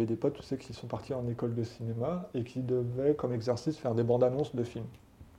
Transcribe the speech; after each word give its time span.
j'avais 0.00 0.06
des 0.06 0.16
potes, 0.16 0.34
tu 0.34 0.42
sais, 0.42 0.56
qui 0.56 0.72
sont 0.72 0.86
partis 0.86 1.12
en 1.12 1.26
école 1.28 1.54
de 1.54 1.62
cinéma 1.62 2.30
et 2.32 2.42
qui 2.42 2.60
devaient, 2.62 3.14
comme 3.14 3.34
exercice, 3.34 3.76
faire 3.76 3.94
des 3.94 4.02
bandes 4.02 4.24
annonces 4.24 4.54
de 4.56 4.62
films. 4.62 4.86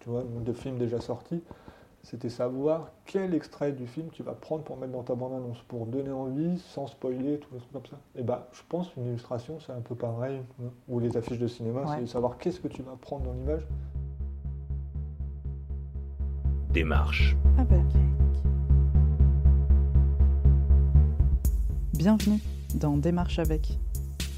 Tu 0.01 0.09
vois, 0.09 0.23
de 0.23 0.53
films 0.53 0.77
déjà 0.77 1.01
sortis. 1.01 1.41
C'était 2.03 2.29
savoir 2.29 2.91
quel 3.05 3.33
extrait 3.33 3.71
du 3.71 3.87
film 3.87 4.09
tu 4.11 4.21
vas 4.23 4.33
prendre 4.33 4.63
pour 4.63 4.77
mettre 4.77 4.93
dans 4.93 5.01
ta 5.03 5.15
bande 5.15 5.33
annonce, 5.33 5.61
pour 5.67 5.85
donner 5.87 6.11
envie, 6.11 6.59
sans 6.59 6.85
spoiler, 6.87 7.39
tout 7.39 7.49
les 7.53 7.59
trucs 7.59 7.71
comme 7.73 7.85
ça. 7.87 7.97
Et 8.15 8.21
bah, 8.23 8.49
je 8.51 8.61
pense 8.69 8.95
une 8.97 9.07
illustration, 9.07 9.59
c'est 9.59 9.71
un 9.71 9.81
peu 9.81 9.95
pareil, 9.95 10.41
ou 10.87 10.99
les 10.99 11.17
affiches 11.17 11.39
de 11.39 11.47
cinéma, 11.47 11.81
Ouais. 11.81 11.97
c'est 11.99 12.07
savoir 12.07 12.37
qu'est-ce 12.37 12.59
que 12.59 12.67
tu 12.67 12.81
vas 12.83 12.95
prendre 13.01 13.25
dans 13.25 13.33
l'image. 13.33 13.67
Démarche. 16.71 17.35
Ah 17.57 17.63
bah. 17.63 17.75
Bienvenue 21.93 22.39
dans 22.75 22.97
Démarche 22.97 23.37
avec, 23.37 23.77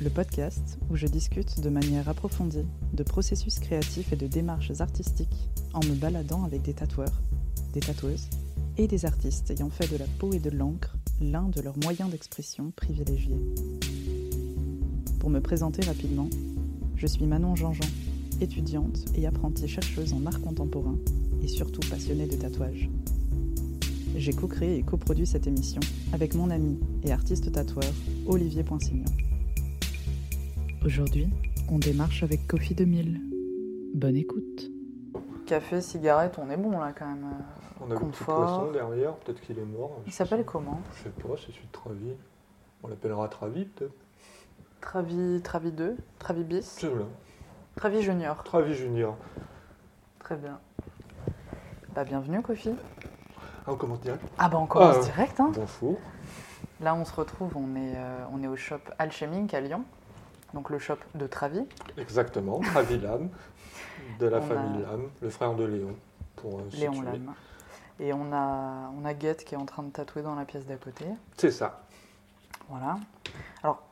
le 0.04 0.10
podcast 0.10 0.78
où 0.90 0.98
je 0.98 1.08
discute 1.08 1.62
de 1.62 1.70
manière 1.70 2.10
approfondie 2.10 2.66
de 2.94 3.04
processus 3.04 3.60
créatifs 3.60 4.12
et 4.12 4.18
de 4.18 4.28
démarches 4.28 4.82
artistiques 4.82 5.50
en 5.74 5.80
me 5.80 5.96
baladant 5.96 6.44
avec 6.44 6.62
des 6.62 6.74
tatoueurs, 6.74 7.22
des 7.72 7.80
tatoueuses 7.80 8.28
et 8.78 8.88
des 8.88 9.06
artistes 9.06 9.50
ayant 9.52 9.70
fait 9.70 9.90
de 9.90 9.98
la 9.98 10.06
peau 10.20 10.34
et 10.34 10.40
de 10.40 10.50
l'encre 10.50 10.98
l'un 11.22 11.48
de 11.48 11.62
leurs 11.62 11.78
moyens 11.82 12.10
d'expression 12.10 12.72
privilégiés. 12.76 13.40
Pour 15.20 15.30
me 15.30 15.40
présenter 15.40 15.86
rapidement, 15.86 16.30
je 16.98 17.08
suis 17.08 17.26
Manon 17.26 17.56
Jean-Jean, 17.56 17.88
étudiante 18.42 19.06
et 19.16 19.26
apprentie 19.26 19.70
chercheuse 19.70 20.12
en 20.12 20.26
art 20.26 20.42
contemporain 20.42 20.98
et 21.42 21.48
surtout 21.48 21.88
passionnée 21.90 22.28
de 22.28 22.36
tatouage. 22.36 22.90
J'ai 24.18 24.34
co-créé 24.34 24.78
et 24.78 24.84
coproduit 24.84 25.26
cette 25.26 25.48
émission 25.48 25.82
avec 26.12 26.36
mon 26.36 26.50
ami 26.50 26.78
et 27.04 27.12
artiste 27.14 27.52
tatoueur 27.54 27.94
Olivier 28.28 28.64
Poinsignon. 28.64 29.06
Aujourd'hui, 30.86 31.30
on 31.70 31.80
démarche 31.80 32.24
avec 32.24 32.48
Kofi 32.48 32.76
2000. 32.76 33.22
Bonne 33.96 34.16
écoute. 34.16 34.70
Café, 35.46 35.82
cigarette, 35.82 36.38
on 36.40 36.50
est 36.50 36.58
bon 36.58 36.80
là 36.80 36.94
quand 36.98 37.06
même. 37.08 37.26
On 37.82 37.86
a 37.86 37.90
le 37.90 37.96
petit 37.96 38.06
Confort. 38.06 38.36
poisson 38.60 38.72
derrière, 38.72 39.16
peut-être 39.16 39.42
qu'il 39.42 39.60
est 39.60 39.66
mort. 39.66 40.02
Il 40.06 40.12
s'appelle 40.14 40.44
comment 40.46 40.82
Je 40.98 41.04
sais 41.04 41.10
pas, 41.10 41.36
c'est 41.38 41.52
celui 41.52 41.68
de 41.68 41.72
Travi. 41.72 42.14
On 42.84 42.88
l'appellera 42.88 43.28
Travi, 43.30 43.66
peut-être. 43.66 43.94
Travi, 44.82 45.42
Travi 45.42 45.72
2, 45.72 45.96
Travi 46.20 46.44
bis, 46.44 46.66
C'est 46.66 46.88
là. 46.88 47.06
Travi 47.76 48.02
junior. 48.02 48.44
Travi 48.44 48.74
Junior. 48.74 49.16
Très 50.20 50.36
bien. 50.36 50.60
Bah 51.96 52.04
bienvenue 52.04 52.42
Kofi. 52.42 52.72
Ah, 53.66 53.72
on 53.72 53.76
commence 53.76 54.02
direct 54.02 54.24
Ah 54.38 54.50
bah 54.50 54.58
on 54.60 54.66
commence 54.68 54.98
Ah, 55.00 55.04
direct 55.04 55.40
hein. 55.40 55.52
Bon 55.56 55.66
fou. 55.68 55.98
Là 56.82 56.96
on 56.96 57.06
se 57.06 57.14
retrouve, 57.14 57.56
on 57.56 57.76
est, 57.76 57.94
euh, 57.96 58.26
on 58.34 58.44
est 58.44 58.48
au 58.48 58.56
shop 58.56 58.80
Alchemique 59.00 59.54
à 59.54 59.62
Lyon. 59.62 59.84
Donc 60.54 60.70
le 60.70 60.80
shop 60.80 60.98
de 61.16 61.26
Travi. 61.28 61.66
Exactement, 61.98 62.60
Travi 62.60 63.00
Lame, 63.00 63.30
de 64.20 64.28
la 64.28 64.38
On 64.38 64.42
famille 64.42 64.84
a- 64.84 64.92
Lame, 64.92 65.10
le 65.22 65.30
frère 65.30 65.54
de 65.56 65.64
Léon. 65.64 65.96
Pour 66.36 66.60
euh, 66.60 66.64
Léon 66.74 66.94
situer. 66.94 67.06
Lame. 67.12 67.34
Et 68.00 68.14
on 68.14 68.32
a, 68.34 68.90
on 69.00 69.06
a 69.06 69.14
Guette 69.14 69.46
qui 69.46 69.56
est 69.56 69.58
en 69.58 69.66
train 69.66 69.84
de 69.84 69.92
tatouer 69.92 70.22
dans 70.24 70.36
la 70.36 70.46
pièce 70.46 70.66
d'à 70.66 70.76
côté. 70.78 71.06
C'est 71.38 71.52
ça. 71.52 71.82
Voilà. 72.70 72.98
Alors, 73.62 73.84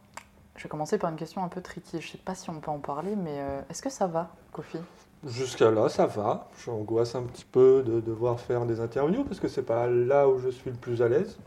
je 0.56 0.64
vais 0.64 0.70
commencer 0.70 0.98
par 0.98 1.10
une 1.12 1.16
question 1.18 1.44
un 1.44 1.48
peu 1.48 1.62
tricky. 1.62 2.02
Je 2.02 2.12
sais 2.12 2.18
pas 2.18 2.36
si 2.36 2.50
on 2.50 2.60
peut 2.60 2.72
en 2.72 2.80
parler, 2.80 3.16
mais 3.16 3.40
euh, 3.40 3.62
est-ce 3.70 3.82
que 3.82 3.90
ça 3.90 4.08
va, 4.08 4.30
Kofi? 4.52 4.80
Jusqu'à 5.26 5.70
là, 5.70 5.88
ça 5.88 6.08
va. 6.08 6.48
J'angoisse 6.66 7.14
un 7.16 7.24
petit 7.24 7.46
peu 7.46 7.84
de 7.86 8.00
devoir 8.00 8.40
faire 8.40 8.66
des 8.66 8.80
interviews 8.80 9.24
parce 9.24 9.40
que 9.40 9.48
c'est 9.48 9.62
pas 9.64 9.88
là 9.88 10.28
où 10.28 10.40
je 10.40 10.50
suis 10.50 10.72
le 10.72 10.78
plus 10.78 11.02
à 11.04 11.08
l'aise. 11.08 11.38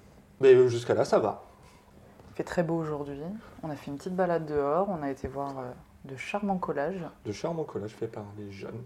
Mais 0.41 0.55
euh, 0.55 0.69
jusqu'à 0.69 0.95
là, 0.95 1.05
ça 1.05 1.19
va. 1.19 1.42
Il 2.34 2.38
fait 2.38 2.42
très 2.44 2.64
beau 2.64 2.74
aujourd'hui. 2.74 3.20
On 3.62 3.70
a 3.70 3.77
fait 3.77 3.92
une 3.92 3.96
petite 3.96 4.16
balade 4.16 4.44
dehors. 4.44 4.88
On 4.90 5.04
a 5.04 5.10
été 5.10 5.28
voir 5.28 5.50
euh, 5.56 5.70
de 6.04 6.16
charmants 6.16 6.58
collages. 6.58 7.04
De 7.24 7.30
charmants 7.30 7.62
collages 7.62 7.92
faits 7.94 8.10
par 8.10 8.24
les 8.36 8.50
jeunes, 8.50 8.82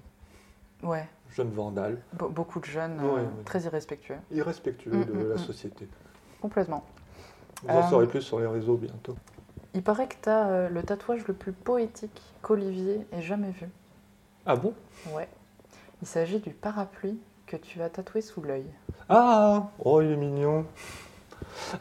Ouais, 0.82 1.08
jeunes 1.30 1.50
vandales, 1.50 1.98
be- 2.14 2.30
beaucoup 2.30 2.60
de 2.60 2.66
jeunes, 2.66 3.00
Ouais, 3.00 3.06
euh, 3.06 3.22
ouais. 3.22 3.44
très 3.46 3.62
irrespectueux. 3.62 4.18
irrespectueux 4.30 4.92
Mm, 4.98 5.04
de 5.06 5.12
mm, 5.12 5.28
la 5.30 5.34
mm. 5.36 5.38
société. 5.38 5.88
Complètement. 6.42 6.84
Vous 7.62 7.70
en 7.70 7.78
Euh, 7.78 7.82
saurez 7.88 8.06
plus 8.06 8.20
sur 8.20 8.38
les 8.38 8.46
réseaux 8.46 8.76
bientôt. 8.76 9.16
Il 9.72 9.82
paraît 9.82 10.08
que 10.08 10.14
tu 10.22 10.28
as 10.28 10.68
le 10.68 10.82
tatouage 10.82 11.26
le 11.26 11.32
plus 11.34 11.52
poétique 11.52 12.22
qu'Olivier 12.42 13.06
ait 13.12 13.22
jamais 13.22 13.50
vu. 13.50 13.68
Ah 14.44 14.56
bon? 14.56 14.74
Ouais. 15.14 15.28
Il 16.02 16.06
s'agit 16.06 16.38
du 16.38 16.50
parapluie 16.50 17.18
que 17.46 17.56
tu 17.56 17.80
as 17.80 17.88
tatoué 17.88 18.20
sous 18.20 18.42
l'œil. 18.42 18.66
Ah 19.08 19.70
Oh, 19.82 20.02
il 20.02 20.10
est 20.12 20.16
mignon. 20.16 20.66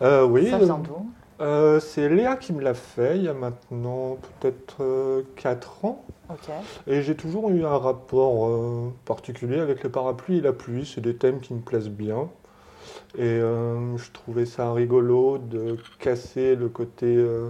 Euh, 0.02 0.26
oui, 0.26 0.50
Ça 0.50 0.58
vient 0.60 0.78
d'où? 0.80 1.12
Euh, 1.40 1.80
c'est 1.80 2.10
Léa 2.10 2.36
qui 2.36 2.54
me 2.54 2.62
l'a 2.62 2.74
fait 2.74 3.18
il 3.18 3.24
y 3.24 3.28
a 3.28 3.34
maintenant 3.34 4.18
peut-être 4.40 5.24
4 5.36 5.86
ans. 5.86 6.04
Et 6.88 7.02
j'ai 7.02 7.16
toujours 7.16 7.50
eu 7.50 7.64
un 7.64 7.78
rapport 7.78 8.48
euh, 8.48 8.94
particulier 9.06 9.60
avec 9.60 9.84
le 9.84 9.90
parapluie 9.90 10.38
et 10.38 10.42
la 10.42 10.54
pluie. 10.54 10.86
C'est 10.86 11.02
des 11.02 11.16
thèmes 11.16 11.40
qui 11.40 11.54
me 11.54 11.62
plaisent 11.62 11.90
bien. 11.90 12.30
Et 13.18 13.24
euh, 13.24 13.98
je 13.98 14.12
trouvais 14.12 14.46
ça 14.46 14.74
rigolo 14.74 15.38
de 15.38 15.78
casser 16.00 16.56
le 16.56 16.70
côté 16.70 17.16
euh, 17.16 17.50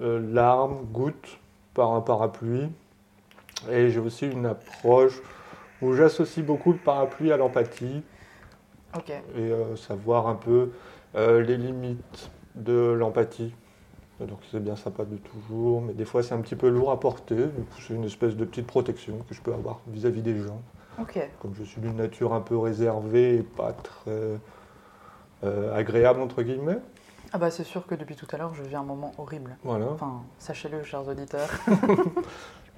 euh, 0.00 0.20
larmes, 0.32 0.84
gouttes 0.92 1.38
par 1.74 1.92
un 1.92 2.00
parapluie. 2.00 2.68
Et 3.70 3.90
j'ai 3.90 4.00
aussi 4.00 4.26
une 4.26 4.46
approche 4.46 5.20
où 5.82 5.94
j'associe 5.94 6.44
beaucoup 6.44 6.72
le 6.72 6.78
parapluie 6.78 7.32
à 7.32 7.36
l'empathie 7.36 8.02
et 9.36 9.40
euh, 9.40 9.76
savoir 9.76 10.28
un 10.28 10.34
peu 10.34 10.70
euh, 11.16 11.42
les 11.42 11.56
limites 11.56 12.30
de 12.54 12.92
l'empathie. 12.92 13.54
Donc 14.20 14.38
c'est 14.50 14.62
bien 14.62 14.76
sympa 14.76 15.04
de 15.04 15.16
toujours, 15.16 15.82
mais 15.82 15.92
des 15.92 16.04
fois 16.04 16.22
c'est 16.22 16.34
un 16.34 16.40
petit 16.40 16.54
peu 16.54 16.68
lourd 16.68 16.92
à 16.92 17.00
porter. 17.00 17.34
Du 17.34 17.62
coup, 17.62 17.80
c'est 17.80 17.94
une 17.94 18.04
espèce 18.04 18.36
de 18.36 18.44
petite 18.44 18.66
protection 18.66 19.18
que 19.28 19.34
je 19.34 19.40
peux 19.40 19.52
avoir 19.52 19.80
vis-à-vis 19.88 20.22
des 20.22 20.38
gens. 20.38 20.62
Comme 21.40 21.54
je 21.54 21.64
suis 21.64 21.80
d'une 21.80 21.96
nature 21.96 22.32
un 22.32 22.40
peu 22.40 22.56
réservée 22.56 23.36
et 23.36 23.42
pas 23.42 23.72
très 23.72 24.38
euh, 25.42 25.76
agréable 25.76 26.20
entre 26.20 26.42
guillemets. 26.42 26.78
Ah 27.32 27.38
bah 27.38 27.50
c'est 27.50 27.64
sûr 27.64 27.84
que 27.86 27.96
depuis 27.96 28.14
tout 28.14 28.28
à 28.30 28.36
l'heure, 28.36 28.54
je 28.54 28.62
vis 28.62 28.76
un 28.76 28.84
moment 28.84 29.10
horrible. 29.18 29.56
Voilà. 29.64 29.86
Enfin, 29.90 30.22
sachez-le, 30.38 30.82
chers 30.84 31.06
auditeurs. 31.08 31.50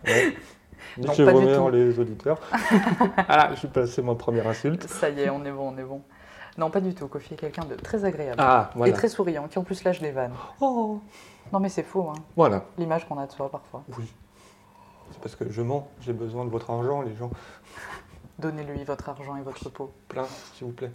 Ouais. 0.07 0.35
Niquez 0.99 1.71
les 1.73 1.99
auditeurs. 1.99 2.39
ah, 3.29 3.49
je 3.53 3.59
suis 3.61 3.69
passé 3.69 4.03
ma 4.03 4.15
première 4.15 4.47
insulte. 4.47 4.85
Ça 4.85 5.09
y 5.11 5.21
est, 5.21 5.31
on 5.31 5.45
est 5.45 5.51
bon, 5.51 5.73
on 5.75 5.79
est 5.79 5.85
bon. 5.85 6.03
Non, 6.59 6.71
pas 6.71 6.81
du 6.81 6.95
tout. 6.95 7.07
Kofi 7.09 7.35
est 7.35 7.37
quelqu'un 7.37 7.65
de 7.65 7.75
très 7.75 8.05
agréable. 8.05 8.37
Ah, 8.43 8.71
Et 8.85 8.93
très 8.93 9.09
souriant, 9.09 9.47
qui 9.49 9.59
en 9.59 9.63
plus 9.63 9.85
lâche 9.85 10.01
des 10.01 10.11
vannes. 10.11 10.33
Oh, 10.61 11.01
Non 11.53 11.61
mais 11.61 11.69
c'est 11.69 11.83
faux, 11.83 12.09
hein. 12.11 12.15
voilà. 12.37 12.65
l'image 12.79 13.07
qu'on 13.07 13.19
a 13.19 13.27
de 13.27 13.33
soi 13.33 13.51
parfois. 13.51 13.83
Oui. 13.99 14.13
C'est 15.13 15.21
parce 15.21 15.37
que 15.37 15.49
je 15.51 15.63
mens. 15.63 15.89
J'ai 16.01 16.13
besoin 16.13 16.45
de 16.45 16.51
votre 16.51 16.71
argent, 16.71 17.03
les 17.03 17.15
gens. 17.15 17.31
Donnez-lui 18.39 18.85
votre 18.85 19.09
argent 19.09 19.37
et 19.37 19.43
votre 19.43 19.69
peau. 19.71 19.93
Plein, 20.09 20.25
s'il 20.55 20.67
vous 20.67 20.73
plaît. 20.73 20.91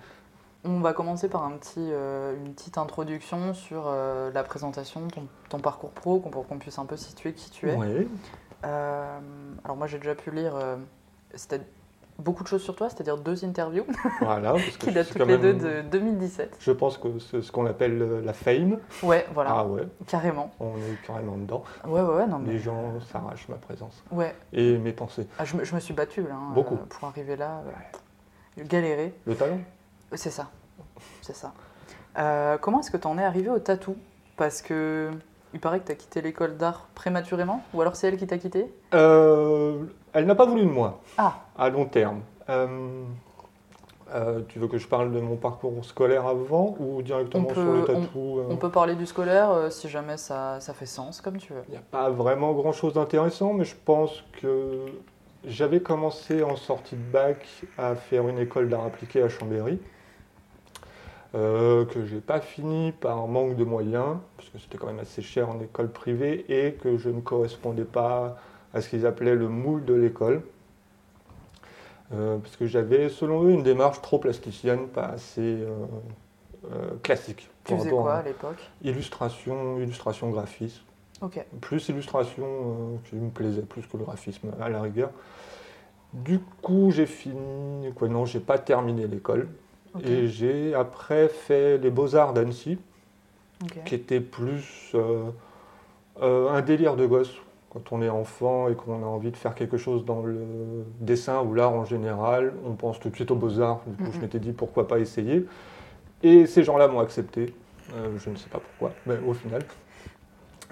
On 0.63 0.79
va 0.79 0.93
commencer 0.93 1.27
par 1.27 1.43
un 1.43 1.51
petit, 1.53 1.79
euh, 1.79 2.35
une 2.37 2.53
petite 2.53 2.77
introduction 2.77 3.53
sur 3.55 3.85
euh, 3.87 4.29
la 4.31 4.43
présentation, 4.43 5.07
ton, 5.07 5.27
ton 5.49 5.57
parcours 5.59 5.89
pro, 5.91 6.19
pour 6.19 6.45
qu'on 6.47 6.59
puisse 6.59 6.77
un 6.77 6.85
peu 6.85 6.97
situer 6.97 7.33
qui 7.33 7.49
tu 7.49 7.69
es. 7.69 7.75
Oui. 7.75 8.07
Euh, 8.63 9.19
alors 9.63 9.75
moi 9.75 9.87
j'ai 9.87 9.97
déjà 9.97 10.13
pu 10.13 10.29
lire 10.29 10.53
beaucoup 12.21 12.43
de 12.43 12.47
choses 12.47 12.61
sur 12.61 12.75
toi, 12.75 12.89
c'est-à-dire 12.89 13.17
deux 13.17 13.43
interviews 13.43 13.85
Voilà. 14.21 14.53
parce 14.53 14.65
que 14.77 14.85
qui 14.85 14.91
datent 14.91 15.09
toutes 15.11 15.25
les 15.27 15.37
deux 15.37 15.53
de 15.53 15.81
2017. 15.81 16.57
Je 16.59 16.71
pense 16.71 16.97
que 16.97 17.19
c'est 17.19 17.41
ce 17.41 17.51
qu'on 17.51 17.65
appelle 17.65 18.01
euh, 18.01 18.21
la 18.23 18.33
fame. 18.33 18.77
Ouais, 19.03 19.25
voilà, 19.33 19.51
Ah 19.53 19.65
ouais, 19.65 19.83
carrément. 20.07 20.51
on 20.59 20.75
est 20.77 21.05
carrément 21.05 21.37
dedans. 21.37 21.63
Ouais, 21.85 22.01
ouais, 22.01 22.15
ouais, 22.15 22.27
non 22.27 22.39
mais... 22.39 22.53
Les 22.53 22.59
gens 22.59 22.99
s'arrachent 23.11 23.47
ma 23.49 23.55
présence 23.57 24.03
Ouais, 24.11 24.35
et 24.53 24.77
mes 24.77 24.93
pensées. 24.93 25.27
Ah, 25.39 25.45
je, 25.45 25.55
me, 25.57 25.63
je 25.63 25.73
me 25.75 25.79
suis 25.79 25.93
battue 25.93 26.21
là, 26.23 26.35
hein, 26.35 26.51
Beaucoup. 26.53 26.75
euh, 26.75 26.85
pour 26.89 27.07
arriver 27.09 27.35
là. 27.35 27.61
euh, 27.67 28.63
galérer, 28.65 29.13
Le 29.25 29.35
talent 29.35 29.59
c'est 30.13 30.29
ça, 30.29 30.49
c'est 31.21 31.35
ça. 31.35 31.53
Euh, 32.17 32.57
comment 32.57 32.81
est-ce 32.81 32.91
que 32.91 32.97
tu 32.97 33.07
en 33.07 33.17
es 33.17 33.23
arrivé 33.23 33.49
au 33.49 33.59
tatou? 33.59 33.95
Parce 34.35 34.61
que 34.61 35.09
il 35.53 35.59
paraît 35.59 35.79
que 35.79 35.85
tu 35.85 35.91
as 35.93 35.95
quitté 35.95 36.21
l'école 36.21 36.57
d'art 36.57 36.87
prématurément, 36.95 37.63
ou 37.73 37.81
alors 37.81 37.95
c'est 37.95 38.07
elle 38.09 38.17
qui 38.17 38.27
t'a 38.27 38.37
quitté? 38.37 38.73
Euh, 38.93 39.83
Elle 40.13 40.25
n'a 40.25 40.35
pas 40.35 40.45
voulu 40.45 40.63
de 40.63 40.69
moi, 40.69 40.99
Ah, 41.17 41.35
à 41.57 41.69
long 41.69 41.85
terme. 41.85 42.21
Euh, 42.49 43.03
euh, 44.13 44.41
tu 44.49 44.59
veux 44.59 44.67
que 44.67 44.77
je 44.77 44.87
parle 44.87 45.13
de 45.13 45.21
mon 45.21 45.37
parcours 45.37 45.85
scolaire 45.85 46.25
avant 46.27 46.75
ou 46.79 47.01
directement 47.01 47.47
sur 47.53 47.63
le 47.63 47.85
tatou 47.85 48.39
euh 48.39 48.45
on 48.49 48.57
peut 48.57 48.69
parler 48.69 48.95
du 48.95 49.05
scolaire 49.05 49.51
euh, 49.51 49.69
si 49.69 49.87
jamais 49.87 50.17
ça, 50.17 50.59
ça 50.59 50.73
fait 50.73 50.85
sens, 50.85 51.21
comme 51.21 51.37
tu 51.37 51.53
veux. 51.53 51.63
Il 51.69 51.71
n'y 51.71 51.77
a 51.77 51.83
pas 51.91 52.09
vraiment 52.09 52.51
grand 52.51 52.73
chose 52.73 52.93
d'intéressant, 52.93 53.53
mais 53.53 53.63
je 53.63 53.75
pense 53.85 54.21
que 54.41 54.85
j'avais 55.47 55.79
commencé 55.79 56.43
en 56.43 56.57
sortie 56.57 56.97
de 56.97 57.11
bac 57.11 57.47
à 57.77 57.95
faire 57.95 58.27
une 58.27 58.37
école 58.37 58.67
d'art 58.67 58.83
appliqué 58.83 59.23
à 59.23 59.29
Chambéry, 59.29 59.79
que 61.33 62.05
j'ai 62.05 62.19
pas 62.19 62.41
fini 62.41 62.91
par 62.91 63.27
manque 63.27 63.55
de 63.55 63.63
moyens, 63.63 64.17
parce 64.35 64.49
que 64.49 64.59
c'était 64.59 64.77
quand 64.77 64.87
même 64.87 64.99
assez 64.99 65.21
cher 65.21 65.49
en 65.49 65.59
école 65.61 65.89
privée, 65.89 66.45
et 66.49 66.73
que 66.73 66.97
je 66.97 67.09
ne 67.09 67.21
correspondais 67.21 67.85
pas 67.85 68.35
à 68.73 68.81
ce 68.81 68.89
qu'ils 68.89 69.05
appelaient 69.05 69.35
le 69.35 69.47
moule 69.49 69.85
de 69.85 69.93
l'école. 69.93 70.41
Euh, 72.13 72.37
parce 72.39 72.57
que 72.57 72.65
j'avais, 72.67 73.09
selon 73.09 73.43
eux, 73.45 73.51
une 73.51 73.63
démarche 73.63 74.01
trop 74.01 74.17
plasticienne, 74.19 74.87
pas 74.87 75.05
assez 75.05 75.41
euh, 75.41 75.69
euh, 76.71 76.89
classique. 77.03 77.49
Tu 77.63 77.73
faisais 77.77 77.89
quoi 78.03 78.13
à- 78.15 78.17
à 78.19 78.23
l'époque? 78.23 78.57
Illustration, 78.83 79.79
illustration 79.79 80.29
graphisme. 80.29 80.81
Plus 81.61 81.87
illustration 81.89 82.99
qui 83.09 83.15
me 83.15 83.29
plaisait 83.29 83.61
plus 83.61 83.83
que 83.87 83.95
le 83.95 84.03
graphisme 84.03 84.51
à 84.59 84.67
la 84.69 84.81
rigueur. 84.81 85.11
Du 86.13 86.39
coup, 86.61 86.91
j'ai 86.91 87.05
fini. 87.05 87.93
Quoi, 87.95 88.09
non, 88.09 88.25
j'ai 88.25 88.39
pas 88.41 88.57
terminé 88.57 89.07
l'école. 89.07 89.47
Et 90.05 90.27
j'ai 90.27 90.73
après 90.73 91.27
fait 91.29 91.77
les 91.77 91.89
Beaux-Arts 91.89 92.33
d'Annecy, 92.33 92.77
qui 93.85 93.95
était 93.95 94.19
plus 94.21 94.95
un 96.21 96.61
délire 96.61 96.95
de 96.95 97.05
gosse. 97.05 97.33
Quand 97.73 97.93
on 97.93 98.01
est 98.01 98.09
enfant 98.09 98.67
et 98.67 98.75
qu'on 98.75 99.01
a 99.01 99.05
envie 99.05 99.31
de 99.31 99.37
faire 99.37 99.55
quelque 99.55 99.77
chose 99.77 100.03
dans 100.03 100.21
le 100.21 100.43
dessin 100.99 101.41
ou 101.41 101.53
l'art 101.53 101.71
en 101.73 101.85
général, 101.85 102.53
on 102.67 102.73
pense 102.73 102.99
tout 102.99 103.09
de 103.09 103.15
suite 103.15 103.31
aux 103.31 103.35
beaux-arts. 103.35 103.79
Du 103.87 103.95
coup, 103.95 104.11
je 104.11 104.17
Mhm. 104.17 104.21
m'étais 104.23 104.39
dit 104.39 104.51
pourquoi 104.51 104.87
pas 104.89 104.99
essayer. 104.99 105.45
Et 106.21 106.45
ces 106.47 106.63
gens-là 106.63 106.87
m'ont 106.89 106.99
accepté. 106.99 107.53
Euh, 107.95 108.17
je 108.17 108.29
ne 108.29 108.35
sais 108.35 108.49
pas 108.49 108.59
pourquoi, 108.59 108.91
mais 109.05 109.15
au 109.25 109.33
final. 109.33 109.61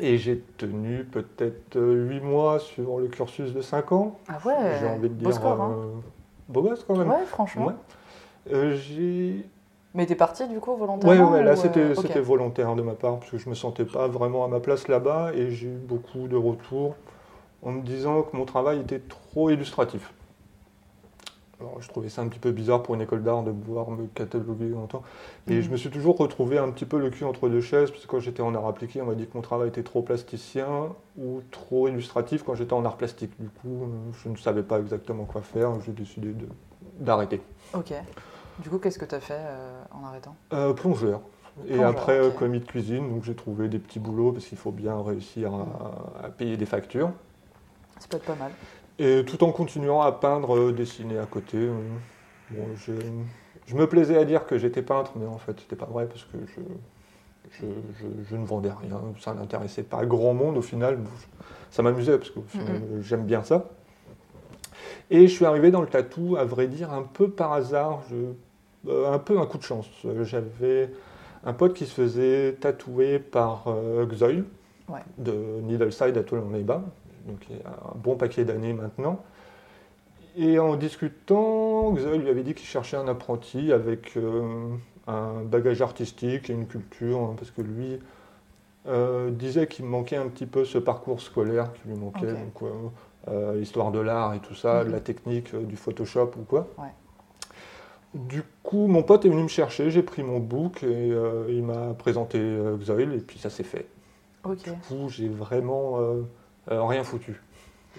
Et 0.01 0.17
j'ai 0.17 0.39
tenu 0.57 1.03
peut-être 1.05 1.77
8 1.81 2.19
mois 2.21 2.59
sur 2.59 2.99
le 2.99 3.07
cursus 3.07 3.53
de 3.53 3.61
5 3.61 3.91
ans. 3.93 4.17
Ah 4.27 4.37
ouais. 4.45 4.77
J'ai 4.79 4.87
envie 4.87 5.09
de 5.09 5.13
beau 5.13 5.25
dire. 5.25 5.33
score, 5.33 5.61
hein. 5.61 5.75
euh, 5.77 5.85
beau 6.49 6.61
gosse 6.63 6.83
quand 6.85 6.97
même. 6.97 7.09
Ouais, 7.09 7.25
franchement. 7.25 7.67
Ouais. 7.67 7.73
Euh, 8.53 8.75
j'ai 8.75 9.45
Mais 9.95 10.05
t'es 10.05 10.15
parti 10.15 10.47
du 10.47 10.59
coup 10.59 10.75
volontairement 10.75 11.31
ouais, 11.31 11.43
là 11.43 11.53
ou, 11.55 11.59
euh, 11.77 11.95
c'était 11.95 12.19
volontaire 12.19 12.75
de 12.75 12.81
ma 12.83 12.93
part 12.93 13.19
parce 13.19 13.31
que 13.31 13.37
je 13.37 13.49
me 13.49 13.55
sentais 13.55 13.85
pas 13.85 14.07
vraiment 14.07 14.45
à 14.45 14.47
ma 14.47 14.59
place 14.59 14.87
là-bas 14.87 15.31
et 15.33 15.49
j'ai 15.51 15.67
eu 15.67 15.77
beaucoup 15.77 16.27
de 16.27 16.35
retours 16.35 16.95
en 17.63 17.71
me 17.71 17.81
disant 17.81 18.21
que 18.21 18.37
mon 18.37 18.45
travail 18.45 18.79
était 18.81 18.99
trop 18.99 19.49
illustratif. 19.49 20.13
Alors 21.59 21.81
je 21.81 21.89
trouvais 21.89 22.07
ça 22.07 22.21
un 22.21 22.27
petit 22.27 22.39
peu 22.39 22.51
bizarre 22.51 22.83
pour 22.83 22.95
une 22.95 23.01
école 23.01 23.21
d'art 23.21 23.43
de 23.43 23.51
pouvoir 23.51 23.89
me 23.89 24.05
cataloguer 24.07 24.73
en 24.75 24.85
temps. 24.87 25.01
Et 25.49 25.55
Mhm. 25.55 25.61
je 25.61 25.69
me 25.71 25.75
suis 25.77 25.89
toujours 25.89 26.17
retrouvé 26.17 26.57
un 26.57 26.69
petit 26.71 26.85
peu 26.85 26.97
le 26.99 27.09
cul 27.09 27.25
entre 27.25 27.49
deux 27.49 27.59
chaises 27.59 27.89
parce 27.91 28.05
que 28.05 28.07
quand 28.07 28.19
j'étais 28.19 28.41
en 28.41 28.55
art 28.55 28.67
appliqué, 28.67 29.01
on 29.01 29.05
m'a 29.07 29.15
dit 29.15 29.25
que 29.25 29.35
mon 29.35 29.41
travail 29.41 29.67
était 29.69 29.83
trop 29.83 30.01
plasticien 30.01 30.93
ou 31.17 31.41
trop 31.51 31.87
illustratif 31.89 32.43
quand 32.43 32.55
j'étais 32.55 32.73
en 32.73 32.85
art 32.85 32.95
plastique. 32.95 33.31
Du 33.39 33.49
coup, 33.49 33.87
je 34.23 34.29
ne 34.29 34.37
savais 34.37 34.63
pas 34.63 34.79
exactement 34.79 35.25
quoi 35.25 35.41
faire. 35.41 35.71
J'ai 35.81 35.91
décidé 35.91 36.33
d'arrêter. 36.99 37.41
Ok. 37.73 37.91
Du 38.61 38.69
coup, 38.69 38.77
qu'est-ce 38.79 38.99
que 38.99 39.05
t'as 39.05 39.19
fait 39.19 39.37
euh, 39.37 39.81
en 39.91 40.05
arrêtant? 40.05 40.35
Euh, 40.53 40.73
plongeur. 40.73 41.21
Et 41.67 41.75
Plongeur, 41.75 41.87
après, 41.87 42.19
ok. 42.19 42.25
euh, 42.35 42.37
commis 42.37 42.59
de 42.59 42.65
cuisine, 42.65 43.09
donc 43.09 43.23
j'ai 43.23 43.35
trouvé 43.35 43.67
des 43.67 43.79
petits 43.79 43.99
boulots 43.99 44.31
parce 44.31 44.45
qu'il 44.45 44.57
faut 44.57 44.71
bien 44.71 45.01
réussir 45.01 45.53
à, 45.53 46.25
à 46.25 46.29
payer 46.29 46.57
des 46.57 46.65
factures. 46.65 47.11
Ça 47.99 48.07
peut 48.09 48.17
être 48.17 48.25
pas 48.25 48.35
mal. 48.35 48.51
Et 48.97 49.23
tout 49.25 49.43
en 49.43 49.51
continuant 49.51 50.01
à 50.01 50.11
peindre, 50.11 50.71
dessiner 50.71 51.17
à 51.19 51.25
côté. 51.25 51.69
bon, 52.49 52.75
je, 52.75 52.91
je 53.65 53.75
me 53.75 53.87
plaisais 53.87 54.17
à 54.17 54.25
dire 54.25 54.45
que 54.45 54.57
j'étais 54.57 54.81
peintre, 54.81 55.13
mais 55.15 55.25
en 55.25 55.37
fait, 55.37 55.59
c'était 55.59 55.75
pas 55.75 55.85
vrai 55.85 56.05
parce 56.07 56.23
que 56.23 56.37
je, 56.45 56.61
je, 57.51 57.65
je- 57.99 58.23
je 58.29 58.35
ne 58.35 58.45
vendais 58.45 58.71
rien. 58.71 58.99
Ça 59.19 59.33
n'intéressait 59.33 59.83
pas 59.83 60.05
grand 60.05 60.33
monde 60.33 60.57
au 60.57 60.61
final. 60.61 60.99
Ça 61.71 61.81
m'amusait 61.83 62.17
parce 62.17 62.31
que 62.31 62.39
j'aime 63.01 63.25
bien 63.25 63.43
ça. 63.43 63.69
Et 65.09 65.27
je 65.27 65.33
suis 65.33 65.45
arrivé 65.45 65.71
dans 65.71 65.81
le 65.81 65.87
tatou, 65.87 66.35
à 66.37 66.45
vrai 66.45 66.67
dire, 66.67 66.91
un 66.93 67.03
peu 67.03 67.29
par 67.29 67.53
hasard, 67.53 68.01
je- 68.09 68.33
un 68.87 69.19
peu 69.19 69.39
un 69.39 69.45
coup 69.45 69.57
de 69.57 69.63
chance. 69.63 69.87
Euh, 70.05 70.23
J'avais 70.23 70.91
un 71.43 71.53
pote 71.53 71.73
qui 71.73 71.85
se 71.85 71.93
faisait 71.93 72.53
tatouer 72.59 73.19
par 73.19 73.65
euh, 73.67 74.05
Ouais. 74.89 74.99
de 75.19 75.31
Needleside 75.63 76.17
à 76.17 76.23
Toulon-les-Bains, 76.23 76.83
donc 77.27 77.45
il 77.49 77.57
y 77.57 77.59
a 77.61 77.69
un 77.69 77.95
bon 77.95 78.15
paquet 78.15 78.43
d'années 78.43 78.73
maintenant. 78.73 79.23
Et 80.35 80.57
en 80.57 80.75
discutant, 80.77 81.91
Xoil 81.93 82.21
lui 82.21 82.29
avait 82.29 82.41
dit 82.43 82.55
qu'il 82.55 82.65
cherchait 82.67 82.97
un 82.97 83.07
apprenti 83.07 83.71
avec 83.71 84.17
euh, 84.17 84.69
un 85.07 85.41
bagage 85.43 85.81
artistique 85.83 86.49
et 86.49 86.53
une 86.53 86.65
culture, 86.65 87.19
hein, 87.19 87.35
parce 87.37 87.51
que 87.51 87.61
lui 87.61 87.99
euh, 88.87 89.29
disait 89.29 89.67
qu'il 89.67 89.85
manquait 89.85 90.15
un 90.15 90.27
petit 90.27 90.45
peu 90.47 90.65
ce 90.65 90.77
parcours 90.79 91.21
scolaire 91.21 91.71
qui 91.73 91.89
lui 91.89 91.95
manquait, 91.95 92.31
Ok. 92.31 92.39
donc 92.39 92.63
euh, 92.63 92.71
euh, 93.55 93.59
histoire 93.61 93.91
de 93.91 93.99
l'art 93.99 94.33
et 94.33 94.39
tout 94.39 94.55
ça, 94.55 94.83
de 94.83 94.87
Mhm. 94.89 94.93
la 94.95 94.99
technique, 95.01 95.53
euh, 95.53 95.61
du 95.63 95.75
Photoshop 95.75 96.31
ou 96.39 96.43
quoi. 96.43 96.67
Ouais. 96.79 96.87
Du 98.15 98.41
coup, 98.69 98.87
mon 98.87 99.01
pote 99.01 99.25
est 99.25 99.29
venu 99.29 99.43
me 99.43 99.47
chercher, 99.47 99.89
j'ai 99.89 100.03
pris 100.03 100.21
mon 100.21 100.39
book 100.39 100.83
et 100.83 101.11
euh, 101.11 101.45
il 101.49 101.63
m'a 101.63 101.95
présenté 101.95 102.37
euh, 102.39 102.77
Xoil 102.77 103.13
et 103.13 103.19
puis 103.19 103.39
ça 103.39 103.49
s'est 103.49 103.63
fait. 103.63 103.87
Du 104.45 104.71
coup, 104.87 105.09
j'ai 105.09 105.27
vraiment 105.27 105.99
euh, 105.99 106.21
rien 106.67 107.03
foutu. 107.03 107.41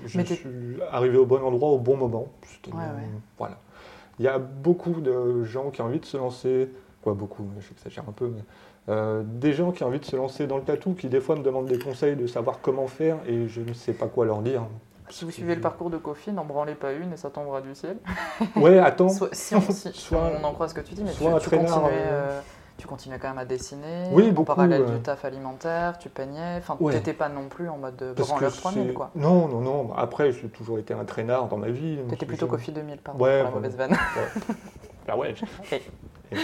Je 0.07 0.17
Mais 0.17 0.25
suis 0.25 0.79
arrivé 0.93 1.19
au 1.19 1.27
bon 1.27 1.43
endroit 1.43 1.71
au 1.71 1.79
bon 1.79 1.97
moment. 1.97 2.29
C'était, 2.43 2.71
Ouais, 2.75 2.83
ouais. 2.83 3.09
Voilà. 3.37 3.59
Il 4.21 4.25
y 4.25 4.29
a 4.29 4.39
beaucoup 4.39 5.01
de 5.01 5.43
gens 5.43 5.71
qui 5.71 5.83
ont 5.83 5.87
envie 5.87 5.99
de 5.99 6.05
se 6.05 6.17
lancer, 6.17 6.71
quoi 7.03 7.15
beaucoup, 7.15 7.49
j'exagère 7.61 8.05
un 8.09 8.13
peu, 8.13 8.29
mais 8.29 8.43
euh, 8.89 9.23
des 9.25 9.53
gens 9.53 9.73
qui 9.73 9.83
ont 9.83 9.89
envie 9.89 9.99
de 9.99 10.05
se 10.05 10.17
lancer 10.17 10.47
dans 10.47 10.57
le 10.57 10.63
tatou, 10.63 10.95
qui 10.95 11.09
des 11.09 11.21
fois 11.21 11.37
me 11.37 11.43
demandent 11.43 11.67
des 11.67 11.79
conseils 11.79 12.17
de 12.17 12.27
savoir 12.27 12.61
comment 12.61 12.87
faire 12.87 13.19
et 13.27 13.49
je 13.49 13.61
ne 13.61 13.73
sais 13.73 13.93
pas 13.93 14.07
quoi 14.07 14.25
leur 14.25 14.43
dire. 14.43 14.63
Si 15.11 15.25
vous 15.25 15.31
suivez 15.31 15.55
le 15.55 15.61
parcours 15.61 15.91
de 15.91 15.97
Kofi, 15.99 16.33
n'en 16.33 16.45
branlez 16.45 16.75
pas 16.75 16.93
une 16.93 17.13
et 17.13 17.17
ça 17.17 17.31
tombera 17.31 17.61
du 17.61 17.75
ciel. 17.75 17.97
Ouais, 18.57 18.79
attends. 18.79 19.09
Soit, 19.09 19.29
si 19.33 19.55
on, 19.55 19.61
si- 19.61 19.91
Soit- 19.95 20.31
on 20.41 20.45
en 20.45 20.53
croit 20.53 20.69
ce 20.69 20.75
que 20.75 20.81
tu 20.81 20.95
dis, 20.95 21.03
mais 21.05 21.13
tu, 21.13 21.19
soit 21.19 21.39
tu 21.41 21.51
continuais, 21.51 21.73
euh, 21.93 22.31
euh, 22.31 22.41
tu 22.79 22.87
continuais 22.87 23.19
quand 23.19 23.29
même 23.29 23.39
à 23.39 23.45
dessiner. 23.45 24.05
Oui, 24.13 24.29
en 24.29 24.33
beaucoup, 24.33 24.47
parallèle 24.47 24.83
ouais. 24.83 24.91
du 24.93 25.01
taf 25.01 25.25
alimentaire, 25.25 25.99
tu 25.99 26.09
peignais. 26.09 26.57
Enfin, 26.59 26.77
Ouais. 26.81 26.93
t'étais 26.95 27.13
pas 27.13 27.29
non 27.29 27.49
plus 27.49 27.69
en 27.69 27.77
mode 27.79 27.97
que 28.17 28.23
branleur 28.23 28.53
3000, 28.53 28.87
c'est- 28.89 28.95
quoi. 28.95 29.11
Non, 29.17 29.49
non, 29.49 29.61
non. 29.61 29.93
Après, 29.97 30.33
j'ai 30.33 30.49
toujours 30.49 30.79
été 30.79 30.95
un 30.95 31.05
traînard 31.05 31.49
dans 31.49 31.57
ma 31.59 31.69
vie. 31.71 31.99
T'étais 32.09 32.27
plutôt 32.27 32.47
Kofi 32.47 32.73
2000, 32.73 32.99
pardon, 32.99 33.23
Ouais, 33.25 33.41
pour 33.43 33.51
la 33.51 33.55
mauvaise 33.57 33.77
vanne. 33.77 33.97
Ah 35.09 35.17
ouais. 35.17 35.35
Et- 35.73 36.37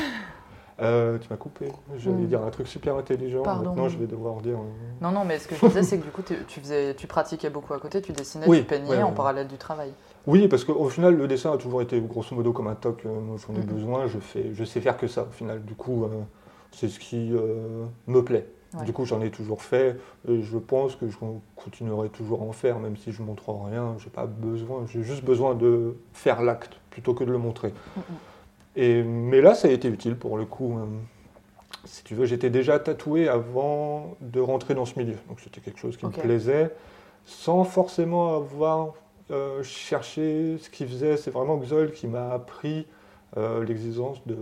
Euh, 0.81 1.19
tu 1.19 1.27
m'as 1.31 1.37
coupé. 1.37 1.73
J'allais 1.97 2.17
Hmm. 2.17 2.27
dire 2.27 2.43
un 2.43 2.51
truc 2.51 2.67
super 2.69 2.97
intelligent. 2.97 3.43
Pardon. 3.43 3.71
Maintenant, 3.71 3.89
je 3.89 3.97
vais 3.99 4.07
devoir 4.07 4.43
dire. 4.43 4.59
euh, 4.59 4.63
Non, 5.01 5.11
non, 5.11 5.25
mais 5.25 5.39
ce 5.39 5.49
que 5.49 5.55
je 5.57 5.67
disais, 5.67 5.83
c'est 5.83 5.99
que 5.99 6.05
du 6.05 6.11
coup, 6.11 6.23
tu, 6.23 6.61
faisais, 6.61 6.95
tu 6.95 7.07
pratiquais 7.07 7.49
beaucoup 7.49 7.73
à 7.73 7.79
côté, 7.81 8.03
tu 8.03 8.13
dessinais, 8.13 8.47
Oui, 8.47 8.59
tu 8.59 8.65
peignais 8.65 8.91
ouais, 8.91 9.03
en 9.03 9.09
ouais. 9.09 9.15
parallèle 9.15 9.49
du 9.49 9.57
travail. 9.57 9.93
Oui, 10.27 10.49
parce 10.49 10.65
qu'au 10.65 10.89
final, 10.91 11.17
le 11.17 11.27
dessin 11.29 11.53
a 11.53 11.57
toujours 11.57 11.81
été 11.81 11.99
grosso 12.01 12.35
modo 12.35 12.53
comme 12.53 12.67
un 12.67 12.75
toc. 12.75 13.07
euh, 13.07 13.21
Moi, 13.21 13.37
j'en 13.47 13.55
ai 13.55 13.59
Mhm. 13.65 13.65
besoin, 13.73 14.07
je, 14.07 14.19
fais, 14.19 14.51
je 14.53 14.65
sais 14.65 14.81
faire 14.83 14.99
que 14.99 15.07
ça. 15.07 15.23
Au 15.23 15.33
final, 15.33 15.63
du 15.65 15.75
coup, 15.75 16.05
euh, 16.05 16.09
c'est 16.73 16.89
ce 16.89 16.99
qui 16.99 17.33
euh, 17.33 17.87
me 18.07 18.23
plaît. 18.23 18.47
Ouais. 18.75 18.85
Du 18.85 18.93
coup, 18.93 19.07
j'en 19.07 19.23
ai 19.23 19.31
toujours 19.31 19.63
fait. 19.63 19.97
Et 20.29 20.43
je 20.43 20.59
pense 20.59 20.95
que 20.97 21.09
je 21.09 21.17
continuerai 21.55 22.11
toujours 22.11 22.43
à 22.43 22.45
en 22.45 22.53
faire, 22.53 22.79
même 22.81 22.99
si 22.99 23.13
je 23.13 23.23
ne 23.23 23.27
montre 23.29 23.51
rien. 23.51 23.95
J'ai 23.99 24.11
pas 24.11 24.27
besoin. 24.27 24.85
J'ai 24.89 25.03
juste 25.03 25.25
besoin 25.25 25.55
de 25.55 25.97
faire 26.13 26.43
l'acte 26.43 26.79
plutôt 26.91 27.15
que 27.15 27.25
de 27.25 27.33
le 27.33 27.39
montrer. 27.39 27.73
Mhm. 27.97 28.03
Et, 28.77 29.03
mais 29.03 29.41
là, 29.41 29.55
ça 29.55 29.69
a 29.69 29.71
été 29.71 29.89
utile 29.89 30.17
pour 30.17 30.37
le 30.39 30.45
coup. 30.45 30.79
euh, 30.79 30.85
si 31.85 32.03
tu 32.05 32.15
veux, 32.15 32.27
j'étais 32.27 32.51
déjà 32.51 32.79
tatoué 32.79 33.29
avant 33.29 34.17
de 34.21 34.41
rentrer 34.41 34.75
dans 34.75 34.85
ce 34.85 34.99
milieu. 34.99 35.17
Donc 35.29 35.41
c'était 35.41 35.61
quelque 35.61 35.79
chose 35.79 35.97
qui 35.97 36.05
me 36.07 36.11
plaisait, 36.23 36.75
sans 37.25 37.65
forcément 37.65 38.37
avoir 38.37 38.95
euh, 39.31 39.63
cherché 39.63 40.59
ce 40.61 40.69
qu'il 40.71 40.89
faisait. 40.89 41.17
C'est 41.17 41.31
vraiment 41.31 41.57
Xol 41.59 41.93
qui 41.93 42.07
m'a 42.09 42.31
appris 42.33 42.87
euh, 43.37 43.65
l'existence 43.65 44.21
de 44.27 44.37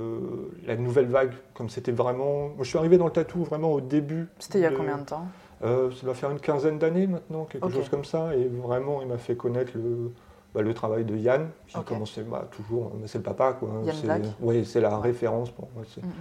la 0.67 0.77
nouvelle 0.77 1.07
vague. 1.07 1.33
Comme 1.55 1.69
c'était 1.69 1.93
vraiment. 1.93 2.49
Moi, 2.49 2.57
je 2.63 2.69
suis 2.69 2.79
arrivé 2.79 2.99
dans 2.99 3.07
le 3.07 3.13
tatou 3.13 3.45
vraiment 3.45 3.73
au 3.73 3.81
début. 3.81 4.27
C'était 4.39 4.59
il 4.59 4.63
y 4.63 4.67
a 4.67 4.71
de- 4.71 4.77
combien 4.77 4.99
de 4.99 5.05
temps? 5.05 5.27
Euh, 5.63 5.91
Ça 5.93 6.05
doit 6.05 6.15
faire 6.15 6.31
une 6.31 6.41
quinzaine 6.41 6.79
d'années 6.79 7.07
maintenant, 7.07 7.45
quelque 7.45 7.71
chose 7.71 7.89
comme 7.89 8.05
ça. 8.05 8.35
Et 8.37 8.45
vraiment, 8.49 9.01
il 9.03 9.09
m'a 9.09 9.19
fait 9.19 9.37
connaître 9.37 9.73
le, 9.75 10.11
bah, 10.55 10.63
le 10.63 10.73
travail 10.75 11.05
de 11.05 11.17
Yann, 11.17 11.49
qui 11.67 11.77
Ok. 11.77 11.87
commençait 11.87 12.23
bah, 12.23 12.47
toujours. 12.51 12.93
C'est 13.07 13.19
le 13.19 13.25
papa, 13.25 13.55
quoi. 13.55 13.69
hein. 13.71 13.85
Yann 13.87 13.95
C'est-. 14.01 14.31
Oui, 14.41 14.65
c'est 14.65 14.81
la 14.81 14.99
référence. 14.99 15.51
C'est 15.93 16.03
Mhm. 16.05 16.13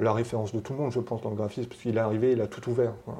la 0.00 0.12
référence 0.12 0.52
de 0.52 0.60
tout 0.60 0.72
le 0.72 0.78
monde, 0.80 0.92
je 0.92 1.00
pense, 1.00 1.22
dans 1.22 1.30
le 1.30 1.36
graphisme, 1.36 1.68
parce 1.68 1.80
qu'il 1.80 1.96
est 1.96 2.00
arrivé, 2.00 2.32
il 2.32 2.40
a 2.40 2.46
tout 2.46 2.68
ouvert. 2.68 2.92
quoi. 3.04 3.14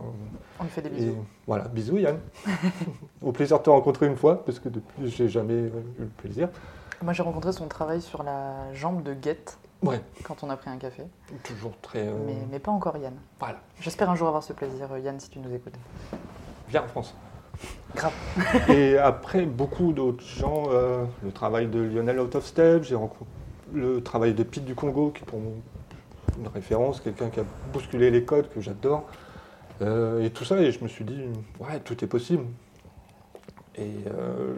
On 0.61 0.65
lui 0.65 0.71
fait 0.71 0.83
des 0.83 0.89
Et 0.89 0.93
bisous. 0.93 1.25
voilà, 1.47 1.65
bisous 1.69 1.99
Yann. 1.99 2.19
Au 3.23 3.33
plaisir 3.33 3.59
de 3.59 3.63
te 3.65 3.71
rencontrer 3.71 4.07
une 4.07 4.17
fois, 4.17 4.45
parce 4.45 4.59
que 4.59 4.69
depuis, 4.69 5.09
j'ai 5.11 5.29
jamais 5.29 5.55
eu 5.55 5.73
le 5.99 6.07
plaisir. 6.07 6.49
Moi, 7.03 7.13
j'ai 7.13 7.23
rencontré 7.23 7.53
son 7.53 7.69
travail 7.69 8.01
sur 8.01 8.23
la 8.25 8.73
jambe 8.75 9.03
de 9.05 9.15
Guette 9.15 9.59
Ouais, 9.81 10.01
quand 10.25 10.43
on 10.43 10.51
a 10.51 10.57
pris 10.57 10.71
un 10.71 10.77
café, 10.77 11.05
toujours 11.45 11.71
très. 11.81 12.09
euh, 12.09 12.13
mais, 12.27 12.35
mais 12.51 12.59
pas 12.59 12.73
encore 12.73 12.97
Yann. 12.97 13.15
Voilà, 13.39 13.59
J'espère 13.81 14.11
un 14.11 14.17
jour 14.17 14.27
avoir 14.27 14.43
ce 14.43 14.53
plaisir, 14.53 14.91
euh, 14.91 14.99
Yann, 14.99 15.21
si 15.21 15.31
tu 15.31 15.39
nous 15.39 15.55
écoutes. 15.55 15.75
viens 16.69 16.83
en 16.83 16.89
France. 16.89 17.15
Et 18.69 18.97
après, 18.99 19.45
beaucoup 19.47 19.93
d'autres 19.93 20.25
gens, 20.25 20.69
euh, 20.71 21.05
le 21.25 21.33
travail 21.33 21.67
de 21.67 21.81
Lionel 21.81 22.21
Out 22.21 22.37
of 22.37 22.47
Step, 22.47 22.85
j'ai 22.85 22.95
rencontré 22.95 23.25
le 23.73 24.03
travail 24.03 24.35
de 24.35 24.43
Pete 24.43 24.65
du 24.65 24.75
Congo, 24.75 25.11
qui 25.11 25.23
est 25.23 25.27
pour 25.27 25.41
moi 25.41 25.53
une 26.39 26.49
référence, 26.49 27.01
quelqu'un 27.01 27.29
qui 27.29 27.41
a 27.41 27.45
bousculé 27.73 28.11
les 28.11 28.25
codes, 28.25 28.49
que 28.49 28.61
j'adore. 28.61 29.05
Euh, 29.83 30.25
et 30.25 30.31
tout 30.31 30.45
ça, 30.45 30.61
et 30.61 30.73
je 30.73 30.83
me 30.83 30.89
suis 30.89 31.05
dit, 31.05 31.23
ouais, 31.61 31.81
tout 31.85 32.03
est 32.05 32.09
possible. 32.09 32.45
Et 33.77 33.91
euh, 34.07 34.55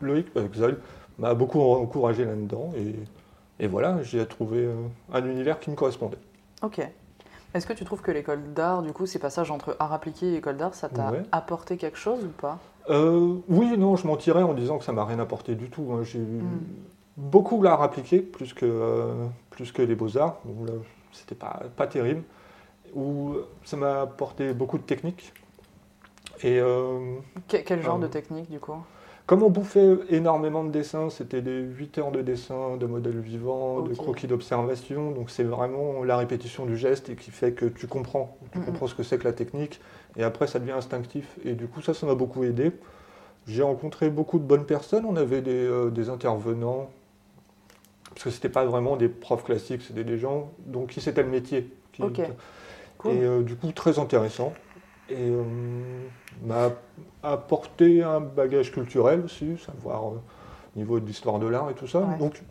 Loïc 0.00 0.26
euh, 0.36 0.48
Xol 0.48 0.80
m'a 1.18 1.34
beaucoup 1.34 1.60
encouragé 1.60 2.24
là-dedans, 2.24 2.72
et, 2.76 2.94
et 3.64 3.66
voilà, 3.66 4.02
j'ai 4.02 4.24
trouvé 4.26 4.58
euh, 4.58 4.74
un 5.12 5.24
univers 5.24 5.58
qui 5.60 5.70
me 5.70 5.76
correspondait. 5.76 6.18
Ok. 6.62 6.80
Est-ce 7.54 7.66
que 7.66 7.72
tu 7.72 7.84
trouves 7.84 8.02
que 8.02 8.10
l'école 8.10 8.52
d'art, 8.52 8.82
du 8.82 8.92
coup, 8.92 9.06
ces 9.06 9.20
passages 9.20 9.50
entre 9.52 9.76
art 9.78 9.92
appliqué 9.92 10.26
et 10.32 10.36
école 10.36 10.56
d'art, 10.56 10.74
ça 10.74 10.88
t'a 10.88 11.12
Ouais. 11.12 11.22
apporté 11.30 11.76
quelque 11.76 11.96
chose 11.98 12.24
ou 12.24 12.28
pas? 12.28 12.58
Euh, 12.90 13.36
oui 13.48 13.78
non, 13.78 13.96
je 13.96 14.06
mentirais 14.06 14.42
en 14.42 14.52
disant 14.54 14.78
que 14.78 14.84
ça 14.84 14.92
m'a 14.92 15.04
rien 15.04 15.18
apporté 15.20 15.54
du 15.54 15.70
tout. 15.70 15.88
hein. 15.92 16.02
J'ai 16.02 16.18
eu 16.18 16.22
Mm. 16.42 16.60
beaucoup 17.16 17.62
l'art 17.62 17.80
appliqué, 17.80 18.18
plus 18.18 18.52
que, 18.52 18.66
euh, 18.66 19.26
plus 19.50 19.70
que 19.72 19.82
les 19.82 19.94
beaux-arts. 19.94 20.40
C'était 21.12 21.36
pas, 21.36 21.62
pas 21.76 21.86
terrible. 21.86 22.22
Où 22.94 23.36
ça 23.64 23.76
m'a 23.76 24.02
apporté 24.02 24.52
beaucoup 24.52 24.76
de 24.78 24.82
techniques. 24.82 25.32
Et 26.42 26.58
euh, 26.58 27.16
Que- 27.48 27.58
quel 27.58 27.80
genre 27.82 27.98
de 28.00 28.08
technique 28.08 28.50
du 28.50 28.58
coup? 28.60 28.74
Comme 29.26 29.42
on 29.42 29.48
bouffait 29.48 29.96
énormément 30.10 30.64
de 30.64 30.70
dessins, 30.70 31.08
c'était 31.08 31.40
des 31.40 31.60
8 31.60 31.98
heures 31.98 32.12
de 32.12 32.20
dessin, 32.20 32.76
de 32.76 32.84
modèles 32.84 33.20
vivants, 33.20 33.80
de 33.80 33.94
croquis 33.94 34.26
d'observation. 34.26 35.12
Donc 35.12 35.30
c'est 35.30 35.44
vraiment 35.44 36.04
la 36.04 36.18
répétition 36.18 36.66
du 36.66 36.76
geste 36.76 37.08
et 37.08 37.16
qui 37.16 37.30
fait 37.30 37.52
que 37.52 37.64
tu 37.64 37.86
comprends. 37.86 38.36
Tu 38.52 38.60
comprends 38.60 38.86
ce 38.86 38.94
que 38.94 39.02
c'est 39.02 39.18
que 39.18 39.24
la 39.24 39.32
technique. 39.32 39.80
Et 40.16 40.24
après, 40.24 40.46
ça 40.46 40.58
devient 40.58 40.72
instinctif. 40.72 41.38
Et 41.44 41.54
du 41.54 41.68
coup, 41.68 41.80
ça, 41.80 41.94
ça 41.94 42.06
m'a 42.06 42.14
beaucoup 42.14 42.44
aidé. 42.44 42.72
J'ai 43.46 43.62
rencontré 43.62 44.10
beaucoup 44.10 44.38
de 44.38 44.44
bonnes 44.44 44.66
personnes. 44.66 45.06
On 45.06 45.16
avait 45.16 45.40
des, 45.40 45.52
euh, 45.52 45.90
des 45.90 46.10
intervenants. 46.10 46.90
Parce 48.10 48.24
que 48.24 48.30
c'était 48.30 48.50
pas 48.50 48.64
vraiment 48.64 48.96
des 48.96 49.08
profs 49.08 49.44
classiques, 49.44 49.82
c'était 49.82 50.04
des 50.04 50.18
gens 50.18 50.52
donc 50.66 50.90
qui 50.90 51.00
c'était 51.00 51.22
le 51.22 51.30
métier. 51.30 51.72
qui-. 51.92 52.02
Cool. 52.98 53.12
et 53.12 53.22
euh, 53.22 53.42
du 53.42 53.56
coup, 53.56 53.72
très 53.72 53.98
intéressant. 53.98 54.52
Et 55.08 55.16
euh, 55.18 55.42
m'a 56.42 56.70
apporté 57.22 58.02
un 58.02 58.20
bagage 58.20 58.72
culturel 58.72 59.22
aussi, 59.24 59.56
savoir 59.58 60.04
euh, 60.04 60.20
au 60.74 60.78
niveau 60.78 61.00
de 61.00 61.06
l'histoire 61.06 61.38
de 61.38 61.46
l'art 61.46 61.70
et 61.70 61.74
tout 61.74 61.86
ça. 61.86 62.00
Ouais. 62.00 62.18
Donc, 62.18 62.42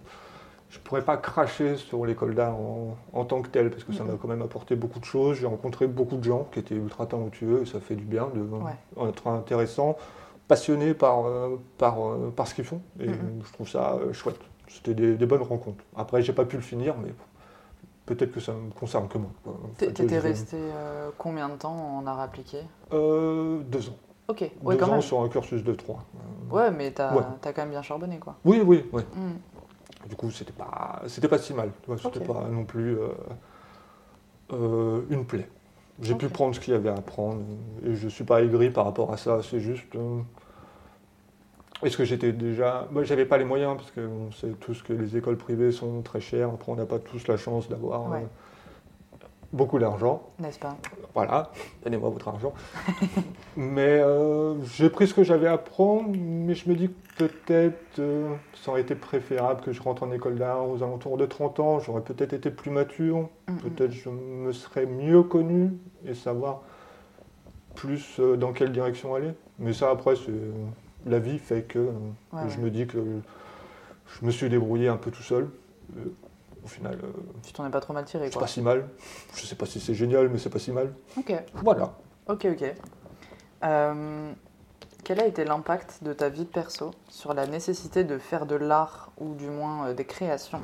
je 0.70 0.80
pourrais 0.80 1.04
pas 1.04 1.18
cracher 1.18 1.78
sur 1.78 2.06
l'école 2.06 2.34
d'art 2.34 2.56
en, 2.56 2.98
en 3.13 3.25
tant 3.25 3.42
que 3.42 3.50
telle, 3.50 3.70
parce 3.70 3.84
que 3.84 3.94
ça 3.94 4.04
m'a 4.04 4.13
quand 4.20 4.28
même 4.28 4.42
apporté 4.42 4.75
beaucoup 4.75 5.00
de 5.00 5.06
choses. 5.06 5.38
J'ai 5.38 5.46
rencontré 5.46 5.86
beaucoup 5.86 6.18
de 6.18 6.24
gens 6.24 6.48
qui 6.52 6.60
étaient 6.60 6.74
ultra 6.75 7.06
talentueux, 7.06 7.62
et 7.62 7.66
ça 7.66 7.80
fait 7.80 7.96
du 7.96 8.06
bien 8.06 8.30
de 8.34 8.44
être 9.08 9.28
intéressant, 9.28 9.98
passionné 10.48 10.96
par, 10.96 11.25
euh, 11.25 11.62
par, 11.78 12.04
euh, 12.04 12.34
par 12.36 12.48
ce 12.48 12.56
qu'ils 12.56 12.66
font. 12.66 12.82
Et 13.00 13.08
je 13.08 13.54
trouve 13.54 13.70
ça 13.70 14.00
chouette. 14.13 14.40
C'était 14.68 14.96
des, 14.96 15.16
des 15.16 15.25
bonnes 15.28 15.44
rencontres. 15.44 15.84
Après, 15.96 16.24
j'ai 16.24 16.34
pas 16.34 16.46
pu 16.46 16.56
le 16.56 16.63
finir, 16.63 16.96
mais 16.98 17.10
peut-être 18.05 18.31
que 18.31 18.39
ça 18.39 18.53
me 18.53 18.72
concerne 18.72 19.07
que 19.07 19.17
moi. 19.17 19.29
T'étais 19.77 20.19
resté 20.19 20.57
euh, 20.57 21.10
combien 21.17 21.50
de 21.50 21.55
temps 21.55 21.98
en 21.98 22.05
art 22.07 22.19
appliqué 22.19 22.60
euh, 22.91 23.60
deux 23.63 23.89
ans. 23.89 23.95
Ok, 24.27 24.41
ouais, 24.41 24.75
deux 24.75 24.79
quand 24.79 24.89
ans 24.89 24.93
même. 24.93 25.01
sur 25.01 25.22
un 25.22 25.27
cursus 25.29 25.63
de 25.63 25.74
trois. 25.74 26.03
Euh, 26.15 26.53
Ouais, 26.55 26.72
mais 26.72 26.91
t'as 26.91 27.15
Ouais. 27.15 27.24
quand 27.43 27.57
même 27.57 27.72
bien 27.72 27.81
charbonné 27.81 28.19
quoi. 28.19 28.36
Oui, 28.45 28.62
oui, 28.65 28.86
oui. 28.93 29.01
Hmm. 29.15 30.07
Du 30.07 30.15
coup, 30.15 30.29
c'était 30.31 30.53
pas, 30.53 31.01
c'était 31.07 31.27
pas 31.27 31.38
si 31.38 31.53
mal. 31.53 31.72
C'était 31.98 32.19
Ok. 32.19 32.27
pas 32.27 32.48
non 32.50 32.65
plus 32.65 32.98
euh, 34.51 35.01
une 35.10 35.25
plaie. 35.25 35.50
J'ai 36.01 36.15
pu 36.15 36.27
prendre 36.27 36.53
ce 36.55 36.60
qu'il 36.60 36.74
y 36.74 36.75
avait 36.75 36.89
à 36.89 37.01
prendre 37.01 37.41
et 37.86 37.95
je 37.95 38.07
suis 38.07 38.24
pas 38.24 38.41
aigri 38.41 38.69
par 38.69 38.86
rapport 38.86 39.13
à 39.13 39.17
ça. 39.17 39.39
C'est 39.43 39.60
juste. 39.60 39.95
Est-ce 41.84 41.98
que 41.98 42.06
j'étais 42.06 42.32
déjà. 42.32 42.88
Moi, 42.92 43.04
j'avais 43.04 43.25
pas 43.25 43.38
les 43.38 43.46
moyens 43.46 43.75
parce 43.78 43.92
qu'on 43.92 44.32
sait 44.32 44.50
tous 44.60 44.82
que 44.82 44.94
les 44.94 45.18
écoles 45.18 45.38
privées 45.38 45.72
sont 45.72 46.02
très 46.02 46.22
chères. 46.22 46.50
Après, 46.50 46.72
on 46.72 46.75
n'a 46.75 46.86
pas 46.86 47.00
tous 47.00 47.28
la 47.28 47.38
chance 47.38 47.68
d'avoir 47.70 48.10
Ouais. 48.10 48.18
euh, 48.20 49.25
beaucoup 49.52 49.78
d'argent. 49.80 50.24
N'est-ce 50.40 50.60
pas? 50.60 50.75
Voilà, 51.13 51.52
donnez-moi 51.84 52.10
votre 52.10 52.28
argent. 52.28 52.54
mais 53.58 54.00
euh, 54.00 54.56
j'ai 54.66 54.90
pris 54.90 55.08
ce 55.08 55.13
que 55.13 55.24
j'avais 55.24 55.48
à 55.48 55.58
prendre, 55.58 56.10
mais 56.18 56.56
je 56.56 56.68
me 56.70 56.75
dis 56.75 56.90
que 57.18 57.25
peut-être 57.25 58.00
euh, 58.00 58.34
ça 58.56 58.72
aurait 58.72 58.82
été 58.82 58.96
préférable 58.96 59.62
que 59.62 59.72
je 59.72 59.82
rentre 59.82 60.02
en 60.04 60.12
école 60.12 60.36
d'art 60.36 60.68
aux 60.68 60.82
alentours 60.82 61.18
de 61.18 61.25
30 61.28 61.60
ans. 61.60 61.80
J'aurais 61.80 62.02
peut-être 62.02 62.34
été 62.34 62.50
plus 62.50 62.72
mature, 62.72 63.30
peut-être 63.62 63.92
je 63.92 64.10
me 64.10 64.52
serais 64.54 64.86
mieux 64.88 65.22
connu 65.22 65.72
et 66.06 66.16
savoir 66.16 66.62
plus 67.75 68.20
dans 68.20 68.54
quelle 68.54 68.72
direction 68.72 69.13
aller. 69.16 69.32
Mais 69.60 69.74
ça, 69.74 69.90
après, 69.92 70.16
c'est 70.16 70.32
la 71.05 71.19
vie 71.19 71.39
fait 71.39 71.63
que 71.63 71.79
euh, 71.79 71.91
Ouais, 72.31 72.41
je 72.50 72.57
ouais. 72.57 72.63
me 72.63 72.69
dis 72.72 72.88
que 72.88 72.98
je 74.19 74.25
me 74.25 74.31
suis 74.31 74.50
débrouillé 74.50 74.88
un 74.88 74.98
peu 74.98 75.12
tout 75.12 75.24
seul. 75.24 75.50
Euh, 75.98 76.05
au 76.63 76.67
final, 76.67 76.98
euh, 77.03 77.07
Tu 77.43 77.51
t'en 77.53 77.65
es 77.65 77.69
pas 77.69 77.81
trop 77.81 77.93
mal 77.93 78.05
tiré 78.05 78.27
c'est 78.27 78.33
quoi. 78.33 78.43
pas 78.43 78.48
si 78.48 78.62
mal. 78.62 78.88
Je 79.36 79.45
sais 79.45 79.55
pas 79.55 79.65
si 79.65 79.79
c'est 79.81 79.93
génial, 79.93 80.29
mais 80.29 80.38
c'est 80.38 80.50
pas 80.50 80.60
si 80.60 80.72
mal. 80.72 80.93
Ok, 81.17 81.33
Voilà. 81.55 81.93
ok, 82.27 82.48
ok. 82.51 82.74
Euh, 83.65 84.31
quel 85.03 85.19
a 85.19 85.25
été 85.25 85.43
l'impact 85.43 86.00
de 86.03 86.13
ta 86.13 86.29
vie 86.29 86.45
perso 86.45 86.91
sur 87.10 87.33
la 87.33 87.45
nécessité 87.48 88.03
de 88.05 88.17
faire 88.17 88.45
de 88.45 88.55
l'art 88.55 89.12
ou 89.19 89.33
du 89.36 89.48
moins 89.50 89.88
euh, 89.88 89.93
des 89.93 90.05
créations? 90.05 90.62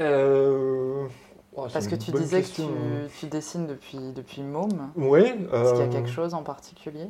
Euh, 0.00 1.06
oh, 1.54 1.66
Parce 1.72 1.86
que 1.86 1.94
tu 1.94 2.10
disais 2.12 2.38
question. 2.40 2.66
que 2.68 3.06
tu, 3.08 3.20
tu 3.20 3.26
dessines 3.26 3.66
depuis, 3.66 4.12
depuis 4.12 4.42
môme. 4.42 4.90
Oui. 4.96 5.20
Est-ce 5.20 5.72
qu'il 5.74 5.82
y 5.82 5.84
a 5.84 5.88
quelque 5.88 6.10
chose 6.10 6.34
en 6.34 6.42
particulier? 6.42 7.06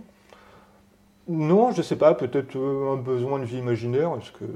Non, 1.28 1.70
je 1.72 1.82
sais 1.82 1.96
pas. 1.96 2.14
Peut-être 2.14 2.56
euh, 2.56 2.92
un 2.94 2.96
besoin 2.96 3.38
de 3.38 3.44
vie 3.44 3.58
imaginaire. 3.58 4.10
Parce 4.10 4.30
que 4.30 4.44
Mm. 4.44 4.48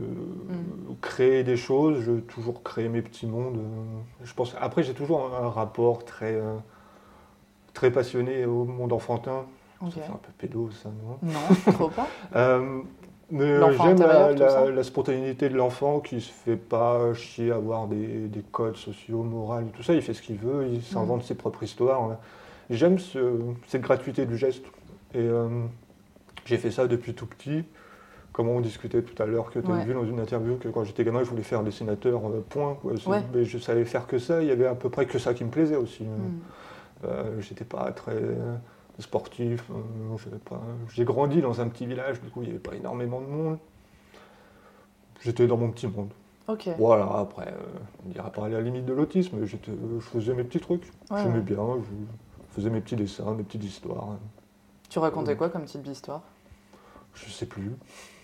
euh, 0.50 0.92
créer 1.00 1.44
des 1.44 1.56
choses, 1.56 2.00
je 2.02 2.12
toujours 2.12 2.62
créer 2.62 2.88
mes 2.88 3.02
petits 3.02 3.26
mondes. 3.26 3.58
euh, 3.58 4.24
je 4.24 4.34
pense. 4.34 4.54
Après, 4.60 4.82
j'ai 4.82 4.94
toujours 4.94 5.30
un, 5.40 5.48
rapport 5.48 6.04
très 6.04 6.40
très 7.74 7.90
passionné 7.90 8.46
au 8.46 8.64
monde 8.64 8.92
enfantin. 8.92 9.44
Ok. 9.82 9.92
Ça 9.92 10.00
fait 10.00 10.10
un 10.12 10.16
peu 10.16 10.32
pédo, 10.38 10.70
ça, 10.70 10.88
non? 10.88 11.18
Non, 11.22 11.72
trop 11.74 11.88
pas. 11.88 12.06
Euh, 12.34 12.80
mais 13.30 13.58
j'aime 13.76 13.98
la, 13.98 14.82
spontanéité 14.82 15.48
de 15.48 15.56
l'enfant 15.56 16.00
qui 16.00 16.20
se 16.20 16.30
fait 16.32 16.56
pas 16.56 17.12
chier 17.12 17.50
à 17.52 17.56
avoir 17.56 17.86
des, 17.86 18.28
des 18.28 18.42
codes 18.52 18.76
sociaux, 18.76 19.22
moraux, 19.22 19.60
tout 19.74 19.82
ça. 19.82 19.92
Il 19.94 20.00
fait 20.02 20.14
ce 20.14 20.22
qu'il 20.22 20.36
veut, 20.38 20.66
il 20.72 20.82
s'invente 20.82 21.24
ses 21.24 21.34
propres 21.34 21.62
histoires. 21.64 22.16
J'aime 22.70 22.98
ce- 22.98 23.40
cette 23.66 23.82
gratuité 23.82 24.24
du 24.26 24.36
geste. 24.38 24.64
Et 25.14 25.18
euh, 25.18 25.48
j'ai 26.46 26.56
fait 26.56 26.70
ça 26.70 26.86
depuis 26.86 27.12
tout 27.14 27.26
petit. 27.26 27.64
Comme 28.32 28.48
on 28.48 28.60
discutait 28.60 29.02
tout 29.02 29.20
à 29.22 29.24
l'heure, 29.26 29.50
que 29.50 29.58
tu 29.58 29.70
as 29.70 29.74
Ouais. 29.74 29.84
vu 29.84 29.94
dans 29.94 30.04
une 30.04 30.20
interview, 30.20 30.56
que 30.56 30.68
quand 30.68 30.84
j'étais 30.84 31.04
gamin, 31.04 31.20
je 31.24 31.30
voulais 31.30 31.42
faire 31.42 31.62
dessinateur, 31.62 32.20
euh, 32.28 32.44
point. 32.48 32.74
quoi. 32.74 32.92
C'est- 32.98 33.08
Ouais. 33.08 33.22
Mais 33.32 33.44
je 33.44 33.56
savais 33.56 33.84
faire 33.86 34.06
que 34.06 34.18
ça. 34.18 34.42
Il 34.42 34.48
y 34.48 34.50
avait 34.50 34.66
à 34.66 34.74
peu 34.74 34.90
près 34.90 35.06
que 35.06 35.18
ça 35.18 35.32
qui 35.32 35.42
me 35.44 35.50
plaisait 35.50 35.76
aussi. 35.76 36.04
Hmm. 36.04 36.38
Euh, 37.04 37.40
J'étais 37.40 37.64
pas 37.64 37.90
très 37.92 38.12
euh, 38.14 38.56
sportif. 38.98 39.64
euh, 39.70 40.36
pas- 40.44 40.60
J'ai 40.92 41.04
grandi 41.04 41.40
dans 41.40 41.60
un 41.62 41.68
petit 41.68 41.86
village, 41.86 42.20
du 42.20 42.28
coup 42.28 42.40
il 42.42 42.46
n'y 42.46 42.50
avait 42.50 42.58
pas 42.58 42.74
énormément 42.74 43.20
de 43.22 43.26
monde. 43.26 43.58
J'étais 45.22 45.46
dans 45.46 45.56
mon 45.56 45.70
petit 45.70 45.86
monde. 45.86 46.10
Voilà, 46.78 47.08
après, 47.18 47.48
euh, 47.48 47.78
on 48.06 48.10
dira 48.10 48.30
pas 48.30 48.46
à 48.46 48.48
la 48.48 48.60
limite 48.60 48.84
de 48.84 48.92
l'autisme, 48.92 49.36
mais 49.40 49.46
j'étais- 49.46 49.72
je 49.72 50.04
faisais 50.04 50.32
mes 50.34 50.44
petits 50.44 50.60
trucs. 50.60 50.84
Ouais, 51.10 51.22
J'aimais 51.22 51.34
ouais. 51.36 51.40
bien, 51.40 51.56
je 51.78 52.54
faisais 52.54 52.70
mes 52.70 52.80
petits 52.80 52.94
dessins, 52.96 53.34
mes 53.34 53.42
petites 53.42 53.64
histoires. 53.64 54.16
Tu 54.88 54.98
racontais 55.00 55.36
quoi 55.36 55.48
comme 55.48 55.64
type 55.64 55.82
d'histoire? 55.82 56.22
Je 57.16 57.30
sais 57.30 57.46
plus. 57.46 57.72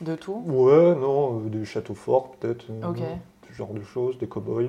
De 0.01 0.15
tout 0.15 0.43
Ouais, 0.47 0.95
non, 0.95 1.41
euh, 1.41 1.49
des 1.49 1.65
châteaux 1.65 1.95
forts 1.95 2.33
peut-être. 2.33 2.67
euh, 2.71 2.89
Ok. 2.91 3.01
Ce 3.49 3.53
genre 3.55 3.73
de 3.75 3.83
choses, 3.83 4.17
des 4.19 4.27
cow-boys. 4.29 4.69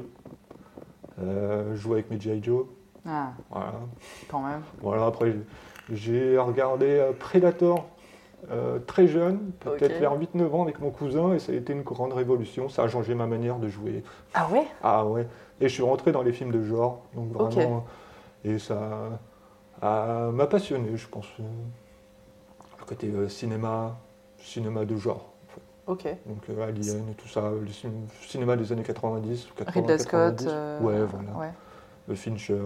Euh, 1.22 1.76
jouer 1.76 1.96
avec 2.00 2.10
mes 2.10 2.20
G.I. 2.20 2.42
Joe. 2.44 2.66
Ah, 3.06 3.34
Voilà. 3.52 3.74
quand 4.30 4.42
même. 4.42 4.62
Voilà, 4.82 5.06
après, 5.06 5.36
j'ai 5.92 6.38
regardé 6.38 7.06
Predator 7.20 7.86
euh, 8.52 8.80
très 8.80 9.08
jeune, 9.08 9.52
peut-être 9.60 10.00
vers 10.00 10.18
8-9 10.18 10.52
ans 10.54 10.64
avec 10.64 10.80
mon 10.80 10.90
cousin, 10.90 11.34
et 11.34 11.40
ça 11.40 11.52
a 11.52 11.56
été 11.56 11.72
une 11.74 11.84
grande 11.84 12.14
révolution. 12.14 12.68
Ça 12.70 12.84
a 12.84 12.88
changé 12.88 13.14
ma 13.16 13.26
manière 13.28 13.58
de 13.60 13.68
jouer. 13.70 14.04
Ah 14.34 14.48
ouais? 14.52 14.66
Ah 14.82 15.06
ouais. 15.06 15.28
Et 15.62 15.68
je 15.70 15.74
suis 15.74 15.84
rentré 15.84 16.12
dans 16.12 16.24
les 16.24 16.34
films 16.34 16.52
de 16.52 16.64
genre, 16.64 17.04
donc 17.14 17.32
vraiment. 17.52 17.86
Et 18.44 18.58
ça 18.60 19.10
m'a 19.82 20.48
passionné, 20.48 20.96
je 20.98 21.08
pense. 21.08 21.28
Le 22.80 22.86
côté 22.86 23.08
euh, 23.08 23.30
cinéma, 23.30 23.98
cinéma 24.44 24.86
de 24.86 24.96
genre. 24.96 25.30
en 25.48 25.54
fait. 25.54 25.62
Ok. 25.88 26.16
Donc 26.28 26.50
euh, 26.50 26.68
Alien 26.68 27.10
et 27.10 27.14
tout 27.16 27.28
ça, 27.28 27.42
le 27.52 27.66
cin- 27.68 27.92
cinéma 28.28 28.56
des 28.56 28.72
années 28.72 28.84
90 28.84 29.50
ou 29.52 29.54
80, 29.56 29.82
Ridley 29.82 29.98
Scott. 30.00 30.36
90. 30.38 30.48
euh, 30.50 30.80
Ouais, 30.82 31.00
voilà. 31.06 31.38
Ouais. 31.38 31.52
Le 32.08 32.16
Fincher. 32.16 32.60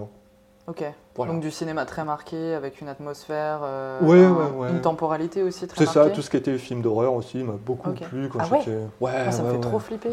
Ok. 0.68 0.84
Voilà. 1.16 1.32
Donc 1.32 1.42
du 1.42 1.50
cinéma 1.52 1.86
très 1.86 2.04
marqué, 2.04 2.54
avec 2.54 2.82
une 2.82 2.90
atmosphère, 2.90 3.62
euh, 3.64 4.02
Ouais, 4.02 4.24
un- 4.24 4.34
ouais, 4.34 4.52
ouais. 4.66 4.70
une 4.72 4.82
temporalité 4.82 5.42
aussi 5.44 5.66
très 5.68 5.78
C'est 5.86 5.96
marquée. 5.96 6.10
ça, 6.10 6.16
tout 6.16 6.22
ce 6.22 6.30
qui 6.30 6.38
était 6.38 6.58
film 6.58 6.82
d'horreur 6.82 7.14
aussi 7.14 7.42
m'a 7.44 7.54
beaucoup 7.54 7.92
plu 7.92 8.28
quand 8.30 8.40
Ah 8.42 8.48
j'étais. 8.60 8.78
Ouais, 9.00 9.24
Moi, 9.24 9.32
ça 9.32 9.44
me 9.44 9.52
fait 9.54 9.60
trop 9.62 9.80
flipper. 9.80 10.10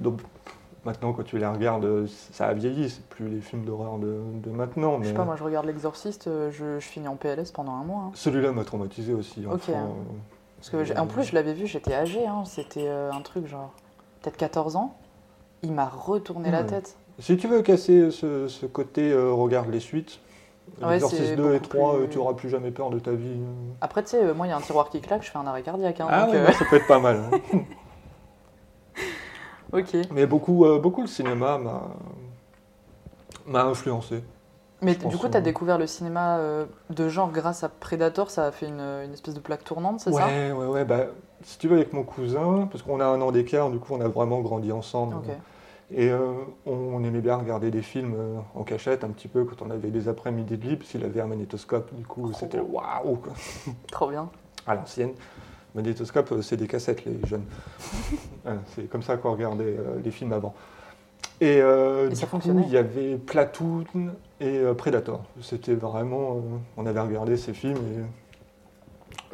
Donc, 0.00 0.20
maintenant, 0.84 1.12
quand 1.12 1.22
tu 1.22 1.38
les 1.38 1.46
regardes, 1.46 2.06
ça 2.32 2.46
a 2.48 2.52
vieilli, 2.54 2.90
c'est 2.90 3.04
plus 3.06 3.28
les 3.28 3.40
films 3.40 3.64
d'horreur 3.64 3.98
de, 3.98 4.18
de 4.42 4.50
maintenant. 4.50 4.94
Je 4.94 4.98
Mais 5.02 5.06
sais 5.06 5.12
pas, 5.14 5.24
moi 5.24 5.36
je 5.36 5.44
regarde 5.44 5.66
L'Exorciste, 5.66 6.28
je, 6.50 6.78
je 6.80 6.84
finis 6.84 7.06
en 7.06 7.14
PLS 7.14 7.52
pendant 7.52 7.72
un 7.74 7.84
mois. 7.84 8.02
hein. 8.06 8.10
celui-là 8.14 8.50
m'a 8.50 8.64
traumatisé 8.64 9.14
aussi. 9.14 9.46
Euh, 9.46 9.56
Parce 10.64 10.70
que 10.70 10.84
j'ai- 10.84 10.98
en 10.98 11.06
plus, 11.06 11.24
je 11.24 11.34
l'avais 11.34 11.52
vu, 11.52 11.66
j'étais 11.66 11.92
âgée, 11.92 12.26
hein, 12.26 12.44
c'était 12.46 12.86
euh, 12.88 13.12
un 13.12 13.20
truc 13.20 13.46
genre 13.46 13.70
peut-être 14.22 14.38
14 14.38 14.76
ans. 14.76 14.94
Il 15.62 15.72
m'a 15.72 15.84
retourné 15.86 16.50
la 16.50 16.62
Ouais. 16.62 16.66
tête. 16.66 16.96
Si 17.18 17.36
tu 17.36 17.48
veux 17.48 17.60
casser 17.60 18.10
ce, 18.10 18.48
ce 18.48 18.64
côté 18.64 19.12
euh, 19.12 19.30
regarde 19.30 19.68
les 19.68 19.78
suites, 19.80 20.20
Ouais, 20.80 20.94
Exorcist 20.94 21.22
c'est 21.22 21.36
2 21.36 21.50
et 21.54 21.58
beaucoup 21.58 21.68
3, 21.76 21.94
plus- 21.96 22.04
euh, 22.04 22.08
tu 22.08 22.16
auras 22.18 22.32
plus 22.32 22.48
jamais 22.48 22.70
peur 22.70 22.88
de 22.88 22.98
ta 22.98 23.12
vie. 23.12 23.36
Après, 23.82 24.02
tu 24.02 24.10
sais, 24.12 24.24
euh, 24.24 24.32
moi 24.32 24.46
il 24.46 24.50
y 24.50 24.52
a 24.52 24.56
un 24.56 24.60
tiroir 24.62 24.88
qui 24.88 25.02
claque, 25.02 25.22
je 25.22 25.30
fais 25.30 25.36
un 25.38 25.46
arrêt 25.46 25.62
cardiaque. 25.62 26.00
hein, 26.00 26.06
ah 26.08 26.24
donc, 26.24 26.32
ouais, 26.32 26.40
euh, 26.40 26.46
bah, 26.46 26.52
ça 26.54 26.64
peut 26.64 26.76
être 26.76 26.86
pas 26.86 26.98
mal. 26.98 27.22
hein. 27.30 27.58
ok. 29.74 29.96
Mais 30.12 30.24
beaucoup, 30.26 30.64
euh, 30.64 30.78
beaucoup 30.78 31.02
le 31.02 31.06
cinéma 31.08 31.58
m'a 31.58 31.82
m'a 33.46 33.64
influencé. 33.64 34.24
Mais 34.84 34.94
du 34.94 35.16
coup, 35.16 35.28
tu 35.28 35.36
as 35.36 35.40
découvert 35.40 35.78
le 35.78 35.86
cinéma 35.86 36.38
euh, 36.38 36.66
de 36.90 37.08
genre 37.08 37.30
grâce 37.30 37.64
à 37.64 37.68
Predator, 37.68 38.30
ça 38.30 38.46
a 38.46 38.52
fait 38.52 38.66
une, 38.66 38.80
une 38.80 39.12
espèce 39.12 39.34
de 39.34 39.40
plaque 39.40 39.64
tournante, 39.64 40.00
c'est 40.00 40.12
ça? 40.12 40.26
Ouais, 40.26 40.52
ouais, 40.52 40.66
ouais. 40.66 40.84
Bah, 40.84 41.06
si 41.42 41.58
tu 41.58 41.68
veux, 41.68 41.76
avec 41.76 41.92
mon 41.92 42.02
cousin, 42.02 42.68
parce 42.70 42.82
qu'on 42.82 43.00
a 43.00 43.06
un 43.06 43.20
an 43.20 43.32
d'écart, 43.32 43.70
du 43.70 43.78
coup, 43.78 43.94
on 43.94 44.00
a 44.00 44.08
vraiment 44.08 44.40
grandi 44.40 44.72
ensemble. 44.72 45.16
Et 45.90 46.10
euh, 46.10 46.32
on 46.66 47.04
aimait 47.04 47.20
bien 47.20 47.36
regarder 47.36 47.70
des 47.70 47.82
films 47.82 48.14
euh, 48.18 48.38
en 48.54 48.64
cachette 48.64 49.04
un 49.04 49.10
petit 49.10 49.28
peu 49.28 49.44
quand 49.44 49.64
on 49.64 49.70
avait 49.70 49.90
des 49.90 50.08
après-midi 50.08 50.56
de 50.56 50.66
libre, 50.66 50.84
s'il 50.84 51.04
avait 51.04 51.20
un 51.20 51.26
magnétoscope, 51.26 51.94
du 51.94 52.06
coup 52.06 52.32
c'était 52.32 52.58
waouh. 52.58 53.18
Trop 53.92 54.08
bien. 54.08 54.30
À 54.66 54.74
l'ancienne. 54.76 55.12
Magnétoscope, 55.74 56.40
c'est 56.40 56.56
des 56.56 56.66
cassettes 56.66 57.04
les 57.04 57.18
jeunes. 57.26 57.44
Voilà, 58.44 58.60
c'est 58.74 58.88
comme 58.88 59.02
ça 59.02 59.18
qu'on 59.18 59.32
regardait 59.32 59.76
les 60.02 60.10
films 60.10 60.32
avant. 60.32 60.54
Et, 61.40 61.60
euh, 61.60 62.06
Et 62.06 62.10
du 62.10 62.16
ça 62.16 62.26
coup, 62.26 62.38
il 62.44 62.70
y 62.70 62.76
avait 62.76 63.16
Platoon 63.16 63.84
et 64.40 64.58
euh, 64.58 64.74
Predator. 64.74 65.22
C'était 65.40 65.74
vraiment, 65.74 66.36
euh, 66.36 66.40
on 66.76 66.86
avait 66.86 67.00
regardé 67.00 67.36
ces 67.36 67.54
films 67.54 67.78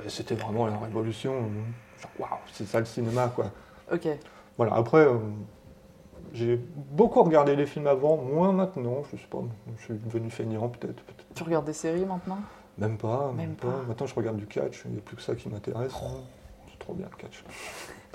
et, 0.02 0.06
et 0.06 0.08
c'était 0.08 0.34
vraiment 0.34 0.66
la 0.66 0.76
révolution. 0.78 1.34
Waouh, 2.18 2.30
c'est 2.52 2.66
ça 2.66 2.78
le 2.80 2.86
cinéma 2.86 3.30
quoi. 3.34 3.46
Ok. 3.92 4.08
Voilà, 4.56 4.74
après, 4.74 4.98
euh, 5.06 5.14
j'ai 6.32 6.56
beaucoup 6.74 7.22
regardé 7.22 7.56
les 7.56 7.66
films 7.66 7.86
avant, 7.86 8.16
moins 8.16 8.52
maintenant, 8.52 9.02
je 9.10 9.16
sais 9.16 9.26
pas, 9.28 9.38
je 9.78 9.84
suis 9.84 9.94
devenu 9.94 10.30
feignant 10.30 10.68
peut-être. 10.68 11.02
Tu 11.34 11.42
regardes 11.42 11.64
des 11.66 11.72
séries 11.72 12.04
maintenant? 12.04 12.38
Même 12.78 12.96
pas, 12.96 13.28
même, 13.28 13.36
Même 13.48 13.54
pas. 13.56 13.68
pas. 13.68 13.74
Oh. 13.82 13.86
Maintenant 13.88 14.06
je 14.06 14.14
regarde 14.14 14.36
du 14.36 14.46
catch, 14.46 14.82
il 14.86 14.92
n'y 14.92 14.98
a 14.98 15.00
plus 15.02 15.16
que 15.16 15.22
ça 15.22 15.34
qui 15.34 15.48
m'intéresse. 15.48 15.92
hein. 15.94 16.20
C'est 16.70 16.78
trop 16.78 16.94
bien 16.94 17.06
le 17.10 17.16
catch. 17.16 17.44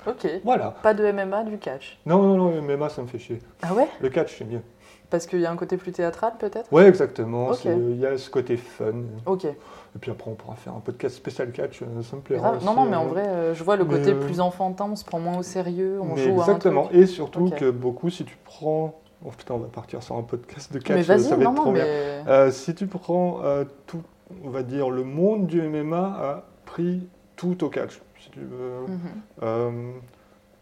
Ok. 0.06 0.26
Voilà. 0.44 0.70
Pas 0.82 0.94
de 0.94 1.10
MMA, 1.10 1.44
du 1.44 1.58
catch? 1.58 1.98
Non, 2.06 2.22
non, 2.22 2.36
non, 2.36 2.62
MMA 2.62 2.88
ça 2.88 3.02
me 3.02 3.06
fait 3.06 3.18
chier. 3.18 3.40
Ah 3.62 3.74
ouais? 3.74 3.88
Le 4.00 4.08
catch 4.08 4.38
c'est 4.38 4.44
mieux. 4.44 4.62
Parce 5.08 5.26
qu'il 5.26 5.40
y 5.40 5.46
a 5.46 5.50
un 5.52 5.56
côté 5.56 5.76
plus 5.76 5.92
théâtral 5.92 6.32
peut-être? 6.38 6.72
Ouais, 6.72 6.86
exactement, 6.88 7.52
il 7.64 7.96
y 7.98 8.06
a 8.06 8.18
ce 8.18 8.28
côté 8.28 8.56
fun. 8.56 8.92
Ok. 9.24 9.44
Et 9.44 9.98
puis 10.00 10.10
après 10.10 10.30
on 10.30 10.34
pourra 10.34 10.56
faire 10.56 10.74
un 10.74 10.80
podcast 10.80 11.14
spécial 11.16 11.52
catch, 11.52 11.80
euh, 11.82 12.02
ça 12.02 12.16
me 12.16 12.22
plaira. 12.22 12.50
Grave. 12.50 12.64
Non, 12.64 12.72
aussi, 12.72 12.80
non, 12.80 12.86
mais 12.90 12.96
en 12.96 13.04
euh. 13.04 13.08
vrai, 13.08 13.26
euh, 13.28 13.54
je 13.54 13.62
vois 13.64 13.76
le 13.76 13.84
côté 13.84 14.10
euh, 14.12 14.20
plus 14.20 14.40
enfantin, 14.40 14.88
on 14.90 14.96
se 14.96 15.04
prend 15.04 15.20
moins 15.20 15.38
au 15.38 15.42
sérieux, 15.42 15.98
on 16.02 16.16
Mais 16.16 16.24
joue 16.24 16.38
exactement, 16.40 16.82
à 16.82 16.84
un 16.84 16.88
truc. 16.88 17.00
et 17.00 17.06
surtout 17.06 17.50
que 17.50 17.70
beaucoup, 17.70 18.10
si 18.10 18.24
tu 18.24 18.36
prends... 18.44 19.00
Oh 19.24 19.30
putain, 19.30 19.54
on 19.54 19.58
va 19.58 19.68
partir 19.68 20.02
sur 20.02 20.16
un 20.16 20.22
podcast 20.22 20.72
de 20.72 20.78
catch, 20.78 20.96
Mais 20.96 21.02
ça 21.04 21.16
va 21.16 21.22
non, 21.36 21.40
être 21.40 21.56
non, 21.56 21.62
trop 21.62 21.72
bien. 21.72 21.84
mais... 21.84 22.22
Euh, 22.28 22.50
si 22.50 22.74
tu 22.74 22.86
prends 22.86 23.40
euh, 23.44 23.64
tout, 23.86 24.02
on 24.44 24.50
va 24.50 24.62
dire, 24.62 24.90
le 24.90 25.04
monde 25.04 25.46
du 25.46 25.62
MMA 25.62 25.96
a 25.98 26.44
pris 26.66 27.08
tout 27.36 27.64
au 27.64 27.70
catch. 27.70 28.02
Si 28.20 28.30
tu 28.30 28.40
veux. 28.40 28.92
Mhm. 28.92 28.98
Euh, 29.42 29.70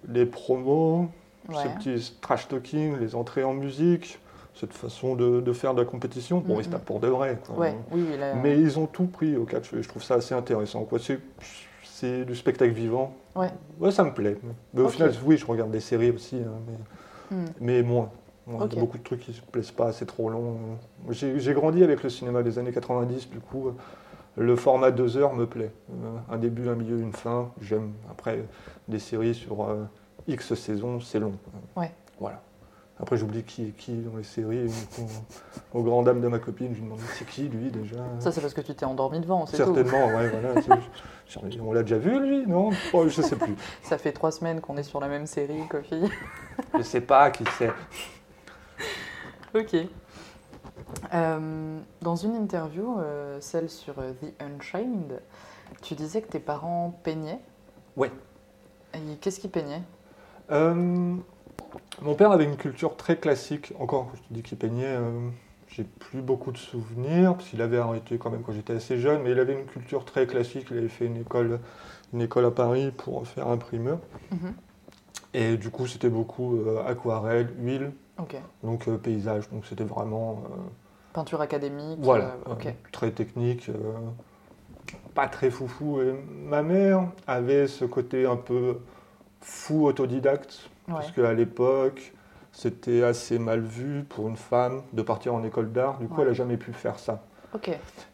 les 0.08 0.26
promos, 0.26 1.08
Ouais. 1.48 1.56
ces 1.62 1.68
petits 1.70 2.16
trash 2.22 2.48
talking, 2.48 2.98
les 2.98 3.14
entrées 3.14 3.44
en 3.44 3.52
musique, 3.54 4.18
cette 4.54 4.72
façon 4.72 5.14
de, 5.14 5.40
de 5.40 5.52
faire 5.52 5.74
de 5.74 5.80
la 5.80 5.86
compétition. 5.86 6.38
Bon, 6.38 6.58
ils 6.60 6.64
se 6.64 6.68
tapent 6.70 6.84
pour 6.84 7.00
de 7.00 7.08
vrai. 7.08 7.38
quoi. 7.46 7.56
Ouais, 7.58 7.76
oui, 7.92 8.04
oui, 8.10 8.16
là... 8.18 8.34
Mais 8.34 8.58
ils 8.58 8.78
ont 8.78 8.86
tout 8.86 9.06
pris 9.06 9.36
au 9.36 9.44
catch 9.44 9.72
et 9.72 9.82
je 9.82 9.88
trouve 9.88 10.02
ça 10.02 10.14
assez 10.14 10.34
intéressant. 10.34 10.86
C'est, 11.82 12.24
du 12.24 12.34
spectacle 12.34 12.72
vivant. 12.72 13.14
Ouais. 13.34 13.48
Ouais, 13.80 13.90
ça 13.90 14.04
me 14.04 14.12
plaît. 14.12 14.36
Mais 14.74 14.82
au 14.82 14.88
final, 14.88 15.12
oui, 15.24 15.36
je 15.36 15.46
regarde 15.46 15.70
des 15.70 15.80
séries 15.80 16.10
aussi, 16.10 16.36
hein, 16.36 16.52
mais, 16.66 16.74
Hmm. 17.30 17.46
mais 17.60 17.82
moins. 17.82 18.10
Il 18.46 18.52
y 18.52 18.62
a 18.62 18.66
beaucoup 18.66 18.98
de 18.98 19.02
trucs 19.02 19.20
qui 19.20 19.30
ne 19.30 19.36
me 19.36 19.50
plaisent 19.50 19.70
pas, 19.70 19.90
c'est 19.92 20.04
trop 20.04 20.28
long. 20.28 20.58
J'ai 21.08 21.54
grandi 21.54 21.82
avec 21.82 22.02
le 22.02 22.10
cinéma 22.10 22.42
des 22.42 22.58
années 22.58 22.72
90, 22.72 23.30
du 23.30 23.40
coup, 23.40 23.70
le 24.36 24.56
format 24.56 24.90
deux 24.90 25.16
heures 25.16 25.32
me 25.32 25.46
plaît. 25.46 25.72
Euh, 25.90 26.34
un 26.34 26.36
début, 26.36 26.68
un 26.68 26.74
milieu, 26.74 26.98
une 27.00 27.14
fin, 27.14 27.50
j'aime. 27.62 27.92
Après, 28.10 28.44
des 28.88 28.98
séries 28.98 29.34
sur 29.34 29.62
euh, 29.64 29.84
X 30.28 30.52
saisons, 30.54 31.00
c'est 31.00 31.18
long. 31.20 31.32
Ouais. 31.74 31.90
Voilà. 32.20 32.42
Après, 33.00 33.16
j'oublie 33.16 33.42
qui 33.42 33.64
est 33.64 33.70
qui 33.76 33.92
dans 33.92 34.16
les 34.16 34.22
séries. 34.22 34.70
aux 35.72 35.82
grandes 35.82 36.06
dames 36.06 36.20
de 36.20 36.28
ma 36.28 36.38
copine, 36.38 36.68
je 36.72 36.78
lui 36.78 36.84
demande 36.84 37.00
c'est 37.18 37.26
qui 37.26 37.48
lui 37.48 37.70
déjà 37.70 37.96
Ça, 38.20 38.30
c'est 38.30 38.40
parce 38.40 38.54
que 38.54 38.60
tu 38.60 38.74
t'es 38.74 38.84
endormi 38.84 39.20
devant, 39.20 39.46
c'est 39.46 39.56
tout. 39.56 39.74
Certainement, 39.74 40.06
ouais, 40.06 40.28
voilà. 40.28 40.60
On 41.60 41.72
l'a 41.72 41.82
déjà 41.82 41.98
vu 41.98 42.20
lui, 42.20 42.46
non? 42.46 42.70
Oh, 42.92 43.08
Je 43.08 43.20
sais 43.20 43.36
plus. 43.36 43.56
Ça 43.82 43.98
fait 43.98 44.12
trois 44.12 44.30
semaines 44.30 44.60
qu'on 44.60 44.76
est 44.76 44.84
sur 44.84 45.00
la 45.00 45.08
même 45.08 45.26
série, 45.26 45.66
Kofi. 45.68 46.02
Je 46.76 46.82
sais 46.82 47.00
pas 47.00 47.30
qui 47.30 47.44
c'est. 47.58 47.72
ok. 49.54 49.88
Euh, 51.12 51.80
dans 52.00 52.16
une 52.16 52.36
interview, 52.36 52.98
euh, 52.98 53.38
celle 53.40 53.68
sur 53.68 53.98
euh, 53.98 54.12
The 54.12 54.42
Unchained, 54.42 55.20
tu 55.82 55.94
disais 55.94 56.22
que 56.22 56.28
tes 56.28 56.38
parents 56.38 56.98
peignaient? 57.02 57.40
Ouais. 57.96 58.12
Et 58.94 59.16
qu'est-ce 59.16 59.40
qu'ils 59.40 59.50
peignaient? 59.50 59.82
Euh, 60.50 61.16
mon 62.02 62.14
père 62.14 62.32
avait 62.32 62.44
une 62.44 62.56
culture 62.56 62.96
très 62.96 63.16
classique. 63.16 63.72
Encore, 63.78 64.10
je 64.14 64.20
te 64.20 64.34
dis 64.34 64.42
qu'il 64.42 64.58
peignait. 64.58 64.84
euh, 64.86 65.28
j'ai 65.68 65.84
plus 65.84 66.22
beaucoup 66.22 66.52
de 66.52 66.56
souvenirs 66.56 67.34
parce 67.34 67.48
qu'il 67.48 67.60
avait 67.60 67.78
arrêté 67.78 68.16
quand 68.16 68.30
même 68.30 68.42
quand 68.42 68.52
j'étais 68.52 68.74
assez 68.74 68.98
jeune, 68.98 69.22
mais 69.22 69.32
il 69.32 69.40
avait 69.40 69.54
une 69.54 69.66
culture 69.66 70.04
très 70.04 70.26
classique. 70.26 70.68
Il 70.70 70.78
avait 70.78 70.88
fait 70.88 71.06
une 71.06 71.16
école, 71.16 71.58
une 72.12 72.20
école 72.20 72.44
à 72.44 72.52
Paris 72.52 72.92
pour 72.96 73.26
faire 73.26 73.48
imprimeur. 73.48 73.98
Mhm. 74.30 74.54
Et 75.32 75.56
du 75.56 75.70
coup, 75.70 75.88
c'était 75.88 76.10
beaucoup 76.10 76.56
euh, 76.58 76.86
aquarelle, 76.86 77.52
huile, 77.58 77.90
donc 78.62 78.86
euh, 78.86 78.96
paysage. 78.98 79.50
Donc 79.50 79.66
c'était 79.66 79.84
vraiment 79.84 80.44
Peinture 81.12 81.40
académique. 81.40 81.98
Voilà, 82.00 82.36
très 82.92 83.10
technique, 83.10 83.68
pas 85.14 85.26
très 85.26 85.50
foufou. 85.50 86.00
Et 86.00 86.12
ma 86.12 86.62
mère 86.62 87.08
avait 87.26 87.66
ce 87.66 87.84
côté 87.84 88.26
un 88.26 88.36
peu 88.36 88.78
fou 89.40 89.86
autodidacte, 89.86 90.70
Ouais. 90.88 90.94
parce 90.94 91.10
qu'à 91.12 91.32
l'époque, 91.32 92.12
c'était 92.52 93.02
assez 93.02 93.38
mal 93.38 93.60
vu 93.60 94.04
pour 94.08 94.28
une 94.28 94.36
femme 94.36 94.82
de 94.92 95.02
partir 95.02 95.34
en 95.34 95.42
école 95.44 95.72
d'art. 95.72 95.98
Du 95.98 96.06
coup, 96.06 96.16
Ouais. 96.16 96.22
elle 96.22 96.28
n'a 96.28 96.34
jamais 96.34 96.56
pu 96.56 96.72
faire 96.72 96.98
ça. 96.98 97.22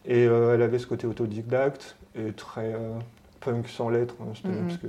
Et 0.04 0.26
euh, 0.26 0.54
elle 0.54 0.62
avait 0.62 0.78
ce 0.78 0.86
côté 0.86 1.06
autodidacte 1.06 1.96
et 2.14 2.32
très 2.32 2.74
euh, 2.74 2.92
punk 3.40 3.68
sans 3.68 3.88
lettres. 3.88 4.14
hein, 4.20 4.32
Mhm. 4.44 4.66
parce 4.66 4.76
que 4.78 4.86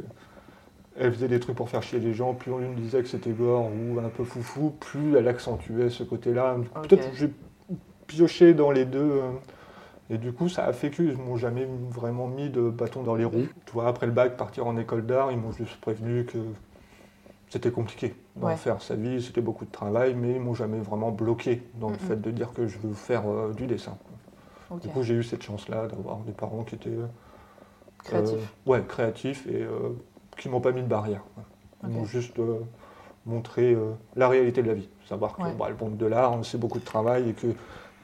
elle 0.97 1.13
faisait 1.13 1.29
des 1.29 1.39
trucs 1.39 1.55
pour 1.55 1.69
faire 1.69 1.81
chier 1.81 1.99
les 1.99 2.13
gens. 2.13 2.33
Plus 2.33 2.51
on 2.51 2.57
lui 2.59 2.75
disait 2.75 3.01
que 3.01 3.07
c'était 3.07 3.31
gore 3.31 3.67
ou 3.71 3.97
un 3.99 4.09
peu 4.09 4.23
foufou, 4.25 4.71
plus 4.79 5.15
elle 5.15 5.27
accentuait 5.29 5.89
ce 5.89 6.03
côté-là. 6.03 6.57
Peut-être 6.87 7.11
que 7.11 7.15
j'ai 7.15 7.31
pioché 8.07 8.53
dans 8.53 8.71
les 8.71 8.83
deux. 8.85 8.99
euh, 8.99 9.31
et 10.09 10.17
du 10.17 10.33
coup, 10.33 10.49
ça 10.49 10.65
a 10.65 10.73
fait 10.73 10.89
qu'ils 10.89 11.15
m'ont 11.17 11.37
jamais 11.37 11.65
vraiment 11.89 12.27
mis 12.27 12.49
de 12.49 12.69
bâton 12.69 13.01
dans 13.03 13.15
les 13.15 13.23
roues. 13.23 13.47
Tu 13.65 13.71
vois, 13.71 13.87
après 13.87 14.05
le 14.05 14.11
bac, 14.11 14.35
partir 14.35 14.67
en 14.67 14.75
école 14.75 15.05
d'art, 15.05 15.31
ils 15.31 15.37
m'ont 15.37 15.53
juste 15.53 15.79
prévenu 15.79 16.25
que 16.25 16.37
c'était 17.51 17.69
compliqué 17.71 18.15
d'en 18.37 18.47
Ouais. 18.47 18.55
faire 18.55 18.81
sa 18.81 18.95
vie, 18.95 19.21
c'était 19.21 19.41
beaucoup 19.41 19.65
de 19.65 19.71
travail, 19.71 20.15
mais 20.15 20.35
ils 20.35 20.39
m'ont 20.39 20.53
jamais 20.55 20.79
vraiment 20.79 21.11
bloqué 21.11 21.61
dans 21.75 21.89
le 21.89 21.97
fait 21.97 22.15
de 22.19 22.31
dire 22.31 22.53
que 22.53 22.65
je 22.65 22.79
veux 22.79 22.93
faire 22.93 23.29
euh, 23.29 23.51
du 23.53 23.67
dessin. 23.67 23.97
Du 24.81 24.87
coup, 24.87 25.03
j'ai 25.03 25.15
eu 25.15 25.23
cette 25.23 25.43
chance-là 25.43 25.87
d'avoir 25.87 26.19
des 26.19 26.31
parents 26.31 26.63
qui 26.63 26.75
étaient 26.75 26.89
euh, 26.89 27.07
Créatif. 28.05 28.39
euh, 28.67 28.71
ouais, 28.71 28.81
créatifs 28.87 29.45
et 29.47 29.61
euh, 29.63 29.89
qui 30.37 30.47
m'ont 30.47 30.61
pas 30.61 30.71
mis 30.71 30.81
de 30.81 30.87
barrière. 30.87 31.23
Ils 31.83 31.89
m'ont 31.89 32.05
juste 32.05 32.39
euh, 32.39 32.59
montré 33.25 33.75
la 34.15 34.29
réalité 34.29 34.61
de 34.63 34.67
la 34.67 34.73
vie. 34.73 34.87
Savoir 35.09 35.35
que 35.35 35.41
Ouais. 35.43 35.53
bah, 35.59 35.67
le 35.69 35.75
monde 35.75 35.97
de 35.97 36.05
l'art, 36.05 36.33
c'est 36.45 36.57
beaucoup 36.57 36.79
de 36.79 36.85
travail 36.85 37.29
et 37.31 37.33
qu'il 37.33 37.53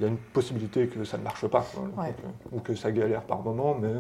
y 0.02 0.04
a 0.04 0.08
une 0.08 0.18
possibilité 0.18 0.88
que 0.88 1.06
ça 1.06 1.18
ne 1.18 1.24
marche 1.24 1.48
pas. 1.48 1.66
quoi. 1.74 2.04
Ouais. 2.04 2.14
Donc, 2.52 2.52
ou 2.52 2.60
que 2.60 2.76
ça 2.76 2.92
galère 2.92 3.22
par 3.24 3.42
moment, 3.42 3.76
mais 3.80 3.94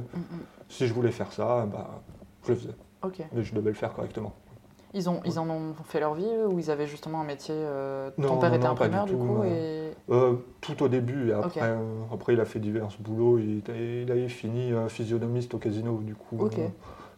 si 0.67 0.87
je 0.87 0.93
voulais 0.93 1.11
faire 1.11 1.31
ça, 1.31 1.65
bah, 1.71 2.01
je 2.43 2.49
le 2.51 2.55
faisais. 2.57 2.75
Mais 3.31 3.43
je 3.43 3.55
devais 3.55 3.69
le 3.69 3.75
faire 3.75 3.93
correctement. 3.93 4.33
Ils, 4.93 5.09
ont, 5.09 5.19
ils 5.25 5.37
en 5.39 5.49
ont 5.49 5.73
fait 5.85 5.99
leur 5.99 6.13
vie 6.13 6.25
eux, 6.25 6.47
ou 6.47 6.59
ils 6.59 6.71
avaient 6.71 6.87
justement 6.87 7.21
un 7.21 7.25
métier 7.25 7.53
euh, 7.55 8.09
Ton 8.21 8.37
père 8.37 8.49
non, 8.49 8.55
était 8.55 8.65
non, 8.65 8.71
imprimeur 8.71 9.05
du 9.05 9.13
tout, 9.13 9.17
coup 9.19 9.43
et... 9.43 9.91
Euh, 10.09 10.35
tout 10.61 10.81
au 10.81 10.87
début, 10.87 11.29
et 11.29 11.33
après, 11.33 11.59
euh, 11.61 11.77
après 12.13 12.33
il 12.33 12.39
a 12.39 12.45
fait 12.45 12.59
divers 12.59 12.87
boulots. 12.99 13.39
Il, 13.39 13.61
il 13.69 14.11
avait 14.11 14.29
fini 14.29 14.71
euh, 14.71 14.87
physionomiste 14.87 15.53
au 15.53 15.57
casino, 15.57 15.99
du 16.01 16.15
coup, 16.15 16.37
euh, 16.45 16.67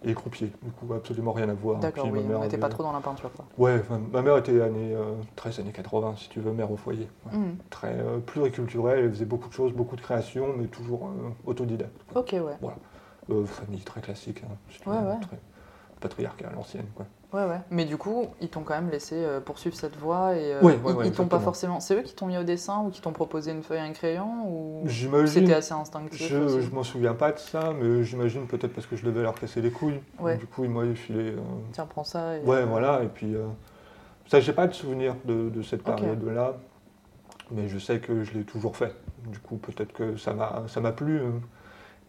et 0.04 0.14
croupier. 0.14 0.52
Du 0.64 0.72
coup, 0.72 0.94
absolument 0.94 1.32
rien 1.32 1.50
à 1.50 1.54
voir. 1.54 1.80
D'accord, 1.80 2.08
oui, 2.12 2.24
mère 2.24 2.40
on 2.40 2.44
n'était 2.44 2.58
pas 2.58 2.70
trop 2.70 2.84
dans 2.84 2.92
la 2.94 3.02
peinture. 3.02 3.32
Quoi. 3.34 3.46
Ouais, 3.58 3.82
ma 4.12 4.22
mère 4.22 4.38
était 4.38 4.62
années 4.62 4.96
euh, 4.96 5.14
13 5.36 5.60
années 5.60 5.72
80, 5.72 6.16
si 6.18 6.30
tu 6.30 6.40
veux, 6.40 6.52
mère 6.52 6.72
au 6.72 6.78
foyer. 6.78 7.08
Ouais. 7.32 7.38
Mhm. 7.38 7.58
Très 7.70 7.94
euh, 8.00 8.18
pluriculturelle, 8.20 9.06
elle 9.06 9.12
faisait 9.12 9.26
beaucoup 9.26 9.50
de 9.50 9.54
choses, 9.54 9.74
beaucoup 9.74 9.96
de 9.96 10.02
créations, 10.02 10.48
mais 10.58 10.66
toujours 10.68 11.06
euh, 11.08 11.30
autodidacte. 11.46 12.02
Ok, 12.16 12.34
ouais. 12.34 12.70
Euh, 13.30 13.46
famille 13.46 13.82
très 13.82 14.02
classique, 14.02 14.42
hein, 14.44 14.56
si 14.72 14.80
tu 14.80 14.90
Ouais, 14.90 14.98
veux, 15.00 15.08
ouais. 15.10 15.20
très 15.22 15.40
patriarcale, 16.00 16.56
ancienne. 16.58 16.88
Quoi. 16.96 17.06
Ouais, 17.32 17.46
ouais. 17.46 17.60
Mais 17.70 17.86
du 17.86 17.96
coup, 17.98 18.26
ils 18.42 18.50
t'ont 18.50 18.62
quand 18.62 18.74
même 18.74 18.90
laissé 18.90 19.14
euh, 19.16 19.40
poursuivre 19.40 19.76
cette 19.76 19.96
voie 19.98 20.36
et 20.36 20.52
euh, 20.54 20.62
Ouais, 20.64 20.78
ils, 21.06 21.12
t'ont 21.12 21.28
pas 21.28 21.40
forcément. 21.40 21.80
C'est 21.80 21.96
eux 21.96 22.02
qui 22.02 22.16
t'ont 22.16 22.26
mis 22.26 22.38
au 22.38 22.44
dessin 22.44 22.80
ou 22.84 22.90
qui 22.90 23.02
t'ont 23.02 23.12
proposé 23.12 23.52
une 23.52 23.62
feuille 23.62 23.78
et 23.78 23.82
un 23.82 23.92
crayon 23.92 24.48
ou 24.48 24.84
c'était 25.28 25.54
assez 25.54 25.74
instinctif 25.74 26.28
je, 26.28 26.60
je 26.62 26.70
m'en 26.72 26.82
souviens 26.84 27.14
pas 27.14 27.32
de 27.32 27.38
ça, 27.38 27.72
mais 27.80 28.04
j'imagine 28.04 28.48
peut-être 28.48 28.74
parce 28.74 28.88
que 28.88 28.96
je 28.96 29.06
devais 29.06 29.22
leur 29.22 29.36
casser 29.36 29.62
les 29.62 29.70
couilles. 29.72 30.00
Du 30.40 30.48
coup, 30.48 30.64
ils 30.64 30.72
m'avaient 30.72 30.96
filé. 30.96 31.32
euh, 31.32 31.38
Tiens, 31.72 31.86
prends 31.86 32.04
ça. 32.04 32.38
Et, 32.38 32.42
Ouais, 32.42 32.58
euh, 32.58 32.66
voilà, 32.66 33.04
et 33.04 33.08
puis 33.08 33.36
euh, 33.36 33.46
ça, 34.28 34.40
j'ai 34.40 34.54
pas 34.54 34.66
de 34.66 34.74
souvenir 34.74 35.16
de, 35.26 35.50
de 35.50 35.62
cette 35.62 35.84
période-là, 35.84 36.58
mais 37.52 37.68
je 37.68 37.78
sais 37.78 38.00
que 38.00 38.24
je 38.24 38.34
l'ai 38.34 38.44
toujours 38.44 38.76
fait. 38.76 38.96
Du 39.28 39.38
coup, 39.40 39.58
peut-être 39.58 39.94
que 39.94 40.18
ça 40.18 40.34
m'a, 40.34 40.64
ça 40.68 40.82
m'a 40.82 40.92
plu. 40.92 41.20
euh. 41.20 41.30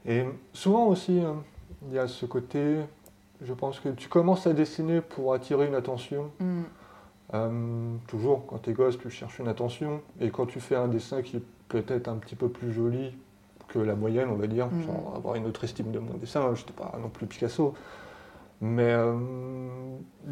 Et 0.06 0.24
souvent 0.54 0.86
aussi, 0.86 1.20
euh, 1.22 1.32
il 1.88 1.94
y 1.94 1.98
a 1.98 2.08
ce 2.08 2.24
côté, 2.24 2.76
je 3.42 3.52
pense 3.54 3.80
que 3.80 3.88
tu 3.88 4.08
commences 4.08 4.46
à 4.46 4.52
dessiner 4.52 5.00
pour 5.00 5.32
attirer 5.34 5.66
une 5.66 5.74
attention. 5.74 6.30
mhm. 6.40 6.64
Euh, 7.32 7.94
toujours, 8.08 8.44
quand 8.48 8.58
t'es 8.58 8.72
gosse, 8.72 8.98
tu 8.98 9.08
cherches 9.08 9.38
une 9.38 9.46
attention, 9.46 10.00
et 10.20 10.30
quand 10.30 10.46
tu 10.46 10.58
fais 10.58 10.74
un 10.74 10.88
dessin 10.88 11.22
qui 11.22 11.36
est 11.36 11.42
peut-être 11.68 12.08
un 12.08 12.16
petit 12.16 12.34
peu 12.34 12.48
plus 12.48 12.72
joli 12.72 13.12
que 13.68 13.78
la 13.78 13.94
moyenne, 13.94 14.30
on 14.32 14.34
va 14.34 14.48
dire, 14.48 14.66
Mhm. 14.66 14.84
sans 14.84 15.14
avoir 15.16 15.36
une 15.36 15.46
autre 15.46 15.62
estime 15.62 15.92
de 15.92 16.00
mon 16.00 16.14
dessin, 16.14 16.52
je 16.56 16.60
n'étais 16.62 16.72
pas 16.72 16.92
non 17.00 17.08
plus 17.08 17.26
Picasso, 17.26 17.72
Mais 18.62 18.82
euh, 18.92 19.14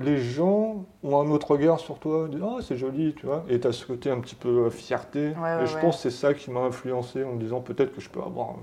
les 0.00 0.18
gens 0.18 0.84
ont 1.02 1.20
un 1.20 1.30
autre 1.30 1.52
regard 1.52 1.80
sur 1.80 1.98
toi, 1.98 2.26
ils 2.28 2.34
disent 2.36 2.44
Ah, 2.46 2.58
c'est 2.60 2.76
joli, 2.76 3.14
tu 3.14 3.24
vois. 3.24 3.42
Et 3.48 3.58
tu 3.58 3.66
as 3.66 3.72
ce 3.72 3.86
côté 3.86 4.10
un 4.10 4.20
petit 4.20 4.34
peu 4.34 4.68
fierté. 4.68 5.28
Ouais, 5.28 5.34
ouais, 5.56 5.62
et 5.62 5.66
je 5.66 5.76
ouais. 5.76 5.80
pense 5.80 5.96
que 5.96 6.02
c'est 6.02 6.10
ça 6.10 6.34
qui 6.34 6.50
m'a 6.50 6.60
influencé 6.60 7.24
en 7.24 7.32
me 7.32 7.38
disant 7.40 7.60
peut-être 7.62 7.94
que 7.94 8.02
je 8.02 8.10
peux 8.10 8.20
avoir 8.20 8.56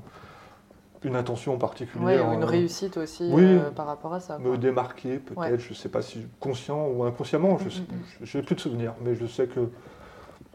une 1.05 1.15
attention 1.15 1.57
particulière. 1.57 2.27
ou 2.29 2.33
une 2.33 2.43
euh, 2.43 2.45
réussite 2.45 2.97
aussi 2.97 3.29
oui. 3.31 3.43
euh, 3.43 3.71
par 3.71 3.85
rapport 3.85 4.13
à 4.13 4.19
ça. 4.19 4.37
me 4.39 4.57
démarquer, 4.57 5.19
peut-être, 5.19 5.37
Ouais. 5.39 5.59
je 5.59 5.73
sais 5.73 5.89
pas 5.89 6.01
si 6.01 6.25
conscient 6.39 6.87
ou 6.87 7.03
inconsciemment, 7.03 7.57
je 7.59 7.65
Mm, 7.65 7.71
sais, 7.71 7.79
mm, 7.81 7.83
mm. 7.83 8.25
j'ai 8.25 8.41
plus 8.41 8.55
de 8.55 8.59
souvenirs, 8.61 8.93
mais 9.01 9.15
je 9.15 9.25
sais 9.25 9.47
que, 9.47 9.69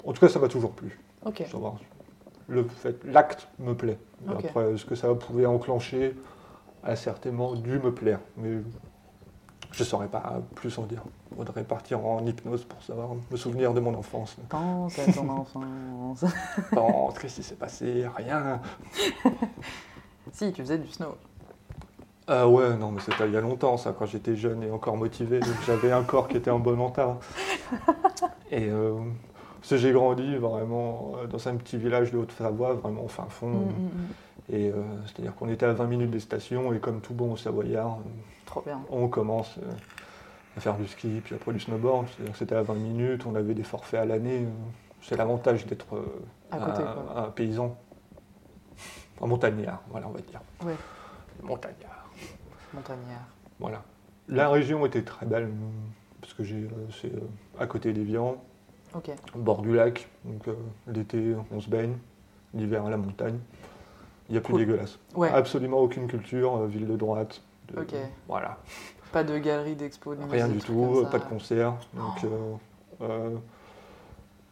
en 0.05 0.13
tout 0.13 0.21
cas, 0.21 0.29
ça 0.29 0.39
m'a 0.39 0.49
toujours 0.49 0.73
plu. 0.73 0.99
Le 2.49 2.65
fait, 2.65 2.97
l'acte 3.05 3.49
me 3.61 3.75
plaît. 3.75 3.99
Après, 4.29 4.77
ce 4.77 4.85
que 4.85 4.95
ça 4.97 5.15
pouvait 5.15 5.47
enclencher 5.47 6.17
a 6.83 6.97
certainement 6.97 7.55
dû 7.55 7.79
me 7.79 7.93
plaire, 7.95 8.19
mais 8.37 8.59
je 9.71 9.85
saurais 9.85 10.09
pas 10.09 10.41
plus 10.57 10.77
en 10.79 10.83
dire. 10.83 11.03
Il 11.31 11.37
faudrait 11.37 11.63
partir 11.63 12.05
en 12.05 12.27
hypnose 12.27 12.65
pour 12.65 12.83
savoir 12.83 13.11
me 13.31 13.37
souvenir 13.37 13.73
de 13.73 13.79
mon 13.79 13.95
enfance. 13.95 14.37
Pense 14.49 14.99
à 14.99 15.13
ton 15.13 15.29
enfance. 15.31 16.25
Qu'est-ce 17.21 17.37
qui 17.37 17.43
s'est 17.45 17.55
passé? 17.55 18.05
Rien. 18.17 18.61
si, 20.33 20.53
tu 20.53 20.63
faisais 20.63 20.79
du 20.79 20.89
snow. 20.89 21.17
Ah 22.33 22.47
ouais, 22.47 22.77
non, 22.77 22.93
mais 22.93 23.01
c'était 23.01 23.27
il 23.27 23.33
y 23.33 23.37
a 23.37 23.41
longtemps, 23.41 23.77
ça, 23.77 23.93
quand 23.97 24.07
j'étais 24.07 24.37
jeune 24.37 24.63
et 24.63 24.71
encore 24.71 24.97
motivé. 24.97 25.41
donc 25.41 25.55
J'avais 25.67 25.91
un 25.91 26.05
corps 26.05 26.29
qui 26.29 26.37
était 26.37 26.51
en 26.51 26.61
bon 26.61 26.89
état. 26.89 27.19
Et 28.53 28.69
euh, 28.69 28.95
parce 29.61 29.71
que 29.71 29.77
j'ai 29.77 29.93
grandi 29.93 30.37
vraiment 30.37 31.15
euh, 31.17 31.27
dans 31.27 31.49
un 31.49 31.57
petit 31.57 31.77
village 31.77 32.13
de 32.13 32.19
Haute-Savoie, 32.19 32.75
vraiment 32.75 33.05
au 33.05 33.09
fin 33.09 33.27
fond. 33.29 33.49
Mm, 33.49 33.65
mm, 33.65 33.85
mm. 33.85 34.53
Et 34.53 34.71
euh, 34.71 34.75
c'est-à-dire 35.07 35.35
qu'on 35.35 35.49
était 35.49 35.67
à 35.67 35.73
20 35.73 35.87
minutes 35.87 36.11
des 36.11 36.21
stations, 36.21 36.73
et 36.73 36.79
comme 36.79 37.01
tout 37.01 37.15
bon 37.15 37.35
Savoyard, 37.35 37.99
Trop 38.47 38.63
bien. 38.63 38.81
on 38.91 39.09
commence 39.09 39.59
à 40.57 40.61
faire 40.61 40.77
du 40.77 40.87
ski, 40.87 41.21
puis 41.25 41.35
après 41.35 41.53
du 41.53 41.59
snowboard. 41.59 42.07
C'est-à-dire 42.09 42.33
que 42.33 42.39
c'était 42.39 42.57
à 42.57 42.63
20 42.63 42.75
minutes, 42.75 43.27
on 43.27 43.35
avait 43.35 43.55
des 43.55 43.65
forfaits 43.65 44.01
à 44.01 44.05
l'année. 44.05 44.47
C'est 45.03 45.17
l'avantage 45.17 45.67
d'être 45.67 46.01
un 46.53 47.31
paysan, 47.35 47.77
un 49.21 49.27
montagnard, 49.27 49.83
voilà, 49.91 50.09
on 50.09 50.13
va 50.13 50.21
dire. 50.21 50.41
Montagnard. 51.43 52.11
Montagnard. 52.75 53.27
Voilà. 53.59 53.83
La 54.29 54.49
région 54.49 54.85
était 54.87 55.03
très 55.03 55.27
belle, 55.27 55.51
parce 56.21 56.35
que 56.35 56.45
j'ai, 56.45 56.57
euh, 56.65 56.69
c'est 57.01 57.13
euh, 57.13 57.21
à 57.59 57.67
côté 57.67 57.93
d'Évian, 57.93 58.37
Ok. 58.95 59.11
au 59.35 59.39
bord 59.39 59.63
du 59.63 59.75
lac. 59.75 60.09
Donc 60.25 60.47
euh, 60.49 60.55
l'été, 60.87 61.35
on 61.51 61.61
se 61.61 61.69
baigne, 61.69 61.97
l'hiver 62.55 62.87
à 62.87 62.91
la 62.91 62.97
montagne. 62.97 63.39
Il 64.29 64.33
n'y 64.33 64.39
a 64.39 64.41
plus 64.41 64.53
Cool. 64.53 64.61
dégueulasse. 64.65 64.99
Ouais. 65.17 65.29
Absolument 65.31 65.79
aucune 65.79 66.07
culture, 66.07 66.57
euh, 66.57 66.67
ville 66.67 66.87
de 66.87 66.97
droite. 66.97 67.43
de- 67.73 67.81
Ok. 67.81 67.95
Voilà. 68.29 68.59
Pas 69.13 69.25
de 69.25 69.37
galerie 69.39 69.75
d'expo, 69.75 70.15
ni 70.15 70.25
Rien 70.31 70.47
des 70.47 70.55
du 70.55 70.61
tout, 70.61 71.05
pas 71.11 71.19
de 71.19 71.25
concert. 71.25 71.75
Donc, 71.95 72.25
euh, 73.03 73.37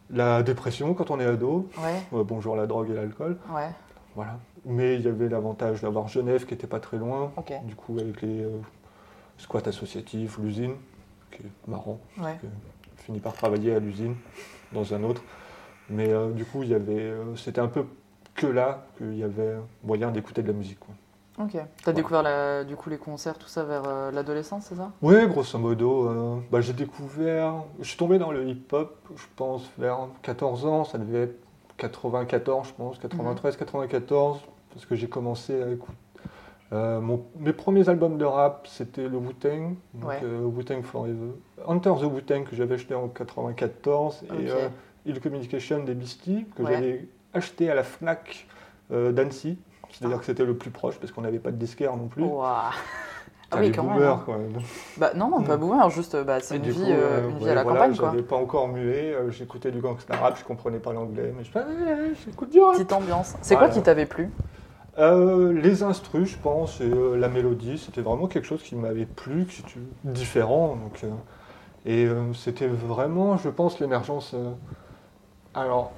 la 0.09 0.43
dépression 0.43 0.93
quand 0.93 1.11
on 1.11 1.19
est 1.19 1.25
ado, 1.25 1.69
Ouais, 1.77 2.23
bonjour 2.23 2.55
la 2.57 2.67
drogue 2.67 2.89
et 2.89 2.93
l'alcool, 2.93 3.37
ouais. 3.53 3.69
voilà. 4.15 4.37
Mais 4.65 4.95
il 4.95 5.01
y 5.01 5.07
avait 5.07 5.29
l'avantage 5.29 5.81
d'avoir 5.81 6.07
Genève 6.07 6.45
qui 6.45 6.53
n'était 6.53 6.67
pas 6.67 6.79
très 6.79 6.97
loin, 6.97 7.31
du 7.63 7.75
coup 7.75 7.97
avec 7.99 8.21
les 8.21 8.43
euh, 8.43 8.59
squats 9.37 9.67
associatifs, 9.67 10.37
l'usine, 10.37 10.75
qui 11.31 11.43
est 11.43 11.51
marrant. 11.67 11.99
Ouais. 12.17 12.39
Je 12.97 13.03
finis 13.03 13.19
par 13.19 13.33
travailler 13.33 13.75
à 13.75 13.79
l'usine, 13.79 14.15
dans 14.73 14.93
un 14.93 15.03
autre. 15.03 15.23
Mais 15.89 16.09
euh, 16.09 16.31
du 16.31 16.45
coup, 16.45 16.63
il 16.63 16.69
y 16.69 16.75
avait, 16.75 16.93
euh, 16.93 17.35
c'était 17.35 17.61
un 17.61 17.67
peu 17.67 17.85
que 18.35 18.47
là 18.47 18.85
qu'il 18.97 19.17
y 19.17 19.23
avait 19.23 19.57
moyen 19.83 20.11
d'écouter 20.11 20.41
de 20.43 20.47
la 20.47 20.53
musique. 20.53 20.79
Quoi. 20.79 20.93
Ok. 21.39 21.57
T'as 21.83 21.93
découvert 21.93 22.21
la, 22.21 22.65
du 22.65 22.75
coup 22.75 22.89
les 22.89 22.97
concerts, 22.97 23.37
tout 23.37 23.47
ça 23.47 23.63
vers 23.63 23.83
euh, 23.87 24.11
l'adolescence, 24.11 24.65
c'est 24.67 24.75
ça? 24.75 24.91
Oui, 25.01 25.25
grosso 25.27 25.57
modo, 25.57 26.09
euh, 26.09 26.35
bah, 26.51 26.59
j'ai 26.59 26.73
découvert, 26.73 27.63
je 27.79 27.87
suis 27.87 27.97
tombé 27.97 28.19
dans 28.19 28.31
le 28.31 28.47
hip-hop, 28.47 28.97
je 29.15 29.25
pense, 29.37 29.69
vers 29.77 29.99
14 30.21 30.65
ans, 30.65 30.83
ça 30.83 30.97
devait 30.97 31.23
être 31.23 31.39
94, 31.79 32.67
je 32.67 32.73
pense, 32.73 32.99
93, 32.99 33.55
94, 33.57 34.39
parce 34.73 34.85
que 34.85 34.95
j'ai 34.95 35.07
commencé 35.07 35.61
à 35.63 35.69
écouter. 35.71 35.97
Euh, 36.71 36.99
mon- 37.01 37.25
mes 37.39 37.53
premiers 37.53 37.89
albums 37.89 38.17
de 38.19 38.25
rap, 38.25 38.67
c'était 38.69 39.07
le 39.07 39.17
Wu-Tang, 39.17 39.75
donc 39.95 40.09
Ouais. 40.09 40.19
euh, 40.23 40.41
Wu-Tang 40.45 40.83
Forever. 40.83 41.31
Enter 41.65 41.89
the 41.99 42.03
Wu-Tang 42.03 42.43
que 42.43 42.55
j'avais 42.55 42.75
acheté 42.75 42.93
en 42.93 43.07
94, 43.07 44.23
Ok. 44.29 44.39
et 44.39 44.51
euh, 44.51 44.67
Ill 45.07 45.19
Communication 45.19 45.83
des 45.83 45.95
Beastie, 45.95 46.45
que 46.55 46.61
Ouais. 46.61 46.73
j'avais 46.73 47.07
acheté 47.33 47.71
à 47.71 47.75
la 47.75 47.83
FNAC 47.83 48.45
euh, 48.91 49.11
d'Annecy, 49.11 49.57
c'est-à-dire 49.91 50.17
Ah. 50.17 50.19
que 50.19 50.25
c'était 50.25 50.45
le 50.45 50.55
plus 50.55 50.69
proche, 50.71 50.99
parce 50.99 51.11
qu'on 51.11 51.21
n'avait 51.21 51.39
pas 51.39 51.51
de 51.51 51.57
disquaire 51.57 51.95
non 51.97 52.07
plus. 52.07 52.23
Ah 53.51 53.57
oui, 53.59 53.67
les 53.67 53.71
quand 53.71 53.83
même. 53.83 54.01
hein. 54.03 54.21
quoi. 54.25 54.37
Bah 54.97 55.11
non, 55.15 55.41
pas 55.41 55.57
boomer, 55.57 55.89
juste 55.89 56.15
bah, 56.23 56.39
c'est 56.39 56.57
une 56.57 56.63
vie, 56.63 56.73
coup, 56.79 56.91
euh, 56.91 56.93
euh, 57.23 57.29
une 57.29 57.37
vie 57.37 57.45
ouais, 57.45 57.51
à 57.51 57.55
la 57.55 57.63
voilà, 57.63 57.79
campagne 57.79 57.97
quoi. 57.97 58.09
J'avais 58.11 58.23
pas 58.23 58.35
encore 58.35 58.67
mué, 58.67 59.13
euh, 59.13 59.31
j'écoutais 59.31 59.71
du 59.71 59.79
gangsta 59.81 60.15
rap, 60.15 60.37
je 60.37 60.43
comprenais 60.43 60.79
pas 60.79 60.93
l'anglais, 60.93 61.33
mais 61.35 61.43
je 61.43 61.49
fais, 61.51 61.59
ah, 61.59 62.13
j'écoute 62.25 62.51
du 62.51 62.59
rap. 62.61 62.73
Petite 62.73 62.93
ambiance. 62.93 63.35
C'est 63.41 63.55
quoi 63.55 63.69
qui 63.69 63.81
t'avait 63.81 64.05
plu? 64.05 64.29
Euh, 64.97 65.53
les 65.53 65.81
instrus, 65.83 66.29
je 66.29 66.37
pense, 66.37 66.81
et 66.81 66.83
euh, 66.89 67.15
la 67.15 67.29
mélodie, 67.29 67.77
c'était 67.77 68.01
vraiment 68.01 68.27
quelque 68.27 68.45
chose 68.45 68.61
qui 68.61 68.75
m'avait 68.75 69.05
plu, 69.05 69.45
qui 69.45 69.61
était 69.61 69.79
différent. 70.03 70.75
Donc, 70.75 70.99
euh, 71.03 71.07
et 71.85 72.05
euh, 72.05 72.33
c'était 72.33 72.67
vraiment, 72.67 73.37
je 73.37 73.47
pense, 73.49 73.79
l'émergence. 73.79 74.33
euh, 74.33 74.51
alors, 75.53 75.91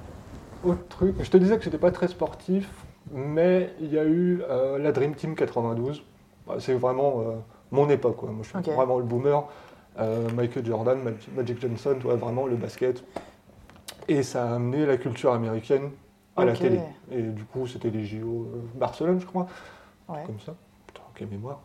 autre 0.64 0.86
truc, 0.88 1.16
je 1.20 1.28
te 1.30 1.36
disais 1.36 1.58
que 1.58 1.64
c'était 1.64 1.78
pas 1.78 1.90
très 1.90 2.06
sportif, 2.08 2.70
mais 3.10 3.74
il 3.80 3.92
y 3.92 3.98
a 3.98 4.04
eu 4.04 4.42
euh, 4.48 4.78
la 4.78 4.92
Dream 4.92 5.14
Team 5.14 5.34
92. 5.34 6.04
Bah, 6.46 6.56
C'est 6.58 6.74
vraiment 6.74 7.20
euh, 7.20 7.32
mon 7.70 7.88
époque, 7.88 8.16
quoi. 8.16 8.30
Moi, 8.30 8.42
je 8.42 8.48
suis 8.48 8.70
vraiment 8.74 8.98
le 8.98 9.04
boomer. 9.04 9.44
Euh, 9.98 10.28
Michael 10.34 10.64
Jordan, 10.64 10.98
Mag- 11.02 11.16
Magic 11.36 11.60
Johnson, 11.60 11.96
ouais, 12.04 12.16
vraiment 12.16 12.46
le 12.46 12.56
basket. 12.56 13.04
Et 14.08 14.22
ça 14.22 14.50
a 14.50 14.54
amené 14.54 14.86
la 14.86 14.96
culture 14.96 15.32
américaine 15.32 15.90
à 16.36 16.44
la 16.44 16.54
télé. 16.54 16.80
Et 17.10 17.22
du 17.22 17.44
coup, 17.44 17.66
c'était 17.66 17.90
les 17.90 18.04
JO 18.04 18.16
euh, 18.54 18.60
Barcelone, 18.74 19.20
je 19.20 19.26
crois, 19.26 19.46
Ouais. 20.08 20.22
comme 20.26 20.40
ça. 20.40 20.54
Putain, 20.86 21.02
quelle 21.14 21.28
mémoire. 21.28 21.60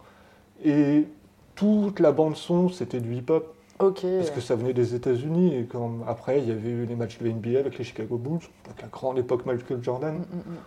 Et 0.64 1.08
toute 1.56 2.00
la 2.00 2.12
bande 2.12 2.36
son, 2.36 2.70
c'était 2.70 3.00
du 3.00 3.16
hip-hop, 3.16 3.54
parce 3.78 4.32
que 4.32 4.42
ça 4.42 4.56
venait 4.56 4.74
des 4.74 4.94
États-Unis. 4.94 5.56
Et 5.56 5.68
après, 6.06 6.40
il 6.40 6.48
y 6.50 6.52
avait 6.52 6.70
eu 6.70 6.86
les 6.86 6.96
matchs 6.96 7.18
de 7.20 7.30
NBA 7.30 7.60
avec 7.60 7.78
les 7.78 7.84
Chicago 7.84 8.18
Bulls, 8.18 8.40
donc 8.66 8.82
la 8.82 8.88
grande 8.90 9.18
époque 9.18 9.46
Michael 9.46 9.82
Jordan. 9.84 10.16
Mm, 10.16 10.18
mm, 10.20 10.38
mm. 10.54 10.58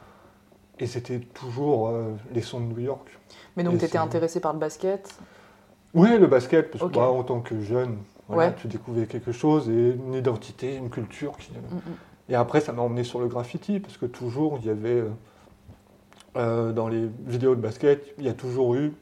Et 0.80 0.86
c'était 0.86 1.20
toujours 1.20 1.88
euh, 1.88 2.12
les 2.32 2.40
sons 2.40 2.60
de 2.60 2.64
New 2.72 2.80
York. 2.80 3.06
Mais 3.56 3.62
donc 3.62 3.74
Et 3.74 3.78
t'étais 3.78 3.92
c'est- 3.92 3.98
intéressé 3.98 4.40
par 4.40 4.52
le 4.54 4.58
basket? 4.58 5.14
Oui, 5.94 6.16
le 6.18 6.26
basket, 6.26 6.70
parce 6.70 6.84
que 6.90 6.96
bah, 6.96 7.10
en 7.10 7.22
tant 7.22 7.40
que 7.40 7.60
jeune, 7.60 7.98
voilà, 8.28 8.50
Ouais. 8.50 8.56
tu 8.60 8.68
découvrais 8.68 9.06
quelque 9.06 9.32
chose 9.32 9.68
et 9.68 9.90
une 9.90 10.14
identité, 10.14 10.76
une 10.76 10.88
culture. 10.88 11.36
Qui... 11.36 11.52
Mm, 11.52 11.76
mm. 11.76 11.80
Et 12.30 12.34
après, 12.36 12.60
ça 12.60 12.72
m'a 12.72 12.82
emmené 12.82 13.02
sur 13.04 13.20
le 13.20 13.26
graffiti, 13.26 13.80
parce 13.80 13.96
que 13.96 14.06
toujours, 14.06 14.58
il 14.62 14.66
y 14.66 14.70
avait, 14.70 15.00
euh, 15.00 15.08
euh, 16.36 16.72
dans 16.72 16.88
les 16.88 17.08
vidéos 17.26 17.54
de 17.56 17.60
basket, 17.60 18.14
il 18.18 18.24
y 18.24 18.28
a 18.28 18.34
toujours 18.34 18.74
eu 18.76 18.92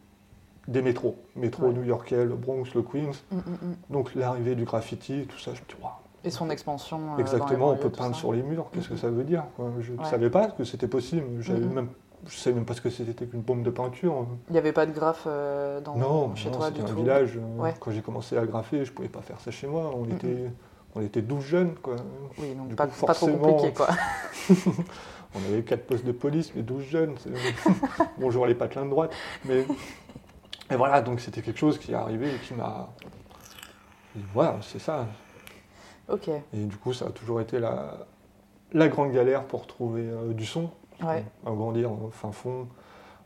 des 0.66 0.82
métros. 0.82 1.16
Métro 1.36 1.66
Ouais. 1.66 1.72
new-yorkais, 1.74 2.24
le 2.24 2.34
Bronx, 2.34 2.64
le 2.74 2.82
Queens. 2.82 3.12
Mm, 3.30 3.36
mm, 3.36 3.40
mm. 3.40 3.76
Donc 3.90 4.14
l'arrivée 4.14 4.54
du 4.54 4.64
graffiti, 4.64 5.26
tout 5.28 5.38
ça, 5.38 5.52
je 5.54 5.60
me 5.60 5.66
dis, 5.68 5.74
waouh, 5.82 5.92
Et 6.24 6.30
son 6.30 6.50
expansion. 6.50 6.98
euh, 7.16 7.20
exactement, 7.20 7.70
on 7.70 7.76
peut 7.76 7.90
peindre 7.90 8.14
sur 8.16 8.32
les 8.32 8.42
murs, 8.42 8.66
qu'est-ce 8.72 8.88
que 8.88 8.94
Mhm. 8.94 8.98
ça 9.00 9.08
veut 9.10 9.24
dire 9.24 9.44
quoi. 9.56 9.70
Je 9.80 9.92
ne 9.92 9.98
Ouais. 9.98 10.04
savais 10.04 10.30
pas 10.30 10.48
que 10.48 10.64
c'était 10.64 10.88
possible, 10.88 11.24
Mhm. 11.26 11.72
même, 11.74 11.88
je 12.26 12.34
ne 12.34 12.38
savais 12.40 12.54
même 12.56 12.64
pas 12.64 12.74
ce 12.74 12.80
que 12.80 12.90
c'était 12.90 13.26
qu'une 13.26 13.40
bombe 13.42 13.62
de 13.62 13.70
peinture. 13.70 14.26
Il 14.48 14.52
n'y 14.52 14.58
avait 14.58 14.72
pas 14.72 14.84
de 14.86 14.92
graphe 14.92 15.24
euh, 15.26 15.80
dans, 15.80 15.94
non, 15.96 16.34
chez 16.34 16.50
non, 16.50 16.56
toi 16.56 16.70
du 16.72 16.80
un 16.82 16.84
tout 16.84 16.96
village. 16.96 17.36
euh, 17.36 17.62
Ouais. 17.62 17.74
Quand 17.78 17.92
j'ai 17.92 18.02
commencé 18.02 18.36
à 18.36 18.44
graffer, 18.46 18.84
je 18.84 18.90
ne 18.90 18.96
pouvais 18.96 19.08
pas 19.08 19.22
faire 19.22 19.40
ça 19.40 19.50
chez 19.52 19.68
moi. 19.68 19.92
On, 19.94 20.04
Mhm. 20.04 20.12
était, 20.16 20.50
on 20.96 21.00
était 21.02 21.22
12 21.22 21.44
jeunes, 21.44 21.74
quoi. 21.76 21.94
Oui, 22.38 22.52
donc 22.56 22.68
Du 22.68 22.74
pas, 22.74 22.88
coup, 22.88 23.06
pas 23.06 23.14
trop 23.14 23.28
compliqué 23.28 23.72
quoi. 23.72 23.88
On 25.34 25.52
avait 25.52 25.62
quatre 25.62 25.86
postes 25.86 26.06
de 26.06 26.12
police, 26.12 26.52
mais 26.56 26.62
12 26.62 26.84
jeunes. 26.84 27.14
Bonjour 28.18 28.46
les 28.46 28.54
patelins 28.54 28.86
de 28.86 28.90
droite. 28.90 29.12
Mais... 29.44 29.66
Et 30.70 30.74
voilà, 30.74 31.00
donc 31.02 31.20
c'était 31.20 31.42
quelque 31.42 31.58
chose 31.58 31.78
qui 31.78 31.92
est 31.92 31.94
arrivé 31.94 32.28
et 32.34 32.38
qui 32.38 32.54
m'a. 32.54 32.88
Voilà, 34.34 34.56
c'est 34.62 34.78
ça. 34.78 35.06
Ok, 36.08 36.28
Et 36.28 36.64
du 36.64 36.76
coup, 36.76 36.92
ça 36.92 37.06
a 37.06 37.10
toujours 37.10 37.40
été 37.40 37.58
la, 37.58 38.06
la 38.72 38.88
grande 38.88 39.12
galère 39.12 39.44
pour 39.44 39.66
trouver 39.66 40.02
euh, 40.08 40.32
du 40.32 40.46
son. 40.46 40.70
ouais. 41.02 41.24
À 41.46 41.50
grandir 41.50 41.90
en 41.92 42.08
fin 42.10 42.32
fond. 42.32 42.66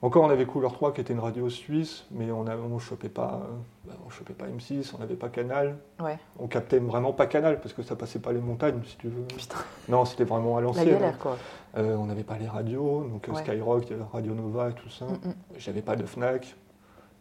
Encore, 0.04 0.24
on 0.24 0.30
avait 0.30 0.46
Couleur 0.46 0.72
3 0.72 0.92
qui 0.92 1.00
était 1.00 1.12
une 1.12 1.20
radio 1.20 1.48
suisse, 1.48 2.06
mais 2.10 2.32
on 2.32 2.42
ne 2.42 2.78
chopait, 2.80 3.08
pas, 3.08 3.40
euh, 3.44 3.54
bah, 3.86 3.92
on 4.04 4.10
chopait 4.10 4.32
pas 4.32 4.46
M6, 4.46 4.94
on 4.96 4.98
n'avait 4.98 5.14
pas 5.14 5.28
Canal. 5.28 5.76
Ouais. 6.02 6.18
On 6.40 6.48
captait 6.48 6.80
vraiment 6.80 7.12
pas 7.12 7.26
Canal 7.26 7.60
parce 7.60 7.72
que 7.72 7.84
ça 7.84 7.94
passait 7.94 8.18
pas 8.18 8.32
les 8.32 8.40
montagnes, 8.40 8.80
si 8.84 8.96
tu 8.96 9.06
veux. 9.06 9.22
Putain, 9.28 9.58
Non, 9.88 10.04
c'était 10.04 10.24
vraiment 10.24 10.56
à 10.56 10.60
la 10.60 10.66
l'ancienne. 10.66 10.90
galère 10.90 11.18
quoi. 11.20 11.36
Euh, 11.76 11.94
on 11.96 12.06
n'avait 12.06 12.24
pas 12.24 12.36
les 12.36 12.48
radios, 12.48 13.04
donc 13.04 13.28
euh, 13.28 13.32
Ouais. 13.32 13.42
Skyrock, 13.42 13.84
il 13.86 13.90
y 13.92 13.94
avait 13.94 14.02
Radio 14.12 14.34
Nova 14.34 14.70
et 14.70 14.74
tout 14.74 14.88
ça. 14.90 15.04
Mm, 15.04 15.28
mm. 15.28 15.34
J'avais 15.58 15.82
pas 15.82 15.94
de 15.94 16.04
Fnac. 16.04 16.56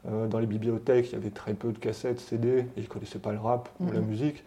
Euh, 0.09 0.25
dans 0.25 0.39
les 0.39 0.47
bibliothèques, 0.47 1.09
il 1.09 1.13
y 1.13 1.15
avait 1.17 1.29
très 1.29 1.53
peu 1.53 1.71
de 1.71 1.77
cassettes, 1.77 2.19
CD, 2.19 2.61
et 2.61 2.65
ils 2.77 2.87
connaissaient 2.87 3.19
pas 3.19 3.31
le 3.31 3.37
rap 3.39 3.69
ou 3.79 3.91
la 3.91 3.99
Mhm. 3.99 4.07
musique. 4.07 4.43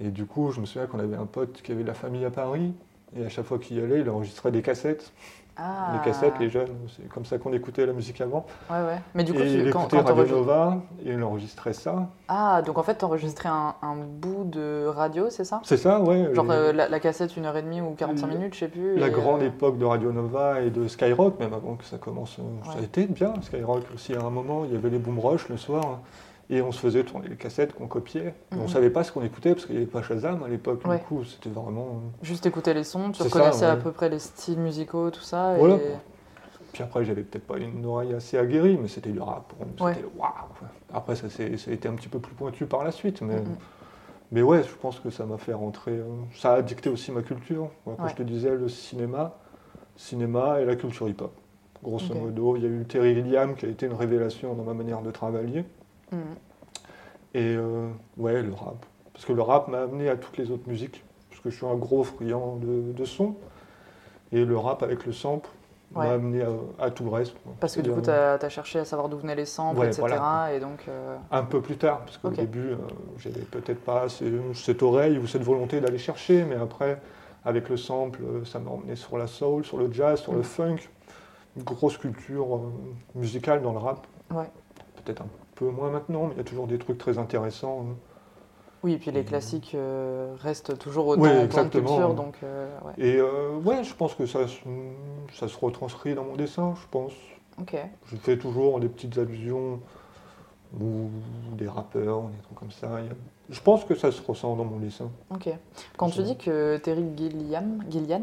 Et 0.00 0.08
du 0.08 0.26
coup, 0.26 0.50
je 0.50 0.60
me 0.60 0.66
souviens 0.66 0.86
qu'on 0.86 0.98
avait 0.98 1.16
un 1.16 1.26
pote 1.26 1.62
qui 1.62 1.72
avait 1.72 1.82
de 1.82 1.88
la 1.88 1.94
famille 1.94 2.24
à 2.24 2.30
Paris, 2.30 2.72
et 3.16 3.24
à 3.24 3.28
chaque 3.28 3.44
fois 3.44 3.58
qu'il 3.58 3.78
y 3.78 3.82
allait, 3.82 4.00
il 4.00 4.10
enregistrait 4.10 4.50
des 4.50 4.62
cassettes. 4.62 5.12
Ah. 5.56 5.92
Les 5.94 6.00
cassettes, 6.10 6.34
les 6.40 6.50
jeunes, 6.50 6.72
c'est 6.96 7.08
comme 7.08 7.24
ça 7.24 7.38
qu'on 7.38 7.52
écoutait 7.52 7.86
la 7.86 7.92
musique 7.92 8.20
avant. 8.20 8.44
Ouais, 8.68 8.76
ouais. 8.78 8.98
Mais 9.14 9.22
du 9.22 9.32
coup, 9.32 9.38
et 9.38 9.52
il 9.52 9.64
tu, 9.66 9.70
quand, 9.70 9.82
écoutait 9.82 9.98
quand 10.02 10.14
Radio 10.16 10.34
Nova 10.38 10.78
et 11.06 11.12
il 11.12 11.22
enregistrait 11.22 11.72
ça. 11.74 12.08
Ah, 12.26 12.60
donc 12.62 12.76
en 12.76 12.82
fait, 12.82 12.96
t'enregistrais 12.96 13.48
un, 13.50 13.76
un 13.80 13.94
bout 13.94 14.42
de 14.50 14.86
radio, 14.86 15.30
c'est 15.30 15.44
ça? 15.44 15.60
C'est 15.62 15.76
ça, 15.76 16.00
ouais. 16.00 16.34
Genre 16.34 16.44
les- 16.46 16.50
euh, 16.50 16.72
la, 16.72 16.88
la 16.88 16.98
cassette, 16.98 17.36
une 17.36 17.44
heure 17.44 17.56
et 17.56 17.62
demie 17.62 17.80
ou 17.80 17.90
45 17.96 18.26
La- 18.26 18.34
minutes, 18.34 18.54
je 18.54 18.58
sais 18.58 18.68
plus. 18.68 18.96
La 18.96 19.06
et, 19.06 19.10
grande 19.12 19.42
euh, 19.42 19.46
époque 19.46 19.78
de 19.78 19.84
Radio 19.84 20.10
Nova 20.10 20.60
et 20.60 20.70
de 20.70 20.88
Skyrock, 20.88 21.38
même 21.38 21.54
avant 21.54 21.76
que 21.76 21.84
ça 21.84 21.98
commence. 21.98 22.36
euh, 22.40 22.72
Ça 22.72 22.78
a 22.80 22.82
été 22.82 23.06
bien, 23.06 23.32
Skyrock 23.40 23.84
aussi. 23.94 24.12
À 24.16 24.22
un 24.22 24.30
moment, 24.30 24.64
il 24.64 24.72
y 24.72 24.76
avait 24.76 24.90
les 24.90 24.98
Boom 24.98 25.20
Rush 25.20 25.48
le 25.48 25.56
soir. 25.56 26.00
Et 26.50 26.60
on 26.60 26.72
se 26.72 26.78
faisait 26.78 27.04
tourner 27.04 27.28
les 27.28 27.36
cassettes 27.36 27.72
qu'on 27.72 27.86
copiait. 27.86 28.34
On 28.52 28.56
Mhm. 28.62 28.68
savait 28.68 28.90
pas 28.90 29.02
ce 29.02 29.12
qu'on 29.12 29.22
écoutait 29.24 29.54
parce 29.54 29.64
qu'il 29.64 29.76
n'y 29.76 29.82
avait 29.82 29.90
pas 29.90 30.02
Shazam 30.02 30.42
à 30.42 30.48
l'époque. 30.48 30.84
Ouais. 30.86 30.98
Du 30.98 31.04
coup, 31.04 31.24
c'était 31.24 31.48
vraiment. 31.48 32.02
Juste 32.22 32.44
écouter 32.44 32.74
les 32.74 32.84
sons, 32.84 33.10
tu 33.12 33.18
ça, 33.18 33.24
reconnaissais 33.24 33.64
à 33.64 33.76
peu 33.76 33.92
près 33.92 34.08
les 34.10 34.18
styles 34.18 34.58
musicaux, 34.58 35.10
tout 35.10 35.22
ça. 35.22 35.54
Voilà. 35.56 35.76
Et... 35.76 35.80
Puis 36.74 36.82
après, 36.82 37.04
j'avais 37.04 37.22
peut-être 37.22 37.46
pas 37.46 37.56
une 37.58 37.86
oreille 37.86 38.12
assez 38.14 38.36
aguerrie, 38.36 38.76
mais 38.80 38.88
c'était 38.88 39.10
du 39.10 39.20
rap. 39.20 39.52
Ouais. 39.80 39.94
C'était 39.94 40.06
waouh. 40.18 40.30
Après, 40.92 41.14
ça, 41.16 41.30
ça 41.30 41.42
a 41.44 41.72
été 41.72 41.88
un 41.88 41.94
petit 41.94 42.08
peu 42.08 42.18
plus 42.18 42.34
pointu 42.34 42.66
par 42.66 42.84
la 42.84 42.90
suite. 42.90 43.22
Mais, 43.22 43.36
Mhm. 43.36 43.56
mais 44.32 44.42
ouais, 44.42 44.62
je 44.64 44.74
pense 44.74 44.98
que 45.00 45.08
ça 45.08 45.24
m'a 45.24 45.38
fait 45.38 45.52
rentrer. 45.54 45.92
euh, 45.92 46.04
ça 46.36 46.54
a 46.54 46.62
dicté 46.62 46.90
aussi 46.90 47.10
ma 47.12 47.22
culture. 47.22 47.70
Quand 47.86 48.08
je 48.08 48.14
te 48.16 48.22
disais 48.22 48.50
le 48.50 48.68
cinéma, 48.68 49.34
cinéma 49.96 50.60
et 50.60 50.64
la 50.64 50.76
culture 50.76 51.08
hip-hop. 51.08 51.32
Grosso 51.82 52.14
modo, 52.14 52.56
il 52.56 52.62
y 52.62 52.66
a 52.66 52.68
eu 52.68 52.84
Terry 52.86 53.14
Gilliam 53.14 53.54
qui 53.54 53.66
a 53.66 53.68
été 53.68 53.86
une 53.86 53.92
révélation 53.92 54.54
dans 54.54 54.64
ma 54.64 54.74
manière 54.74 55.02
de 55.02 55.10
travailler. 55.10 55.64
Et 57.34 57.56
euh, 57.56 57.88
ouais, 58.16 58.42
le 58.42 58.52
rap. 58.52 58.84
Parce 59.12 59.24
que 59.24 59.32
le 59.32 59.42
rap 59.42 59.68
m'a 59.68 59.82
amené 59.82 60.08
à 60.08 60.16
toutes 60.16 60.36
les 60.38 60.50
autres 60.50 60.68
musiques. 60.68 61.04
Parce 61.30 61.40
que 61.40 61.50
je 61.50 61.56
suis 61.56 61.66
un 61.66 61.74
gros 61.74 62.04
friand 62.04 62.56
de, 62.56 62.92
de 62.92 63.04
son. 63.04 63.34
Et 64.32 64.44
le 64.44 64.56
rap 64.56 64.82
avec 64.82 65.04
le 65.06 65.12
sample 65.12 65.48
Ouais. 65.94 66.06
m'a 66.08 66.14
amené 66.14 66.42
à, 66.42 66.48
à 66.86 66.90
tout 66.90 67.04
le 67.04 67.10
reste. 67.10 67.36
Parce 67.60 67.76
que 67.76 67.80
du 67.80 67.90
coup, 67.92 68.00
tu 68.00 68.06
C'est-à-dire, 68.06 68.44
as, 68.46 68.48
cherché 68.48 68.80
à 68.80 68.84
savoir 68.84 69.08
d'où 69.08 69.16
venaient 69.18 69.36
les 69.36 69.44
samples, 69.44 69.78
Ouais, 69.78 69.86
etc. 69.86 70.00
voilà. 70.00 70.52
Et 70.52 70.58
donc, 70.58 70.86
euh, 70.88 71.16
Un 71.30 71.44
peu 71.44 71.60
plus 71.60 71.76
tard, 71.76 72.00
parce 72.00 72.18
qu'au 72.18 72.30
début, 72.30 72.70
euh, 72.72 72.76
j'avais 73.18 73.42
peut-être 73.42 73.78
pas 73.84 74.06
cette 74.08 74.82
oreille 74.82 75.18
ou 75.18 75.28
cette 75.28 75.42
volonté 75.44 75.80
d'aller 75.80 75.98
chercher, 75.98 76.44
mais 76.46 76.56
après, 76.56 77.00
avec 77.44 77.68
le 77.68 77.76
sample, 77.76 78.22
euh, 78.24 78.44
ça 78.44 78.58
m'a 78.58 78.70
emmené 78.72 78.96
sur 78.96 79.16
la 79.18 79.28
soul, 79.28 79.64
sur 79.64 79.76
le 79.78 79.92
jazz, 79.92 80.18
sur 80.20 80.32
le 80.32 80.40
Mm. 80.40 80.44
funk. 80.44 80.76
Une 81.56 81.62
grosse 81.62 81.96
culture 81.96 82.56
euh, 82.56 82.72
musicale 83.14 83.62
dans 83.62 83.72
le 83.72 83.78
rap. 83.78 84.04
Ouais. 84.32 84.50
Peut-être 85.04 85.20
un 85.20 85.26
peu 85.26 85.43
moins 85.62 85.90
maintenant, 85.90 86.26
mais 86.26 86.34
il 86.34 86.38
y 86.38 86.40
a 86.40 86.44
toujours 86.44 86.66
des 86.66 86.78
trucs 86.78 86.98
très 86.98 87.18
intéressants. 87.18 87.86
hein. 87.90 87.94
oui, 88.82 88.92
et 88.94 88.98
puis 88.98 89.10
les 89.10 89.20
Mhm. 89.20 89.26
classiques 89.26 89.72
euh, 89.74 90.34
restent 90.40 90.78
toujours 90.78 91.06
autant 91.06 91.22
en 91.22 91.24
plein 91.26 91.38
de 91.40 91.44
exactement. 91.44 91.86
culture. 91.86 92.14
Donc, 92.14 92.36
euh, 92.42 92.68
ouais. 92.84 92.92
Et 92.98 93.16
euh, 93.18 93.56
ouais, 93.64 93.82
je 93.82 93.94
pense 93.94 94.14
que 94.14 94.26
ça, 94.26 94.46
se- 94.46 94.58
ça 95.32 95.48
se 95.48 95.56
retranscrit 95.58 96.14
dans 96.14 96.24
mon 96.24 96.34
dessin, 96.36 96.74
je 96.80 96.86
pense. 96.90 97.12
Ok. 97.60 97.76
Je 98.06 98.16
fais 98.16 98.36
toujours 98.36 98.80
des 98.80 98.88
petites 98.88 99.16
allusions 99.16 99.80
ou 100.80 101.08
des 101.52 101.68
rappeurs, 101.68 102.22
des 102.22 102.42
trucs 102.42 102.58
comme 102.58 102.70
ça. 102.72 102.88
Je 103.48 103.60
pense 103.60 103.84
que 103.84 103.94
ça 103.94 104.10
se 104.10 104.20
ressent 104.20 104.56
dans 104.56 104.64
mon 104.64 104.78
dessin. 104.78 105.08
Ok. 105.30 105.48
Quand 105.96 106.08
tu 106.10 106.22
dis 106.22 106.36
que 106.36 106.76
Terry 106.78 107.04
Gilliam, 107.16 107.84
Gillian, 107.88 108.22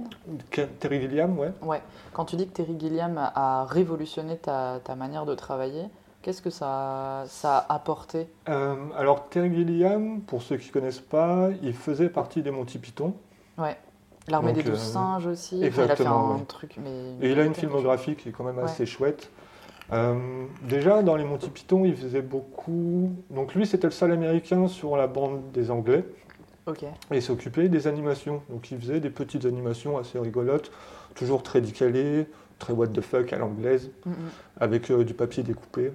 Terry 0.80 1.00
Gilliam, 1.02 1.38
ouais. 1.40 1.54
ouais. 1.62 1.82
Quand 2.14 2.26
tu 2.26 2.36
dis 2.36 2.46
que 2.48 2.52
Terry 2.54 2.76
Gilliam 2.80 3.18
a 3.18 3.66
révolutionné 3.66 4.38
ta, 4.38 4.80
ta 4.84 4.96
manière 4.96 5.26
de 5.26 5.34
travailler, 5.34 5.86
qu'est-ce 6.22 6.42
que 6.42 6.50
ça, 6.50 7.24
ça 7.28 7.58
a 7.58 7.76
apporté 7.76 8.28
Euh, 8.50 8.76
alors 8.98 9.28
Terry 9.30 9.54
Gilliam, 9.54 10.22
pour 10.22 10.42
ceux 10.42 10.58
qui 10.58 10.68
ne 10.68 10.74
connaissent 10.74 11.00
pas, 11.00 11.50
il 11.62 11.74
faisait 11.74 12.10
partie 12.10 12.42
des 12.42 12.52
Monty 12.52 12.78
Python. 12.80 13.14
Ouais. 13.58 13.78
L'armée 14.28 14.54
des 14.54 14.64
douze 14.64 14.74
euh, 14.74 14.94
singes 14.94 15.28
aussi. 15.28 15.56
Enfin, 15.56 15.66
il 15.66 15.68
a 15.68 15.72
fait 15.72 15.82
exactement, 15.84 16.36
un 16.36 16.40
truc, 16.40 16.76
mais 16.84 17.28
Et 17.28 17.32
il 17.32 17.40
a 17.40 17.44
une 17.44 17.56
filmographie 17.56 18.16
qui 18.16 18.30
est 18.30 18.32
quand 18.32 18.44
même 18.44 18.58
Ouais. 18.58 18.64
assez 18.64 18.86
chouette. 18.86 19.30
Euh, 19.92 20.46
déjà, 20.62 21.02
dans 21.04 21.16
les 21.16 21.26
Monty 21.26 21.50
Python, 21.50 21.84
il 21.86 21.96
faisait 21.96 22.22
beaucoup... 22.22 23.12
Donc 23.30 23.56
lui, 23.56 23.66
c'était 23.66 23.88
le 23.88 23.92
seul 23.92 24.12
américain 24.12 24.68
sur 24.68 24.96
la 24.96 25.08
bande 25.08 25.52
des 25.52 25.70
Anglais. 25.72 26.06
Ok. 26.68 26.84
Et 26.84 26.90
il 27.16 27.22
s'occupait 27.22 27.68
des 27.68 27.88
animations. 27.88 28.44
Donc 28.50 28.70
il 28.72 28.80
faisait 28.80 29.00
des 29.00 29.10
petites 29.10 29.46
animations 29.46 29.98
assez 29.98 30.20
rigolotes, 30.20 30.72
toujours 31.16 31.42
très 31.44 31.60
décalées, 31.60 32.28
très 32.60 32.72
what 32.74 32.88
the 32.88 33.02
fuck 33.02 33.34
à 33.34 33.38
l'anglaise, 33.40 33.90
Mhm. 34.06 34.14
avec 34.60 34.92
euh, 34.92 35.04
du 35.04 35.16
papier 35.16 35.42
découpé. 35.42 35.92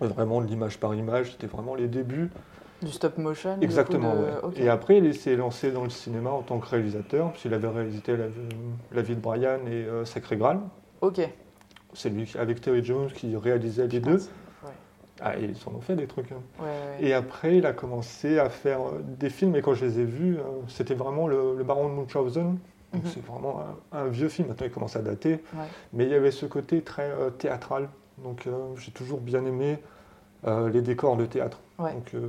Vraiment 0.00 0.40
de 0.40 0.46
l'image 0.46 0.78
par 0.78 0.94
image, 0.94 1.32
c'était 1.32 1.46
vraiment 1.46 1.74
les 1.74 1.88
débuts. 1.88 2.30
Du 2.82 2.92
stop 2.92 3.18
motion. 3.18 3.56
Exactement, 3.60 4.14
de- 4.14 4.20
ouais. 4.20 4.30
ok. 4.42 4.58
Et 4.58 4.68
après, 4.68 4.98
il 4.98 5.14
s'est 5.14 5.34
lancé 5.36 5.72
dans 5.72 5.82
le 5.84 5.90
cinéma 5.90 6.30
en 6.30 6.42
tant 6.42 6.58
que 6.58 6.66
réalisateur, 6.68 7.30
puisqu'il 7.32 7.52
avait 7.54 7.66
réalisé 7.68 8.00
La, 8.16 8.26
La 8.92 9.02
vie 9.02 9.16
de 9.16 9.20
Brian 9.20 9.58
et 9.66 9.72
euh, 9.84 10.04
Sacré 10.04 10.36
Graal. 10.36 10.60
Ok. 11.00 11.20
C'est 11.94 12.10
lui, 12.10 12.30
avec 12.38 12.60
Terry 12.60 12.84
Jones, 12.84 13.08
qui 13.12 13.34
réalisait 13.36 13.88
les 13.88 13.98
deux. 13.98 14.18
Ouais. 14.62 14.70
Ah, 15.20 15.36
et 15.36 15.44
ils 15.44 15.56
en 15.68 15.74
ont 15.76 15.80
fait 15.80 15.96
des 15.96 16.06
trucs. 16.06 16.30
hein. 16.30 16.40
Ouais. 16.62 17.04
Et 17.04 17.14
après, 17.14 17.56
il 17.56 17.66
a 17.66 17.72
commencé 17.72 18.38
à 18.38 18.48
faire 18.50 18.80
euh, 18.82 19.00
des 19.02 19.30
films, 19.30 19.56
et 19.56 19.62
quand 19.62 19.74
je 19.74 19.84
les 19.84 19.98
ai 20.00 20.04
vus, 20.04 20.36
euh, 20.36 20.42
c'était 20.68 20.94
vraiment 20.94 21.26
le, 21.26 21.56
le 21.56 21.64
Baron 21.64 21.88
de 21.88 21.94
Munchausen. 21.94 22.58
Donc 22.92 23.04
Mhm. 23.04 23.10
c'est 23.12 23.26
vraiment 23.26 23.60
un, 23.92 23.98
un 23.98 24.06
vieux 24.06 24.28
film, 24.30 24.48
maintenant 24.48 24.66
il 24.66 24.72
commence 24.72 24.96
à 24.96 25.02
dater. 25.02 25.42
Mais 25.92 26.04
il 26.04 26.10
y 26.10 26.14
avait 26.14 26.30
ce 26.30 26.46
côté 26.46 26.80
très 26.80 27.10
euh, 27.10 27.28
théâtral. 27.30 27.88
Donc 28.24 28.46
euh, 28.46 28.52
j'ai 28.76 28.92
toujours 28.92 29.20
bien 29.20 29.44
aimé 29.44 29.78
euh, 30.46 30.70
les 30.70 30.82
décors 30.82 31.16
de 31.16 31.26
théâtre. 31.26 31.58
Ouais. 31.78 31.92
Donc 31.92 32.14
euh, 32.14 32.28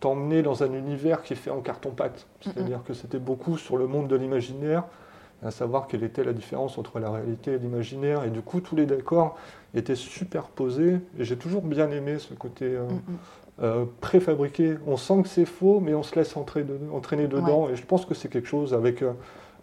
t'emmener 0.00 0.42
dans 0.42 0.62
un 0.62 0.72
univers 0.72 1.22
qui 1.22 1.32
est 1.32 1.36
fait 1.36 1.50
en 1.50 1.60
carton-pâte. 1.60 2.26
C'est-à-dire 2.42 2.82
que 2.84 2.94
c'était 2.94 3.18
beaucoup 3.18 3.56
sur 3.58 3.76
le 3.76 3.86
monde 3.86 4.08
de 4.08 4.16
l'imaginaire, 4.16 4.84
à 5.42 5.50
savoir 5.50 5.86
quelle 5.86 6.04
était 6.04 6.24
la 6.24 6.32
différence 6.32 6.78
entre 6.78 6.98
la 6.98 7.10
réalité 7.10 7.52
et 7.52 7.58
l'imaginaire. 7.58 8.24
Et 8.24 8.30
du 8.30 8.40
coup, 8.42 8.60
tous 8.60 8.76
les 8.76 8.86
décors 8.86 9.36
étaient 9.74 9.94
superposés. 9.94 10.98
Et 11.18 11.24
j'ai 11.24 11.36
toujours 11.36 11.62
bien 11.62 11.90
aimé 11.90 12.18
ce 12.18 12.34
côté 12.34 12.76
préfabriqué. 14.00 14.76
On 14.86 14.96
sent 14.96 15.22
que 15.22 15.28
c'est 15.28 15.44
faux, 15.44 15.80
mais 15.80 15.94
on 15.94 16.02
se 16.02 16.14
laisse 16.16 16.34
de- 16.34 16.90
entraîner 16.92 17.28
dedans. 17.28 17.68
Et 17.70 17.76
je 17.76 17.84
pense 17.86 18.04
que 18.04 18.14
c'est 18.14 18.28
quelque 18.28 18.48
chose 18.48 18.74
avec 18.74 19.02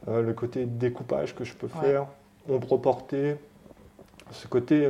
le 0.08 0.34
côté 0.34 0.66
découpage 0.66 1.36
que 1.36 1.44
je 1.44 1.54
peux 1.54 1.68
faire, 1.68 2.08
ombre 2.50 2.78
portée, 2.78 3.36
ce 4.32 4.48
côté, 4.48 4.90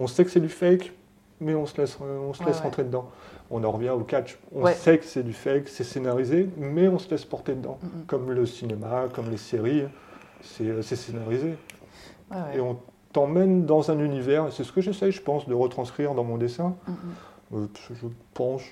on 0.00 0.06
sait 0.08 0.24
que 0.24 0.30
c'est 0.30 0.40
du 0.40 0.48
fake, 0.48 0.92
mais 1.40 1.54
on 1.54 1.66
se 1.66 1.80
laisse, 1.80 1.96
euh, 2.02 2.18
on 2.18 2.32
se 2.32 2.40
Ouais, 2.40 2.46
laisse 2.46 2.56
ouais. 2.58 2.62
rentrer 2.64 2.82
dedans. 2.84 3.08
On 3.50 3.62
en 3.64 3.70
revient 3.70 3.90
au 3.90 4.00
catch. 4.00 4.38
On 4.54 4.62
Ouais. 4.62 4.74
sait 4.74 4.98
que 4.98 5.04
c'est 5.04 5.22
du 5.22 5.32
fake, 5.32 5.68
c'est 5.68 5.84
scénarisé, 5.84 6.48
mais 6.56 6.88
on 6.88 6.98
se 6.98 7.08
laisse 7.10 7.24
porter 7.24 7.54
dedans. 7.54 7.78
Mhm. 7.82 8.04
Comme 8.06 8.30
le 8.32 8.46
cinéma, 8.46 9.04
comme 9.12 9.30
les 9.30 9.36
séries, 9.36 9.84
c'est 10.42 10.64
euh, 10.68 10.82
scénarisé. 10.82 11.54
Et 12.54 12.60
on 12.60 12.78
t'emmène 13.12 13.66
dans 13.66 13.90
un 13.90 13.98
univers, 13.98 14.46
et 14.46 14.50
c'est 14.52 14.62
ce 14.64 14.70
que 14.72 14.80
j'essaye, 14.80 15.10
je 15.10 15.20
pense, 15.20 15.48
de 15.48 15.54
retranscrire 15.54 16.14
dans 16.14 16.22
mon 16.24 16.36
dessin. 16.38 16.76
Mhm. 16.86 16.94
Euh, 17.54 17.66
je 18.00 18.06
pense 18.34 18.62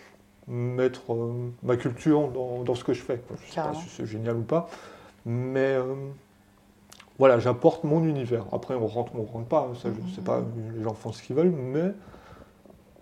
mettre 0.47 1.13
euh, 1.13 1.51
ma 1.65 1.77
culture 1.77 2.29
dans, 2.29 2.63
dans 2.63 2.75
ce 2.77 2.85
que 2.85 2.95
je 2.95 3.03
fais. 3.03 3.21
Je 3.29 3.35
ne 3.47 3.51
sais 3.51 3.61
pas 3.61 3.75
si 3.75 3.89
c'est 3.89 4.07
génial 4.07 4.37
ou 4.37 4.43
pas, 4.43 4.71
mais 5.27 5.75
euh, 5.75 5.95
voilà, 7.19 7.39
j'apporte 7.39 7.85
mon 7.85 8.03
univers. 8.05 8.45
Après, 8.53 8.75
on 8.75 8.87
rentre 8.87 9.15
ou 9.15 9.21
on 9.21 9.25
rentre 9.25 9.49
pas, 9.49 9.69
ça 9.75 9.89
je 9.95 10.01
ne 10.01 10.15
sais 10.15 10.21
pas, 10.23 10.41
les 10.77 10.83
gens 10.85 10.95
font 10.95 11.13
ce 11.13 11.23
qu'ils 11.23 11.37
veulent, 11.37 11.51
mais 11.51 11.93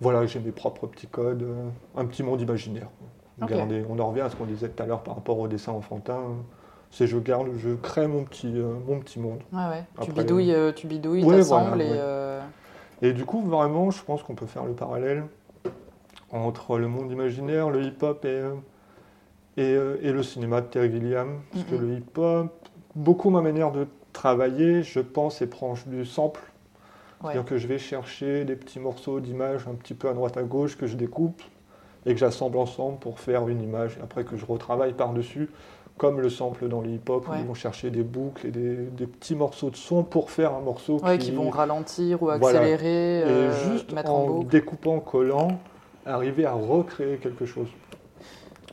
voilà, 0.00 0.26
j'ai 0.26 0.40
mes 0.40 0.52
propres 0.52 0.86
petits 0.86 1.06
codes, 1.06 1.42
euh, 1.42 1.68
un 1.96 2.04
petit 2.06 2.22
monde 2.22 2.40
imaginaire. 2.40 2.88
On 3.40 3.98
en 3.98 4.08
revient 4.08 4.22
à 4.22 4.30
ce 4.30 4.36
qu'on 4.36 4.44
disait 4.46 4.68
tout 4.68 4.82
à 4.82 4.86
l'heure 4.86 5.02
par 5.02 5.14
rapport 5.16 5.38
au 5.38 5.48
dessin 5.48 5.72
enfantin. 5.72 6.20
C'est 6.90 7.06
je 7.06 7.18
garde, 7.18 7.48
je 7.58 7.74
crée 7.74 8.06
mon 8.06 8.24
petit, 8.24 8.52
euh, 8.54 8.74
mon 8.86 9.00
petit 9.00 9.18
monde. 9.18 9.40
Ouais, 9.52 9.66
ouais. 9.68 9.84
Tu 10.00 10.12
bidouilles, 10.12 10.52
euh, 10.54 10.72
tu 10.72 10.86
bidouilles, 10.86 11.24
Ouais, 11.24 11.36
t'assembles 11.36 11.68
voilà, 11.82 11.84
et. 11.84 11.98
euh, 11.98 13.12
du 13.12 13.24
coup, 13.26 13.42
vraiment, 13.42 13.90
je 13.90 14.02
pense 14.02 14.22
qu'on 14.22 14.34
peut 14.34 14.46
faire 14.46 14.64
le 14.64 14.72
parallèle 14.72 15.24
entre 16.32 16.78
le 16.78 16.88
monde 16.88 17.10
imaginaire, 17.10 17.70
le 17.70 17.82
hip-hop 17.82 18.24
et, 18.24 18.28
euh, 18.28 18.54
et, 19.56 19.62
euh, 19.74 19.96
et 20.02 20.12
le 20.12 20.22
cinéma 20.22 20.60
de 20.60 20.66
Terry 20.66 20.90
Gilliam. 20.90 21.40
Parce 21.52 21.64
que 21.64 21.74
Mhm. 21.74 21.80
le 21.82 21.94
hip-hop, 21.98 22.68
beaucoup 22.94 23.30
ma 23.30 23.42
manière 23.42 23.72
de 23.72 23.86
travailler, 24.16 24.82
je 24.82 25.00
pense, 25.00 25.42
est 25.42 25.46
proche 25.46 25.86
du 25.86 26.04
sample. 26.06 26.40
Ouais. 27.22 27.32
C'est-à-dire 27.32 27.44
que 27.44 27.58
je 27.58 27.66
vais 27.66 27.78
chercher 27.78 28.44
des 28.44 28.56
petits 28.56 28.80
morceaux 28.80 29.20
d'images 29.20 29.66
un 29.68 29.74
petit 29.74 29.94
peu 29.94 30.08
à 30.08 30.14
droite 30.14 30.36
à 30.36 30.42
gauche 30.42 30.76
que 30.76 30.86
je 30.86 30.96
découpe 30.96 31.42
et 32.06 32.12
que 32.14 32.18
j'assemble 32.18 32.56
ensemble 32.58 32.98
pour 32.98 33.20
faire 33.20 33.46
une 33.48 33.60
image. 33.62 33.96
Et 33.98 34.02
après 34.02 34.24
que 34.24 34.36
je 34.36 34.46
retravaille 34.46 34.94
par-dessus, 34.94 35.48
comme 35.98 36.20
le 36.20 36.28
sample 36.30 36.68
dans 36.68 36.80
le 36.80 36.90
hip-hop, 36.90 37.26
où 37.28 37.32
ils 37.38 37.44
vont 37.46 37.54
chercher 37.54 37.90
des 37.90 38.02
boucles 38.02 38.46
et 38.46 38.50
des, 38.50 38.76
des 38.76 39.06
petits 39.06 39.34
morceaux 39.34 39.70
de 39.70 39.76
son 39.76 40.02
pour 40.02 40.30
faire 40.30 40.54
un 40.54 40.60
morceau 40.60 40.98
Ouais, 41.02 41.18
qui, 41.18 41.26
qui 41.30 41.32
vont 41.36 41.48
ralentir 41.50 42.22
ou 42.22 42.26
Voilà. 42.26 42.58
accélérer, 42.60 43.22
euh, 43.24 43.50
et 43.50 43.70
juste 43.72 43.92
mettre 43.92 44.10
en, 44.10 44.24
en 44.24 44.26
boucle. 44.26 44.48
découpant, 44.48 45.00
collant, 45.00 45.58
arriver 46.04 46.44
à 46.46 46.52
recréer 46.52 47.16
quelque 47.16 47.44
chose. 47.46 47.68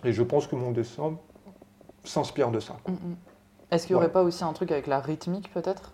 Et 0.03 0.11
je 0.11 0.21
pense 0.23 0.47
que 0.47 0.55
mon 0.55 0.71
dessin 0.71 1.17
s'inspire 2.03 2.51
de 2.51 2.59
ça. 2.59 2.75
Mm, 2.87 2.91
mm. 2.91 3.15
Est-ce 3.73 3.87
qu'il 3.87 3.95
n'y 3.95 3.97
aurait 3.97 4.05
Ouais. 4.07 4.11
pas 4.11 4.23
aussi 4.23 4.43
un 4.43 4.53
truc 4.53 4.71
avec 4.71 4.87
la 4.87 4.99
rythmique 4.99 5.51
peut-être? 5.53 5.91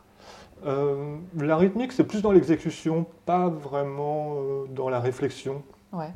Euh, 0.66 1.16
la 1.38 1.56
rythmique, 1.56 1.94
c'est 1.94 2.04
plus 2.04 2.22
dans 2.22 2.32
l'exécution, 2.32 3.06
pas 3.26 3.48
vraiment 3.48 4.36
euh, 4.38 4.66
dans 4.70 4.90
la 4.90 5.00
réflexion. 5.00 5.64
Ouais. 5.94 6.12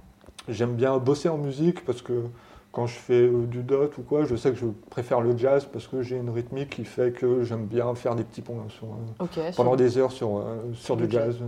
J'aime 0.50 0.76
bien 0.76 0.98
bosser 0.98 1.30
en 1.30 1.38
musique 1.38 1.86
parce 1.86 2.02
que 2.02 2.24
quand 2.74 2.86
je 2.88 2.96
fais 2.96 3.22
euh, 3.28 3.46
du 3.46 3.64
dot 3.64 3.98
ou 3.98 4.02
quoi, 4.02 4.26
je 4.26 4.36
sais 4.36 4.50
que 4.52 4.58
je 4.58 4.66
préfère 4.90 5.22
le 5.22 5.38
jazz 5.38 5.66
parce 5.72 5.88
que 5.88 6.02
j'ai 6.02 6.18
une 6.18 6.30
rythmique 6.30 6.72
qui 6.72 6.84
fait 6.84 7.12
que 7.14 7.44
j'aime 7.44 7.66
bien 7.66 7.96
faire 7.96 8.16
des 8.16 8.24
petits 8.24 8.42
ponts 8.42 8.68
sur, 8.68 8.88
pendant 9.56 9.72
sur- 9.72 9.76
des 9.78 9.98
heures 9.98 10.12
sur, 10.12 10.44
sur 10.74 10.98
du 10.98 11.10
jazz. 11.10 11.40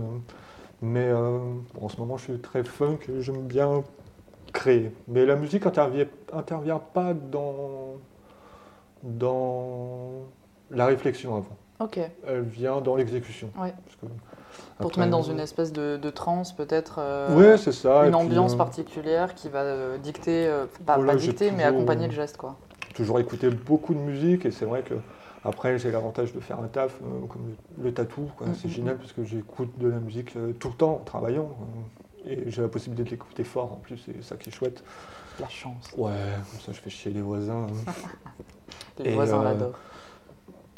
Mais 0.80 1.08
euh, 1.08 1.38
en 1.80 1.88
ce 1.90 1.98
moment, 1.98 2.16
je 2.16 2.24
suis 2.24 2.38
très 2.38 2.64
funk 2.64 2.98
et 3.10 3.20
j'aime 3.20 3.42
bien 3.42 3.82
créer. 4.54 4.92
Mais 5.08 5.26
la 5.26 5.36
musique 5.36 5.66
intervient, 5.66 6.06
intervient 6.32 6.78
pas 6.78 7.12
dans, 7.12 7.96
dans 9.06 10.10
la 10.70 10.86
réflexion 10.86 11.36
avant. 11.36 11.56
Ok. 11.80 11.98
Elle 12.26 12.42
vient 12.42 12.80
dans 12.80 12.96
l'exécution. 12.96 13.50
Ouais. 13.58 13.74
Pour 14.78 14.90
te 14.92 14.98
mettre 14.98 15.10
dans 15.12 15.26
euh, 15.28 15.32
une 15.32 15.40
espèce 15.40 15.72
de, 15.72 15.96
de 15.96 16.10
transe, 16.10 16.52
peut-être. 16.54 16.96
euh, 16.98 17.34
Ouais, 17.36 17.56
c'est 17.58 17.72
ça. 17.72 18.04
Une 18.06 18.12
puis, 18.12 18.14
ambiance 18.20 18.54
euh, 18.54 18.56
particulière 18.58 19.34
qui 19.34 19.48
va 19.48 19.60
euh, 19.60 19.98
dicter, 19.98 20.46
euh, 20.46 20.66
pas, 20.84 20.96
Voilà, 20.96 21.12
pas 21.12 21.18
j'ai 21.18 21.28
dicter, 21.28 21.50
mais 21.50 21.64
toujours- 21.64 21.76
accompagner 21.76 22.06
le 22.06 22.12
geste, 22.12 22.36
quoi. 22.36 22.56
toujours 22.94 23.20
écouté 23.20 23.50
beaucoup 23.50 23.92
de 23.94 23.98
musique 23.98 24.46
et 24.46 24.50
c'est 24.50 24.64
vrai 24.64 24.82
que 24.82 24.94
après 25.44 25.78
j'ai 25.78 25.90
l'avantage 25.90 26.32
de 26.32 26.40
faire 26.40 26.58
un 26.60 26.66
taf 26.66 26.94
euh, 27.02 27.26
comme 27.28 27.42
le, 27.78 27.84
le 27.84 27.92
tatou 27.94 28.30
quoi. 28.36 28.46
Mm, 28.46 28.54
c'est 28.54 28.68
mm, 28.68 28.70
génial 28.70 28.96
parce 28.96 29.12
que 29.12 29.22
j'écoute 29.22 29.78
de 29.78 29.88
la 29.88 29.98
musique 29.98 30.34
euh, 30.36 30.52
tout 30.54 30.68
le 30.68 30.74
temps 30.74 30.94
en 30.94 31.04
travaillant 31.04 31.50
euh, 32.26 32.30
et 32.30 32.50
j'ai 32.50 32.62
la 32.62 32.68
possibilité 32.68 33.04
de 33.04 33.10
l'écouter 33.10 33.44
fort 33.44 33.70
en 33.72 33.76
plus 33.76 33.98
c'est 33.98 34.22
ça 34.24 34.36
qui 34.36 34.48
est 34.48 34.52
chouette 34.52 34.82
La 35.38 35.48
chance. 35.48 35.92
ouais 35.98 36.10
comme 36.50 36.60
ça 36.60 36.72
je 36.72 36.80
fais 36.80 36.88
chier 36.90 37.12
les 37.12 37.20
voisins 37.20 37.66
hein. 37.86 37.92
Les 38.98 39.10
Et, 39.10 39.14
voisins 39.14 39.40
euh, 39.40 39.44
l'adorent. 39.44 39.78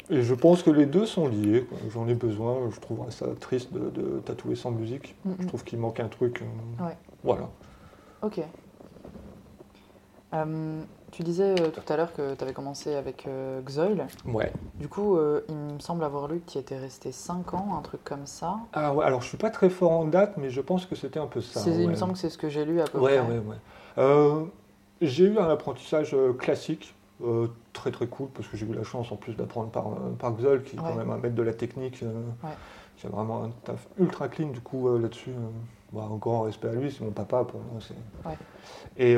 et 0.09 0.21
je 0.23 0.33
pense 0.33 0.63
que 0.63 0.69
les 0.71 0.85
deux 0.85 1.05
sont 1.05 1.27
liés 1.27 1.67
j'en 1.93 2.07
ai 2.07 2.15
besoin 2.15 2.69
je 2.73 2.79
trouverais 2.79 3.11
ça 3.11 3.27
triste 3.39 3.71
de, 3.73 3.89
de 3.89 4.19
tatouer 4.19 4.55
sans 4.55 4.71
musique 4.71 5.15
Mm, 5.25 5.31
je 5.41 5.47
trouve 5.47 5.63
qu'il 5.63 5.79
manque 5.79 5.99
un 5.99 6.07
truc 6.07 6.41
euh, 6.41 6.85
Ouais. 6.85 6.97
voilà 7.23 7.49
Ok. 8.21 8.41
Euh, 10.33 10.81
tu 11.11 11.23
disais 11.23 11.55
tout 11.55 11.91
à 11.91 11.97
l'heure 11.97 12.13
que 12.13 12.35
tu 12.35 12.43
avais 12.43 12.53
commencé 12.53 12.93
avec 12.93 13.25
euh, 13.27 13.61
Xoil. 13.63 14.05
ouais 14.25 14.53
Du 14.75 14.87
coup, 14.87 15.17
euh, 15.17 15.41
il 15.49 15.55
me 15.55 15.79
semble 15.79 16.03
avoir 16.03 16.27
lu 16.27 16.39
que 16.39 16.51
tu 16.51 16.57
étais 16.59 16.77
resté 16.77 17.11
5 17.11 17.55
ans, 17.55 17.75
un 17.75 17.81
truc 17.81 18.03
comme 18.03 18.27
ça. 18.27 18.57
ah 18.73 18.93
ouais 18.93 19.05
alors 19.05 19.21
je 19.23 19.27
suis 19.27 19.37
pas 19.37 19.49
très 19.49 19.69
fort 19.71 19.91
en 19.91 20.05
date 20.05 20.33
mais 20.37 20.51
je 20.51 20.61
pense 20.61 20.85
que 20.85 20.95
c'était 20.95 21.19
un 21.19 21.25
peu 21.25 21.41
ça 21.41 21.61
C'est- 21.61 21.71
Il 21.71 21.81
me 21.87 21.93
ouais. 21.93 21.95
semble 21.95 22.13
que 22.13 22.19
c'est 22.19 22.29
ce 22.29 22.37
que 22.37 22.49
j'ai 22.49 22.63
lu 22.63 22.79
à 22.79 22.83
peu 22.85 22.99
Ouais, 22.99 23.17
près. 23.17 23.27
ouais, 23.27 23.39
ouais. 23.39 23.55
Euh, 23.97 24.43
j'ai 25.01 25.25
eu 25.25 25.39
un 25.39 25.49
apprentissage 25.49 26.15
classique, 26.37 26.93
euh, 27.23 27.47
très 27.73 27.91
très 27.91 28.07
cool, 28.07 28.27
parce 28.33 28.47
que 28.47 28.55
j'ai 28.57 28.65
eu 28.65 28.73
la 28.73 28.83
chance 28.83 29.11
en 29.11 29.15
plus 29.15 29.33
d'apprendre 29.35 29.69
par, 29.69 29.87
euh, 29.87 30.11
par 30.17 30.31
Xol, 30.33 30.63
qui 30.63 30.75
est 30.75 30.79
Ouais. 30.79 30.85
quand 30.89 30.95
même 30.95 31.11
un 31.11 31.17
maître 31.17 31.35
de 31.35 31.43
la 31.43 31.53
technique, 31.53 32.01
euh, 32.03 32.13
Ouais. 32.43 32.49
qui 32.97 33.07
a 33.07 33.09
vraiment 33.09 33.43
un 33.43 33.49
taf 33.63 33.87
ultra 33.99 34.27
clean, 34.29 34.47
du 34.49 34.61
coup 34.61 34.87
euh, 34.87 34.99
là-dessus, 34.99 35.31
bah, 35.93 36.07
un 36.11 36.15
grand 36.17 36.41
respect 36.41 36.69
à 36.69 36.73
lui, 36.73 36.91
c'est 36.91 37.03
mon 37.03 37.11
papa 37.11 37.43
pour 37.43 37.59
moi. 37.61 37.81
Ouais. 38.25 38.37
Et 38.97 39.15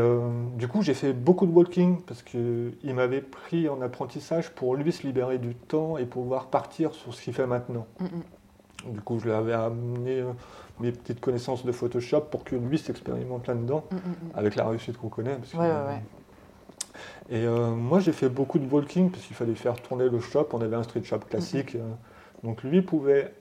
du 0.57 0.67
coup, 0.67 0.81
j'ai 0.83 0.93
fait 0.93 1.11
beaucoup 1.13 1.45
de 1.45 1.51
walking, 1.51 2.01
parce 2.01 2.21
qu'il 2.23 2.73
m'avait 2.93 3.21
pris 3.21 3.67
en 3.69 3.81
apprentissage 3.81 4.51
pour 4.51 4.75
lui 4.75 4.91
se 4.91 5.05
libérer 5.05 5.37
du 5.39 5.55
temps 5.55 5.97
et 5.97 6.05
pouvoir 6.05 6.47
partir 6.47 6.93
sur 6.93 7.13
ce 7.13 7.21
qu'il 7.21 7.33
fait 7.33 7.47
maintenant. 7.47 7.85
Mm, 7.99 8.05
mm, 8.05 8.91
Du 8.93 9.01
coup, 9.01 9.19
je 9.19 9.25
lui 9.25 9.31
avais 9.31 9.53
amené 9.53 10.23
mes 10.79 10.91
petites 10.91 11.19
connaissances 11.19 11.65
de 11.65 11.71
Photoshop 11.71 12.21
pour 12.31 12.43
que 12.43 12.55
lui 12.55 12.77
s'expérimente 12.79 13.45
là-dedans 13.47 13.83
mm, 13.91 13.97
avec 14.35 14.55
la 14.55 14.67
réussite 14.67 14.97
qu'on 14.97 15.09
connaît. 15.09 15.35
parce 15.35 15.51
que-. 15.51 15.57
Et 17.31 17.45
euh, 17.45 17.69
moi, 17.69 17.99
j'ai 18.01 18.11
fait 18.11 18.27
beaucoup 18.29 18.59
de 18.59 18.69
walking 18.69 19.09
parce 19.09 19.23
qu'il 19.25 19.35
fallait 19.35 19.55
faire 19.55 19.75
tourner 19.81 20.09
le 20.09 20.19
shop. 20.19 20.49
On 20.53 20.61
avait 20.61 20.75
un 20.75 20.83
street 20.83 21.03
shop 21.03 21.19
classique. 21.19 21.75
euh, 21.75 21.79
donc 22.43 22.61
lui 22.63 22.81
pouvait, 22.81 23.33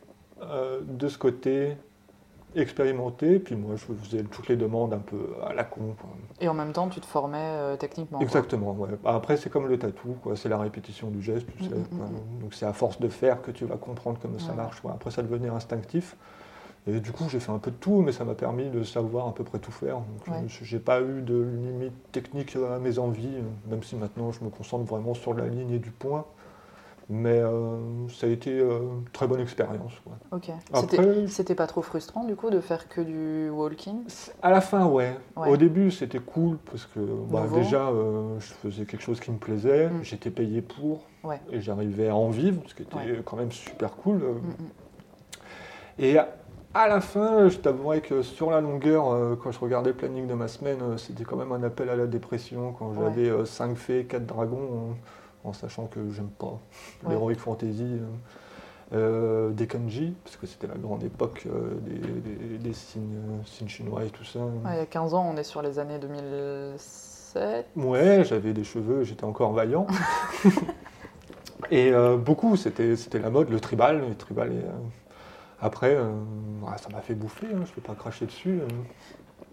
euh, 0.42 0.80
de 0.86 1.08
ce 1.08 1.18
côté, 1.18 1.76
expérimenter. 2.54 3.40
Puis 3.40 3.56
moi, 3.56 3.74
je 3.76 3.84
faisais 4.04 4.22
toutes 4.22 4.48
les 4.48 4.56
demandes 4.56 4.92
un 4.92 4.98
peu 4.98 5.30
à 5.44 5.52
la 5.54 5.64
con. 5.64 5.96
quoi. 6.00 6.10
Et 6.40 6.48
en 6.48 6.54
même 6.54 6.72
temps, 6.72 6.88
tu 6.88 7.00
te 7.00 7.06
formais 7.06 7.38
euh, 7.40 7.76
techniquement. 7.76 8.18
quoi. 8.18 8.24
Exactement. 8.24 8.72
ouais. 8.72 8.90
Bah, 9.02 9.14
Après, 9.16 9.36
c'est 9.36 9.50
comme 9.50 9.66
le 9.66 9.76
tatou. 9.78 10.16
C'est 10.36 10.48
la 10.48 10.58
répétition 10.58 11.10
du 11.10 11.20
geste. 11.20 11.46
tu 11.58 11.64
sais, 11.64 11.70
Donc 12.40 12.54
c'est 12.54 12.66
à 12.66 12.72
force 12.72 13.00
de 13.00 13.08
faire 13.08 13.42
que 13.42 13.50
tu 13.50 13.64
vas 13.64 13.76
comprendre 13.76 14.18
comment 14.22 14.38
ça 14.38 14.52
marche. 14.52 14.80
quoi. 14.80 14.92
Après, 14.92 15.10
ça 15.10 15.22
devenait 15.22 15.48
instinctif. 15.48 16.16
Et 16.86 16.98
du 17.00 17.12
coup, 17.12 17.24
j'ai 17.28 17.40
fait 17.40 17.52
un 17.52 17.58
peu 17.58 17.70
de 17.70 17.76
tout, 17.76 18.00
mais 18.00 18.10
ça 18.12 18.24
m'a 18.24 18.34
permis 18.34 18.70
de 18.70 18.82
savoir 18.82 19.28
à 19.28 19.34
peu 19.34 19.44
près 19.44 19.58
tout 19.58 19.70
faire. 19.72 19.96
Donc, 19.96 20.26
Ouais. 20.28 20.44
j'ai 20.48 20.78
pas 20.78 21.00
eu 21.02 21.20
de 21.20 21.40
limite 21.42 22.10
technique 22.10 22.56
à 22.56 22.78
mes 22.78 22.98
envies, 22.98 23.36
même 23.68 23.82
si 23.82 23.96
maintenant 23.96 24.32
je 24.32 24.42
me 24.42 24.48
concentre 24.50 24.84
vraiment 24.84 25.12
sur 25.14 25.34
la 25.34 25.46
ligne 25.46 25.70
et 25.72 25.78
du 25.78 25.90
point. 25.90 26.24
Mais 27.12 27.40
euh, 27.40 28.06
ça 28.08 28.28
a 28.28 28.30
été 28.30 28.56
euh, 28.60 28.78
une 28.82 29.04
très 29.12 29.26
bonne 29.26 29.40
expérience. 29.40 29.92
Ok. 30.30 30.50
Après, 30.72 31.26
C'était- 31.26 31.56
pas 31.56 31.66
trop 31.66 31.82
frustrant 31.82 32.22
du 32.24 32.36
coup 32.36 32.50
de 32.50 32.60
faire 32.60 32.88
que 32.88 33.00
du 33.00 33.50
walking? 33.50 34.04
À 34.42 34.50
la 34.50 34.60
fin, 34.60 34.86
ouais. 34.86 35.16
Ouais. 35.36 35.48
Au 35.50 35.56
début, 35.56 35.90
c'était 35.90 36.20
cool 36.20 36.56
parce 36.70 36.86
que 36.86 37.00
bah, 37.28 37.46
déjà, 37.52 37.88
euh, 37.88 38.38
je 38.38 38.52
faisais 38.54 38.84
quelque 38.84 39.02
chose 39.02 39.18
qui 39.18 39.32
me 39.32 39.38
plaisait, 39.38 39.88
Mm. 39.88 40.04
j'étais 40.04 40.30
payé 40.30 40.62
pour, 40.62 41.00
et 41.50 41.60
j'arrivais 41.60 42.08
à 42.08 42.14
en 42.14 42.30
vivre, 42.30 42.62
ce 42.68 42.74
qui 42.76 42.82
était 42.84 42.96
quand 43.24 43.36
même 43.36 43.50
super 43.52 43.96
cool. 43.96 44.18
Mm, 44.18 44.46
mm. 44.46 44.54
Et 45.98 46.16
à, 46.74 46.88
la 46.88 47.00
fin, 47.00 47.48
je 47.48 47.58
t'avouerais 47.58 48.00
que 48.00 48.22
sur 48.22 48.50
la 48.50 48.60
longueur, 48.60 49.10
euh, 49.12 49.36
quand 49.36 49.50
je 49.52 49.58
regardais 49.60 49.90
le 49.90 49.96
planning 49.96 50.26
de 50.26 50.34
ma 50.34 50.48
semaine, 50.48 50.78
euh, 50.82 50.96
c'était 50.96 51.24
quand 51.24 51.36
même 51.36 51.52
un 51.52 51.62
appel 51.62 51.88
à 51.90 51.96
la 51.96 52.06
dépression 52.06 52.72
quand 52.78 52.88
Ouais. 52.90 53.10
j'avais 53.14 53.44
5 53.46 53.76
fées, 53.76 54.04
4 54.08 54.26
dragons, 54.26 54.90
euh, 54.90 55.48
en 55.48 55.52
sachant 55.52 55.86
que 55.86 56.10
j'aime 56.10 56.28
pas 56.30 56.58
Ouais. 57.04 57.12
l'heroic 57.12 57.34
fantasy. 57.36 57.82
euh, 58.00 58.06
euh, 58.92 59.50
des 59.50 59.68
kanji, 59.68 60.14
parce 60.24 60.34
que 60.36 60.48
c'était 60.48 60.66
la 60.66 60.74
grande 60.74 61.04
époque 61.04 61.46
euh, 61.46 61.74
des, 61.82 61.94
des- 61.94 62.58
des 62.58 62.72
signes, 62.72 63.14
euh, 63.14 63.44
signes 63.44 63.68
chinois 63.68 64.02
et 64.04 64.08
tout 64.10 64.24
ça. 64.24 64.40
Ouais, 64.40 64.72
il 64.72 64.76
y 64.78 64.80
a 64.80 64.86
15 64.86 65.14
ans, 65.14 65.24
on 65.32 65.36
est 65.36 65.44
sur 65.44 65.62
les 65.62 65.78
années 65.78 66.00
2007. 66.00 67.66
Ouais, 67.76 68.24
j'avais 68.24 68.52
des 68.52 68.64
cheveux, 68.64 69.04
j'étais 69.04 69.22
encore 69.22 69.52
vaillant. 69.52 69.86
et 71.70 71.92
euh, 71.92 72.16
beaucoup, 72.16 72.56
c'était 72.56 72.96
la 73.22 73.30
mode, 73.30 73.48
le 73.50 73.60
tribal. 73.60 74.00
Le 74.08 74.14
tribal 74.16 74.50
euh, 74.50 74.70
après, 75.60 75.94
euh, 75.94 76.10
ah, 76.66 76.78
ça 76.78 76.88
m'a 76.90 77.00
fait 77.00 77.14
bouffer, 77.14 77.46
hein, 77.54 77.62
je 77.66 77.72
peux 77.72 77.80
pas 77.80 77.94
cracher 77.94 78.26
dessus. 78.26 78.60
euh. 78.62 78.68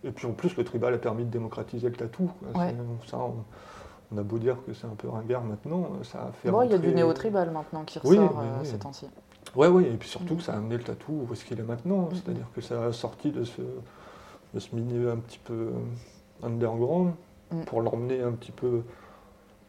Et 0.04 0.12
puis 0.12 0.28
en 0.28 0.32
plus, 0.34 0.56
le 0.56 0.63
tribal 0.63 0.93
a 0.93 0.98
permis 0.98 1.26
de 1.26 1.30
démocratiser 1.30 1.89
le 1.89 1.96
tatou. 1.96 2.32
Ouais. 2.56 2.74
C'est- 3.04 3.10
Ça, 3.12 3.17
on, 3.17 3.36
on 4.13 4.17
a 4.17 4.24
beau 4.24 4.38
dire 4.38 4.58
que 4.65 4.74
c'est 4.74 4.86
un 4.88 4.96
peu 4.96 5.10
ringard 5.10 5.43
maintenant, 5.43 5.89
euh, 6.00 6.04
ça 6.04 6.28
a 6.28 6.32
fait. 6.32 6.50
Bon, 6.52 6.62
il 6.62 6.72
y 6.72 6.74
a 6.74 6.78
du 6.78 6.93
néo-tribal 6.93 7.52
maintenant 7.52 7.84
qui 7.84 8.00
ressort 8.00 8.12
Oui, 8.12 8.17
oui, 8.20 8.26
euh, 8.46 8.58
oui. 8.62 8.65
ces 8.65 8.78
temps-ci. 8.80 9.08
Ouais, 9.56 9.67
oui, 9.67 9.86
et 9.86 9.98
puis 9.98 10.08
surtout 10.08 10.34
Mhm. 10.34 10.38
que 10.39 10.43
ça 10.43 10.54
a 10.54 10.58
amené 10.58 10.78
le 10.78 10.84
tatou 10.84 11.26
où 11.28 11.34
est-ce 11.34 11.43
qu'il 11.46 11.60
est 11.60 11.63
maintenant. 11.63 12.04
Mhm. 12.04 12.10
C'est-à-dire 12.15 12.48
que 12.54 12.62
ça 12.62 12.86
a 12.86 12.91
sorti 12.93 13.32
de 13.32 13.43
ce, 13.43 13.62
de 14.54 14.60
ce 14.60 14.76
milieu 14.76 15.12
un 15.12 15.17
petit 15.17 15.39
peu 15.39 15.54
euh, 15.74 16.46
underground 16.46 17.13
Mhm. 17.52 17.65
pour 17.65 17.82
l'emmener 17.82 18.22
un 18.22 18.34
petit 18.34 18.52
peu 18.52 18.82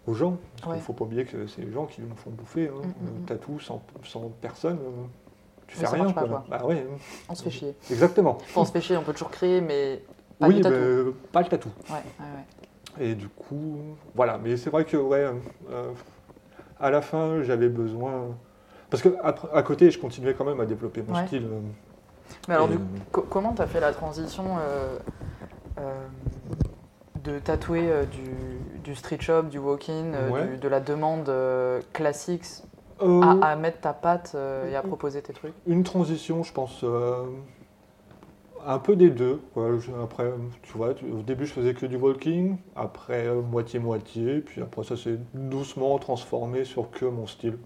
aux 0.06 0.14
gens. 0.14 0.36
Parce 0.56 0.66
Ouais. 0.66 0.72
qu'il 0.74 0.80
ne 0.80 0.84
faut 0.84 0.92
pas 0.92 1.04
oublier 1.04 1.24
que 1.24 1.46
c'est 1.46 1.62
les 1.62 1.72
gens 1.72 1.86
qui 1.86 2.00
nous 2.02 2.14
font 2.16 2.30
bouffer. 2.30 2.68
Hein. 2.68 2.82
Le 3.20 3.24
tatou 3.26 3.58
sans, 3.60 3.82
sans 4.04 4.30
personne, 4.40 4.78
euh, 4.78 5.04
tu 5.68 5.76
fais 5.76 5.86
ça 5.86 5.92
rien. 5.92 6.10
pas, 6.10 6.24
quoi. 6.24 6.44
Bah 6.50 6.64
ouais. 6.64 6.84
On 7.28 7.34
se 7.34 7.42
fait 7.44 7.50
chier. 7.50 7.74
exactement. 7.90 8.38
Enfin, 8.40 8.62
on 8.62 8.64
se 8.64 8.72
fait 8.72 8.80
chier, 8.80 8.96
on 8.96 9.02
peut 9.02 9.12
toujours 9.12 9.30
créer, 9.30 9.60
mais 9.60 10.02
pas 10.38 10.48
oui, 10.48 10.56
du 10.56 10.60
tatou. 10.62 10.74
mais 10.76 11.12
pas 11.32 11.42
le 11.42 11.48
tatou. 11.48 11.68
Ouais. 11.90 13.04
Et 13.04 13.14
du 13.14 13.28
coup, 13.28 13.76
voilà. 14.14 14.38
Mais 14.42 14.56
c'est 14.56 14.70
vrai 14.70 14.84
que, 14.84 14.96
ouais, 14.96 15.18
euh, 15.18 15.32
euh, 15.70 15.92
à 16.80 16.90
la 16.90 17.00
fin, 17.02 17.42
j'avais 17.42 17.68
besoin. 17.68 18.36
Parce 18.90 19.02
que 19.02 19.10
à 19.22 19.62
côté, 19.62 19.90
je 19.90 19.98
continuais 19.98 20.34
quand 20.34 20.44
même 20.46 20.60
à 20.60 20.66
développer 20.66 21.02
mon 21.06 21.14
style. 21.26 21.44
euh, 21.44 21.60
Mais 22.48 22.54
alors, 22.54 22.66
et, 22.68 22.72
du 22.72 22.78
coup, 22.78 22.84
co- 23.12 23.26
comment 23.28 23.52
tu 23.52 23.62
as 23.62 23.66
fait 23.66 23.80
la 23.80 23.92
transition 23.92 24.56
euh, 24.58 24.98
euh, 25.78 26.06
de 27.22 27.38
tatouer 27.38 27.90
euh, 27.90 28.04
du, 28.04 28.22
du 28.82 28.94
street 28.94 29.18
shop, 29.20 29.42
du 29.44 29.58
walk-in, 29.58 30.14
euh, 30.14 30.56
de 30.56 30.68
la 30.68 30.80
demande 30.80 31.28
euh, 31.28 31.80
classique 31.92 32.44
euh, 33.02 33.20
à, 33.22 33.52
à 33.52 33.56
mettre 33.56 33.80
ta 33.80 33.92
patte 33.92 34.32
euh, 34.34 34.70
et 34.70 34.76
à 34.76 34.82
proposer 34.82 35.22
tes 35.22 35.32
trucs 35.32 35.54
Une 35.66 35.82
transition, 35.84 36.42
je 36.42 36.52
pense, 36.52 36.80
euh, 36.84 37.24
un 38.66 38.78
peu 38.78 38.96
des 38.96 39.10
deux. 39.10 39.40
quoi. 39.54 39.78
Je- 39.78 39.90
Après, 40.02 40.30
tu 40.62 40.76
vois, 40.76 40.94
tu- 40.94 41.04
au 41.06 41.22
début, 41.22 41.46
je 41.46 41.52
faisais 41.52 41.74
que 41.74 41.86
du 41.86 41.96
walking, 41.96 42.56
après 42.76 43.32
moitié-moitié, 43.34 44.40
puis 44.40 44.62
après, 44.62 44.84
ça 44.84 44.96
s'est 44.96 45.18
doucement 45.34 45.98
transformé 45.98 46.64
sur 46.64 46.90
que 46.90 47.04
mon 47.04 47.26
style. 47.26 47.58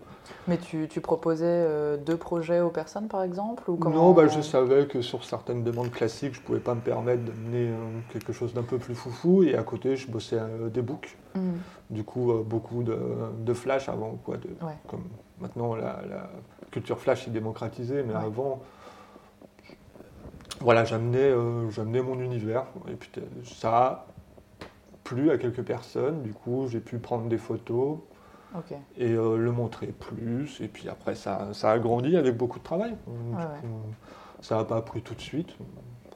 Mais 0.49 0.57
tu, 0.59 0.89
tu 0.89 1.01
proposais 1.01 1.45
euh, 1.47 1.97
deux 1.97 2.17
projets 2.17 2.61
aux 2.61 2.71
personnes, 2.71 3.09
par 3.09 3.23
exemple 3.23 3.71
ou 3.71 3.77
comment... 3.77 3.97
Non, 3.97 4.13
bah, 4.13 4.29
je 4.29 4.41
savais 4.41 4.87
que 4.87 5.01
sur 5.03 5.25
certaines 5.25 5.63
demandes 5.63 5.91
classiques, 5.91 6.35
je 6.35 6.41
pouvais 6.41 6.61
pas 6.61 6.75
me 6.75 6.81
permettre 6.81 7.23
d'amener 7.25 7.69
euh, 7.69 7.77
quelque 8.13 8.33
chose 8.33 8.55
d'un 8.55 8.63
peu 8.63 8.79
plus 8.79 8.95
foufou, 8.95 9.43
et 9.43 9.57
à 9.57 9.63
côté, 9.63 9.97
je 9.97 10.11
bossais 10.11 10.39
euh, 10.39 10.69
des 10.69 10.83
books. 10.83 11.17
Mhm. 11.35 11.59
Du 11.91 12.05
coup, 12.05 12.33
euh, 12.33 12.43
beaucoup 12.43 12.83
de, 12.83 12.97
de 13.39 13.55
flash 13.55 13.89
avant, 13.89 14.19
quoi. 14.25 14.37
De, 14.37 14.49
Ouais. 14.65 14.77
Comme 14.89 15.05
maintenant, 15.41 15.75
la, 15.75 16.01
la 16.09 16.31
culture 16.71 16.99
flash 16.99 17.27
est 17.29 17.33
démocratisée, 17.33 18.03
mais 18.03 18.15
Ouais. 18.15 18.21
avant, 18.25 18.61
voilà, 20.61 20.85
j'amenais, 20.85 21.19
euh, 21.19 22.03
mon 22.05 22.21
univers. 22.21 22.65
Et 22.89 22.95
puis, 22.95 23.11
euh, 23.19 23.23
ça 23.45 23.77
a 23.77 24.07
plu 25.05 25.31
à 25.31 25.39
quelques 25.39 25.63
personnes. 25.63 26.23
Du 26.23 26.33
coup, 26.33 26.67
j'ai 26.69 26.81
pu 26.81 26.99
prendre 26.99 27.29
des 27.29 27.39
photos 27.39 27.99
Et 28.99 29.13
euh, 29.13 29.37
le 29.37 29.53
montrer 29.53 29.87
plus. 29.89 30.61
Et 30.61 30.69
puis 30.69 30.89
après, 30.89 31.15
ça, 31.15 31.49
ça 31.53 31.71
a 31.71 31.79
grandi 31.79 32.17
avec 32.17 32.37
beaucoup 32.37 32.59
de 32.59 32.65
travail. 32.65 32.97
Ouais, 33.07 33.43
coup, 33.61 33.67
ça 34.41 34.57
n'a 34.57 34.65
pas 34.65 34.83
pris 34.83 35.03
tout 35.03 35.15
de 35.15 35.21
suite, 35.21 35.57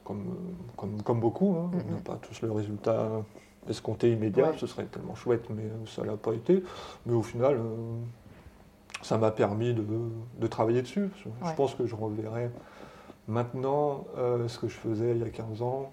comme, 0.03 0.35
comme, 0.75 1.01
comme 1.01 1.19
beaucoup. 1.19 1.55
hein. 1.57 1.69
On 1.73 1.77
Mhm. 1.77 1.95
n'a 1.95 2.01
pas 2.01 2.15
tous 2.17 2.41
le 2.41 2.51
résultat 2.51 3.09
escompté 3.69 4.11
immédiat, 4.11 4.51
Ouais. 4.51 4.57
ce 4.57 4.67
serait 4.67 4.85
tellement 4.85 5.15
chouette, 5.15 5.49
mais 5.49 5.63
ça 5.87 6.03
l'a 6.05 6.15
pas 6.17 6.33
été. 6.33 6.63
Mais 7.05 7.13
au 7.13 7.23
final, 7.23 7.55
euh, 7.55 7.75
ça 9.01 9.17
m'a 9.17 9.31
permis 9.31 9.73
de, 9.73 9.83
de 10.39 10.47
travailler 10.47 10.81
dessus. 10.81 11.09
Je 11.23 11.29
Ouais. 11.45 11.53
pense 11.55 11.73
que 11.75 11.85
je 11.85 11.95
reverrai 11.95 12.49
maintenant 13.27 14.05
euh, 14.17 14.47
ce 14.47 14.59
que 14.59 14.67
je 14.67 14.75
faisais 14.75 15.11
il 15.11 15.17
y 15.19 15.23
a 15.23 15.29
15 15.29 15.61
ans, 15.61 15.91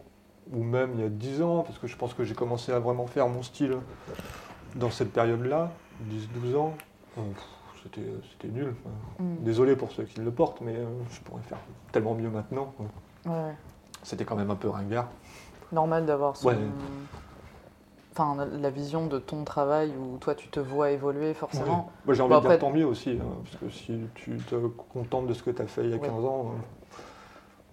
ou 0.53 0.63
même 0.63 0.91
il 0.95 1.01
y 1.01 1.05
a 1.05 1.09
10 1.09 1.43
ans, 1.43 1.63
parce 1.63 1.79
que 1.79 1.87
je 1.87 1.97
pense 1.97 2.15
que 2.15 2.23
j'ai 2.25 2.35
commencé 2.35 2.71
à 2.73 2.79
vraiment 2.79 3.07
faire 3.07 3.29
mon 3.29 3.43
style 3.43 3.77
dans 4.77 4.91
cette 4.91 5.13
période-là, 5.13 5.71
10-12 6.03 6.57
ans. 6.57 6.75
C'était 7.83 8.49
nul. 8.49 8.75
Mm. 9.19 9.37
Désolé 9.41 9.77
pour 9.77 9.93
ceux 9.93 10.05
qui 10.05 10.21
le 10.21 10.31
portent, 10.31 10.61
mais 10.63 10.75
euh, 10.75 10.87
je 11.11 11.21
pourrais 11.21 11.43
faire 11.43 11.59
tellement 11.93 12.15
mieux 12.15 12.31
maintenant. 12.31 12.73
Ouais. 13.27 13.55
C'était 14.03 14.25
quand 14.25 14.37
même 14.37 14.51
un 14.51 14.57
peu 14.57 14.69
ringard. 14.69 15.09
Normal 15.71 16.07
d'avoir 16.07 16.37
son. 16.37 16.49
Ouais. 16.49 16.57
Enfin, 18.13 18.47
la 18.47 18.71
vision 18.71 19.07
de 19.07 19.19
ton 19.19 19.43
travail 19.45 19.93
où 19.99 20.17
toi 20.19 20.35
tu 20.35 20.49
te 20.49 20.61
vois 20.61 20.93
évoluer 20.93 21.35
forcément. 21.35 21.91
Moi 22.07 22.15
j'ai 22.15 22.23
envie 22.23 22.31
Bon, 22.31 22.37
de 22.37 22.41
dire 22.43 22.51
après- 22.53 22.59
tant 22.61 22.71
mieux 22.73 22.87
aussi, 22.87 23.19
hein, 23.21 23.27
parce 23.45 23.57
que 23.57 23.69
si 23.71 23.99
tu 24.15 24.37
te 24.37 24.55
contentes 24.93 25.27
de 25.27 25.35
ce 25.35 25.43
que 25.43 25.51
tu 25.51 25.61
as 25.61 25.67
fait 25.67 25.83
il 25.85 25.91
y 25.91 25.95
a 25.95 25.97
Ouais. 25.97 26.07
15 26.09 26.25
ans, 26.25 26.53
euh, 26.55 26.97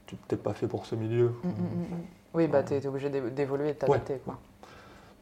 tu 0.07 0.15
n'es 0.15 0.21
peut-être 0.27 0.43
pas 0.43 0.53
fait 0.53 0.67
pour 0.67 0.85
ce 0.87 0.95
milieu. 0.95 1.27
Mm, 1.43 1.47
mm. 1.49 1.85
Oui, 2.33 2.47
bah 2.47 2.63
t'es 2.63 2.79
t'es 2.81 2.87
obligé 2.87 3.09
d'é- 3.09 3.29
d'évoluer 3.29 3.69
et 3.69 3.73
de 3.73 3.77
t'adapter. 3.77 4.17
quoi. 4.25 4.37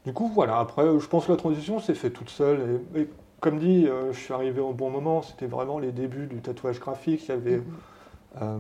Du 0.06 0.14
coup, 0.14 0.28
voilà, 0.34 0.60
après, 0.60 0.84
je 1.00 1.08
pense 1.08 1.26
que 1.26 1.32
la 1.32 1.38
transition 1.38 1.80
s'est 1.80 1.94
faite 1.94 2.14
toute 2.14 2.30
seule. 2.30 2.82
Et, 2.96 3.02
et 3.02 3.10
comme 3.42 3.60
dit, 3.60 3.88
euh, 3.88 4.12
je 4.14 4.20
suis 4.20 4.34
arrivé 4.34 4.62
au 4.62 4.74
bon 4.74 4.90
moment, 4.90 5.22
c'était 5.22 5.46
vraiment 5.48 5.80
les 5.80 5.92
débuts 5.92 6.28
du 6.28 6.38
tatouage 6.42 6.80
graphique. 6.80 7.26
Il 7.26 7.30
y 7.30 7.32
avait. 7.34 7.58
Mm, 7.58 7.64
euh, 8.42 8.58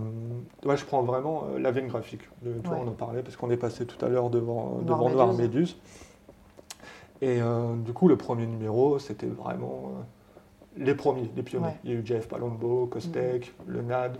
ouais, 0.66 0.78
je 0.78 0.86
prends 0.86 1.02
vraiment 1.04 1.44
euh, 1.54 1.60
la 1.60 1.72
veine 1.72 1.88
graphique. 1.88 2.28
De, 2.42 2.54
toi, 2.60 2.74
Ouais. 2.76 2.82
on 2.86 2.88
en 2.90 2.94
parlait 2.94 3.22
parce 3.24 3.36
qu'on 3.38 3.50
est 3.52 3.58
passé 3.58 3.86
tout 3.86 4.04
à 4.04 4.10
l'heure 4.10 4.30
devant, 4.30 4.80
Noir 4.86 5.00
devant 5.00 5.10
Noir 5.10 5.34
Méduse. 5.34 5.78
Et 7.22 7.40
du 7.86 7.92
coup, 7.92 8.08
le 8.08 8.16
premier 8.16 8.46
numéro, 8.46 8.98
c'était 8.98 9.28
vraiment 9.28 9.92
les 10.78 10.96
premiers, 10.96 11.30
les 11.36 11.44
pionniers. 11.44 11.66
Ouais. 11.68 11.80
Il 11.84 11.92
y 11.92 11.94
a 11.94 11.98
eu 12.00 12.06
Jeff 12.06 12.30
Palombo, 12.30 12.86
Kostek, 12.88 13.54
Le 13.68 13.82
Nad, 13.82 14.18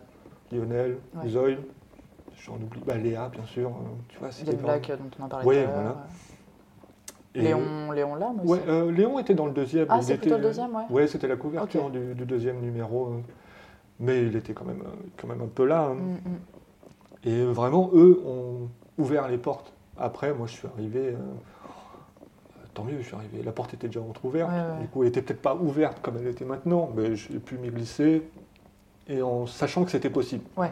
Lionel. 0.52 0.98
Zoï. 1.26 1.58
J'en 2.44 2.56
oublie. 2.56 2.82
Bah, 2.86 2.98
Léa, 2.98 3.30
bien 3.30 3.46
sûr. 3.46 3.72
tu 4.10 4.18
vois, 4.20 4.30
vraiment- 4.30 4.62
Black 4.64 4.88
dont 4.92 5.10
on 5.22 5.26
a 5.26 5.30
parlé 5.30 5.48
Ouais, 5.48 5.64
tout 5.64 5.70
à 5.72 5.84
l'heure. 5.84 5.98
Et- 7.36 7.42
Léon, 7.42 7.92
Léon 7.92 8.16
Lame 8.16 8.40
aussi. 8.42 8.52
Ouais, 8.52 8.60
euh, 8.68 8.92
Léon 8.92 9.20
était 9.20 9.36
dans 9.36 9.46
le 9.46 9.52
deuxième. 9.52 9.86
Ah, 9.90 10.02
c'est 10.02 10.18
plutôt 10.18 10.38
le 10.38 10.42
deuxième, 10.44 10.76
ouais. 10.76 10.84
Ouais, 10.90 11.08
c'était 11.08 11.28
la 11.28 11.36
couverture 11.36 11.90
du, 11.90 12.14
du 12.16 12.26
deuxième 12.26 12.60
numéro. 12.60 13.08
euh, 13.08 13.22
Mais 14.00 14.24
il 14.24 14.36
était 14.36 14.54
quand 14.54 14.66
même, 14.66 14.82
euh, 14.82 14.90
quand 15.18 15.28
même 15.28 15.42
un 15.42 15.48
peu 15.48 15.66
là. 15.66 15.82
hein. 15.92 15.96
Mm, 15.96 16.30
mm. 16.30 17.30
Et 17.30 17.44
vraiment, 17.46 17.90
eux 17.94 18.22
ont 18.26 18.70
ouvert 18.98 19.28
les 19.28 19.38
portes. 19.38 19.74
Après, 19.98 20.34
moi, 20.34 20.48
je 20.48 20.54
suis 20.54 20.68
arrivé. 20.68 21.00
euh, 21.10 21.18
tant 22.74 22.84
mieux, 22.84 22.98
je 23.00 23.04
suis 23.06 23.16
arrivé. 23.16 23.44
La 23.44 23.52
porte 23.52 23.74
était 23.74 23.88
déjà 23.88 24.00
entrouverte. 24.02 24.50
Ouais, 24.50 24.56
ouais. 24.56 24.82
Du 24.82 24.88
coup, 24.88 25.04
elle 25.04 25.10
était 25.10 25.22
peut-être 25.22 25.42
pas 25.42 25.56
ouverte 25.56 26.00
comme 26.02 26.18
elle 26.18 26.28
était 26.28 26.46
maintenant, 26.46 26.90
mais 26.96 27.16
j'ai 27.16 27.40
pu 27.40 27.58
m'y 27.58 27.70
glisser. 27.70 28.24
Et 29.08 29.22
en 29.22 29.46
sachant 29.48 29.84
que 29.86 29.92
c'était 29.92 30.10
possible. 30.10 30.44
Ouais. 30.58 30.72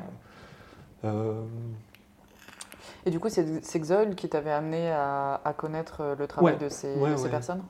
Euh, 1.05 1.41
Et 3.07 3.09
du 3.09 3.21
coup, 3.21 3.29
c'est 3.29 3.79
Xoil 3.79 4.15
qui 4.15 4.27
t'avait 4.27 4.51
amené 4.51 4.91
à, 4.91 5.39
à 5.45 5.53
connaître 5.53 6.01
euh, 6.01 6.15
le 6.19 6.27
travail 6.27 6.55
Ouais. 6.55 6.59
de 6.59 6.67
ces, 6.67 6.93
Ouais, 6.95 7.11
de 7.11 7.15
ces 7.15 7.23
ouais. 7.23 7.29
personnes? 7.29 7.63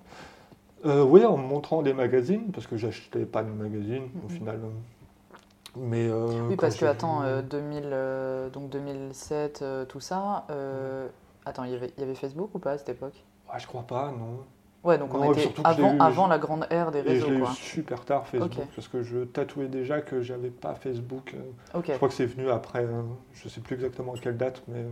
Euh, 0.83 1.03
oui, 1.03 1.23
en 1.25 1.37
montrant 1.37 1.83
des 1.83 1.93
magazines, 1.93 2.51
parce 2.51 2.65
que 2.65 2.75
j'achetais 2.75 3.23
pas 3.23 3.43
de 3.43 3.51
magazines 3.51 4.09
au 4.25 4.29
Mhm. 4.31 4.35
final. 4.35 4.55
euh. 4.63 4.69
Mais 5.79 6.07
euh, 6.09 6.47
Oui, 6.49 6.55
parce 6.55 6.75
que, 6.75 6.85
attends, 6.85 7.21
euh, 7.21 7.43
2000, 7.43 7.95
donc 8.51 8.71
2007, 8.71 9.61
euh, 9.61 9.85
tout 9.85 9.99
ça. 9.99 10.47
Attends, 11.45 11.65
il 11.65 11.71
y 11.71 11.75
avait- 11.75 11.91
il 11.97 12.01
y 12.01 12.03
avait 12.03 12.15
Facebook 12.15 12.49
ou 12.55 12.59
pas 12.59 12.71
à 12.71 12.77
cette 12.79 12.89
époque? 12.89 13.23
Ah, 13.47 13.59
je 13.59 13.67
crois 13.67 13.83
pas, 13.83 14.11
non. 14.11 14.39
Ouais, 14.87 14.97
donc 14.97 15.13
on 15.13 15.17
Non, 15.17 15.33
était 15.33 15.49
avant, 15.65 15.93
eu- 15.95 15.99
avant 15.99 16.27
la 16.27 16.37
grande 16.37 16.65
ère 16.69 16.91
des 16.91 16.99
Et 16.99 17.03
je 17.03 17.25
réseaux, 17.25 17.29
l'ai 17.29 17.37
eu 17.39 17.45
super 17.55 18.05
tard 18.05 18.25
Facebook, 18.25 18.51
Ok. 18.57 18.67
parce 18.73 18.87
que 18.87 19.03
je 19.03 19.25
tatouais 19.25 19.67
déjà 19.67 19.99
que 19.99 20.21
j'avais 20.21 20.49
pas 20.49 20.75
Facebook. 20.75 21.35
euh. 21.35 21.81
Je 21.85 21.91
crois 21.93 22.07
que 22.07 22.13
c'est 22.13 22.25
venu 22.25 22.49
après, 22.49 22.85
euh, 22.85 23.01
je 23.33 23.49
sais 23.49 23.59
plus 23.59 23.75
exactement 23.75 24.13
à 24.13 24.17
quelle 24.17 24.37
date, 24.37 24.63
mais 24.69 24.79
euh, 24.79 24.87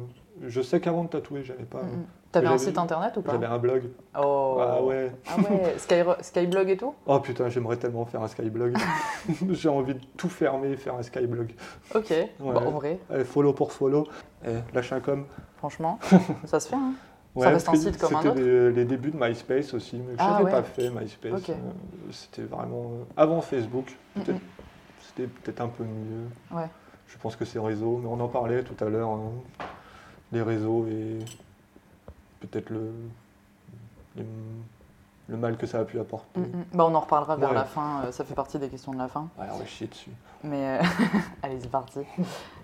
je 0.47 0.61
sais 0.61 0.81
qu'avant 0.81 1.05
de 1.05 1.09
tatouer, 1.09 1.43
j'avais 1.45 1.63
pas. 1.63 1.81
Mm, 1.83 1.85
mm. 1.99 2.05
T'avais 2.33 2.47
un 2.47 2.57
site 2.57 2.77
internet 2.77 3.15
ou 3.15 3.21
pas 3.21 3.31
J'avais 3.31 3.45
un 3.45 3.57
blog. 3.57 3.83
Oh. 4.19 4.57
Ah 4.59 4.83
ouais. 4.83 5.13
Ah 5.29 5.37
ouais, 5.39 5.75
Sky- 5.77 6.03
Skyblog 6.21 6.69
et 6.69 6.75
tout 6.75 6.93
Oh 7.05 7.21
putain, 7.21 7.47
j'aimerais 7.47 7.77
tellement 7.77 8.05
faire 8.05 8.21
un 8.21 8.27
Skyblog. 8.27 8.75
J'ai 9.51 9.69
envie 9.69 9.93
de 9.93 10.01
tout 10.17 10.27
fermer 10.27 10.71
et 10.71 10.75
faire 10.75 10.95
un 10.95 11.03
Skyblog. 11.03 11.53
Ok. 11.95 12.13
Bah, 12.41 12.61
en 12.65 12.71
vrai, 12.71 12.99
Allez, 13.09 13.23
follow 13.23 13.53
pour 13.53 13.71
follow. 13.71 14.05
Eh, 14.45 14.55
lâche 14.73 14.91
un 14.91 14.99
com. 14.99 15.25
franchement, 15.57 15.97
ça 16.43 16.59
se 16.59 16.67
fait. 16.67 16.75
Hein. 16.75 16.91
Ouais, 17.35 17.47
reste 17.49 17.67
un 17.69 17.75
site 17.75 17.97
comme 17.97 18.15
un 18.15 18.21
C'était 18.21 18.29
autre 18.29 18.41
les, 18.41 18.71
les 18.71 18.85
débuts 18.85 19.11
de 19.11 19.17
MySpace 19.17 19.73
aussi, 19.73 19.97
mais 19.97 20.13
je 20.13 20.19
Ah 20.19 20.31
n'avais 20.31 20.45
ouais. 20.45 20.51
pas 20.51 20.63
fait 20.63 20.89
MySpace. 20.89 21.49
Euh, 21.49 21.53
C'était 22.11 22.43
vraiment 22.43 22.91
euh, 22.93 23.03
avant 23.17 23.41
Facebook. 23.41 23.95
Mm, 24.15 24.19
mm. 24.21 24.39
C'était 25.01 25.27
peut-être 25.27 25.61
un 25.61 25.67
peu 25.67 25.83
mieux. 25.83 26.27
Ouais. 26.57 26.67
Je 27.07 27.17
pense 27.17 27.35
que 27.35 27.43
c'est 27.45 27.59
réseau, 27.59 27.99
mais 28.01 28.07
on 28.09 28.19
en 28.19 28.27
parlait 28.27 28.63
tout 28.63 28.81
à 28.83 28.89
l'heure. 28.89 29.09
hein. 29.09 29.31
Les 30.31 30.41
réseaux 30.41 30.85
et 30.87 31.19
peut-être 32.39 32.69
le, 32.69 32.91
les- 34.15 34.23
le 35.27 35.37
mal 35.37 35.57
que 35.57 35.65
ça 35.65 35.79
a 35.79 35.85
pu 35.85 35.99
apporter. 35.99 36.39
Mm, 36.39 36.43
mm. 36.43 36.65
Bah, 36.73 36.85
on 36.87 36.93
en 36.95 36.99
reparlera 36.99 37.35
vers 37.35 37.49
Ouais. 37.49 37.55
la 37.55 37.65
fin, 37.65 38.03
euh, 38.05 38.11
ça 38.11 38.23
fait 38.23 38.35
partie 38.35 38.59
des 38.59 38.69
questions 38.69 38.93
de 38.93 38.97
la 38.97 39.07
fin. 39.07 39.29
Ouais, 39.39 39.45
on 39.51 39.57
va 39.57 39.65
chier 39.65 39.87
dessus. 39.87 40.11
Mais 40.43 40.77
euh, 40.79 40.83
allez, 41.43 41.59
c'est 41.59 41.71
parti. 41.71 41.99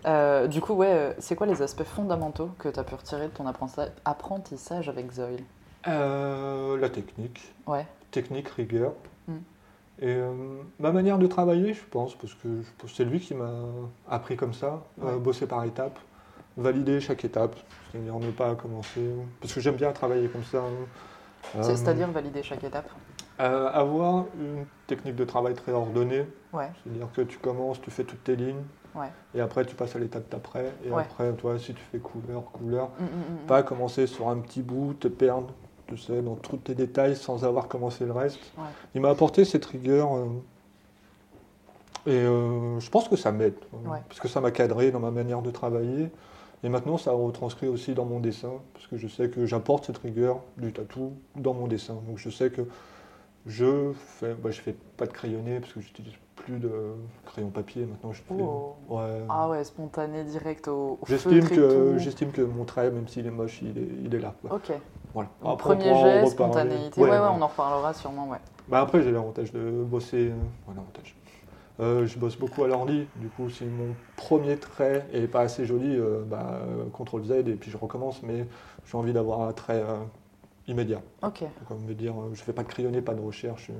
Euh, 0.06 0.48
du 0.48 0.62
coup, 0.62 0.74
ouais, 0.74 1.16
c'est 1.20 1.36
quoi 1.36 1.48
les 1.48 1.62
aspects 1.62 1.84
fondamentaux 1.84 2.50
que 2.60 2.70
tu 2.70 2.80
as 2.80 2.84
pu 2.84 2.94
retirer 2.96 3.28
de 3.28 3.32
ton 3.34 3.46
apprentissage, 4.06 4.90
avec 4.90 5.12
Zoil? 5.12 5.40
La 5.86 6.90
technique. 6.90 7.54
Ouais. 7.66 7.86
Technique, 8.12 8.50
rigueur. 8.50 8.94
Mm. 9.28 9.34
Et 10.04 10.20
ma 10.80 10.92
manière 10.92 11.18
de 11.20 11.28
travailler, 11.28 11.74
je 11.74 11.84
pense, 11.90 12.16
parce 12.16 12.34
que 12.36 12.48
c'est 12.88 13.06
lui 13.06 13.20
qui 13.20 13.34
m'a 13.36 13.52
appris 14.10 14.36
comme 14.36 14.54
ça, 14.54 14.82
Ouais. 15.00 15.16
bosser 15.18 15.46
par 15.48 15.64
étapes, 15.64 15.98
valider 16.58 17.00
chaque 17.00 17.24
étape, 17.26 17.56
c'est-à-dire 17.92 18.18
ne 18.20 18.32
pas 18.32 18.56
commencer. 18.56 19.10
Parce 19.40 19.54
que 19.54 19.60
j'aime 19.60 19.76
bien 19.76 19.92
travailler 19.92 20.28
comme 20.28 20.44
ça. 20.44 20.60
hein. 20.60 20.86
Euh, 21.56 21.64
C'est-à-dire 21.64 22.10
valider 22.12 22.44
chaque 22.44 22.64
étape 22.64 22.90
euh, 23.40 23.70
avoir 23.72 24.26
une 24.40 24.66
technique 24.86 25.16
de 25.16 25.24
travail 25.26 25.56
très 25.56 25.72
ordonnée, 25.72 26.28
Ouais. 26.54 26.70
c'est-à-dire 26.84 27.08
que 27.16 27.22
tu 27.22 27.40
commences, 27.40 27.82
tu 27.82 27.90
fais 27.90 28.04
toutes 28.04 28.24
tes 28.24 28.36
lignes, 28.36 28.62
Ouais. 28.94 29.08
et 29.34 29.42
après 29.42 29.66
tu 29.66 29.74
passes 29.74 29.96
à 29.96 30.00
l'étape 30.00 30.30
d'après, 30.30 30.72
et 30.86 30.92
Ouais. 30.92 31.02
après, 31.02 31.32
toi, 31.34 31.58
si 31.58 31.74
tu 31.74 31.82
fais 31.92 31.98
couleur, 31.98 32.44
couleur, 32.52 32.90
Mm, 33.00 33.04
mm, 33.04 33.08
mm, 33.44 33.48
pas 33.48 33.64
commencer 33.64 34.06
sur 34.06 34.30
un 34.30 34.38
petit 34.38 34.62
bout, 34.62 34.94
te 34.94 35.08
perdre, 35.08 35.48
tu 35.88 35.98
sais, 35.98 36.22
dans 36.22 36.36
tous 36.36 36.58
tes 36.58 36.76
détails 36.76 37.16
sans 37.16 37.44
avoir 37.44 37.68
commencé 37.68 38.06
le 38.06 38.12
reste. 38.12 38.40
Il 38.94 39.02
m'a 39.02 39.10
apporté 39.10 39.44
cette 39.44 39.66
rigueur, 39.66 40.14
euh, 40.16 40.26
et 42.06 42.12
euh, 42.12 42.80
je 42.80 42.90
pense 42.92 43.08
que 43.08 43.16
ça 43.16 43.32
m'aide, 43.32 43.56
parce 44.08 44.20
que 44.20 44.28
ça 44.28 44.40
m'a 44.42 44.52
cadré 44.52 44.92
dans 44.92 45.00
ma 45.00 45.12
manière 45.12 45.42
de 45.42 45.50
travailler, 45.52 46.12
et 46.64 46.70
maintenant 46.70 46.98
ça 46.98 47.12
retranscrit 47.12 47.68
aussi 47.68 47.94
dans 47.94 48.06
mon 48.06 48.20
dessin, 48.20 48.52
parce 48.74 48.88
que 48.88 48.98
je 48.98 49.08
sais 49.08 49.30
que 49.30 49.46
j'apporte 49.46 49.86
cette 49.86 49.98
rigueur 49.98 50.40
du 50.58 50.72
tatou 50.74 51.14
dans 51.36 51.54
mon 51.54 51.68
dessin, 51.68 51.96
donc 52.08 52.18
je 52.18 52.30
sais 52.30 52.50
que 52.50 52.62
je 53.48 53.92
fais, 53.94 54.34
bah, 54.34 54.52
je 54.52 54.62
fais 54.62 54.76
pas 54.98 55.06
de 55.08 55.12
crayonné, 55.12 55.60
parce 55.60 55.74
que 55.74 55.82
j'utilise 55.82 56.14
plus 56.36 56.58
de 56.60 56.72
crayon 57.26 57.50
papier, 57.50 57.86
maintenant 57.86 58.12
je 58.12 58.22
fais... 58.22 58.36
Oh. 58.40 58.76
Ouais. 58.90 59.22
Ah 59.30 59.50
ouais, 59.50 59.64
spontané, 59.64 60.24
direct 60.24 60.68
au, 60.68 61.00
au 61.02 61.06
J'estime 61.08 61.48
que, 61.48 61.98
j'estime 61.98 62.32
que 62.32 62.42
mon 62.42 62.66
trait, 62.66 62.90
même 62.92 63.08
s'il 63.08 63.26
est 63.28 63.32
moche, 63.32 63.62
il 63.62 63.78
est, 63.78 63.88
il 64.06 64.14
est 64.16 64.20
là. 64.20 64.34
quoi. 64.42 64.56
Ok. 64.56 64.72
Voilà. 65.14 65.30
Après, 65.44 65.76
premier 65.76 65.94
jet, 66.00 66.26
spontanéité. 66.28 67.02
Ouais, 67.02 67.10
ouais, 67.10 67.18
on 67.18 67.42
en 67.42 67.48
reparlera 67.48 67.94
sûrement, 67.94 68.30
ouais. 68.30 68.38
Bah 68.70 68.82
après, 68.82 69.04
j'ai 69.04 69.12
l'avantage 69.12 69.52
de 69.52 69.84
bosser. 69.84 70.30
euh, 70.30 70.36
l'avantage. 70.70 71.16
Euh, 71.80 72.06
je 72.06 72.20
bosse 72.20 72.38
beaucoup 72.38 72.64
à 72.64 72.68
l'ordi. 72.68 73.08
Du 73.16 73.30
coup, 73.30 73.50
si 73.50 73.66
mon 73.66 73.96
premier 74.16 74.58
trait 74.58 75.08
est 75.14 75.28
pas 75.28 75.42
assez 75.42 75.66
joli, 75.66 75.96
euh, 75.96 76.24
bah, 76.26 76.62
euh, 76.64 76.86
CTRL 76.90 77.24
Z 77.24 77.32
et 77.48 77.56
puis 77.56 77.72
je 77.72 77.78
recommence. 77.78 78.22
Mais 78.24 78.46
j'ai 78.86 78.98
envie 78.98 79.14
d'avoir 79.14 79.42
un 79.42 79.54
trait 79.54 79.82
euh, 79.82 79.98
immédiat. 80.68 81.02
Ok. 81.24 81.44
Comme 81.68 81.84
me 81.86 81.94
dire, 81.94 82.14
je 82.34 82.42
fais 82.42 82.54
pas 82.54 82.64
de 82.64 82.68
crayonné, 82.68 83.02
pas 83.02 83.14
de 83.14 83.22
recherche. 83.22 83.72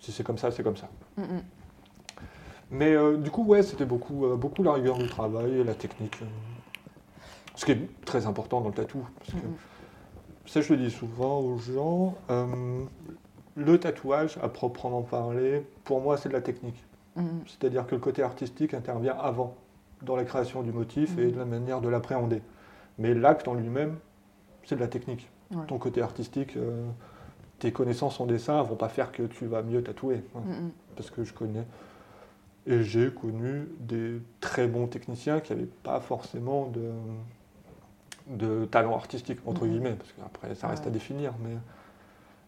Si 0.00 0.12
c'est 0.12 0.22
comme 0.24 0.38
ça, 0.38 0.50
c'est 0.50 0.62
comme 0.62 0.76
ça. 0.76 0.88
Mm, 1.16 1.22
mm. 1.22 1.42
Mais 2.70 2.96
du 3.16 3.30
coup, 3.30 3.44
ouais, 3.44 3.62
c'était 3.62 3.86
beaucoup, 3.86 4.26
beaucoup 4.36 4.62
la 4.62 4.74
rigueur 4.74 4.98
du 4.98 5.06
travail 5.06 5.60
et 5.60 5.64
la 5.64 5.74
technique. 5.74 6.20
Ce 7.54 7.64
qui 7.64 7.72
est 7.72 8.04
très 8.04 8.26
important 8.26 8.60
dans 8.60 8.68
le 8.68 8.74
tatou. 8.74 9.06
Parce 9.18 9.32
que, 9.32 9.46
Mm, 9.46 9.56
ça, 10.46 10.60
je 10.60 10.72
le 10.74 10.78
dis 10.80 10.90
souvent 10.90 11.40
aux 11.40 11.58
gens. 11.58 12.14
le 13.56 13.78
tatouage, 13.80 14.38
à 14.42 14.48
proprement 14.48 15.02
parler, 15.02 15.66
pour 15.84 16.00
moi, 16.00 16.16
c'est 16.16 16.28
de 16.28 16.34
la 16.34 16.40
technique. 16.40 16.87
Mm, 17.18 17.22
mm. 17.22 17.40
C'est-à-dire 17.46 17.86
que 17.86 17.94
le 17.94 18.00
côté 18.00 18.22
artistique 18.22 18.74
intervient 18.74 19.16
avant, 19.18 19.54
dans 20.02 20.16
la 20.16 20.24
création 20.24 20.62
du 20.62 20.72
motif 20.72 21.18
et 21.18 21.26
Mhm. 21.26 21.32
de 21.32 21.38
la 21.38 21.44
manière 21.44 21.80
de 21.80 21.88
l'appréhender. 21.88 22.42
Mais 22.98 23.14
l'acte 23.14 23.48
en 23.48 23.54
lui-même, 23.54 23.96
c'est 24.64 24.76
de 24.76 24.80
la 24.80 24.88
technique. 24.88 25.28
Ouais. 25.54 25.64
Ton 25.66 25.78
côté 25.78 26.02
artistique, 26.02 26.56
euh, 26.56 26.86
tes 27.58 27.72
connaissances 27.72 28.20
en 28.20 28.26
dessin 28.26 28.62
vont 28.62 28.76
pas 28.76 28.88
faire 28.88 29.12
que 29.12 29.22
tu 29.24 29.46
vas 29.46 29.62
mieux 29.62 29.82
tatouer. 29.82 30.22
hein, 30.36 30.40
Mm, 30.44 30.50
mm. 30.66 30.70
Parce 30.96 31.10
que 31.10 31.24
je 31.24 31.32
connais. 31.32 31.64
Et 32.66 32.82
j'ai 32.82 33.10
connu 33.10 33.66
des 33.80 34.20
très 34.40 34.66
bons 34.68 34.86
techniciens 34.86 35.40
qui 35.40 35.52
n'avaient 35.52 35.64
pas 35.82 36.00
forcément 36.00 36.66
de, 36.66 36.90
de 38.28 38.66
talent 38.66 38.94
artistique, 38.94 39.38
entre 39.46 39.66
guillemets, 39.66 39.94
parce 39.94 40.12
qu'après, 40.12 40.54
ça 40.54 40.68
reste 40.68 40.82
Ouais. 40.84 40.88
à 40.88 40.92
définir. 40.92 41.32
Mais... 41.42 41.56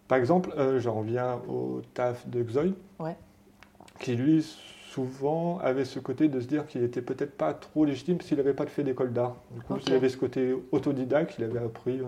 Par 0.08 0.18
exemple, 0.18 0.52
euh, 0.58 0.78
j'en 0.80 0.94
reviens 0.94 1.36
au 1.48 1.80
taf 1.94 2.28
de 2.28 2.42
Xoy, 2.42 2.74
Ouais. 2.98 3.16
Qui 4.00 4.16
lui, 4.16 4.42
souvent, 4.90 5.58
avait 5.60 5.84
ce 5.84 5.98
côté 6.00 6.28
de 6.28 6.40
se 6.40 6.46
dire 6.46 6.66
qu'il 6.66 6.82
était 6.82 7.02
peut-être 7.02 7.36
pas 7.36 7.54
trop 7.54 7.84
légitime 7.84 8.20
s'il 8.20 8.38
n'avait 8.38 8.54
pas 8.54 8.66
fait 8.66 8.82
d'école 8.82 9.12
d'art. 9.12 9.36
Du 9.54 9.60
coup, 9.62 9.76
il 9.86 9.92
avait 9.92 10.08
ce 10.08 10.16
côté 10.16 10.54
autodidacte, 10.72 11.36
il 11.38 11.44
avait 11.44 11.60
appris 11.60 12.00
euh, 12.00 12.04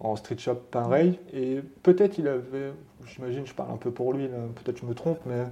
en 0.00 0.16
street 0.16 0.38
shop 0.38 0.56
pareil, 0.70 1.18
et 1.32 1.60
peut-être 1.82 2.18
il 2.18 2.28
avait, 2.28 2.72
j'imagine, 3.06 3.46
je 3.46 3.54
parle 3.54 3.72
un 3.72 3.76
peu 3.76 3.90
pour 3.90 4.12
lui, 4.12 4.28
peut-être 4.54 4.78
je 4.80 4.86
me 4.86 4.94
trompe, 4.94 5.18
mais... 5.26 5.44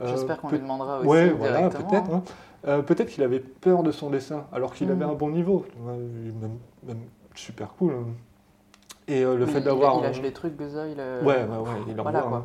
euh, 0.00 0.06
J'espère 0.06 0.38
qu'on 0.38 0.48
lui 0.50 0.58
demandera 0.58 0.98
aussi 0.98 1.08
Ouais, 1.08 1.30
voilà, 1.30 1.70
peut-être. 1.70 2.10
hein. 2.10 2.22
Euh, 2.66 2.82
peut-être 2.82 3.08
qu'il 3.08 3.22
avait 3.24 3.40
peur 3.40 3.82
de 3.82 3.90
son 3.90 4.10
dessin, 4.10 4.46
alors 4.52 4.74
qu'il 4.74 4.86
Mhm. 4.88 4.92
avait 4.94 5.04
un 5.04 5.14
bon 5.14 5.30
niveau. 5.30 5.66
Même, 5.84 6.58
même 6.84 7.00
super 7.34 7.74
cool. 7.74 7.92
hein. 7.92 8.04
Et 9.08 9.24
euh, 9.24 9.36
le 9.36 9.46
Oui, 9.46 9.52
fait 9.52 9.60
d'avoir. 9.60 9.96
Il 9.96 10.02
lâche 10.02 10.22
les 10.22 10.32
trucs, 10.32 10.56
Goza, 10.56 10.86
il. 10.86 10.96
Ouais, 10.98 11.24
ouais, 11.26 11.42
ouais, 11.44 11.44
il 11.88 12.00
Voilà, 12.00 12.20
envoie. 12.20 12.28
quoi. 12.28 12.38
hein. 12.38 12.44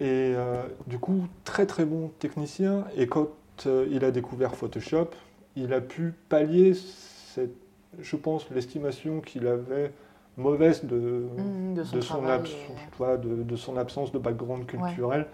Et 0.00 0.32
euh, 0.34 0.62
du 0.86 0.98
coup, 0.98 1.26
très 1.44 1.66
très 1.66 1.84
bon 1.84 2.08
technicien. 2.18 2.84
Et 2.96 3.06
quand 3.06 3.28
euh, 3.66 3.86
il 3.90 4.04
a 4.04 4.10
découvert 4.10 4.54
Photoshop, 4.56 5.10
il 5.56 5.72
a 5.74 5.80
pu 5.80 6.14
pallier, 6.28 6.72
cette, 6.74 7.54
je 7.98 8.16
pense, 8.16 8.48
l'estimation 8.50 9.20
qu'il 9.20 9.46
avait 9.46 9.92
mauvaise 10.36 10.84
de, 10.84 11.26
de 11.74 11.84
son 11.84 11.96
de, 11.96 12.00
son 12.00 12.14
travail, 12.18 12.38
abs- 12.38 12.48
tu 12.48 12.96
vois, 12.96 13.16
de, 13.18 13.42
de 13.42 13.56
son 13.56 13.76
absence 13.76 14.10
de 14.12 14.18
background 14.18 14.64
culturel. 14.66 15.26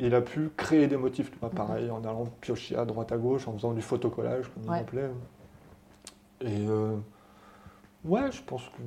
Il 0.00 0.14
a 0.14 0.22
pu 0.22 0.50
créer 0.56 0.88
des 0.88 0.96
motifs, 0.96 1.30
vois, 1.38 1.50
Mhm. 1.50 1.54
pareil, 1.54 1.90
en 1.90 2.00
allant 2.02 2.24
piocher 2.40 2.74
à 2.76 2.84
droite 2.84 3.12
à 3.12 3.16
gauche, 3.18 3.46
en 3.46 3.52
faisant 3.52 3.72
du 3.74 3.82
photocollage, 3.82 4.46
comme 4.48 4.68
Ouais. 4.68 4.78
il 4.78 4.80
appelait. 4.80 5.10
Et 6.40 6.66
euh, 6.68 6.96
ouais, 8.04 8.32
je 8.32 8.42
pense 8.42 8.64
que. 8.70 8.82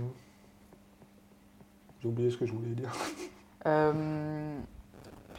J'ai 2.02 2.08
oublié 2.10 2.30
ce 2.30 2.36
que 2.38 2.46
je 2.46 2.52
voulais 2.52 2.72
dire. 2.76 2.92
Euh, 3.66 4.58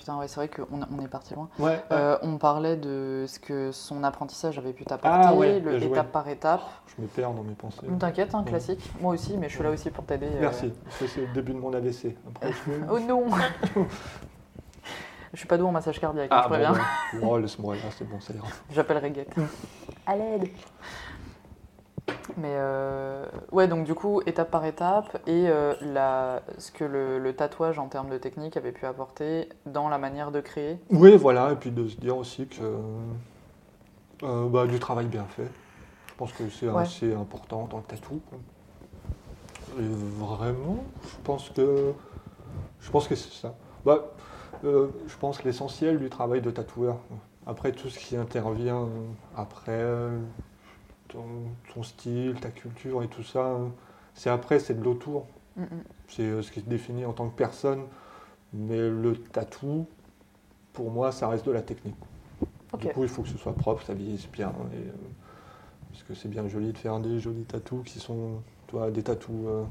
Putain, 0.05 0.19
ouais, 0.19 0.29
c'est 0.29 0.37
vrai 0.37 0.49
qu'on 0.49 0.67
on 0.83 1.03
est 1.03 1.09
parti 1.09 1.33
loin. 1.33 1.49
Ouais, 1.59 1.83
Euh, 1.91 2.19
on 2.21 2.37
parlait 2.37 2.77
de 2.77 3.25
ce 3.27 3.39
que 3.39 3.73
son 3.73 4.05
apprentissage 4.05 4.59
avait 4.59 4.75
pu 4.75 4.85
t'apporter, 4.85 5.17
Ah 5.19 5.33
ouais, 5.35 5.61
le 5.61 5.83
étape 5.83 6.13
par 6.13 6.29
étape. 6.29 6.61
je 6.95 7.01
me 7.01 7.07
perds 7.07 7.33
dans 7.33 7.43
mes 7.43 7.55
pensées. 7.55 7.87
T'inquiète, 7.99 8.35
Ouais. 8.35 8.45
classique. 8.45 8.93
Moi 9.01 9.15
aussi, 9.15 9.39
mais 9.39 9.49
je 9.49 9.55
suis 9.55 9.65
là 9.65 9.71
aussi 9.71 9.89
pour 9.89 10.05
t'aider. 10.05 10.27
euh. 10.27 10.41
Merci, 10.41 10.75
c'est 10.91 11.17
le 11.23 11.29
début 11.33 11.55
de 11.55 11.59
mon 11.59 11.73
AVC. 11.73 12.15
Après, 12.29 12.49
je 12.49 12.53
fais- 12.53 12.81
Oh 12.91 12.99
non 13.01 13.25
Je 15.33 15.39
suis 15.39 15.49
pas 15.49 15.57
doué 15.57 15.67
en 15.69 15.73
massage 15.73 15.99
cardiaque, 15.99 16.29
hein, 16.31 16.37
Ah, 16.39 16.43
je 16.45 16.49
bon, 16.51 16.55
préviens. 16.55 16.73
ouais. 16.75 17.21
Oh, 17.27 17.39
laisse-moi 17.39 17.75
là, 17.77 17.81
c'est 17.97 18.07
bon, 18.07 18.21
ça 18.21 18.35
ira. 18.35 18.47
J'appellerai 18.73 19.11
Guette. 19.11 19.35
À 20.07 20.17
l'aide 20.17 20.49
Mais 22.37 22.55
euh, 22.55 23.25
ouais, 23.53 23.69
donc 23.69 23.85
du 23.85 23.95
coup, 23.95 24.21
étape 24.27 24.51
par 24.51 24.65
étape, 24.65 25.17
et 25.27 25.49
euh, 25.49 25.75
la, 25.83 26.43
ce 26.59 26.71
que 26.73 26.85
le, 26.85 27.19
le 27.19 27.35
tatouage 27.35 27.79
en 27.79 27.87
termes 27.89 28.11
de 28.11 28.19
technique 28.19 28.57
avait 28.57 28.73
pu 28.73 28.87
apporter 28.87 29.49
dans 29.67 29.89
la 29.89 29.99
manière 29.99 30.31
de 30.31 30.41
créer. 30.41 30.79
Oui, 30.91 31.17
voilà, 31.17 31.53
et 31.53 31.57
puis 31.57 31.71
de 31.71 31.87
se 31.87 31.97
dire 31.97 32.17
aussi 32.17 32.47
que 32.47 32.63
euh, 34.23 34.49
bah, 34.49 34.67
du 34.67 34.79
travail 34.79 35.07
bien 35.07 35.25
fait. 35.25 35.49
Je 36.09 36.15
pense 36.17 36.33
que 36.33 36.49
c'est 36.49 36.69
Ouais. 36.69 36.83
assez 36.83 37.13
important 37.15 37.67
dans 37.71 37.79
le 37.79 37.83
tatou. 37.85 38.21
quoi. 38.29 38.39
Et 39.79 39.89
vraiment, 40.19 40.85
je 41.03 41.17
pense 41.25 41.51
que 41.51 41.93
je 42.81 42.91
pense 42.91 43.09
que 43.09 43.15
c'est 43.15 43.33
ça. 43.33 43.55
Bah, 43.85 44.05
euh, 44.65 44.89
je 45.07 45.17
pense 45.17 45.39
que 45.39 45.45
l'essentiel 45.45 45.99
du 45.99 46.09
travail 46.11 46.41
de 46.41 46.51
tatoueur. 46.51 46.97
Après 47.47 47.73
tout 47.73 47.89
ce 47.89 47.99
qui 47.99 48.17
intervient 48.17 48.83
euh, 48.83 48.89
après 49.37 49.73
euh, 49.73 50.19
ton, 51.15 51.73
ton 51.73 51.83
style, 51.83 52.35
ta 52.41 52.51
culture 52.51 53.03
et 53.03 53.09
tout 53.09 53.23
ça, 53.23 53.47
euh, 53.47 53.69
c'est 54.15 54.31
après, 54.31 54.59
c'est 54.59 54.75
de 54.75 54.83
l'autour. 54.85 55.27
Mm, 55.57 55.63
mm. 55.63 55.67
C'est 56.09 56.23
euh, 56.23 56.43
ce 56.43 56.51
qui 56.53 56.63
te 56.63 56.69
définit 56.69 57.05
en 57.07 57.13
tant 57.13 57.29
que 57.29 57.37
personne. 57.37 57.83
Mais 58.53 58.77
le 58.89 59.15
tatou, 59.17 59.87
pour 60.73 60.91
moi, 60.91 61.13
ça 61.13 61.29
reste 61.29 61.47
de 61.47 61.53
la 61.53 61.63
technique. 61.63 61.97
Du 62.79 62.89
coup, 62.89 63.03
il 63.05 63.09
faut 63.09 63.23
que 63.23 63.29
ce 63.29 63.39
soit 63.39 63.55
propre, 63.55 63.83
ça 63.83 63.95
vieillisse 63.95 64.29
bien. 64.31 64.53
Et, 64.73 64.77
euh, 64.77 64.93
parce 65.91 66.03
que 66.05 66.15
c'est 66.15 66.29
bien 66.29 66.47
joli 66.49 66.73
de 66.73 66.79
faire 66.79 66.99
des 66.99 67.21
jolis 67.21 67.45
tatous 67.45 67.85
qui 67.85 68.01
sont, 68.01 68.43
tu 68.67 68.77
vois, 68.77 68.91
des 68.91 69.03
tatous, 69.03 69.31
euh, 69.47 69.63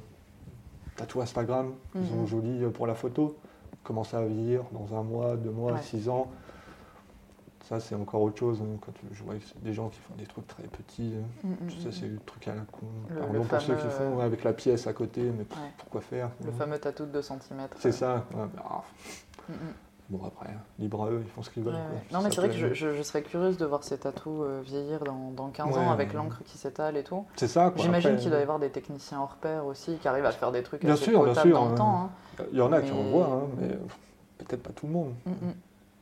tatous 0.95 1.21
Instagram, 1.23 1.73
qui 1.91 1.97
Mhm. 1.99 2.07
sont 2.07 2.25
jolis 2.25 2.63
euh, 2.63 2.69
pour 2.69 2.87
la 2.87 2.95
photo. 2.95 3.37
Commencer 3.83 4.15
à 4.15 4.25
vieillir 4.25 4.63
dans 4.71 4.97
un 4.97 5.03
mois, 5.03 5.35
deux 5.35 5.51
mois, 5.51 5.73
Ouais. 5.73 5.81
six 5.81 6.07
ans. 6.07 6.31
Ça, 7.63 7.79
c'est 7.79 7.95
encore 7.95 8.21
autre 8.21 8.37
chose. 8.37 8.59
hein, 8.61 8.77
Quand 8.85 8.91
je 9.11 9.23
vois 9.23 9.35
des 9.61 9.73
gens 9.73 9.87
qui 9.89 9.99
font 9.99 10.13
des 10.17 10.25
trucs 10.25 10.47
très 10.47 10.63
petits. 10.63 11.13
hein. 11.17 11.47
Mm, 11.47 11.51
mm, 11.65 11.69
Ça, 11.81 11.89
mm. 11.89 11.91
c'est 11.93 12.07
le 12.07 12.19
truc 12.25 12.47
à 12.49 12.55
la 12.55 12.61
con. 12.61 12.85
Le- 13.09 13.15
Pardon 13.19 13.33
le 13.33 13.39
pour 13.41 13.61
ceux 13.61 13.75
qui 13.75 13.81
fameux, 13.87 13.89
font 14.15 14.19
avec 14.19 14.43
la 14.43 14.53
pièce 14.53 14.85
à 14.87 14.93
côté, 14.93 15.21
mais 15.21 15.45
pff, 15.45 15.57
Ouais. 15.57 15.69
pourquoi 15.77 16.01
faire 16.01 16.29
Le 16.43 16.49
hein. 16.49 16.53
fameux 16.57 16.77
tatou 16.77 17.05
de 17.05 17.11
2 17.11 17.21
cm. 17.21 17.39
C'est 17.79 17.91
ça. 17.93 18.25
ouais, 18.35 18.45
bah, 18.53 18.63
ah, 18.69 18.81
Mm, 19.49 19.53
mm. 19.53 19.57
bon, 20.09 20.25
après, 20.27 20.49
libre 20.79 21.03
à 21.05 21.09
eux, 21.09 21.21
ils 21.25 21.29
font 21.31 21.41
ce 21.41 21.49
qu'ils 21.49 21.63
veulent. 21.63 21.73
Non, 22.11 22.19
mais 22.21 22.29
ça 22.29 22.29
c'est 22.31 22.35
vrai 22.41 22.49
que 22.49 22.55
je, 22.55 22.73
je- 22.73 22.93
je 22.95 23.01
serais 23.01 23.21
curieuse 23.23 23.57
de 23.57 23.65
voir 23.65 23.83
ces 23.83 23.97
tatous 23.97 24.41
euh, 24.43 24.61
vieillir 24.63 25.01
dans, 25.05 25.31
dans 25.31 25.47
15 25.49 25.67
Ouais, 25.75 25.77
ans 25.83 25.91
avec 25.91 26.13
l'encre 26.13 26.41
qui 26.45 26.57
s'étale 26.57 26.97
et 26.97 27.03
tout. 27.03 27.25
C'est 27.37 27.47
ça. 27.47 27.73
J'imagine 27.77 28.17
qu'il 28.17 28.29
doit 28.29 28.39
y 28.39 28.41
avoir 28.43 28.59
des 28.59 28.69
techniciens 28.69 29.21
hors 29.21 29.35
pair 29.35 29.65
aussi 29.65 29.95
qui 29.97 30.07
arrivent 30.09 30.25
à 30.25 30.31
faire 30.31 30.51
des 30.51 30.63
trucs 30.63 30.81
Bien 30.83 30.93
assez 30.95 31.03
sûr, 31.11 31.23
bien 31.23 31.33
sûr, 31.33 31.53
dans 31.57 31.65
le 31.65 31.71
ouais. 31.71 31.77
temps. 31.77 32.09
hein. 32.39 32.43
Il 32.51 32.57
y 32.57 32.61
en 32.61 32.71
a 32.73 32.81
qui 32.81 32.91
en 32.91 33.03
voient, 33.03 33.27
hein, 33.27 33.47
mais 33.59 33.69
peut-être 34.39 34.63
pas 34.63 34.71
tout 34.73 34.85
le 34.87 34.91
monde. 34.93 35.13
Mm, 35.25 35.31
mm. 35.31 35.53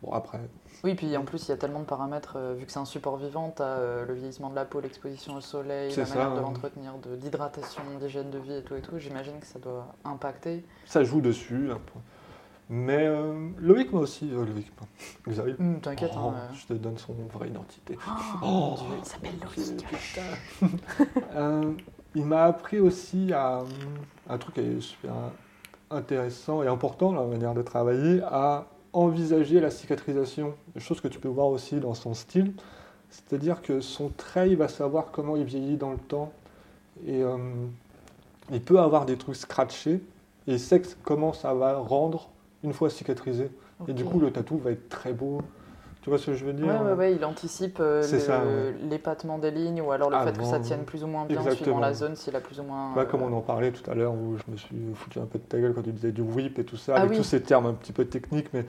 Bon, 0.04 0.12
après, 0.14 0.40
Oui, 0.84 0.96
puis 0.96 1.16
en 1.16 1.24
plus, 1.24 1.48
il 1.48 1.50
y 1.50 1.54
a 1.54 1.58
tellement 1.58 1.80
de 1.82 1.86
paramètres, 1.86 2.34
euh, 2.38 2.54
vu 2.58 2.66
que 2.66 2.72
c'est 2.72 2.80
un 2.80 2.86
support 2.86 3.18
vivant, 3.18 3.54
tu 3.56 3.62
le 3.62 4.14
vieillissement 4.14 4.50
de 4.50 4.56
la 4.56 4.66
peau, 4.66 4.80
l'exposition 4.80 5.36
au 5.36 5.42
soleil, 5.42 5.94
la 5.96 6.06
ça, 6.06 6.16
manière 6.16 6.36
de 6.36 6.42
l'entretenir, 6.42 6.94
de- 6.98 7.16
d'hydratation, 7.16 7.84
d'hygiène 8.00 8.30
de 8.32 8.40
vie 8.40 8.54
et 8.56 8.64
tout 8.64 8.76
et 8.76 8.82
tout. 8.82 8.98
J'imagine 8.98 9.40
que 9.40 9.46
ça 9.46 9.60
doit 9.60 9.88
impacter. 10.06 10.66
ça 10.86 11.04
joue 11.04 11.22
dessus. 11.22 11.70
Mais 12.74 13.06
euh, 13.06 13.50
Loïc, 13.60 13.92
moi 13.92 14.02
aussi, 14.04 14.30
euh, 14.32 14.46
Loïc, 14.46 14.72
Xavier. 15.28 15.56
Hum, 15.60 15.82
T'inquiète, 15.82 16.12
Oh, 16.16 16.28
hein, 16.30 16.34
euh. 16.38 16.54
Je 16.56 16.68
te 16.68 16.74
donne 16.74 16.98
son 16.98 17.14
vraie 17.34 17.50
identité. 17.50 17.98
Oh, 18.42 18.76
Oh, 18.78 18.78
il 18.98 19.06
s'appelle 19.06 19.36
Loïc. 19.44 19.86
Euh, 21.36 21.74
il 22.16 22.26
m'a 22.26 22.44
appris 22.46 22.80
aussi 22.80 23.32
à 23.34 23.62
un 24.30 24.38
truc 24.38 24.56
qui 24.56 24.62
est 24.62 24.82
super 24.82 25.12
intéressant 25.90 26.64
et 26.64 26.68
important, 26.68 27.12
la 27.12 27.24
manière 27.24 27.54
de 27.54 27.62
travailler, 27.62 28.22
à 28.24 28.66
envisager 28.94 29.60
la 29.60 29.72
cicatrisation. 29.72 30.56
Des 30.74 30.80
choses 30.80 31.02
que 31.02 31.08
tu 31.08 31.20
peux 31.20 31.30
voir 31.30 31.48
aussi 31.48 31.76
dans 31.76 31.94
son 31.94 32.14
style. 32.14 32.54
C'est-à-dire 33.10 33.62
que 33.62 33.82
son 33.82 34.10
trait, 34.10 34.50
il 34.50 34.58
va 34.58 34.68
savoir 34.68 35.12
comment 35.12 35.36
il 35.36 35.44
vieillit 35.44 35.78
dans 35.78 35.92
le 35.92 35.98
temps. 35.98 36.32
Et 37.06 37.22
euh, 37.24 37.38
il 38.52 38.62
peut 38.62 38.80
avoir 38.80 39.06
des 39.06 39.18
trucs 39.18 39.36
scratchés. 39.36 40.02
Et 40.48 40.54
il 40.54 40.60
sait 40.60 40.82
comment 41.04 41.34
ça 41.34 41.54
va 41.54 41.78
rendre 41.78 42.30
une 42.64 42.74
fois 42.74 42.90
cicatrisé. 42.90 43.50
Et 43.88 43.94
du 43.94 44.04
coup, 44.04 44.20
le 44.20 44.32
tatou 44.32 44.58
va 44.58 44.72
être 44.72 44.90
très 44.90 45.14
beau. 45.14 45.42
Tu 46.02 46.10
vois 46.10 46.18
ce 46.18 46.28
que 46.28 46.34
je 46.34 46.46
veux 46.46 46.54
dire 46.54 46.66
ouais, 46.82 46.94
ouais, 46.94 47.16
il 47.16 47.24
anticipe 47.24 47.78
euh, 47.80 48.72
ouais. 48.72 48.76
l'épatement 48.90 49.38
des 49.38 49.52
lignes 49.52 49.82
ou 49.82 49.92
alors 49.92 50.10
le 50.10 50.18
fait 50.18 50.36
que 50.36 50.44
ça 50.44 50.60
tienne 50.60 50.84
plus 50.84 51.04
ou 51.04 51.08
moins 51.08 51.26
bien 51.26 51.38
exactement. 51.38 51.64
suivant 51.66 51.80
la 51.80 51.94
zone, 51.94 52.16
s'il 52.16 52.36
a 52.36 52.40
plus 52.40 52.60
ou 52.60 52.64
moins. 52.64 52.94
Vois, 52.94 53.04
euh, 53.04 53.06
comme 53.06 53.22
on 53.22 53.32
en 53.34 53.42
parlait 53.42 53.72
tout 53.72 53.90
à 53.90 53.94
l'heure, 53.94 54.14
où 54.14 54.36
je 54.38 54.52
me 54.52 54.58
suis 54.58 54.76
foutu 54.96 55.20
un 55.20 55.26
peu 55.26 55.38
de 55.38 55.44
ta 55.44 55.60
gueule 55.60 55.74
quand 55.74 55.84
tu 55.84 55.92
disais 55.92 56.12
du 56.12 56.22
whip 56.22 56.58
et 56.58 56.64
tout 56.64 56.78
ça, 56.78 56.94
Ah 56.96 57.00
avec 57.00 57.12
oui. 57.12 57.18
tous 57.18 57.24
ces 57.24 57.42
termes 57.42 57.68
un 57.68 57.74
petit 57.74 57.94
peu 57.94 58.06
techniques, 58.06 58.48
mais 58.54 58.66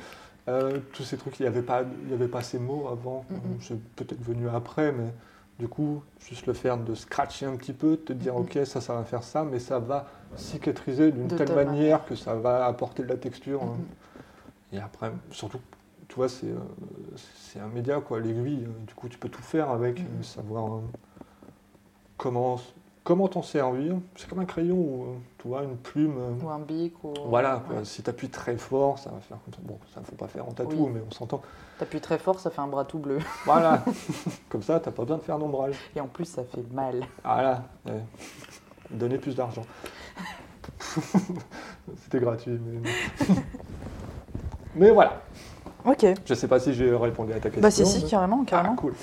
euh, 0.48 0.78
tous 0.92 1.04
ces 1.04 1.16
trucs, 1.16 1.38
il 1.40 1.44
n'y 1.44 1.48
avait, 1.48 1.62
pas- 1.62 1.84
il 2.04 2.10
y 2.10 2.14
avait 2.14 2.28
pas 2.28 2.42
ces 2.42 2.58
mots 2.58 2.88
avant. 2.90 3.24
Mhm. 3.30 3.38
C'est 3.60 3.80
peut-être 3.96 4.22
venu 4.22 4.48
après, 4.48 4.92
mais 4.92 5.12
du 5.58 5.68
coup, 5.68 6.02
juste 6.20 6.46
le 6.46 6.52
faire 6.52 6.76
de 6.76 6.94
scratcher 6.94 7.46
un 7.46 7.56
petit 7.56 7.72
peu, 7.72 7.90
de 7.92 7.96
te 7.96 8.12
dire, 8.12 8.36
ok, 8.36 8.58
ça, 8.64 8.80
ça 8.82 8.94
va 8.94 9.04
faire 9.04 9.22
ça, 9.22 9.44
mais 9.44 9.58
ça 9.58 9.78
va 9.78 10.06
cicatriser 10.36 11.12
d'une 11.12 11.28
telle, 11.28 11.38
telle 11.38 11.48
manière, 11.56 11.72
manière. 11.72 12.04
que 12.04 12.14
ça 12.14 12.34
va 12.34 12.66
apporter 12.66 13.02
de 13.04 13.08
la 13.08 13.16
texture. 13.16 13.62
Hein. 13.62 13.76
Et 14.72 14.78
après, 14.78 15.12
surtout, 15.30 15.60
tu 16.12 16.16
vois, 16.16 16.28
c'est 16.28 16.46
euh, 16.46 16.58
c'est 17.36 17.58
un 17.58 17.68
média, 17.68 17.98
quoi, 18.02 18.20
l'aiguille. 18.20 18.64
euh, 18.66 18.84
Du 18.86 18.92
coup, 18.92 19.08
tu 19.08 19.16
peux 19.16 19.30
tout 19.30 19.40
faire 19.40 19.70
avec, 19.70 19.98
euh, 20.00 20.22
savoir 20.22 20.74
euh, 20.74 20.80
comment 22.18 22.60
comment 23.02 23.28
t'en 23.28 23.40
servir. 23.40 23.96
C'est 24.14 24.28
comme 24.28 24.40
un 24.40 24.44
crayon 24.44 24.76
ou, 24.76 25.06
tu 25.38 25.48
vois, 25.48 25.62
une 25.62 25.78
plume. 25.78 26.14
Ou 26.42 26.50
un 26.50 26.58
bic 26.58 27.02
ou. 27.02 27.14
voilà, 27.28 27.62
quoi. 27.66 27.76
ouais. 27.78 27.84
si 27.86 28.02
tu 28.02 28.10
appuies 28.10 28.28
très 28.28 28.58
fort, 28.58 28.98
ça 28.98 29.08
va 29.08 29.20
faire 29.20 29.38
comme 29.42 29.54
ça. 29.54 29.60
Bon, 29.62 29.78
ça 29.94 30.00
ne 30.00 30.04
faut 30.04 30.14
pas 30.16 30.28
faire 30.28 30.46
en 30.46 30.52
tatou, 30.52 30.76
Oui. 30.84 30.90
mais 30.92 31.00
on 31.08 31.10
s'entend. 31.10 31.40
T'appuies 31.78 32.02
très 32.02 32.18
fort, 32.18 32.38
ça 32.38 32.50
fait 32.50 32.60
un 32.60 32.66
bras 32.68 32.84
tout 32.84 32.98
bleu. 32.98 33.18
Voilà, 33.46 33.82
comme 34.50 34.62
ça, 34.62 34.80
t'as 34.80 34.90
pas 34.90 35.02
besoin 35.04 35.16
de 35.16 35.22
faire 35.22 35.38
d'ombrage. 35.38 35.76
Et 35.96 36.00
en 36.02 36.08
plus, 36.08 36.26
ça 36.26 36.44
fait 36.44 36.62
mal. 36.72 37.06
Voilà, 37.24 37.64
ouais. 37.86 38.02
donner 38.90 39.16
plus 39.16 39.34
d'argent. 39.34 39.64
C'était 42.02 42.20
gratuit, 42.20 42.60
mais. 42.60 42.90
mais 44.76 44.90
voilà, 44.90 45.22
Ok. 45.84 46.06
je 46.24 46.34
sais 46.34 46.48
pas 46.48 46.60
si 46.60 46.74
j'ai 46.74 46.94
répondu 46.94 47.32
à 47.32 47.36
ta 47.36 47.42
question. 47.50 47.60
Bah 47.62 47.70
si, 47.70 47.84
si, 47.86 48.04
carrément, 48.06 48.44
carrément. 48.44 48.74
Ah, 48.76 48.80
cool. 48.80 48.94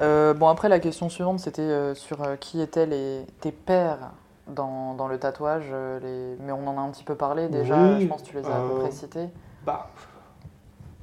Euh, 0.00 0.34
bon, 0.34 0.48
après, 0.48 0.68
la 0.68 0.78
question 0.78 1.08
suivante, 1.08 1.40
c'était 1.40 1.62
euh, 1.62 1.94
sur 1.94 2.22
euh, 2.22 2.36
qui 2.36 2.60
étaient 2.60 2.86
les, 2.86 3.24
tes 3.40 3.50
pères 3.52 4.12
dans, 4.46 4.94
dans 4.94 5.08
le 5.08 5.18
tatouage. 5.18 5.64
euh, 5.72 5.98
les... 6.00 6.42
Mais 6.44 6.52
on 6.52 6.66
en 6.68 6.78
a 6.78 6.80
un 6.80 6.90
petit 6.90 7.04
peu 7.04 7.14
parlé 7.16 7.48
déjà, 7.48 7.76
Oui, 7.96 8.02
je 8.02 8.06
pense 8.08 8.22
que 8.22 8.28
tu 8.28 8.36
les 8.36 8.44
as 8.46 8.56
à 8.56 8.60
peu 8.60 8.78
près 8.80 8.90
cités. 8.92 9.28
Bah, 9.66 9.90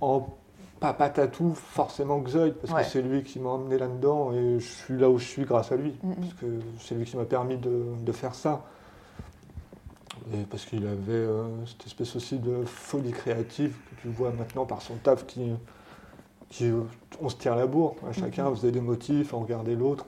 en 0.02 0.28
pas 0.80 0.94
tatou 1.10 1.54
forcément 1.56 2.20
Xoid, 2.22 2.54
parce 2.56 2.72
Ouais. 2.74 2.84
que 2.84 2.88
c'est 2.90 3.02
lui 3.02 3.24
qui 3.24 3.40
m'a 3.40 3.50
emmené 3.50 3.78
là-dedans 3.80 4.32
et 4.34 4.60
je 4.60 4.68
suis 4.68 4.98
là 4.98 5.10
où 5.10 5.18
je 5.18 5.26
suis 5.26 5.44
grâce 5.44 5.72
à 5.72 5.78
lui. 5.78 5.98
Parce 6.20 6.34
que 6.36 6.46
c'est 6.80 6.94
lui 6.96 7.06
qui 7.06 7.18
m'a 7.18 7.24
permis 7.26 7.58
de, 7.58 7.86
de 8.00 8.12
faire 8.12 8.36
ça. 8.36 8.62
Et 10.34 10.44
parce 10.50 10.66
qu'il 10.66 10.86
avait 10.86 10.94
euh, 11.10 11.44
cette 11.66 11.88
espèce 11.88 12.16
aussi 12.16 12.38
de 12.40 12.64
folie 12.66 13.12
créative 13.12 13.76
que 13.90 13.95
tu 14.06 14.12
vois 14.12 14.32
maintenant 14.32 14.66
par 14.66 14.82
son 14.82 14.96
taf 14.96 15.26
qui. 15.26 15.52
qui 16.50 16.72
on 17.22 17.28
se 17.30 17.36
tire 17.38 17.56
la 17.56 17.66
bourre. 17.66 17.96
quoi. 17.96 18.12
Chacun 18.12 18.50
Mhm. 18.50 18.56
faisait 18.56 18.72
des 18.72 18.82
motifs, 18.82 19.34
on 19.34 19.40
regardait 19.40 19.76
l'autre. 19.76 20.06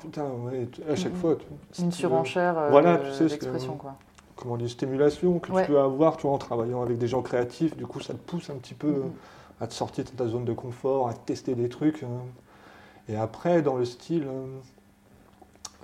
Putain, 0.00 0.24
ouais, 0.44 0.68
à 0.88 0.94
chaque 0.94 1.12
Mhm. 1.12 1.18
fois. 1.18 1.36
tu- 1.72 1.82
Une 1.82 1.92
surenchère 1.92 2.56
euh, 2.58 2.70
Voilà, 2.70 2.96
de- 2.98 3.08
tu 3.08 3.12
sais, 3.12 3.26
d'expression, 3.26 3.74
quoi. 3.76 3.96
comment 4.36 4.56
dire, 4.56 4.70
stimulation 4.70 5.38
que 5.40 5.50
Ouais. 5.52 5.62
tu 5.66 5.72
peux 5.72 5.80
avoir 5.80 6.16
tu 6.16 6.22
vois, 6.26 6.32
en 6.36 6.38
travaillant 6.38 6.80
avec 6.82 6.96
des 6.96 7.08
gens 7.08 7.22
créatifs. 7.22 7.76
Du 7.76 7.86
coup, 7.86 8.00
ça 8.00 8.14
te 8.14 8.18
pousse 8.18 8.48
un 8.50 8.54
petit 8.54 8.74
peu 8.74 8.88
Mhm. 8.88 9.10
à 9.60 9.66
te 9.66 9.74
sortir 9.74 10.04
de 10.04 10.10
ta 10.10 10.26
zone 10.28 10.44
de 10.44 10.52
confort, 10.52 11.08
à 11.08 11.14
tester 11.14 11.54
des 11.54 11.68
trucs. 11.68 12.02
hein. 12.04 12.08
Et 13.08 13.16
après, 13.16 13.60
dans 13.60 13.76
le 13.76 13.84
style, 13.84 14.24
euh, 14.26 14.46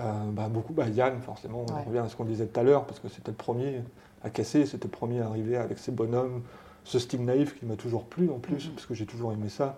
euh, 0.01 0.31
bah, 0.33 0.49
beaucoup, 0.49 0.73
bah, 0.73 0.89
Yann, 0.89 1.21
forcément, 1.21 1.61
Ouais. 1.63 1.73
on 1.85 1.89
revient 1.89 1.99
à 1.99 2.09
ce 2.09 2.17
qu'on 2.17 2.25
disait 2.25 2.47
tout 2.47 2.61
à 2.61 2.63
l'heure, 2.63 2.85
parce 2.85 3.01
que 3.01 3.09
c'était 3.09 3.31
le 3.33 3.37
premier 3.37 3.83
à 4.23 4.31
casser, 4.31 4.65
c'était 4.67 4.85
le 4.85 4.91
premier 4.93 5.21
à 5.21 5.27
arriver 5.27 5.57
avec 5.57 5.79
ses 5.79 5.93
bonhommes, 5.93 6.43
ce 6.87 7.01
style 7.01 7.25
naïf 7.25 7.59
qui 7.59 7.67
m'a 7.67 7.75
toujours 7.77 8.05
plu 8.05 8.31
en 8.31 8.39
plus, 8.39 8.69
Mhm. 8.69 8.75
parce 8.75 8.87
que 8.87 8.95
j'ai 8.95 9.07
toujours 9.07 9.33
aimé 9.33 9.49
ça. 9.49 9.77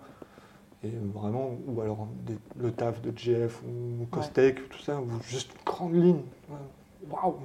Et 0.83 0.91
vraiment, 1.13 1.51
ou 1.67 1.81
alors 1.81 2.07
des- 2.25 2.37
le 2.57 2.71
taf 2.71 3.01
de 3.01 3.11
Jeff 3.17 3.61
ou 3.63 4.05
Kostek, 4.05 4.69
tout 4.69 4.79
ça, 4.79 5.01
ou 5.01 5.07
juste 5.27 5.51
une 5.53 5.63
grande 5.65 5.93
ligne. 5.95 6.21
Waouh! 7.09 7.35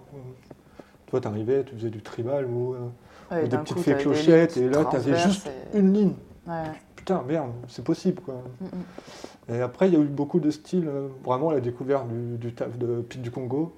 Toi, 1.06 1.20
t'arrivais, 1.20 1.64
tu 1.64 1.74
faisais 1.74 1.90
du 1.90 2.02
tribal 2.02 2.46
ou, 2.46 2.74
euh, 2.74 2.78
Ouais, 3.30 3.44
ou 3.44 3.48
des 3.48 3.56
petites 3.58 3.78
fées 3.78 3.96
clochettes, 3.96 4.56
et 4.58 4.68
là, 4.68 4.84
t'avais 4.84 5.16
juste 5.16 5.48
et- 5.72 5.78
une 5.78 5.92
ligne. 5.94 6.14
Ouais, 6.46 6.62
Putain, 6.96 7.22
merde, 7.22 7.50
c'est 7.68 7.84
possible, 7.84 8.20
quoi. 8.22 8.42
Et 9.48 9.60
après, 9.60 9.88
il 9.88 9.94
y 9.94 9.96
a 9.96 10.00
eu 10.00 10.04
beaucoup 10.06 10.40
de 10.40 10.50
styles, 10.50 10.86
euh, 10.88 11.08
vraiment 11.24 11.50
la 11.50 11.60
découverte 11.60 12.06
du, 12.08 12.36
du 12.38 12.54
taf 12.54 12.76
de 12.78 13.00
Pete 13.02 13.20
du 13.22 13.30
Congo. 13.30 13.74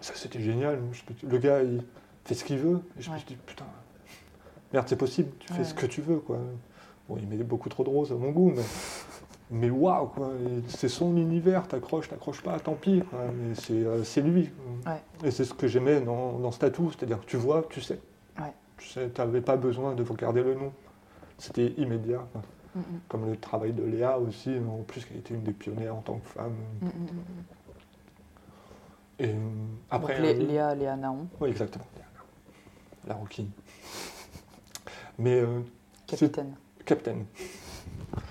Ça, 0.00 0.12
c'était 0.14 0.40
génial. 0.40 0.78
Le 1.28 1.38
gars, 1.38 1.62
il 1.62 1.82
fait 2.24 2.34
ce 2.34 2.44
qu'il 2.44 2.58
veut. 2.58 2.80
Et 2.98 3.02
je 3.02 3.10
me 3.10 3.16
suis 3.16 3.26
dit, 3.26 3.36
putain, 3.46 3.64
merde, 4.74 4.88
c'est 4.88 4.96
possible, 4.96 5.30
tu 5.38 5.52
fais 5.52 5.60
Ouais. 5.60 5.64
ce 5.64 5.72
que 5.72 5.86
tu 5.86 6.02
veux, 6.02 6.18
quoi. 6.18 6.38
Bon, 7.08 7.16
il 7.16 7.26
met 7.28 7.36
beaucoup 7.44 7.68
trop 7.68 7.84
de 7.84 7.88
roses 7.88 8.10
à 8.12 8.16
mon 8.16 8.30
goût, 8.30 8.52
mais, 8.54 8.62
mais 9.50 9.70
waouh, 9.70 10.06
quoi. 10.08 10.32
C'est 10.68 10.88
son 10.88 11.16
univers, 11.16 11.66
t'accroches, 11.68 12.08
t'accroches 12.08 12.42
pas, 12.42 12.58
tant 12.58 12.74
pis, 12.74 13.02
quoi. 13.08 13.20
Mais 13.32 13.54
c'est 13.54 13.72
euh, 13.72 14.22
lui. 14.22 14.50
Ouais. 14.86 15.00
Et 15.22 15.30
c'est 15.30 15.44
ce 15.44 15.54
que 15.54 15.68
j'aimais 15.68 16.00
dans, 16.00 16.38
dans 16.38 16.50
ce 16.50 16.58
tatou, 16.58 16.90
c'est-à-dire 16.90 17.20
que 17.20 17.26
tu 17.26 17.36
vois, 17.36 17.62
tu 17.70 17.80
sais. 17.80 18.00
Ouais. 18.38 18.52
Tu 18.78 18.88
sais, 18.88 19.08
t'avais 19.08 19.40
pas 19.40 19.56
besoin 19.56 19.94
de 19.94 20.02
regarder 20.02 20.42
le 20.42 20.54
nom. 20.54 20.72
C'était 21.38 21.68
immédiat. 21.78 22.26
quoi. 22.32 22.42
Comme 23.08 23.30
le 23.30 23.36
travail 23.36 23.72
de 23.72 23.84
Léa 23.84 24.18
aussi, 24.18 24.50
en 24.58 24.82
plus, 24.82 25.04
qui 25.04 25.14
a 25.14 25.16
été 25.18 25.32
une 25.34 25.44
des 25.44 25.52
pionnières 25.52 25.94
en 25.94 26.00
tant 26.00 26.18
que 26.18 26.26
femme. 26.28 26.54
Et 29.20 29.28
euh, 29.28 29.32
après. 29.90 30.20
Donc, 30.34 30.48
Léa, 30.48 30.74
Léa 30.74 30.96
Naon, 30.96 31.28
Oui, 31.40 31.50
exactement. 31.50 31.84
La 33.06 33.14
Rookie. 33.14 33.48
Mais 35.18 35.40
euh, 35.40 35.60
capitaine. 36.06 36.54
Captain, 36.84 37.16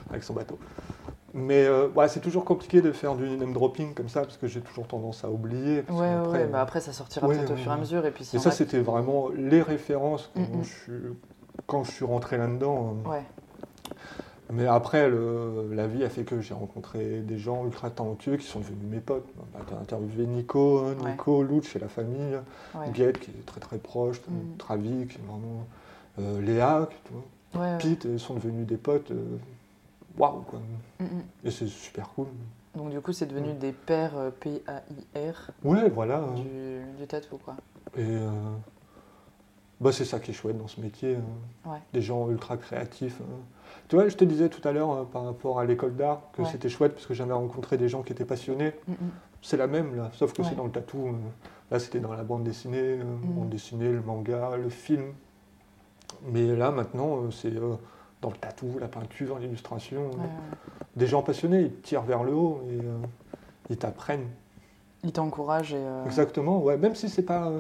avec 0.10 0.24
son 0.24 0.34
bateau. 0.34 0.60
Mais 1.34 1.66
euh, 1.66 1.88
ouais, 1.90 2.08
c'est 2.08 2.20
toujours 2.20 2.46
compliqué 2.46 2.82
de 2.82 2.92
faire 2.92 3.16
du 3.16 3.28
name 3.28 3.54
dropping 3.54 3.96
comme 3.96 4.10
ça, 4.10 4.22
parce 4.22 4.38
que 4.38 4.46
j'ai 4.46 4.62
toujours 4.62 4.86
tendance 4.88 5.24
à 5.24 5.32
oublier. 5.32 5.82
parce 5.82 6.00
Ouais, 6.00 6.16
ouais, 6.16 6.28
ouais, 6.44 6.46
bah 6.48 6.62
après 6.62 6.80
ça 6.80 6.94
sortira 6.94 7.28
ouais, 7.28 7.36
peut-être 7.36 7.50
au 7.50 7.54
ouais, 7.56 7.60
fur 7.62 7.72
et 7.72 7.74
à 7.74 7.76
ouais. 7.76 7.82
mesure. 7.82 8.06
Et 8.06 8.12
puis 8.12 8.24
si 8.26 8.36
Et 8.36 8.40
on 8.40 8.42
ça, 8.44 8.50
a- 8.50 8.52
c'était 8.52 8.80
vraiment 8.80 9.30
les 9.30 9.62
références 9.64 10.30
quand, 10.36 10.62
je, 10.62 10.70
suis, 10.70 11.02
quand 11.66 11.84
je 11.84 11.92
suis 11.92 12.06
rentré 12.06 12.38
là-dedans. 12.38 12.98
euh. 13.08 13.10
Ouais, 13.10 13.24
Mais 14.52 14.68
après, 14.68 15.10
le- 15.10 15.70
la 15.74 15.88
vie 15.88 16.04
a 16.04 16.10
fait 16.10 16.24
que 16.26 16.40
j'ai 16.42 16.54
rencontré 16.54 17.22
des 17.22 17.40
gens 17.40 17.66
ultra 17.66 17.90
talentueux 17.90 18.38
qui 18.38 18.46
sont 18.46 18.60
devenus 18.60 18.86
mes 18.92 19.00
potes. 19.00 19.26
Bah, 19.54 19.62
T'as 19.68 19.78
interviewé 19.78 20.28
Nico, 20.28 20.80
hein, 20.86 20.96
Ouais. 21.04 21.12
Nico, 21.12 21.42
Lutz 21.42 21.76
et 21.76 21.80
la 21.80 21.88
famille. 21.88 22.38
ouais. 22.76 22.92
Guette 22.92 23.20
qui 23.20 23.32
est 23.32 23.46
très 23.48 23.60
très 23.62 23.80
proche, 23.80 24.22
Mhm. 24.28 24.58
Travi 24.60 25.08
qui 25.08 25.18
est 25.18 25.22
vraiment. 25.28 25.66
Euh, 26.20 26.42
Léa, 26.42 26.88
tu 27.06 27.14
vois. 27.14 27.62
Ouais. 27.64 27.78
Pete, 27.78 28.06
ils 28.06 28.20
sont 28.20 28.34
devenus 28.36 28.66
des 28.68 28.78
potes. 28.78 29.12
euh, 29.12 29.38
Waouh, 30.18 30.42
quoi. 30.42 30.60
Mhm. 31.00 31.24
Et 31.44 31.52
c'est 31.52 31.68
super 31.68 32.08
cool. 32.10 32.28
Donc 32.76 32.90
du 32.92 33.00
coup, 33.02 33.14
c'est 33.14 33.26
devenu 33.26 33.54
des 33.54 33.72
pairs 33.72 34.16
euh, 34.18 34.30
P-A-I-R 34.40 35.52
Ouais, 35.64 35.90
voilà. 35.90 36.18
hein. 36.20 36.34
du, 36.36 36.82
du 37.00 37.08
tatou, 37.08 37.38
quoi. 37.38 37.56
Et 37.98 38.02
euh, 38.02 38.30
bah, 39.80 39.92
c'est 39.92 40.06
ça 40.06 40.20
qui 40.20 40.32
est 40.32 40.34
chouette 40.34 40.58
dans 40.58 40.68
ce 40.68 40.80
métier. 40.82 41.16
hein. 41.16 41.70
Ouais. 41.72 41.80
Des 41.94 42.02
gens 42.02 42.30
ultra 42.30 42.58
créatifs. 42.58 43.22
hein. 43.22 43.36
Tu 43.90 43.96
vois, 43.96 44.08
je 44.08 44.16
te 44.16 44.24
disais 44.24 44.50
tout 44.50 44.66
à 44.68 44.72
l'heure 44.72 44.92
euh, 44.92 45.04
par 45.04 45.26
rapport 45.26 45.60
à 45.60 45.66
l'école 45.66 45.96
d'art 45.96 46.22
que 46.34 46.42
Ouais. 46.44 46.48
c'était 46.52 46.70
chouette 46.70 46.94
parce 46.94 47.06
que 47.06 47.14
j'avais 47.14 47.34
rencontré 47.34 47.78
des 47.78 47.90
gens 47.90 48.02
qui 48.02 48.14
étaient 48.14 48.26
passionnés. 48.26 48.74
Mhm. 48.88 48.96
C'est 49.42 49.58
la 49.58 49.68
même 49.68 49.96
là, 49.96 50.10
sauf 50.14 50.32
que 50.34 50.42
c'est 50.44 50.56
dans 50.56 50.66
le 50.66 50.72
tatou. 50.72 51.08
euh. 51.08 51.12
Là, 51.72 51.80
c'était 51.80 52.00
dans 52.00 52.14
la 52.14 52.24
bande 52.24 52.44
dessinée, 52.44 52.78
euh, 53.00 53.04
Mhm. 53.04 53.34
bande 53.34 53.50
dessinée, 53.50 53.92
le 53.92 54.02
manga, 54.02 54.56
le 54.58 54.70
film. 54.70 55.14
Mais 56.26 56.56
là, 56.56 56.72
maintenant, 56.72 57.18
euh, 57.18 57.32
c'est 57.32 57.56
euh, 57.56 57.76
dans 58.22 58.30
le 58.30 58.36
tatou, 58.38 58.78
la 58.80 58.88
peinture, 58.88 59.40
l'illustration. 59.40 60.10
Ouais. 60.12 60.30
Des 60.96 61.08
gens 61.08 61.22
passionnés, 61.22 61.62
ils 61.62 61.82
tirent 61.82 62.04
vers 62.04 62.24
le 62.24 62.34
haut 62.34 62.62
et 62.70 62.80
euh, 62.80 62.98
ils 63.70 63.78
t'apprennent. 63.78 64.28
Il 65.04 65.12
t'encourage 65.12 65.74
et. 65.74 65.84
Exactement, 66.06 66.60
ouais. 66.62 66.78
Même 66.78 66.96
si 66.96 67.10
c'est 67.10 67.24
pas. 67.24 67.52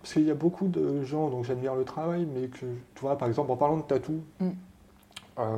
parce 0.00 0.14
qu'il 0.14 0.22
y 0.24 0.30
a 0.30 0.34
beaucoup 0.34 0.68
de 0.68 1.02
gens 1.02 1.28
dont 1.28 1.42
j'admire 1.42 1.74
le 1.74 1.84
travail, 1.84 2.26
mais 2.26 2.48
que, 2.48 2.60
tu 2.94 3.00
vois, 3.00 3.18
par 3.18 3.28
exemple, 3.28 3.50
en 3.50 3.56
parlant 3.56 3.76
de 3.76 3.82
tatou, 3.82 4.20
Mm. 4.40 4.48
euh, 5.38 5.56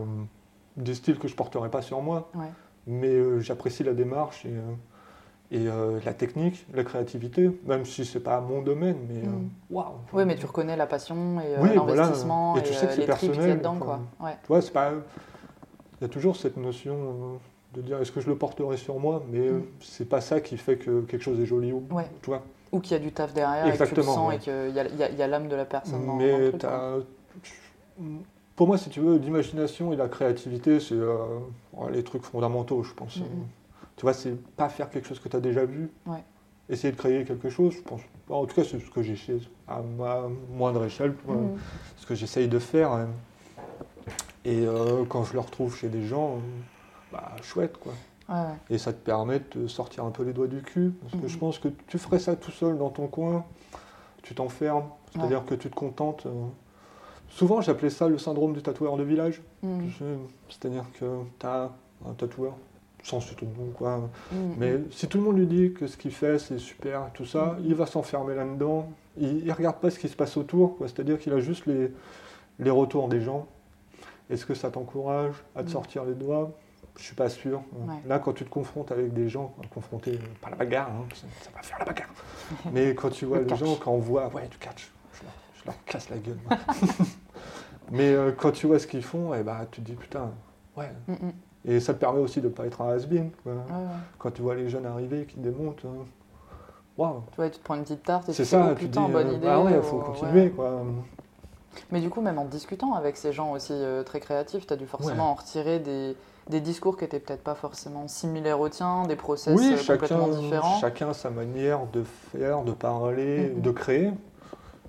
des 0.76 0.94
styles 0.94 1.18
que 1.18 1.28
je 1.28 1.34
porterai 1.36 1.70
pas 1.70 1.82
sur 1.82 2.00
moi, 2.02 2.28
Ouais. 2.34 2.46
mais 2.86 3.08
euh, 3.14 3.40
j'apprécie 3.40 3.84
la 3.84 3.92
démarche 3.94 4.44
et, 4.46 4.50
euh, 4.50 4.60
et 5.50 5.66
euh, 5.66 5.98
la 6.04 6.12
technique, 6.12 6.66
la 6.74 6.84
créativité, 6.84 7.50
même 7.66 7.86
si 7.86 8.04
c'est 8.04 8.20
pas 8.20 8.40
mon 8.40 8.60
domaine, 8.62 8.96
mais 9.08 9.26
euh, 9.26 9.30
Mm. 9.30 9.48
waouh! 9.70 9.84
Oui, 10.12 10.24
mais 10.26 10.36
tu 10.36 10.44
reconnais 10.46 10.76
la 10.76 10.86
passion 10.86 11.40
et 11.40 11.54
euh, 11.56 11.62
Oui, 11.62 11.70
voilà. 11.74 12.02
l'investissement 12.02 12.56
Et 12.56 12.60
et, 12.60 12.62
tu 12.64 12.74
sais 12.74 12.86
que 12.86 13.00
les 13.00 13.06
tripes 13.06 13.18
qu'il 13.18 13.28
y 13.28 13.32
a 13.32 13.34
personnel, 13.34 13.58
dedans, 13.58 13.76
enfin. 13.80 13.84
quoi. 14.18 14.26
Ouais. 14.26 14.36
Tu 14.42 14.48
vois, 14.48 14.60
c'est 14.62 14.72
pas. 14.72 14.92
Il 16.00 16.02
y 16.02 16.04
a 16.04 16.08
toujours 16.08 16.36
cette 16.36 16.56
notion 16.58 17.38
de 17.74 17.80
dire 17.82 17.98
est-ce 18.00 18.12
que 18.12 18.20
je 18.20 18.28
le 18.28 18.36
porterai 18.36 18.76
sur 18.76 18.98
moi, 18.98 19.22
mais 19.30 19.50
Mm. 19.50 19.62
c'est 19.80 20.08
pas 20.08 20.20
ça 20.20 20.40
qui 20.40 20.56
fait 20.58 20.76
que 20.76 21.00
quelque 21.02 21.22
chose 21.22 21.40
est 21.40 21.46
joli 21.46 21.72
ou. 21.72 21.82
Ouais. 21.90 22.06
Tu 22.22 22.30
vois? 22.30 22.42
Ou 22.70 22.80
qu'il 22.80 22.92
y 22.92 22.96
a 22.96 22.98
du 23.02 23.10
taf 23.12 23.32
derrière 23.32 23.66
et 23.66 23.70
que 23.70 23.76
tu 23.76 23.78
le 23.78 23.84
Exactement, 23.84 24.14
sens 24.14 24.28
ouais. 24.28 24.36
et 24.36 24.38
qu'il 24.40 24.52
y 24.76 25.02
a, 25.02 25.26
y 25.26 25.30
l'âme 25.30 25.48
de 25.48 25.56
la 25.56 25.64
personne 25.64 26.04
dans 26.04 26.16
Mais 26.16 26.52
pour 28.56 28.66
moi, 28.66 28.76
si 28.76 28.90
tu 28.90 29.00
veux, 29.00 29.16
l'imagination 29.16 29.92
et 29.92 29.96
la 29.96 30.08
créativité, 30.08 30.80
c'est 30.80 30.94
euh, 30.94 31.16
les 31.92 32.02
trucs 32.02 32.24
fondamentaux, 32.24 32.82
je 32.82 32.92
pense. 32.92 33.16
Mhm. 33.18 33.24
Tu 33.98 34.02
vois, 34.02 34.14
c'est 34.14 34.34
pas 34.56 34.68
faire 34.68 34.88
quelque 34.90 35.06
chose 35.08 35.18
que 35.18 35.28
tu 35.28 35.36
as 35.36 35.40
déjà 35.40 35.64
vu. 35.64 35.90
Ouais. 36.06 36.22
Essayer 36.70 36.92
de 36.92 36.96
créer 36.96 37.24
quelque 37.24 37.50
chose, 37.50 37.74
je 37.74 37.82
pense. 37.82 38.00
En 38.30 38.46
tout 38.46 38.54
cas, 38.54 38.62
c'est 38.62 38.78
ce 38.78 38.90
que 38.90 39.02
j'ai 39.02 39.16
chez 39.16 39.40
à 39.66 39.80
ma 39.82 40.22
moindre 40.52 40.84
échelle, 40.84 41.14
Mhm. 41.26 41.58
ce 41.96 42.06
que 42.06 42.14
j'essaye 42.14 42.46
de 42.48 42.58
faire. 42.60 42.92
hein. 42.92 43.08
Et 44.44 44.64
euh, 44.66 45.04
quand 45.08 45.24
je 45.24 45.32
le 45.32 45.40
retrouve 45.40 45.76
chez 45.76 45.88
des 45.88 46.06
gens, 46.06 46.36
euh, 46.36 46.38
bah 47.12 47.32
chouette, 47.42 47.76
quoi. 47.78 47.92
Ouais, 48.28 48.34
ouais. 48.36 48.56
Et 48.70 48.78
ça 48.78 48.92
te 48.92 48.98
permet 48.98 49.40
de 49.52 49.66
sortir 49.66 50.04
un 50.04 50.10
peu 50.10 50.22
les 50.22 50.32
doigts 50.32 50.46
du 50.46 50.62
cul. 50.62 50.92
Parce 51.00 51.12
que 51.14 51.18
Mhm. 51.26 51.28
je 51.28 51.38
pense 51.38 51.58
que 51.58 51.68
tu 51.88 51.98
ferais 51.98 52.18
ça 52.20 52.36
tout 52.36 52.50
seul 52.52 52.78
dans 52.78 52.90
ton 52.90 53.08
coin, 53.08 53.44
tu 54.22 54.34
t'enfermes, 54.34 54.84
c'est-à-dire 55.12 55.44
que 55.44 55.54
tu 55.54 55.68
te 55.70 55.74
contentes. 55.74 56.26
euh, 56.26 56.30
Souvent, 57.30 57.60
j'appelais 57.60 57.90
ça 57.90 58.08
le 58.08 58.16
syndrome 58.16 58.54
du 58.54 58.62
tatoueur 58.62 58.96
de 58.96 59.02
village. 59.02 59.42
Mhm. 59.62 59.90
C'est-à-dire 60.48 60.84
que 60.98 61.04
tu 61.38 61.46
as 61.46 61.70
un 62.06 62.12
tatoueur, 62.14 62.54
sans 63.02 63.20
c'est 63.20 63.34
tout 63.34 63.46
le 63.46 63.52
monde, 63.64 63.72
quoi. 63.74 64.08
Mhm. 64.32 64.54
Mais 64.58 64.74
si 64.90 65.06
tout 65.08 65.18
le 65.18 65.24
monde 65.24 65.38
lui 65.38 65.46
dit 65.46 65.72
que 65.72 65.86
ce 65.86 65.96
qu'il 65.96 66.12
fait, 66.12 66.38
c'est 66.38 66.58
super, 66.58 67.02
et 67.02 67.10
tout 67.14 67.24
ça, 67.26 67.56
Mhm. 67.58 67.64
il 67.66 67.74
va 67.74 67.86
s'enfermer 67.86 68.34
là-dedans. 68.34 68.90
Il 69.16 69.44
ne 69.46 69.52
regarde 69.52 69.76
pas 69.78 69.90
ce 69.90 69.98
qui 69.98 70.08
se 70.08 70.16
passe 70.16 70.36
autour, 70.36 70.76
quoi. 70.76 70.88
c'est-à-dire 70.88 71.18
qu'il 71.18 71.32
a 71.32 71.40
juste 71.40 71.66
les, 71.66 71.92
les 72.58 72.70
retours 72.70 73.08
des 73.08 73.20
gens. 73.20 73.46
Est-ce 74.30 74.44
que 74.44 74.54
ça 74.54 74.70
t'encourage 74.70 75.34
à 75.56 75.62
te 75.64 75.70
sortir 75.70 76.04
les 76.04 76.14
doigts? 76.14 76.50
Je 76.98 77.04
suis 77.04 77.14
pas 77.14 77.28
sûr. 77.28 77.62
Ouais. 77.86 77.94
Là, 78.06 78.18
quand 78.18 78.32
tu 78.32 78.44
te 78.44 78.50
confrontes 78.50 78.90
avec 78.92 79.12
des 79.14 79.28
gens, 79.28 79.54
confrontés, 79.72 80.14
euh, 80.14 80.18
pas 80.42 80.50
la 80.50 80.56
bagarre, 80.56 80.90
hein, 80.90 81.06
ça, 81.14 81.26
ça 81.42 81.50
va 81.54 81.62
faire 81.62 81.78
la 81.78 81.84
bagarre. 81.84 82.08
Mais 82.72 82.94
quand 82.94 83.08
tu 83.10 83.24
vois 83.24 83.38
Le 83.38 83.44
les 83.44 83.48
catch. 83.50 83.60
gens, 83.60 83.76
quand 83.76 83.92
on 83.92 83.98
voit, 83.98 84.26
ouais, 84.34 84.48
du 84.48 84.58
catch, 84.58 84.90
je 85.14 85.22
leur, 85.22 85.32
je 85.60 85.64
leur 85.66 85.84
casse 85.84 86.10
la 86.10 86.18
gueule. 86.18 86.38
Mais 87.92 88.12
euh, 88.12 88.32
quand 88.32 88.50
tu 88.52 88.66
vois 88.66 88.78
ce 88.78 88.86
qu'ils 88.86 89.02
font, 89.04 89.32
eh 89.34 89.42
ben, 89.42 89.66
tu 89.70 89.80
te 89.80 89.86
dis 89.86 89.96
putain, 89.96 90.30
ouais. 90.76 90.90
Et 91.64 91.80
ça 91.80 91.92
te 91.94 91.98
permet 91.98 92.20
aussi 92.20 92.40
de 92.40 92.48
ne 92.48 92.52
pas 92.52 92.66
être 92.66 92.80
un 92.80 92.90
has-been. 92.90 93.30
Ouais, 93.44 93.52
ouais. 93.52 93.58
Quand 94.18 94.30
tu 94.30 94.42
vois 94.42 94.54
les 94.54 94.68
jeunes 94.68 94.86
arriver 94.86 95.26
qui 95.26 95.38
démontent, 95.38 95.84
euh, 95.84 95.88
waouh. 96.96 97.22
Tu 97.32 97.36
vois, 97.36 97.50
tu 97.50 97.58
te 97.58 97.64
prends 97.64 97.74
une 97.74 97.82
petite 97.82 98.02
tarte 98.04 98.28
et 98.28 98.32
C'est 98.32 98.44
tu 98.44 98.48
ça, 98.50 98.68
oh, 98.70 98.74
te 98.74 98.78
putain, 98.78 99.06
dis, 99.06 99.12
bonne 99.12 99.28
euh, 99.28 99.34
idée. 99.34 99.46
ah 99.48 99.60
ouais, 99.62 99.72
il 99.76 99.82
faut 99.82 99.96
ou- 99.96 100.00
continuer. 100.00 100.42
ouais. 100.44 100.50
Quoi. 100.50 100.82
Mais 101.90 102.00
du 102.00 102.10
coup, 102.10 102.20
même 102.20 102.38
en 102.38 102.44
discutant 102.44 102.94
avec 102.94 103.16
ces 103.16 103.32
gens 103.32 103.52
aussi 103.52 103.72
euh, 103.72 104.02
très 104.02 104.20
créatifs, 104.20 104.66
tu 104.66 104.72
as 104.72 104.76
dû 104.76 104.86
forcément 104.86 105.24
Ouais. 105.24 105.30
en 105.30 105.34
retirer 105.34 105.78
des, 105.78 106.16
des 106.48 106.60
discours 106.60 106.96
qui 106.96 107.04
étaient 107.04 107.20
peut-être 107.20 107.42
pas 107.44 107.54
forcément 107.54 108.08
similaires 108.08 108.58
aux 108.60 108.68
tiens, 108.68 109.04
des 109.06 109.16
process 109.16 109.56
Oui, 109.58 109.72
euh, 109.74 109.76
chacun, 109.76 109.94
complètement 110.16 110.28
différents. 110.28 110.78
chacun 110.80 111.12
sa 111.12 111.30
manière 111.30 111.86
de 111.92 112.02
faire, 112.02 112.62
de 112.62 112.72
parler, 112.72 113.50
de 113.50 113.70
créer. 113.70 114.10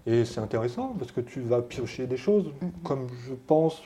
Et 0.05 0.23
c'est 0.25 0.39
intéressant 0.39 0.95
parce 0.97 1.11
que 1.11 1.21
tu 1.21 1.41
vas 1.41 1.61
piocher 1.61 2.07
des 2.07 2.17
choses. 2.17 2.51
Comme 2.83 3.07
je 3.27 3.33
pense, 3.35 3.81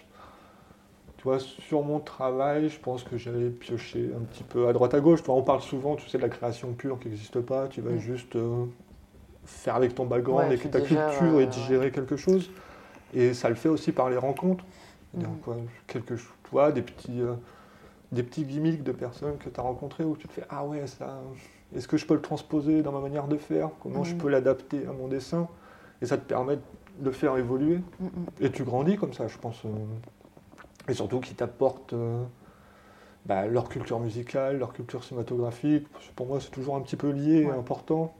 tu 1.24 1.30
Tu 1.30 1.30
vois, 1.30 1.39
sur 1.39 1.84
mon 1.84 1.99
travail, 2.01 2.69
je 2.69 2.80
pense 2.80 3.03
que 3.03 3.17
j'allais 3.17 3.49
piocher 3.49 4.11
un 4.13 4.24
petit 4.26 4.43
peu 4.43 4.67
à 4.67 4.74
droite 4.74 4.93
à 4.93 4.99
gauche. 4.99 5.21
Tu 5.21 5.28
vois, 5.28 5.36
on 5.36 5.41
parle 5.43 5.61
souvent, 5.61 5.95
tu 5.95 6.09
sais, 6.09 6.17
de 6.17 6.24
la 6.24 6.30
création 6.30 6.74
pure 6.74 6.99
qui 6.99 7.07
n'existe 7.07 7.39
pas. 7.39 7.67
Tu 7.69 7.80
vas 7.82 7.91
Mm. 7.91 7.99
juste 7.99 8.36
euh, 8.36 8.65
faire 9.45 9.76
avec 9.76 9.95
ton 9.95 10.05
background 10.05 10.49
Ouais, 10.51 10.55
et 10.55 10.57
ta 10.69 10.82
digères, 10.82 10.86
culture 11.07 11.38
euh, 11.38 11.41
et 11.41 11.45
digérer 11.45 11.91
quelque 11.91 12.17
chose. 12.17 12.49
Et 13.13 13.34
ça 13.34 13.47
le 13.47 13.55
fait 13.55 13.69
aussi 13.69 13.93
par 13.93 14.09
les 14.09 14.17
rencontres. 14.17 14.65
C'est-à-dire 15.13 15.30
quoi, 15.45 15.55
quelque 15.88 16.17
chose, 16.17 16.34
tu 16.43 16.49
vois, 16.51 16.71
des 16.74 16.82
petits, 16.82 17.21
euh, 17.21 17.36
des 18.11 18.24
petits 18.24 18.43
gimmicks 18.43 18.84
de 18.84 18.91
personnes 18.91 19.38
que 19.38 19.49
tu 19.49 19.59
as 19.59 19.63
rencontrées 19.63 20.03
où 20.03 20.17
tu 20.17 20.28
te 20.28 20.34
fais 20.34 20.43
Ah 20.49 20.65
ouais, 20.65 20.88
ça, 20.88 21.21
est-ce 21.74 21.88
que 21.88 21.95
je 21.97 22.05
peux 22.05 22.15
le 22.15 22.21
transposer 22.21 22.82
dans 22.82 22.91
ma 22.91 22.99
manière 22.99 23.28
de 23.28 23.38
faire? 23.38 23.69
Comment 23.82 24.03
je 24.03 24.13
Mhm. 24.13 24.19
peux 24.19 24.30
l'adapter 24.30 24.86
à 24.88 24.91
mon 24.91 25.07
dessin? 25.07 25.47
Et 26.01 26.05
ça 26.05 26.17
te 26.17 26.24
permet 26.28 26.57
de 26.99 27.05
le 27.05 27.11
faire 27.11 27.38
évoluer. 27.38 27.78
Mm, 27.99 28.05
mm. 28.05 28.09
Et 28.41 28.51
tu 28.51 28.63
grandis 28.63 28.97
comme 28.97 29.13
ça, 29.13 29.28
je 29.28 29.38
pense. 29.38 29.63
euh, 29.65 29.69
Et 30.89 30.93
surtout 30.93 31.19
qui 31.19 31.34
t'apportent 31.34 31.93
euh, 31.93 32.23
bah, 33.25 33.45
leur 33.47 33.69
culture 33.69 33.99
musicale, 33.99 34.57
leur 34.57 34.73
culture 34.73 35.03
cinématographique. 35.03 35.88
Pour 36.15 36.27
moi, 36.27 36.39
c'est 36.41 36.49
toujours 36.51 36.75
un 36.75 36.81
petit 36.81 36.95
peu 36.97 37.09
lié 37.09 37.41
et 37.43 37.49
important. 37.49 38.13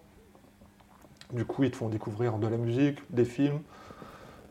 Du 1.32 1.46
coup, 1.46 1.64
ils 1.64 1.72
te 1.72 1.76
font 1.78 1.90
découvrir 1.90 2.38
de 2.38 2.48
la 2.48 2.58
musique, 2.58 3.00
des 3.10 3.26
films, 3.26 3.60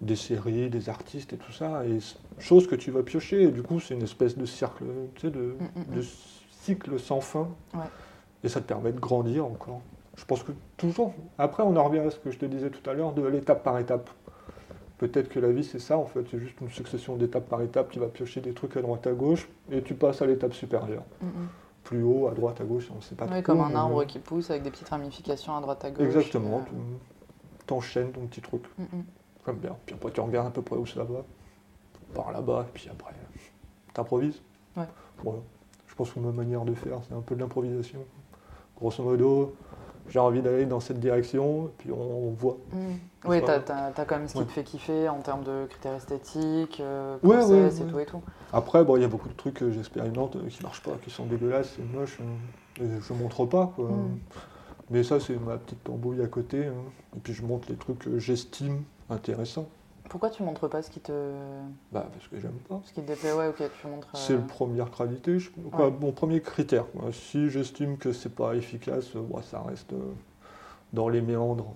des 0.01 0.17
séries, 0.17 0.69
des 0.69 0.89
artistes 0.89 1.33
et 1.33 1.37
tout 1.37 1.53
ça. 1.53 1.87
Et 1.87 2.01
c- 2.01 2.17
choses 2.39 2.67
que 2.67 2.75
tu 2.75 2.91
vas 2.91 3.03
piocher. 3.03 3.45
Et 3.45 3.49
du 3.51 3.63
coup, 3.63 3.81
c'est 3.81 3.95
une 3.95 4.03
espèce 4.03 4.37
de 4.37 4.45
cercle, 4.47 4.85
tu 5.15 5.23
sais, 5.23 5.31
de, 5.31 5.57
Mm, 5.59 5.81
mm, 5.81 5.95
de 5.95 6.01
mm. 6.01 6.05
cycle 6.51 6.99
sans 7.01 7.21
fin. 7.21 7.49
Ouais. 7.75 7.81
Et 8.45 8.49
ça 8.49 8.61
te 8.61 8.67
permet 8.67 8.93
de 8.93 8.99
grandir 9.01 9.47
encore. 9.47 9.81
Je 10.17 10.25
pense 10.25 10.43
que 10.43 10.53
toujours. 10.77 11.15
Après, 11.39 11.63
on 11.63 11.77
en 11.77 11.85
revient 11.85 12.01
à 12.01 12.11
ce 12.11 12.19
que 12.19 12.31
je 12.31 12.39
te 12.39 12.45
disais 12.45 12.71
tout 12.71 12.89
à 12.91 12.93
l'heure, 12.95 13.13
de 13.13 13.23
l'étape 13.27 13.63
par 13.63 13.79
étape. 13.79 14.11
Peut-être 15.03 15.29
que 15.31 15.41
la 15.41 15.51
vie, 15.51 15.65
c'est 15.65 15.81
ça, 15.81 15.99
en 15.99 16.07
fait. 16.07 16.25
C'est 16.31 16.39
juste 16.39 16.61
une 16.61 16.71
succession 16.71 17.17
d'étapes 17.17 17.49
par 17.49 17.61
étape. 17.61 17.91
Tu 17.91 17.99
vas 17.99 18.07
piocher 18.07 18.41
des 18.41 18.53
trucs 18.53 18.77
à 18.77 18.83
droite, 18.83 19.05
à 19.09 19.13
gauche, 19.13 19.49
et 19.73 19.83
tu 19.83 19.95
passes 19.95 20.23
à 20.23 20.27
l'étape 20.27 20.55
supérieure. 20.55 21.03
Mm, 21.21 21.27
mm. 21.27 21.49
Plus 21.83 22.03
haut, 22.05 22.29
à 22.29 22.31
droite, 22.35 22.61
à 22.61 22.65
gauche, 22.65 22.89
on 22.93 22.97
ne 22.97 23.01
sait 23.01 23.17
pas 23.17 23.25
Oui, 23.25 23.31
trop. 23.33 23.43
comme 23.43 23.61
un 23.63 23.69
mais- 23.71 23.75
arbre 23.75 24.05
qui 24.05 24.21
pousse 24.21 24.49
avec 24.51 24.63
des 24.63 24.71
petites 24.71 24.89
ramifications 24.91 25.57
à 25.57 25.61
droite 25.61 25.85
à 25.85 25.91
gauche. 25.91 26.07
Exactement. 26.07 26.61
Tu 27.59 27.67
t'enchaînes 27.67 28.13
ton 28.13 28.21
petit 28.27 28.41
truc. 28.41 28.63
mm. 28.79 28.85
J'aime 29.45 29.57
bien. 29.57 29.77
Puis 29.85 29.97
après, 29.97 30.13
tu 30.13 30.21
regardes 30.21 30.47
à 30.47 30.51
peu 30.51 30.63
près 30.63 30.77
où 30.77 30.87
ça 30.87 31.03
va. 31.03 31.25
Par 32.15 32.31
là-bas, 32.31 32.67
et 32.69 32.71
puis 32.73 32.89
après, 32.89 33.13
t'improvises. 33.93 34.41
Ouais. 34.77 34.85
Voilà. 35.25 35.41
Je 35.89 35.95
pense 35.97 36.13
que 36.13 36.21
ma 36.21 36.31
manière 36.31 36.65
de 36.65 36.75
faire, 36.75 37.01
c'est 37.09 37.15
un 37.15 37.23
peu 37.23 37.35
de 37.35 37.41
l'improvisation. 37.41 37.99
Grosso 38.79 39.03
modo, 39.03 39.57
j'ai 40.09 40.21
envie 40.21 40.43
d'aller 40.43 40.67
dans 40.67 40.79
cette 40.79 41.01
direction, 41.01 41.67
et 41.67 41.71
puis 41.79 41.91
on, 41.91 42.29
on 42.29 42.31
voit. 42.31 42.59
Mm. 42.73 42.77
Oui, 43.25 43.41
t'as 43.45 43.59
as, 43.59 44.05
quand 44.05 44.19
même 44.19 44.27
ce 44.29 44.33
qui 44.35 44.39
Ouais. 44.41 44.45
te 44.47 44.51
fait 44.53 44.65
kiffer 44.65 45.09
en 45.09 45.21
termes 45.21 45.45
de 45.45 45.67
critères 45.69 45.95
esthétiques, 45.95 46.81
euh, 46.81 47.17
Ouais, 47.23 47.37
process 47.39 47.79
ouais, 47.79 47.87
et 47.87 47.91
tout 47.91 47.99
et 48.01 48.07
tout. 48.07 48.21
Après, 48.53 48.85
bon, 48.85 48.97
il 48.97 49.03
y 49.03 49.05
a 49.05 49.09
beaucoup 49.09 49.29
de 49.29 49.35
trucs 49.35 49.55
que 49.55 49.71
j'expérimente 49.71 50.37
euh, 50.37 50.49
qui 50.49 50.63
marchent 50.63 50.83
pas, 50.83 50.97
qui 51.03 51.11
sont 51.11 51.27
dégueulasses, 51.27 51.75
c'est 51.77 51.85
moche. 51.97 52.19
hein. 52.21 52.83
Et 52.83 52.89
je 53.01 53.13
montre 53.13 53.45
pas. 53.47 53.73
quoi. 53.77 53.89
Mm. 53.91 54.19
Mais 54.91 55.05
ça, 55.05 55.21
c'est 55.21 55.37
ma 55.39 55.57
petite 55.57 55.85
tambouille 55.85 56.23
à 56.23 56.27
côté. 56.27 56.67
hein. 56.67 56.73
Et 57.17 57.21
puis 57.21 57.33
je 57.33 57.43
montre 57.45 57.69
les 57.71 57.77
trucs 57.77 58.01
que 58.01 58.19
j'estime 58.19 58.83
intéressants. 59.09 59.69
Pourquoi 60.09 60.29
tu 60.29 60.43
montres 60.43 60.69
pas 60.69 60.83
ce 60.83 60.91
qui 60.91 61.01
te, 61.01 61.13
Bah, 61.93 62.07
parce 62.13 62.27
que 62.29 62.39
j'aime 62.41 62.59
pas. 62.69 62.81
ce 62.85 62.93
qui 62.93 63.01
te 63.03 63.07
déplaît 63.07 63.33
Ouais, 63.33 63.49
ok, 63.49 63.63
tu 63.81 63.87
montres. 63.87 64.09
euh, 64.15 64.19
C'est 64.19 64.35
le 64.37 64.43
première 64.47 64.91
qualité, 64.91 65.39
je- 65.39 65.51
quoi, 65.71 65.87
Ouais. 65.87 65.95
mon 66.01 66.13
premier 66.13 66.41
critère. 66.43 66.85
quoi. 66.91 67.13
Si 67.13 67.49
j'estime 67.49 67.97
que 67.97 68.13
c'est 68.13 68.35
pas 68.35 68.55
efficace, 68.57 69.15
euh, 69.17 69.21
bon, 69.23 69.41
ça 69.43 69.63
reste 69.63 69.93
euh, 69.95 70.13
dans 70.93 71.09
les 71.09 71.23
méandres 71.23 71.73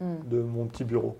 mm, 0.00 0.28
de 0.28 0.40
mon 0.42 0.66
petit 0.66 0.84
bureau. 0.84 1.16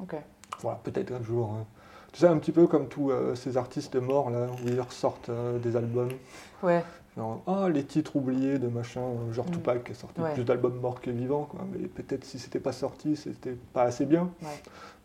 Ok. 0.00 0.16
Voilà, 0.60 0.78
peut-être 0.82 1.12
un 1.12 1.22
jour. 1.22 1.50
hein. 1.52 1.64
Tu 2.12 2.20
sais, 2.20 2.26
un 2.26 2.38
petit 2.38 2.52
peu 2.52 2.66
comme 2.66 2.88
tous 2.88 3.10
euh, 3.10 3.34
ces 3.34 3.56
artistes 3.56 3.96
morts 3.96 4.30
là, 4.30 4.46
où 4.46 4.68
ils 4.68 4.80
ressortent 4.80 5.28
euh, 5.28 5.58
des 5.58 5.76
albums. 5.76 6.08
Ouais. 6.62 6.82
Genre, 7.16 7.42
ah, 7.46 7.68
les 7.68 7.84
titres 7.84 8.16
oubliés 8.16 8.58
de 8.58 8.68
machin, 8.68 9.00
euh, 9.02 9.32
genre 9.32 9.46
Mm. 9.46 9.50
Tupac 9.52 9.84
qui 9.84 9.92
a 9.92 9.94
sorti 9.94 10.20
Ouais. 10.20 10.32
plus 10.34 10.44
d'albums 10.44 10.80
morts 10.80 11.00
que 11.00 11.10
vivants, 11.10 11.44
quoi. 11.44 11.60
Mais 11.72 11.86
peut-être 11.86 12.24
si 12.24 12.38
c'était 12.38 12.60
pas 12.60 12.72
sorti, 12.72 13.16
c'était 13.16 13.56
pas 13.72 13.82
assez 13.82 14.06
bien. 14.06 14.30
Ouais. 14.42 14.48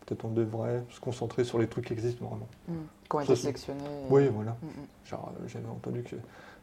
Peut-être 0.06 0.24
on 0.24 0.30
devrait 0.30 0.82
se 0.90 1.00
concentrer 1.00 1.44
sur 1.44 1.58
les 1.58 1.66
trucs 1.66 1.86
qui 1.86 1.92
existent 1.92 2.24
vraiment. 2.24 2.46
mm. 2.68 2.72
Qui 3.10 3.16
ont 3.16 3.20
été 3.20 3.36
sélectionnés. 3.36 3.80
Oui, 4.08 4.28
voilà. 4.32 4.52
Mm. 4.62 4.66
Genre, 5.06 5.32
euh, 5.40 5.44
j'avais 5.48 5.68
entendu 5.68 6.02
qu'il 6.04 6.18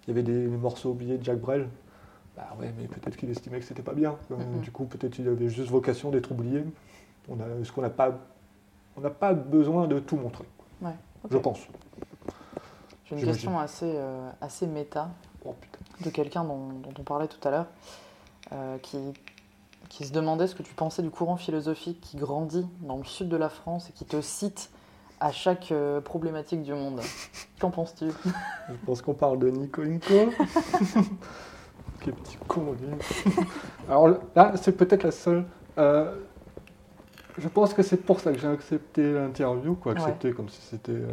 y 0.08 0.12
avait 0.12 0.24
des 0.24 0.48
morceaux 0.48 0.92
oubliés 0.92 1.18
de 1.18 1.24
Jack 1.24 1.40
Brel. 1.40 1.68
Bah 2.36 2.48
ouais, 2.60 2.74
mais 2.78 2.88
peut-être 2.88 3.18
qu'il 3.18 3.30
estimait 3.30 3.60
que 3.60 3.66
c'était 3.66 3.82
pas 3.82 3.94
bien. 3.94 4.16
Du 4.62 4.72
coup, 4.72 4.86
peut-être 4.86 5.14
qu'il 5.14 5.28
avait 5.28 5.50
juste 5.50 5.70
vocation 5.70 6.10
d'être 6.12 6.32
oublié. 6.32 6.64
On 7.30 7.40
a, 7.40 7.60
est-ce 7.62 7.72
qu'on 7.72 7.82
n'a 7.82 7.90
pas, 7.90 8.14
on 8.98 9.02
n'a 9.02 9.10
pas 9.10 9.34
besoin 9.34 9.88
de 9.88 10.00
tout 10.00 10.16
montrer, 10.18 10.46
Ouais. 10.82 10.96
je 11.30 11.38
pense. 11.38 11.60
J'ai 13.06 13.18
une 13.20 13.26
question 13.26 13.60
assez, 13.60 13.94
euh, 13.96 14.30
assez 14.40 14.66
méta 14.68 15.10
Oh 15.46 15.56
de 16.04 16.10
quelqu'un 16.10 16.44
dont, 16.44 16.70
dont 16.70 16.94
on 16.98 17.04
parlait 17.04 17.28
tout 17.28 17.46
à 17.48 17.52
l'heure, 17.52 17.68
euh, 18.54 18.78
qui, 18.80 18.98
qui 19.90 20.06
se 20.06 20.14
demandait 20.14 20.48
ce 20.48 20.56
que 20.56 20.64
tu 20.64 20.74
pensais 20.74 21.02
du 21.04 21.10
courant 21.12 21.36
philosophique 21.36 22.00
qui 22.02 22.18
grandit 22.18 22.66
dans 22.82 22.98
le 22.98 23.04
sud 23.04 23.28
de 23.30 23.38
la 23.38 23.50
France 23.50 23.90
et 23.90 23.94
qui 23.94 24.06
te 24.06 24.20
cite 24.22 24.70
à 25.20 25.32
chaque 25.32 25.72
euh, 25.72 26.00
problématique 26.02 26.64
du 26.64 26.74
monde. 26.74 27.02
Qu'en 27.60 27.70
penses-tu? 27.70 28.06
Je 28.26 28.74
pense 28.86 29.02
qu'on 29.04 29.14
parle 29.14 29.38
de 29.40 29.50
Nico 29.50 29.82
Inco. 29.84 30.32
Quel 32.02 32.14
petit 32.16 32.38
con, 32.48 32.76
lui. 32.80 33.36
Alors 33.90 34.10
là, 34.36 34.54
c'est 34.56 34.72
peut-être 34.76 35.04
la 35.04 35.12
seule. 35.12 35.46
euh, 35.78 36.16
je 37.38 37.48
pense 37.48 37.74
que 37.74 37.82
c'est 37.82 37.98
pour 37.98 38.20
ça 38.20 38.34
que 38.34 38.40
j'ai 38.40 38.48
accepté 38.48 39.14
l'interview, 39.14 39.76
quoi. 39.76 39.94
Accepté 39.94 40.34
comme 40.34 40.50
si 40.50 40.60
c'était. 40.62 40.92
euh, 40.92 41.12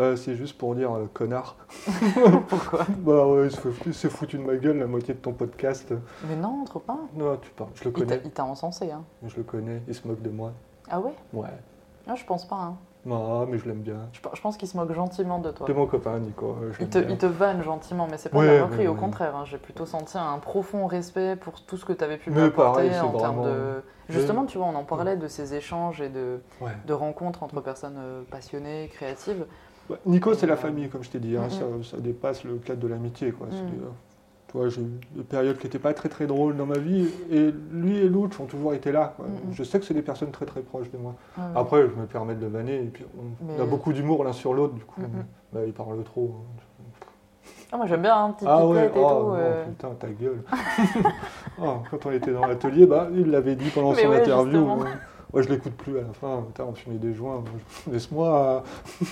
euh, 0.00 0.16
c'est 0.16 0.34
juste 0.34 0.58
pour 0.58 0.74
dire 0.74 0.90
connard. 1.14 1.56
Pourquoi? 2.48 2.84
Bah 2.98 3.26
ouais, 3.28 3.48
il 3.86 3.94
s'est 3.94 4.08
foutu 4.10 4.38
de 4.38 4.42
ma 4.42 4.56
gueule 4.56 4.78
la 4.78 4.86
moitié 4.86 5.14
de 5.14 5.20
ton 5.20 5.32
podcast. 5.32 5.92
Mais 6.28 6.34
non, 6.36 6.64
trop 6.64 6.80
pas. 6.80 6.98
Non, 7.14 7.36
tu 7.36 7.50
parles. 7.50 7.70
Je 7.76 7.84
le 7.84 7.90
Il 7.90 7.92
t'a- 7.92 8.00
connais. 8.16 8.22
il 8.24 8.30
t'a 8.32 8.44
encensé, 8.44 8.90
hein. 8.90 9.04
Je 9.26 9.36
le 9.36 9.44
connais. 9.44 9.82
Il 9.86 9.94
se 9.94 10.06
moque 10.06 10.20
de 10.22 10.30
moi. 10.30 10.52
Ah 10.90 10.98
ouais? 11.00 11.14
Ouais. 11.32 11.48
Non, 12.08 12.16
je 12.16 12.24
pense 12.24 12.46
pas, 12.46 12.56
hein. 12.56 12.76
Non, 13.06 13.46
mais 13.46 13.56
je 13.58 13.66
l'aime 13.68 13.80
bien. 13.80 14.08
Je, 14.12 14.20
pe- 14.20 14.28
je 14.34 14.40
pense 14.40 14.56
qu'il 14.56 14.68
se 14.68 14.76
moque 14.76 14.92
gentiment 14.92 15.38
de 15.38 15.50
toi. 15.52 15.66
T'es 15.66 15.72
mon 15.72 15.86
copain, 15.86 16.18
Nico. 16.18 16.56
euh, 16.60 16.72
je 16.72 16.82
Il 16.82 16.88
te, 16.90 16.98
bien. 16.98 17.08
il 17.10 17.16
te 17.16 17.26
vanne 17.26 17.62
gentiment, 17.62 18.08
mais 18.10 18.18
c'est 18.18 18.28
pas 18.30 18.38
Ouais, 18.38 18.46
de 18.48 18.52
la 18.52 18.60
moquerie, 18.62 18.80
ouais, 18.80 18.86
au 18.88 18.92
ouais. 18.94 18.98
contraire. 18.98 19.36
hein. 19.36 19.44
J'ai 19.44 19.58
plutôt 19.58 19.86
senti 19.86 20.18
un 20.18 20.38
profond 20.38 20.86
respect 20.86 21.36
pour 21.36 21.60
tout 21.62 21.76
ce 21.76 21.84
que 21.84 21.92
tu 21.92 22.02
avais 22.04 22.18
pu 22.18 22.30
Mais 22.30 22.42
apporter 22.42 22.62
pareil, 22.90 23.00
en 23.00 23.12
termes 23.16 23.42
de. 23.44 23.82
Justement, 24.08 24.44
tu 24.44 24.58
vois, 24.58 24.66
on 24.66 24.74
en 24.74 24.84
parlait 24.84 25.16
de 25.16 25.28
ces 25.28 25.54
échanges 25.54 26.00
et 26.00 26.08
de, 26.08 26.40
de 26.86 26.92
rencontres 26.92 27.42
entre 27.42 27.60
personnes 27.60 27.96
euh, 27.98 28.22
passionnées, 28.30 28.88
créatives. 28.92 29.46
Nico, 30.04 30.34
c'est 30.34 30.46
la 30.46 30.54
Euh, 30.54 30.56
famille, 30.56 30.88
comme 30.88 31.04
je 31.04 31.10
t'ai 31.10 31.20
dit. 31.20 31.36
hein, 31.36 31.44
mhm. 31.44 31.50
ça, 31.82 31.90
ça 31.90 31.96
dépasse 31.98 32.42
le 32.44 32.56
cadre 32.58 32.80
de 32.80 32.88
l'amitié. 32.88 33.30
quoi. 33.32 33.46
C'est, 33.50 33.62
Mhm. 33.62 33.92
Vois, 34.56 34.68
j'ai 34.68 34.80
eu 34.82 34.90
des 35.14 35.22
périodes 35.22 35.58
qui 35.58 35.66
n'étaient 35.66 35.78
pas 35.78 35.92
très 35.94 36.08
très 36.08 36.26
drôles 36.26 36.56
dans 36.56 36.66
ma 36.66 36.78
vie. 36.78 37.08
Et 37.30 37.52
lui 37.72 37.98
et 37.98 38.08
l'autre 38.08 38.40
ont 38.40 38.46
toujours 38.46 38.74
été 38.74 38.92
là. 38.92 39.14
quoi. 39.16 39.26
Je 39.52 39.62
sais 39.62 39.78
que 39.78 39.84
c'est 39.84 39.94
des 39.94 40.02
personnes 40.02 40.30
très 40.30 40.46
très 40.46 40.60
proches 40.60 40.90
de 40.90 40.98
moi. 40.98 41.14
Ouais, 41.36 41.42
ouais. 41.44 41.50
Après, 41.54 41.82
je 41.82 42.00
me 42.00 42.06
permets 42.06 42.34
de 42.34 42.40
le 42.40 42.48
vanner. 42.48 42.76
Et 42.82 42.86
puis, 42.86 43.04
on, 43.18 43.44
Mais- 43.46 43.54
on 43.58 43.62
a 43.62 43.66
beaucoup 43.66 43.92
d'humour 43.92 44.24
l'un 44.24 44.32
sur 44.32 44.54
l'autre. 44.54 44.74
Du 44.74 44.84
coup, 44.84 45.00
bah, 45.52 45.60
il 45.66 45.72
parle 45.72 46.02
trop. 46.04 46.34
hein. 46.38 46.62
Ah, 47.72 47.78
moi 47.78 47.86
j'aime 47.86 48.02
bien, 48.02 48.16
un 48.26 48.30
petit 48.30 48.44
Ah 48.46 48.64
ouais, 48.64 48.86
et 48.86 48.90
tout. 48.90 48.98
oh, 48.98 49.02
non, 49.02 49.34
euh. 49.34 49.64
putain, 49.66 49.88
ta 49.98 50.08
gueule. 50.08 50.42
Oh, 51.60 51.78
quand 51.90 52.06
on 52.06 52.12
était 52.12 52.32
dans 52.32 52.46
l'atelier, 52.46 52.86
bah, 52.86 53.08
il 53.14 53.30
l'avait 53.30 53.56
dit 53.56 53.70
pendant 53.70 53.92
Mais 53.92 54.02
son 54.04 54.10
ouais, 54.10 54.20
interview. 54.20 54.58
euh, 54.58 54.84
Moi, 55.32 55.42
je 55.42 55.48
l'écoute 55.48 55.72
plus 55.74 55.98
à 55.98 56.02
la 56.02 56.12
fin. 56.12 56.42
Putain, 56.46 56.64
on 56.68 56.74
fumait 56.74 56.98
des 56.98 57.12
joints. 57.14 57.42
Laisse-moi. 57.90 58.62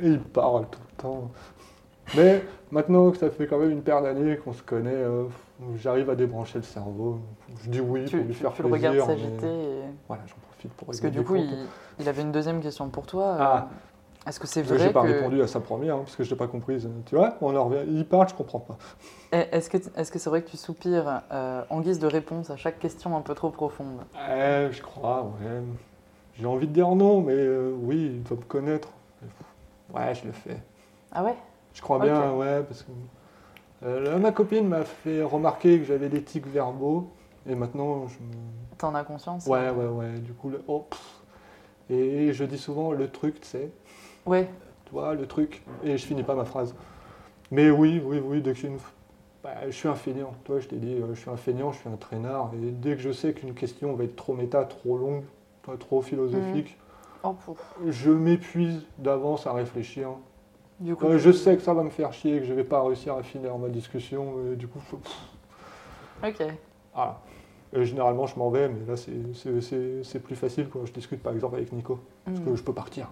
Et 0.00 0.08
il 0.08 0.20
parle 0.20 0.66
tout 0.70 0.80
le 0.96 1.02
temps. 1.02 1.30
Mais 2.16 2.42
maintenant 2.70 3.10
que 3.10 3.16
ça 3.18 3.30
fait 3.30 3.46
quand 3.46 3.58
même 3.58 3.70
une 3.70 3.82
paire 3.82 4.02
d'années 4.02 4.36
qu'on 4.36 4.52
se 4.52 4.62
connaît, 4.62 4.90
euh, 4.92 5.24
j'arrive 5.76 6.10
à 6.10 6.14
débrancher 6.14 6.58
le 6.58 6.64
cerveau. 6.64 7.18
Je 7.62 7.70
dis 7.70 7.80
oui 7.80 8.04
Tu, 8.04 8.16
pour 8.18 8.26
lui 8.26 8.34
tu- 8.34 8.40
faire 8.40 8.52
tu 8.52 8.62
le 8.62 8.68
plaisir. 8.70 8.90
regardes 8.92 9.08
s'agiter. 9.10 9.46
et- 9.46 9.82
Voilà, 10.08 10.22
j'en 10.26 10.34
profite 10.48 10.72
pour 10.74 10.86
Parce 10.86 11.00
que 11.00 11.06
du 11.08 11.22
coup, 11.24 11.36
il, 11.36 11.66
il 11.98 12.08
avait 12.08 12.22
une 12.22 12.32
deuxième 12.32 12.60
question 12.60 12.88
pour 12.88 13.06
toi. 13.06 13.24
euh, 13.24 13.36
Ah. 13.40 13.68
Est-ce 14.26 14.40
que 14.40 14.46
c'est 14.46 14.60
Parce 14.62 14.72
que 14.72 14.76
vrai 14.78 14.86
j'ai 14.86 14.92
pas 14.92 15.02
que. 15.02 15.06
répondu 15.08 15.42
à 15.42 15.46
sa 15.46 15.60
première, 15.60 15.96
hein, 15.96 16.00
parce 16.04 16.16
que 16.16 16.24
je 16.24 16.30
l'ai 16.30 16.36
pas 16.36 16.46
comprise. 16.46 16.88
Tu 17.04 17.14
vois, 17.14 17.34
on 17.42 17.54
en 17.54 17.64
revient. 17.68 17.82
Il 17.86 18.06
parle, 18.06 18.26
je 18.26 18.34
comprends 18.34 18.60
pas. 18.60 18.78
Est-ce 19.32 19.68
que 19.68 19.76
est-ce 19.96 20.10
que 20.10 20.18
c'est 20.18 20.30
vrai 20.30 20.40
que 20.40 20.48
tu 20.48 20.56
soupires 20.56 21.20
euh, 21.30 21.62
en 21.68 21.80
guise 21.82 21.98
de 21.98 22.06
réponse 22.06 22.48
à 22.48 22.56
chaque 22.56 22.78
question 22.78 23.14
un 23.16 23.20
peu 23.20 23.34
trop 23.34 23.50
profonde? 23.50 23.98
Je 24.16 24.80
crois, 24.80 25.24
ouais. 25.24 25.60
J'ai 26.38 26.46
envie 26.46 26.66
de 26.66 26.72
dire 26.72 26.88
non, 26.94 27.20
mais 27.20 27.34
euh, 27.34 27.74
oui, 27.82 28.12
il 28.14 28.22
doit 28.22 28.38
me 28.38 28.42
connaître. 28.44 28.88
Ouais, 29.94 30.14
je 30.14 30.24
le 30.26 30.32
fais. 30.32 30.56
Ah 31.12 31.22
ouais? 31.22 31.34
Je 31.74 31.82
crois 31.82 31.98
bien, 31.98 32.32
ouais, 32.34 32.62
parce 32.62 32.82
que 32.82 32.90
euh, 33.84 34.18
ma 34.18 34.32
copine 34.32 34.66
m'a 34.68 34.84
fait 34.84 35.22
remarquer 35.22 35.78
que 35.78 35.84
j'avais 35.84 36.08
des 36.08 36.22
tics 36.22 36.46
verbaux, 36.46 37.10
et 37.46 37.54
maintenant, 37.54 38.06
je 38.06 38.18
me... 38.20 38.32
T'en 38.78 38.94
as 38.94 39.04
conscience 39.04 39.46
Ouais, 39.46 39.68
ouais, 39.70 39.86
ouais, 39.86 40.18
du 40.20 40.32
coup, 40.32 40.48
le... 40.50 40.62
oh. 40.68 40.86
Et 41.90 42.32
je 42.32 42.44
dis 42.44 42.56
souvent 42.58 42.92
le 42.92 43.10
truc, 43.10 43.40
tu 43.40 43.46
sais, 43.48 43.70
Ouais, 44.24 44.48
tu 44.86 44.92
vois, 44.92 45.14
le 45.14 45.26
truc, 45.26 45.62
et 45.82 45.98
je 45.98 46.06
finis 46.06 46.22
pas 46.22 46.34
ma 46.34 46.46
phrase. 46.46 46.74
Mais 47.50 47.70
oui, 47.70 48.00
oui, 48.02 48.20
oui, 48.24 48.40
dès 48.40 48.52
que 48.52 48.58
j'ai 48.58 48.68
une... 48.68 48.78
Bah, 49.42 49.50
je 49.66 49.72
suis 49.72 49.88
un 49.88 49.94
feignant, 49.94 50.32
toi, 50.44 50.58
je 50.60 50.68
t'ai 50.68 50.76
dit, 50.76 50.94
euh, 50.94 51.12
je 51.12 51.20
suis 51.20 51.28
un 51.30 51.36
feignant, 51.36 51.70
je 51.72 51.78
suis 51.80 51.88
un 51.90 51.96
traînard, 51.96 52.50
et 52.54 52.70
dès 52.70 52.94
que 52.94 53.02
je 53.02 53.12
sais 53.12 53.34
qu'une 53.34 53.52
question 53.52 53.92
va 53.94 54.04
être 54.04 54.16
trop 54.16 54.32
méta, 54.32 54.64
trop 54.64 54.96
longue, 54.96 55.24
trop 55.80 56.00
philosophique, 56.00 56.78
Oh, 57.22 57.32
pouf. 57.32 57.58
je 57.86 58.10
m'épuise 58.10 58.82
d'avance 58.98 59.46
à 59.46 59.52
réfléchir. 59.52 60.10
Du 60.80 60.96
coup, 60.96 61.16
je 61.16 61.30
sais 61.30 61.56
que 61.56 61.62
ça 61.62 61.72
va 61.72 61.82
me 61.82 61.90
faire 61.90 62.12
chier, 62.12 62.40
que 62.40 62.44
je 62.46 62.52
vais 62.52 62.64
pas 62.64 62.82
réussir 62.82 63.14
à 63.14 63.22
finir 63.22 63.56
ma 63.58 63.68
discussion, 63.68 64.34
et 64.52 64.56
du 64.56 64.66
coup, 64.68 64.80
Ok. 66.22 66.42
voilà. 66.94 67.20
Et 67.72 67.84
généralement, 67.84 68.26
je 68.26 68.38
m'en 68.38 68.50
vais, 68.50 68.68
mais 68.68 68.84
là, 68.86 68.96
c'est- 68.96 70.18
plus 70.20 70.36
facile 70.36 70.68
quand 70.68 70.84
je 70.86 70.92
discute 70.92 71.22
par 71.22 71.32
exemple 71.32 71.56
avec 71.56 71.72
Nico, 71.72 71.98
parce 72.24 72.38
que 72.40 72.50
Hmm. 72.50 72.56
je 72.56 72.62
peux 72.62 72.72
partir. 72.72 73.08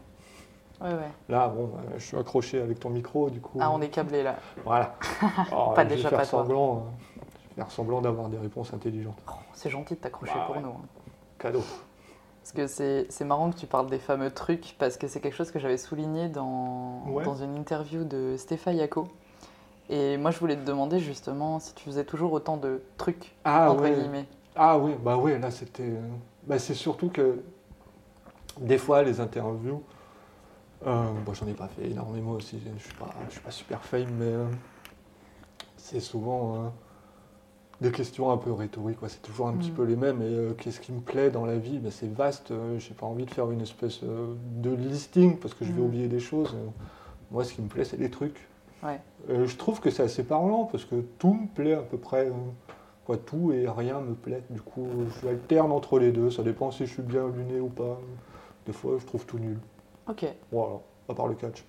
Ouais, 0.80 0.88
ouais. 0.94 1.10
Là, 1.28 1.48
bon, 1.48 1.70
euh, 1.76 1.92
je 1.98 2.04
suis 2.04 2.16
accroché 2.16 2.60
avec 2.60 2.80
ton 2.80 2.90
micro, 2.90 3.30
du 3.30 3.40
coup. 3.40 3.58
Ah, 3.60 3.70
on 3.70 3.80
est 3.80 3.88
câblé 3.88 4.22
là. 4.24 4.36
Voilà. 4.64 4.96
Oh, 5.52 5.70
Pas 5.74 5.84
je 5.84 5.88
vais 5.90 5.96
déjà, 5.96 6.08
faire 6.08 6.18
pas 6.18 6.24
semblant, 6.24 6.76
euh, 6.76 6.80
je 7.44 7.48
vais 7.50 7.54
faire 7.56 7.70
semblant 7.70 8.00
d'avoir 8.00 8.28
des 8.28 8.38
réponses 8.38 8.72
intelligentes. 8.74 9.18
Oh, 9.28 9.32
c'est 9.52 9.70
gentil 9.70 9.94
de 9.94 10.00
t'accrocher 10.00 10.32
Bah 10.34 10.44
pour 10.46 10.56
ouais. 10.56 10.62
nous. 10.62 10.70
hein. 10.70 10.80
Cadeau. 11.38 11.62
Parce 12.42 12.52
que 12.52 12.66
c'est 12.66 13.24
marrant 13.24 13.50
que 13.52 13.56
tu 13.56 13.66
parles 13.66 13.88
des 13.88 13.98
fameux 14.00 14.30
trucs, 14.30 14.74
parce 14.78 14.96
que 14.96 15.06
c'est 15.06 15.20
quelque 15.20 15.36
chose 15.36 15.52
que 15.52 15.60
j'avais 15.60 15.76
souligné 15.76 16.28
dans, 16.28 17.02
Ouais. 17.08 17.24
dans 17.24 17.36
une 17.36 17.56
interview 17.56 18.02
de 18.04 18.34
Stéphane 18.36 18.76
Yako. 18.76 19.06
Et 19.88 20.16
moi, 20.16 20.30
je 20.32 20.38
voulais 20.40 20.56
te 20.56 20.64
demander 20.64 20.98
justement 20.98 21.60
si 21.60 21.74
tu 21.74 21.84
faisais 21.84 22.04
toujours 22.04 22.32
autant 22.32 22.56
de 22.56 22.82
trucs, 22.96 23.34
Ah 23.44 23.70
entre 23.70 23.82
ouais. 23.84 23.94
guillemets. 23.94 24.26
Ah 24.56 24.76
oui, 24.78 24.94
bah 25.02 25.16
ouais, 25.16 25.38
là 25.38 25.50
c'était. 25.50 25.82
euh, 25.84 26.00
Bah 26.46 26.58
c'est 26.58 26.74
surtout 26.74 27.08
que 27.08 27.42
des 28.60 28.76
fois 28.78 29.02
les 29.02 29.20
interviews, 29.20 29.82
euh, 30.86 31.04
bon 31.24 31.32
j'en 31.34 31.46
ai 31.46 31.54
pas 31.54 31.68
fait 31.68 31.88
énormément 31.90 32.32
aussi, 32.32 32.60
je 32.78 32.82
suis 32.82 32.94
pas, 32.94 33.10
je 33.28 33.32
suis 33.32 33.40
pas 33.40 33.50
super 33.50 33.82
fame, 33.82 34.10
mais 34.18 34.26
euh, 34.26 34.46
c'est 35.76 36.00
souvent 36.00 36.56
euh, 36.56 36.68
des 37.82 37.90
questions 37.92 38.30
un 38.30 38.36
peu 38.38 38.52
rhétoriques, 38.52 38.98
c'est 39.08 39.20
toujours 39.22 39.48
un 39.48 39.52
petit 39.54 39.70
Mm. 39.70 39.74
peu 39.74 39.82
les 39.84 39.96
mêmes. 39.96 40.22
Et 40.22 40.26
euh, 40.26 40.52
qu'est-ce 40.54 40.80
qui 40.80 40.92
me 40.92 41.00
plaît 41.00 41.30
dans 41.30 41.44
la 41.44 41.58
vie? 41.58 41.78
Ben, 41.78 41.90
C'est 41.90 42.10
vaste, 42.12 42.50
euh, 42.50 42.78
j'ai 42.78 42.94
pas 42.94 43.06
envie 43.06 43.26
de 43.26 43.30
faire 43.30 43.50
une 43.50 43.60
espèce 43.60 44.00
euh, 44.04 44.34
de 44.56 44.70
listing 44.74 45.36
parce 45.38 45.52
que 45.54 45.64
je 45.64 45.72
vais 45.72 45.80
Mm. 45.82 45.84
oublier 45.84 46.08
des 46.08 46.20
choses. 46.20 46.54
Euh, 46.54 46.66
Moi 47.30 47.44
ce 47.44 47.54
qui 47.54 47.62
me 47.62 47.68
plaît 47.68 47.84
c'est 47.84 47.96
les 47.98 48.10
trucs. 48.10 48.46
Ouais. 48.82 49.00
Je 49.28 49.56
trouve 49.56 49.80
que 49.80 49.88
c'est 49.90 50.02
assez 50.02 50.22
parlant 50.24 50.64
parce 50.64 50.84
que 50.84 50.96
tout 51.18 51.32
me 51.34 51.46
plaît 51.46 51.74
à 51.74 51.82
peu 51.82 51.96
près. 51.98 52.30
quoi, 53.06 53.16
tout 53.16 53.52
et 53.52 53.68
rien 53.68 54.00
me 54.00 54.14
plaît. 54.14 54.42
Du 54.50 54.60
coup, 54.60 54.86
je 55.22 55.26
alterne 55.28 55.72
entre 55.72 55.98
les 55.98 56.12
deux. 56.12 56.30
Ça 56.30 56.42
dépend 56.44 56.70
si 56.70 56.86
je 56.86 56.92
suis 56.92 57.02
bien 57.02 57.26
luné 57.28 57.58
ou 57.58 57.68
pas. 57.68 57.98
Des 58.66 58.72
fois, 58.72 58.96
je 59.00 59.04
trouve 59.06 59.24
tout 59.26 59.38
nul. 59.40 59.58
Ok, 60.08 60.24
Voilà, 60.52 60.74
à 61.08 61.14
part 61.14 61.26
le 61.26 61.34
catch. 61.34 61.64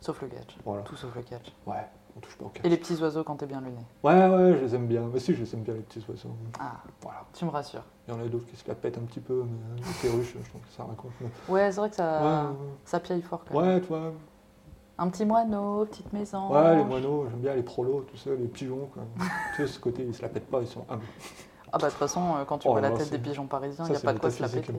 sauf 0.00 0.20
le 0.22 0.28
catch. 0.28 0.56
Voilà. 0.64 0.82
Tout 0.82 0.96
sauf 0.96 1.14
le 1.14 1.22
catch. 1.22 1.52
Ouais, 1.66 1.74
on 2.16 2.20
touche 2.20 2.36
pas 2.36 2.46
au 2.46 2.48
catch. 2.48 2.64
Et 2.64 2.68
les 2.68 2.76
petits 2.76 2.96
oiseaux 3.02 3.22
quand 3.24 3.36
t'es 3.36 3.46
bien 3.46 3.60
luné. 3.60 3.78
Ouais, 4.02 4.14
ouais, 4.28 4.56
je 4.58 4.64
les 4.64 4.74
aime 4.74 4.86
bien. 4.86 5.02
Mais 5.12 5.18
si, 5.20 5.34
je 5.34 5.42
les 5.42 5.54
aime 5.54 5.62
bien, 5.62 5.74
les 5.74 5.80
petits 5.80 6.04
oiseaux. 6.08 6.30
Ah, 6.58 6.76
Voilà. 7.02 7.24
tu 7.34 7.44
me 7.44 7.50
rassures. 7.50 7.84
Il 8.08 8.14
y 8.14 8.16
en 8.16 8.20
a 8.20 8.26
d'autres 8.28 8.46
qui 8.46 8.56
se 8.56 8.66
la 8.68 8.74
pètent 8.74 8.98
un 8.98 9.02
petit 9.02 9.20
peu, 9.20 9.44
mais 9.44 9.82
euh, 9.82 9.86
les 9.86 10.08
perruches, 10.08 10.34
je 10.42 10.48
trouve 10.48 10.62
que 10.62 10.68
ça 10.76 10.84
raconte. 10.84 11.12
mais- 11.20 11.28
Ouais, 11.48 11.70
c'est 11.70 11.80
vrai 11.80 11.90
que 11.90 11.96
ça, 11.96 12.22
Ouais, 12.50 12.56
ça 12.84 13.00
piaille 13.00 13.22
fort 13.22 13.44
quand 13.48 13.54
ouais. 13.56 13.62
même. 13.66 13.74
ouais, 13.76 13.80
tu 13.80 13.86
vois. 13.88 14.12
Un 14.98 15.08
petit 15.10 15.26
moineau, 15.26 15.84
petite 15.84 16.10
maison. 16.14 16.50
Ouais, 16.50 16.76
les 16.76 16.84
moineaux, 16.84 17.26
j'aime 17.30 17.40
bien 17.40 17.54
les 17.54 17.62
prolos, 17.62 18.06
tout 18.10 18.16
ça, 18.16 18.30
les 18.30 18.46
pigeons. 18.48 18.88
Quoi. 18.94 19.02
tu 19.56 19.66
sais, 19.66 19.72
ce 19.74 19.78
côté, 19.78 20.02
ils 20.04 20.14
se 20.14 20.22
la 20.22 20.28
pètent 20.30 20.48
pas, 20.50 20.60
ils 20.62 20.66
sont 20.66 20.86
humbles. 20.88 21.04
Ah 21.72 21.78
bah 21.78 21.86
de 21.88 21.90
toute 21.90 21.98
façon, 21.98 22.22
euh, 22.36 22.44
quand 22.46 22.58
tu 22.58 22.68
Oh 22.68 22.70
vois 22.72 22.80
la 22.80 22.92
tête 22.92 23.10
des 23.10 23.18
pigeons 23.18 23.46
parisiens, 23.46 23.84
il 23.86 23.90
n'y 23.90 23.96
a 23.96 24.00
pas 24.00 24.14
de 24.14 24.18
quoi 24.20 24.30
se 24.30 24.40
la 24.40 24.48
péter. 24.48 24.72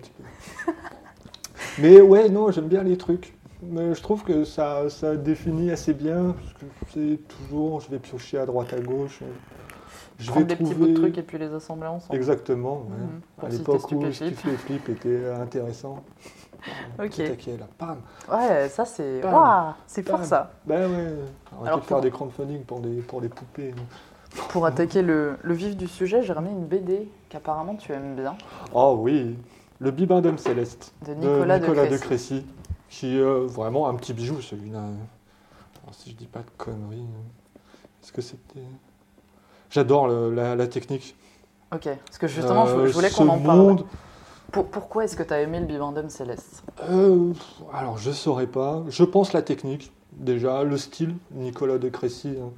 Mais 1.79 2.01
ouais, 2.01 2.29
non, 2.29 2.49
j'aime 2.49 2.67
bien 2.67 2.81
les 2.81 2.97
trucs. 2.97 3.36
Mais 3.61 3.93
je 3.95 4.01
trouve 4.01 4.23
que 4.23 4.43
ça, 4.43 4.89
ça 4.89 5.15
définit 5.15 5.71
assez 5.71 5.93
bien, 5.93 6.35
parce 6.39 6.53
que 6.53 6.65
c'est 6.93 7.19
toujours, 7.27 7.81
je 7.81 7.89
vais 7.89 7.99
piocher 7.99 8.37
à 8.39 8.45
droite 8.45 8.71
à 8.73 8.79
gauche. 8.79 9.21
Je 10.19 10.27
Prendre 10.31 10.47
vais 10.47 10.55
des 10.55 10.63
petits 10.63 10.73
bouts 10.75 10.87
de 10.87 10.93
trucs 10.93 11.17
et 11.17 11.21
puis 11.23 11.37
les 11.37 11.53
assembler 11.53 11.87
ensemble. 11.87 12.15
Exactement, 12.15 12.83
ouais. 12.89 12.97
Mhm. 12.97 13.21
Pour 13.37 13.47
À 13.47 13.51
l'époque 13.51 13.91
où 13.91 14.11
Stupéflip. 14.11 14.89
Était 14.89 15.29
intéressant. 15.31 16.03
Ok. 16.99 17.11
Taquet, 17.15 17.55
là, 17.57 17.67
pam. 17.77 17.97
Ouais, 18.31 18.67
ça 18.67 18.83
c'est. 18.83 19.21
Bam. 19.21 19.31
Waouh, 19.33 19.73
c'est 19.85 20.01
fort 20.05 20.17
Bam. 20.17 20.27
ça. 20.27 20.51
Ben 20.65 20.89
ouais, 20.91 20.97
arrêtez 21.05 21.67
Alors 21.67 21.79
de 21.79 21.83
faire 21.85 21.97
pour- 21.97 22.01
des 22.01 22.09
crowdfunding 22.11 22.63
pour 22.63 22.79
des, 22.79 22.95
pour 23.01 23.21
des 23.21 23.29
poupées. 23.29 23.73
Pour 24.49 24.65
attaquer 24.65 25.03
le, 25.03 25.37
le 25.43 25.53
vif 25.53 25.77
du 25.77 25.87
sujet, 25.87 26.23
j'ai 26.23 26.33
ramené 26.33 26.53
une 26.53 26.65
BD 26.65 27.07
qu'apparemment 27.29 27.75
tu 27.75 27.91
aimes 27.93 28.15
bien, 28.15 28.35
Oh 28.73 28.97
oui, 28.99 29.37
le 29.79 29.91
Bibendum 29.91 30.37
Céleste. 30.39 30.93
de 31.05 31.13
Nicolas, 31.13 31.59
de, 31.59 31.65
Crécy. 31.67 31.99
Crécy, 32.01 32.45
qui 32.89 33.15
est 33.17 33.19
euh, 33.19 33.45
vraiment 33.45 33.87
un 33.87 33.95
petit 33.95 34.13
bijou 34.13 34.41
celui-là. 34.41 34.79
Alors, 34.79 35.93
si 35.93 36.11
je 36.11 36.15
dis 36.15 36.27
pas 36.27 36.39
de 36.39 36.49
conneries, 36.57 36.99
euh, 37.01 37.61
est-ce 38.03 38.11
que 38.11 38.21
c'était. 38.21 38.61
J'adore 39.69 40.07
la, 40.07 40.55
la 40.55 40.67
technique. 40.67 41.15
Ok, 41.73 41.89
parce 42.05 42.17
que 42.17 42.27
justement, 42.27 42.65
je- 42.65 42.75
Euh, 42.77 42.87
voulais 42.87 43.09
qu'on 43.11 43.27
en 43.27 43.39
parle. 43.39 43.59
monde, 43.59 43.85
Pour- 44.51 44.67
pourquoi 44.67 45.03
est-ce 45.03 45.17
que 45.17 45.23
tu 45.23 45.33
as 45.33 45.41
aimé 45.41 45.59
le 45.59 45.65
Bibendum 45.65 46.09
Céleste? 46.09 46.63
Euh, 46.89 47.33
alors 47.73 47.97
je 47.97 48.11
saurais 48.11 48.47
pas. 48.47 48.81
Je 48.87 49.03
pense 49.03 49.33
la 49.33 49.41
technique, 49.41 49.91
déjà, 50.13 50.63
le 50.63 50.77
style, 50.77 51.15
Nicolas 51.31 51.77
de 51.77 51.89
Crécy. 51.89 52.37
hein. 52.41 52.51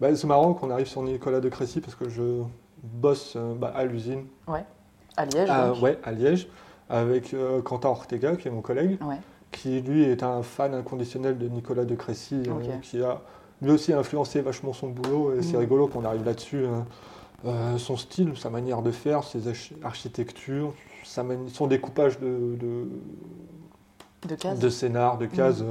Bah, 0.00 0.14
c'est 0.16 0.26
marrant 0.26 0.52
qu'on 0.52 0.68
arrive 0.70 0.88
sur 0.88 1.02
Nicolas 1.02 1.38
de 1.40 1.48
Crécy 1.48 1.80
parce 1.80 1.94
que 1.94 2.08
je 2.08 2.42
bosse 2.82 3.36
bah, 3.36 3.72
à 3.74 3.84
l'usine, 3.84 4.26
À 5.16 5.24
Liège 5.24 5.48
à, 5.48 5.72
ouais, 5.74 5.98
à 6.02 6.10
Liège, 6.12 6.48
avec 6.90 7.32
euh, 7.32 7.62
Quentin 7.62 7.88
Ortega, 7.90 8.34
qui 8.36 8.48
est 8.48 8.50
mon 8.50 8.60
collègue. 8.60 8.98
Ouais. 9.04 9.18
Qui 9.56 9.80
lui 9.80 10.02
est 10.04 10.22
un 10.22 10.42
fan 10.42 10.74
inconditionnel 10.74 11.38
de 11.38 11.48
Nicolas 11.48 11.84
de 11.84 11.94
Crécy, 11.94 12.42
euh, 12.46 12.78
qui 12.82 13.02
a 13.02 13.20
lui 13.62 13.70
aussi 13.70 13.92
influencé 13.92 14.40
vachement 14.42 14.72
son 14.72 14.88
boulot, 14.88 15.32
et 15.34 15.42
c'est 15.42 15.54
Mhm. 15.54 15.60
rigolo 15.60 15.88
qu'on 15.88 16.04
arrive 16.04 16.24
là-dessus. 16.24 16.64
hein. 16.66 16.84
Euh, 17.44 17.78
son 17.78 17.96
style, 17.96 18.36
sa 18.36 18.50
manière 18.50 18.82
de 18.82 18.90
faire, 18.90 19.22
ses 19.24 19.46
arch- 19.48 19.72
architectures, 19.82 20.72
sa 21.04 21.24
son 21.52 21.66
découpage 21.66 22.18
de, 22.18 22.56
de, 22.60 22.88
De 24.28 24.34
cases 24.34 24.58
de 24.58 24.68
scénar, 24.68 25.18
de 25.18 25.26
cases, 25.26 25.62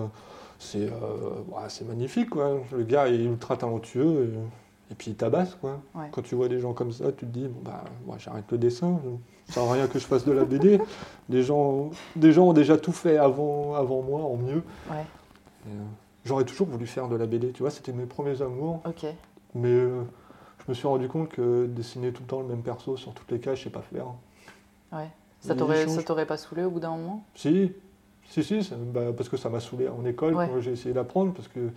c'est 0.60 0.86
euh, 0.86 0.90
ouais, 1.50 1.64
c'est 1.68 1.86
magnifique. 1.88 2.30
Quoi. 2.30 2.60
Le 2.72 2.84
gars 2.84 3.08
est 3.10 3.16
ultra 3.24 3.58
talentueux, 3.58 4.32
et, 4.90 4.92
et 4.94 4.96
puis 4.96 5.12
il 5.12 5.16
tabasse. 5.16 5.56
Quoi. 5.60 5.82
Ouais. 5.96 6.08
Quand 6.12 6.22
tu 6.22 6.36
vois 6.36 6.48
des 6.48 6.60
gens 6.60 6.74
comme 6.74 6.92
ça, 6.92 7.12
tu 7.12 7.26
te 7.26 7.32
dis, 7.32 7.48
bon, 7.48 7.60
bah, 7.64 7.84
moi, 8.06 8.16
j'arrête 8.20 8.46
le 8.52 8.58
dessin, 8.58 9.00
ça 9.48 9.54
sert 9.54 9.64
à 9.64 9.74
rien 9.74 9.88
que 9.88 10.00
je 10.00 10.06
fasse 10.06 10.26
de 10.26 10.32
la 10.32 10.46
BD. 10.46 10.80
des, 11.30 11.44
gens, 11.44 11.92
des 12.16 12.32
gens 12.32 12.48
ont 12.48 12.54
déjà 12.54 12.78
tout 12.78 12.92
fait 12.92 13.18
avant, 13.18 13.76
avant 13.76 14.02
moi, 14.02 14.22
en 14.22 14.38
mieux. 14.38 14.64
Ouais, 14.90 15.06
euh, 15.68 15.72
J'aurais 16.26 16.46
toujours 16.46 16.68
voulu 16.68 16.88
faire 16.88 17.08
de 17.08 17.16
la 17.16 17.28
BD, 17.28 17.52
tu 17.52 17.62
vois, 17.62 17.72
c'était 17.72 17.94
mes 17.94 18.06
premiers 18.06 18.42
amours, 18.42 18.82
ok. 18.86 19.06
mais 19.54 19.70
euh, 19.70 20.02
je 20.60 20.72
me 20.72 20.74
suis 20.74 20.88
rendu 20.88 21.08
compte 21.08 21.30
que 21.30 21.68
dessiner 21.68 22.12
tout 22.12 22.24
le 22.24 22.28
temps 22.28 22.40
le 22.42 22.48
même 22.48 22.64
perso 22.64 22.98
sur 22.98 23.14
toutes 23.14 23.32
les 23.32 23.40
cases, 23.40 23.60
je 23.60 23.64
sais 23.66 23.70
pas 23.70 23.82
faire. 23.82 24.08
Ouais. 24.92 25.10
Ça 25.42 25.54
t'aurait, 25.56 26.26
pas 26.26 26.38
saoulé 26.38 26.64
au 26.64 26.72
bout 26.72 26.80
d'un 26.80 26.96
moment? 26.96 27.24
Si, 27.36 27.72
si, 28.30 28.44
si, 28.44 28.68
bah, 28.92 29.14
parce 29.16 29.30
que 29.30 29.38
ça 29.38 29.50
m'a 29.50 29.60
saoulé 29.60 29.88
en 29.88 30.04
école 30.06 30.34
Ouais. 30.34 30.48
quand 30.48 30.60
j'ai 30.60 30.72
essayé 30.72 30.94
d'apprendre, 30.94 31.34
parce 31.34 31.48
que 31.48 31.70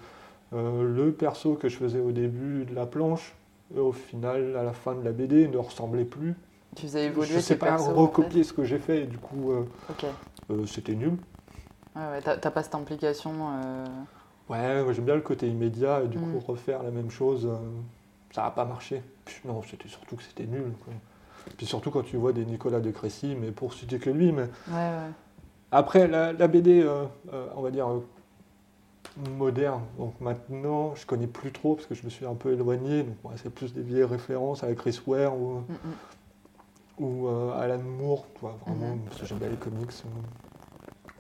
euh, 0.55 0.95
le 0.95 1.12
perso 1.12 1.55
que 1.55 1.69
je 1.69 1.77
faisais 1.77 2.01
au 2.01 2.12
début 2.12 2.64
de 2.64 2.75
la 2.75 2.87
planche, 2.87 3.35
au 3.77 3.93
final, 3.93 4.57
à 4.57 4.62
la 4.62 4.73
fin 4.73 4.95
de 4.95 5.05
la 5.05 5.12
BD, 5.12 5.49
ne 5.49 5.59
ressemblait 5.59 6.07
plus. 6.07 6.35
Tu 6.77 6.83
faisais 6.83 7.07
évoluer 7.07 7.27
je 7.35 7.41
sais 7.41 7.55
tes 7.55 7.59
pas 7.59 7.66
persos, 7.66 7.87
en 7.89 7.95
fait 7.95 8.01
recopier 8.01 8.45
ce 8.45 8.53
que 8.53 8.64
j'ai 8.64 8.79
fait, 8.79 9.03
et 9.03 9.07
du 9.07 9.19
coup, 9.19 9.51
euh, 9.53 9.64
euh, 10.51 10.66
c'était 10.66 10.95
nul. 10.95 11.16
Ouais, 11.97 12.03
ouais, 12.11 12.23
t'as, 12.23 12.51
pas 12.51 12.62
cette 12.62 12.75
implication. 12.75 13.33
euh, 13.53 13.87
Ouais, 14.49 14.83
moi, 14.83 14.93
j'aime 14.93 15.05
bien 15.05 15.14
le 15.16 15.21
côté 15.21 15.49
immédiat, 15.49 16.03
et 16.05 16.09
du 16.09 16.19
Mm. 16.19 16.33
coup, 16.33 16.39
refaire 16.47 16.83
la 16.83 16.91
même 16.91 17.11
chose, 17.11 17.49
ça 18.35 18.43
n'a 18.45 18.51
pas 18.51 18.64
marché. 18.64 19.03
Puis, 19.25 19.41
non, 19.45 19.61
c'était 19.62 19.89
surtout 19.89 20.16
que 20.16 20.23
c'était 20.23 20.47
nul. 20.47 20.73
quoi. 20.85 20.93
Puis 21.57 21.66
surtout 21.66 21.91
quand 21.91 22.03
tu 22.03 22.16
vois 22.16 22.33
des 22.33 22.45
Nicolas 22.45 22.81
de 22.81 22.91
Crécy, 22.91 23.35
mais 23.39 23.51
pour 23.51 23.73
citer 23.75 23.99
que 23.99 24.11
lui, 24.11 24.33
mais 24.33 24.43
Ouais, 24.69 24.75
ouais. 24.75 25.11
Après, 25.73 26.07
la, 26.07 26.33
la 26.33 26.47
BD, 26.49 26.83
euh, 26.83 27.05
euh, 27.33 27.47
on 27.57 27.62
va 27.62 27.71
dire, 27.71 27.89
euh, 27.89 28.01
moderne, 29.37 29.83
donc 29.99 30.21
maintenant, 30.21 30.95
je 30.95 31.05
connais 31.07 31.27
plus 31.27 31.51
trop 31.53 31.75
parce 31.75 31.87
que 31.87 31.95
je 31.95 32.05
me 32.05 32.11
suis 32.11 32.25
un 32.27 32.35
peu 32.35 32.53
éloigné. 32.53 33.03
Donc, 33.03 33.16
ouais, 33.25 33.35
c'est 33.37 33.51
plus 33.53 33.73
des 33.75 33.83
vieilles 33.83 34.05
références 34.05 34.62
avec 34.62 34.79
Chris 34.79 35.01
Ware 35.07 35.35
ou, 35.37 35.61
Mm, 35.61 35.73
mm. 35.73 35.93
Ou 37.01 37.28
euh, 37.28 37.53
Alan 37.61 37.78
Moore, 37.82 38.26
tu 38.34 38.40
vois, 38.40 38.57
vraiment, 38.66 38.94
Mhm. 38.94 39.01
parce 39.07 39.20
que 39.20 39.26
j'aime 39.26 39.38
bien 39.38 39.49
les 39.49 39.57
comics. 39.57 39.90
euh. 40.05 40.09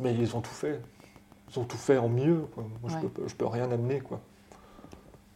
Mais 0.00 0.14
ils 0.14 0.36
ont 0.36 0.40
tout 0.40 0.50
fait. 0.50 0.80
Ils 1.50 1.58
ont 1.58 1.64
tout 1.64 1.76
fait 1.76 1.98
en 1.98 2.08
mieux. 2.08 2.42
quoi. 2.54 2.64
Moi, 2.82 2.92
Ouais. 2.92 2.98
je, 3.02 3.06
peux, 3.08 3.28
je 3.28 3.34
peux 3.34 3.46
rien 3.46 3.70
amener. 3.70 4.00
Quoi. 4.00 4.20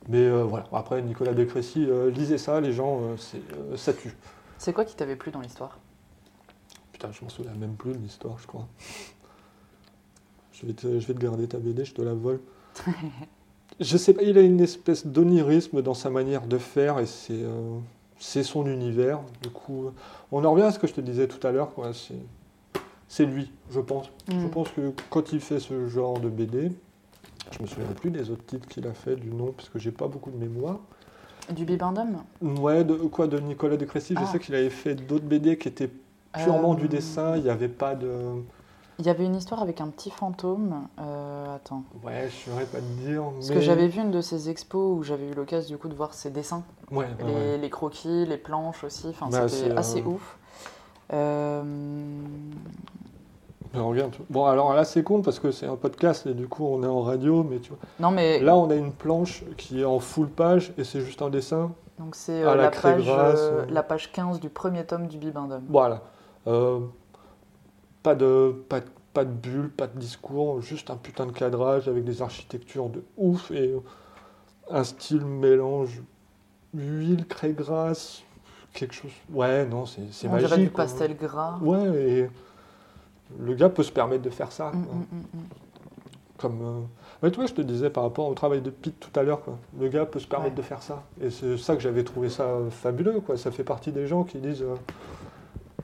Mais 0.09 0.19
euh, 0.19 0.43
voilà, 0.45 0.67
après, 0.73 1.01
Nicolas 1.03 1.33
de 1.35 1.45
Crécy, 1.45 1.87
euh, 1.89 2.11
lisez 2.11 2.39
ça, 2.39 2.61
les 2.61 2.73
gens, 2.73 3.01
c'est, 3.17 3.41
ça 3.77 3.93
tue. 3.93 4.15
C'est 4.59 4.73
quoi 4.73 4.85
qui 4.85 4.95
t'avait 4.97 5.17
plu 5.17 5.31
dans 5.33 5.41
l'histoire? 5.41 5.79
Putain, 6.93 7.11
je 7.13 7.23
m'en 7.25 7.29
souviens 7.31 7.55
même 7.55 7.75
plus 7.75 7.93
de 7.93 7.99
l'histoire, 7.99 8.39
je 8.39 8.47
crois. 8.47 8.67
Je 10.53 10.67
vais, 10.67 10.73
te, 10.75 10.99
je 11.01 11.07
vais 11.07 11.15
te 11.15 11.19
garder 11.19 11.49
ta 11.49 11.59
BD, 11.59 11.85
je 11.85 11.95
te 11.95 12.03
la 12.03 12.15
vole. 12.15 12.41
je 13.81 13.97
sais 13.97 14.15
pas, 14.15 14.23
il 14.23 14.39
a 14.39 14.43
une 14.43 14.61
espèce 14.61 15.07
d'onirisme 15.07 15.83
dans 15.83 15.95
sa 15.95 16.11
manière 16.11 16.47
de 16.47 16.59
faire 16.59 16.99
et 16.99 17.07
c'est 17.07 17.43
c'est 18.23 18.45
son 18.45 18.67
univers. 18.67 19.19
Du 19.43 19.51
coup, 19.51 19.87
euh, 19.87 19.91
on 20.31 20.45
en 20.45 20.53
revient 20.53 20.63
à 20.65 20.71
ce 20.71 20.79
que 20.79 20.87
je 20.87 20.95
te 20.95 21.01
disais 21.01 21.27
tout 21.27 21.45
à 21.47 21.51
l'heure. 21.51 21.75
quoi, 21.75 21.93
C'est 21.93 22.15
c'est 23.09 23.27
lui, 23.27 23.51
je 23.71 23.81
pense. 23.81 24.11
Je 24.29 24.35
Mm. 24.37 24.51
pense 24.51 24.69
que 24.71 24.93
quand 25.11 25.33
il 25.33 25.41
fait 25.41 25.59
ce 25.61 25.89
genre 25.89 26.19
de 26.19 26.29
BD, 26.31 26.73
je 27.51 27.63
me 27.63 27.67
souviens 27.67 27.89
plus 28.01 28.11
des 28.11 28.31
autres 28.31 28.47
titres 28.47 28.67
qu'il 28.69 28.87
a 28.87 28.95
fait, 28.95 29.17
du 29.17 29.29
nom, 29.31 29.53
parce 29.53 29.69
que 29.69 29.79
j'ai 29.79 29.91
pas 29.91 30.07
beaucoup 30.07 30.31
de 30.31 30.37
mémoire. 30.39 30.79
Du 31.51 31.65
Bibendum? 31.65 32.19
Ouais, 32.41 32.85
de 32.85 32.95
quoi 32.95 33.27
de 33.27 33.39
Nicolas 33.39 33.77
de 33.77 33.85
Crécy, 33.85 34.15
je 34.15 34.21
Ah. 34.23 34.27
sais 34.27 34.39
qu'il 34.39 34.55
avait 34.55 34.71
fait 34.71 34.95
d'autres 34.95 35.25
BD 35.27 35.59
qui 35.59 35.69
étaient 35.69 35.91
purement 36.33 36.73
Euh, 36.73 36.77
du 36.77 36.89
dessin, 36.89 37.37
il 37.37 37.43
n'y 37.43 37.51
avait 37.51 37.69
pas 37.69 37.95
de. 37.97 38.09
Il 39.03 39.07
y 39.07 39.11
avait 39.11 39.25
une 39.25 39.35
histoire 39.35 39.61
avec 39.63 39.81
un 39.81 39.89
petit 39.89 40.11
fantôme. 40.11 40.87
euh, 41.01 41.57
attends. 41.57 41.83
Ouais, 42.05 42.29
je 42.31 42.49
saurais 42.51 42.67
pas 42.67 42.79
te 42.79 42.85
dire. 43.05 43.25
Parce 43.35 43.49
mais- 43.49 43.55
que 43.57 43.61
j'avais 43.61 43.89
vu 43.89 44.01
une 44.01 44.13
de 44.13 44.21
ces 44.21 44.49
expos 44.49 44.97
où 44.97 45.03
j'avais 45.03 45.27
eu 45.29 45.35
l'occasion 45.35 45.75
du 45.75 45.77
coup 45.77 45.89
de 45.89 45.95
voir 45.95 46.15
ses 46.15 46.31
dessins, 46.31 46.63
Ouais, 46.93 46.99
ouais, 46.99 47.09
les, 47.27 47.33
ouais. 47.35 47.59
les 47.59 47.69
croquis, 47.69 48.25
les 48.27 48.37
planches 48.37 48.85
aussi. 48.85 49.09
Enfin, 49.09 49.27
Bah, 49.29 49.49
c'était 49.49 49.77
assez 49.77 50.03
euh, 50.03 50.07
ouf. 50.07 50.39
Euh, 51.13 51.63
regarde, 53.75 54.15
Bon, 54.31 54.47
alors 54.47 54.73
là, 54.73 54.85
c'est 54.85 55.03
con 55.03 55.21
parce 55.21 55.41
que 55.41 55.51
c'est 55.51 55.67
un 55.67 55.75
podcast 55.77 56.27
et 56.29 56.35
du 56.35 56.47
coup, 56.47 56.65
on 56.65 56.85
est 56.85 56.87
en 56.87 57.03
radio, 57.03 57.43
mais 57.43 57.59
tu 57.59 57.71
vois. 57.71 57.79
Non 57.99 58.13
mais 58.13 58.39
Là, 58.39 58.57
on 58.57 58.71
a 58.71 58.77
une 58.77 58.93
planche 58.93 59.43
qui 59.57 59.81
est 59.81 59.85
en 59.85 59.99
full 59.99 60.29
page 60.29 60.73
et 60.79 60.85
c'est 60.85 61.01
juste 61.01 61.23
un 61.23 61.29
dessin. 61.29 61.73
donc 61.99 62.15
c'est 62.15 62.45
la 62.45 62.55
la, 62.55 62.71
page, 62.71 63.05
euh. 63.09 63.65
la 63.69 63.83
page 63.83 64.13
15 64.13 64.39
du 64.39 64.49
premier 64.49 64.85
tome 64.87 65.09
du 65.09 65.19
Bibendum. 65.19 65.63
Voilà. 65.69 66.03
Euh, 66.47 66.79
pas, 68.03 68.15
de, 68.15 68.55
pas, 68.69 68.81
de- 68.81 68.87
pas 69.13 69.25
de 69.25 69.31
bulle, 69.33 69.71
pas 69.71 69.87
de 69.87 69.99
discours, 69.99 70.61
juste 70.61 70.91
un 70.91 70.97
putain 70.97 71.27
de 71.27 71.33
cadrage 71.33 71.89
avec 71.89 72.05
des 72.05 72.23
architectures 72.23 72.89
de 72.89 73.03
ouf 73.17 73.51
et 73.51 73.75
un 74.71 74.85
style 74.85 75.25
mélange 75.25 76.03
huile, 76.75 77.27
craie 77.27 77.53
grasse, 77.53 78.23
quelque 78.73 78.95
chose. 78.95 79.11
Ouais, 79.33 79.67
non, 79.67 79.85
c'est 79.87 80.01
c'est 80.13 80.29
On 80.29 80.33
magique. 80.33 80.49
dirait 80.49 80.61
du 80.63 80.71
quoi. 80.71 80.85
pastel 80.85 81.17
gras. 81.17 81.59
Ouais, 81.61 81.87
et 82.11 82.31
le 83.39 83.55
gars 83.55 83.69
peut 83.69 83.83
se 83.83 83.93
permettre 83.93 84.23
de 84.23 84.31
faire 84.31 84.51
ça. 84.53 84.71
Mm, 84.73 84.77
mm, 84.79 84.83
mm, 85.13 85.17
mm. 85.35 85.45
Comme, 86.39 86.61
euh, 86.63 86.81
ouais, 87.23 87.31
tu 87.31 87.37
vois, 87.37 87.47
je 87.47 87.53
te 87.55 87.61
disais 87.63 87.89
par 87.91 88.03
rapport 88.03 88.27
au 88.29 88.35
travail 88.35 88.63
de 88.63 88.71
Pete 88.71 88.99
tout 88.99 89.21
à 89.21 89.23
l'heure, 89.23 89.43
quoi. 89.43 89.59
Le 89.79 89.89
gars 89.89 90.07
peut 90.07 90.19
se 90.19 90.27
permettre 90.27 90.53
Ouais. 90.55 90.57
de 90.57 90.63
faire 90.63 90.83
ça. 90.83 91.03
Et 91.21 91.31
c'est 91.31 91.57
ça 91.57 91.77
que 91.77 91.83
j'avais 91.83 92.03
trouvé 92.03 92.31
ça 92.31 92.49
fabuleux, 92.71 93.21
quoi. 93.21 93.37
Ça 93.37 93.51
fait 93.53 93.63
partie 93.65 93.93
des 93.93 94.07
gens 94.09 94.25
qui 94.25 94.39
disent 94.39 94.63
euh, 94.63 94.75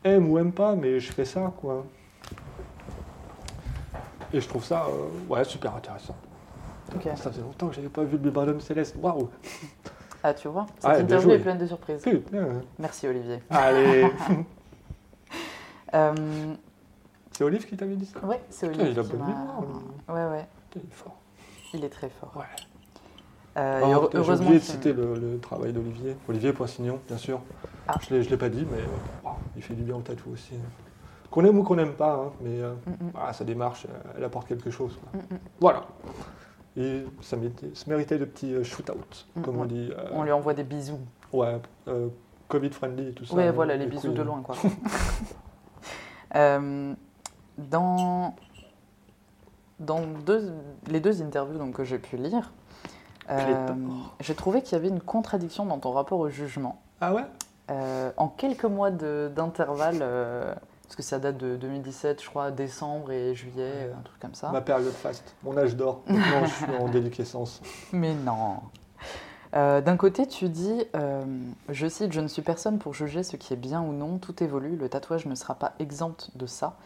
aime 0.02 0.28
ou 0.30 0.38
aime 0.38 0.52
pas, 0.52 0.74
mais 0.74 0.98
je 0.98 1.12
fais 1.12 1.24
ça, 1.24 1.52
quoi. 1.60 1.84
Et 4.32 4.40
je 4.40 4.48
trouve 4.48 4.64
ça, 4.64 4.84
euh, 4.86 5.32
ouais, 5.32 5.44
super 5.44 5.74
intéressant. 5.76 6.14
Ça 7.16 7.30
faisait 7.30 7.42
longtemps 7.42 7.68
que 7.68 7.74
j'avais 7.74 7.88
pas 7.88 8.02
vu 8.04 8.12
le 8.12 8.18
Bibendum 8.18 8.60
Céleste. 8.60 8.96
Waouh 9.00 9.28
Ah 10.22 10.32
tu 10.34 10.48
vois, 10.48 10.66
cette 10.78 10.84
Ah, 10.84 10.94
bien 10.94 11.04
interview 11.04 11.28
joué. 11.30 11.34
est 11.34 11.38
pleine 11.42 11.58
de 11.58 11.66
surprises. 11.66 12.02
Merci 12.78 13.06
Olivier. 13.08 13.42
Allez 13.50 14.06
Euh, 15.94 16.14
C'est 17.32 17.44
Olive 17.44 17.66
qui 17.66 17.74
t'avait 17.74 17.96
dit 17.96 18.04
ça 18.04 18.20
ouais, 18.26 18.42
c'est 18.50 18.66
Olivier. 18.68 18.90
il 18.90 18.98
a 18.98 19.02
qui 19.02 19.08
bonne. 19.12 19.20
Ouais 20.08 20.24
ouais, 20.26 20.46
il 20.76 20.82
est 20.82 20.92
fort. 20.92 21.16
il 21.72 21.82
est 21.82 21.88
très 21.88 22.10
fort. 22.10 22.30
Ouais. 22.36 22.42
Euh, 23.56 23.80
Ah, 23.82 23.88
heure- 23.88 24.10
J'ai 24.12 24.32
oublié 24.32 24.58
de 24.58 24.58
citer 24.64 24.92
le, 24.92 25.14
le 25.14 25.38
travail 25.40 25.72
d'Olivier. 25.72 26.14
Olivier 26.28 26.52
Poissignon, 26.52 27.00
bien 27.08 27.16
sûr. 27.16 27.40
Ah. 27.86 27.94
Je 28.06 28.14
ne 28.16 28.20
l'ai 28.20 28.36
pas 28.36 28.50
dit, 28.50 28.66
mais 28.70 28.82
il 29.56 29.62
fait 29.62 29.72
du 29.72 29.82
bien 29.82 29.96
au 29.96 30.02
tatou 30.02 30.30
aussi. 30.30 30.52
Qu'on 31.30 31.44
aime 31.44 31.58
ou 31.58 31.62
qu'on 31.62 31.76
n'aime 31.76 31.92
pas, 31.94 32.14
hein, 32.14 32.32
mais 32.40 32.60
euh, 32.62 32.72
Mm, 32.86 32.90
mm, 33.06 33.12
ah, 33.20 33.32
sa 33.32 33.44
démarche, 33.44 33.84
euh, 33.86 34.12
elle 34.16 34.24
apporte 34.24 34.48
quelque 34.48 34.70
chose. 34.70 34.96
quoi. 34.96 35.20
mm, 35.20 35.34
mm. 35.34 35.38
Voilà. 35.60 35.82
Et 36.76 37.04
ça 37.20 37.36
méritait, 37.86 38.18
de 38.18 38.24
petits 38.24 38.54
euh, 38.54 38.62
shoot-out, 38.64 39.26
Mm, 39.36 39.42
comme 39.42 39.56
mm. 39.56 39.60
on 39.60 39.64
dit. 39.66 39.90
euh, 39.96 40.08
On 40.12 40.22
lui 40.22 40.32
envoie 40.32 40.54
des 40.54 40.64
bisous. 40.64 41.00
Ouais, 41.32 41.60
euh, 41.88 42.08
Covid-friendly 42.48 43.08
et 43.08 43.12
tout 43.12 43.24
ça. 43.26 43.34
Ouais, 43.34 43.48
hein, 43.48 43.52
voilà, 43.52 43.76
les 43.76 43.86
bisous 43.86 44.12
de 44.12 44.22
loin, 44.22 44.42
quoi. 44.42 44.56
Dans 47.58 48.34
dans 49.80 50.00
deux, 50.26 50.52
les 50.88 51.00
deux 51.00 51.22
interviews 51.22 51.58
donc, 51.58 51.74
que 51.74 51.84
j'ai 51.84 51.98
pu 51.98 52.16
lire, 52.16 52.52
j'ai 54.20 54.34
trouvé 54.34 54.62
qu'il 54.62 54.72
y 54.72 54.76
avait 54.76 54.88
une 54.88 55.00
contradiction 55.00 55.66
dans 55.66 55.78
ton 55.78 55.92
rapport 55.92 56.18
au 56.20 56.28
jugement. 56.28 56.80
Ah 57.00 57.14
ouais? 57.14 57.24
En 58.16 58.28
quelques 58.28 58.64
mois 58.64 58.90
d'intervalle, 58.90 60.04
parce 60.88 60.96
que 60.96 61.02
ça 61.02 61.18
date 61.18 61.36
de 61.36 61.56
2017, 61.56 62.22
je 62.22 62.28
crois, 62.30 62.50
décembre 62.50 63.10
et 63.12 63.34
juillet, 63.34 63.92
un 63.94 64.00
truc 64.02 64.18
comme 64.20 64.34
ça. 64.34 64.48
Ma 64.50 64.62
période 64.62 64.90
faste, 64.90 65.34
mon 65.44 65.54
âge 65.58 65.76
d'or. 65.76 66.00
Maintenant, 66.08 66.46
je 66.46 66.50
suis 66.54 66.76
en 66.80 66.88
déliquescence. 66.88 67.60
Mais 67.92 68.14
non. 68.14 68.56
Euh, 69.54 69.82
D'un 69.82 69.98
côté, 69.98 70.26
tu 70.26 70.48
dis, 70.48 70.84
euh, 70.96 71.24
je 71.68 71.86
cite, 71.88 72.12
je 72.12 72.20
ne 72.20 72.28
suis 72.28 72.40
personne 72.42 72.78
pour 72.78 72.94
juger 72.94 73.22
ce 73.22 73.36
qui 73.36 73.52
est 73.52 73.56
bien 73.56 73.82
ou 73.82 73.92
non, 73.92 74.16
tout 74.16 74.42
évolue, 74.42 74.76
le 74.76 74.88
tatouage 74.88 75.26
ne 75.26 75.34
sera 75.34 75.54
pas 75.54 75.72
exempt 75.78 76.30
de 76.36 76.46
ça. 76.46 76.76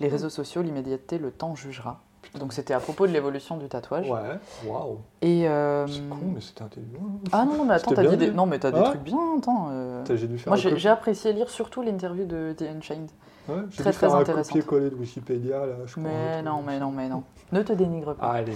Les 0.00 0.08
réseaux 0.08 0.28
sociaux, 0.30 0.62
l'immédiateté, 0.62 1.18
le 1.18 1.30
temps 1.30 1.54
jugera. 1.54 2.00
Donc 2.38 2.52
c'était 2.52 2.74
à 2.74 2.80
propos 2.80 3.06
de 3.06 3.12
l'évolution 3.12 3.56
du 3.58 3.68
tatouage. 3.68 4.08
Ouais, 4.10 4.38
waouh. 4.66 4.98
Et 5.20 5.48
euh, 5.48 5.86
C'est 5.86 6.08
con, 6.08 6.18
mais 6.34 6.40
c'était 6.40 6.62
intelligent. 6.62 6.98
ah 7.32 7.44
non 7.44 7.64
mais 7.64 7.74
attends 7.74 7.90
t'as 7.92 8.04
dit 8.06 8.16
des... 8.16 8.30
non 8.30 8.46
mais 8.46 8.60
t'as 8.60 8.70
des 8.70 8.82
trucs 8.82 9.02
bien 9.02 9.18
attends. 9.38 9.68
euh. 9.72 10.04
J'ai 10.08 10.28
dû 10.28 10.38
faire 10.38 10.52
Moi 10.52 10.56
j'ai 10.56 10.88
apprécié 10.88 11.32
lire 11.32 11.50
surtout 11.50 11.82
l'interview 11.82 12.24
de 12.24 12.54
The 12.56 12.62
Unchained. 12.62 13.10
Ouais, 13.48 13.54
très, 13.56 13.66
dû 13.66 13.76
faire 13.82 13.92
très 13.94 14.06
un 14.12 14.18
intéressante. 14.18 14.52
copier-coller 14.52 14.90
de 14.90 14.94
Wikipédia, 14.96 15.66
là, 15.66 15.74
je 15.86 15.98
Mais 16.00 16.42
non 16.42 16.62
mais 16.66 16.78
non 16.78 16.90
mais 16.90 17.08
non. 17.08 17.22
Ne 17.52 17.62
te 17.62 17.72
dénigre 17.72 18.14
pas. 18.14 18.26
Ah, 18.26 18.32
allez. 18.36 18.54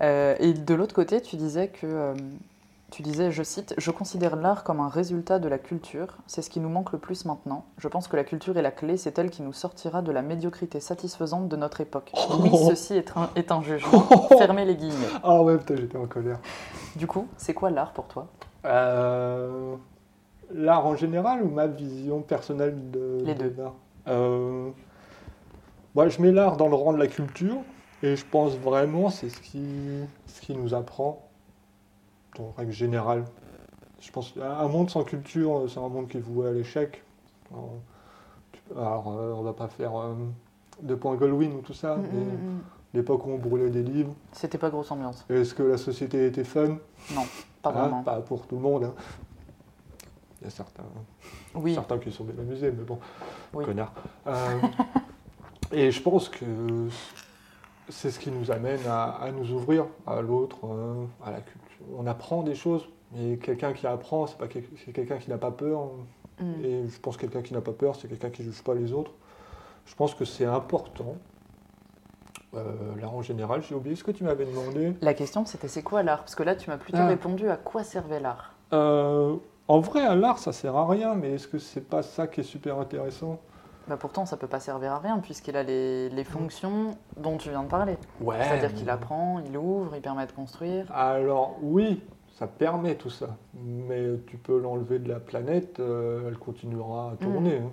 Euh, 0.00 0.34
et 0.38 0.52
de 0.54 0.74
l'autre 0.74 0.94
côté, 0.94 1.20
tu 1.20 1.36
disais 1.36 1.68
que, 1.68 1.86
euh, 1.86 2.14
tu 2.90 3.02
disais, 3.02 3.30
je 3.32 3.42
cite, 3.42 3.74
je 3.78 3.90
considère 3.90 4.36
l'art 4.36 4.62
comme 4.64 4.80
un 4.80 4.88
résultat 4.88 5.38
de 5.38 5.48
la 5.48 5.58
culture. 5.58 6.16
C'est 6.26 6.42
ce 6.42 6.50
qui 6.50 6.60
nous 6.60 6.68
manque 6.68 6.92
le 6.92 6.98
plus 6.98 7.24
maintenant. 7.24 7.64
Je 7.78 7.88
pense 7.88 8.06
que 8.08 8.16
la 8.16 8.22
culture 8.24 8.56
est 8.56 8.62
la 8.62 8.70
clé. 8.70 8.96
C'est 8.96 9.18
elle 9.18 9.30
qui 9.30 9.42
nous 9.42 9.52
sortira 9.52 10.02
de 10.02 10.12
la 10.12 10.22
médiocrité 10.22 10.78
satisfaisante 10.80 11.48
de 11.48 11.56
notre 11.56 11.80
époque. 11.80 12.12
Oui, 12.40 12.50
ceci 12.68 12.94
est 12.96 13.16
un, 13.16 13.30
est 13.36 13.50
un 13.50 13.62
jugement. 13.62 14.00
Fermez 14.38 14.64
les 14.64 14.76
guillemets. 14.76 15.08
Ah 15.22 15.42
ouais, 15.42 15.56
putain, 15.58 15.76
j'étais 15.76 15.96
en 15.96 16.06
colère. 16.06 16.38
Du 16.96 17.06
coup, 17.06 17.26
c'est 17.36 17.54
quoi 17.54 17.70
l'art 17.70 17.92
pour 17.92 18.06
toi? 18.06 18.26
Euh, 18.64 19.74
l'art 20.52 20.86
en 20.86 20.94
général 20.96 21.42
ou 21.42 21.48
ma 21.50 21.66
vision 21.66 22.20
personnelle 22.20 22.90
de, 22.90 23.18
Les 23.24 23.34
de 23.34 23.48
deux. 23.48 23.54
l'art? 23.58 23.74
Euh, 24.08 24.70
Je 25.96 26.20
mets 26.22 26.32
l'art 26.32 26.56
dans 26.56 26.68
le 26.68 26.74
rang 26.74 26.92
de 26.92 26.98
la 26.98 27.06
culture 27.06 27.58
et 28.02 28.16
je 28.16 28.24
pense 28.26 28.54
vraiment 28.56 29.08
c'est 29.10 29.28
ce 29.28 29.40
qui, 29.40 29.64
ce 30.26 30.40
qui 30.40 30.54
nous 30.54 30.74
apprend, 30.74 31.28
en 32.38 32.52
règle 32.56 32.72
générale. 32.72 33.24
Je 34.00 34.10
pense 34.10 34.32
qu'un 34.32 34.68
monde 34.68 34.90
sans 34.90 35.04
culture, 35.04 35.64
c'est 35.68 35.78
un 35.78 35.88
monde 35.88 36.08
qui 36.08 36.18
est 36.18 36.20
voué 36.20 36.48
à 36.48 36.52
l'échec. 36.52 37.02
Alors, 38.76 39.08
euh, 39.18 39.32
on 39.34 39.42
va 39.42 39.52
pas 39.52 39.68
faire 39.68 39.96
euh, 39.96 40.14
de 40.82 40.94
point 40.94 41.14
Goldwyn 41.16 41.52
ou 41.52 41.60
tout 41.60 41.72
Mm, 41.72 41.76
ça, 41.76 41.96
mais 41.96 42.38
l'époque 42.92 43.24
où 43.26 43.30
on 43.30 43.38
brûlait 43.38 43.70
des 43.70 43.82
livres, 43.82 44.14
C'était 44.32 44.58
pas 44.58 44.70
grosse 44.70 44.90
ambiance. 44.90 45.24
est-ce 45.28 45.54
que 45.54 45.62
la 45.62 45.76
société 45.78 46.26
était 46.26 46.44
fun? 46.44 46.76
Pas 47.62 47.70
Hein, 47.70 47.72
vraiment. 47.72 48.02
Pas 48.02 48.20
pour 48.20 48.46
tout 48.46 48.56
le 48.56 48.62
monde. 48.62 48.84
hein. 48.84 48.94
Il 50.40 50.44
y 50.44 50.48
a 50.48 50.50
certains, 50.50 50.82
Oui, 51.54 51.74
certains 51.74 51.98
qui 51.98 52.10
sont 52.10 52.24
bien 52.24 52.40
amusés, 52.42 52.70
mais 52.72 52.82
bon, 52.84 52.98
oui. 53.52 53.64
connard. 53.64 53.92
Euh, 54.26 54.32
et 55.72 55.90
je 55.90 56.02
pense 56.02 56.28
que 56.28 56.44
c'est 57.88 58.10
ce 58.10 58.18
qui 58.18 58.30
nous 58.30 58.50
amène 58.50 58.80
à, 58.88 59.10
à 59.20 59.30
nous 59.30 59.50
ouvrir 59.52 59.86
à 60.06 60.20
l'autre, 60.20 60.58
euh, 60.64 61.04
à 61.24 61.30
la 61.30 61.40
culture. 61.40 61.60
On 61.96 62.06
apprend 62.06 62.42
des 62.42 62.54
choses, 62.54 62.88
mais 63.12 63.36
quelqu'un 63.36 63.72
qui 63.72 63.86
apprend, 63.86 64.26
c'est 64.26 64.38
pas 64.38 64.48
quel- 64.48 64.64
c'est 64.84 64.92
quelqu'un 64.92 65.18
qui 65.18 65.30
n'a 65.30 65.38
pas 65.38 65.50
peur. 65.50 65.90
Mm. 66.40 66.64
Et 66.64 66.88
je 66.88 66.98
pense 67.00 67.16
que 67.16 67.22
quelqu'un 67.22 67.42
qui 67.42 67.54
n'a 67.54 67.60
pas 67.60 67.72
peur, 67.72 67.94
c'est 67.94 68.08
quelqu'un 68.08 68.30
qui 68.30 68.42
ne 68.42 68.50
juge 68.50 68.62
pas 68.62 68.74
les 68.74 68.92
autres. 68.92 69.12
Je 69.86 69.94
pense 69.94 70.14
que 70.14 70.24
c'est 70.24 70.46
important. 70.46 71.16
Euh, 72.54 72.94
là, 73.00 73.08
en 73.08 73.20
général, 73.20 73.62
j'ai 73.62 73.74
oublié 73.74 73.96
ce 73.96 74.04
que 74.04 74.12
tu 74.12 74.22
m'avais 74.24 74.44
demandé. 74.46 74.94
La 75.00 75.12
question 75.14 75.44
c'était 75.44 75.66
c'est 75.68 75.82
quoi 75.82 76.02
l'art? 76.04 76.20
Parce 76.20 76.34
que 76.36 76.42
là 76.44 76.54
tu 76.54 76.70
m'as 76.70 76.78
plutôt 76.78 76.98
Ah. 77.00 77.06
répondu 77.08 77.48
à 77.48 77.56
quoi 77.56 77.82
servait 77.84 78.20
l'art? 78.20 78.54
Euh, 78.72 79.36
en 79.68 79.80
vrai, 79.80 80.02
à 80.02 80.14
l'art, 80.14 80.38
ça 80.38 80.52
sert 80.52 80.76
à 80.76 80.86
rien, 80.88 81.14
mais 81.14 81.32
est-ce 81.32 81.48
que 81.48 81.58
c'est 81.58 81.80
pas 81.88 82.02
ça 82.02 82.26
qui 82.26 82.40
est 82.40 82.44
super 82.44 82.78
intéressant? 82.78 83.40
Bah 83.86 83.98
pourtant 83.98 84.24
ça 84.24 84.38
peut 84.38 84.46
pas 84.46 84.60
servir 84.60 84.92
à 84.92 84.98
rien 84.98 85.18
puisqu'il 85.18 85.58
a 85.58 85.62
les, 85.62 86.08
les 86.08 86.24
fonctions 86.24 86.96
dont 87.18 87.36
tu 87.36 87.50
viens 87.50 87.62
de 87.64 87.68
parler. 87.68 87.98
Ouais. 88.18 88.36
C'est-à-dire 88.42 88.72
qu'il 88.72 88.88
apprend, 88.88 89.42
il 89.46 89.54
ouvre, 89.58 89.94
il 89.94 90.00
permet 90.00 90.26
de 90.26 90.32
construire. 90.32 90.86
Alors 90.90 91.56
oui, 91.60 92.02
ça 92.38 92.46
permet 92.46 92.94
tout 92.94 93.10
ça, 93.10 93.36
mais 93.62 94.06
tu 94.26 94.38
peux 94.38 94.58
l'enlever 94.58 94.98
de 95.00 95.10
la 95.10 95.20
planète, 95.20 95.80
euh, 95.80 96.28
elle 96.28 96.38
continuera 96.38 97.10
à 97.10 97.16
tourner. 97.16 97.58
hein. 97.58 97.72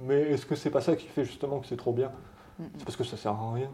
Mais 0.00 0.22
est-ce 0.22 0.46
que 0.46 0.56
c'est 0.56 0.70
pas 0.70 0.80
ça 0.80 0.96
qui 0.96 1.06
fait 1.06 1.24
justement 1.24 1.60
que 1.60 1.66
c'est 1.68 1.76
trop 1.76 1.92
bien? 1.92 2.10
Mm, 2.58 2.64
mm. 2.64 2.68
C'est 2.78 2.84
parce 2.84 2.96
que 2.96 3.04
ça 3.04 3.16
sert 3.16 3.32
à 3.32 3.52
rien. 3.52 3.70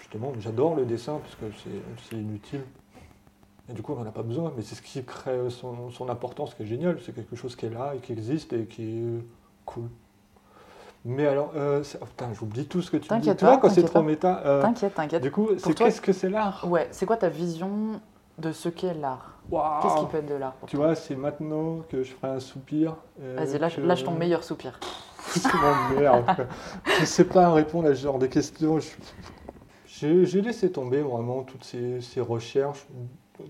Justement, 0.00 0.32
j'adore 0.40 0.74
le 0.74 0.84
dessin 0.84 1.20
parce 1.22 1.36
que 1.36 1.46
c'est 2.10 2.16
inutile. 2.16 2.62
Et 3.68 3.74
du 3.74 3.82
coup, 3.82 3.92
on 3.92 3.96
n'en 3.96 4.06
a 4.08 4.12
pas 4.12 4.22
besoin, 4.22 4.52
mais 4.56 4.62
c'est 4.62 4.74
ce 4.74 4.82
qui 4.82 5.02
crée 5.04 5.48
son, 5.50 5.90
son 5.90 6.08
importance, 6.08 6.54
qui 6.54 6.62
est 6.64 6.66
génial. 6.66 6.98
C'est 7.04 7.14
quelque 7.14 7.36
chose 7.36 7.56
qui 7.56 7.66
est 7.66 7.70
là 7.70 7.94
et 7.94 7.98
qui 7.98 8.12
existe 8.12 8.52
et 8.52 8.66
qui 8.66 8.98
est 8.98 9.24
cool. 9.64 9.88
Mais 11.04 11.26
alors, 11.26 11.52
euh, 11.56 11.82
oh, 12.00 12.04
putain, 12.06 12.32
j'oublie 12.32 12.66
tout 12.66 12.80
ce 12.80 12.90
que 12.90 12.96
tu 12.96 13.12
me 13.12 13.20
dis. 13.20 13.26
Vois, 13.26 13.34
pas, 13.34 13.56
quand 13.58 13.68
c'est 13.70 13.82
trop 13.84 14.02
méta. 14.02 14.42
euh, 14.46 14.62
T'inquiète, 14.62 14.94
t'inquiète. 14.94 15.22
du 15.22 15.30
coup, 15.30 15.48
c'est 15.58 15.74
toi- 15.74 15.86
qu'est-ce 15.86 16.00
que 16.00 16.12
c'est 16.12 16.28
l'art? 16.30 16.64
Ouais, 16.68 16.88
c'est 16.92 17.06
quoi 17.06 17.16
ta 17.16 17.28
vision 17.28 18.00
de 18.38 18.52
ce 18.52 18.68
qu'est 18.68 18.94
l'art? 18.94 19.38
Qu'est-ce 19.50 19.96
qui 19.96 20.04
peut 20.06 20.18
être 20.18 20.28
de 20.28 20.34
l'art 20.34 20.54
Tu 20.66 20.76
toi? 20.76 20.86
vois, 20.86 20.94
c'est 20.94 21.16
maintenant 21.16 21.80
que 21.90 22.02
je 22.02 22.12
ferai 22.12 22.32
un 22.32 22.40
soupir. 22.40 22.96
Vas-y, 23.36 23.58
lâche, 23.58 23.76
que- 23.76 23.80
lâche 23.80 24.04
ton 24.04 24.12
meilleur 24.12 24.44
soupir. 24.44 24.78
C'est 25.18 25.54
mon 25.54 25.74
quoi. 26.24 26.46
je 27.00 27.04
sais 27.04 27.24
pas 27.24 27.50
répondre 27.52 27.88
à 27.88 27.94
ce 27.94 28.02
genre 28.02 28.18
de 28.18 28.26
questions. 28.26 28.78
J'ai 29.86 30.26
j'ai 30.26 30.42
laissé 30.42 30.70
tomber 30.70 31.00
vraiment 31.00 31.42
toutes 31.42 31.64
ces, 31.64 32.00
ces 32.00 32.20
recherches. 32.20 32.86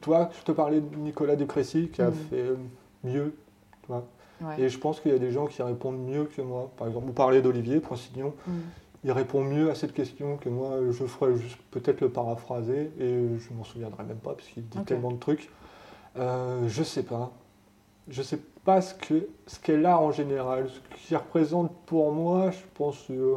Toi, 0.00 0.30
je 0.38 0.44
te 0.44 0.52
parlais 0.52 0.80
de 0.80 0.96
Nicolas 0.96 1.36
Duprécy 1.36 1.88
qui 1.92 2.02
a 2.02 2.06
Mhm. 2.08 2.14
fait 2.30 2.36
euh, 2.40 2.56
mieux. 3.04 3.34
Ouais. 3.88 4.00
Et 4.58 4.68
je 4.68 4.78
pense 4.78 5.00
qu'il 5.00 5.12
y 5.12 5.14
a 5.14 5.18
des 5.18 5.30
gens 5.30 5.46
qui 5.46 5.62
répondent 5.62 5.98
mieux 6.04 6.24
que 6.24 6.42
moi. 6.42 6.70
Par 6.76 6.88
exemple, 6.88 7.06
vous 7.06 7.12
parlez 7.12 7.42
d'Olivier 7.42 7.80
Poissignon. 7.80 8.34
Mm. 8.46 8.52
il 9.04 9.10
répond 9.12 9.42
mieux 9.42 9.68
à 9.68 9.74
cette 9.74 9.92
question 9.94 10.36
que 10.36 10.48
moi, 10.48 10.76
je 10.92 11.04
ferais 11.06 11.34
juste 11.36 11.58
peut-être 11.72 12.00
le 12.00 12.08
paraphraser 12.08 12.92
et 13.00 13.26
je 13.38 13.52
m'en 13.52 13.64
souviendrai 13.64 14.04
même 14.04 14.18
pas 14.18 14.32
parce 14.34 14.46
qu'il 14.46 14.64
dit 14.68 14.78
tellement 14.84 15.10
de 15.10 15.16
trucs. 15.18 15.50
Euh, 16.16 16.62
je 16.68 16.82
sais 16.84 17.02
pas. 17.02 17.32
Je 18.08 18.22
sais 18.22 18.38
pas 18.64 18.80
ce 18.80 18.94
que 18.94 19.26
ce 19.48 19.58
qu'est 19.58 19.76
l'art 19.76 20.02
en 20.02 20.12
général, 20.12 20.68
ce 20.68 21.06
qui 21.08 21.16
représente 21.16 21.72
pour 21.86 22.12
moi, 22.12 22.50
je 22.52 22.58
pense, 22.74 23.10
euh, 23.10 23.36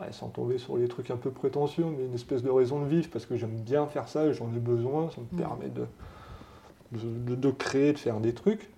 ouais, 0.00 0.12
sans 0.12 0.28
tomber 0.28 0.58
sur 0.58 0.76
les 0.76 0.88
trucs 0.88 1.10
un 1.10 1.16
peu 1.16 1.30
prétentieux, 1.30 1.84
mais 1.96 2.04
une 2.06 2.14
espèce 2.14 2.42
de 2.42 2.50
raison 2.50 2.80
de 2.80 2.86
vivre 2.86 3.08
parce 3.12 3.26
que 3.26 3.36
j'aime 3.36 3.56
bien 3.56 3.86
faire 3.86 4.08
ça 4.08 4.26
et 4.26 4.34
j'en 4.34 4.46
ai 4.54 4.58
besoin, 4.58 5.10
ça 5.10 5.20
me 5.20 5.26
Mm. 5.36 5.40
permet 5.42 5.68
de, 5.68 5.86
de, 7.34 7.50
créer, 7.50 7.92
de 7.92 7.98
faire 7.98 8.20
des 8.20 8.32
trucs. 8.32 8.70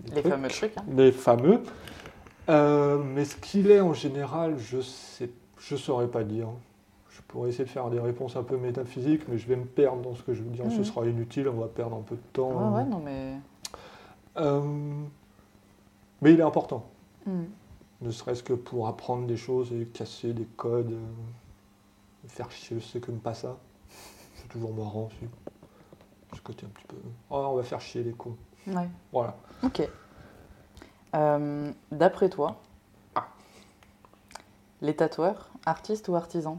Des 0.00 0.14
Les 0.16 0.20
trucs. 0.22 0.32
fameux 0.32 0.48
trucs. 0.48 0.76
hein. 0.78 0.84
Les 0.96 1.12
fameux. 1.12 1.60
Euh, 2.48 2.98
mais 2.98 3.24
ce 3.24 3.36
qu'il 3.36 3.70
est 3.70 3.80
en 3.80 3.92
général, 3.94 4.56
je 4.58 4.80
sais, 4.80 5.30
je 5.58 5.76
saurais 5.76 6.08
pas 6.08 6.24
dire. 6.24 6.48
Je 7.10 7.20
pourrais 7.28 7.50
essayer 7.50 7.64
de 7.64 7.68
faire 7.70 7.90
des 7.90 8.00
réponses 8.00 8.34
un 8.34 8.42
peu 8.42 8.56
métaphysiques, 8.56 9.28
mais 9.28 9.38
je 9.38 9.46
vais 9.46 9.56
me 9.56 9.64
perdre 9.66 10.00
dans 10.02 10.14
ce 10.14 10.22
que 10.22 10.32
je 10.34 10.42
veux 10.42 10.50
dire. 10.50 10.64
Ce 10.70 10.78
Mhm. 10.78 10.84
sera 10.84 11.06
inutile, 11.06 11.48
on 11.48 11.60
va 11.60 11.68
perdre 11.68 11.96
un 11.96 12.00
peu 12.02 12.16
de 12.16 12.20
temps. 12.32 12.50
Ouais, 12.72 12.78
ouais, 12.82 12.84
non, 12.88 13.00
mais. 13.04 13.34
Euh, 14.38 14.62
mais 16.22 16.32
il 16.32 16.40
est 16.40 16.44
important, 16.44 16.84
Hmm. 17.26 17.44
Ne 18.02 18.10
serait-ce 18.10 18.42
que 18.42 18.52
pour 18.54 18.88
apprendre 18.88 19.26
des 19.26 19.36
choses 19.36 19.72
et 19.72 19.86
casser 19.86 20.32
des 20.32 20.46
codes, 20.56 20.92
euh, 20.92 22.28
faire 22.28 22.50
chier 22.50 22.80
ceux 22.80 23.00
qui 23.00 23.10
n'aiment 23.10 23.20
pas 23.20 23.34
ça. 23.34 23.56
C'est 24.36 24.48
toujours 24.48 24.72
marrant 24.74 25.06
aussi. 25.06 25.28
Ce 26.34 26.40
côté 26.40 26.64
un 26.66 26.70
petit 26.70 26.86
peu. 26.86 26.96
Oh, 27.30 27.46
on 27.52 27.56
va 27.56 27.62
faire 27.62 27.80
chier 27.80 28.02
les 28.02 28.12
cons. 28.12 28.36
Ouais. 28.66 28.88
Voilà. 29.12 29.36
Ok. 29.62 29.82
Euh, 31.14 31.72
D'après 31.90 32.28
toi, 32.30 32.56
Ah. 33.16 33.26
les 34.80 34.94
tatoueurs, 34.94 35.50
artistes 35.66 36.08
ou 36.08 36.14
artisans, 36.14 36.58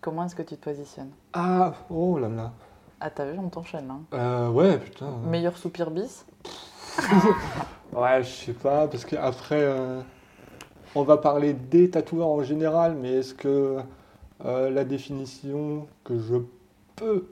comment 0.00 0.24
est-ce 0.24 0.34
que 0.34 0.42
tu 0.42 0.56
te 0.56 0.64
positionnes? 0.64 1.12
Ah, 1.32 1.74
oh 1.90 2.18
là 2.18 2.28
là. 2.28 2.52
Ah, 3.00 3.10
t'as 3.10 3.30
vu, 3.30 3.38
on 3.38 3.48
t'enchaîne. 3.48 3.90
Hein. 3.90 4.02
Euh, 4.14 4.48
ouais, 4.50 4.78
putain. 4.78 5.10
Meilleur 5.26 5.56
soupir 5.56 5.90
bis? 5.90 6.26
Ouais, 7.92 8.24
je 8.24 8.28
sais 8.28 8.52
pas, 8.54 8.88
parce 8.88 9.04
qu'après, 9.04 9.62
euh, 9.62 10.02
on 10.94 11.02
va 11.02 11.16
parler 11.16 11.52
des 11.54 11.90
tatoueurs 11.90 12.28
en 12.28 12.42
général, 12.42 12.94
mais 13.00 13.12
est-ce 13.12 13.34
que 13.34 13.78
euh, 14.44 14.70
la 14.70 14.84
définition 14.84 15.86
que 16.04 16.18
je 16.18 16.36
peux 16.96 17.26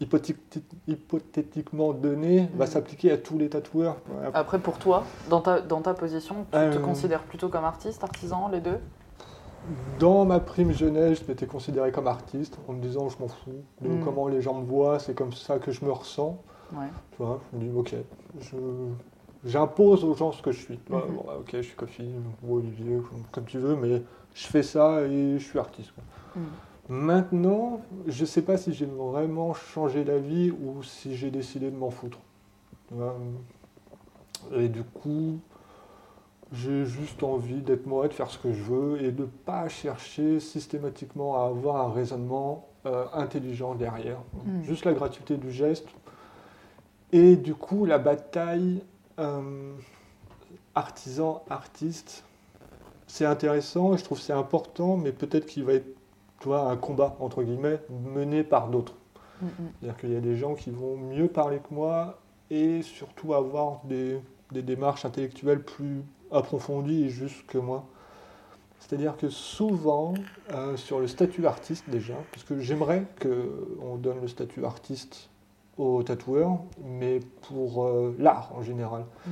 hypothéti- 0.00 0.62
hypothétiquement 0.86 1.92
donner 1.92 2.48
va 2.54 2.66
Mhm. 2.66 2.70
s'appliquer 2.70 3.10
à 3.12 3.18
tous 3.18 3.38
les 3.38 3.48
tatoueurs? 3.48 3.96
Ouais, 4.08 4.26
Après, 4.34 4.58
pour 4.58 4.78
toi, 4.78 5.04
dans 5.30 5.40
ta, 5.40 5.60
dans 5.60 5.80
ta 5.80 5.94
position, 5.94 6.36
tu 6.50 6.58
te 6.58 6.58
Euh. 6.58 6.82
considères 6.82 7.22
plutôt 7.22 7.48
comme 7.48 7.64
artiste, 7.64 8.04
artisan, 8.04 8.48
les 8.48 8.60
deux? 8.60 8.78
Dans 9.98 10.24
ma 10.24 10.38
prime 10.38 10.70
jeunesse, 10.72 11.22
je 11.22 11.28
m'étais 11.28 11.46
considéré 11.46 11.90
comme 11.90 12.06
artiste, 12.06 12.56
en 12.68 12.74
me 12.74 12.80
disant 12.80 13.08
je 13.08 13.18
m'en 13.18 13.26
fous 13.28 13.64
de 13.80 13.88
Mhm. 13.88 14.04
comment 14.04 14.28
les 14.28 14.40
gens 14.40 14.54
me 14.54 14.64
voient, 14.64 14.98
c'est 14.98 15.14
comme 15.14 15.32
ça 15.32 15.58
que 15.58 15.72
je 15.72 15.84
me 15.84 15.90
ressens. 15.90 16.38
Ouais. 16.72 16.86
Tu 17.12 17.16
vois, 17.18 17.40
je 17.52 17.58
me 17.58 17.64
dis, 17.64 17.70
ok, 17.76 17.94
je- 18.38 18.56
j'impose 19.46 20.04
aux 20.04 20.14
gens 20.14 20.32
ce 20.32 20.42
que 20.42 20.52
je 20.52 20.60
suis. 20.60 20.74
Mhm. 20.74 20.80
bon, 20.90 20.98
ouais, 20.98 21.36
ok, 21.40 21.50
je 21.54 21.62
suis 21.62 21.76
Kofi 21.76 22.04
ou 22.42 22.56
Olivier, 22.56 22.98
comme 23.32 23.44
tu 23.44 23.58
veux, 23.58 23.76
mais 23.76 24.02
je 24.34 24.46
fais 24.46 24.62
ça 24.62 25.02
et 25.02 25.38
je 25.38 25.44
suis 25.44 25.58
artiste. 25.58 25.92
quoi. 25.92 26.04
Mhm. 26.36 26.48
Maintenant, 26.88 27.80
je 28.06 28.24
sais 28.24 28.42
pas 28.42 28.56
si 28.56 28.72
j'ai 28.72 28.86
vraiment 28.86 29.54
changé 29.54 30.04
d'avis 30.04 30.50
ou 30.52 30.82
si 30.82 31.16
j'ai 31.16 31.30
décidé 31.30 31.70
de 31.70 31.76
m'en 31.76 31.90
foutre. 31.90 32.18
Vois, 32.92 33.16
Et 34.54 34.68
du 34.68 34.84
coup, 34.84 35.40
j'ai 36.52 36.84
juste 36.84 37.24
envie 37.24 37.60
d'être 37.60 37.86
moi, 37.86 38.06
de 38.06 38.12
faire 38.12 38.30
ce 38.30 38.38
que 38.38 38.52
je 38.52 38.62
veux 38.62 39.02
et 39.02 39.10
de 39.10 39.24
pas 39.24 39.68
chercher 39.68 40.38
systématiquement 40.38 41.42
à 41.42 41.48
avoir 41.48 41.88
un 41.88 41.92
raisonnement 41.92 42.68
euh, 42.86 43.06
intelligent 43.14 43.74
derrière. 43.74 44.18
Mhm. 44.44 44.62
Juste 44.62 44.84
la 44.84 44.92
gratuité 44.92 45.36
du 45.36 45.50
geste. 45.50 45.88
Et 47.10 47.34
du 47.34 47.54
coup, 47.54 47.84
la 47.84 47.98
bataille 47.98 48.82
euh, 49.18 49.72
artisan-artiste, 50.74 52.24
c'est 53.06 53.24
intéressant 53.24 53.96
je 53.96 54.04
trouve 54.04 54.20
c'est 54.20 54.32
important, 54.32 54.96
mais 54.96 55.12
peut-être 55.12 55.46
qu'il 55.46 55.64
va 55.64 55.74
être 55.74 55.96
tu 56.40 56.48
vois, 56.48 56.70
un 56.70 56.76
combat, 56.76 57.16
entre 57.20 57.42
guillemets, 57.42 57.80
mené 57.90 58.44
par 58.44 58.68
d'autres. 58.68 58.94
Mm. 59.40 59.46
C'est-à-dire 59.80 60.00
qu'il 60.00 60.12
y 60.12 60.16
a 60.16 60.20
des 60.20 60.36
gens 60.36 60.54
qui 60.54 60.70
vont 60.70 60.96
mieux 60.96 61.28
parler 61.28 61.58
que 61.58 61.74
moi 61.74 62.18
et 62.50 62.82
surtout 62.82 63.34
avoir 63.34 63.80
des, 63.84 64.20
des 64.52 64.62
démarches 64.62 65.04
intellectuelles 65.04 65.62
plus 65.62 66.02
approfondies 66.30 67.04
et 67.04 67.08
justes 67.08 67.46
que 67.46 67.58
moi. 67.58 67.86
C'est-à-dire 68.78 69.16
que 69.16 69.28
souvent, 69.28 70.14
euh, 70.52 70.76
sur 70.76 71.00
le 71.00 71.08
statut 71.08 71.46
artiste 71.46 71.84
déjà, 71.88 72.14
parce 72.32 72.44
que 72.44 72.60
j'aimerais 72.60 73.04
qu'on 73.20 73.96
donne 73.96 74.20
le 74.20 74.28
statut 74.28 74.64
artiste 74.64 75.28
aux 75.78 76.02
tatoueurs, 76.02 76.58
mais 76.84 77.20
pour 77.48 77.84
euh, 77.84 78.14
l'art 78.18 78.52
en 78.56 78.62
général. 78.62 79.04
Mm. 79.26 79.30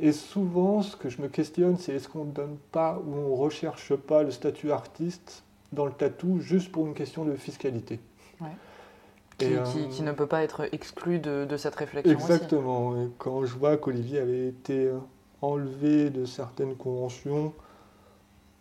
Et 0.00 0.12
souvent, 0.12 0.82
ce 0.82 0.94
que 0.96 1.08
je 1.08 1.20
me 1.20 1.28
questionne, 1.28 1.76
c'est 1.78 1.94
est-ce 1.94 2.08
qu'on 2.08 2.24
ne 2.24 2.30
donne 2.32 2.56
pas 2.72 3.00
ou 3.04 3.14
on 3.14 3.28
ne 3.30 3.36
recherche 3.36 3.94
pas 3.96 4.22
le 4.22 4.30
statut 4.30 4.70
artiste 4.70 5.42
dans 5.72 5.86
le 5.86 5.92
tatou 5.92 6.38
juste 6.40 6.70
pour 6.70 6.86
une 6.86 6.94
question 6.94 7.24
de 7.24 7.34
fiscalité? 7.34 7.98
Ouais. 8.40 8.46
Et, 9.40 9.46
Qui, 9.46 9.54
euh, 9.54 9.62
qui- 9.64 9.88
qui 9.88 10.02
ne 10.02 10.12
peut 10.12 10.26
pas 10.26 10.42
être 10.42 10.68
exclu 10.72 11.18
de, 11.18 11.44
de 11.48 11.56
cette 11.56 11.74
réflexion 11.74 12.16
aussi. 12.16 12.24
Exactement. 12.32 12.96
Et 12.96 13.08
quand 13.18 13.44
je 13.44 13.56
vois 13.56 13.76
qu'Olivier 13.76 14.18
avait 14.20 14.48
été 14.48 14.90
enlevé 15.42 16.10
de 16.10 16.24
certaines 16.24 16.74
conventions 16.74 17.52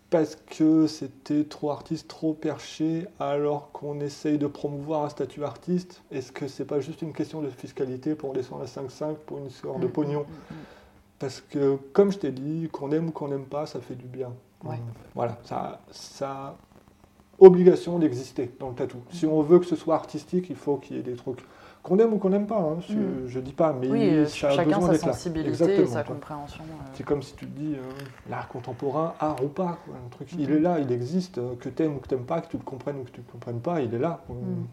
parce 0.10 0.36
que 0.36 0.88
c'était 0.88 1.44
trop 1.44 1.72
artiste, 1.72 2.08
trop 2.08 2.34
perché, 2.34 3.06
alors 3.20 3.72
qu'on 3.72 4.00
essaye 4.00 4.38
de 4.38 4.48
promouvoir 4.48 5.04
un 5.04 5.10
statut 5.10 5.44
artiste, 5.44 6.02
est-ce 6.12 6.32
que 6.32 6.48
c'est 6.48 6.66
pas 6.66 6.80
juste 6.80 7.02
une 7.02 7.14
question 7.14 7.42
de 7.42 7.50
fiscalité 7.50 8.16
pour 8.16 8.34
descendre 8.34 8.64
à 8.64 8.66
5,5 8.66 9.16
pour 9.26 9.40
une 9.40 9.50
sorte 9.50 9.82
de 9.82 9.88
Mm, 9.88 9.92
pognon 9.92 10.20
mm, 10.22 10.54
mm, 10.54 10.58
Parce 11.20 11.42
que, 11.42 11.78
comme 11.92 12.12
je 12.12 12.20
t'ai 12.20 12.32
dit, 12.32 12.70
qu'on 12.72 12.92
aime 12.92 13.10
ou 13.10 13.12
qu'on 13.12 13.28
n'aime 13.28 13.46
pas, 13.46 13.66
ça 13.66 13.82
fait 13.82 13.96
du 13.96 14.06
bien. 14.06 14.34
Ouais. 14.64 14.80
Voilà, 15.14 15.38
ça, 15.44 15.82
ça 15.92 16.30
a 16.32 16.56
obligation 17.40 18.00
d'exister 18.00 18.52
dans 18.60 18.70
le 18.70 18.76
tatou. 18.76 18.98
Si 19.12 19.26
on 19.26 19.42
veut 19.42 19.60
que 19.60 19.66
ce 19.66 19.76
soit 19.76 19.96
artistique, 19.96 20.48
il 20.50 20.56
faut 20.56 20.78
qu'il 20.78 20.96
y 20.96 21.00
ait 21.00 21.04
des 21.04 21.16
trucs. 21.16 21.44
Qu'on 21.88 21.98
aime 22.00 22.12
ou 22.14 22.18
qu'on 22.18 22.30
n'aime 22.30 22.48
pas, 22.48 22.60
hein, 22.60 22.78
je, 22.86 22.96
Mm. 22.98 23.28
je 23.28 23.40
dis 23.40 23.54
pas, 23.54 23.72
mais 23.72 23.88
Oui, 23.88 24.10
euh, 24.10 24.26
ça 24.26 24.50
a 24.50 24.52
chacun 24.52 24.78
besoin 24.80 24.94
sa 24.96 25.14
sensibilité 25.14 25.80
et 25.84 25.86
sa 25.86 26.04
quoi. 26.04 26.16
compréhension. 26.16 26.64
euh. 26.66 26.84
C'est 26.96 27.06
comme 27.06 27.22
si 27.22 27.34
tu 27.36 27.46
te 27.46 27.58
dis, 27.58 27.76
euh, 27.76 27.82
l'art 28.30 28.50
contemporain, 28.50 29.14
art 29.22 29.42
ou 29.42 29.48
pas. 29.48 29.78
quoi, 29.86 29.96
un 29.96 30.10
truc, 30.10 30.28
Il 30.38 30.50
Mhm. 30.50 30.58
est 30.58 30.60
là, 30.60 30.80
il 30.80 30.92
existe, 30.92 31.40
que 31.60 31.70
t'aimes 31.70 31.96
ou 31.96 32.00
que 32.00 32.10
t'aimes 32.10 32.26
pas, 32.26 32.42
que 32.42 32.50
tu 32.50 32.58
le 32.58 32.64
comprennes 32.64 32.98
ou 33.00 33.04
que 33.06 33.12
tu 33.12 33.22
le 33.26 33.32
comprennes 33.32 33.62
pas, 33.62 33.80
il 33.80 33.94
est 33.94 34.00
là. 34.00 34.22
Mhm. 34.28 34.66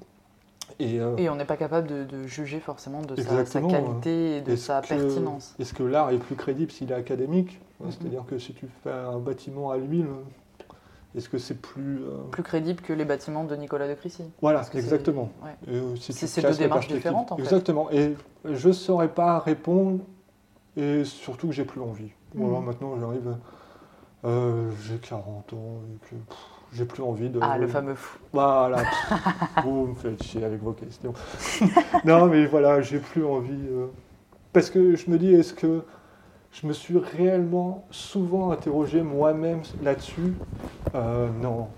Et, 0.81 0.99
euh, 0.99 1.15
Et 1.19 1.29
on 1.29 1.37
n'est 1.37 1.45
pas 1.45 1.57
capable 1.57 1.87
de, 1.87 2.03
de 2.03 2.27
juger 2.27 2.59
forcément 2.59 3.01
de 3.03 3.15
sa, 3.15 3.23
sa 3.23 3.31
Exactement, 3.43 3.69
qualité 3.69 4.39
et 4.39 4.41
de 4.41 4.57
sa 4.57 4.81
que- 4.81 4.89
pertinence. 4.89 5.55
Est-ce 5.61 5.73
que 5.73 5.85
l'art 5.85 6.11
est 6.11 6.19
plus 6.19 6.35
crédible 6.35 6.73
s'il 6.73 6.91
est 6.91 6.95
académique? 6.97 7.61
C'est-à-dire 7.91 8.25
que 8.27 8.39
si 8.39 8.55
tu 8.55 8.67
fais 8.83 8.91
un 8.91 9.19
bâtiment 9.19 9.71
à 9.71 9.77
l'huile, 9.77 10.07
est-ce 11.17 11.29
que 11.29 11.39
c'est 11.39 11.61
plus... 11.61 11.99
euh, 12.03 12.25
Plus 12.31 12.43
crédible 12.43 12.81
que 12.83 12.93
les 12.93 13.05
bâtiments 13.05 13.45
de 13.45 13.55
Nicolas 13.57 13.89
de 13.89 13.95
Crécy. 13.95 14.25
Voilà, 14.43 14.63
c'est- 14.65 14.79
exactement. 14.79 15.31
ouais. 15.45 15.73
Et, 15.73 15.97
si 16.01 16.13
C'est- 16.13 16.43
deux 16.43 16.55
démarches 16.57 16.89
différentes, 16.89 17.31
en 17.33 17.37
fait. 17.37 17.43
Exactement. 17.43 17.91
Et 17.91 18.15
je 18.45 18.69
ne 18.69 18.73
saurais 18.73 19.09
pas 19.09 19.39
répondre, 19.39 20.01
et 20.77 21.05
surtout 21.05 21.49
que 21.49 21.53
j'ai 21.53 21.65
plus 21.65 21.81
envie. 21.81 22.11
Voilà, 22.35 22.59
Mhm. 22.59 22.65
maintenant 22.67 22.99
j'arrive... 22.99 23.37
euh, 24.25 24.71
j'ai 24.83 24.97
40 24.97 25.53
ans, 25.53 25.81
et 25.95 26.09
que 26.09 26.17
j'ai 26.73 26.85
plus 26.85 27.03
envie 27.03 27.29
de... 27.31 27.39
Ah, 27.43 27.59
le 27.59 27.69
fameux 27.69 27.95
fou. 27.95 28.19
Voilà. 28.33 28.83
Vous 29.65 29.87
me 29.87 29.95
faites 29.95 30.21
chier 30.23 30.45
avec 30.45 30.61
vos 30.63 30.73
questions. 30.73 31.13
non, 32.05 32.27
mais 32.27 32.47
voilà, 32.47 32.81
j'ai 32.81 32.99
plus 32.99 33.25
envie. 33.25 33.53
euh, 33.71 33.87
Parce 34.53 34.71
que 34.71 34.97
je 34.97 35.09
me 35.11 35.19
dis, 35.19 35.33
est-ce 35.33 35.55
que 35.55 35.83
je 36.55 36.67
me 36.67 36.73
suis 36.73 36.97
réellement 36.99 37.85
souvent 37.91 38.51
interrogé 38.51 39.03
moi-même 39.03 39.63
là-dessus 39.83 40.35
Euh, 40.95 41.29
Non. 41.43 41.69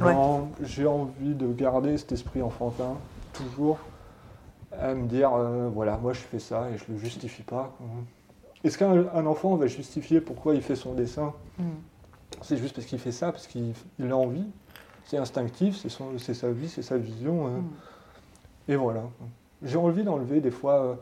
Ouais. 0.00 0.12
Non, 0.14 0.48
j'ai 0.62 0.86
envie 0.86 1.34
de 1.34 1.46
garder 1.52 1.96
cet 1.98 2.12
esprit 2.12 2.42
enfantin, 2.42 2.96
toujours, 3.32 3.78
à 4.78 4.94
me 4.94 5.06
dire, 5.06 5.32
euh, 5.34 5.68
voilà, 5.72 5.96
moi 5.98 6.12
je 6.12 6.20
fais 6.20 6.38
ça 6.38 6.68
et 6.70 6.76
je 6.78 6.84
le 6.92 6.98
justifie 6.98 7.42
pas. 7.42 7.72
Est-ce 8.64 8.76
qu'un 8.78 9.06
un 9.14 9.26
enfant 9.26 9.54
va 9.56 9.66
justifier 9.66 10.20
pourquoi 10.20 10.54
il 10.54 10.60
fait 10.62 10.76
son 10.76 10.92
dessin? 10.94 11.32
Mm. 11.58 11.62
c'est 12.42 12.56
juste 12.58 12.74
parce 12.74 12.86
qu'il 12.86 12.98
fait 12.98 13.12
ça, 13.12 13.32
parce 13.32 13.46
qu'il 13.46 13.72
il 13.98 14.10
a 14.10 14.16
envie. 14.16 14.44
C'est 15.04 15.16
instinctif, 15.18 15.76
c'est 16.18 16.34
sa 16.34 16.50
vie, 16.50 16.68
c'est 16.68 16.82
sa 16.82 16.98
vision. 16.98 17.46
euh, 17.46 17.50
Mm. 17.58 17.64
Et 18.72 18.76
voilà. 18.76 19.02
J'ai 19.62 19.78
envie 19.78 20.02
d'enlever 20.02 20.40
des 20.40 20.50
fois 20.50 20.74
euh, 20.82 20.94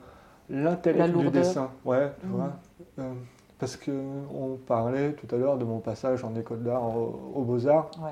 l'intellect 0.50 1.16
du 1.16 1.24
dessin. 1.30 1.70
Ouais, 1.84 2.12
tu 2.20 2.26
Mm. 2.26 2.30
vois. 2.30 2.52
Euh, 2.98 3.12
parce 3.58 3.76
qu'on 3.76 4.58
parlait 4.66 5.12
tout 5.14 5.32
à 5.34 5.38
l'heure 5.38 5.58
de 5.58 5.64
mon 5.64 5.78
passage 5.78 6.24
en 6.24 6.34
école 6.36 6.62
d'art 6.62 6.84
au- 6.96 7.32
aux 7.34 7.42
Beaux-Arts, 7.42 7.90
Ouais. 8.02 8.10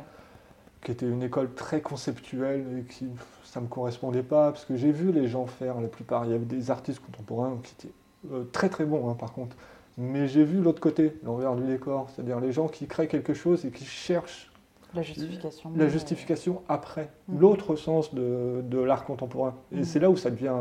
qui 0.82 0.92
était 0.92 1.06
une 1.08 1.22
école 1.22 1.52
très 1.54 1.80
conceptuelle 1.80 2.64
et 2.78 2.82
qui 2.92 3.06
ça 3.44 3.60
me 3.60 3.66
correspondait 3.66 4.22
pas. 4.22 4.50
Parce 4.52 4.64
que 4.64 4.76
j'ai 4.76 4.92
vu 4.92 5.12
les 5.12 5.28
gens 5.28 5.46
faire, 5.46 5.80
la 5.80 5.88
plupart. 5.88 6.24
Il 6.24 6.30
y 6.30 6.34
avait 6.34 6.44
des 6.44 6.70
artistes 6.70 7.00
contemporains 7.04 7.58
qui 7.62 7.74
étaient 7.78 7.94
euh, 8.32 8.44
très 8.52 8.68
très 8.68 8.84
bons, 8.84 9.10
hein, 9.10 9.14
par 9.18 9.32
contre. 9.32 9.56
Mais 9.98 10.26
j'ai 10.28 10.44
vu 10.44 10.60
l'autre 10.62 10.80
côté, 10.80 11.18
l'envers 11.24 11.54
du 11.56 11.64
décor, 11.66 12.08
c'est-à-dire 12.10 12.40
les 12.40 12.52
gens 12.52 12.68
qui 12.68 12.86
créent 12.86 13.08
quelque 13.08 13.34
chose 13.34 13.64
et 13.66 13.70
qui 13.70 13.84
cherchent 13.84 14.50
La 14.94 15.02
justification. 15.02 15.70
la 15.76 15.88
justification 15.88 16.62
après, 16.68 17.10
Mhm. 17.28 17.40
l'autre 17.40 17.76
sens 17.76 18.14
de, 18.14 18.62
de 18.64 18.78
l'art 18.78 19.04
contemporain. 19.04 19.54
Et 19.72 19.78
Mhm. 19.78 19.84
c'est 19.84 19.98
là 19.98 20.08
où 20.08 20.16
ça 20.16 20.30
devient, 20.30 20.54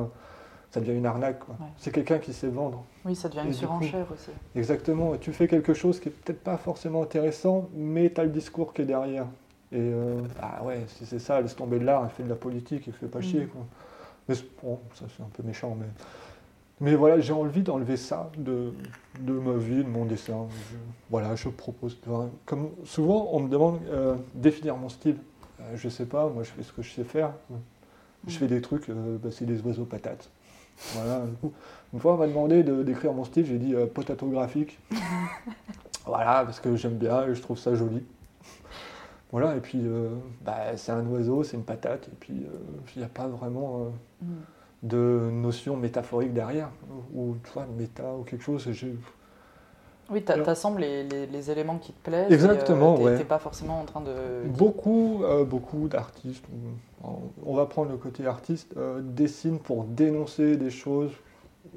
ça 0.71 0.79
devient 0.79 0.93
une 0.97 1.05
arnaque. 1.05 1.39
quoi. 1.39 1.55
Ouais. 1.59 1.67
C'est 1.77 1.91
quelqu'un 1.91 2.17
qui 2.19 2.33
sait 2.33 2.47
vendre. 2.47 2.83
Oui, 3.05 3.15
ça 3.15 3.27
devient 3.29 3.41
Et 3.41 3.47
une 3.47 3.49
coup- 3.51 3.57
surenchère 3.59 4.07
aussi. 4.11 4.31
Exactement. 4.55 5.13
Et 5.15 5.19
tu 5.19 5.31
fais 5.33 5.47
quelque 5.47 5.73
chose 5.73 5.99
qui 5.99 6.09
est 6.09 6.11
peut-être 6.11 6.41
pas 6.43 6.57
forcément 6.57 7.03
intéressant, 7.03 7.69
mais 7.75 8.09
tu 8.11 8.21
as 8.21 8.23
le 8.23 8.29
discours 8.29 8.73
qui 8.73 8.81
est 8.83 8.85
derrière. 8.85 9.25
Et 9.73 9.79
euh, 9.79 10.19
ah 10.41 10.63
ouais, 10.63 10.83
si 10.87 11.05
c'est 11.05 11.19
ça, 11.19 11.39
laisse 11.41 11.55
tomber 11.55 11.79
de 11.79 11.85
l'art, 11.85 12.03
elle 12.03 12.09
fait 12.09 12.23
de 12.23 12.29
la 12.29 12.35
politique, 12.35 12.83
elle 12.87 12.93
fait 12.93 13.07
pas 13.07 13.19
Mhm. 13.19 13.23
chier. 13.25 13.45
Quoi. 13.45 13.61
Mais 14.27 14.35
bon, 14.63 14.79
ça 14.95 15.05
c'est 15.15 15.23
un 15.23 15.29
peu 15.33 15.43
méchant, 15.43 15.75
mais. 15.79 15.85
Mais 16.83 16.95
voilà, 16.95 17.19
j'ai 17.19 17.31
envie 17.33 17.61
d'enlever 17.61 17.95
ça 17.95 18.31
de, 18.37 18.73
de 19.19 19.33
ma 19.33 19.53
vie, 19.53 19.83
de 19.83 19.89
mon 19.89 20.05
dessin. 20.05 20.47
Je- 20.49 20.75
voilà, 21.11 21.35
je 21.35 21.47
propose. 21.49 21.97
Comme 22.45 22.69
souvent, 22.85 23.29
on 23.33 23.39
me 23.41 23.49
demande 23.49 23.79
euh, 23.89 24.15
définir 24.33 24.75
mon 24.77 24.89
style. 24.89 25.17
Euh, 25.59 25.63
je 25.75 25.89
sais 25.89 26.05
pas, 26.05 26.27
moi 26.27 26.41
je 26.43 26.49
fais 26.49 26.63
ce 26.63 26.73
que 26.73 26.81
je 26.81 26.91
sais 26.91 27.03
faire. 27.03 27.33
Je 28.27 28.33
Mhm. 28.33 28.39
fais 28.39 28.47
des 28.47 28.61
trucs, 28.61 28.89
euh, 28.89 29.17
bah, 29.21 29.29
c'est 29.31 29.45
des 29.45 29.61
oiseaux 29.61 29.85
patates. 29.85 30.29
Voilà. 30.95 31.21
Une 31.93 31.99
fois, 31.99 32.13
on 32.13 32.17
m'a 32.17 32.27
demandé 32.27 32.63
de 32.63 32.83
décrire 32.83 33.13
mon 33.13 33.23
style, 33.23 33.45
j'ai 33.45 33.57
dit 33.57 33.75
euh, 33.75 33.85
potatographique. 33.85 34.79
voilà, 36.05 36.43
parce 36.45 36.59
que 36.59 36.75
j'aime 36.75 36.95
bien 36.97 37.27
et 37.27 37.35
je 37.35 37.41
trouve 37.41 37.57
ça 37.57 37.75
joli. 37.75 38.03
Voilà, 39.31 39.55
et 39.55 39.59
puis 39.61 39.79
euh, 39.85 40.09
bah, 40.41 40.75
c'est 40.75 40.91
un 40.91 41.05
oiseau, 41.05 41.43
c'est 41.43 41.55
une 41.55 41.63
patate, 41.63 42.07
et 42.07 42.15
puis 42.19 42.43
euh, 42.43 42.57
il 42.95 42.99
n'y 42.99 43.05
a 43.05 43.09
pas 43.09 43.27
vraiment 43.27 43.77
euh, 43.85 43.89
Mm. 44.23 44.27
de 44.83 45.29
notion 45.31 45.75
métaphorique 45.77 46.31
derrière, 46.33 46.69
ou 47.13 47.35
tu 47.43 47.51
vois, 47.53 47.65
méta 47.77 48.13
ou 48.13 48.23
quelque 48.23 48.43
chose. 48.43 48.67
j'ai- 48.71 48.95
Oui, 50.11 50.23
Alors- 50.27 50.45
t'assembles 50.45 50.81
les, 50.81 51.03
les- 51.03 51.25
les 51.25 51.51
éléments 51.51 51.77
qui 51.77 51.93
te 51.93 52.03
plaisent. 52.09 52.31
Exactement, 52.31 52.97
et, 52.97 52.99
euh, 53.01 53.03
ouais. 53.05 53.17
T'es 53.17 53.23
pas 53.23 53.39
forcément 53.39 53.79
en 53.79 53.85
train 53.85 54.01
de. 54.01 54.13
Beaucoup, 54.47 55.21
euh, 55.23 55.45
beaucoup 55.45 55.87
d'artistes, 55.87 56.45
on- 57.45 57.53
va 57.55 57.65
prendre 57.65 57.91
le 57.91 57.97
côté 57.97 58.25
artiste, 58.27 58.73
euh, 58.77 59.01
dessinent 59.01 59.59
pour 59.59 59.83
dénoncer 59.85 60.57
des 60.57 60.69
choses. 60.69 61.11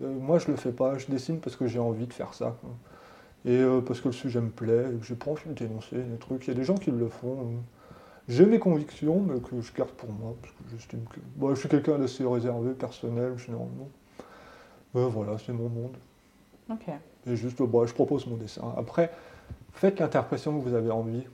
Euh, 0.03 0.13
moi, 0.19 0.39
je 0.39 0.49
le 0.51 0.57
fais 0.57 0.73
pas, 0.73 0.99
je 0.99 1.07
dessine 1.07 1.39
parce 1.39 1.57
que 1.57 1.67
j'ai 1.67 1.79
envie 1.79 2.07
de 2.07 2.13
faire 2.13 2.35
ça. 2.35 2.57
quoi. 2.61 2.71
Et 3.47 3.59
euh, 3.59 3.81
parce 3.83 4.01
que 4.01 4.09
le 4.09 4.13
sujet 4.13 4.41
me 4.41 4.49
plaît, 4.51 4.87
et 4.95 4.99
que 4.99 5.05
j'ai 5.05 5.15
pas 5.15 5.31
envie 5.31 5.49
de 5.49 5.53
dénoncer 5.55 5.97
des 5.97 6.17
trucs. 6.17 6.47
Il 6.47 6.49
y 6.49 6.51
a 6.53 6.57
des 6.57 6.65
gens 6.65 6.75
qui 6.77 6.91
le 6.91 7.09
font. 7.09 7.37
J'ai 8.27 8.47
mes 8.47 8.59
convictions, 8.59 9.21
mais 9.21 9.39
que 9.39 9.61
je 9.61 9.73
garde 9.75 9.91
pour 9.91 10.09
moi, 10.11 10.35
parce 10.41 10.55
que 10.55 10.63
j'estime 10.73 11.01
que. 11.13 11.21
Bon, 11.37 11.51
je 11.55 11.61
suis 11.61 11.69
quelqu'un 11.69 11.99
d'assez 11.99 12.25
réservé, 12.25 12.73
personnel, 12.73 13.37
généralement. 13.37 13.89
Euh, 14.97 15.07
voilà, 15.09 15.37
c'est 15.39 15.53
mon 15.53 15.69
monde. 15.69 15.97
Ok. 16.71 16.87
Et 17.27 17.37
juste, 17.37 17.57
je 17.59 17.93
propose 17.95 18.27
mon 18.27 18.37
dessin. 18.37 18.63
Après, 18.77 19.11
faites 19.73 20.01
l'interprétation 20.01 20.59
que 20.61 20.69
vous 20.69 20.75
avez 20.75 20.91
envie. 20.91 21.25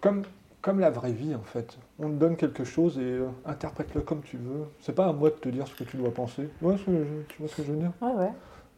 Comme, 0.00 0.22
comme 0.60 0.80
la 0.80 0.90
vraie 0.90 1.12
vie, 1.12 1.34
en 1.34 1.42
fait. 1.42 1.78
On 1.98 2.08
te 2.08 2.14
donne 2.14 2.36
quelque 2.36 2.64
chose 2.64 2.98
et 2.98 3.02
euh, 3.02 3.28
interprète-le 3.44 4.00
comme 4.02 4.20
tu 4.22 4.36
veux. 4.36 4.64
C'est 4.80 4.94
pas 4.94 5.06
à 5.08 5.12
moi 5.12 5.30
de 5.30 5.36
te 5.36 5.48
dire 5.48 5.66
ce 5.68 5.74
que 5.74 5.84
tu 5.84 5.96
dois 5.96 6.12
penser. 6.12 6.48
Ouais, 6.60 6.76
ce 6.76 6.84
que 6.84 6.92
je- 6.92 7.22
tu 7.28 7.38
vois 7.40 7.48
ce 7.48 7.56
que 7.56 7.62
je 7.62 7.72
veux 7.72 7.78
dire? 7.78 7.92
Ouais, 8.02 8.12
ouais. 8.12 8.32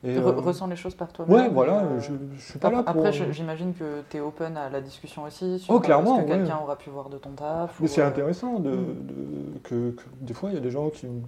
et, 0.05 0.17
euh, 0.17 0.31
ressens 0.31 0.67
les 0.69 0.77
choses 0.77 0.95
par 0.95 1.09
toi-même. 1.13 1.35
Ouais, 1.35 1.49
voilà, 1.49 1.81
euh, 1.83 1.99
je, 2.01 2.13
je 2.37 2.41
suis 2.41 2.59
pas 2.59 2.71
là 2.71 2.79
Après, 2.81 2.93
pour... 2.93 3.07
après, 3.07 3.33
j'imagine 3.33 3.75
que 3.75 4.03
tu 4.09 4.19
es 4.19 4.21
open 4.21 4.57
à 4.57 4.69
la 4.69 4.81
discussion 4.81 5.25
aussi 5.25 5.59
sur 5.59 5.75
Oh, 5.75 5.81
clairement, 5.81 6.19
ce 6.19 6.23
que 6.23 6.27
ouais. 6.31 6.37
quelqu'un 6.37 6.59
aura 6.63 6.77
pu 6.77 6.91
voir 6.91 7.09
de 7.09 7.19
ton 7.19 7.31
taf. 7.31 7.81
Mais 7.81 7.89
c'est 7.89 8.03
euh, 8.03 8.07
intéressant 8.07 8.61
de, 8.61 8.71
Mm. 8.71 9.07
de- 9.07 9.59
que, 9.65 9.91
que 9.91 10.03
des 10.21 10.35
fois, 10.35 10.51
il 10.51 10.55
y 10.55 10.59
a 10.59 10.61
des 10.61 10.71
gens 10.71 10.89
qui 10.91 11.07
me 11.07 11.23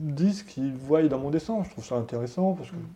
disent 0.00 0.42
qu'ils 0.42 0.74
voient 0.74 1.02
dans 1.04 1.18
mon 1.18 1.30
dessin. 1.30 1.62
Je 1.62 1.70
trouve 1.70 1.84
ça 1.84 1.94
intéressant 1.96 2.54
parce 2.54 2.70
que 2.70 2.74
Mm. 2.76 2.86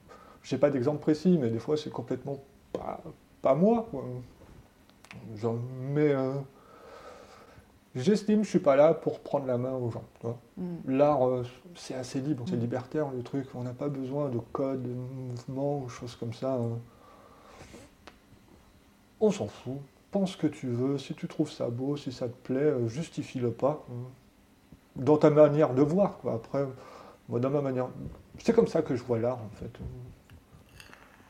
J'ai 0.42 0.58
pas 0.58 0.70
d'exemple 0.70 0.98
précis, 1.00 1.38
mais 1.38 1.50
des 1.50 1.58
fois, 1.58 1.76
c'est 1.76 1.90
complètement 1.90 2.38
pas, 2.72 3.00
pas 3.42 3.54
moi. 3.54 3.86
quoi. 3.90 4.04
Genre, 5.36 5.56
mais 5.92 6.12
euh, 6.12 6.32
j'estime 7.94 8.38
que 8.40 8.44
je 8.44 8.50
suis 8.50 8.58
pas 8.60 8.76
là 8.76 8.94
pour 8.94 9.20
prendre 9.20 9.46
la 9.46 9.58
main 9.58 9.72
aux 9.72 9.90
gens. 9.90 10.04
mm. 10.56 10.76
L'art, 10.88 11.26
euh, 11.26 11.44
c'est 11.74 11.94
assez 11.94 12.20
libre, 12.20 12.44
c'est 12.48 12.56
Mm. 12.56 12.60
libertaire 12.60 13.10
le 13.10 13.22
truc. 13.22 13.46
On 13.54 13.62
n'a 13.62 13.72
pas 13.74 13.88
besoin 13.88 14.28
de 14.28 14.38
code, 14.52 14.82
de 14.82 14.88
mouvement 14.88 15.80
ou 15.80 15.88
choses 15.88 16.16
comme 16.16 16.32
ça. 16.32 16.54
hein. 16.54 16.78
On 19.20 19.30
s'en 19.30 19.46
fout. 19.48 19.78
Pense 20.10 20.32
ce 20.32 20.36
que 20.36 20.46
tu 20.46 20.66
veux. 20.68 20.98
Si 20.98 21.14
tu 21.14 21.28
trouves 21.28 21.50
ça 21.50 21.68
beau, 21.68 21.96
si 21.96 22.10
ça 22.12 22.28
te 22.28 22.34
plaît, 22.34 22.60
euh, 22.60 22.88
justifie-le 22.88 23.50
pas. 23.52 23.84
hein. 23.90 23.94
Dans 24.96 25.16
ta 25.18 25.30
manière 25.30 25.74
de 25.74 25.82
voir. 25.82 26.18
Quoi. 26.18 26.34
Après, 26.34 26.66
moi, 27.28 27.38
dans 27.40 27.50
ma 27.50 27.60
manière. 27.60 27.88
C'est 28.38 28.52
comme 28.54 28.66
ça 28.66 28.82
que 28.82 28.96
je 28.96 29.02
vois 29.04 29.18
l'art, 29.18 29.38
en 29.38 29.50
fait. 29.56 29.70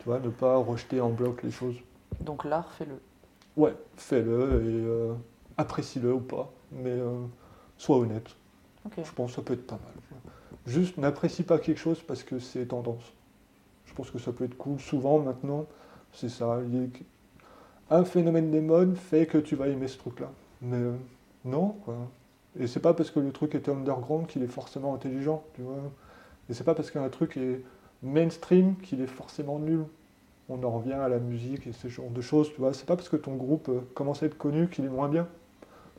Tu 0.01 0.07
vois, 0.07 0.19
ne 0.19 0.31
pas 0.31 0.57
rejeter 0.57 1.01
en 1.01 1.11
bloc 1.11 1.43
les 1.43 1.51
choses. 1.51 1.77
Donc 2.21 2.45
l'art, 2.45 2.73
fais-le. 2.73 2.99
Ouais, 3.57 3.75
fais-le 3.97 4.63
et 4.65 4.85
euh, 4.85 5.15
apprécie-le 5.57 6.13
ou 6.13 6.21
pas. 6.21 6.51
Mais 6.73 6.91
euh, 6.91 7.25
sois 7.77 7.99
honnête. 7.99 8.35
Je 8.97 9.13
pense 9.13 9.31
que 9.31 9.37
ça 9.37 9.43
peut 9.43 9.55
être 9.55 9.67
pas 9.67 9.79
mal. 9.85 10.21
Juste 10.67 10.97
n'apprécie 10.97 11.43
pas 11.43 11.59
quelque 11.59 11.79
chose 11.79 12.01
parce 12.07 12.23
que 12.23 12.39
c'est 12.39 12.67
tendance. 12.67 13.13
Je 13.85 13.95
pense 13.95 14.11
que 14.11 14.19
ça 14.19 14.33
peut 14.33 14.45
être 14.45 14.57
cool. 14.57 14.81
Souvent 14.81 15.19
maintenant, 15.19 15.67
c'est 16.13 16.29
ça. 16.29 16.61
Un 17.91 18.05
phénomène 18.05 18.51
des 18.51 18.61
modes 18.61 18.97
fait 18.97 19.27
que 19.27 19.37
tu 19.39 19.55
vas 19.57 19.69
aimer 19.69 19.89
ce 19.89 19.99
truc-là. 19.99 20.31
Mais 20.63 20.77
euh, 20.77 20.97
non, 21.45 21.77
quoi. 21.85 21.97
Et 22.59 22.67
c'est 22.67 22.81
pas 22.81 22.95
parce 22.95 23.11
que 23.11 23.21
le 23.21 23.33
truc 23.33 23.55
est 23.55 23.69
underground 23.69 24.27
qu'il 24.27 24.43
est 24.43 24.49
forcément 24.49 24.95
intelligent, 24.95 25.45
tu 25.55 25.63
vois. 25.63 25.77
Et 26.49 26.55
c'est 26.55 26.65
pas 26.65 26.75
parce 26.75 26.91
qu'un 26.91 27.09
truc 27.09 27.37
est 27.37 27.63
mainstream 28.03 28.77
qu'il 28.77 29.01
est 29.01 29.07
forcément 29.07 29.59
nul. 29.59 29.85
On 30.49 30.63
en 30.65 30.71
revient 30.71 30.95
à 30.95 31.09
la 31.09 31.19
musique 31.19 31.67
et 31.67 31.73
ce 31.73 31.89
genre 31.89 32.11
de 32.11 32.21
choses, 32.21 32.51
tu 32.53 32.61
vois. 32.61 32.73
C'est 32.73 32.87
pas 32.87 32.97
parce 32.97 33.09
que 33.09 33.17
ton 33.17 33.37
groupe 33.37 33.69
euh, 33.69 33.81
commence 33.95 34.23
à 34.23 34.27
être 34.27 34.37
connu 34.37 34.69
qu'il 34.69 34.85
est 34.85 34.89
moins 34.89 35.09
bien. 35.09 35.29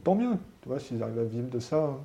Tant 0.03 0.15
mieux, 0.15 0.35
tu 0.61 0.67
vois, 0.67 0.79
s'ils 0.79 1.01
arrivent 1.01 1.19
à 1.19 1.23
vivre 1.23 1.49
de 1.49 1.59
ça. 1.59 1.83
hein. 1.85 1.97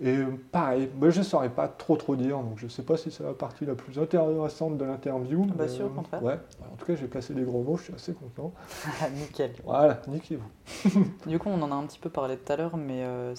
Et 0.00 0.16
euh, 0.16 0.26
pareil, 0.50 0.90
moi 0.98 1.10
je 1.10 1.20
ne 1.20 1.24
saurais 1.24 1.48
pas 1.50 1.68
trop 1.68 1.96
trop 1.96 2.16
dire, 2.16 2.36
donc 2.38 2.58
je 2.58 2.64
ne 2.64 2.70
sais 2.70 2.82
pas 2.82 2.96
si 2.96 3.12
c'est 3.12 3.22
la 3.22 3.32
partie 3.32 3.64
la 3.64 3.76
plus 3.76 3.98
intéressante 3.98 4.76
de 4.76 4.84
l'interview. 4.84 5.44
Bah 5.44 5.54
mais, 5.58 5.68
si, 5.68 5.82
au 5.82 5.86
euh, 5.86 5.88
contraire. 5.88 6.22
Ouais, 6.22 6.38
en 6.70 6.74
tout 6.76 6.84
cas 6.84 6.96
j'ai 6.96 7.06
placé 7.06 7.32
des 7.32 7.42
gros 7.42 7.62
mots, 7.62 7.76
je 7.76 7.84
suis 7.84 7.94
assez 7.94 8.12
content. 8.12 8.52
Ah, 9.00 9.08
Nickel. 9.14 9.52
Voilà, 9.64 10.02
niquez-vous. 10.08 11.00
Du 11.26 11.38
coup, 11.38 11.48
on 11.48 11.62
en 11.62 11.70
a 11.70 11.74
un 11.74 11.86
petit 11.86 12.00
peu 12.00 12.10
parlé 12.10 12.36
tout 12.36 12.52
à 12.52 12.56
l'heure, 12.56 12.76
mais 12.76 13.04
euh, 13.04 13.34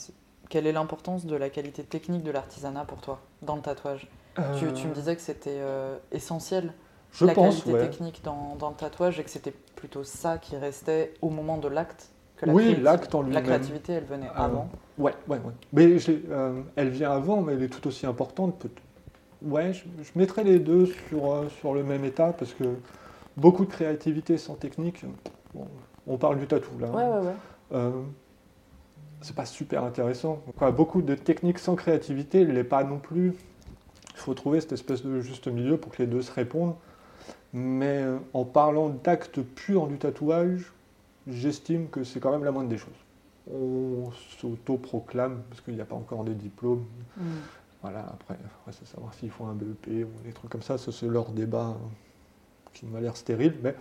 quelle 0.49 0.65
est 0.65 0.71
l'importance 0.71 1.25
de 1.25 1.35
la 1.35 1.49
qualité 1.49 1.83
technique 1.83 2.23
de 2.23 2.31
l'artisanat 2.31 2.85
pour 2.85 3.01
toi 3.01 3.19
dans 3.41 3.57
le 3.57 3.61
tatouage? 3.61 4.07
Tu, 4.51 4.73
tu 4.73 4.87
me 4.87 4.91
Euh, 4.91 4.93
disais 4.93 5.15
que 5.15 5.21
c'était 5.21 5.57
euh, 5.59 5.97
essentiel, 6.11 6.73
je 7.11 7.25
la 7.25 7.33
pense, 7.33 7.61
qualité 7.61 7.73
ouais. 7.73 7.79
technique 7.89 8.21
dans, 8.23 8.55
dans 8.55 8.69
le 8.69 8.75
tatouage, 8.75 9.19
et 9.19 9.23
que 9.23 9.29
c'était 9.29 9.53
plutôt 9.75 10.03
ça 10.03 10.37
qui 10.37 10.55
restait 10.57 11.13
au 11.21 11.29
moment 11.29 11.57
de 11.57 11.67
l'acte. 11.67 12.09
Que 12.37 12.45
la 12.45 12.53
Oui, 12.53 12.75
l'acte 12.81 13.15
en 13.15 13.21
La 13.21 13.27
lui-même. 13.27 13.43
créativité, 13.45 13.93
elle 13.93 14.03
venait 14.05 14.27
Euh, 14.27 14.43
avant. 14.43 14.69
Ouais, 14.97 15.13
ouais, 15.27 15.37
ouais. 15.37 15.53
Mais 15.73 15.87
euh, 16.09 16.61
elle 16.75 16.89
vient 16.89 17.11
avant, 17.11 17.41
mais 17.41 17.53
elle 17.53 17.63
est 17.63 17.69
tout 17.69 17.87
aussi 17.87 18.05
importante. 18.05 18.67
Ouais, 19.41 19.73
je, 19.73 19.83
je 20.03 20.11
mettrais 20.15 20.43
les 20.43 20.59
deux 20.59 20.85
sur, 20.85 21.31
euh, 21.31 21.49
sur 21.49 21.73
le 21.73 21.83
même 21.83 22.03
état 22.05 22.33
parce 22.33 22.53
que 22.53 22.65
beaucoup 23.37 23.65
de 23.65 23.71
créativité 23.71 24.37
sans 24.37 24.55
technique. 24.55 25.05
bon, 25.53 25.67
on 26.07 26.17
parle 26.17 26.39
du 26.39 26.47
tatou 26.47 26.77
là. 26.79 26.87
hein. 26.87 26.93
Ouais, 26.93 27.07
ouais, 27.07 27.27
ouais. 27.27 27.35
Euh, 27.73 27.91
c'est 29.21 29.35
pas 29.35 29.45
super 29.45 29.83
intéressant. 29.83 30.41
Quoi, 30.57 30.71
beaucoup 30.71 31.01
de 31.01 31.15
techniques 31.15 31.59
sans 31.59 31.75
créativité, 31.75 32.41
il 32.41 32.49
l'est 32.53 32.63
pas 32.63 32.83
non 32.83 32.99
plus. 32.99 33.33
Il 34.15 34.19
faut 34.19 34.33
trouver 34.33 34.61
cette 34.61 34.71
espèce 34.71 35.03
de 35.03 35.19
juste 35.19 35.47
milieu 35.47 35.77
pour 35.77 35.91
que 35.91 36.01
les 36.01 36.07
deux 36.07 36.21
se 36.21 36.31
répondent. 36.31 36.75
Mais 37.53 38.01
euh, 38.01 38.17
en 38.33 38.43
parlant 38.43 38.89
d'actes 38.89 39.41
purs 39.41 39.87
du 39.87 39.97
tatouage, 39.97 40.73
j'estime 41.27 41.89
que 41.89 42.03
c'est 42.03 42.19
quand 42.19 42.31
même 42.31 42.43
la 42.43 42.51
moindre 42.51 42.69
des 42.69 42.77
choses. 42.77 42.93
On 43.51 44.09
s'auto-proclame, 44.39 45.41
parce 45.49 45.61
qu'il 45.61 45.75
n'y 45.75 45.81
a 45.81 45.85
pas 45.85 45.95
encore 45.95 46.23
des 46.23 46.33
diplômes. 46.33 46.85
Mm. 47.17 47.23
Voilà, 47.81 47.99
après, 47.99 48.33
après 48.33 48.71
c'est 48.71 48.87
savoir 48.87 49.13
s'ils 49.13 49.29
font 49.29 49.47
un 49.47 49.53
BEP 49.53 49.87
ou 49.87 50.23
des 50.23 50.33
trucs 50.33 50.49
comme 50.49 50.63
ça, 50.63 50.77
ça 50.77 50.91
c'est 50.91 51.07
leur 51.07 51.29
débat 51.29 51.69
euh, 51.69 52.69
qui 52.73 52.87
m'a 52.87 52.99
l'air 52.99 53.15
stérile, 53.15 53.55
mais 53.61 53.75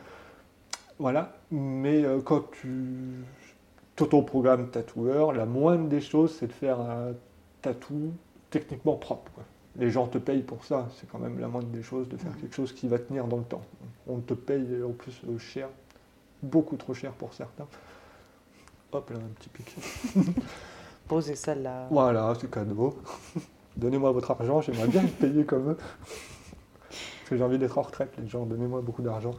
voilà. 0.98 1.36
Mais 1.51 2.05
euh, 2.05 2.20
quand 2.20 2.51
tu 2.52 3.24
t'auto-programmes 3.97 4.70
tatoueur, 4.70 5.32
la 5.32 5.47
moindre 5.47 5.89
des 5.89 6.01
choses, 6.01 6.36
c'est 6.39 6.48
de 6.48 6.52
faire 6.52 6.81
un 6.81 7.12
tatou 7.62 8.12
techniquement 8.51 8.97
propre. 8.97 9.32
quoi. 9.32 9.44
Les 9.76 9.90
gens 9.90 10.06
te 10.06 10.18
payent 10.18 10.42
pour 10.42 10.64
ça, 10.64 10.88
c'est 10.96 11.10
quand 11.10 11.18
même 11.18 11.40
la 11.40 11.48
moindre 11.48 11.68
des 11.68 11.82
choses 11.82 12.09
de 12.09 12.16
faire 12.16 12.36
quelque 12.40 12.55
chose 12.55 12.72
qui 12.72 12.86
va 12.86 12.98
tenir 12.98 13.26
dans 13.26 13.38
le 13.38 13.44
temps. 13.44 13.62
On 14.06 14.18
te 14.18 14.34
paye 14.34 14.66
en 14.86 14.92
plus 14.92 15.20
euh, 15.28 15.38
cher, 15.38 15.68
beaucoup 16.42 16.76
trop 16.76 16.94
cher 16.94 17.12
pour 17.12 17.34
certains. 17.34 17.66
Hop 18.92 19.10
là, 19.10 19.16
un 19.16 19.34
petit 19.40 19.48
pic. 19.48 19.76
Poser 21.09 21.34
celle-là. 21.34 21.88
Voilà, 21.90 22.32
c'est 22.40 22.51
cadeau. 22.51 22.96
Donnez-moi 23.76 24.12
votre 24.12 24.30
argent, 24.30 24.60
j'aimerais 24.60 24.86
bien 24.86 25.02
être 25.02 25.16
payé 25.16 25.44
comme 25.44 25.70
eux. 25.70 25.76
Parce 25.76 27.30
que 27.30 27.36
j'ai 27.36 27.42
envie 27.42 27.59
d'être 27.59 27.76
en 27.76 27.82
retraite, 27.82 28.12
les 28.18 28.28
gens, 28.28 28.46
donnez-moi 28.46 28.80
beaucoup 28.80 29.02
d'argent. 29.02 29.34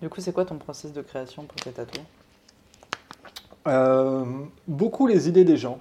Du 0.00 0.08
coup, 0.08 0.20
c'est 0.20 0.32
quoi 0.32 0.46
ton 0.46 0.56
process 0.56 0.92
de 0.92 1.02
création 1.02 1.44
pour 1.44 1.56
tes 1.56 1.72
tatous 1.72 2.00
Euh, 3.66 4.24
beaucoup 4.66 5.06
les 5.06 5.28
idées 5.28 5.44
des 5.44 5.56
gens. 5.58 5.80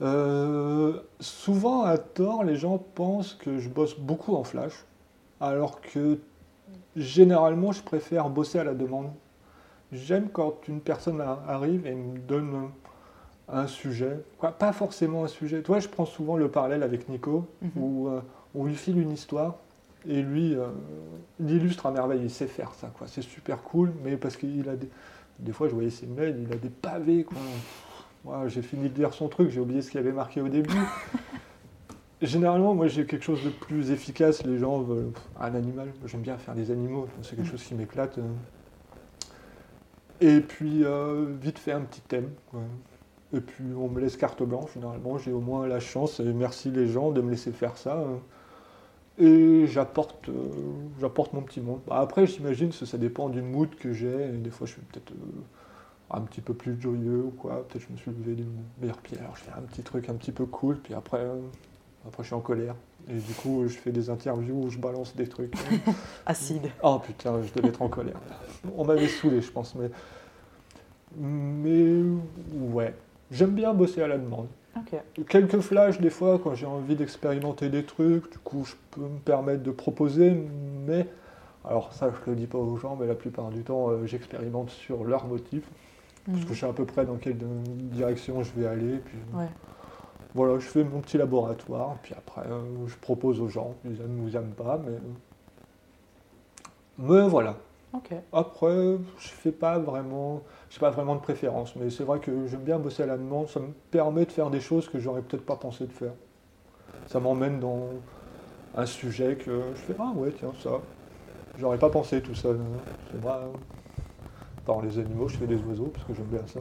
Euh, 0.00 1.00
souvent, 1.20 1.82
à 1.82 1.98
tort, 1.98 2.44
les 2.44 2.56
gens 2.56 2.78
pensent 2.78 3.34
que 3.34 3.58
je 3.58 3.68
bosse 3.68 3.98
beaucoup 3.98 4.34
en 4.36 4.44
flash, 4.44 4.84
alors 5.40 5.80
que 5.80 6.18
généralement, 6.96 7.72
je 7.72 7.82
préfère 7.82 8.28
bosser 8.30 8.58
à 8.58 8.64
la 8.64 8.74
demande. 8.74 9.10
j'aime 9.90 10.28
quand 10.28 10.68
une 10.68 10.80
personne 10.82 11.22
arrive 11.48 11.86
et 11.86 11.94
me 11.94 12.18
donne 12.18 12.68
un, 13.48 13.66
sujet. 13.66 14.22
Quoi, 14.36 14.52
pas 14.52 14.72
forcément 14.72 15.24
un 15.24 15.28
sujet. 15.28 15.62
Toi, 15.62 15.78
je 15.80 15.88
prends 15.88 16.04
souvent 16.04 16.36
le 16.36 16.48
parallèle 16.50 16.82
avec 16.82 17.08
Nico, 17.08 17.46
Mhm. 17.62 17.70
où 17.82 18.08
euh, 18.08 18.20
on 18.54 18.64
lui 18.66 18.74
file 18.74 18.98
une 19.00 19.12
histoire 19.12 19.54
et 20.06 20.20
lui, 20.20 20.54
euh, 20.54 20.66
il 21.40 21.50
illustre 21.50 21.86
à 21.86 21.90
merveille. 21.90 22.20
Il 22.22 22.30
sait 22.30 22.46
faire 22.46 22.74
ça. 22.74 22.88
quoi. 22.98 23.06
C'est 23.06 23.22
super 23.22 23.62
cool, 23.62 23.94
mais 24.04 24.18
parce 24.18 24.36
qu'il 24.36 24.68
a 24.68 24.76
des. 24.76 24.90
Des 25.38 25.52
fois, 25.52 25.68
je 25.68 25.74
voyais 25.74 25.88
ses 25.90 26.06
mails, 26.06 26.36
il 26.46 26.52
a 26.52 26.56
des 26.56 26.68
pavés. 26.68 27.24
Quoi. 27.24 27.38
J'ai 28.46 28.62
fini 28.62 28.88
de 28.88 28.96
lire 28.98 29.12
son 29.14 29.28
truc, 29.28 29.50
j'ai 29.50 29.60
oublié 29.60 29.82
ce 29.82 29.90
qu'il 29.90 30.00
avait 30.00 30.12
marqué 30.12 30.40
au 30.40 30.48
début. 30.48 30.74
Généralement, 32.22 32.74
moi 32.74 32.88
j'ai 32.88 33.06
quelque 33.06 33.24
chose 33.24 33.44
de 33.44 33.50
plus 33.50 33.90
efficace. 33.90 34.44
Les 34.44 34.58
gens 34.58 34.80
veulent 34.80 35.12
un 35.40 35.54
animal. 35.54 35.88
J'aime 36.06 36.22
bien 36.22 36.36
faire 36.36 36.54
des 36.54 36.70
animaux. 36.70 37.06
C'est 37.22 37.36
quelque 37.36 37.48
chose 37.50 37.62
qui 37.62 37.74
m'éclate. 37.74 38.18
euh. 38.18 38.22
Et 40.20 40.40
puis, 40.40 40.84
euh, 40.84 41.26
vite 41.40 41.58
fait, 41.58 41.72
un 41.72 41.82
petit 41.82 42.00
thème. 42.00 42.30
Et 43.32 43.40
puis, 43.40 43.64
on 43.76 43.88
me 43.88 44.00
laisse 44.00 44.16
carte 44.16 44.42
blanche. 44.42 44.70
Généralement, 44.74 45.18
j'ai 45.18 45.32
au 45.32 45.40
moins 45.40 45.66
la 45.68 45.80
chance, 45.80 46.18
et 46.20 46.24
merci 46.32 46.70
les 46.70 46.88
gens, 46.88 47.10
de 47.12 47.20
me 47.20 47.30
laisser 47.30 47.52
faire 47.52 47.76
ça. 47.76 47.96
euh. 47.98 48.16
Et 49.20 49.66
j'apporte 49.66 50.28
euh, 50.28 50.32
j'apporte 51.00 51.32
mon 51.32 51.42
petit 51.42 51.60
monde. 51.60 51.80
Bah, 51.86 51.98
après, 52.00 52.26
j'imagine 52.26 52.70
que 52.70 52.84
ça 52.86 52.98
dépend 52.98 53.28
du 53.28 53.42
mood 53.42 53.74
que 53.76 53.92
j'ai. 53.92 54.28
Des 54.28 54.50
fois, 54.50 54.66
je 54.66 54.72
suis 54.72 54.82
peut-être 54.82 55.12
euh, 55.12 55.42
un 56.10 56.20
petit 56.22 56.40
peu 56.40 56.54
plus 56.54 56.80
joyeux 56.80 57.24
ou 57.24 57.30
quoi. 57.30 57.66
Peut-être 57.68 57.84
je 57.86 57.92
me 57.92 57.98
suis 57.98 58.10
levé 58.10 58.34
d'une 58.34 58.52
meilleure. 58.80 58.98
Alors, 59.20 59.36
je 59.36 59.42
fais 59.42 59.52
un 59.52 59.62
petit 59.62 59.82
truc 59.82 60.08
un 60.08 60.14
petit 60.14 60.32
peu 60.32 60.46
cool. 60.46 60.78
Puis 60.78 60.94
après, 60.94 61.20
euh, 61.20 61.40
après, 62.06 62.22
je 62.22 62.28
suis 62.28 62.34
en 62.34 62.40
colère. 62.40 62.74
Et 63.08 63.18
du 63.18 63.32
coup, 63.34 63.66
je 63.66 63.76
fais 63.76 63.92
des 63.92 64.10
interviews 64.10 64.64
où 64.64 64.70
je 64.70 64.78
balance 64.78 65.16
des 65.16 65.28
trucs. 65.28 65.54
Acide. 66.26 66.70
Oh 66.82 66.98
putain, 66.98 67.42
je 67.42 67.52
devais 67.52 67.68
être 67.68 67.82
en 67.82 67.88
colère. 67.88 68.20
On 68.76 68.84
m'avait 68.84 69.08
saoulé, 69.08 69.40
je 69.40 69.50
pense. 69.50 69.74
Mais, 69.74 69.90
mais 71.16 72.02
ouais, 72.52 72.94
j'aime 73.30 73.54
bien 73.54 73.72
bosser 73.72 74.02
à 74.02 74.08
la 74.08 74.18
demande. 74.18 74.48
Quelques 75.28 75.60
flashs 75.60 76.00
des 76.00 76.10
fois 76.10 76.38
quand 76.42 76.54
j'ai 76.54 76.66
envie 76.66 76.96
d'expérimenter 76.96 77.68
des 77.68 77.84
trucs, 77.84 78.30
du 78.30 78.38
coup 78.38 78.64
je 78.64 78.74
peux 78.90 79.00
me 79.00 79.18
permettre 79.18 79.62
de 79.62 79.70
proposer, 79.70 80.36
mais 80.86 81.06
alors 81.64 81.92
ça 81.92 82.10
je 82.10 82.30
le 82.30 82.36
dis 82.36 82.46
pas 82.46 82.58
aux 82.58 82.76
gens, 82.76 82.96
mais 82.96 83.06
la 83.06 83.14
plupart 83.14 83.50
du 83.50 83.62
temps 83.62 83.90
euh, 83.90 84.06
j'expérimente 84.06 84.70
sur 84.70 85.04
leur 85.04 85.26
motif, 85.26 85.64
parce 86.32 86.44
que 86.44 86.54
je 86.54 86.60
sais 86.60 86.66
à 86.66 86.72
peu 86.72 86.84
près 86.86 87.04
dans 87.06 87.16
quelle 87.16 87.38
euh, 87.42 87.62
direction 87.92 88.42
je 88.42 88.52
vais 88.52 88.66
aller, 88.66 88.98
puis 88.98 89.18
Mhm. 89.32 89.38
Ouais. 89.40 89.48
voilà, 90.34 90.58
je 90.58 90.66
fais 90.66 90.84
mon 90.84 91.00
petit 91.00 91.18
laboratoire, 91.18 91.96
puis 92.02 92.14
après 92.14 92.46
euh, 92.48 92.86
je 92.86 92.96
propose 92.96 93.40
aux 93.40 93.48
gens, 93.48 93.74
ils 93.84 94.00
aiment 94.00 94.20
ou 94.24 94.28
ils 94.28 94.36
aiment 94.36 94.54
pas, 94.54 94.78
mais 94.78 94.98
mais 96.98 97.28
voilà. 97.28 97.56
Après, 98.32 98.96
je 99.18 99.28
fais 99.28 99.52
pas 99.52 99.78
vraiment, 99.78 100.42
j'ai 100.70 100.78
pas 100.80 100.90
vraiment 100.90 101.14
de 101.16 101.20
préférence, 101.20 101.74
mais 101.76 101.90
c'est 101.90 102.04
vrai 102.04 102.20
que 102.20 102.46
j'aime 102.46 102.62
bien 102.64 102.78
bosser 102.78 103.04
à 103.04 103.06
la 103.06 103.16
demande. 103.16 103.48
Ça 103.48 103.60
me 103.60 103.72
permet 103.90 104.26
de 104.26 104.32
faire 104.32 104.50
des 104.50 104.60
choses 104.60 104.88
que 104.88 104.98
j'aurais 104.98 105.22
peut-être 105.22 105.44
pas 105.46 105.56
pensé 105.56 105.86
de 105.86 105.92
faire. 105.92 106.12
Ça 107.06 107.20
m'emmène 107.20 107.60
dans 107.60 107.88
un 108.76 108.86
sujet 108.86 109.36
que 109.36 109.62
je 109.74 109.80
fais 109.80 109.96
ah 109.98 110.12
ouais 110.16 110.32
tiens 110.38 110.52
ça, 110.62 110.80
j'aurais 111.58 111.78
pas 111.78 111.90
pensé 111.90 112.22
tout 112.22 112.34
ça. 112.34 112.50
C'est 113.12 113.20
vrai. 113.20 113.36
Dans 114.68 114.82
les 114.82 114.98
animaux, 114.98 115.28
je 115.28 115.38
fais 115.38 115.46
des 115.46 115.60
oiseaux 115.62 115.86
parce 115.86 116.04
que 116.04 116.12
j'aime 116.12 116.26
bien 116.26 116.46
ça, 116.46 116.60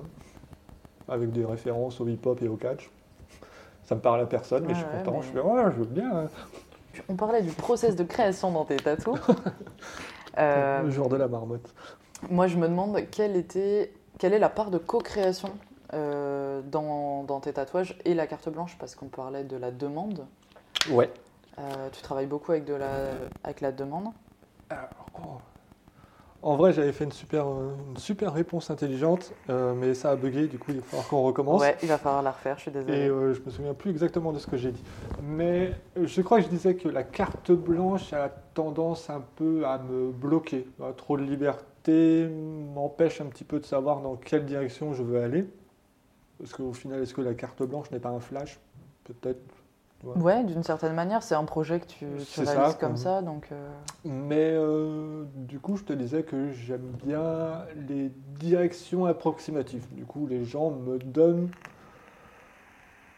avec 1.09 1.29
des 1.33 1.43
références 1.43 1.99
au 1.99 2.07
hip-hop 2.07 2.41
et 2.41 2.47
au 2.47 2.55
catch. 2.55 2.89
Ça 3.83 3.95
me 3.95 3.99
parle 3.99 4.21
à 4.21 4.25
personne, 4.25 4.63
mais 4.65 4.73
je 4.75 4.79
suis 4.79 4.87
ouais, 4.87 5.03
content. 5.03 5.17
mais- 5.17 5.23
Je 5.23 5.31
fais 5.33 5.39
ouais, 5.41 5.63
je 5.65 5.77
veux 5.79 5.85
bien. 5.85 6.17
hein. 6.19 6.27
On 7.09 7.15
parlait 7.17 7.41
du 7.41 7.51
process 7.51 7.97
de 7.97 8.05
création 8.05 8.49
dans 8.51 8.63
tes 8.65 8.77
tatous. 8.77 9.19
Euh, 10.39 10.83
Le 10.83 10.91
jour 10.91 11.09
de 11.09 11.15
la 11.15 11.27
marmotte. 11.27 11.73
moi, 12.29 12.45
je 12.45 12.57
me 12.57 12.67
demande 12.67 12.95
quelle, 13.09 13.35
était, 13.35 13.91
quelle 14.19 14.33
est 14.33 14.39
la 14.39 14.49
part 14.49 14.69
de 14.69 14.77
co-création 14.77 15.49
euh, 15.95 16.61
dans, 16.61 17.23
dans 17.23 17.39
tes 17.39 17.53
tatouages 17.53 17.97
et 18.05 18.13
la 18.13 18.27
carte 18.27 18.47
blanche, 18.49 18.77
parce 18.79 18.93
qu'on 18.93 19.07
parlait 19.07 19.43
de 19.43 19.57
la 19.57 19.71
demande. 19.71 20.27
Ouais. 20.91 21.09
Euh, 21.57 21.89
tu 21.91 22.03
travailles 22.03 22.27
beaucoup 22.27 22.51
avec, 22.51 22.65
de 22.65 22.75
la, 22.75 22.87
avec 23.43 23.61
la 23.61 23.71
demande. 23.71 24.09
Alors. 24.69 25.41
En 26.43 26.55
vrai, 26.55 26.71
j'avais 26.71 26.91
fait 26.91 27.03
une 27.03 27.11
super, 27.11 27.47
euh, 27.47 27.71
une 27.89 27.97
super 27.97 28.31
réponse 28.31 28.69
intelligente, 28.69 29.33
euh, 29.49 29.73
mais 29.73 29.93
ça 29.95 30.11
a 30.11 30.15
bugué, 30.15 30.47
du 30.47 30.59
coup, 30.59 30.71
il 30.71 30.77
va 30.77 30.83
falloir 30.83 31.07
qu'on 31.07 31.23
recommence. 31.23 31.59
Ouais, 31.61 31.75
il 31.81 31.89
va 31.89 31.97
falloir 31.97 32.21
la 32.21 32.31
refaire, 32.31 32.57
je 32.57 32.61
suis 32.63 32.71
désolée. 32.71 32.95
Et 32.95 33.09
euh, 33.09 33.33
je 33.33 33.41
me 33.41 33.49
souviens 33.49 33.73
plus 33.73 33.89
exactement 33.89 34.31
de 34.31 34.37
ce 34.37 34.45
que 34.45 34.55
j'ai 34.55 34.71
dit. 34.71 34.83
Mais 35.23 35.73
euh, 35.97 36.05
je 36.05 36.21
crois 36.21 36.37
que 36.37 36.45
je 36.45 36.49
disais 36.49 36.75
que 36.75 36.89
la 36.89 37.03
carte 37.03 37.51
blanche 37.51 38.13
a 38.13 38.29
tendance 38.53 39.09
un 39.09 39.23
peu 39.35 39.65
à 39.65 39.79
me 39.79 40.11
bloquer. 40.11 40.67
Euh, 40.79 40.91
Trop 40.93 41.17
de 41.17 41.23
liberté 41.23 42.27
m'empêche 42.27 43.19
un 43.19 43.25
petit 43.25 43.43
peu 43.43 43.59
de 43.59 43.65
savoir 43.65 44.01
dans 44.01 44.15
quelle 44.15 44.45
direction 44.45 44.93
je 44.93 45.01
veux 45.03 45.21
aller. 45.21 45.45
Parce 46.37 46.53
qu'au 46.53 46.71
final, 46.71 47.01
est-ce 47.01 47.15
que 47.15 47.21
la 47.21 47.33
carte 47.33 47.63
blanche 47.63 47.89
n'est 47.89 47.99
pas 47.99 48.09
un 48.09 48.19
flash? 48.19 48.59
Peut-être. 49.05 49.39
Ouais, 50.15 50.43
d'une 50.43 50.63
certaine 50.63 50.93
manière, 50.93 51.21
c'est 51.23 51.35
un 51.35 51.43
projet 51.43 51.79
que 51.79 51.85
tu, 51.87 52.05
tu 52.05 52.25
C'est 52.25 52.45
ça, 52.45 52.51
réalises 52.53 52.75
comme 52.75 52.97
ça, 52.97 53.21
donc... 53.21 53.49
euh, 53.51 53.69
Mais 54.05 54.51
euh, 54.53 55.23
du 55.35 55.59
coup, 55.59 55.75
je 55.77 55.83
te 55.83 55.93
disais 55.93 56.23
que 56.23 56.51
j'aime 56.51 56.91
bien 57.03 57.63
les 57.87 58.11
directions 58.39 59.05
approximatives. 59.05 59.85
Du 59.93 60.05
coup, 60.05 60.25
les 60.27 60.43
gens 60.45 60.71
me 60.71 60.97
donnent 60.99 61.49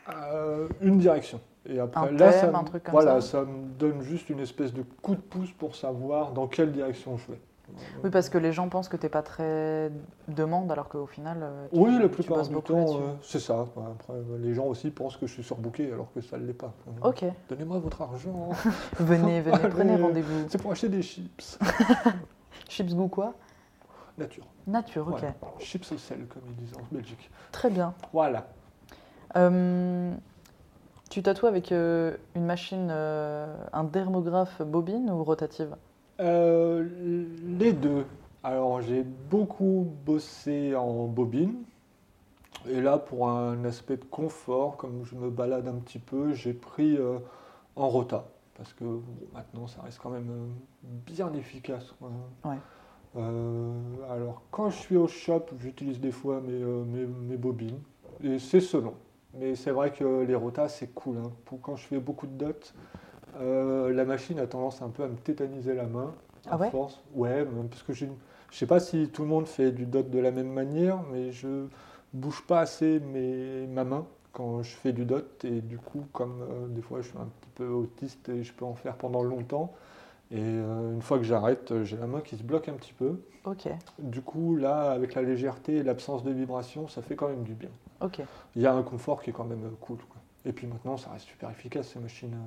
euh, 0.10 0.68
une 0.82 0.98
direction. 0.98 1.40
Et 1.68 1.80
après, 1.80 2.07
Un 2.07 2.11
là, 2.11 2.32
thème, 2.32 2.40
ça, 2.41 2.48
me- 2.48 2.56
un 2.56 2.64
truc 2.64 2.84
comme 2.84 2.91
voilà, 2.94 3.22
ça. 3.22 3.40
ça 3.40 3.41
me 3.44 3.68
donne 3.78 4.02
juste 4.02 4.30
une 4.30 4.40
espèce 4.40 4.74
de 4.74 4.82
coup 5.02 5.16
de 5.16 5.22
pouce 5.22 5.52
pour 5.52 5.76
savoir 5.76 6.32
dans 6.32 6.48
quelle 6.48 6.72
direction 6.72 7.18
je 7.18 7.34
vais. 7.34 7.40
Oui, 8.04 8.10
parce 8.10 8.30
que 8.30 8.38
les 8.38 8.52
gens 8.52 8.70
pensent 8.70 8.90
que 8.90 8.98
t'es 8.98 9.10
pas 9.10 9.22
très 9.22 9.91
demande, 10.28 10.72
alors 10.72 10.90
qu'au 10.90 11.06
final, 11.06 11.40
euh, 11.41 11.68
tu, 11.72 11.80
Oui, 11.80 11.94
la 11.94 12.02
tu 12.04 12.10
plupart 12.10 12.48
du 12.48 12.56
temps, 12.62 12.96
euh, 12.96 13.14
c'est 13.22 13.40
ça. 13.40 13.62
Après, 13.62 14.14
euh, 14.14 14.38
les 14.40 14.54
gens 14.54 14.66
aussi 14.66 14.90
pensent 14.91 15.18
que 15.18 15.28
je 15.28 15.34
suis 15.34 15.44
surbooké 15.44 15.91
alors 15.91 16.12
que 16.14 16.22
ça 16.22 16.38
ne 16.38 16.46
l'est 16.46 16.54
pas. 16.54 16.74
Ok, 17.04 17.26
Donnez-moi 17.50 17.80
votre 17.80 18.02
argent. 18.02 18.50
venez, 19.00 19.41
venez, 19.41 19.56
Allez. 19.56 19.70
prenez 19.70 19.96
rendez-vous. 19.96 20.46
c'est 20.50 20.62
pour 20.62 20.72
acheter 20.72 20.90
des 20.90 21.02
chips. 21.02 21.60
Chips 22.70 22.94
goût 22.94 23.08
quoi? 23.08 23.34
Nature. 24.18 24.46
Nature, 24.68 25.08
ok. 25.08 25.20
Voilà. 25.20 25.36
Chips 25.60 25.91
au 25.91 25.98
sel, 25.98 26.26
comme 26.28 26.44
ils 26.50 26.56
disent 26.56 26.76
en 26.78 26.94
Belgique. 26.94 27.30
Très 27.52 27.70
bien. 27.70 27.94
Voilà. 28.14 28.48
Euh, 29.36 30.14
tu 31.10 31.24
tatoues 31.24 31.48
avec 31.48 31.72
euh, 31.72 32.16
une 32.36 32.46
machine, 32.46 32.90
euh, 32.91 33.48
un 33.74 33.84
dermographe 33.84 34.62
bobine 34.62 35.10
ou 35.10 35.24
rotative? 35.24 35.76
Euh, 36.20 36.88
les 37.60 37.74
deux. 37.74 38.06
Alors, 38.44 38.82
j'ai 38.82 39.04
beaucoup 39.04 39.88
bossé 40.06 40.76
en 40.76 41.06
bobine. 41.08 41.64
Et 42.68 42.82
là, 42.82 42.98
pour 42.98 43.30
un 43.30 43.64
aspect 43.64 43.98
de 43.98 44.04
confort, 44.06 44.76
comme 44.78 45.06
je 45.06 45.16
me 45.16 45.30
balade 45.30 45.68
un 45.68 45.76
petit 45.76 46.00
peu, 46.00 46.34
j'ai 46.34 46.54
pris 46.54 46.98
euh, 46.98 47.20
en 47.76 47.88
rota. 47.88 48.26
Parce 48.56 48.74
que 48.74 48.84
bon, 48.84 49.04
maintenant, 49.34 49.68
ça 49.68 49.82
reste 49.82 50.00
quand 50.02 50.10
même 50.10 50.30
euh, 50.30 50.48
bien 51.06 51.32
efficace. 51.34 51.94
Ouais. 52.44 52.58
Euh, 53.16 53.72
alors, 54.10 54.41
quand 54.52 54.70
je 54.70 54.78
suis 54.78 54.98
au 54.98 55.08
shop, 55.08 55.46
j'utilise 55.60 56.00
des 56.02 56.12
fois 56.12 56.41
mes, 56.41 56.60
mes, 56.60 57.06
mes 57.06 57.38
bobines. 57.38 57.80
Et 58.22 58.40
c'est 58.40 58.60
selon. 58.60 58.94
Mais 59.36 59.56
c'est 59.56 59.72
vrai 59.72 59.91
que 59.91 60.24
les 60.24 60.36
rotas, 60.36 60.68
c'est 60.68 60.94
cool. 60.94 61.18
hein. 61.18 61.32
Pour 61.46 61.62
quand 61.62 61.78
je 61.78 61.86
fais 61.86 62.00
beaucoup 62.00 62.28
de 62.28 62.34
dots, 62.34 62.74
euh, 63.39 63.93
la 63.93 64.06
machine 64.06 64.39
a 64.39 64.47
tendance 64.47 64.81
un 64.81 64.89
peu 64.89 65.03
à 65.03 65.07
me 65.07 65.15
tétaniser 65.18 65.73
la 65.73 65.85
main. 65.85 66.14
Ah 66.49 66.56
à 66.56 66.57
ouais 66.57 66.69
force. 66.69 66.99
Ouais, 67.14 67.45
parce 67.69 67.84
que 67.84 67.93
je 67.93 68.06
sais 68.51 68.65
pas 68.65 68.80
si 68.80 69.10
tout 69.10 69.22
le 69.23 69.27
monde 69.27 69.47
fait 69.47 69.72
du 69.72 69.85
dot 69.85 70.10
de 70.10 70.19
la 70.19 70.31
même 70.31 70.51
manière, 70.51 71.01
mais 71.11 71.31
je 71.31 71.68
bouge 72.14 72.43
pas 72.47 72.61
assez 72.61 72.99
mes, 72.99 73.68
ma 73.68 73.84
main 73.84 74.06
quand 74.31 74.64
je 74.64 74.76
fais 74.76 74.93
du 74.93 75.06
dot. 75.06 75.43
Et 75.45 75.61
du 75.61 75.77
coup, 75.77 76.07
comme 76.14 76.41
euh, 76.41 76.68
des 76.68 76.81
fois 76.81 77.01
je 77.01 77.10
suis 77.10 77.18
un 77.18 77.26
petit 77.41 77.49
peu 77.56 77.68
autiste 77.68 78.30
et 78.30 78.43
je 78.43 78.53
peux 78.53 78.65
en 78.65 78.76
faire 78.76 78.95
pendant 78.95 79.22
longtemps, 79.23 79.73
et 80.31 80.38
euh, 80.41 80.93
une 80.93 81.01
fois 81.01 81.18
que 81.18 81.23
j'arrête, 81.26 81.84
j'ai 81.84 81.97
la 81.97 82.07
main 82.07 82.22
qui 82.22 82.38
se 82.38 82.43
bloque 82.43 82.69
un 82.69 82.73
petit 82.73 82.93
peu. 82.93 83.19
Ok, 83.45 83.68
Du 83.99 84.22
coup, 84.22 84.56
là, 84.56 84.91
avec 84.91 85.14
la 85.15 85.22
légèreté 85.23 85.77
et 85.77 85.84
l'absence 85.84 86.23
de 86.23 86.31
vibration, 86.31 86.88
ça 86.88 87.01
fait 87.01 87.15
quand 87.15 87.30
même 87.30 87.43
du 87.43 87.53
bien. 87.53 87.69
ok. 88.01 88.22
Il 88.56 88.61
y 88.61 88.68
a 88.68 88.73
un 88.73 88.84
confort 88.84 89.22
qui 89.22 89.30
est 89.31 89.34
quand 89.34 89.45
même 89.45 89.72
cool. 89.81 89.97
quoi. 89.97 90.22
Et 90.45 90.53
puis 90.53 90.68
maintenant, 90.68 90.97
ça 90.97 91.11
reste 91.11 91.26
super 91.27 91.49
efficace 91.49 91.89
ces 91.89 91.99
machines. 91.99 92.38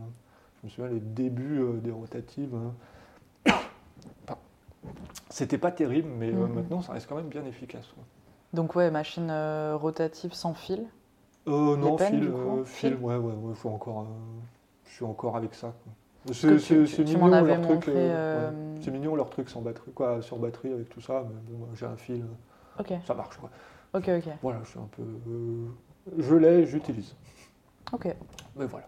Je 0.63 0.67
me 0.67 0.71
souviens 0.71 0.91
les 0.91 1.01
débuts 1.01 1.61
euh, 1.61 1.73
des 1.81 1.91
rotatives. 1.91 2.55
hein. 2.55 2.75
C'était 5.31 5.59
pas 5.59 5.73
terrible, 5.73 6.09
mais 6.09 6.31
euh, 6.33 6.47
Mhm. 6.47 6.55
maintenant, 6.55 6.83
ça 6.83 6.93
reste 6.93 7.09
quand 7.09 7.17
même 7.17 7.29
bien 7.29 7.45
efficace. 7.45 7.89
Donc 8.53 8.77
ouais, 8.77 8.91
machine 8.91 9.29
euh, 9.31 9.77
rotative 9.77 10.35
sans 10.35 10.55
fil. 10.55 10.87
Non, 11.47 11.97
peines, 11.97 12.21
fil, 12.21 12.33
fil, 12.65 12.65
Fil 12.65 12.95
ouais, 12.97 13.17
ouais, 13.17 13.33
ouais, 13.33 13.55
faut 13.55 13.71
encore, 13.71 14.07
je 14.85 14.91
suis 14.93 15.05
encore 15.05 15.37
avec 15.37 15.55
ça. 15.55 15.75
quoi. 15.83 16.33
C'est 16.33 16.99
mignon 16.99 17.43
leur 17.43 17.61
truc. 17.63 17.89
euh, 17.89 17.93
euh, 17.97 18.51
ouais. 18.85 18.91
Mignon 18.93 19.17
leur 19.17 19.31
truc 19.31 19.49
sans 19.49 19.63
batterie, 19.63 19.93
quoi, 19.93 20.23
sur 20.23 20.39
batterie 20.39 20.73
avec 20.73 20.89
tout 20.91 21.01
ça. 21.01 21.25
Mais 21.29 21.41
bon, 21.57 21.67
j'ai 21.75 21.87
un 21.87 21.97
fil, 21.97 22.25
ça 23.05 23.15
marche. 23.15 23.37
Quoi. 23.39 23.51
ok, 23.95 24.09
ok. 24.19 24.33
Voilà, 24.43 24.61
je 24.63 24.69
suis 24.71 24.79
un 24.79 24.89
peu, 24.97 25.03
euh, 25.03 25.67
je 26.19 26.35
l'ai, 26.37 26.67
j'utilise. 26.67 27.17
Ok. 27.93 28.15
Mais 28.55 28.67
voilà. 28.67 28.87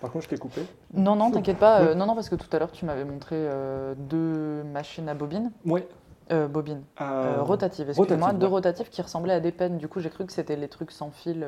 Par 0.00 0.10
contre, 0.10 0.24
je 0.24 0.28
t'ai 0.30 0.38
coupé. 0.38 0.62
Non, 0.92 1.16
non, 1.16 1.30
t'inquiète 1.30 1.58
pas. 1.58 1.80
euh, 1.80 1.94
non, 1.94 2.06
non, 2.06 2.14
parce 2.14 2.28
que 2.28 2.34
tout 2.36 2.48
à 2.52 2.58
l'heure, 2.58 2.70
tu 2.72 2.84
m'avais 2.84 3.04
montré 3.04 3.34
euh, 3.36 3.94
deux 3.96 4.62
machines 4.64 5.08
à 5.08 5.14
bobine. 5.14 5.50
Ouais. 5.64 5.86
Euh, 6.32 6.48
bobine. 6.48 6.82
Euh, 7.00 7.36
Euh, 7.38 7.42
rotative, 7.42 7.88
excuse-moi. 7.88 8.32
Deux 8.34 8.46
ouais. 8.46 8.52
rotatives 8.52 8.88
qui 8.90 9.00
ressemblaient 9.00 9.34
à 9.34 9.40
des 9.40 9.52
pennes. 9.52 9.78
Du 9.78 9.88
coup, 9.88 10.00
j'ai 10.00 10.10
cru 10.10 10.26
que 10.26 10.32
c'était 10.32 10.56
les 10.56 10.68
trucs 10.68 10.90
sans 10.90 11.10
fil. 11.10 11.46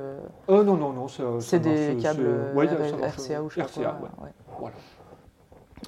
non, 0.49 0.63
non, 0.65 0.93
non, 0.93 1.07
c'est 1.41 1.59
des 1.59 1.97
câbles 2.01 2.53
ouais, 2.55 2.67
RCA 2.67 3.43
ou 3.43 3.51
je 3.51 3.57
sais 3.57 3.61
pas 3.63 3.67
RCA, 3.67 3.97
quoi. 3.99 4.09
ouais. 4.25 4.31
Voilà. 4.59 4.75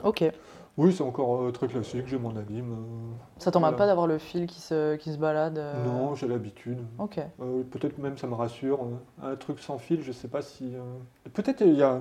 Ok. 0.04 0.24
Oui, 0.76 0.92
c'est 0.94 1.02
encore 1.02 1.50
très 1.52 1.66
classique, 1.66 2.06
j'ai 2.06 2.18
mon 2.18 2.34
abîme. 2.36 2.72
euh, 2.72 3.14
Ça 3.38 3.50
t'embête 3.50 3.70
Voilà. 3.70 3.76
pas 3.76 3.86
d'avoir 3.86 4.06
le 4.06 4.18
fil 4.18 4.46
qui 4.46 4.60
se, 4.60 4.96
qui 4.96 5.12
se 5.12 5.18
balade 5.18 5.60
Non, 5.84 6.14
j'ai 6.14 6.26
l'habitude. 6.28 6.78
Ok. 6.98 7.20
Peut-être 7.70 7.98
même 7.98 8.16
ça 8.16 8.26
me 8.26 8.34
rassure. 8.34 8.80
Un 9.22 9.34
truc 9.36 9.58
sans 9.60 9.78
fil, 9.78 10.02
je 10.02 10.12
sais 10.12 10.28
pas 10.28 10.42
si. 10.42 10.74
Peut-être 11.34 11.60
il 11.62 11.74
y 11.74 11.82
a. 11.82 12.00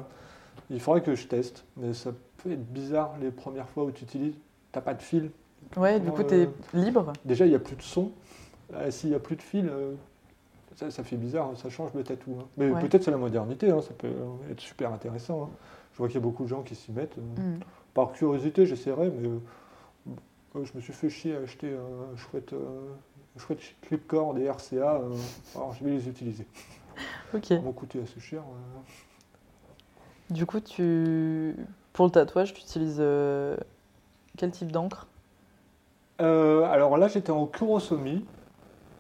Il 0.69 0.80
faudrait 0.80 1.02
que 1.02 1.15
je 1.15 1.27
teste, 1.27 1.65
mais 1.77 1.94
ça 1.94 2.11
peut 2.38 2.52
être 2.52 2.65
bizarre 2.72 3.15
les 3.22 3.31
premières 3.31 3.69
fois 3.69 3.84
où 3.86 3.91
tu 3.91 4.03
utilises. 4.03 4.36
T'as 4.72 4.81
pas 4.81 4.94
de 4.94 5.02
fil. 5.02 5.31
Ouais, 5.77 5.99
du 5.99 6.11
coup, 6.11 6.23
t'es 6.23 6.48
euh, 6.48 6.49
libre. 6.73 7.14
Déjà, 7.26 7.45
il 7.45 7.49
n'y 7.49 7.56
a 7.56 7.60
plus 7.60 7.76
de 7.76 7.81
son. 7.81 8.11
Euh, 8.73 8.91
S'il 8.91 9.10
n'y 9.10 9.15
a 9.15 9.19
plus 9.19 9.36
de 9.36 9.41
fil, 9.41 9.68
euh, 9.68 9.94
ça, 10.76 10.90
ça 10.91 11.03
fait 11.03 11.18
bizarre, 11.18 11.52
ça 11.57 11.69
change 11.69 11.91
le 11.94 12.03
tatou. 12.03 12.38
hein. 12.40 12.45
Mais 12.57 12.69
Ouais. 12.72 12.81
peut-être 12.81 13.03
c'est 13.03 13.11
la 13.11 13.18
modernité, 13.18 13.69
hein, 13.72 13.81
ça 13.81 13.94
peut 13.98 14.11
être 14.52 14.60
super 14.61 14.94
intéressant. 14.94 15.44
hein. 15.44 15.49
Je 15.94 15.98
vois 15.98 16.07
qu'il 16.07 16.15
y 16.15 16.19
a 16.19 16.22
beaucoup 16.23 16.44
de 16.44 16.49
gens 16.49 16.61
qui 16.61 16.76
s'y 16.76 16.91
mettent. 16.91 17.18
Mm. 17.18 17.60
Par 17.94 18.11
curiosité, 18.14 18.65
j'essaierai, 18.65 19.10
mais 19.10 19.27
euh, 19.27 20.64
je 20.64 20.72
me 20.76 20.81
suis 20.81 20.94
fait 20.94 21.10
chier 21.10 21.36
à 21.36 21.40
acheter 21.40 21.73
un 21.73 22.15
chouette, 22.15 22.53
euh, 22.53 22.94
un 23.36 23.40
chouette 23.40 23.60
clipcord 23.81 24.38
et 24.38 24.48
RCA. 24.49 24.95
euh, 25.02 25.15
alors 25.56 25.73
je 25.73 25.84
vais 25.84 25.91
les 25.91 26.07
utiliser. 26.07 26.45
Ok. 27.34 27.52
Ils 27.52 27.61
m'ont 27.61 27.72
coûté 27.72 28.02
assez 28.02 28.19
cher. 28.19 28.41
Du 30.30 30.45
coup, 30.45 30.60
tu... 30.60 31.56
pour 31.93 32.06
le 32.06 32.11
tatouage, 32.11 32.53
tu 32.53 32.61
utilises 32.61 32.97
euh, 32.99 33.57
quel 34.38 34.51
type 34.51 34.72
d'encre? 34.72 35.07
Euh, 36.22 36.64
alors 36.64 36.97
là, 36.97 37.07
j'étais 37.07 37.31
en 37.31 37.47
Kurosomi, 37.47 38.27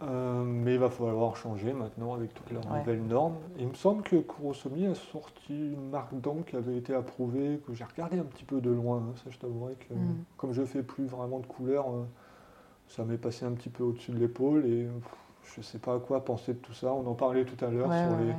euh, 0.03 0.43
mais 0.43 0.75
il 0.75 0.79
va 0.79 0.89
falloir 0.89 1.35
changer 1.37 1.73
maintenant 1.73 2.13
avec 2.15 2.33
toutes 2.33 2.51
leurs 2.51 2.67
Ouais. 2.71 2.85
nouvelles 2.85 3.05
normes. 3.05 3.37
Il 3.57 3.67
me 3.69 3.75
semble 3.75 4.03
que 4.03 4.17
Kurosomi 4.17 4.87
a 4.87 4.95
sorti 4.95 5.53
une 5.73 5.89
marque 5.91 6.15
d'encre 6.21 6.45
qui 6.45 6.57
avait 6.57 6.77
été 6.77 6.93
approuvée, 6.95 7.61
que 7.67 7.73
j'ai 7.73 7.85
regardé 7.85 8.19
un 8.19 8.23
petit 8.25 8.45
peu 8.45 8.61
de 8.61 8.71
loin. 8.71 8.97
hein. 8.99 9.13
Ça, 9.23 9.31
je 9.31 9.39
t'avouerai 9.39 9.75
que 9.75 9.93
Mm. 9.95 10.25
comme 10.37 10.53
je 10.53 10.63
fais 10.65 10.83
plus 10.83 11.05
vraiment 11.07 11.39
de 11.39 11.47
couleurs, 11.47 11.89
euh, 11.91 12.05
ça 12.87 13.05
m'est 13.05 13.17
passé 13.17 13.45
un 13.45 13.53
petit 13.53 13.69
peu 13.69 13.83
au-dessus 13.83 14.11
de 14.11 14.19
l'épaule 14.19 14.65
et 14.65 14.85
pff, 14.85 15.15
je 15.57 15.61
sais 15.61 15.79
pas 15.79 15.95
à 15.95 15.99
quoi 15.99 16.25
penser 16.25 16.53
de 16.53 16.59
tout 16.59 16.73
ça. 16.73 16.93
On 16.93 17.05
en 17.07 17.15
parlait 17.15 17.45
tout 17.45 17.63
à 17.65 17.69
l'heure 17.69 17.93
Ouais, 17.93 17.95
sur 17.95 18.15
ouais, 18.15 18.17
les. 18.17 18.35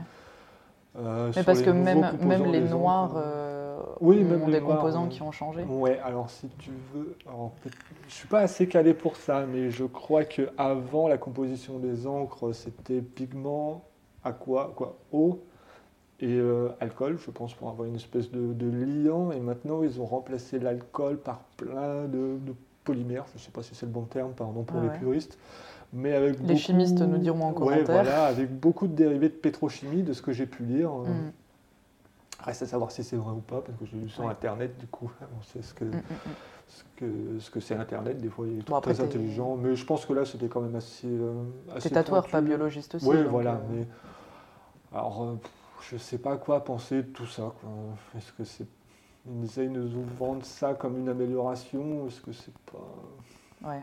Euh, 0.99 1.33
Mais 1.37 1.45
parce 1.45 1.63
que 1.63 1.71
même, 1.71 2.19
même 2.21 2.45
les 2.47 2.61
noirs 2.61 3.13
euh, 3.17 3.79
Oui, 4.01 4.23
ont 4.25 4.29
même 4.29 4.47
les 4.47 4.53
des 4.53 4.61
noirs, 4.61 4.79
composants 4.79 5.07
euh, 5.07 5.09
qui 5.09 5.23
ont 5.23 5.33
changé. 5.33 5.63
Ouais, 5.65 5.99
alors 6.01 6.31
si 6.31 6.49
tu 6.59 6.71
veux, 6.93 7.17
alors, 7.27 7.53
je 8.09 8.15
suis 8.15 8.29
pas 8.29 8.41
assez 8.41 8.67
calé 8.67 8.93
pour 8.95 9.17
ça, 9.17 9.47
mais 9.47 9.71
je 9.71 9.85
crois 9.85 10.25
que 10.25 10.51
avant 10.59 11.07
la 11.09 11.19
composition 11.19 11.79
des 11.79 12.07
encres, 12.07 12.55
c'était 12.55 13.01
pigment, 13.01 13.85
aqua, 14.25 14.73
quoi, 14.75 14.97
eau 15.13 15.41
et 16.23 16.27
euh, 16.37 16.69
alcool, 16.81 17.19
je 17.25 17.31
pense, 17.31 17.55
pour 17.55 17.71
avoir 17.71 17.89
une 17.89 17.95
espèce 17.97 18.31
de, 18.31 18.53
de 18.53 18.71
liant. 18.71 19.31
Et 19.33 19.41
maintenant, 19.41 19.83
ils 19.83 20.01
ont 20.01 20.05
remplacé 20.07 20.59
l'alcool 20.59 21.17
par 21.17 21.39
plein 21.57 22.05
de, 22.05 22.37
de 22.45 22.55
polymères. 22.85 23.25
Je 23.35 23.41
sais 23.41 23.51
pas 23.51 23.63
si 23.63 23.75
c'est 23.75 23.87
le 23.87 23.93
bon 23.93 24.03
terme, 24.03 24.33
pardon 24.33 24.63
pour 24.63 24.77
Ouais, 24.79 24.87
les 24.87 24.91
ouais. 24.91 24.99
puristes. 24.99 25.39
Mais 25.93 26.15
avec 26.15 26.39
Les 26.39 26.47
beaucoup- 26.47 26.59
chimistes 26.59 27.01
nous 27.01 27.19
diront 27.19 27.47
en 27.47 27.49
Ouais, 27.51 27.55
commentaire. 27.59 27.85
voilà, 27.87 28.27
avec 28.27 28.51
beaucoup 28.59 28.87
de 28.87 28.95
dérivés 28.95 29.29
de 29.29 29.35
pétrochimie, 29.35 30.03
de 30.03 30.13
ce 30.13 30.23
que 30.23 30.33
j'ai 30.33 30.47
pu 30.47 30.65
lire. 30.65 30.91
Euh, 30.93 31.07
Mm, 31.07 31.33
Reste 32.43 32.63
à 32.63 32.67
savoir 32.67 32.91
si 32.91 33.05
c'est 33.05 33.17
vrai 33.17 33.33
ou 33.33 33.41
pas, 33.41 33.61
parce 33.61 33.77
que 33.79 33.85
j'ai 33.85 33.99
lu 33.99 34.09
sur 34.09 34.25
Ouais. 34.25 34.31
Internet, 34.31 34.79
du 34.79 34.87
coup, 34.87 35.11
on 35.39 35.43
sait 35.43 35.61
ce 35.61 35.75
que 35.75 35.85
mm, 35.85 35.89
mm, 35.97 36.03
ce 36.69 36.83
que 36.97 37.39
ce 37.39 37.51
que 37.51 37.61
c'est 37.61 37.75
Internet. 37.75 38.19
Des 38.19 38.29
fois, 38.31 38.47
il 38.47 38.61
est 38.61 38.67
Bon, 38.69 38.81
très 38.81 38.99
intelligent, 39.01 39.57
mais 39.57 39.75
je 39.77 39.85
pense 39.85 40.07
que 40.07 40.15
là, 40.15 40.25
c'était 40.25 40.49
quand 40.49 40.63
même 40.63 40.75
assez. 40.77 41.07
Euh, 41.09 41.35
assez 41.75 41.89
T'es 41.91 41.97
tatoueur, 41.97 42.27
pas 42.29 42.41
biologiste 42.41 42.95
aussi. 42.95 43.07
Oui, 43.07 43.17
voilà. 43.29 43.55
euh, 43.57 43.59
Mais 43.71 43.87
alors, 44.95 45.23
euh, 45.23 45.35
je 45.83 45.97
sais 45.99 46.17
pas 46.19 46.37
quoi 46.39 46.65
penser 46.65 46.97
de 47.03 47.09
tout 47.09 47.27
ça. 47.27 47.53
Est-ce 48.17 48.33
que 48.33 48.45
c'est 48.45 48.67
ils 49.31 49.45
essayent 49.45 49.69
de 49.69 49.79
nous 49.83 50.05
vendre 50.19 50.43
ça 50.47 50.73
comme 50.73 50.97
une 50.97 51.11
amélioration 51.11 52.07
Est-ce 52.07 52.23
que 52.23 52.33
c'est 52.33 52.55
pas 52.73 53.69
ouais. 53.69 53.83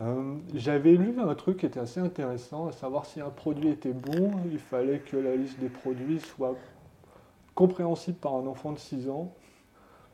Euh, 0.00 0.36
J'avais 0.54 0.92
lu 0.92 1.20
un 1.20 1.34
truc 1.34 1.58
qui 1.58 1.66
était 1.66 1.80
assez 1.80 2.00
intéressant, 2.00 2.68
à 2.68 2.72
savoir 2.72 3.04
si 3.04 3.20
un 3.20 3.28
produit 3.28 3.68
était 3.68 3.92
bon, 3.92 4.30
il 4.50 4.58
fallait 4.58 5.00
que 5.00 5.16
la 5.16 5.36
liste 5.36 5.58
des 5.60 5.68
produits 5.68 6.20
soit 6.20 6.54
compréhensible 7.54 8.16
par 8.16 8.34
un 8.34 8.46
enfant 8.46 8.72
de 8.72 8.78
6 8.78 9.08
ans. 9.10 9.32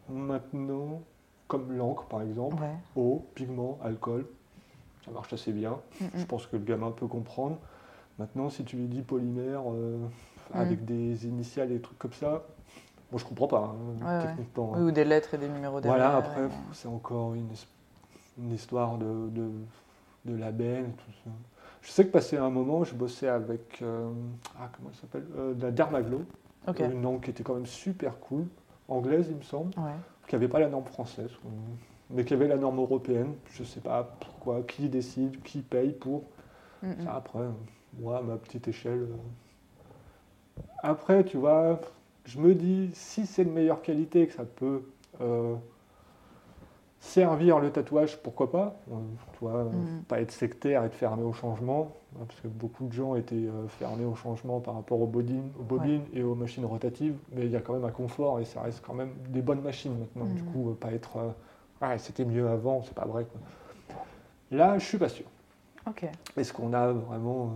Maintenant, 0.08 1.02
comme 1.48 1.72
l'encre 1.76 2.04
par 2.06 2.22
exemple, 2.22 2.60
Ouais. 2.62 2.74
eau, 2.96 3.26
pigment, 3.34 3.78
alcool, 3.82 4.26
ça 5.04 5.10
marche 5.12 5.32
assez 5.32 5.52
bien. 5.52 5.78
Mm, 6.00 6.04
mm. 6.04 6.08
Je 6.16 6.24
pense 6.26 6.46
que 6.46 6.56
le 6.56 6.64
gamin 6.64 6.90
peut 6.90 7.06
comprendre. 7.06 7.58
Maintenant, 8.18 8.48
si 8.50 8.64
tu 8.64 8.76
lui 8.76 8.86
dis 8.88 9.02
polymère 9.02 9.62
euh, 9.70 9.98
Mm. 10.54 10.58
avec 10.58 10.84
des 10.84 11.26
initiales 11.26 11.70
et 11.72 11.74
des 11.76 11.80
trucs 11.80 11.98
comme 11.98 12.12
ça, 12.12 12.44
bon, 13.10 13.18
je 13.18 13.24
comprends 13.24 13.48
pas 13.48 13.74
hein, 13.74 14.04
Ouais, 14.04 14.06
ouais. 14.06 14.22
techniquement. 14.28 14.72
Oui, 14.76 14.82
ou 14.82 14.90
des 14.92 15.04
lettres 15.04 15.34
et 15.34 15.38
des 15.38 15.48
numéros 15.48 15.80
derrière. 15.80 15.98
Voilà, 16.10 16.16
après, 16.16 16.48
c'est 16.72 16.88
encore 16.88 17.34
une, 17.34 17.50
es- 17.50 17.66
une 18.38 18.52
histoire 18.52 18.98
de, 18.98 19.28
de, 19.30 19.50
de 20.26 20.36
label, 20.36 20.86
tout 20.96 21.12
ça. 21.24 21.30
Je 21.82 21.90
sais 21.90 22.04
que 22.06 22.10
passé 22.10 22.36
un 22.36 22.50
moment, 22.50 22.84
je 22.84 22.94
bossais 22.94 23.28
avec, 23.28 23.80
euh, 23.82 24.10
ah, 24.58 24.68
comment 24.76 24.88
elle 24.90 24.96
s'appelle 24.96 25.26
Euh, 25.36 25.54
la 25.60 25.70
Dermaglo, 25.70 26.22
Ok. 26.66 26.80
une 26.80 27.02
langue 27.02 27.20
qui 27.22 27.30
était 27.30 27.44
quand 27.44 27.54
même 27.54 27.66
super 27.66 28.18
cool, 28.18 28.44
anglaise, 28.88 29.26
il 29.30 29.36
me 29.36 29.42
semble, 29.42 29.70
Ouais. 29.78 29.92
qui 30.26 30.34
n'avait 30.34 30.48
pas 30.48 30.58
la 30.58 30.68
norme 30.68 30.84
française, 30.86 31.30
mais 32.10 32.24
qui 32.24 32.34
avait 32.34 32.48
la 32.48 32.56
norme 32.56 32.78
européenne. 32.78 33.34
Je 33.50 33.62
sais 33.62 33.80
pas 33.80 34.02
pourquoi, 34.20 34.62
qui 34.62 34.88
décide, 34.88 35.40
qui 35.42 35.60
paye 35.62 35.92
pour. 35.92 36.24
Mm. 36.82 37.04
Ça, 37.04 37.14
après, 37.14 37.38
euh, 37.40 37.50
moi, 38.00 38.18
à 38.18 38.22
ma 38.22 38.36
petite 38.36 38.66
échelle. 38.68 39.08
euh. 39.10 40.60
Après, 40.82 41.24
tu 41.24 41.36
vois, 41.36 41.80
je 42.24 42.38
me 42.38 42.54
dis, 42.54 42.90
si 42.94 43.26
c'est 43.26 43.44
de 43.44 43.50
meilleure 43.50 43.82
qualité, 43.82 44.26
que 44.26 44.32
ça 44.32 44.44
peut 44.44 44.82
euh, 45.20 45.54
servir 47.06 47.58
le 47.60 47.70
tatouage, 47.70 48.18
pourquoi 48.22 48.50
pas 48.50 48.76
Euh, 48.90 48.94
Tu 49.32 49.38
vois, 49.44 49.60
euh, 49.60 49.64
Mhm. 49.70 50.02
pas 50.08 50.20
être 50.20 50.32
sectaire, 50.32 50.82
être 50.84 50.94
fermé 50.94 51.22
au 51.22 51.32
changement, 51.32 51.92
hein, 52.16 52.24
parce 52.26 52.40
que 52.40 52.48
beaucoup 52.48 52.86
de 52.86 52.92
gens 52.92 53.14
étaient 53.14 53.34
euh, 53.34 53.68
fermés 53.68 54.04
au 54.04 54.14
changement 54.14 54.60
par 54.60 54.74
rapport 54.74 55.00
aux 55.00 55.06
bobines, 55.06 55.50
aux 55.60 55.62
bobines 55.62 56.04
et 56.14 56.22
aux 56.22 56.34
machines 56.34 56.64
rotatives, 56.64 57.16
mais 57.32 57.44
il 57.44 57.50
y 57.50 57.56
a 57.56 57.60
quand 57.60 57.74
même 57.74 57.84
un 57.84 57.90
confort 57.90 58.40
et 58.40 58.44
ça 58.44 58.62
reste 58.62 58.82
quand 58.84 58.94
même 58.94 59.10
des 59.28 59.42
bonnes 59.42 59.60
machines 59.60 59.96
maintenant. 59.98 60.26
Du 60.34 60.42
Mhm. 60.42 60.48
coup, 60.52 60.74
pas 60.80 60.92
être. 60.92 61.34
ah, 61.80 61.98
c'était 61.98 62.24
mieux 62.24 62.48
avant, 62.48 62.82
c'est 62.82 62.94
pas 62.94 63.04
vrai. 63.04 63.26
Quoi. 63.26 63.40
Là, 64.50 64.78
je 64.78 64.84
suis 64.86 64.98
pas 64.98 65.08
sûr. 65.10 65.26
Ok. 65.86 66.06
Est-ce 66.36 66.52
qu'on 66.52 66.72
a 66.72 66.92
vraiment. 66.92 67.50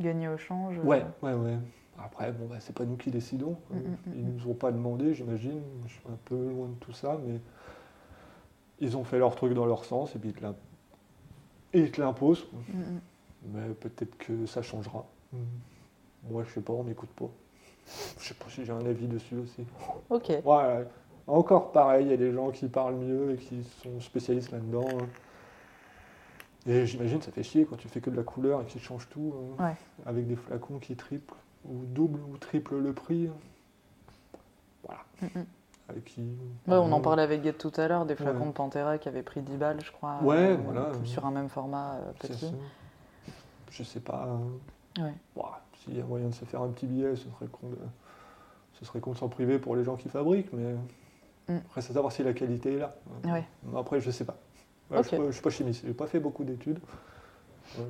Gagner 0.00 0.28
au 0.28 0.36
change. 0.36 0.78
Ouais, 0.82 1.04
ouais, 1.22 1.32
ouais. 1.34 1.56
Après, 2.04 2.32
bon, 2.32 2.46
bah, 2.46 2.56
c'est 2.58 2.74
pas 2.74 2.84
nous 2.84 2.96
qui 2.96 3.10
décidons. 3.12 3.56
Mm, 3.70 3.76
mm, 3.76 3.78
mm, 3.78 3.96
Ils 4.16 4.24
mm. 4.26 4.32
nous 4.34 4.50
ont 4.50 4.54
pas 4.54 4.72
demandé, 4.72 5.14
j'imagine. 5.14 5.62
Je 5.86 5.92
suis 5.92 6.08
un 6.12 6.18
peu 6.24 6.34
loin 6.50 6.66
de 6.66 6.74
tout 6.80 6.92
ça, 6.92 7.16
mais 7.24 7.38
ils 8.80 8.96
ont 8.96 9.04
fait 9.04 9.18
leur 9.18 9.34
truc 9.36 9.54
dans 9.54 9.66
leur 9.66 9.84
sens 9.84 10.14
et 10.16 10.18
puis 10.18 10.34
ils 11.74 11.90
te 11.90 12.00
l'imposent. 12.00 12.46
Mm, 12.52 12.78
mm. 12.80 13.00
Mais 13.52 13.68
peut-être 13.74 14.16
que 14.18 14.46
ça 14.46 14.62
changera. 14.62 15.04
Mm. 15.32 15.38
Moi, 16.30 16.44
je 16.44 16.54
sais 16.54 16.60
pas, 16.60 16.72
on 16.72 16.82
m'écoute 16.82 17.10
pas. 17.10 17.28
Je 18.18 18.28
sais 18.28 18.34
pas 18.34 18.46
si 18.48 18.64
j'ai 18.64 18.72
un 18.72 18.84
avis 18.86 19.06
dessus 19.06 19.36
aussi. 19.36 19.64
Ok. 20.08 20.30
Ouais, 20.44 20.86
encore 21.26 21.70
pareil, 21.72 22.06
il 22.06 22.10
y 22.10 22.14
a 22.14 22.16
des 22.16 22.32
gens 22.32 22.50
qui 22.50 22.66
parlent 22.68 22.94
mieux 22.96 23.32
et 23.32 23.36
qui 23.36 23.62
sont 23.82 24.00
spécialistes 24.00 24.52
là-dedans. 24.52 24.86
hein. 25.00 25.06
Et 26.66 26.86
j'imagine, 26.86 27.20
ça 27.20 27.30
fait 27.30 27.42
chier 27.42 27.66
quand 27.66 27.76
tu 27.76 27.88
fais 27.88 28.00
que 28.00 28.08
de 28.08 28.16
la 28.16 28.22
couleur 28.22 28.62
et 28.62 28.64
qu'ils 28.64 28.80
changent 28.80 29.08
tout. 29.10 29.34
hein. 29.58 29.64
Avec 30.06 30.26
des 30.26 30.36
flacons 30.36 30.78
qui 30.78 30.96
triplent, 30.96 31.34
ou 31.66 31.84
double 31.84 32.20
ou 32.30 32.38
triple 32.38 32.76
le 32.78 32.94
prix. 32.94 33.28
Voilà. 34.82 35.02
Mm, 35.20 35.26
mm. 35.40 35.44
Avec 35.88 36.04
qui, 36.04 36.22
Ouais, 36.66 36.76
on 36.76 36.92
en 36.92 36.98
euh, 36.98 37.02
parlait 37.02 37.22
avec 37.22 37.42
Guette 37.42 37.58
tout 37.58 37.72
à 37.76 37.86
l'heure, 37.88 38.06
des 38.06 38.14
flacons 38.14 38.40
Ouais. 38.40 38.46
de 38.46 38.52
Pantera 38.52 38.96
qui 38.98 39.08
avaient 39.08 39.22
pris 39.22 39.42
10 39.42 39.56
balles, 39.58 39.80
je 39.84 39.92
crois. 39.92 40.18
Ouais, 40.22 40.52
euh, 40.52 40.56
voilà. 40.64 40.92
Sur 41.04 41.26
un 41.26 41.30
même 41.30 41.48
format 41.50 41.96
euh, 41.96 42.12
petit. 42.18 42.52
Je 43.70 43.82
sais 43.82 44.00
pas. 44.00 44.28
hein. 44.30 45.02
Ouais. 45.02 45.12
S'il 45.82 45.98
y 45.98 46.00
a 46.00 46.04
moyen 46.04 46.28
de 46.28 46.34
se 46.34 46.44
faire 46.46 46.62
un 46.62 46.68
petit 46.68 46.86
billet, 46.86 47.14
ce 47.16 47.28
serait 47.28 47.46
con 47.52 47.68
de, 47.68 47.76
ce 48.72 48.84
serait 48.86 49.00
con 49.00 49.12
de 49.12 49.18
s'en 49.18 49.28
priver 49.28 49.58
pour 49.58 49.76
les 49.76 49.84
gens 49.84 49.96
qui 49.96 50.08
fabriquent, 50.08 50.52
mais 50.52 50.74
Mm. 51.46 51.58
reste 51.74 51.90
à 51.90 51.92
savoir 51.94 52.10
si 52.10 52.22
la 52.22 52.32
qualité 52.32 52.76
est 52.76 52.78
là. 52.78 52.94
Ouais. 53.24 53.44
Après, 53.76 54.00
je 54.00 54.10
sais 54.10 54.24
pas. 54.24 54.38
Ouais. 54.90 55.02
Je 55.02 55.16
ne 55.16 55.30
suis 55.30 55.42
pas 55.42 55.50
chimiste, 55.50 55.82
j'ai 55.86 55.92
pas 55.92 56.06
fait 56.06 56.18
beaucoup 56.18 56.42
d'études. 56.42 56.78
Ouais. 57.78 57.84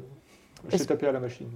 J'ai 0.71 0.75
Est-ce- 0.75 0.89
tapé 0.89 1.07
à 1.07 1.13
la 1.13 1.21
machine. 1.21 1.49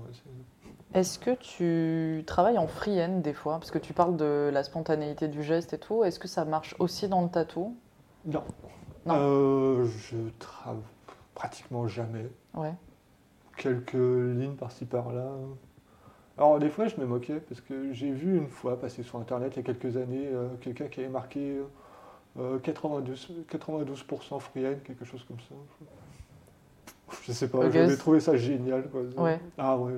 Est-ce 0.95 1.19
que 1.19 1.31
tu 1.33 2.25
travailles 2.27 2.59
en 2.59 2.67
free 2.67 3.03
end 3.03 3.19
des 3.19 3.35
fois? 3.35 3.59
Parce 3.59 3.71
que 3.71 3.79
tu 3.79 3.93
parles 3.93 4.17
de 4.17 4.51
la 4.53 4.63
spontanéité 4.65 5.29
du 5.29 5.43
geste 5.43 5.75
et 5.75 5.79
tout. 5.79 6.03
Est-ce 6.05 6.19
que 6.19 6.29
ça 6.29 6.45
marche 6.45 6.75
aussi 6.79 7.09
dans 7.09 7.23
le 7.23 7.29
tatou? 7.29 7.77
Non. 8.25 8.43
Non? 9.07 9.15
Euh, 9.15 9.85
je 9.85 10.17
travaille 10.39 10.81
pratiquement 11.35 11.87
jamais. 11.89 12.27
Ouais. 12.55 12.75
Quelques 13.57 13.93
lignes 13.93 14.57
par-ci 14.57 14.87
par-là. 14.87 15.29
Alors 16.37 16.59
des 16.61 16.69
fois 16.69 16.87
je 16.87 16.97
me 17.01 17.05
moquais 17.05 17.41
parce 17.41 17.61
que 17.61 17.93
j'ai 17.93 18.13
vu 18.13 18.37
une 18.39 18.47
fois 18.47 18.79
passer 18.81 19.03
sur 19.03 19.19
internet 19.19 19.55
il 19.55 19.57
y 19.57 19.61
a 19.61 19.63
quelques 19.75 19.97
années 19.97 20.29
euh, 20.33 20.49
quelqu'un 20.61 20.87
qui 20.87 21.01
avait 21.01 21.09
marqué 21.09 21.61
euh, 22.39 22.59
92, 22.61 23.45
92% 23.51 24.39
free 24.39 24.65
end, 24.67 24.75
quelque 24.85 25.05
chose 25.05 25.25
comme 25.25 25.41
ça. 25.41 25.55
Je 27.23 27.33
sais 27.33 27.49
pas, 27.49 27.69
j'avais 27.71 27.97
trouvé 27.97 28.21
ça 28.21 28.37
génial. 28.37 28.89
quoi. 28.89 29.01
Ouais. 29.17 29.41
Ah 29.57 29.77
ouais, 29.77 29.93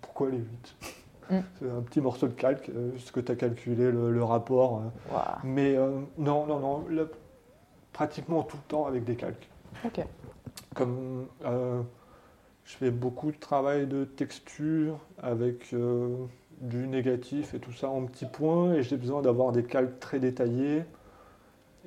pourquoi 0.00 0.30
les 0.30 0.38
8 0.38 0.76
Mm. 1.30 1.38
C'est 1.58 1.70
un 1.70 1.80
petit 1.80 2.02
morceau 2.02 2.28
de 2.28 2.34
calque, 2.34 2.68
euh, 2.68 2.90
ce 2.98 3.10
que 3.10 3.18
tu 3.18 3.32
as 3.32 3.34
calculé, 3.34 3.90
le, 3.90 4.10
le 4.12 4.22
rapport. 4.24 4.82
euh. 4.82 4.90
Mais 5.42 5.74
euh, 5.74 6.00
non, 6.18 6.44
non, 6.46 6.60
non, 6.60 6.84
là, 6.90 7.04
pratiquement 7.94 8.42
tout 8.42 8.58
le 8.58 8.68
temps 8.68 8.84
avec 8.84 9.04
des 9.04 9.16
calques. 9.16 9.48
Ok. 9.86 10.04
Comme 10.74 11.26
euh, 11.46 11.80
je 12.64 12.76
fais 12.76 12.90
beaucoup 12.90 13.32
de 13.32 13.38
travail 13.38 13.86
de 13.86 14.04
texture 14.04 14.98
avec 15.16 15.72
euh, 15.72 16.14
du 16.60 16.86
négatif 16.86 17.54
et 17.54 17.58
tout 17.58 17.72
ça 17.72 17.88
en 17.88 18.04
petits 18.04 18.26
points, 18.26 18.74
et 18.74 18.82
j'ai 18.82 18.98
besoin 18.98 19.22
d'avoir 19.22 19.50
des 19.52 19.64
calques 19.64 19.98
très 20.00 20.18
détaillés, 20.18 20.84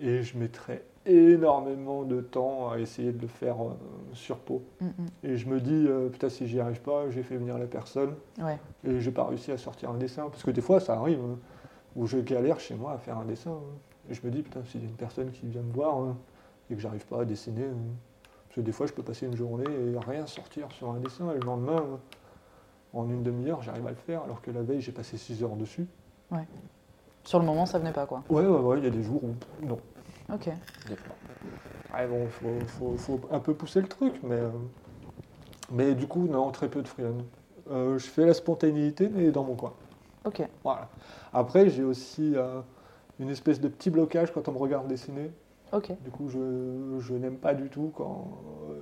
et 0.01 0.23
je 0.23 0.35
mettrai 0.35 0.83
énormément 1.07 2.03
de 2.03 2.21
temps 2.21 2.69
à 2.71 2.79
essayer 2.79 3.11
de 3.11 3.21
le 3.21 3.27
faire 3.27 3.55
euh, 3.63 3.71
sur 4.13 4.37
peau. 4.37 4.61
Mm, 4.81 4.85
mm. 4.85 4.91
Et 5.23 5.37
je 5.37 5.47
me 5.49 5.59
dis, 5.59 5.85
euh, 5.87 6.09
putain, 6.09 6.29
si 6.29 6.47
j'y 6.47 6.59
arrive 6.59 6.81
pas, 6.81 7.09
j'ai 7.09 7.23
fait 7.23 7.37
venir 7.37 7.57
la 7.57 7.65
personne, 7.67 8.13
Ouais. 8.41 8.57
et 8.83 8.99
j'ai 8.99 9.11
pas 9.11 9.25
réussi 9.25 9.51
à 9.51 9.57
sortir 9.57 9.89
un 9.91 9.97
dessin. 9.97 10.29
Parce 10.29 10.43
que 10.43 10.51
des 10.51 10.61
fois, 10.61 10.79
ça 10.79 10.95
arrive, 10.95 11.19
hein, 11.19 11.37
où 11.95 12.05
je 12.07 12.17
galère 12.19 12.59
chez 12.59 12.75
moi 12.75 12.93
à 12.93 12.97
faire 12.97 13.17
un 13.17 13.25
dessin. 13.25 13.51
hein. 13.51 13.77
Et 14.09 14.13
je 14.13 14.21
me 14.25 14.31
dis, 14.31 14.41
putain, 14.43 14.63
s'il 14.63 14.81
y 14.81 14.85
a 14.85 14.87
une 14.87 14.95
personne 14.95 15.31
qui 15.31 15.47
vient 15.47 15.61
me 15.61 15.73
voir 15.73 15.97
hein, 15.97 16.15
et 16.69 16.75
que 16.75 16.79
j'arrive 16.81 17.05
pas 17.07 17.21
à 17.21 17.25
dessiner. 17.25 17.65
hein. 17.65 17.75
parce 18.47 18.55
que 18.57 18.61
des 18.61 18.71
fois, 18.71 18.85
je 18.87 18.93
peux 18.93 19.03
passer 19.03 19.25
une 19.25 19.35
journée 19.35 19.65
et 19.65 19.97
rien 20.09 20.25
sortir 20.27 20.71
sur 20.71 20.89
un 20.91 20.99
dessin. 20.99 21.31
Et 21.31 21.39
le 21.39 21.45
lendemain, 21.45 21.83
en 22.93 23.09
une 23.09 23.23
demi-heure, 23.23 23.61
j'arrive 23.61 23.85
à 23.87 23.91
le 23.91 23.95
faire, 23.95 24.23
alors 24.23 24.41
que 24.41 24.51
la 24.51 24.61
veille, 24.61 24.81
j'ai 24.81 24.91
passé 24.93 25.17
6 25.17 25.43
heures 25.43 25.55
dessus. 25.55 25.87
Sur 27.23 27.39
le 27.39 27.45
moment, 27.45 27.65
ça 27.65 27.77
venait 27.79 27.91
pas, 27.91 28.05
quoi. 28.05 28.23
Ouais, 28.29 28.45
ouais, 28.45 28.59
ouais, 28.59 28.77
il 28.79 28.83
y 28.85 28.87
a 28.87 28.91
des 28.91 29.03
jours 29.03 29.21
où 29.23 29.35
non. 29.65 29.77
Ok. 30.33 30.47
Ouais, 31.93 32.07
bon, 32.07 32.27
faut, 32.27 32.59
faut, 32.67 32.97
faut 32.97 33.21
un 33.31 33.39
peu 33.39 33.53
pousser 33.53 33.81
le 33.81 33.87
truc, 33.87 34.13
mais, 34.23 34.35
euh, 34.35 34.49
mais 35.71 35.95
du 35.95 36.07
coup, 36.07 36.27
non, 36.27 36.51
très 36.51 36.69
peu 36.69 36.81
de 36.81 36.87
freelance. 36.87 37.23
Euh, 37.71 37.97
je 37.97 38.05
fais 38.05 38.25
la 38.25 38.33
spontanéité, 38.33 39.09
mais 39.09 39.31
dans 39.31 39.43
mon 39.43 39.55
coin. 39.55 39.73
Ok. 40.25 40.41
Voilà. 40.63 40.89
Après, 41.33 41.69
j'ai 41.69 41.83
aussi 41.83 42.33
euh, 42.35 42.61
une 43.19 43.29
espèce 43.29 43.59
de 43.59 43.67
petit 43.67 43.89
blocage 43.89 44.33
quand 44.33 44.47
on 44.47 44.51
me 44.51 44.57
regarde 44.57 44.87
dessiner. 44.87 45.31
Ok. 45.71 45.91
Du 46.03 46.11
coup, 46.11 46.29
je, 46.29 46.97
je 46.99 47.13
n'aime 47.13 47.37
pas 47.37 47.53
du 47.53 47.69
tout 47.69 47.91
quand 47.95 48.27
euh, 48.69 48.79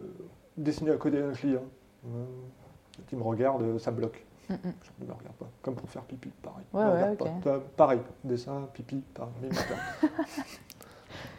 dessiner 0.57 0.91
à 0.91 0.97
côté 0.97 1.21
d'un 1.21 1.31
client. 1.33 1.63
Qui 3.07 3.15
me 3.15 3.23
regarde, 3.23 3.77
ça 3.79 3.91
bloque. 3.91 4.23
Mm, 4.49 4.53
mm. 4.53 4.57
Je 4.63 5.03
ne 5.03 5.07
me 5.07 5.13
regarde 5.13 5.35
pas. 5.35 5.49
Comme 5.61 5.75
pour 5.75 5.89
faire 5.89 6.03
pipi, 6.03 6.29
pareil. 6.41 6.65
Ouais, 6.73 6.83
ouais, 6.83 6.91
regarde 6.91 7.13
ok. 7.13 7.27
pas. 7.27 7.41
Toi, 7.41 7.63
Pareil, 7.75 7.99
dessin, 8.23 8.69
pipi, 8.73 9.03
pareil. 9.13 9.33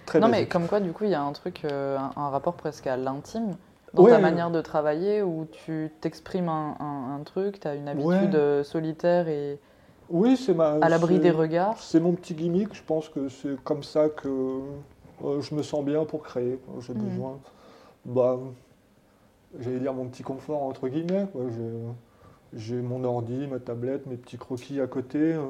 Très 0.06 0.20
Non, 0.20 0.28
mais 0.28 0.46
comme 0.46 0.66
quoi, 0.66 0.80
du 0.80 0.92
coup, 0.92 1.04
il 1.04 1.10
y 1.10 1.14
a 1.14 1.22
un 1.22 1.32
truc, 1.32 1.64
euh, 1.64 1.98
un, 1.98 2.10
un 2.16 2.28
rapport 2.30 2.54
presque 2.54 2.86
à 2.86 2.96
l'intime 2.96 3.56
dans 3.94 4.04
Ouais. 4.04 4.10
ta 4.12 4.18
manière 4.18 4.50
de 4.50 4.60
travailler 4.60 5.22
où 5.22 5.46
tu 5.50 5.90
t'exprimes 6.00 6.48
un, 6.48 6.76
un- 6.80 7.16
un 7.16 7.24
truc, 7.24 7.60
tu 7.60 7.66
as 7.68 7.74
une 7.74 7.88
habitude 7.88 8.10
Ouais. 8.10 8.34
euh, 8.34 8.62
solitaire 8.64 9.28
et 9.28 9.58
Oui, 10.10 10.36
c'est 10.36 10.54
ma. 10.54 10.74
à 10.74 10.88
l'abri 10.88 11.18
des 11.18 11.30
regards. 11.32 11.78
C'est 11.78 11.98
mon 12.00 12.12
petit 12.12 12.34
gimmick. 12.34 12.72
Je 12.74 12.82
pense 12.82 13.08
que 13.08 13.28
c'est 13.28 13.60
comme 13.64 13.82
ça 13.82 14.08
que 14.08 14.28
euh, 15.24 15.40
je 15.40 15.54
me 15.54 15.62
sens 15.62 15.84
bien 15.84 16.04
pour 16.04 16.22
créer. 16.22 16.60
J'ai 16.80 16.94
Mhm. 16.94 17.00
besoin. 17.08 17.38
Bah, 18.04 18.38
j'allais 19.58 19.80
dire 19.80 19.94
mon 19.94 20.06
petit 20.06 20.22
confort 20.22 20.62
entre 20.62 20.88
guillemets. 20.88 21.26
J'ai- 22.52 22.80
mon 22.80 23.02
ordi, 23.04 23.46
ma 23.48 23.58
tablette, 23.58 24.06
mes 24.06 24.16
petits 24.16 24.38
croquis 24.38 24.80
à 24.80 24.86
côté, 24.86 25.18
euh, 25.18 25.42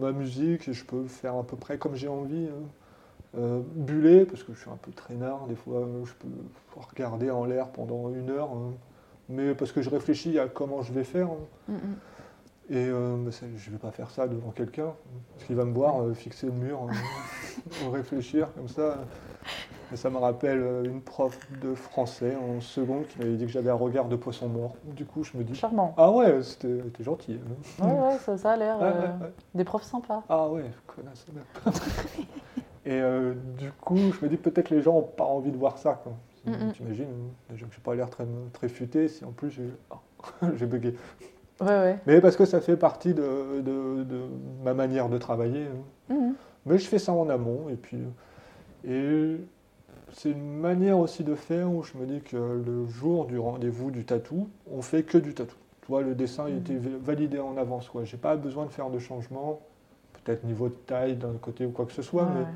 ma 0.00 0.10
musique, 0.12 0.68
et 0.68 0.72
je 0.72 0.84
peux 0.84 1.04
faire 1.04 1.34
à 1.36 1.42
peu 1.42 1.56
près 1.56 1.76
comme 1.76 1.94
j'ai 1.94 2.08
envie. 2.08 2.48
Euh, 3.38 3.60
buller, 3.76 4.24
parce 4.24 4.42
que 4.42 4.52
je 4.54 4.58
suis 4.60 4.70
un 4.70 4.76
peu 4.76 4.90
traînard, 4.90 5.46
des 5.46 5.54
fois 5.54 5.78
euh, 5.82 6.04
je 6.04 6.12
peux 6.14 6.26
regarder 6.76 7.30
en 7.30 7.44
l'air 7.44 7.68
pendant 7.68 8.10
une 8.10 8.28
heure, 8.28 8.50
hein. 8.50 8.72
mais 9.28 9.54
parce 9.54 9.70
que 9.70 9.82
je 9.82 9.88
réfléchis 9.90 10.36
à 10.40 10.48
comment 10.48 10.82
je 10.82 10.92
vais 10.92 11.04
faire. 11.04 11.28
hein. 11.28 11.36
Mm, 11.68 11.74
mm. 11.74 11.96
Et 12.70 12.76
euh, 12.86 13.30
je 13.30 13.44
ne 13.70 13.72
vais 13.74 13.78
pas 13.80 13.92
faire 13.92 14.10
ça 14.10 14.26
devant 14.26 14.50
quelqu'un, 14.50 14.92
parce 15.34 15.44
qu'il 15.46 15.54
va 15.54 15.64
me 15.64 15.72
voir 15.72 16.02
euh, 16.02 16.12
fixer 16.14 16.46
le 16.46 16.52
mur, 16.52 16.80
euh, 17.84 17.88
réfléchir 17.90 18.52
comme 18.54 18.66
ça. 18.68 18.96
Et 19.92 19.96
ça 19.96 20.08
me 20.10 20.18
rappelle 20.18 20.82
une 20.84 21.00
prof 21.00 21.36
de 21.62 21.74
français 21.74 22.36
en 22.36 22.60
seconde 22.60 23.06
qui 23.08 23.18
m'avait 23.18 23.34
dit 23.36 23.44
que 23.46 23.50
j'avais 23.52 23.70
un 23.70 23.74
regard 23.74 24.06
de 24.06 24.14
poisson 24.16 24.48
mort. 24.48 24.74
Du 24.84 25.04
coup, 25.04 25.22
je 25.24 25.36
me 25.36 25.42
dis, 25.44 25.54
Charmant. 25.54 25.94
ah 25.96 26.10
ouais, 26.12 26.42
c'était 26.42 26.80
gentil. 27.00 27.38
hein. 27.80 27.86
Ouais, 27.88 28.08
ouais, 28.08 28.18
ça, 28.18 28.36
ça 28.38 28.50
a 28.52 28.56
l'air 28.56 28.76
Ouais, 28.80 28.86
ouais, 28.88 28.92
ouais. 29.20 29.32
des 29.54 29.64
profs 29.64 29.82
sympas. 29.84 30.22
Ah 30.28 30.48
ouais, 30.48 30.64
connasse. 30.86 31.26
Et 32.90 33.00
euh, 33.00 33.34
du 33.56 33.70
coup, 33.80 33.96
je 34.12 34.24
me 34.24 34.28
dis 34.28 34.36
peut-être 34.36 34.68
les 34.70 34.82
gens 34.82 34.94
n'ont 34.94 35.02
pas 35.02 35.24
envie 35.24 35.52
de 35.52 35.56
voir 35.56 35.78
ça. 35.78 36.02
Mm, 36.44 36.50
mm. 36.50 36.72
T'imagines, 36.72 37.06
déjà 37.48 37.66
que 37.66 37.72
j'ai 37.72 37.80
pas 37.80 37.94
l'air 37.94 38.10
très, 38.10 38.26
très 38.52 38.68
futé, 38.68 39.06
si 39.08 39.24
en 39.24 39.30
plus 39.30 39.50
j'ai 39.50 39.70
j'ai 40.56 40.66
bugué. 40.66 40.94
Ouais, 41.60 41.66
ouais. 41.68 41.98
Mais 42.06 42.20
parce 42.20 42.36
que 42.36 42.44
ça 42.44 42.60
fait 42.60 42.76
partie 42.76 43.14
de, 43.14 43.60
de- 43.60 44.02
de 44.04 44.20
ma 44.64 44.74
manière 44.74 45.08
de 45.08 45.18
travailler. 45.18 45.66
hein. 45.66 46.14
Mhm. 46.14 46.34
Mais 46.66 46.78
je 46.78 46.86
fais 46.88 46.98
ça 46.98 47.12
en 47.12 47.28
amont 47.30 47.68
et 47.70 47.76
puis 47.76 47.98
et 48.86 49.36
c'est 50.12 50.30
une 50.30 50.58
manière 50.58 50.98
aussi 50.98 51.22
de 51.22 51.34
faire 51.34 51.70
où 51.72 51.82
je 51.84 51.96
me 51.96 52.06
dis 52.06 52.20
que 52.20 52.36
le 52.36 52.86
jour 52.88 53.26
du 53.26 53.38
rendez-vous 53.38 53.90
du 53.90 54.04
tatou, 54.04 54.48
on 54.70 54.82
fait 54.82 55.04
que 55.04 55.16
du 55.18 55.32
tatou. 55.34 55.54
Tu 55.82 55.86
vois, 55.88 56.02
le 56.02 56.14
dessin 56.14 56.48
il 56.48 56.54
Mhm. 56.56 56.60
était 56.60 56.78
validé 57.00 57.38
en 57.38 57.56
avance. 57.56 57.88
quoi. 57.88 58.04
J'ai 58.04 58.16
pas 58.16 58.36
besoin 58.36 58.64
de 58.66 58.70
faire 58.70 58.90
de 58.90 58.98
changement, 58.98 59.60
peut-être 60.24 60.42
niveau 60.44 60.68
de 60.68 60.74
taille 60.86 61.14
d'un 61.16 61.34
côté 61.40 61.64
ou 61.66 61.70
quoi 61.70 61.86
que 61.86 61.92
ce 61.92 62.02
soit, 62.02 62.24
Ouais, 62.24 62.28
mais 62.34 62.40
ouais. 62.40 62.46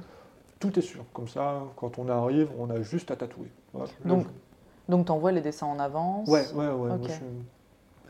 Tout 0.71 0.79
est 0.79 0.83
sûr. 0.83 1.05
Comme 1.13 1.29
ça, 1.29 1.63
quand 1.77 1.99
on 1.99 2.09
arrive, 2.09 2.49
on 2.59 2.71
a 2.71 2.81
juste 2.81 3.11
à 3.11 3.17
tatouer. 3.17 3.51
Voilà. 3.73 3.91
Donc, 4.05 4.27
Donc, 4.89 5.07
tu 5.07 5.13
envoies 5.13 5.33
les 5.33 5.41
dessins 5.41 5.67
en 5.67 5.79
avance. 5.79 6.29
ouais, 6.29 6.47
ouais, 6.55 6.67
ouais. 6.67 6.73
moi, 6.89 6.97
Ok. 6.97 7.09
je- 7.09 7.25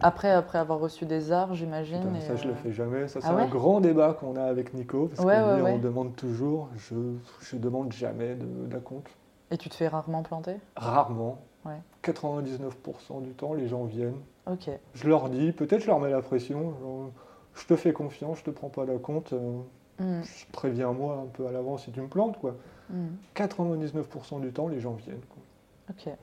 Après, 0.00 0.30
après 0.32 0.58
avoir 0.58 0.80
reçu 0.80 1.06
des 1.06 1.30
arts, 1.32 1.54
j'imagine. 1.54 2.02
Ça, 2.20 2.34
je 2.36 2.46
le 2.48 2.52
euh, 2.52 2.56
fais 2.56 2.72
jamais. 2.72 3.06
Ça, 3.08 3.20
c'est 3.20 3.28
Ah 3.28 3.34
ouais 3.34 3.42
un 3.42 3.46
grand 3.48 3.80
débat 3.80 4.12
qu'on 4.14 4.36
a 4.36 4.42
avec 4.42 4.74
Nico. 4.74 5.06
Parce 5.06 5.20
Ouais, 5.24 5.34
que 5.36 5.46
ouais, 5.48 5.54
lui, 5.56 5.62
ouais. 5.62 5.72
on 5.72 5.78
demande 5.78 6.16
toujours. 6.16 6.68
Je 6.76 6.94
je 7.40 7.56
demande 7.56 7.92
jamais 7.92 8.34
de, 8.34 8.44
de 8.66 8.72
la 8.72 8.80
compte. 8.80 9.06
Et 9.50 9.56
tu 9.56 9.68
te 9.68 9.74
fais 9.74 9.86
rarement 9.88 10.22
planter? 10.22 10.56
Rarement. 10.76 11.38
Ouais. 11.64 11.78
99% 12.02 13.22
du 13.22 13.30
temps, 13.32 13.54
les 13.54 13.68
gens 13.68 13.84
viennent. 13.84 14.20
Ok. 14.50 14.68
Je 14.94 15.08
leur 15.08 15.28
dis, 15.30 15.52
peut-être 15.52 15.80
je 15.82 15.86
leur 15.86 16.00
mets 16.00 16.10
la 16.10 16.22
pression. 16.22 16.74
genre, 16.80 17.10
je 17.54 17.66
te 17.66 17.76
fais 17.76 17.92
confiance, 17.92 18.38
je 18.38 18.44
te 18.44 18.50
prends 18.50 18.68
pas 18.68 18.84
la 18.84 18.98
compte. 18.98 19.32
euh, 19.32 19.60
Mhm. 19.98 20.22
je 20.24 20.44
préviens 20.52 20.92
moi 20.92 21.22
un 21.22 21.26
peu 21.26 21.46
à 21.46 21.52
l'avance 21.52 21.84
si 21.84 21.90
tu 21.92 22.00
me 22.00 22.08
plantes. 22.08 22.38
quoi. 22.38 22.56
Mhm. 22.90 23.16
99% 23.34 24.40
du 24.40 24.52
temps, 24.52 24.68
les 24.68 24.80
gens 24.80 24.92
viennent. 24.94 25.20
quoi. 25.28 25.42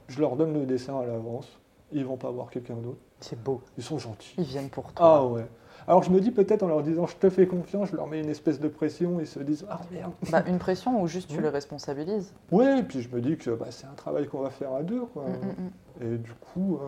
Je 0.08 0.20
leur 0.20 0.36
donne 0.36 0.54
le 0.54 0.66
dessin 0.66 1.00
à 1.00 1.06
l'avance. 1.06 1.48
Ils 1.92 2.06
vont 2.06 2.18
pas 2.18 2.32
voir 2.32 2.50
quelqu'un 2.50 2.76
d'autre. 2.76 3.00
C'est 3.20 3.42
beau. 3.42 3.62
Ils 3.78 3.84
sont 3.84 3.98
gentils. 4.00 4.34
Ils 4.38 4.44
viennent 4.44 4.70
pour 4.70 4.86
Ah 4.96 5.20
toi. 5.20 5.28
ouais. 5.28 5.46
Alors 5.88 6.04
je 6.04 6.12
me 6.12 6.20
dis 6.22 6.32
peut-être 6.32 6.64
en 6.64 6.68
leur 6.68 6.84
disant 6.84 7.06
je 7.08 7.16
te 7.16 7.30
fais 7.30 7.48
confiance, 7.48 7.90
je 7.90 7.96
leur 7.96 8.08
mets 8.08 8.22
une 8.22 8.30
espèce 8.30 8.60
de 8.60 8.68
pression, 8.68 9.20
ils 9.20 9.28
se 9.28 9.40
disent 9.40 9.66
ah 9.70 9.82
merde. 9.92 10.14
Bah, 10.32 10.44
une 10.48 10.60
pression 10.60 11.02
ou 11.02 11.08
juste 11.08 11.30
tu 11.30 11.38
Mhm. 11.38 11.44
les 11.44 11.50
responsabilises. 11.50 12.34
Ouais, 12.52 12.80
et 12.80 12.84
puis 12.84 13.02
je 13.02 13.10
me 13.14 13.20
dis 13.22 13.36
que 13.38 13.50
bah, 13.52 13.68
c'est 13.72 13.88
un 13.88 13.94
travail 13.94 14.28
qu'on 14.28 14.42
va 14.42 14.50
faire 14.52 14.74
à 14.74 14.84
deux. 14.84 15.06
Quoi. 15.06 15.26
Mhm, 15.28 15.56
mhm. 15.58 16.14
Et 16.14 16.18
du 16.18 16.34
coup, 16.34 16.76
euh, 16.82 16.88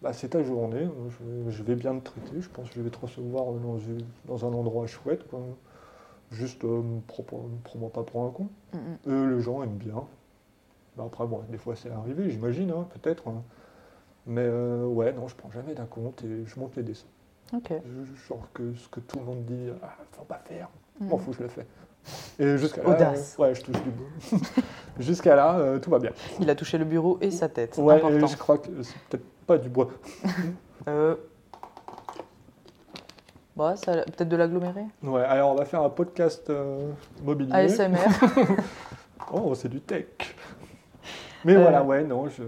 bah, 0.00 0.12
c'est 0.12 0.28
ta 0.28 0.42
journée, 0.44 0.88
je, 1.10 1.50
je 1.50 1.62
vais 1.64 1.74
bien 1.74 1.96
te 1.98 2.04
traiter, 2.04 2.40
je 2.40 2.48
pense 2.48 2.68
que 2.70 2.76
je 2.76 2.82
vais 2.82 2.90
te 2.90 2.98
recevoir 3.00 3.46
dans, 4.26 4.44
un 4.46 4.52
endroit 4.52 4.86
chouette. 4.86 5.26
Quoi. 5.28 5.40
Juste, 6.30 6.62
euh, 6.64 6.82
prends-moi 7.06 7.90
pas 7.90 8.02
pour 8.02 8.24
un 8.24 8.30
con. 8.30 8.48
Eux, 9.06 9.34
les 9.36 9.40
gens 9.42 9.62
aiment 9.62 9.76
bien. 9.78 10.04
Bah, 10.96 11.04
après, 11.06 11.26
bon, 11.26 11.42
des 11.48 11.58
fois 11.58 11.74
c'est 11.76 11.90
arrivé, 11.90 12.30
j'imagine, 12.30 12.70
hein, 12.70 12.86
peut-être. 13.00 13.28
hein. 13.28 13.42
Mais 14.26 14.44
euh, 14.44 14.84
ouais, 14.84 15.12
non, 15.12 15.26
je 15.28 15.34
prends 15.36 15.50
jamais 15.50 15.74
d'un 15.74 15.86
compte 15.86 16.22
et 16.24 16.44
je 16.44 16.60
monte 16.60 16.76
les 16.76 16.82
dessins. 16.82 17.06
Ok. 17.54 17.72
Je- 17.72 18.26
Genre 18.28 18.46
que 18.52 18.74
ce 18.74 18.88
que 18.88 19.00
tout 19.00 19.18
le 19.18 19.24
monde 19.24 19.44
dit, 19.46 19.68
ah, 19.82 19.96
faut 20.12 20.24
pas 20.24 20.40
faire, 20.44 20.68
m'en 21.00 21.16
fous, 21.16 21.32
je 21.32 21.42
le 21.42 21.48
fais. 21.48 21.66
Et 22.38 22.58
jusqu'à 22.58 22.82
là, 22.82 22.90
Audace. 22.90 23.36
euh, 23.38 23.42
ouais, 23.42 23.54
je 23.54 23.62
touche 23.62 23.82
du 23.82 23.90
bout. 23.90 24.04
jusqu'à 24.98 25.34
là, 25.34 25.58
euh, 25.58 25.78
tout 25.78 25.88
va 25.90 25.98
bien. 25.98 26.10
Il 26.40 26.50
a 26.50 26.54
touché 26.54 26.76
le 26.76 26.84
bureau 26.84 27.16
et 27.22 27.30
sa 27.30 27.48
tête. 27.48 27.78
Ouais, 27.78 28.02
et 28.10 28.26
je 28.26 28.36
crois 28.36 28.58
que 28.58 28.82
c'est 28.82 28.98
peut-être 29.08 29.24
pas 29.46 29.56
du 29.58 29.68
bois. 29.70 29.88
Euh... 33.60 34.00
A 34.02 34.04
peut-être 34.04 34.28
de 34.28 34.36
l'aggloméré. 34.36 34.84
Ouais, 35.02 35.22
alors 35.22 35.50
on 35.52 35.54
va 35.54 35.64
faire 35.64 35.82
un 35.82 35.90
podcast 35.90 36.48
euh, 36.50 36.92
mobilier. 37.22 37.52
ASMR. 37.52 37.96
Oh, 39.32 39.54
c'est 39.54 39.68
du 39.68 39.80
tech. 39.80 40.06
Mais 41.44 41.54
Euh. 41.54 41.60
voilà, 41.62 41.82
ouais, 41.82 42.02
non, 42.02 42.28
je. 42.28 42.42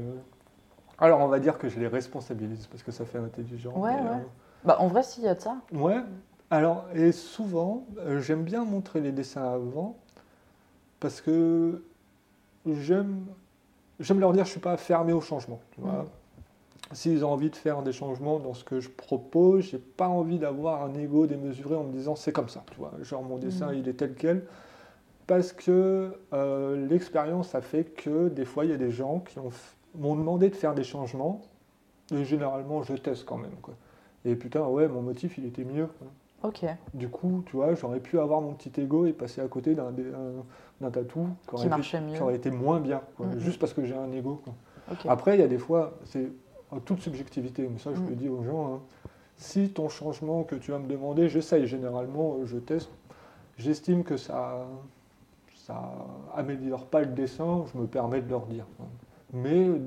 Alors 0.98 1.20
on 1.20 1.28
va 1.28 1.38
dire 1.38 1.58
que 1.58 1.68
je 1.68 1.78
les 1.78 1.88
responsabilise 1.88 2.66
parce 2.68 2.82
que 2.82 2.90
ça 2.90 3.04
fait 3.04 3.18
intelligent. 3.18 3.72
Ouais, 3.76 3.90
ouais. 3.92 4.24
bah, 4.64 4.76
en 4.80 4.86
vrai, 4.86 5.02
s'il 5.02 5.24
y 5.24 5.28
a 5.28 5.34
de 5.34 5.40
ça. 5.40 5.56
euh, 5.74 5.78
ouais. 5.78 6.00
Alors, 6.50 6.86
et 6.94 7.12
souvent, 7.12 7.84
euh, 7.98 8.20
j'aime 8.20 8.44
bien 8.44 8.64
montrer 8.64 9.00
les 9.00 9.12
dessins 9.12 9.52
avant 9.52 9.96
parce 11.00 11.20
que 11.20 11.82
j'aime, 12.66 13.26
j'aime 14.00 14.20
leur 14.20 14.32
dire 14.32 14.42
que 14.42 14.46
je 14.48 14.52
suis 14.52 14.60
pas 14.60 14.76
fermé 14.76 15.12
au 15.12 15.20
changement. 15.20 15.60
tu 15.72 15.80
vois. 15.82 15.92
Mhm. 15.92 16.06
S'ils 16.92 17.24
ont 17.24 17.30
envie 17.32 17.50
de 17.50 17.56
faire 17.56 17.82
des 17.82 17.92
changements 17.92 18.40
dans 18.40 18.52
ce 18.54 18.64
que 18.64 18.80
je 18.80 18.88
propose, 18.88 19.64
j'ai 19.70 19.78
pas 19.78 20.08
envie 20.08 20.38
d'avoir 20.40 20.82
un 20.82 20.92
ego 20.94 21.26
démesuré 21.26 21.76
en 21.76 21.84
me 21.84 21.92
disant 21.92 22.16
c'est 22.16 22.32
comme 22.32 22.48
ça. 22.48 22.64
Tu 22.72 22.78
vois. 22.78 22.92
Genre 23.02 23.22
mon 23.22 23.38
dessin 23.38 23.68
Mhm. 23.72 23.78
il 23.78 23.88
est 23.88 23.92
tel 23.92 24.14
quel. 24.14 24.44
Parce 25.28 25.52
que 25.52 26.12
euh, 26.32 26.86
l'expérience 26.88 27.54
a 27.54 27.60
fait 27.60 27.84
que 27.84 28.28
des 28.28 28.44
fois 28.44 28.64
il 28.64 28.72
y 28.72 28.74
a 28.74 28.76
des 28.76 28.90
gens 28.90 29.20
qui 29.20 29.38
m'ont 29.96 30.16
demandé 30.16 30.50
de 30.50 30.56
faire 30.56 30.74
des 30.74 30.82
changements, 30.82 31.40
et 32.12 32.24
généralement 32.24 32.82
je 32.82 32.94
teste 32.94 33.24
quand 33.24 33.36
même. 33.38 33.54
Quoi. 33.62 33.74
Et 34.24 34.34
putain, 34.34 34.62
ouais, 34.66 34.88
mon 34.88 35.02
motif 35.02 35.38
il 35.38 35.46
était 35.46 35.64
mieux. 35.64 35.86
quoi. 35.86 36.08
Ok. 36.42 36.64
Du 36.94 37.08
coup, 37.08 37.44
tu 37.46 37.54
vois, 37.56 37.74
j'aurais 37.76 38.00
pu 38.00 38.18
avoir 38.18 38.40
mon 38.40 38.54
petit 38.54 38.72
ego 38.80 39.06
et 39.06 39.12
passer 39.12 39.40
à 39.42 39.46
côté 39.46 39.74
d'un 39.76 39.92
tatou 40.90 41.28
qui 41.46 41.54
aurait, 41.54 41.66
été, 41.66 42.00
mieux. 42.00 42.14
qui 42.16 42.22
aurait 42.22 42.34
été 42.36 42.50
moins 42.50 42.80
bien, 42.80 43.00
quoi, 43.16 43.26
Mhm. 43.26 43.38
juste 43.38 43.60
parce 43.60 43.72
que 43.74 43.84
j'ai 43.84 43.94
un 43.94 44.10
ego. 44.10 44.40
quoi. 44.42 44.54
Après, 45.08 45.36
il 45.36 45.40
y 45.40 45.44
a 45.44 45.48
des 45.48 45.58
fois, 45.58 45.92
c'est 46.04 46.28
en 46.72 46.78
toute 46.80 47.00
subjectivité, 47.00 47.68
mais 47.70 47.78
ça 47.78 47.90
je 47.94 48.00
Mm. 48.00 48.08
le 48.08 48.14
dis 48.16 48.28
aux 48.28 48.42
gens. 48.42 48.74
hein. 48.74 48.80
Si 49.36 49.70
ton 49.70 49.88
changement 49.88 50.42
que 50.44 50.54
tu 50.56 50.70
vas 50.70 50.78
me 50.78 50.86
demander, 50.86 51.28
j'essaye 51.28 51.66
généralement, 51.66 52.36
euh, 52.40 52.46
je 52.46 52.58
teste, 52.58 52.90
j'estime 53.58 54.04
que 54.04 54.16
ça 54.16 54.66
ça 55.66 55.92
améliore 56.34 56.86
pas 56.86 57.00
le 57.00 57.06
dessin, 57.06 57.64
je 57.72 57.78
me 57.78 57.86
permets 57.86 58.20
de 58.20 58.28
leur 58.28 58.46
dire. 58.46 58.66
quoi. 58.76 58.86
Mais 59.32 59.68
euh, 59.68 59.78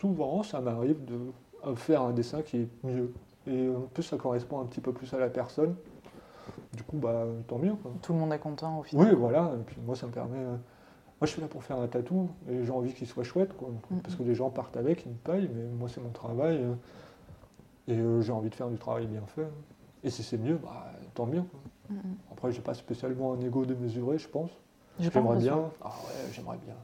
souvent, 0.00 0.42
ça 0.42 0.60
m'arrive 0.60 1.02
de 1.06 1.18
euh, 1.66 1.74
faire 1.76 2.02
un 2.02 2.12
dessin 2.12 2.42
qui 2.42 2.58
est 2.58 2.68
mieux. 2.84 3.12
Et 3.46 3.66
euh, 3.68 3.76
en 3.78 3.80
plus, 3.92 4.02
ça 4.02 4.16
correspond 4.18 4.60
un 4.60 4.66
petit 4.66 4.80
peu 4.82 4.92
plus 4.92 5.12
à 5.14 5.18
la 5.18 5.28
personne. 5.28 5.74
Du 6.74 6.82
coup, 6.82 6.98
bah, 6.98 7.24
tant 7.46 7.56
mieux. 7.58 7.74
quoi. 7.74 7.90
Tout 8.02 8.12
le 8.12 8.18
monde 8.18 8.32
est 8.34 8.38
content 8.38 8.80
au 8.80 8.82
final. 8.82 9.06
Oui, 9.08 9.14
voilà. 9.18 9.52
Et 9.58 9.62
puis 9.64 9.78
moi, 9.86 9.96
ça 9.96 10.06
me 10.06 10.12
permet. 10.12 10.44
Moi, 11.20 11.26
je 11.26 11.32
suis 11.32 11.40
là 11.40 11.48
pour 11.48 11.64
faire 11.64 11.78
un 11.78 11.88
tatou 11.88 12.28
et 12.48 12.64
j'ai 12.64 12.70
envie 12.70 12.92
qu'il 12.92 13.06
soit 13.08 13.24
chouette, 13.24 13.56
quoi. 13.56 13.70
Parce 14.02 14.14
que 14.14 14.22
les 14.22 14.34
gens 14.34 14.50
partent 14.50 14.76
avec, 14.76 15.04
ils 15.04 15.10
me 15.10 15.16
payent, 15.16 15.50
mais 15.52 15.64
moi, 15.78 15.88
c'est 15.88 16.00
mon 16.00 16.10
travail. 16.10 16.58
euh, 16.58 16.74
et 17.88 17.98
euh, 17.98 18.20
j'ai 18.20 18.32
envie 18.32 18.50
de 18.50 18.54
faire 18.54 18.68
du 18.68 18.76
travail 18.76 19.06
bien 19.06 19.22
fait. 19.34 19.48
Et 20.04 20.10
si 20.10 20.22
c'est 20.22 20.36
mieux, 20.38 20.56
bah, 20.62 20.92
tant 21.14 21.26
mieux. 21.26 21.42
quoi. 21.42 21.60
Mm, 21.90 21.94
mm. 21.94 22.16
Après, 22.32 22.52
j'ai 22.52 22.60
pas 22.60 22.74
spécialement 22.74 23.32
un 23.32 23.40
ego 23.40 23.64
démesuré, 23.64 24.18
je 24.18 24.28
pense. 24.28 24.50
J'aimerais 25.00 25.38
bien. 25.38 25.70
Ah 25.82 25.88
ouais, 25.88 26.32
j'aimerais 26.32 26.58
bien. 26.64 26.74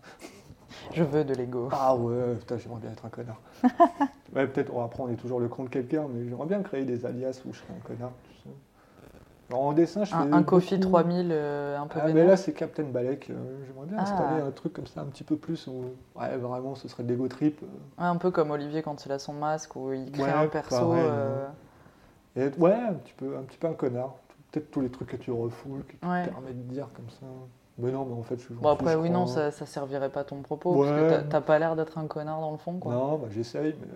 Je 0.93 1.03
veux 1.05 1.25
de 1.25 1.35
l'ego. 1.35 1.69
Ah 1.73 1.95
ouais, 1.95 2.35
putain, 2.37 2.57
j'aimerais 2.59 2.81
bien 2.81 2.91
être 2.93 3.05
un 3.05 3.09
connard. 3.09 3.41
ouais, 4.35 4.47
peut-être, 4.47 4.77
après, 4.81 5.03
on 5.03 5.09
est 5.09 5.17
toujours 5.17 5.41
le 5.41 5.49
con 5.49 5.65
de 5.65 5.69
quelqu'un, 5.69 6.07
mais 6.13 6.25
j'aimerais 6.25 6.47
bien 6.47 6.63
créer 6.63 6.85
des 6.85 7.05
alias 7.07 7.41
où 7.47 7.53
je 7.53 7.59
serais 7.59 7.75
un 7.75 7.87
connard. 7.87 8.13
Tu. 9.49 9.53
Alors, 9.55 9.65
en 9.67 9.73
dessin, 9.73 10.05
je 10.05 10.11
fais. 10.11 10.17
Un, 10.17 10.33
un 10.33 10.43
Kofi 10.43 10.77
beaucoup- 10.79 10.91
3000 10.93 11.29
euh, 11.33 11.79
un 11.79 11.87
peu 11.87 12.01
Ah, 12.03 12.09
mais 12.13 12.25
là, 12.27 12.37
c'est 12.37 12.53
Captain 12.53 12.85
Balek. 12.85 13.31
euh, 13.31 13.35
J'aimerais 13.67 13.87
bien 13.87 13.97
Ah. 13.99 14.03
installer 14.03 14.41
un 14.43 14.51
truc 14.51 14.73
comme 14.73 14.87
ça, 14.87 15.01
un 15.01 15.07
petit 15.07 15.25
peu 15.25 15.37
plus. 15.37 15.67
Où... 15.67 15.85
Ouais, 16.19 16.37
vraiment, 16.37 16.75
ce 16.75 16.89
serait 16.89 17.03
de 17.03 17.09
l'ego 17.09 17.29
trip. 17.29 17.61
euh. 17.63 17.67
Un 17.99 18.17
peu 18.17 18.31
comme 18.31 18.51
Olivier 18.51 18.83
quand 18.83 19.05
il 19.07 19.13
a 19.13 19.19
son 19.19 19.33
masque 19.35 19.77
où 19.77 19.93
il 19.93 20.11
crée 20.13 20.23
Ouais, 20.25 20.31
un 20.31 20.47
perso. 20.49 20.77
pareil, 20.91 21.05
Et 22.37 22.41
être- 22.43 22.59
ouais, 22.59 22.73
un 22.75 22.95
petit, 22.95 23.13
peu, 23.17 23.37
un 23.37 23.43
petit 23.43 23.59
peu 23.59 23.69
un 23.69 23.75
connard. 23.75 24.15
Peut-être 24.51 24.71
tous 24.71 24.81
les 24.81 24.91
trucs 24.91 25.09
que 25.11 25.17
tu 25.17 25.31
refoules, 25.33 25.85
qui 25.89 25.97
te 25.97 26.07
Ouais. 26.07 26.27
permettent 26.27 26.67
de 26.69 26.73
dire 26.73 26.89
comme 26.95 27.09
ça. 27.11 27.27
Mais 27.79 27.91
non, 27.91 28.05
mais 28.05 28.15
en 28.15 28.23
fait, 28.23 28.37
je 28.39 28.45
suis 28.45 28.55
Bon 28.55 28.69
après 28.69 28.95
oui 28.95 29.11
non 29.11 29.27
ça, 29.27 29.51
ça 29.51 29.67
servirait 29.67 30.09
pas 30.11 30.23
ton 30.23 30.43
propos 30.43 30.77
Ouais. 30.77 30.89
parce 30.89 31.01
que 31.01 31.09
t'as- 31.11 31.23
t'as 31.23 31.41
pas 31.41 31.59
l'air 31.59 31.75
d'être 31.75 31.99
un 31.99 32.07
connard 32.07 32.41
dans 32.41 32.53
le 32.53 32.57
fond 32.57 32.79
quoi. 32.79 32.93
Non, 32.95 33.19
bah, 33.19 33.27
j'essaye, 33.31 33.75
mais. 33.81 33.89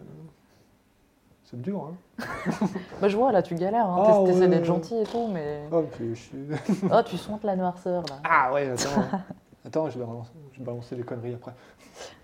Euh, 1.48 1.50
C'est 1.50 1.60
dur, 1.62 1.88
hein. 1.90 2.24
Bah 3.00 3.08
je 3.08 3.16
vois 3.16 3.32
là 3.32 3.42
tu 3.42 3.54
galères, 3.54 3.86
hein. 3.88 4.04
Ah, 4.06 4.12
T'ess- 4.12 4.24
t'essaies 4.32 4.40
ouais. 4.40 4.48
d'être 4.48 4.64
gentil 4.64 4.96
et 4.96 5.04
tout 5.04 5.28
mais 5.28 5.62
Oh, 5.72 5.82
puis 5.92 6.14
je 6.14 6.20
suis. 6.20 6.38
oh 6.92 7.00
tu 7.04 7.16
sens 7.16 7.42
la 7.42 7.56
noirceur 7.56 8.02
là. 8.08 8.16
Ah 8.24 8.52
ouais, 8.52 8.68
attends. 8.70 9.02
attends, 9.64 9.90
je 9.90 9.98
vais, 9.98 10.04
balancer, 10.04 10.30
je 10.52 10.58
vais 10.58 10.64
balancer 10.64 10.96
les 10.96 11.02
conneries 11.02 11.34
après. 11.34 11.52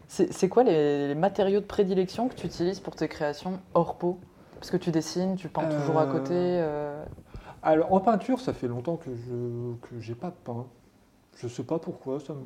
C'est 0.08 0.48
quoi 0.48 0.62
les, 0.62 1.08
les 1.08 1.14
matériaux 1.16 1.58
de 1.60 1.64
prédilection 1.66 2.28
que 2.28 2.34
tu 2.34 2.46
utilises 2.46 2.78
pour 2.78 2.94
tes 2.94 3.08
créations 3.08 3.58
hors 3.74 3.96
peau? 3.96 4.18
Parce 4.60 4.70
que 4.70 4.76
tu 4.76 4.90
dessines, 4.92 5.34
tu 5.34 5.48
peins 5.48 5.64
toujours 5.64 5.98
à 5.98 6.04
Euh, 6.04 6.12
côté. 6.12 6.32
euh, 6.34 7.04
Alors, 7.62 7.92
en 7.92 7.98
peinture, 8.00 8.38
ça 8.40 8.52
fait 8.52 8.68
longtemps 8.68 8.96
que 8.96 9.10
je 9.14 9.74
que 9.88 9.98
j'ai 10.00 10.14
pas 10.14 10.30
peint. 10.30 10.66
Je 11.36 11.48
sais 11.48 11.64
pas 11.64 11.78
pourquoi, 11.80 12.20
ça 12.20 12.32
me 12.32 12.44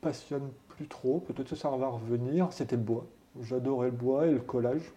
passionne 0.00 0.48
plus 0.68 0.88
trop. 0.88 1.20
Peut-être 1.20 1.48
que 1.50 1.54
ça 1.56 1.70
va 1.70 1.86
revenir. 1.86 2.48
C'était 2.50 2.74
le 2.76 2.82
bois. 2.82 3.06
J'adorais 3.40 3.86
le 3.86 3.92
bois 3.96 4.26
et 4.26 4.32
le 4.32 4.40
collage. 4.40 4.92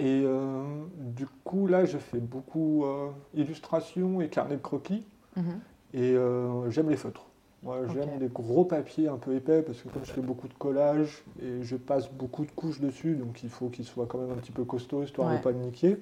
Et 0.00 0.22
euh, 0.24 0.62
du 0.96 1.26
coup, 1.44 1.66
là, 1.66 1.84
je 1.84 1.98
fais 1.98 2.20
beaucoup 2.20 2.84
euh, 2.84 3.10
illustration 3.34 4.20
et 4.20 4.28
carnet 4.28 4.56
de 4.56 4.62
croquis. 4.62 5.04
mhm. 5.36 5.60
Et 5.92 6.12
euh, 6.12 6.70
j'aime 6.70 6.88
les 6.88 6.96
feutres. 6.96 7.26
Moi, 7.62 7.80
j'aime 7.92 8.18
des 8.18 8.28
gros 8.28 8.64
papiers 8.64 9.08
un 9.08 9.16
peu 9.16 9.34
épais 9.34 9.60
parce 9.60 9.82
que 9.82 9.88
comme 9.88 10.04
je 10.04 10.12
fais 10.12 10.22
beaucoup 10.22 10.48
de 10.48 10.54
collage 10.54 11.22
et 11.42 11.62
je 11.62 11.76
passe 11.76 12.10
beaucoup 12.10 12.46
de 12.46 12.50
couches 12.50 12.80
dessus, 12.80 13.16
donc 13.16 13.42
il 13.42 13.50
faut 13.50 13.68
qu'il 13.68 13.84
soit 13.84 14.06
quand 14.06 14.16
même 14.16 14.30
un 14.30 14.36
petit 14.40 14.52
peu 14.52 14.64
costaud 14.64 15.02
histoire 15.02 15.28
de 15.28 15.36
ne 15.36 15.42
pas 15.42 15.50
le 15.50 15.58
niquer. 15.58 15.98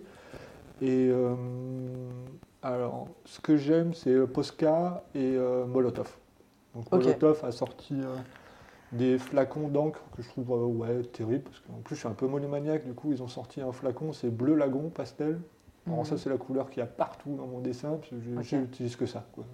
Et 0.80 1.08
euh, 1.10 1.34
alors, 2.62 3.08
ce 3.24 3.40
que 3.40 3.56
j'aime, 3.56 3.92
c'est 3.92 4.14
Posca 4.28 5.02
et 5.14 5.34
euh, 5.34 5.66
Molotov. 5.66 6.16
Donc. 6.74 6.92
Molotov 6.92 7.44
a 7.44 7.50
sorti 7.50 7.94
euh, 7.94 8.14
des 8.92 9.18
flacons 9.18 9.68
d'encre 9.68 10.00
que 10.16 10.22
je 10.22 10.28
trouve 10.28 10.50
euh, 10.52 10.64
ouais, 10.66 11.02
terrible 11.02 11.42
parce 11.44 11.60
qu'en 11.60 11.80
plus 11.84 11.94
je 11.94 12.00
suis 12.00 12.08
un 12.08 12.14
peu 12.14 12.26
monomaniaque. 12.26 12.84
Du 12.86 12.94
coup, 12.94 13.12
ils 13.12 13.22
ont 13.22 13.28
sorti 13.28 13.60
un 13.60 13.72
flacon, 13.72 14.12
c'est 14.12 14.30
bleu 14.30 14.54
lagon 14.54 14.88
pastel. 14.90 15.40
Alors 15.86 16.00
Mhm. 16.00 16.04
ça, 16.04 16.18
c'est 16.18 16.30
la 16.30 16.36
couleur 16.36 16.68
qu'il 16.70 16.80
y 16.80 16.82
a 16.82 16.86
partout 16.86 17.34
dans 17.36 17.46
mon 17.46 17.60
dessin, 17.60 17.96
parce 17.96 18.08
que 18.10 18.16
j'utilise 18.42 18.96
que 18.96 19.06
ça. 19.06 19.26
quoi. 19.32 19.44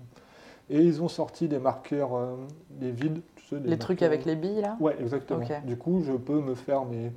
Et 0.70 0.80
ils 0.80 1.02
ont 1.02 1.08
sorti 1.08 1.46
des 1.46 1.58
marqueurs, 1.58 2.14
euh, 2.16 2.36
des 2.70 2.90
vides, 2.90 3.20
tu 3.36 3.44
sais, 3.44 3.60
des 3.60 3.68
Les 3.68 3.78
trucs 3.78 4.02
avec 4.02 4.24
les 4.24 4.34
billes 4.34 4.62
là? 4.62 4.76
Ouais, 4.80 4.96
exactement. 5.00 5.46
Du 5.64 5.76
coup, 5.76 6.02
je 6.02 6.12
peux 6.12 6.40
me 6.40 6.54
faire 6.54 6.84
mes, 6.86 7.12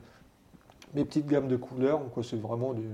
mes 0.93 1.05
petites 1.05 1.27
gammes 1.27 1.47
de 1.47 1.55
couleurs. 1.55 1.99
Donc, 1.99 2.11
c'est 2.25 2.39
vraiment 2.39 2.73
des, 2.73 2.89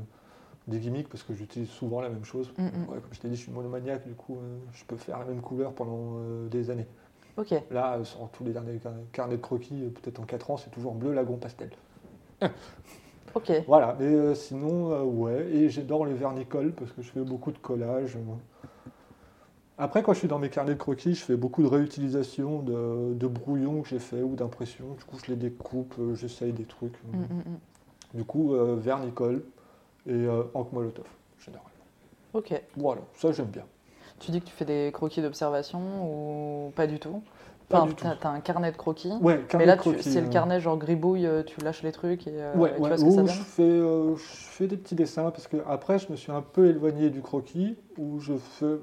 des 0.67 0.79
gimmicks 0.79 1.09
parce 1.09 1.23
que 1.23 1.33
j'utilise 1.33 1.69
souvent 1.69 2.01
la 2.01 2.09
même 2.09 2.23
chose. 2.23 2.53
Mhm. 2.57 2.65
Ouais, 2.87 2.99
comme 3.01 3.13
je 3.13 3.19
t'ai 3.19 3.29
dit, 3.29 3.35
je 3.35 3.41
suis 3.41 3.51
monomaniaque, 3.51 4.07
du 4.07 4.13
coup, 4.13 4.35
euh, 4.35 4.57
je 4.73 4.85
peux 4.85 4.95
faire 4.97 5.19
la 5.19 5.25
même 5.25 5.41
couleur 5.41 5.73
pendant 5.73 6.19
des 6.51 6.69
années. 6.69 6.87
Là, 7.71 7.95
euh, 7.97 8.03
sur 8.03 8.29
tous 8.29 8.43
les 8.43 8.51
derniers 8.51 8.77
car- 8.79 8.93
carnets 9.11 9.37
de 9.37 9.41
croquis, 9.41 9.83
euh, 9.83 9.89
peut-être 9.89 10.19
en 10.19 10.23
4 10.23 10.51
ans, 10.51 10.57
c'est 10.57 10.69
toujours 10.69 10.93
bleu 10.93 11.13
lagon 11.13 11.37
pastel. 11.37 11.69
Ok. 13.35 13.51
Voilà, 13.67 13.95
mais 13.99 14.05
euh, 14.05 14.35
sinon, 14.35 14.91
euh, 14.91 15.01
ouais, 15.03 15.47
et 15.47 15.69
j'adore 15.69 16.05
les 16.05 16.13
vernicoles 16.13 16.71
parce 16.73 16.91
que 16.91 17.01
je 17.01 17.09
fais 17.09 17.21
beaucoup 17.21 17.51
de 17.51 17.57
collage. 17.57 18.15
euh. 18.15 18.89
Après, 19.79 20.03
quand 20.03 20.13
je 20.13 20.19
suis 20.19 20.27
dans 20.27 20.37
mes 20.37 20.49
carnets 20.49 20.73
de 20.75 20.79
croquis, 20.79 21.15
je 21.15 21.23
fais 21.23 21.35
beaucoup 21.35 21.63
de 21.63 21.67
réutilisation 21.67 22.61
de, 22.61 23.13
de 23.15 23.27
brouillons 23.27 23.81
que 23.81 23.89
j'ai 23.89 23.97
fait 23.99 24.21
ou 24.21 24.35
d'impressions. 24.35 24.93
Du 24.93 25.03
coup, 25.03 25.17
je 25.25 25.31
les 25.31 25.35
découpe, 25.35 25.95
euh, 25.99 26.13
j'essaye 26.13 26.53
des 26.53 26.65
trucs. 26.65 26.93
euh. 26.93 27.17
Mm, 27.17 27.21
mm, 27.21 27.53
mm. 27.53 28.17
Du 28.19 28.23
coup, 28.23 28.53
euh, 28.53 28.75
vernicole 28.75 29.43
et 30.05 30.11
euh, 30.13 30.43
encre 30.53 30.73
molotov, 30.73 31.07
généralement. 31.39 31.69
Ok. 32.35 32.53
Voilà, 32.77 33.01
ça 33.15 33.31
j'aime 33.31 33.47
bien. 33.47 33.65
Tu 34.23 34.31
dis 34.31 34.39
que 34.39 34.45
tu 34.45 34.53
fais 34.53 34.65
des 34.65 34.91
croquis 34.93 35.21
d'observation 35.21 35.79
ou 36.03 36.71
pas 36.71 36.87
du 36.87 36.99
tout 36.99 37.21
Enfin, 37.71 37.87
t'as 38.19 38.29
un 38.29 38.39
carnet 38.39 38.71
de 38.71 38.77
croquis. 38.77 39.11
Ouais, 39.21 39.41
Mais 39.57 39.65
là, 39.65 39.77
c'est 40.01 40.21
le 40.21 40.27
euh. 40.27 40.29
carnet 40.29 40.59
genre 40.59 40.77
gribouille, 40.77 41.25
euh, 41.25 41.41
tu 41.43 41.59
lâches 41.61 41.81
les 41.81 41.91
trucs 41.91 42.27
et, 42.27 42.33
euh, 42.35 42.53
Ouais, 42.55 42.69
et 42.71 42.75
tu 42.75 42.81
ouais, 42.81 42.89
vois 42.89 42.97
ce 42.97 43.03
que 43.05 43.09
ça 43.09 43.17
donne 43.17 43.27
je 43.27 43.41
fais, 43.41 43.63
euh, 43.63 44.15
je 44.15 44.21
fais 44.21 44.67
des 44.67 44.77
petits 44.77 44.93
dessins 44.95 45.31
parce 45.31 45.47
que 45.47 45.57
après 45.67 45.97
je 45.97 46.11
me 46.11 46.15
suis 46.15 46.31
un 46.31 46.41
peu 46.41 46.67
éloigné 46.67 47.09
du 47.09 47.21
croquis 47.21 47.75
où 47.97 48.19
je 48.19 48.33
fais, 48.35 48.75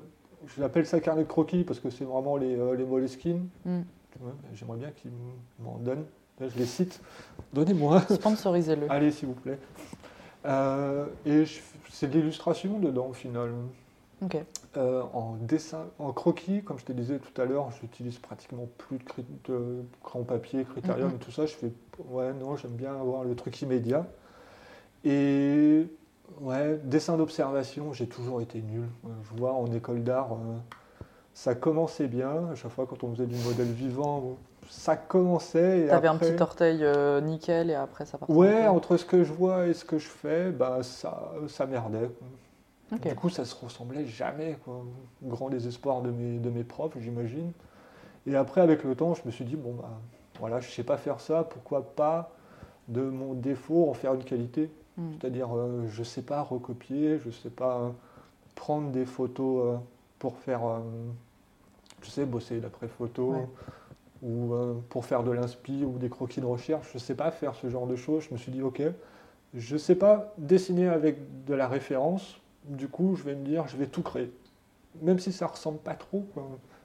j'appelle 0.58 0.86
ça 0.86 0.98
carnet 0.98 1.22
de 1.22 1.28
croquis 1.28 1.62
parce 1.62 1.78
que 1.78 1.88
c'est 1.90 2.04
vraiment 2.04 2.36
les, 2.36 2.56
euh, 2.58 2.74
les 2.74 2.84
Moleskine. 2.84 3.48
Mm. 3.64 3.80
Tu 4.12 4.18
vois, 4.18 4.32
J'aimerais 4.54 4.78
bien 4.78 4.90
qu'ils 4.90 5.12
m'en 5.60 5.76
donnent. 5.76 6.04
Là, 6.40 6.48
je 6.48 6.58
les 6.58 6.66
cite. 6.66 7.00
Donnez-moi. 7.52 8.00
Sponsorisez-le. 8.10 8.86
Allez, 8.90 9.12
s'il 9.12 9.28
vous 9.28 9.34
plaît. 9.34 9.58
Euh, 10.46 11.04
et 11.26 11.44
je- 11.44 11.60
c'est 11.90 12.08
de 12.10 12.18
l'illustration 12.18 12.78
dedans 12.80 13.08
au 13.08 13.12
final. 13.12 13.50
Euh, 14.76 15.02
en 15.14 15.34
dessin, 15.40 15.86
en 15.98 16.12
croquis, 16.12 16.62
comme 16.62 16.78
je 16.78 16.84
te 16.84 16.92
disais 16.92 17.18
tout 17.18 17.40
à 17.42 17.44
l'heure, 17.44 17.70
j'utilise 17.80 18.18
pratiquement 18.18 18.68
plus 18.78 18.98
de, 18.98 19.02
cri- 19.04 19.24
de 19.48 19.82
crayon 20.04 20.24
papier, 20.24 20.64
critérium 20.64 21.10
et 21.16 21.18
tout 21.18 21.32
ça. 21.32 21.46
Je 21.46 21.54
fais, 21.54 21.72
ouais, 22.08 22.32
non, 22.34 22.56
j'aime 22.56 22.72
bien 22.72 22.94
avoir 22.94 23.24
le 23.24 23.34
truc 23.34 23.60
immédiat. 23.62 24.06
Et 25.04 25.86
ouais, 26.40 26.78
dessin 26.84 27.16
d'observation, 27.16 27.92
j'ai 27.92 28.06
toujours 28.06 28.40
été 28.40 28.60
nul. 28.62 28.84
Euh, 29.06 29.08
Je 29.24 29.38
vois 29.40 29.52
en 29.54 29.66
école 29.72 30.04
d'art, 30.04 30.34
euh, 30.34 30.56
ça 31.34 31.54
commençait 31.54 32.06
bien. 32.08 32.48
À 32.52 32.54
chaque 32.54 32.70
fois, 32.70 32.86
quand 32.88 33.02
on 33.02 33.12
faisait 33.12 33.26
du 33.26 33.36
modèle 33.44 33.72
vivant, 33.72 34.36
ça 34.68 34.94
commençait. 34.96 35.80
et 35.86 35.88
T'avais 35.88 36.08
un 36.08 36.16
petit 36.16 36.40
orteil 36.42 36.84
euh, 36.84 37.20
nickel 37.20 37.70
et 37.70 37.74
après 37.74 38.06
ça 38.06 38.18
partait. 38.18 38.32
Ouais, 38.32 38.66
entre 38.68 38.96
ce 38.96 39.04
que 39.04 39.24
je 39.24 39.32
vois 39.32 39.66
et 39.66 39.74
ce 39.74 39.84
que 39.84 39.98
je 39.98 40.08
fais, 40.08 40.50
bah, 40.52 40.82
ça, 40.82 41.32
ça 41.48 41.66
merdait. 41.66 42.10
Du 42.90 43.14
coup, 43.14 43.28
ça 43.28 43.44
se 43.44 43.54
ressemblait 43.54 44.06
jamais. 44.06 44.58
Quoi. 44.64 44.84
Grand 45.22 45.48
désespoir 45.48 46.02
de 46.02 46.10
mes, 46.10 46.38
de 46.38 46.50
mes 46.50 46.64
profs, 46.64 46.98
j'imagine. 46.98 47.52
Et 48.26 48.34
après, 48.34 48.60
avec 48.60 48.84
le 48.84 48.94
temps, 48.94 49.14
je 49.14 49.22
me 49.24 49.30
suis 49.30 49.44
dit, 49.44 49.56
bon, 49.56 49.74
bah, 49.74 49.90
voilà, 50.40 50.60
je 50.60 50.70
sais 50.70 50.82
pas 50.82 50.96
faire 50.96 51.20
ça, 51.20 51.44
pourquoi 51.44 51.94
pas 51.94 52.32
de 52.88 53.02
mon 53.02 53.34
défaut 53.34 53.88
en 53.88 53.94
faire 53.94 54.14
une 54.14 54.24
qualité 54.24 54.70
Mm. 54.96 55.12
C'est-à-dire, 55.18 55.48
euh, 55.56 55.86
je 55.88 56.02
sais 56.02 56.22
pas 56.22 56.42
recopier, 56.42 57.18
je 57.24 57.30
sais 57.30 57.50
pas 57.50 57.78
euh, 57.78 57.90
prendre 58.54 58.90
des 58.90 59.06
photos 59.06 59.64
euh, 59.64 59.76
pour 60.18 60.36
faire, 60.38 60.64
euh, 60.64 60.80
je 62.02 62.10
sais, 62.10 62.24
bosser 62.24 62.60
d'après 62.60 62.88
photo. 62.88 63.32
Ouais. 63.32 63.48
Ou 64.22 64.52
pour 64.90 65.06
faire 65.06 65.22
de 65.22 65.30
l'inspi 65.30 65.82
ou 65.82 65.96
des 65.96 66.10
croquis 66.10 66.42
de 66.42 66.44
recherche, 66.44 66.90
je 66.92 66.98
sais 66.98 67.14
pas 67.14 67.30
faire 67.30 67.54
ce 67.54 67.70
genre 67.70 67.86
de 67.86 67.96
choses. 67.96 68.24
Je 68.28 68.34
me 68.34 68.38
suis 68.38 68.52
dit, 68.52 68.60
ok, 68.60 68.82
je 69.54 69.76
sais 69.78 69.94
pas 69.94 70.34
dessiner 70.36 70.88
avec 70.88 71.46
de 71.46 71.54
la 71.54 71.66
référence, 71.66 72.38
du 72.64 72.88
coup, 72.88 73.14
je 73.16 73.22
vais 73.22 73.34
me 73.34 73.44
dire, 73.44 73.66
je 73.68 73.76
vais 73.76 73.86
tout 73.86 74.02
créer. 74.02 74.32
Même 75.02 75.18
si 75.18 75.32
ça 75.32 75.46
ressemble 75.46 75.78
pas 75.78 75.94
trop. 75.94 76.20
quoi. 76.34 76.42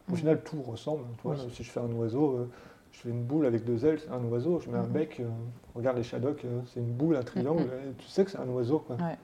Au 0.09 0.13
Mm. 0.13 0.17
final, 0.17 0.43
tout 0.43 0.61
ressemble. 0.61 1.03
tu 1.17 1.23
vois. 1.23 1.35
Oui. 1.35 1.51
Si 1.53 1.63
je 1.63 1.71
fais 1.71 1.79
un 1.79 1.91
oiseau, 1.91 2.31
euh, 2.37 2.49
je 2.91 2.99
fais 2.99 3.09
une 3.09 3.23
boule 3.23 3.45
avec 3.45 3.65
deux 3.65 3.85
ailes, 3.85 3.99
c'est 3.99 4.09
un 4.11 4.23
oiseau. 4.25 4.59
Je 4.59 4.69
mets 4.69 4.77
un 4.77 4.83
Mhm. 4.83 4.91
bec, 4.91 5.19
euh, 5.19 5.27
regarde 5.73 5.97
les 5.97 6.03
Shadocks, 6.03 6.45
euh, 6.45 6.61
c'est 6.73 6.79
une 6.79 6.93
boule, 6.93 7.15
un 7.17 7.23
triangle, 7.23 7.61
Mhm. 7.63 7.89
et 7.89 7.93
tu 7.97 8.05
sais 8.07 8.23
que 8.23 8.31
c'est 8.31 8.39
un 8.39 8.47
oiseau. 8.49 8.79
Quoi. 8.79 8.95
Ouais. 8.97 9.17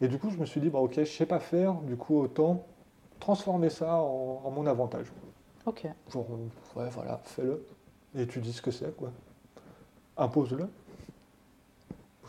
Et 0.00 0.08
du 0.08 0.18
coup, 0.18 0.30
je 0.30 0.36
me 0.36 0.44
suis 0.46 0.60
dit, 0.60 0.68
bah, 0.68 0.80
ok, 0.80 0.94
je 0.98 1.04
sais 1.04 1.26
pas 1.26 1.38
faire, 1.40 1.74
du 1.74 1.96
coup, 1.96 2.20
autant 2.20 2.64
transformer 3.20 3.70
ça 3.70 3.94
en, 3.96 4.42
en 4.44 4.50
mon 4.50 4.66
avantage. 4.66 5.06
Ok. 5.64 5.86
Genre, 6.12 6.26
ouais, 6.76 6.88
voilà, 6.90 7.20
fais-le. 7.24 7.64
Et 8.14 8.26
tu 8.26 8.40
dis 8.40 8.52
ce 8.52 8.60
que 8.60 8.70
c'est, 8.72 8.94
quoi. 8.96 9.10
Impose-le. 10.18 10.68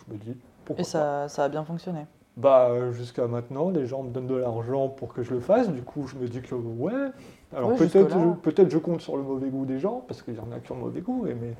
Je 0.07 0.13
me 0.13 0.17
dis, 0.17 0.37
pourquoi 0.65 0.81
Et 0.81 0.83
pas. 0.85 0.89
ça, 0.89 1.29
ça 1.29 1.43
a 1.45 1.49
bien 1.49 1.63
fonctionné. 1.65 2.05
Bah, 2.35 2.69
euh, 2.69 2.91
jusqu'à 2.91 3.27
maintenant, 3.27 3.69
les 3.69 3.85
gens 3.85 4.01
me 4.01 4.09
donnent 4.09 4.25
de 4.27 4.35
l'argent 4.35 4.89
pour 4.89 5.13
que 5.13 5.21
je 5.21 5.33
le 5.33 5.39
fasse. 5.39 5.69
Du 5.69 5.83
coup, 5.83 6.07
je 6.07 6.15
me 6.15 6.27
dis 6.27 6.41
que 6.41 6.55
ouais. 6.55 7.11
Alors 7.55 7.75
peut-être 7.75 8.09
je, 8.09 8.29
peut-être 8.41 8.71
je 8.71 8.77
compte 8.79 9.01
sur 9.01 9.17
le 9.17 9.23
mauvais 9.23 9.49
goût 9.49 9.65
des 9.65 9.77
gens, 9.79 10.03
parce 10.07 10.23
qu'il 10.23 10.33
y 10.35 10.39
en 10.39 10.51
a 10.51 10.59
qui 10.59 10.71
ont 10.71 10.75
le 10.75 10.81
mauvais 10.81 11.01
goût, 11.01 11.27
et- 11.27 11.35
mais 11.35 11.53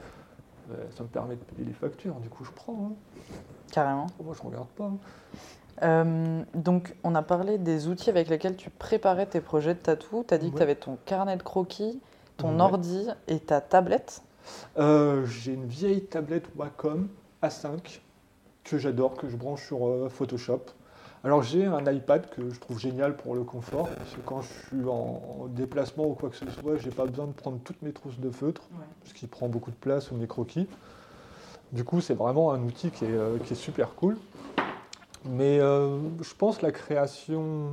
euh, 0.72 0.84
ça 0.98 1.04
me 1.04 1.10
permet 1.10 1.36
de 1.36 1.42
payer 1.44 1.66
les 1.68 1.74
factures. 1.74 2.16
Du 2.16 2.30
coup, 2.30 2.44
je 2.44 2.52
prends. 2.52 2.74
hein. 2.92 2.94
Carrément. 3.72 4.08
Moi, 4.24 4.34
je 4.36 4.48
regarde 4.48 4.68
pas. 4.70 4.86
hein. 4.86 4.98
Euh, 5.84 6.44
donc, 6.56 6.96
on 7.04 7.14
a 7.14 7.22
parlé 7.22 7.58
des 7.60 7.88
outils 7.88 8.10
avec 8.10 8.28
lesquels 8.30 8.56
tu 8.56 8.70
préparais 8.72 9.26
tes 9.28 9.42
projets 9.42 9.74
de 9.76 9.80
tatou. 9.80 10.24
Tu 10.28 10.34
as 10.34 10.38
dit 10.40 10.52
que 10.52 10.58
tu 10.58 10.64
avais 10.64 10.76
ton 10.76 10.98
carnet 11.06 11.36
de 11.38 11.44
croquis, 11.44 12.00
ton 12.38 12.56
Ouais. 12.56 12.62
ordi 12.62 13.08
et 13.28 13.40
ta 13.40 13.62
tablette. 13.62 14.22
Euh, 14.78 15.26
J'ai 15.26 15.54
une 15.54 15.66
vieille 15.66 16.06
tablette 16.06 16.46
Wacom 16.56 17.08
A5 17.44 18.00
que 18.64 18.78
j'adore, 18.78 19.16
que 19.16 19.30
je 19.30 19.36
branche 19.36 19.66
sur 19.66 19.88
euh, 19.88 20.10
Photoshop. 20.10 20.62
Alors 21.24 21.42
j'ai 21.42 21.66
un 21.66 21.86
iPad 21.90 22.30
que 22.32 22.50
je 22.50 22.60
trouve 22.60 22.80
génial 22.80 23.16
pour 23.16 23.34
le 23.34 23.44
confort, 23.44 23.90
parce 23.90 24.12
que 24.12 24.22
quand 24.26 24.42
je 24.42 24.48
suis 24.68 24.84
en, 24.86 25.22
en 25.44 25.48
déplacement 25.48 26.06
ou 26.06 26.14
quoi 26.16 26.30
que 26.30 26.36
ce 26.36 26.50
soit, 26.50 26.78
j'ai 26.78 26.92
pas 26.92 27.06
besoin 27.06 27.28
de 27.28 27.32
prendre 27.32 27.60
toutes 27.64 27.82
mes 27.82 27.94
trousses 27.94 28.20
de 28.20 28.30
feutre. 28.30 28.62
ce 29.06 29.14
qui 29.14 29.28
prend 29.28 29.48
beaucoup 29.48 29.72
de 29.72 29.76
place 29.76 30.12
ou 30.12 30.16
mes 30.16 30.28
croquis. 30.28 30.68
Du 31.72 31.84
coup, 31.84 32.02
c'est 32.02 32.14
vraiment 32.14 32.52
un 32.52 32.62
outil 32.64 32.92
qui 32.92 33.06
est, 33.06 33.12
euh, 33.12 33.40
qui 33.40 33.54
est 33.54 33.56
super 33.56 33.96
cool. 33.96 34.18
Mais 35.26 35.60
euh, 35.60 35.98
je 36.22 36.34
pense 36.38 36.58
que 36.58 36.66
la 36.66 36.72
création, 36.72 37.70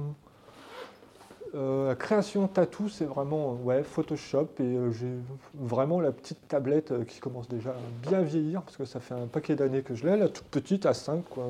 euh, 1.55 1.89
la 1.89 1.94
création 1.94 2.47
tatou, 2.47 2.89
c'est 2.89 3.05
vraiment 3.05 3.55
ouais, 3.55 3.82
Photoshop. 3.82 4.48
Et 4.60 4.62
euh, 4.62 4.93
j'ai 4.93 5.12
vraiment 5.55 6.01
la 6.01 6.12
petite 6.12 6.47
tablette 6.48 6.93
euh, 6.93 7.05
qui 7.05 7.20
commence 7.20 7.48
déjà 7.48 7.70
à 7.70 8.09
bien 8.09 8.22
vieillir, 8.22 8.62
parce 8.62 8.77
que 8.77 8.85
ça 8.85 9.01
fait 9.01 9.14
un 9.14 9.27
paquet 9.27 9.56
d'années 9.56 9.82
que 9.82 9.94
je 9.94 10.06
l'ai, 10.06 10.16
la 10.16 10.28
toute 10.28 10.47
petite 10.47 10.86
à 10.86 10.94
5. 10.94 11.24
Quoi. 11.28 11.44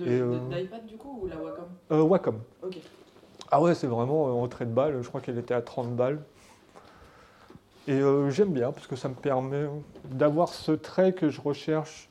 Euh, 0.00 0.38
d'iPad 0.50 0.86
du 0.86 0.96
coup 0.96 1.20
ou 1.22 1.26
la 1.26 1.36
Wacom? 1.36 2.08
Wacom. 2.10 2.40
Ah 3.50 3.60
ouais, 3.60 3.74
c'est 3.74 3.86
vraiment 3.86 4.28
euh, 4.28 4.30
entrée 4.32 4.64
de 4.64 4.72
balle. 4.72 5.02
Je 5.02 5.08
crois 5.08 5.20
qu'elle 5.20 5.38
était 5.38 5.54
à 5.54 5.62
30 5.62 5.94
balles. 5.94 6.20
Et 7.86 8.00
j'aime 8.30 8.54
bien 8.54 8.72
parce 8.72 8.86
que 8.86 8.96
ça 8.96 9.10
me 9.10 9.14
permet 9.14 9.66
d'avoir 10.06 10.48
ce 10.48 10.72
trait 10.72 11.12
que 11.12 11.28
je 11.28 11.38
recherche 11.38 12.08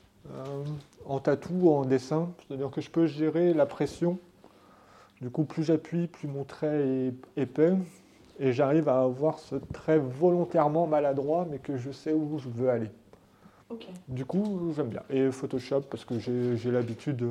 en 1.04 1.18
tatou, 1.18 1.68
en 1.68 1.84
dessin. 1.84 2.30
C'est-à-dire 2.46 2.70
que 2.70 2.80
je 2.80 2.88
peux 2.88 3.06
gérer 3.06 3.52
la 3.52 3.66
pression. 3.66 4.20
Du 5.24 5.30
coup, 5.30 5.44
plus 5.44 5.62
j'appuie, 5.62 6.06
plus 6.06 6.28
mon 6.28 6.44
trait 6.44 6.86
est 6.86 7.14
épais. 7.40 7.72
Et 8.38 8.52
j'arrive 8.52 8.90
à 8.90 9.00
avoir 9.00 9.38
ce 9.38 9.54
trait 9.54 9.98
volontairement 9.98 10.86
maladroit, 10.86 11.46
mais 11.50 11.58
que 11.58 11.78
je 11.78 11.92
sais 11.92 12.12
où 12.12 12.36
je 12.38 12.50
veux 12.50 12.68
aller. 12.68 12.90
Du 14.06 14.26
coup, 14.26 14.74
j'aime 14.76 14.88
bien. 14.88 15.02
Et 15.08 15.30
Photoshop, 15.30 15.80
parce 15.90 16.04
que 16.04 16.18
j'ai 16.18 16.70
l'habitude 16.70 17.16
de, 17.16 17.30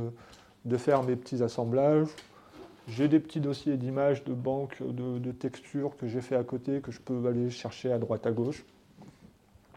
de 0.66 0.78
faire 0.78 1.04
mes 1.04 1.16
petits 1.16 1.44
assemblages. 1.44 2.08
J'ai 2.88 3.08
des 3.08 3.20
petits 3.20 3.40
dossiers 3.40 3.78
d'images, 3.78 4.24
de 4.24 4.34
banques, 4.34 4.82
de, 4.82 5.20
de 5.20 5.32
textures 5.32 5.96
que 5.96 6.08
j'ai 6.08 6.22
fait 6.22 6.36
à 6.36 6.44
côté, 6.44 6.82
que 6.82 6.92
je 6.92 7.00
peux 7.00 7.28
aller 7.28 7.52
chercher 7.52 7.92
à 7.92 8.00
droite 8.00 8.26
à 8.26 8.32
gauche. 8.32 8.66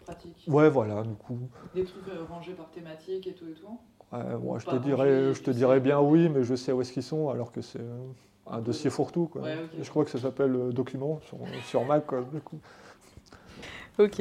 Pratique. 0.07 0.43
Ouais, 0.49 0.71
voilà, 0.71 1.03
du 1.03 1.15
coup. 1.17 1.39
Des 1.75 1.85
trucs 1.85 2.09
euh, 2.09 2.25
rangés 2.25 2.55
par 2.55 2.71
thématique 2.71 3.27
et 3.27 3.35
tout 3.35 3.47
et 3.47 3.53
tout 3.53 3.79
ouais, 4.13 4.37
moi, 4.43 4.59
je 4.59 4.67
te 4.67 4.77
dirais, 4.77 5.35
je 5.35 5.43
te 5.43 5.51
dirais 5.51 5.81
bien 5.81 6.01
oui, 6.01 6.29
mais 6.29 6.43
je 6.43 6.55
sais 6.55 6.73
où 6.73 6.81
est-ce 6.81 6.93
qu'ils 6.93 7.03
sont, 7.03 7.29
alors 7.31 7.53
que 7.53 7.61
c'est 7.61 7.81
euh, 7.81 7.97
un 8.51 8.61
dossier 8.61 8.91
fourre-tout. 8.91 9.27
quoi. 9.27 9.43
Ouais, 9.43 9.57
ok. 9.65 9.79
Je 9.83 9.91
crois 9.91 10.05
que 10.05 10.11
ça 10.11 10.19
s'appelle 10.19 10.55
euh, 10.55 10.71
document 10.73 11.21
sur, 11.23 11.39
sur 11.65 11.85
Mac. 11.85 12.07
quoi, 12.07 12.23
du 12.33 12.41
coup. 12.41 12.59
Ok. 13.99 14.21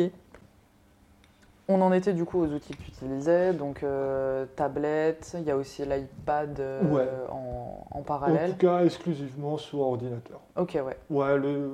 On 1.67 1.81
en 1.81 1.91
était 1.91 2.13
du 2.13 2.25
coup 2.25 2.39
aux 2.43 2.47
outils 2.47 2.75
que 2.75 2.83
tu 2.83 2.89
utilisais, 2.89 3.51
donc 3.51 3.81
euh, 3.81 4.45
tablette, 4.55 5.35
il 5.39 5.45
y 5.45 5.49
a 5.51 5.57
aussi 5.57 5.83
l'iPad 5.83 6.59
euh, 6.59 6.83
Ouais. 6.91 7.09
en, 7.31 7.87
en 7.89 7.99
En 7.99 8.03
parallèle. 8.03 8.51
tout 8.51 8.57
cas, 8.57 8.85
exclusivement 8.85 9.57
sur 9.57 9.79
ordinateur. 9.79 10.41
Ok, 10.57 10.77
ouais. 10.85 10.95
Ouais, 11.09 11.37
le, 11.39 11.71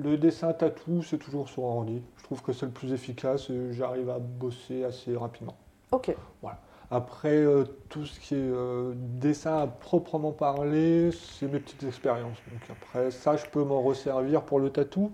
le 0.00 0.16
dessin 0.16 0.52
tatou, 0.52 1.02
c'est 1.02 1.18
toujours 1.18 1.48
sur 1.48 1.64
ordi. 1.64 2.00
Je 2.18 2.22
trouve 2.22 2.40
que 2.40 2.52
c'est 2.52 2.66
le 2.66 2.72
plus 2.72 2.92
efficace 2.92 3.50
et 3.50 3.72
j'arrive 3.72 4.10
à 4.10 4.20
bosser 4.20 4.84
assez 4.84 5.16
rapidement. 5.16 5.56
Ok. 5.90 6.14
Après, 6.90 7.36
euh, 7.36 7.64
tout 7.88 8.06
ce 8.06 8.20
qui 8.20 8.34
est 8.34 8.38
euh, 8.38 8.92
dessin 8.96 9.58
à 9.58 9.66
proprement 9.66 10.32
parler, 10.32 11.10
c'est 11.10 11.50
mes 11.50 11.58
petites 11.58 11.82
expériences. 11.82 12.38
Donc 12.50 12.60
après, 12.70 13.10
ça, 13.10 13.36
je 13.36 13.46
peux 13.46 13.64
m'en 13.64 13.82
resservir 13.82 14.42
pour 14.42 14.60
le 14.60 14.70
tatou, 14.70 15.10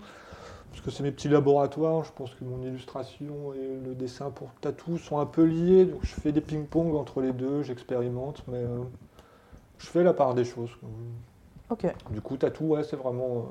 parce 0.69 0.81
que 0.81 0.91
c'est 0.91 1.01
mes 1.01 1.11
petits 1.11 1.29
laboratoires. 1.29 2.03
Je 2.03 2.11
pense 2.11 2.33
que 2.35 2.43
mon 2.43 2.61
illustration 2.61 3.53
et 3.53 3.79
le 3.83 3.95
dessin 3.95 4.29
pour 4.29 4.51
tatou 4.61 4.97
sont 4.99 5.19
un 5.19 5.25
peu 5.25 5.43
liés. 5.43 5.85
Donc 5.85 6.01
je 6.03 6.13
fais 6.13 6.31
des 6.31 6.41
ping-pong 6.41 6.95
entre 6.95 7.21
les 7.21 7.33
deux, 7.33 7.63
j'expérimente, 7.63 8.43
mais 8.47 8.63
euh, 8.63 8.83
je 9.79 9.87
fais 9.87 10.03
la 10.03 10.13
part 10.13 10.35
des 10.35 10.45
choses. 10.45 10.71
Ok. 11.71 11.87
Du 12.11 12.21
coup, 12.21 12.37
tatou, 12.37 12.65
ouais, 12.65 12.83
c'est 12.83 12.97
vraiment 12.97 13.47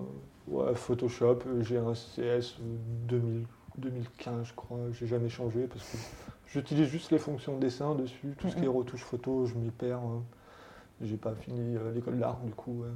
ouais, 0.47 0.77
Photoshop. 0.77 1.41
J'ai 1.61 1.79
un 1.79 1.95
CS 1.95 2.55
2000 2.61 3.47
2015, 3.79 4.47
je 4.47 4.55
crois. 4.55 4.79
J'ai 4.93 5.07
jamais 5.07 5.29
changé 5.29 5.67
parce 5.67 5.85
que 5.85 5.97
j'utilise 6.53 6.89
juste 6.89 7.11
les 7.11 7.19
fonctions 7.19 7.55
de 7.57 7.61
dessin 7.61 7.95
dessus. 7.95 8.35
Tout 8.39 8.49
ce 8.49 8.57
qui 8.57 8.65
est 8.65 8.69
retouche 8.69 9.03
photo, 9.03 9.47
je 9.47 9.55
m'y 9.55 9.71
perds. 9.71 9.99
hein. 9.99 10.23
J'ai 11.01 11.17
pas 11.17 11.35
fini 11.35 11.77
euh, 11.77 11.93
l'école 11.93 12.19
d'art, 12.19 12.39
du 12.45 12.53
coup. 12.53 12.85
euh, 12.85 12.91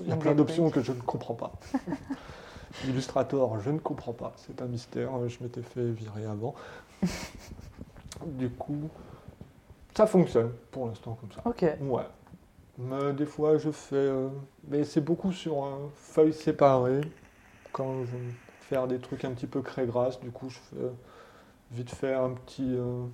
Il 0.00 0.08
y 0.08 0.12
a 0.12 0.16
plein 0.16 0.34
d'options 0.34 0.70
que 0.70 0.80
je 0.82 0.92
ne 0.92 1.00
comprends 1.00 1.34
pas. 1.34 1.52
Illustrator, 2.88 3.60
je 3.60 3.70
ne 3.70 3.78
comprends 3.78 4.12
pas. 4.14 4.32
C'est 4.36 4.60
un 4.62 4.66
mystère. 4.66 5.10
Je 5.28 5.42
m'étais 5.42 5.62
fait 5.62 5.90
virer 5.90 6.24
avant. 6.24 6.54
du 8.26 8.48
coup, 8.50 8.88
ça 9.94 10.06
fonctionne 10.06 10.50
pour 10.70 10.86
l'instant 10.88 11.16
comme 11.20 11.30
ça. 11.32 11.42
Ok. 11.44 11.64
Ouais. 11.82 12.06
Mais 12.78 13.12
des 13.12 13.26
fois, 13.26 13.58
je 13.58 13.70
fais. 13.70 13.94
euh, 13.96 14.28
mais 14.68 14.84
c'est 14.84 15.02
beaucoup 15.02 15.30
sur 15.32 15.64
euh, 15.64 15.88
feuilles 15.94 16.32
séparées. 16.32 17.02
Quand 17.72 18.00
je 18.04 18.10
veux 18.16 18.32
faire 18.62 18.88
des 18.88 18.98
trucs 18.98 19.24
un 19.24 19.32
petit 19.32 19.46
peu 19.46 19.60
craie 19.60 19.86
grasse, 19.86 20.18
du 20.20 20.30
coup, 20.30 20.48
je 20.48 20.58
fais 20.58 20.76
euh, 20.82 20.90
vite 21.72 21.90
fait 21.90 22.14
un 22.14 22.30
petit. 22.30 22.74
euh, 22.76 23.04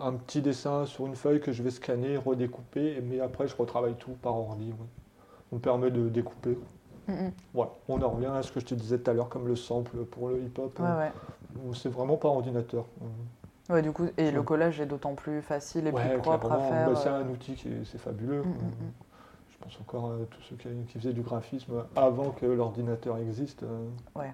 un 0.00 0.14
petit 0.14 0.42
dessin 0.42 0.84
sur 0.84 1.06
une 1.06 1.14
feuille 1.14 1.40
que 1.40 1.52
je 1.52 1.62
vais 1.62 1.70
scanner, 1.70 2.16
redécouper, 2.16 3.00
mais 3.02 3.20
après 3.20 3.46
je 3.46 3.54
retravaille 3.54 3.94
tout 3.94 4.16
par 4.20 4.36
ordi. 4.36 4.70
Ça 4.70 5.56
me 5.56 5.60
permet 5.60 5.90
de 5.92 6.08
découper. 6.08 6.58
Mhm. 7.06 7.30
Ouais. 7.54 7.66
On 7.88 8.00
en 8.02 8.08
revient 8.10 8.26
à 8.34 8.42
ce 8.42 8.50
que 8.50 8.58
je 8.58 8.66
te 8.66 8.74
disais 8.74 8.98
tout 8.98 9.10
à 9.10 9.14
l'heure 9.14 9.28
comme 9.28 9.46
le 9.46 9.54
sample 9.54 9.98
pour 10.06 10.28
le 10.28 10.40
hip-hop. 10.42 10.76
Ouais, 10.78 10.86
euh, 10.86 10.98
ouais. 10.98 11.12
où 11.64 11.74
C'est 11.74 11.88
vraiment 11.88 12.16
par 12.16 12.32
ordinateur. 12.32 12.84
Ouais, 13.70 13.80
du 13.82 13.92
coup, 13.92 14.08
et 14.16 14.32
le 14.32 14.42
collage 14.42 14.80
est 14.80 14.86
d'autant 14.86 15.14
plus 15.14 15.40
facile 15.40 15.86
et 15.86 15.92
plus 15.92 16.18
propre 16.18 16.50
à 16.50 16.58
faire. 16.58 16.90
Bah, 16.90 16.96
c'est 16.96 17.08
euh, 17.08 17.22
un 17.22 17.28
outil 17.28 17.54
qui 17.54 17.68
est, 17.68 17.98
fabuleux. 17.98 18.42
Mm, 18.42 18.48
mm, 18.48 18.66
mm. 18.66 18.92
Je 19.52 19.64
pense 19.64 19.80
encore 19.80 20.06
à 20.06 20.16
tous 20.30 20.42
ceux 20.42 20.56
qui, 20.56 20.68
qui 20.88 20.98
faisaient 20.98 21.12
du 21.12 21.22
graphisme 21.22 21.84
avant 21.94 22.30
que 22.30 22.46
l'ordinateur 22.46 23.18
existe. 23.18 23.62
euh, 23.62 23.86
Ouais. 24.16 24.32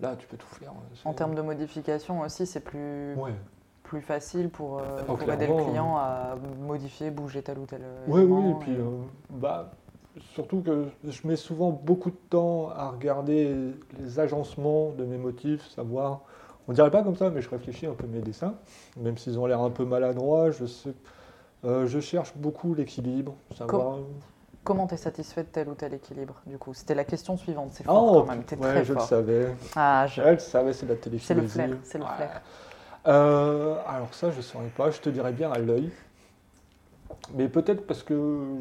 Là, 0.00 0.16
tu 0.16 0.26
peux 0.26 0.36
tout 0.36 0.46
faire. 0.46 0.72
c'est- 0.94 1.08
En 1.08 1.12
termes 1.12 1.34
de 1.34 1.42
modification 1.42 2.20
aussi, 2.20 2.46
c'est 2.46 2.60
plus, 2.60 3.14
Ouais, 3.16 3.34
plus 3.82 4.00
facile 4.00 4.48
pour, 4.48 4.78
euh, 4.78 4.96
Oh, 5.08 5.14
pour 5.14 5.32
aider 5.32 5.46
le 5.46 5.64
client 5.64 5.96
à 5.96 6.36
modifier, 6.66 7.10
bouger 7.10 7.42
tel 7.42 7.58
ou 7.58 7.66
tel 7.66 7.82
ouais, 8.08 8.22
oui, 8.22 8.50
et 8.50 8.54
puis 8.54 8.76
euh, 8.76 8.84
bah, 9.30 9.74
surtout 10.34 10.62
que 10.62 10.86
je 11.04 11.26
mets 11.26 11.36
souvent 11.36 11.70
beaucoup 11.70 12.10
de 12.10 12.16
temps 12.30 12.70
à 12.70 12.90
regarder 12.90 13.74
les 13.98 14.18
agencements 14.20 14.90
de 14.92 15.04
mes 15.04 15.18
motifs, 15.18 15.68
savoir. 15.68 16.22
On 16.68 16.72
dirait 16.72 16.90
pas 16.90 17.02
comme 17.02 17.16
ça, 17.16 17.30
mais 17.30 17.40
je 17.42 17.50
réfléchis 17.50 17.86
un 17.86 17.94
peu 17.94 18.06
mes 18.06 18.20
dessins, 18.20 18.54
même 18.96 19.18
s'ils 19.18 19.38
ont 19.38 19.46
l'air 19.46 19.60
un 19.60 19.70
peu 19.70 19.84
maladroits. 19.84 20.50
Je 20.50 20.66
sais, 20.66 20.94
euh, 21.64 21.86
je 21.86 22.00
cherche 22.00 22.36
beaucoup 22.36 22.74
l'équilibre, 22.74 23.34
savoir. 23.56 23.98
Comment 24.70 24.86
tu 24.86 24.94
es 24.94 24.98
satisfait 24.98 25.42
de 25.42 25.48
tel 25.48 25.68
ou 25.68 25.74
tel 25.74 25.94
équilibre, 25.94 26.40
du 26.46 26.56
coup? 26.56 26.74
C'était 26.74 26.94
la 26.94 27.02
question 27.02 27.36
suivante, 27.36 27.70
c'est 27.72 27.82
fort 27.82 28.06
Oh, 28.06 28.22
quand 28.22 28.32
même, 28.32 28.44
t'es 28.44 28.54
ouais, 28.54 28.70
très 28.70 28.84
je 28.84 28.92
le 28.94 29.00
savais. 29.00 29.52
Ah, 29.74 30.06
je- 30.06 30.22
Elle 30.22 30.40
savait, 30.40 30.72
c'est 30.72 30.86
la 30.86 30.94
C'est 30.94 31.00
téléphilie. 31.00 31.40
le 31.40 31.48
flair, 31.48 31.70
c'est 31.82 31.98
le 31.98 32.04
flair. 32.04 32.40
Euh, 33.08 33.74
alors 33.84 34.14
ça, 34.14 34.30
je 34.30 34.36
ne 34.36 34.42
saurais 34.42 34.68
pas. 34.68 34.92
Je 34.92 35.00
te 35.00 35.10
dirais 35.10 35.32
bien 35.32 35.50
à 35.50 35.58
l'œil. 35.58 35.90
Mais 37.34 37.48
peut-être 37.48 37.84
parce 37.84 38.04
que, 38.04 38.58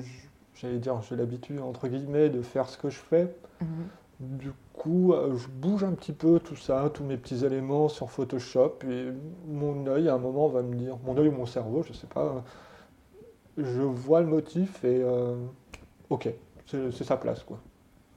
j'allais 0.56 0.80
dire, 0.80 0.99
j'ai 1.07 1.15
l'habitude, 1.15 1.60
entre 1.60 1.88
guillemets, 1.88 2.30
de 2.30 2.41
faire 2.41 2.68
ce 2.69 2.80
que 2.80 2.90
je 2.90 2.98
fais. 2.98 3.27
Mhm. 3.61 3.68
Du 4.19 4.52
coup, 4.73 5.14
euh, 5.14 5.36
je 5.38 5.48
bouge 5.48 5.84
un 5.84 5.91
petit 5.91 6.14
peu 6.14 6.40
tout 6.40 6.56
ça, 6.56 6.90
tous 6.91 7.03
mes 7.03 7.18
petits 7.18 7.45
éléments 7.45 7.88
sur 7.88 8.10
Photoshop. 8.10 8.80
Et 8.90 9.10
mon 9.48 9.86
œil, 9.86 10.10
à 10.10 10.15
un 10.15 10.18
moment, 10.18 10.48
va 10.48 10.64
me 10.64 10.73
dire, 10.73 10.98
mon 11.06 11.15
œil 11.19 11.27
ou 11.27 11.34
mon 11.34 11.45
cerveau, 11.45 11.84
je 11.84 11.94
sais 11.94 12.07
pas, 12.07 12.44
je 13.57 13.81
vois 13.81 14.22
le 14.22 14.27
motif 14.27 14.84
et 14.84 15.02
euh, 15.03 15.36
ok, 16.10 16.30
c'est 16.65 17.03
sa 17.03 17.18
place, 17.18 17.44
quoi. 17.44 17.60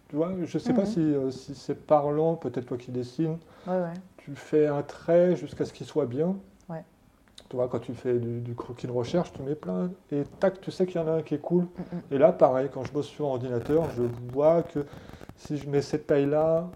Tu 0.08 0.16
vois, 0.16 0.32
je 0.44 0.58
sais 0.58 0.74
pas 0.74 0.82
Mhm. 0.82 0.86
si, 0.86 1.00
euh, 1.00 1.30
si 1.30 1.54
c'est 1.54 1.74
parlant, 1.86 2.36
peut-être 2.36 2.66
toi 2.66 2.76
qui 2.76 2.90
dessines, 2.90 3.38
Ouais, 3.66 3.80
ouais. 3.80 3.94
tu 4.18 4.34
fais 4.34 4.66
un 4.66 4.82
trait 4.82 5.36
jusqu'à 5.36 5.64
ce 5.64 5.72
qu'il 5.72 5.86
soit 5.86 6.06
bien. 6.06 6.36
Ouais. 6.68 6.84
Tu 7.48 7.56
vois, 7.56 7.68
quand 7.68 7.78
tu 7.80 7.94
fais 7.94 8.18
du, 8.18 8.40
du 8.40 8.54
croquis 8.54 8.86
de 8.86 8.92
recherche, 8.92 9.32
tu 9.32 9.42
mets 9.42 9.54
plein, 9.54 9.90
et 10.10 10.22
tac, 10.40 10.60
tu 10.60 10.70
sais 10.70 10.86
qu'il 10.86 10.96
y 10.96 10.98
en 10.98 11.06
a 11.08 11.12
un 11.12 11.22
qui 11.22 11.34
est 11.34 11.38
cool. 11.40 11.64
Mm, 11.64 11.96
mm. 11.96 12.00
Et 12.12 12.18
là, 12.18 12.32
pareil, 12.32 12.68
quand 12.72 12.82
je 12.84 12.92
bosse 12.92 13.06
sur 13.08 13.26
ordinateur, 13.26 13.88
je 13.90 14.02
vois 14.02 14.62
que 14.62 14.84
si 15.36 15.56
je 15.56 15.68
mets 15.68 15.82
cette 15.82 16.06
taille-là, 16.06 16.68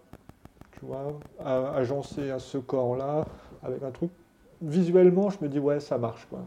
tu 0.72 0.84
vois, 0.84 1.20
à- 1.38 1.74
agencé 1.74 2.30
à 2.30 2.38
ce 2.38 2.58
corps-là, 2.58 3.26
avec 3.62 3.82
un 3.82 3.90
truc, 3.90 4.10
visuellement, 4.62 5.30
je 5.30 5.38
me 5.42 5.48
dis, 5.48 5.58
ouais, 5.58 5.80
ça 5.80 5.98
marche, 5.98 6.26
quoi. 6.26 6.40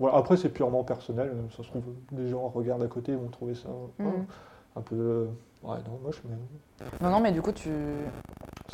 Voilà, 0.00 0.16
après, 0.18 0.36
c'est 0.36 0.48
purement 0.48 0.82
personnel. 0.84 1.32
Ça 1.56 1.62
se 1.62 1.68
trouve, 1.68 1.82
des 2.12 2.28
gens 2.28 2.48
regardent 2.48 2.82
à 2.82 2.88
côté, 2.88 3.12
ils 3.12 3.18
vont 3.18 3.28
trouver 3.28 3.54
ça 3.54 3.68
hein, 3.68 3.90
Mhm. 4.04 4.26
un 4.76 4.80
peu. 4.80 4.96
euh, 4.96 5.26
Ouais, 5.62 5.78
non, 5.88 5.98
moche, 6.04 6.20
mais. 6.28 6.36
Non, 7.00 7.10
non, 7.10 7.20
mais 7.20 7.32
du 7.32 7.40
coup, 7.40 7.52
tu. 7.52 7.70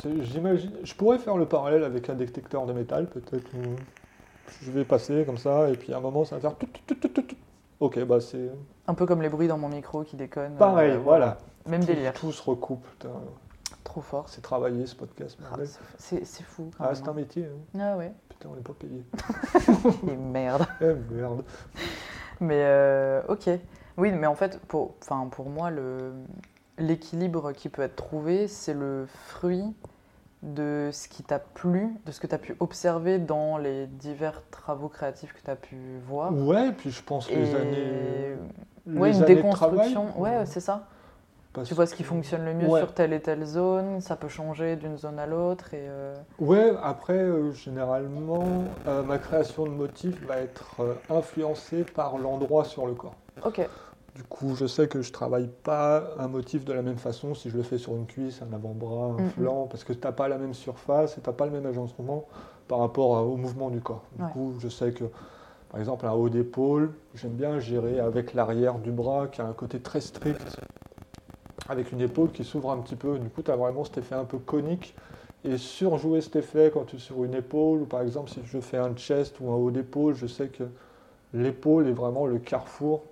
J'imagine. 0.03 0.71
Je 0.83 0.93
pourrais 0.95 1.17
faire 1.19 1.37
le 1.37 1.45
parallèle 1.45 1.83
avec 1.85 2.09
un 2.09 2.15
détecteur 2.15 2.65
de 2.65 2.73
métal, 2.73 3.07
peut-être. 3.07 3.47
Je 4.61 4.71
vais 4.71 4.83
passer 4.83 5.23
comme 5.25 5.37
ça, 5.37 5.69
et 5.69 5.77
puis 5.77 5.93
à 5.93 5.97
un 5.97 6.01
moment, 6.01 6.25
ça 6.25 6.37
va 6.37 6.41
faire. 6.41 6.55
Ok, 7.79 8.03
bah 8.03 8.19
c'est 8.19 8.49
Un 8.87 8.93
peu 8.93 9.05
comme 9.05 9.21
les 9.21 9.29
bruits 9.29 9.47
dans 9.47 9.57
mon 9.57 9.69
micro 9.69 10.03
qui 10.03 10.15
déconnent. 10.17 10.55
pareil, 10.57 10.91
euh, 10.91 10.97
voilà. 10.97 11.37
Même 11.67 11.81
Tout- 11.81 11.87
délire. 11.87 12.13
Tout 12.13 12.31
se 12.31 12.43
recoupe. 12.43 12.85
putain. 12.99 13.09
Trop 13.83 14.01
fort. 14.01 14.29
C'est 14.29 14.41
travaillé 14.41 14.85
ce 14.85 14.95
podcast. 14.95 15.37
Ah, 15.41 15.49
bordel. 15.49 15.67
c'est- 15.97 16.43
fou. 16.43 16.69
quand 16.77 16.85
Ah, 16.87 16.95
c'est 16.95 17.07
un 17.07 17.11
hein. 17.11 17.13
métier. 17.13 17.45
hein. 17.45 17.79
Ah 17.79 17.97
ouais. 17.97 18.13
Putain, 18.29 18.49
on 18.51 18.55
n'est 18.55 18.61
pas 18.61 18.73
payé. 18.73 19.03
Et 20.11 20.15
merde. 20.15 20.65
Eh 20.81 20.93
merde. 21.13 21.43
Mais 22.39 22.61
euh, 22.63 23.21
ok. 23.27 23.49
Oui, 23.97 24.11
mais 24.11 24.27
en 24.27 24.35
fait, 24.35 24.59
pour, 24.67 24.95
pour 25.31 25.49
moi, 25.49 25.69
l'équilibre 26.77 27.51
qui 27.51 27.69
peut 27.69 27.81
être 27.81 27.95
trouvé, 27.95 28.47
c'est 28.47 28.73
le 28.73 29.05
fruit 29.27 29.63
de 30.43 30.89
ce 30.91 31.07
qui 31.07 31.21
t'a 31.23 31.37
plu, 31.37 31.89
de 32.05 32.11
ce 32.11 32.19
que 32.19 32.25
tu 32.25 32.33
as 32.33 32.39
pu 32.39 32.55
observer 32.59 33.19
dans 33.19 33.57
les 33.57 33.85
divers 33.87 34.41
travaux 34.49 34.87
créatifs 34.89 35.33
que 35.33 35.41
tu 35.43 35.51
as 35.51 35.55
pu 35.55 35.75
voir. 36.07 36.33
Ouais, 36.33 36.71
puis 36.71 36.89
je 36.89 37.03
pense 37.03 37.29
les 37.29 37.51
Et 37.51 37.55
années. 37.55 38.35
ouais, 38.87 39.09
les 39.11 39.17
une 39.17 39.23
années 39.23 39.35
de 39.35 39.49
travail, 39.51 39.89
déconstruction. 39.93 40.19
Ouais, 40.19 40.45
c'est 40.47 40.59
ça. 40.61 40.87
Parce 41.53 41.67
Tu 41.67 41.73
vois 41.73 41.85
ce 41.85 41.95
qui 41.95 42.03
fonctionne 42.03 42.45
le 42.45 42.53
mieux 42.53 42.67
Ouais. 42.67 42.79
sur 42.79 42.93
telle 42.93 43.13
et 43.13 43.21
telle 43.21 43.45
zone, 43.45 43.99
ça 44.01 44.15
peut 44.15 44.27
changer 44.27 44.75
d'une 44.75 44.97
zone 44.97 45.19
à 45.19 45.25
l'autre. 45.25 45.73
Et 45.73 45.79
euh, 45.87 46.15
Ouais, 46.39 46.73
après, 46.81 47.17
euh, 47.17 47.51
généralement, 47.51 48.63
euh, 48.87 49.03
ma 49.03 49.17
création 49.17 49.65
de 49.65 49.71
motifs 49.71 50.21
va 50.25 50.37
être 50.37 51.01
influencée 51.09 51.83
par 51.83 52.17
l'endroit 52.17 52.63
sur 52.63 52.87
le 52.87 52.93
corps. 52.93 53.15
Ok, 53.45 53.61
Du 54.15 54.23
coup, 54.23 54.55
je 54.55 54.65
sais 54.65 54.87
que 54.89 55.01
je 55.01 55.11
travaille 55.13 55.49
pas 55.63 56.03
un 56.19 56.27
motif 56.27 56.65
de 56.65 56.73
la 56.73 56.81
même 56.81 56.97
façon 56.97 57.33
si 57.33 57.49
je 57.49 57.55
le 57.57 57.63
fais 57.63 57.77
sur 57.77 57.95
une 57.95 58.05
cuisse, 58.05 58.41
un 58.41 58.53
avant-bras, 58.53 59.15
un 59.17 59.29
flanc, 59.29 59.67
parce 59.67 59.83
que 59.85 59.93
tu 59.93 60.01
n'as 60.03 60.11
pas 60.11 60.27
la 60.27 60.37
même 60.37 60.53
surface 60.53 61.17
et 61.17 61.21
tu 61.21 61.29
n'as 61.29 61.33
pas 61.35 61.45
le 61.45 61.51
même 61.51 61.65
agencement 61.65 62.25
par 62.67 62.79
rapport 62.79 63.11
au 63.25 63.37
mouvement 63.37 63.69
du 63.69 63.79
corps. 63.81 64.03
Du 64.17 64.23
Ouais. 64.23 64.29
coup, 64.31 64.53
je 64.59 64.67
sais 64.67 64.91
que, 64.91 65.05
par 65.69 65.79
exemple, 65.79 66.05
un 66.05 66.11
haut 66.11 66.27
d'épaule, 66.27 66.93
j'aime 67.15 67.31
bien 67.31 67.59
gérer 67.59 67.99
avec 68.01 68.33
l'arrière 68.33 68.79
du 68.79 68.91
bras 68.91 69.27
qui 69.27 69.41
a 69.41 69.45
un 69.45 69.53
côté 69.53 69.79
très 69.79 70.01
strict, 70.01 70.57
avec 71.69 71.91
une 71.91 72.01
épaule 72.01 72.31
qui 72.31 72.43
s'ouvre 72.43 72.71
un 72.71 72.77
petit 72.79 72.95
peu. 72.95 73.17
Du 73.19 73.29
coup, 73.29 73.41
tu 73.41 73.51
as 73.51 73.55
vraiment 73.55 73.83
cet 73.85 73.97
effet 73.99 74.15
un 74.15 74.25
peu 74.25 74.37
conique. 74.37 74.95
Et 75.43 75.57
surjouer 75.57 76.21
cet 76.21 76.35
effet 76.35 76.69
quand 76.73 76.85
tu 76.85 76.97
es 76.97 76.99
sur 76.99 77.23
une 77.23 77.33
épaule, 77.33 77.81
ou 77.81 77.85
par 77.85 78.01
exemple, 78.01 78.29
si 78.29 78.41
je 78.45 78.59
fais 78.59 78.77
un 78.77 78.93
chest 78.95 79.39
ou 79.39 79.51
un 79.51 79.55
haut 79.55 79.71
d'épaule, 79.71 80.13
je 80.13 80.27
sais 80.27 80.47
que 80.49 80.63
l'épaule 81.33 81.87
est 81.87 81.93
vraiment 81.93 82.27
le 82.27 82.39
carrefour 82.39 83.03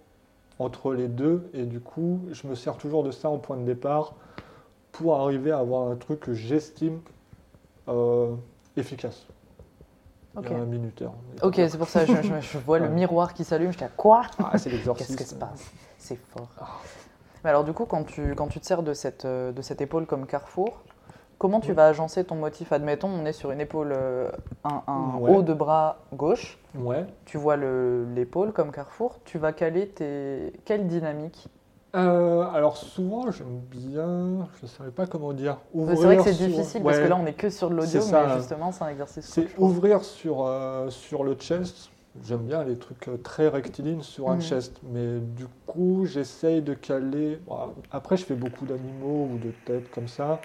entre 0.59 0.93
les 0.93 1.07
deux 1.07 1.49
et 1.53 1.63
du 1.65 1.79
coup 1.79 2.21
je 2.31 2.47
me 2.47 2.55
sers 2.55 2.77
toujours 2.77 3.03
de 3.03 3.11
ça 3.11 3.29
en 3.29 3.37
point 3.39 3.57
de 3.57 3.63
départ 3.63 4.13
pour 4.91 5.15
arriver 5.21 5.51
à 5.51 5.59
avoir 5.59 5.89
un 5.89 5.95
truc 5.95 6.19
que 6.21 6.33
j'estime 6.33 6.99
euh, 7.89 8.33
efficace. 8.77 9.25
ok. 10.35 10.45
Il 10.45 10.51
y 10.51 10.55
a 10.55 10.61
un 10.61 10.65
minuteur. 10.65 11.13
Ok, 11.41 11.55
c'est 11.55 11.77
pour 11.77 11.87
ça, 11.87 12.05
je, 12.05 12.21
je- 12.21 12.41
je 12.41 12.57
vois 12.59 12.79
le 12.79 12.89
miroir 12.93 13.33
qui 13.33 13.43
s'allume, 13.43 13.71
je 13.71 13.77
dis 13.77 13.83
à 13.83 13.89
quoi? 13.89 14.21
Ah, 14.39 14.57
c'est 14.57 14.69
l'exorcisme. 14.69 15.15
Qu'est-ce 15.15 15.23
qui 15.23 15.29
se 15.29 15.35
passe? 15.39 15.71
C'est 15.97 16.15
fort. 16.15 16.47
Ah. 16.59 16.67
Mais 17.43 17.49
alors 17.49 17.63
du 17.63 17.73
coup, 17.73 17.85
quand 17.85 18.03
tu, 18.03 18.33
quand 18.35 18.47
tu 18.47 18.59
te 18.59 18.65
sers 18.65 18.83
de 18.83 18.93
cette, 18.93 19.25
euh, 19.25 19.51
de 19.51 19.61
cette 19.61 19.81
épaule 19.81 20.05
comme 20.05 20.25
carrefour, 20.25 20.79
comment 21.37 21.59
tu 21.61 21.71
vas 21.73 21.87
agencer 21.87 22.23
ton 22.25 22.35
motif? 22.35 22.71
Admettons, 22.73 23.07
on 23.09 23.25
est 23.25 23.31
sur 23.33 23.51
une 23.51 23.61
épaule, 23.61 23.93
euh, 23.95 24.29
un, 24.65 24.81
un 24.87 25.17
Ouais. 25.19 25.31
haut 25.31 25.41
de 25.41 25.53
bras 25.53 25.99
gauche, 26.13 26.57
Ouais. 26.75 27.05
tu 27.25 27.37
vois 27.37 27.55
le- 27.55 28.05
l'épaule 28.13 28.51
comme 28.51 28.71
carrefour, 28.71 29.19
tu 29.25 29.37
vas 29.37 29.53
caler 29.53 29.87
tes... 29.87 30.53
Quelle 30.65 30.87
dynamique? 30.87 31.47
Euh, 31.95 32.45
alors 32.53 32.77
souvent 32.77 33.31
j'aime 33.31 33.61
bien, 33.71 34.47
je 34.59 34.65
ne 34.65 34.67
savais 34.67 34.91
pas 34.91 35.07
comment 35.07 35.33
dire. 35.33 35.57
C'est 35.73 35.95
vrai 35.95 36.17
que 36.17 36.23
c'est 36.23 36.33
sur- 36.33 36.45
difficile 36.45 36.83
parce 36.83 36.99
que 36.99 37.07
là 37.07 37.17
on 37.19 37.25
est 37.25 37.33
que 37.33 37.49
sur 37.49 37.67
de 37.71 37.75
l'audio, 37.75 38.01
mais 38.11 38.37
justement 38.37 38.71
c'est 38.71 38.83
un 38.83 38.89
exercice. 38.89 39.25
C'est 39.25 39.57
ouvrir 39.57 40.03
sur, 40.03 40.45
euh, 40.45 40.91
sur 40.91 41.23
le 41.23 41.33
chest. 41.33 41.89
J'aime 42.23 42.39
bien 42.47 42.63
les 42.63 42.77
trucs 42.77 43.07
euh, 43.07 43.17
très 43.17 43.47
rectilignes 43.47 44.01
sur 44.01 44.29
un 44.29 44.39
chest. 44.41 44.79
Mais 44.83 45.19
du 45.19 45.45
coup, 45.67 46.05
j'essaye 46.05 46.61
de 46.61 46.73
caler. 46.73 47.39
bon, 47.47 47.55
après, 47.91 48.17
je 48.17 48.25
fais 48.25 48.35
beaucoup 48.35 48.65
d'animaux 48.65 49.29
ou 49.33 49.37
de 49.37 49.51
têtes 49.65 49.89
comme 49.91 50.07
ça. 50.07 50.41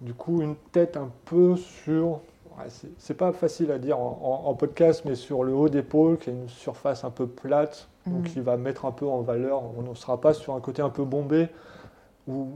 Du 0.00 0.12
coup, 0.14 0.42
une 0.42 0.56
tête 0.72 0.96
un 0.96 1.10
peu 1.24 1.56
sur. 1.56 2.20
ouais, 2.58 2.66
c'est- 2.98 3.14
pas 3.14 3.32
facile 3.32 3.70
à 3.72 3.78
dire 3.78 3.98
en, 3.98 4.42
en- 4.44 4.48
en 4.50 4.54
podcast, 4.54 5.02
mais 5.06 5.14
sur 5.14 5.42
le 5.44 5.54
haut 5.54 5.68
d'épaule, 5.70 6.18
qui 6.18 6.30
a 6.30 6.32
une 6.34 6.48
surface 6.48 7.04
un 7.04 7.10
peu 7.10 7.26
plate, 7.26 7.88
donc 8.06 8.18
Mhm. 8.18 8.24
qui 8.24 8.40
va 8.40 8.56
mettre 8.58 8.84
un 8.84 8.92
peu 8.92 9.06
en 9.06 9.22
valeur. 9.22 9.62
On 9.76 9.82
ne 9.82 9.94
sera 9.94 10.20
pas 10.20 10.34
sur 10.34 10.54
un 10.54 10.60
côté 10.60 10.82
un 10.82 10.90
peu 10.90 11.04
bombé. 11.04 11.48
Ou... 12.28 12.48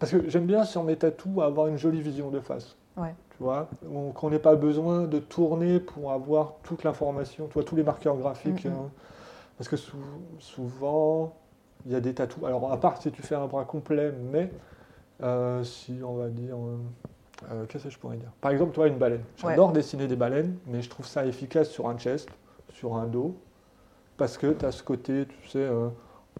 Parce 0.00 0.10
que 0.12 0.28
j'aime 0.28 0.46
bien 0.46 0.64
sur 0.64 0.82
mes 0.82 0.96
tatous 0.96 1.40
avoir 1.42 1.68
une 1.68 1.76
jolie 1.78 2.00
vision 2.02 2.30
de 2.30 2.40
face. 2.40 2.76
Ouais. 2.96 3.14
Tu 3.36 3.42
vois, 3.44 3.68
on- 3.90 4.10
qu'on 4.12 4.30
n'ait 4.30 4.38
pas 4.38 4.54
besoin 4.56 5.02
de 5.02 5.18
tourner 5.18 5.80
pour 5.80 6.12
avoir 6.12 6.54
toute 6.62 6.84
l'information, 6.84 7.46
tu 7.46 7.54
vois, 7.54 7.64
tous 7.64 7.76
les 7.76 7.82
marqueurs 7.82 8.16
graphiques. 8.16 8.66
Hein. 8.66 8.90
parce 9.58 9.68
que 9.68 9.76
sou- 9.76 9.96
souvent, 10.40 11.34
il 11.86 11.92
y 11.92 11.94
a 11.94 12.00
des 12.00 12.14
tatous. 12.14 12.42
Alors, 12.44 12.72
à 12.72 12.78
part 12.80 13.00
si 13.00 13.12
tu 13.12 13.22
fais 13.22 13.34
un 13.36 13.46
bras 13.46 13.64
complet, 13.64 14.12
mais 14.32 14.50
euh, 15.22 15.62
si 15.64 16.00
on 16.04 16.14
va 16.14 16.28
dire. 16.28 16.56
euh, 16.56 16.76
euh, 17.52 17.64
Qu'est-ce 17.66 17.84
que 17.84 17.90
je 17.90 17.98
pourrais 17.98 18.16
dire? 18.16 18.30
Par 18.40 18.50
exemple, 18.52 18.72
toi, 18.72 18.88
une 18.88 18.98
baleine. 18.98 19.22
J'adore 19.50 19.72
dessiner 19.72 20.08
des 20.08 20.16
baleines, 20.16 20.56
mais 20.66 20.80
je 20.82 20.88
trouve 20.90 21.06
ça 21.06 21.26
efficace 21.26 21.68
sur 21.70 21.88
un 21.88 21.96
chest, 21.98 22.28
sur 22.70 22.96
un 22.96 23.06
dos, 23.06 23.36
parce 24.16 24.38
que 24.38 24.48
tu 24.52 24.64
as 24.64 24.72
ce 24.72 24.82
côté, 24.82 25.26
tu 25.26 25.48
sais, 25.48 25.58
euh, 25.60 25.88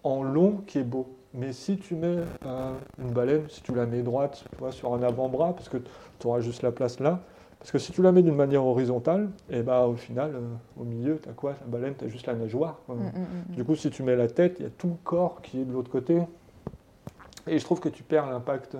en 0.03 0.23
long 0.23 0.57
qui 0.67 0.79
est 0.79 0.83
beau. 0.83 1.07
Mais 1.33 1.51
si 1.51 1.77
tu 1.77 1.95
mets 1.95 2.17
euh, 2.45 2.73
une 2.99 3.11
baleine, 3.11 3.43
si 3.49 3.61
tu 3.63 3.73
la 3.73 3.85
mets 3.85 4.03
droite, 4.03 4.43
tu 4.51 4.57
vois, 4.59 4.71
sur 4.71 4.93
un 4.93 5.01
avant-bras, 5.01 5.53
parce 5.53 5.67
que 5.69 5.77
tu 6.19 6.27
auras 6.27 6.41
juste 6.41 6.61
la 6.61 6.71
place 6.71 6.99
là, 6.99 7.19
parce 7.59 7.71
que 7.71 7.79
si 7.79 7.91
tu 7.91 8.01
la 8.03 8.11
mets 8.11 8.21
d'une 8.21 8.35
manière 8.35 8.65
horizontale, 8.65 9.29
et 9.49 9.63
bah 9.63 9.87
au 9.87 9.95
final, 9.95 10.35
euh, 10.35 10.41
au 10.79 10.83
milieu, 10.83 11.17
tu 11.21 11.29
as 11.29 11.33
quoi? 11.33 11.55
La 11.61 11.67
baleine, 11.67 11.95
tu 11.97 12.05
as 12.05 12.07
juste 12.07 12.27
la 12.27 12.35
nageoire. 12.35 12.77
Mm, 12.87 12.93
mm, 12.93 13.05
mm, 13.05 13.55
Du 13.55 13.63
coup, 13.63 13.75
si 13.75 13.89
tu 13.89 14.03
mets 14.03 14.15
la 14.15 14.27
tête, 14.27 14.57
il 14.59 14.63
y 14.63 14.67
a 14.67 14.71
tout 14.71 14.89
le 14.89 14.95
corps 15.03 15.41
qui 15.41 15.61
est 15.61 15.65
de 15.65 15.71
l'autre 15.71 15.89
côté. 15.89 16.21
Et 17.47 17.57
je 17.57 17.63
trouve 17.65 17.79
que 17.79 17.89
tu 17.89 18.03
perds 18.03 18.29
l'impact. 18.29 18.75
euh, 18.75 18.79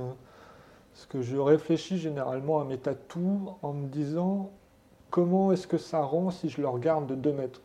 Parce 0.94 1.06
que 1.08 1.22
je 1.22 1.38
réfléchis 1.38 1.98
généralement 1.98 2.60
à 2.62 2.66
mes 2.66 2.78
tatous 2.78 3.40
en 3.64 3.74
me 3.74 3.88
disant 3.88 4.52
comment 5.10 5.52
est-ce 5.52 5.66
que 5.66 5.78
ça 5.80 6.02
rend 6.02 6.30
si 6.30 6.50
je 6.50 6.62
le 6.62 6.68
regarde 6.68 7.08
de 7.08 7.16
2 7.16 7.34
mètres? 7.34 7.62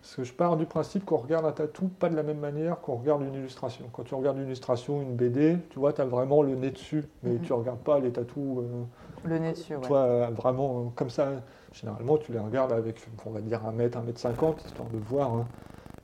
Parce 0.00 0.16
que 0.16 0.24
je 0.24 0.32
pars 0.32 0.56
du 0.56 0.64
principe 0.66 1.04
qu'on 1.04 1.18
regarde 1.18 1.44
un 1.44 1.52
tatou 1.52 1.88
pas 1.88 2.08
de 2.08 2.16
la 2.16 2.22
même 2.22 2.38
manière 2.38 2.80
qu'on 2.80 2.96
regarde 2.96 3.22
une 3.22 3.34
illustration. 3.34 3.84
Quand 3.92 4.02
tu 4.04 4.14
regardes 4.14 4.38
une 4.38 4.46
illustration, 4.46 5.02
une 5.02 5.14
BD, 5.14 5.58
tu 5.70 5.78
vois, 5.78 5.92
tu 5.92 6.00
as 6.00 6.04
vraiment 6.06 6.42
le 6.42 6.54
nez 6.54 6.70
dessus, 6.70 7.04
mais 7.22 7.32
Mhm. 7.32 7.40
tu 7.40 7.52
regardes 7.52 7.80
pas 7.80 7.98
les 8.00 8.10
tatous. 8.12 8.58
euh, 8.60 8.84
Le 9.24 9.38
nez 9.38 9.52
dessus, 9.52 9.74
ouais. 9.74 9.80
toi, 9.82 9.98
euh, 9.98 10.26
vraiment 10.30 10.86
euh, 10.86 10.90
comme 10.94 11.10
ça, 11.10 11.42
généralement, 11.72 12.16
tu 12.18 12.32
les 12.32 12.38
regardes 12.38 12.72
avec, 12.72 12.96
on 13.26 13.30
va 13.30 13.40
dire, 13.40 13.66
un 13.66 13.72
mètre, 13.72 13.98
un 13.98 14.02
mètre 14.02 14.20
cinquante, 14.20 14.64
histoire 14.64 14.88
de 14.88 14.98
voir. 14.98 15.34
hein. 15.34 15.48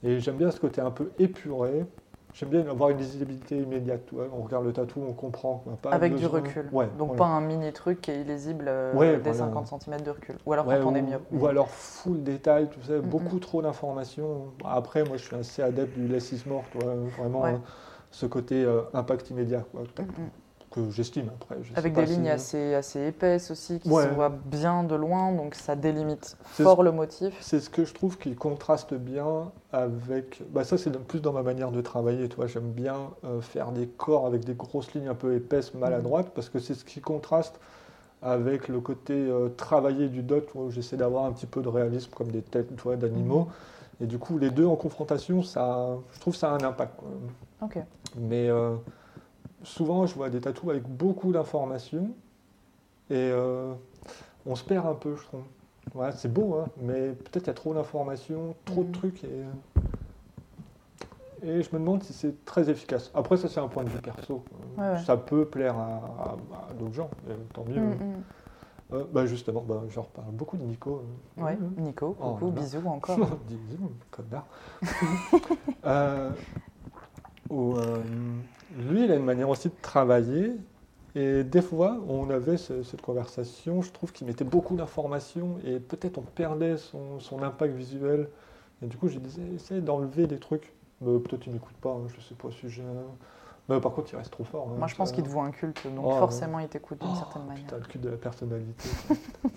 Et 0.03 0.21
j'aime 0.21 0.37
bien 0.37 0.51
ce 0.51 0.61
côté 0.61 0.81
un 0.81 0.91
peu 0.91 1.13
épuré. 1.19 1.85
J'aime 2.39 2.51
bien 2.51 2.69
avoir 2.69 2.91
une 2.91 2.99
lisibilité 2.99 3.57
immédiate. 3.57 4.03
On 4.13 4.43
regarde 4.43 4.67
le 4.67 4.73
tatou, 4.75 5.01
on 5.09 5.15
comprend. 5.15 5.63
On 5.67 5.71
n'a 5.71 5.77
pas 5.79 5.91
Avec 5.91 6.15
du 6.17 6.27
recul. 6.27 6.69
Ouais, 6.71 6.87
Donc 6.99 7.09
voilà. 7.09 7.19
pas 7.19 7.25
un 7.29 7.41
mini 7.41 7.73
truc 7.73 8.03
qui 8.03 8.11
est 8.11 8.21
illisible 8.21 8.67
euh, 8.69 8.95
Ouais, 8.95 9.17
des 9.17 9.31
voilà. 9.31 9.55
50 9.55 9.83
cm 9.83 10.03
de 10.03 10.11
recul. 10.11 10.37
Ou 10.45 10.53
alors 10.53 10.67
quand 10.67 10.85
on 10.85 10.95
est 10.95 11.01
mieux. 11.01 11.19
ou 11.33 11.47
alors 11.47 11.71
full 11.71 12.23
détail, 12.23 12.69
tu 12.69 12.83
sais, 12.83 13.01
beaucoup 13.01 13.39
trop 13.39 13.63
d'informations. 13.63 14.53
Après, 14.67 15.03
moi, 15.05 15.17
je 15.17 15.25
suis 15.25 15.37
assez 15.37 15.63
adepte 15.63 15.97
du 15.97 16.09
less 16.09 16.31
is 16.33 16.43
more, 16.47 16.65
vraiment 17.19 17.47
euh, 17.47 17.57
ce 18.11 18.27
côté 18.27 18.63
euh, 18.65 18.83
impact 18.93 19.31
immédiat, 19.31 19.65
quoi, 19.73 19.81
Mm, 19.99 20.03
mm. 20.03 20.31
Que 20.85 20.91
j'estime 20.91 21.29
après. 21.35 21.57
je 21.63 21.73
Avec 21.77 21.95
des 21.95 22.07
si- 22.07 22.13
lignes 22.13 22.29
assez, 22.29 22.75
assez 22.75 23.07
épaisses 23.09 23.51
aussi, 23.51 23.79
qui 23.81 23.89
Ouais. 23.89 24.05
se 24.05 24.09
voient 24.09 24.29
bien 24.45 24.85
de 24.85 24.95
loin, 24.95 25.33
donc 25.33 25.55
ça 25.55 25.75
délimite 25.77 26.37
fort 26.43 26.83
le 26.83 26.93
motif. 26.93 27.35
C'est 27.41 27.61
ce 27.61 27.71
que 27.71 27.85
je 27.85 27.95
trouve 27.95 28.19
qui 28.19 28.35
contraste 28.35 28.95
bien 28.95 29.51
avec. 29.73 30.43
Bah 30.51 30.65
ça, 30.65 30.79
c'est 30.79 30.91
plus 31.07 31.21
dans 31.21 31.33
ma 31.33 31.43
manière 31.43 31.71
de 31.73 31.81
travailler. 31.81 32.29
Tu 32.29 32.37
vois, 32.37 32.47
j'aime 32.47 32.71
bien 32.71 32.97
euh, 33.25 33.41
faire 33.41 33.73
des 33.73 33.87
corps 33.87 34.27
avec 34.27 34.45
des 34.45 34.55
grosses 34.55 34.93
lignes 34.95 35.09
un 35.09 35.15
peu 35.15 35.35
épaisses, 35.35 35.75
maladroites, 35.75 36.31
parce 36.35 36.49
que 36.49 36.59
c'est 36.59 36.75
ce 36.75 36.85
qui 36.85 37.01
contraste 37.01 37.59
avec 38.23 38.69
le 38.69 38.81
côté 38.81 39.15
euh, 39.15 39.49
travaillé 39.49 40.09
du 40.09 40.23
dot, 40.23 40.49
où 40.55 40.71
j'essaie 40.71 40.97
d'avoir 40.97 41.25
un 41.25 41.33
petit 41.33 41.47
peu 41.47 41.61
de 41.63 41.69
réalisme, 41.69 42.11
comme 42.15 42.31
des 42.31 42.43
têtes 42.43 42.69
d'animaux. 42.99 43.49
Et 44.01 44.07
du 44.07 44.19
coup, 44.19 44.37
les 44.39 44.51
deux 44.51 44.67
en 44.67 44.77
confrontation, 44.77 45.43
ça, 45.43 45.89
je 46.13 46.21
trouve 46.21 46.35
ça 46.37 46.51
a 46.51 46.55
un 46.55 46.63
impact. 46.65 46.97
quoi. 46.97 47.09
Ok. 47.63 47.79
Mais 48.19 48.49
euh, 48.51 48.75
souvent, 49.67 50.07
je 50.07 50.15
vois 50.15 50.31
des 50.31 50.41
tatous 50.41 50.71
avec 50.71 50.85
beaucoup 50.85 51.33
d'informations 51.33 52.11
et 53.11 53.15
euh, 53.33 53.75
on 54.47 54.55
se 54.55 54.65
perd 54.65 54.87
un 54.87 54.95
peu, 54.95 55.17
je 55.17 55.25
trouve. 55.25 55.43
Ouais, 55.95 56.11
c'est 56.13 56.33
beau, 56.33 56.55
hein, 56.57 56.69
mais 56.79 57.13
peut-être 57.13 57.45
il 57.45 57.49
y 57.49 57.51
a 57.51 57.55
trop 57.55 57.75
d'informations, 57.75 58.55
trop 58.65 58.83
de 58.83 58.89
Mhm. 58.89 58.93
trucs 58.93 59.25
et, 59.25 59.45
et 61.43 61.63
je 61.63 61.69
me 61.73 61.79
demande 61.79 62.03
si 62.03 62.13
c'est 62.13 62.45
très 62.45 62.69
efficace. 62.71 63.11
Après, 63.15 63.37
ça, 63.37 63.49
c'est 63.49 63.61
un 63.61 63.69
point 63.69 63.85
de 63.85 63.89
vue 63.91 63.99
perso. 64.01 64.43
Ouais, 64.77 64.89
ouais. 64.91 64.99
Ça 65.05 65.17
peut 65.17 65.45
plaire 65.45 65.77
à, 65.79 65.85
à- 65.87 66.37
à 66.71 66.75
d'autres 66.75 66.95
gens, 66.95 67.11
et 67.29 67.35
tant 67.53 67.65
mieux. 67.65 67.81
Mm, 67.81 67.93
mm. 67.93 68.23
Euh, 68.93 69.05
bah, 69.13 69.27
justement, 69.27 69.63
bah, 69.63 69.83
je 69.89 69.99
reparle 69.99 70.31
beaucoup 70.33 70.57
de 70.57 70.63
Nico. 70.63 71.03
euh. 71.39 71.45
Ouais, 71.45 71.57
Mhm. 71.57 71.85
Nico, 71.87 72.17
Oh 72.21 72.33
coucou, 72.33 72.47
là. 72.53 72.61
bisous 72.61 72.83
encore. 72.87 73.19
Disons, 73.49 73.91
connard. 74.11 74.47
Euh, 75.85 76.31
euh, 77.53 78.03
lui, 78.77 79.05
il 79.05 79.13
a 79.13 79.17
une 79.17 79.25
manière 79.25 79.49
aussi 79.49 79.69
de 79.69 79.75
travailler. 79.83 80.53
Et 81.15 81.45
des 81.45 81.63
fois, 81.63 81.99
on 82.09 82.31
avait 82.31 82.57
ce- 82.59 82.83
cette 82.83 83.03
conversation, 83.03 83.83
je 83.83 83.91
trouve 83.93 84.13
qu'il 84.13 84.27
mettait 84.27 84.45
beaucoup 84.45 84.77
d'informations 84.77 85.59
et 85.65 85.81
peut-être 85.81 86.19
on 86.19 86.23
perdait 86.23 86.77
son, 86.79 87.21
impact 87.43 87.75
visuel. 87.75 88.29
Et 88.83 88.87
du 88.87 88.97
coup, 88.99 89.09
je 89.09 89.19
disais, 89.19 89.43
essaye 89.55 89.83
d'enlever 89.83 90.27
des 90.27 90.39
trucs. 90.39 90.75
Peut-être 91.05 91.47
il 91.47 91.53
m'écoute 91.55 91.77
pas, 91.81 91.91
hein, 91.93 92.07
je 92.15 92.21
sais 92.21 92.35
pas 92.35 92.51
si 92.51 92.69
j'ai... 92.71 92.83
Mais 93.69 93.81
par 93.81 93.93
contre, 93.93 94.13
il 94.13 94.17
reste 94.17 94.31
trop 94.31 94.45
fort. 94.45 94.69
hein, 94.71 94.77
Moi, 94.79 94.87
je 94.87 94.95
pense 94.95 95.11
qu'il 95.11 95.25
te 95.25 95.29
voit 95.29 95.45
un 95.45 95.51
culte, 95.51 95.87
donc 95.93 96.05
Oh, 96.07 96.13
forcément, 96.19 96.61
il 96.61 96.69
t'écoute 96.69 97.01
d'une 97.01 97.11
Oh, 97.13 97.17
certaine 97.17 97.45
manière. 97.47 97.65
Putain, 97.65 97.79
le 97.79 97.85
cul 97.85 97.99
de 97.99 98.09
la 98.11 98.17
personnalité. 98.17 98.89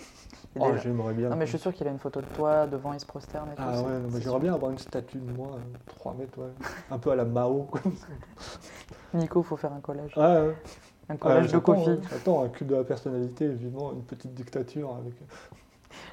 Oh, 0.60 0.72
déjà- 0.72 0.78
j'aimerais 0.82 1.14
bien. 1.14 1.30
Non, 1.30 1.36
mais 1.36 1.46
je 1.46 1.52
suis 1.52 1.60
sûr 1.60 1.72
qu'il 1.72 1.88
a 1.88 1.92
une 1.92 2.00
photo 2.00 2.22
de 2.22 2.26
toi 2.26 2.66
devant, 2.66 2.92
il 2.94 3.00
se 3.00 3.06
prosterne 3.06 3.52
et 3.52 3.56
tout. 3.56 3.62
Ah 3.64 3.82
ouais, 3.84 4.02
c'est 4.10 4.22
j'aimerais 4.24 4.40
bien 4.40 4.54
avoir 4.56 4.72
une 4.72 4.80
statue 4.80 5.20
de 5.20 5.32
moi, 5.32 5.52
3 5.86 6.16
mètres, 6.16 6.40
ouais. 6.40 6.50
un 6.90 6.98
peu 6.98 7.12
à 7.12 7.16
la 7.16 7.24
Mao. 7.24 7.68
quoi. 7.70 7.80
Nico, 9.14 9.44
faut 9.44 9.58
faire 9.58 9.72
un 9.74 9.80
collage. 9.80 10.12
Ah, 10.18 10.42
ouais. 10.42 10.56
Un 11.08 11.14
Ah, 11.14 11.18
collage 11.18 11.52
de 11.52 11.58
Kofi. 11.60 11.90
ouais. 11.92 12.00
Attends, 12.16 12.44
un 12.44 12.50
cul 12.50 12.66
de 12.66 12.76
la 12.76 12.84
personnalité, 12.84 13.48
vivement 13.48 13.92
une 13.94 14.02
petite 14.04 14.34
dictature 14.34 14.96
avec 14.96 15.14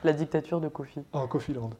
La 0.04 0.12
dictature 0.12 0.60
de 0.60 0.68
Kofi. 0.68 1.00
un 1.14 1.26
Coffee 1.26 1.54
Land. 1.54 1.70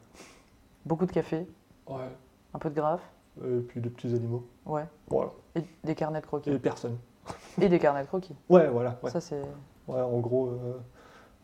Beaucoup 0.83 1.05
de 1.05 1.11
café, 1.11 1.45
Ouais. 1.87 2.09
un 2.55 2.59
peu 2.59 2.71
de 2.71 2.75
graphe, 2.75 3.07
Et 3.45 3.59
puis 3.61 3.81
des 3.81 3.89
petits 3.89 4.13
animaux. 4.13 4.45
ouais. 4.65 4.85
Voilà. 5.09 5.31
Et 5.55 5.61
des 5.83 5.95
carnets 5.95 6.21
de 6.21 6.25
croquis. 6.25 6.49
Et 6.51 6.59
personne. 6.59 6.97
Et 7.61 7.69
des 7.69 7.79
carnets 7.79 8.01
de 8.03 8.07
croquis. 8.07 8.35
Ouais, 8.49 8.67
voilà. 8.67 8.97
Ouais. 9.03 9.09
Ça, 9.11 9.19
c'est. 9.21 9.41
Ouais, 9.87 10.01
en 10.01 10.19
gros, 10.19 10.47
euh, 10.47 10.73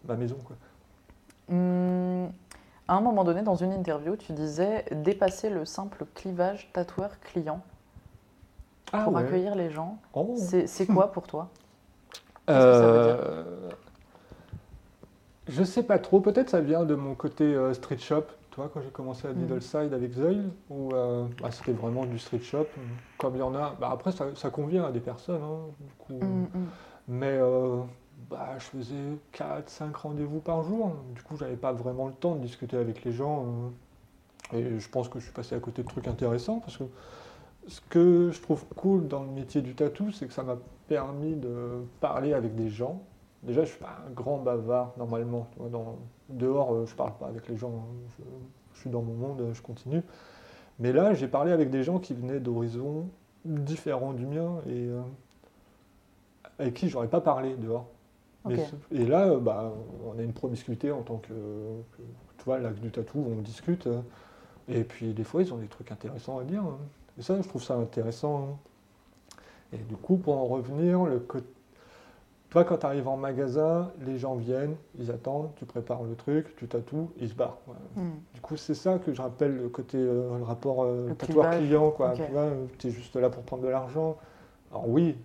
ma 0.06 0.16
maison, 0.16 0.38
quoi. 0.46 0.56
Hum, 1.50 2.30
à 2.88 2.96
un 2.96 3.02
moment 3.02 3.24
donné, 3.24 3.42
dans 3.42 3.56
une 3.56 3.72
interview, 3.74 4.16
tu 4.16 4.34
disais 4.34 4.86
dépasser 4.92 5.50
le 5.50 5.66
simple 5.66 6.06
clivage 6.14 6.70
tatoueur-client 6.74 7.62
Ah 8.92 9.04
pour 9.04 9.14
ouais. 9.14 9.24
accueillir 9.24 9.56
les 9.56 9.70
gens. 9.70 9.98
Oh. 10.14 10.36
C'est 10.38 10.86
quoi 10.88 11.12
pour 11.12 11.28
toi? 11.28 11.50
Qu'est-ce 12.46 12.58
que 12.58 12.74
ça 12.74 12.92
veut 12.92 13.04
dire? 13.04 13.18
Euh, 13.20 13.70
Je 15.48 15.64
sais 15.64 15.84
pas 15.84 16.00
trop, 16.00 16.20
peut-être 16.22 16.50
ça 16.50 16.62
vient 16.62 16.84
de 16.84 16.96
mon 16.96 17.16
côté 17.16 17.44
euh, 17.46 17.74
street 17.74 17.98
shop, 18.00 18.24
tu 18.54 18.58
vois, 18.60 18.70
quand 18.72 18.82
j'ai 18.82 18.92
commencé 18.92 19.28
à 19.28 19.34
Mhm. 19.34 19.42
Needleside 19.42 19.94
avec 19.96 20.14
Zoil, 20.14 20.52
où 20.70 20.94
euh, 20.94 21.26
bah, 21.42 21.50
c'était 21.50 21.72
vraiment 21.72 22.06
du 22.06 22.20
street 22.20 22.40
shop, 22.42 22.68
comme 23.18 23.36
il 23.36 23.40
y 23.40 23.42
en 23.42 23.56
a. 23.56 23.76
Bah, 23.82 23.90
après, 23.92 24.12
ça, 24.12 24.28
ça 24.36 24.52
convient 24.52 24.86
à 24.86 24.92
des 24.92 25.00
personnes, 25.00 25.42
hein, 25.42 25.72
du 25.80 25.94
coup. 25.98 26.24
Hum. 26.24 26.48
Mais 27.08 27.32
euh, 27.42 27.82
bah, 28.30 28.50
je 28.60 28.66
faisais 28.66 29.18
4-5 29.32 29.96
rendez-vous 29.96 30.40
par 30.40 30.62
jour, 30.64 30.92
du 31.16 31.22
coup, 31.24 31.36
j'avais 31.36 31.56
pas 31.56 31.74
vraiment 31.74 32.06
le 32.08 32.14
temps 32.14 32.36
de 32.36 32.42
discuter 32.42 32.78
avec 32.78 33.04
les 33.04 33.12
gens. 33.12 33.46
euh, 34.54 34.56
et 34.60 34.80
je 34.80 34.88
pense 34.90 35.10
que 35.10 35.18
je 35.18 35.24
suis 35.24 35.34
passé 35.34 35.56
à 35.56 35.60
côté 35.60 35.82
de 35.82 35.88
trucs 35.88 36.08
intéressants, 36.08 36.60
parce 36.60 36.78
que 36.78 36.84
ce 37.68 37.82
que 37.90 38.30
je 38.32 38.40
trouve 38.40 38.66
cool 38.76 39.08
dans 39.08 39.24
le 39.24 39.30
métier 39.32 39.62
du 39.64 39.74
tatou, 39.74 40.12
c'est 40.12 40.28
que 40.28 40.34
ça 40.34 40.44
m'a 40.44 40.58
permis 40.88 41.34
de 41.36 41.84
parler 42.02 42.34
avec 42.34 42.54
des 42.54 42.70
gens. 42.70 43.02
Déjà, 43.42 43.64
je 43.64 43.70
suis 43.72 43.80
pas 43.80 43.98
un 44.08 44.12
grand 44.12 44.38
bavard 44.38 44.92
normalement. 44.98 45.48
Dans- 45.72 45.98
dehors, 46.38 46.74
euh, 46.74 46.86
je 46.86 46.96
parle 46.96 47.14
pas 47.18 47.28
avec 47.28 47.48
les 47.48 47.58
gens. 47.58 47.72
hein. 47.72 47.96
Je, 48.20 48.24
je 48.76 48.80
suis 48.82 48.90
dans 48.90 49.02
mon 49.02 49.14
monde, 49.14 49.42
euh, 49.42 49.54
je 49.54 49.62
continue. 49.62 50.02
Mais 50.80 50.94
là, 50.94 51.14
j'ai 51.14 51.28
parlé 51.28 51.52
avec 51.52 51.70
des 51.72 51.84
gens 51.84 52.00
qui 52.00 52.14
venaient 52.14 52.40
d'horizons 52.40 53.08
différents 53.46 54.14
du 54.14 54.26
mien 54.26 54.62
et 54.68 54.88
euh, 54.90 55.02
avec 56.60 56.74
qui 56.76 56.90
j'aurais 56.90 57.08
pas 57.08 57.22
parlé 57.22 57.56
dehors. 57.56 57.88
Mais 58.46 58.58
et 58.92 59.06
là, 59.06 59.38
bah, 59.38 59.74
on 60.06 60.20
a 60.20 60.24
une 60.24 60.34
promiscuité 60.34 60.92
en 60.92 61.02
tant 61.04 61.18
que, 61.18 61.34
tu 62.38 62.44
vois, 62.46 62.60
l'acte 62.60 62.80
du 62.82 62.92
tatou, 62.92 63.26
on 63.38 63.42
discute. 63.42 63.88
et 64.70 64.84
puis 64.84 65.14
des 65.14 65.24
fois, 65.24 65.42
ils 65.44 65.54
ont 65.54 65.58
des 65.58 65.68
trucs 65.68 65.92
intéressants 65.92 66.40
à 66.40 66.44
dire. 66.44 66.64
hein. 66.64 66.80
Et 67.20 67.22
ça, 67.22 67.40
je 67.42 67.48
trouve 67.48 67.64
ça 67.64 67.76
intéressant. 67.76 68.50
hein. 68.54 68.58
Et 69.74 69.78
du 69.78 69.96
coup, 69.96 70.18
pour 70.18 70.38
en 70.38 70.46
revenir, 70.46 71.06
le 71.06 71.20
côté. 71.20 71.48
Toi, 72.54 72.66
quand 72.66 72.78
tu 72.78 72.86
arrives 72.86 73.08
en 73.08 73.18
magasin, 73.18 73.92
les 74.06 74.20
gens 74.20 74.36
viennent, 74.36 74.76
ils 75.00 75.10
attendent, 75.10 75.50
tu 75.56 75.66
prépares 75.66 76.04
le 76.04 76.14
truc, 76.14 76.56
tu 76.56 76.68
tatoues, 76.68 77.10
ils 77.18 77.28
se 77.30 77.34
barrent. 77.34 77.58
Hum. 77.98 78.12
Du 78.36 78.42
coup, 78.42 78.58
c'est 78.58 78.76
ça 78.76 79.00
que 79.00 79.12
je 79.12 79.20
rappelle 79.24 79.58
le 79.58 79.70
côté, 79.70 79.98
euh, 79.98 80.38
le 80.38 80.44
rapport 80.44 80.84
euh, 80.84 81.08
Le 81.10 81.16
tatoueur 81.16 81.46
clivage. 81.50 81.64
client, 81.64 81.90
quoi. 81.90 82.12
Tu 82.12 82.22
vois, 82.32 82.50
es 82.86 82.90
juste 82.92 83.16
là 83.16 83.32
pour 83.32 83.42
prendre 83.42 83.64
de 83.64 83.70
l'argent. 83.70 84.18
Alors 84.70 84.88
oui, 84.88 85.18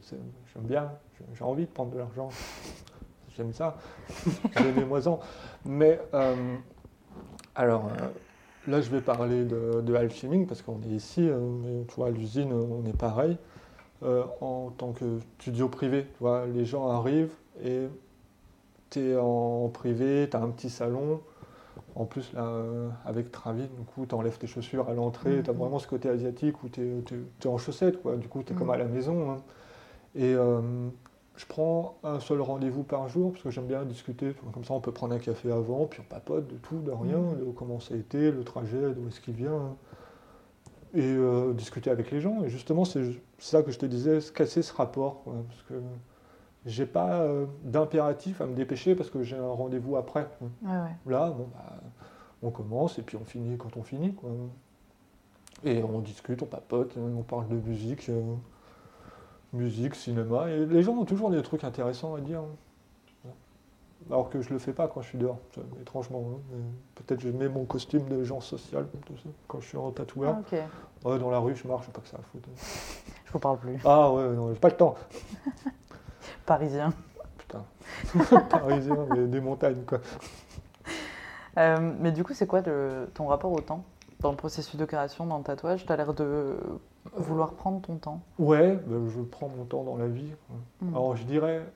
j'aime 0.54 0.62
bien, 0.64 0.90
j'ai- 1.34 1.44
envie 1.44 1.66
de 1.66 1.70
prendre 1.70 1.90
de 1.90 1.98
l'argent. 1.98 2.30
J'aime 3.36 3.52
ça. 3.52 3.76
Donnez-moi-en. 4.62 5.20
Mais 5.66 6.00
euh, 6.14 6.56
alors 7.54 7.84
euh, 8.00 8.08
là, 8.70 8.80
je 8.80 8.88
vais 8.90 9.02
parler 9.02 9.44
de, 9.44 9.82
de 9.82 9.94
Alcheming 9.94 10.46
parce 10.46 10.62
qu'on 10.62 10.80
est 10.82 10.94
ici, 10.94 11.28
euh, 11.28 11.38
mais 11.38 11.84
tu 11.84 11.94
vois, 11.96 12.06
à 12.06 12.10
l'usine, 12.10 12.54
on 12.54 12.86
est 12.86 12.96
pareil. 12.96 13.36
Euh, 14.04 14.22
en 14.40 14.70
tant 14.70 14.92
que 14.92 15.18
studio 15.40 15.68
privé, 15.68 16.04
tu 16.04 16.18
vois, 16.20 16.46
les 16.46 16.64
gens 16.64 16.88
arrivent 16.88 17.34
et 17.64 17.88
tu 18.90 19.00
es 19.00 19.16
en 19.16 19.68
privé, 19.68 20.28
tu 20.30 20.36
as 20.36 20.40
un 20.40 20.50
petit 20.50 20.70
salon. 20.70 21.20
En 21.96 22.04
plus, 22.04 22.32
là, 22.32 22.44
euh, 22.46 22.88
avec 23.04 23.32
Travis, 23.32 23.66
du 23.66 23.82
coup, 23.94 24.06
tu 24.06 24.14
enlèves 24.14 24.38
tes 24.38 24.46
chaussures 24.46 24.88
à 24.88 24.94
l'entrée, 24.94 25.38
Mhm. 25.38 25.42
tu 25.42 25.50
as 25.50 25.52
vraiment 25.52 25.80
ce 25.80 25.88
côté 25.88 26.08
asiatique 26.08 26.62
où 26.62 26.68
tu 26.68 26.80
es, 26.82 27.48
en 27.48 27.58
chaussettes, 27.58 28.00
quoi. 28.00 28.16
Du 28.16 28.28
coup, 28.28 28.42
tu 28.44 28.52
es 28.52 28.56
comme 28.56 28.68
Mhm. 28.68 28.74
à 28.74 28.76
la 28.78 28.84
maison. 28.84 29.30
hein. 29.32 29.36
Et 30.14 30.32
euh, 30.34 30.60
je 31.34 31.44
prends 31.46 31.98
un 32.04 32.20
seul 32.20 32.40
rendez-vous 32.40 32.84
par 32.84 33.08
jour 33.08 33.32
parce 33.32 33.42
que 33.42 33.50
j'aime 33.50 33.66
bien 33.66 33.84
discuter. 33.84 34.32
Comme 34.54 34.64
ça, 34.64 34.74
on 34.74 34.80
peut 34.80 34.92
prendre 34.92 35.14
un 35.14 35.18
café 35.18 35.50
avant, 35.50 35.86
puis 35.86 36.00
on 36.00 36.08
papote 36.08 36.46
de 36.46 36.56
tout, 36.56 36.78
de 36.78 36.92
rien, 36.92 37.18
Mhm. 37.18 37.38
de 37.40 37.44
comment 37.50 37.80
ça 37.80 37.94
a 37.94 37.96
été, 37.96 38.30
le 38.30 38.44
trajet, 38.44 38.92
d'où 38.94 39.08
est-ce 39.08 39.20
qu'il 39.20 39.34
vient. 39.34 39.52
hein. 39.56 39.76
Et 40.94 41.02
euh, 41.02 41.52
discuter 41.52 41.90
avec 41.90 42.10
les 42.10 42.20
gens. 42.20 42.42
Et 42.44 42.48
justement, 42.48 42.84
c'est 42.84 43.02
ça 43.38 43.62
que 43.62 43.70
je 43.70 43.78
te 43.78 43.86
disais, 43.86 44.20
se 44.20 44.32
casser 44.32 44.62
ce 44.62 44.72
rapport. 44.72 45.22
quoi, 45.22 45.34
parce 45.48 45.62
que 45.62 45.74
j'ai 46.66 46.86
pas 46.86 47.20
euh, 47.20 47.46
d'impératif 47.62 48.40
à 48.40 48.46
me 48.46 48.54
dépêcher 48.54 48.94
parce 48.94 49.10
que 49.10 49.22
j'ai 49.22 49.36
un 49.36 49.48
rendez-vous 49.48 49.96
après. 49.96 50.28
quoi. 50.38 50.48
Ouais, 50.62 50.78
ouais. 50.78 51.12
Là, 51.12 51.30
bon, 51.30 51.48
bah, 51.52 51.76
on 52.42 52.50
commence 52.50 52.98
et 52.98 53.02
puis 53.02 53.16
on 53.16 53.24
finit 53.24 53.56
quand 53.56 53.76
on 53.76 53.82
finit. 53.82 54.14
Quoi. 54.14 54.30
Et 55.64 55.82
on 55.82 56.00
discute, 56.00 56.42
on 56.42 56.46
papote, 56.46 56.96
on 56.96 57.22
parle 57.22 57.48
de 57.48 57.56
musique, 57.56 58.08
euh, 58.08 58.22
musique, 59.52 59.94
cinéma. 59.94 60.50
Et 60.50 60.66
les 60.66 60.82
gens 60.82 60.96
ont 60.96 61.04
toujours 61.04 61.30
des 61.30 61.42
trucs 61.42 61.64
intéressants 61.64 62.14
à 62.14 62.20
dire. 62.20 62.42
Alors 64.10 64.30
que 64.30 64.40
je 64.40 64.50
le 64.50 64.58
fais 64.58 64.72
pas 64.72 64.88
quand 64.88 65.02
je 65.02 65.08
suis 65.08 65.18
dehors, 65.18 65.38
étrangement. 65.80 66.22
hein. 66.32 66.56
Peut-être 66.94 67.20
je 67.20 67.28
mets 67.28 67.48
mon 67.48 67.64
costume 67.64 68.08
de 68.08 68.24
gens 68.24 68.40
social 68.40 68.86
quand 69.46 69.60
je 69.60 69.66
suis 69.66 69.76
en 69.78 69.90
tatoueur. 69.90 70.36
Ah. 70.52 71.08
Ouais, 71.08 71.18
dans 71.18 71.30
la 71.30 71.38
rue, 71.38 71.54
je 71.54 71.66
marche, 71.68 71.86
pas 71.88 72.00
que 72.00 72.08
ça 72.08 72.16
à 72.16 72.22
foutre. 72.22 72.48
Je 73.26 73.32
vous 73.34 73.38
parle 73.40 73.58
plus. 73.58 73.78
Ah 73.84 74.10
ouais, 74.10 74.26
non, 74.30 74.48
j'ai 74.54 74.58
pas 74.58 74.70
le 74.70 74.76
temps. 74.76 74.94
Parisien. 76.46 76.94
Putain. 77.36 77.62
Parisien, 78.50 78.96
mais 79.10 79.26
des 79.26 79.40
montagnes, 79.42 79.82
quoi. 79.86 79.98
Euh, 81.58 81.92
mais 82.00 82.12
du 82.12 82.24
coup, 82.24 82.32
c'est 82.34 82.46
quoi 82.46 82.60
le- 82.62 83.08
ton 83.14 83.26
rapport 83.26 83.52
au 83.52 83.60
temps 83.60 83.84
Dans 84.20 84.30
le 84.30 84.36
processus 84.36 84.76
de 84.76 84.84
création, 84.86 85.26
dans 85.26 85.38
le 85.38 85.44
tatouage, 85.44 85.84
tu 85.84 85.92
as 85.92 85.96
l'air 85.96 86.14
de 86.14 86.56
vouloir 87.16 87.52
prendre 87.52 87.80
ton 87.82 87.96
temps. 87.96 88.20
Ouais, 88.38 88.78
ben, 88.86 89.08
je 89.08 89.20
prends 89.20 89.48
mon 89.48 89.64
temps 89.64 89.82
dans 89.82 89.96
la 89.96 90.06
vie. 90.06 90.32
quoi. 90.46 90.88
Mm. 90.88 90.94
Alors 90.94 91.16
je 91.16 91.24
dirais, 91.24 91.66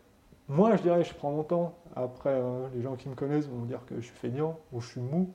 moi 0.52 0.76
je 0.76 0.82
dirais 0.82 1.04
je 1.04 1.14
prends 1.14 1.30
mon 1.32 1.42
temps. 1.44 1.74
Après, 1.96 2.30
euh, 2.30 2.68
les 2.74 2.82
gens 2.82 2.96
qui 2.96 3.08
me 3.08 3.14
connaissent 3.14 3.48
vont 3.48 3.58
me 3.58 3.66
dire 3.66 3.80
que 3.86 3.96
je 3.96 4.00
suis 4.06 4.16
feignant 4.16 4.58
ou 4.72 4.80
je 4.80 4.88
suis 4.88 5.00
mou. 5.00 5.30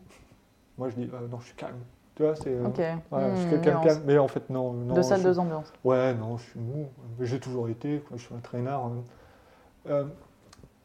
Moi 0.77 0.89
je 0.89 0.95
dis, 0.95 1.10
euh, 1.14 1.27
non, 1.30 1.39
je 1.39 1.48
suis 1.48 1.56
calme. 1.56 1.80
Tu 2.15 2.23
vois, 2.23 2.35
c'est. 2.35 2.53
euh, 2.53 2.65
Ok. 2.68 2.80
ouais, 2.80 2.95
je 3.35 3.35
suis 3.38 3.48
Hmm, 3.48 3.49
quelqu'un 3.49 3.80
de 3.80 3.84
calme. 3.84 4.02
Mais 4.06 4.18
en 4.18 4.27
fait, 4.27 4.49
non. 4.49 4.73
non 4.73 4.95
Deux 4.95 5.03
salles, 5.03 5.19
je- 5.19 5.26
deux 5.30 5.39
ambiances. 5.39 5.73
Ouais, 5.84 6.14
non, 6.15 6.38
je 6.38 6.44
suis 6.45 6.60
mou. 6.60 6.88
Mais 7.19 7.26
J'ai 7.26 7.39
toujours 7.39 7.69
été, 7.69 7.99
quoi, 8.07 8.18
je 8.18 8.23
suis 8.26 8.35
un 8.35 8.39
traînard. 8.39 8.85
hein. 8.85 9.03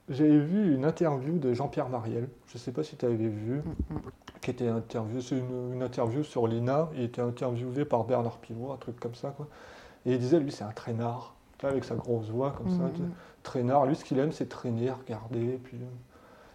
J'avais 0.09 0.39
vu 0.39 0.75
une 0.75 0.85
interview 0.85 1.39
de 1.39 1.55
Jean-Pierre 1.55 1.89
Mariel, 1.89 2.29
je 2.49 2.55
ne 2.57 2.59
sais 2.59 2.73
pas 2.73 2.83
si 2.83 2.97
tu 2.97 3.07
avais 3.07 3.17
vu, 3.29 3.63
qui 4.43 4.51
était 4.51 4.69
interviewé, 4.69 5.23
c'est 5.23 5.39
une, 5.39 5.75
une 5.75 5.83
interview 5.83 6.23
sur 6.25 6.47
l'INA, 6.49 6.91
il 6.95 7.03
était 7.03 7.23
interviewé 7.23 7.85
par 7.85 8.05
Bernard 8.05 8.39
Pivot, 8.39 8.73
un 8.73 8.77
truc 8.77 8.99
comme 9.01 9.15
ça. 9.15 9.31
Quoi. 9.37 9.49
Et 10.07 10.13
il 10.15 10.19
disait, 10.19 10.41
lui, 10.41 10.53
c'est 10.53 10.65
un 10.65 10.73
traînard, 10.73 11.35
tu 11.59 11.63
vois, 11.63 11.71
avec 11.73 11.85
sa 11.85 11.97
grosse 11.97 12.31
voix 12.31 12.53
comme 12.59 12.69
ça. 12.71 12.85
Traînard, 13.43 13.87
lui, 13.87 13.97
ce 13.97 14.05
qu'il 14.05 14.19
aime, 14.19 14.33
c'est 14.33 14.49
traîner, 14.49 14.91
regarder. 14.91 15.59
Puis, 15.65 15.77
et, 15.77 15.81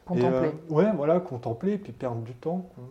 Contempler. 0.05 0.27
euh, 0.69 0.73
ouais, 0.73 0.91
voilà, 0.93 1.19
contempler, 1.19 1.77
puis 1.77 1.91
perdre 1.91 2.21
du 2.21 2.33
temps. 2.33 2.69
quoi. 2.75 2.83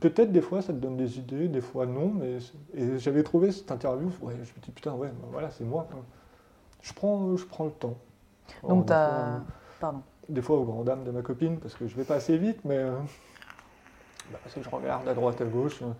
Peut-être 0.00 0.32
des 0.32 0.40
fois 0.40 0.62
ça 0.62 0.72
te 0.72 0.78
donne 0.78 0.96
des 0.96 1.18
idées, 1.18 1.48
des 1.48 1.60
fois 1.60 1.84
non, 1.86 2.08
mais 2.08 2.38
et 2.74 2.98
j'avais 2.98 3.22
trouvé 3.22 3.52
cette 3.52 3.70
interview, 3.70 4.08
ouais, 4.22 4.34
je 4.42 4.52
me 4.54 4.60
dis 4.62 4.70
putain, 4.70 4.94
ouais, 4.94 5.08
bah 5.08 5.28
voilà, 5.30 5.50
c'est 5.50 5.64
moi. 5.64 5.86
quoi. 5.90 6.00
je 6.82 6.92
prends, 6.94 7.36
je 7.36 7.44
prends 7.44 7.64
le 7.66 7.70
temps. 7.72 7.98
Donc, 8.66 8.86
Alors, 8.86 8.86
tu 8.86 8.86
des 8.86 8.92
as. 8.92 9.26
fois, 9.26 9.44
Pardon. 9.78 10.02
des 10.28 10.40
fois 10.42 10.56
aux 10.58 10.64
grandes 10.64 10.86
dames 10.86 11.04
de 11.04 11.10
ma 11.10 11.20
copine, 11.22 11.58
parce 11.58 11.74
que 11.74 11.86
je 11.86 11.96
vais 11.96 12.04
pas 12.04 12.14
assez 12.16 12.38
vite, 12.38 12.60
mais 12.64 12.78
euh, 12.78 12.98
bah, 14.30 14.38
parce 14.42 14.54
que 14.54 14.62
je 14.62 14.70
regarde 14.70 15.06
à 15.08 15.14
droite, 15.14 15.40
à 15.40 15.44
gauche. 15.44 15.82
euh, 15.82 15.92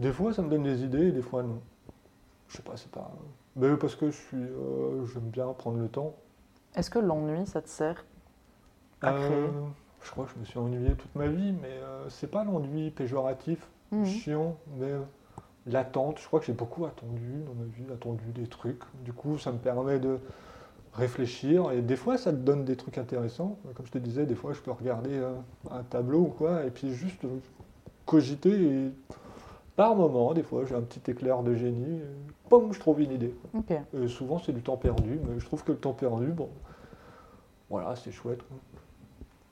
des 0.00 0.12
fois, 0.12 0.32
ça 0.34 0.42
me 0.42 0.48
donne 0.50 0.64
des 0.64 0.82
idées, 0.82 1.08
et 1.08 1.12
des 1.12 1.22
fois, 1.22 1.42
non. 1.44 1.60
Je 2.48 2.56
sais 2.56 2.62
pas, 2.62 2.76
c'est 2.76 2.90
pas. 2.90 3.12
Mais 3.56 3.76
parce 3.76 3.94
que 3.94 4.10
je 4.10 4.16
suis, 4.16 4.36
euh, 4.36 5.06
j'aime 5.06 5.30
bien 5.30 5.46
prendre 5.56 5.78
le 5.78 5.88
temps. 5.88 6.14
Est-ce 6.74 6.90
que 6.90 6.98
l'ennui, 6.98 7.46
ça 7.46 7.62
te 7.62 7.68
sert 7.68 8.04
à 9.00 9.12
créer? 9.12 9.36
Euh, 9.36 9.50
je 10.02 10.10
crois 10.10 10.24
que 10.26 10.32
je 10.34 10.38
me 10.40 10.44
suis 10.44 10.58
ennuyé 10.58 10.94
toute 10.94 11.14
ma 11.14 11.28
vie, 11.28 11.52
mais 11.52 11.68
euh, 11.70 12.08
c'est 12.08 12.30
pas 12.30 12.44
l'ennui 12.44 12.90
péjoratif, 12.90 13.68
Mhm. 13.92 14.04
chiant, 14.04 14.56
mais 14.76 14.90
l'attente. 15.66 16.18
Je 16.18 16.26
crois 16.26 16.40
que 16.40 16.46
j'ai 16.46 16.52
beaucoup 16.52 16.84
attendu 16.84 17.42
dans 17.46 17.54
ma 17.54 17.64
vie, 17.64 17.84
attendu 17.92 18.24
des 18.34 18.46
trucs. 18.48 18.82
Du 19.04 19.12
coup, 19.12 19.38
ça 19.38 19.52
me 19.52 19.58
permet 19.58 20.00
de 20.00 20.18
réfléchir 20.94 21.70
et 21.72 21.80
des 21.80 21.96
fois, 21.96 22.18
ça 22.18 22.32
te 22.32 22.36
donne 22.36 22.64
des 22.64 22.76
trucs 22.76 22.98
intéressants. 22.98 23.58
Comme 23.74 23.86
je 23.86 23.92
te 23.92 23.98
disais, 23.98 24.26
des 24.26 24.34
fois, 24.34 24.52
je 24.52 24.60
peux 24.60 24.70
regarder 24.72 25.20
un 25.70 25.82
tableau 25.84 26.20
ou 26.20 26.28
quoi 26.28 26.64
et 26.64 26.70
puis 26.70 26.92
juste 26.92 27.22
cogiter 28.06 28.50
et 28.50 28.90
par 29.76 29.94
moment, 29.96 30.32
des 30.34 30.42
fois, 30.42 30.64
j'ai 30.64 30.74
un 30.74 30.82
petit 30.82 31.10
éclair 31.10 31.42
de 31.42 31.54
génie, 31.54 31.98
et, 31.98 32.48
poum, 32.48 32.72
je 32.72 32.80
trouve 32.80 33.00
une 33.00 33.12
idée. 33.12 33.34
Et 33.94 34.08
souvent, 34.08 34.38
c'est 34.38 34.52
du 34.52 34.62
temps 34.62 34.76
perdu, 34.76 35.18
mais 35.26 35.38
je 35.38 35.44
trouve 35.44 35.64
que 35.64 35.72
le 35.72 35.78
temps 35.78 35.92
perdu, 35.92 36.26
bon, 36.26 36.48
voilà, 37.70 37.96
c'est 37.96 38.12
chouette. 38.12 38.42
quoi. 38.42 38.56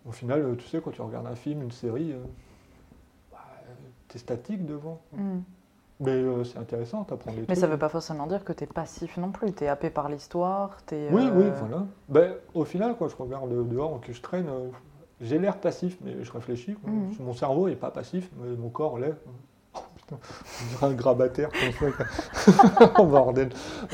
Au 0.09 0.12
final, 0.12 0.40
euh, 0.43 0.55
tu 0.57 0.66
sais, 0.66 0.81
quand 0.81 0.90
tu 0.90 1.01
regardes 1.03 1.27
un 1.27 1.36
film, 1.36 1.62
une 1.62 1.70
série, 1.70 2.12
euh, 2.12 2.19
bah, 3.31 3.39
euh, 3.69 3.73
t'es 4.09 4.19
statique 4.19 4.66
devant. 4.66 5.01
Mhm. 5.12 5.43
Mais 6.01 6.11
euh, 6.11 6.43
c'est 6.43 6.59
intéressant, 6.59 7.05
t'apprends 7.05 7.31
des 7.31 7.40
Mais 7.40 7.47
trucs. 7.47 7.59
ça 7.59 7.69
veut 7.69 7.78
pas 7.78 7.89
forcément 7.89 8.27
dire 8.27 8.43
que 8.44 8.53
tu 8.53 8.65
es 8.65 8.66
passif 8.66 9.16
non 9.19 9.31
plus. 9.31 9.53
Tu 9.53 9.62
es 9.62 9.69
happé 9.69 9.89
par 9.90 10.09
l'histoire. 10.09 10.82
t'es, 10.85 11.09
Oui, 11.12 11.23
oui, 11.32 11.44
euh, 11.44 11.53
voilà. 11.61 11.86
Ben, 12.09 12.35
au 12.55 12.65
final, 12.65 12.97
quand 12.99 13.07
je 13.09 13.15
regarde 13.16 13.69
dehors, 13.69 14.01
que 14.01 14.12
je 14.12 14.20
traîne, 14.20 14.49
euh, 14.49 14.69
j'ai 15.20 15.39
l'air 15.39 15.59
passif, 15.59 15.97
mais 16.05 16.24
je 16.24 16.32
réfléchis. 16.32 16.77
Mhm. 16.85 17.15
Mon 17.20 17.32
cerveau 17.35 17.69
n'est 17.69 17.77
pas 17.77 17.93
passif, 17.93 18.28
mais 18.40 18.57
mon 18.57 18.69
corps 18.70 18.99
l'est. 18.99 19.15
Putain, 20.18 20.64
on 20.64 20.68
dirait 20.68 20.86
un 20.86 20.93
grabataire 20.94 21.48
comme 21.51 21.93
ça. 21.93 22.90
oh 22.98 23.05
bordel. 23.06 23.51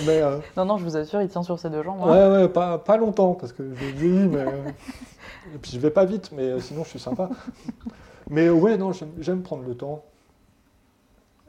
Mais 0.06 0.22
euh, 0.22 0.38
Non, 0.56 0.64
non, 0.64 0.78
je 0.78 0.84
vous 0.84 0.96
assure, 0.96 1.20
il 1.22 1.28
tient 1.28 1.42
sur 1.42 1.58
ses 1.58 1.70
deux 1.70 1.82
jambes. 1.82 2.00
hein. 2.02 2.30
ouais, 2.30 2.42
ouais, 2.42 2.48
pas, 2.48 2.78
pas 2.78 2.96
longtemps, 2.96 3.34
parce 3.34 3.52
que 3.52 3.62
je 3.68 3.84
vieillis, 3.86 4.28
mais. 4.28 4.38
euh, 4.40 4.68
Et 5.54 5.58
puis 5.58 5.70
je 5.72 5.78
vais 5.78 5.90
pas 5.90 6.04
vite, 6.04 6.30
mais 6.32 6.42
euh, 6.42 6.60
sinon 6.60 6.84
je 6.84 6.90
suis 6.90 6.98
sympa. 6.98 7.30
mais 8.28 8.50
ouais, 8.50 8.76
non, 8.76 8.92
j'aime- 8.92 9.42
prendre 9.42 9.62
le 9.66 9.74
temps. 9.74 10.04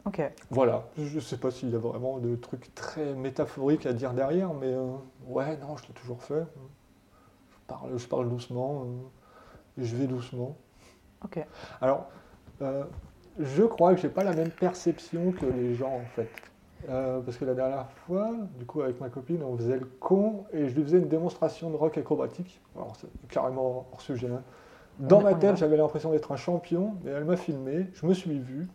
Ok. 0.06 0.22
Voilà, 0.50 0.86
je 0.98 1.16
ne 1.16 1.20
sais 1.20 1.36
pas 1.38 1.52
s'il 1.52 1.70
y 1.70 1.76
a 1.76 1.80
vraiment 1.80 2.18
de 2.20 2.36
trucs 2.38 2.74
très 2.74 3.14
métaphoriques 3.14 3.86
à 3.86 3.92
dire 3.94 4.14
derrière, 4.14 4.54
mais 4.54 4.68
euh, 4.74 4.86
ouais, 5.28 5.58
non, 5.58 5.76
je 5.78 5.84
l'ai 5.88 5.94
toujours 5.94 6.24
fait. 6.24 6.46
Je 7.52 7.58
parle, 7.68 7.98
je 7.98 8.08
parle 8.08 8.30
doucement, 8.30 8.84
euh, 8.86 9.84
je 9.84 9.96
vais 9.98 10.08
doucement. 10.08 10.56
Ok. 11.26 11.46
Alors, 11.82 12.06
euh, 12.62 12.84
je 13.40 13.64
crois 13.64 13.96
que 13.96 14.02
j'ai 14.02 14.10
pas 14.10 14.24
la 14.24 14.34
même 14.34 14.52
perception 14.52 15.32
que 15.32 15.46
les 15.46 15.74
gens 15.76 15.94
en 15.96 16.06
fait. 16.16 16.30
Euh, 16.90 17.20
parce 17.20 17.38
que 17.38 17.44
la 17.44 17.56
dernière 17.56 17.90
fois, 18.08 18.32
du 18.58 18.66
coup, 18.66 18.82
avec 18.82 19.02
ma 19.02 19.10
copine, 19.10 19.44
on 19.44 19.58
faisait 19.58 19.78
le 19.78 19.86
con 20.00 20.46
et 20.54 20.70
je 20.70 20.76
lui 20.76 20.84
faisais 20.84 20.98
une 20.98 21.10
démonstration 21.10 21.70
de 21.70 21.76
rock 21.76 21.98
acrobatique. 21.98 22.62
Alors, 22.76 22.96
c'est 22.96 23.08
carrément 23.30 23.86
hors 23.92 24.02
sujet. 24.02 24.28
hein. 24.28 24.42
Dans 25.00 25.22
ma 25.22 25.34
tête, 25.34 25.58
j'avais 25.58 25.78
l'impression 25.78 26.12
d'être 26.12 26.32
un 26.32 26.38
champion, 26.38 26.94
mais 27.04 27.12
elle 27.12 27.26
m'a 27.26 27.38
filmé, 27.38 27.88
je 27.94 28.06
me 28.06 28.14
suis 28.14 28.40
vu, 28.40 28.68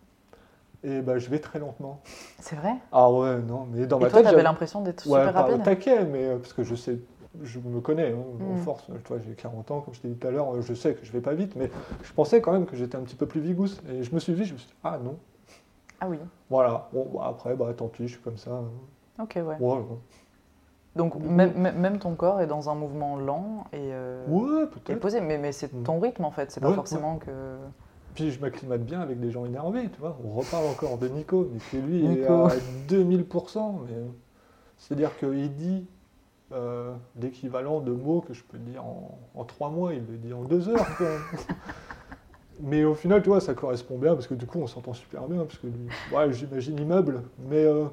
et 0.82 1.00
bah, 1.00 1.18
je 1.18 1.28
vais 1.30 1.38
très 1.38 1.58
lentement. 1.58 2.00
C'est 2.40 2.56
vrai? 2.56 2.74
Ah 2.92 3.10
ouais, 3.10 3.40
non, 3.40 3.66
mais 3.72 3.86
dans 3.86 3.98
Et 3.98 4.02
ma 4.02 4.08
toi, 4.10 4.20
tête, 4.20 4.30
j'avais- 4.30 4.42
l'impression 4.42 4.82
d'être 4.82 5.06
ouais, 5.06 5.18
super 5.20 5.34
rapide? 5.34 5.62
taquet, 5.62 6.04
mais 6.04 6.26
euh, 6.26 6.36
parce 6.38 6.52
que 6.52 6.62
je 6.62 6.74
sais, 6.74 6.98
je 7.42 7.58
me 7.58 7.80
connais, 7.80 8.12
hein, 8.12 8.16
en 8.40 8.54
Mm. 8.54 8.56
force. 8.58 8.84
Tu 8.86 9.08
vois, 9.08 9.18
j'ai 9.18 9.34
40 9.34 9.70
ans, 9.70 9.80
comme 9.80 9.94
je 9.94 10.00
t'ai 10.00 10.08
dit 10.08 10.16
tout 10.16 10.26
à 10.26 10.30
l'heure, 10.30 10.54
euh, 10.54 10.60
je 10.62 10.74
sais 10.74 10.94
que 10.94 11.04
je 11.04 11.12
vais 11.12 11.20
pas 11.20 11.34
vite, 11.34 11.56
mais 11.56 11.70
je 12.02 12.12
pensais 12.12 12.40
quand 12.40 12.52
même 12.52 12.66
que 12.66 12.76
j'étais 12.76 12.96
un 12.96 13.02
petit 13.02 13.16
peu 13.16 13.26
plus 13.26 13.40
vigousse. 13.40 13.80
Et 13.90 14.02
je 14.02 14.14
me 14.14 14.20
suis 14.20 14.34
vu, 14.34 14.44
je 14.44 14.52
me 14.54 14.58
suis 14.58 14.68
dit, 14.68 14.74
ah 14.84 14.98
non, 15.02 15.18
Ah 16.00 16.08
oui. 16.08 16.18
voilà. 16.50 16.88
Bon, 16.92 17.06
bah, 17.14 17.26
après, 17.28 17.54
bah 17.56 17.72
tant 17.74 17.88
pis, 17.88 18.06
je 18.08 18.14
suis 18.14 18.22
comme 18.22 18.36
ça. 18.36 18.50
hein. 18.52 19.22
Ok, 19.22 19.34
ouais. 19.36 19.42
Ouais, 19.44 19.58
ouais. 19.78 19.82
Donc, 20.96 21.16
même, 21.16 21.52
même- 21.56 21.98
ton 21.98 22.14
corps 22.14 22.40
est 22.40 22.46
dans 22.46 22.70
un 22.70 22.74
mouvement 22.76 23.16
lent 23.16 23.64
et, 23.72 23.78
euh, 23.80 24.28
Ouais, 24.28 24.62
et 24.62 24.66
peut-être. 24.66 25.00
posé. 25.00 25.20
Mais, 25.20 25.38
mais 25.38 25.50
c'est 25.50 25.72
Mm. 25.72 25.82
ton 25.82 25.98
rythme, 25.98 26.24
en 26.24 26.30
fait. 26.30 26.50
C'est 26.52 26.60
pas 26.60 26.72
forcément 26.72 27.16
que... 27.18 27.56
Puis 28.14 28.30
je 28.30 28.40
m'acclimate 28.40 28.82
bien 28.84 29.00
avec 29.00 29.18
des 29.18 29.32
gens 29.32 29.44
énervés, 29.44 29.88
tu 29.90 29.98
vois. 29.98 30.16
On 30.24 30.34
reparle 30.34 30.66
encore 30.66 30.98
de 30.98 31.08
Nico, 31.08 31.48
mais 31.74 31.80
lui 31.80 32.04
est 32.04 32.08
Nico. 32.08 32.32
à 32.46 32.50
2000%. 32.86 33.80
Mais... 33.88 33.92
C'est-à-dire 34.78 35.16
qu'il 35.18 35.52
dit 35.54 35.86
euh, 36.52 36.94
l'équivalent 37.20 37.80
de 37.80 37.92
mots 37.92 38.20
que 38.20 38.34
je 38.34 38.42
peux 38.44 38.58
dire 38.58 38.84
en, 38.84 39.18
en 39.34 39.44
trois 39.44 39.70
mois, 39.70 39.94
il 39.94 40.04
le 40.06 40.16
dit 40.18 40.32
en 40.32 40.42
deux 40.42 40.68
heures. 40.68 40.96
quoi. 40.96 41.08
mais 42.60 42.84
au 42.84 42.94
final, 42.94 43.22
tu 43.22 43.28
vois, 43.28 43.40
ça 43.40 43.54
correspond 43.54 43.98
bien, 43.98 44.14
parce 44.14 44.26
que 44.26 44.34
du 44.34 44.46
coup, 44.46 44.58
on 44.60 44.66
s'entend 44.66 44.92
super 44.94 45.26
bien, 45.26 45.44
parce 45.44 45.58
que 45.58 45.66
ouais, 46.14 46.32
j'imagine 46.32 46.78
immeuble, 46.78 47.22
mais 47.48 47.64
euh, 47.64 47.86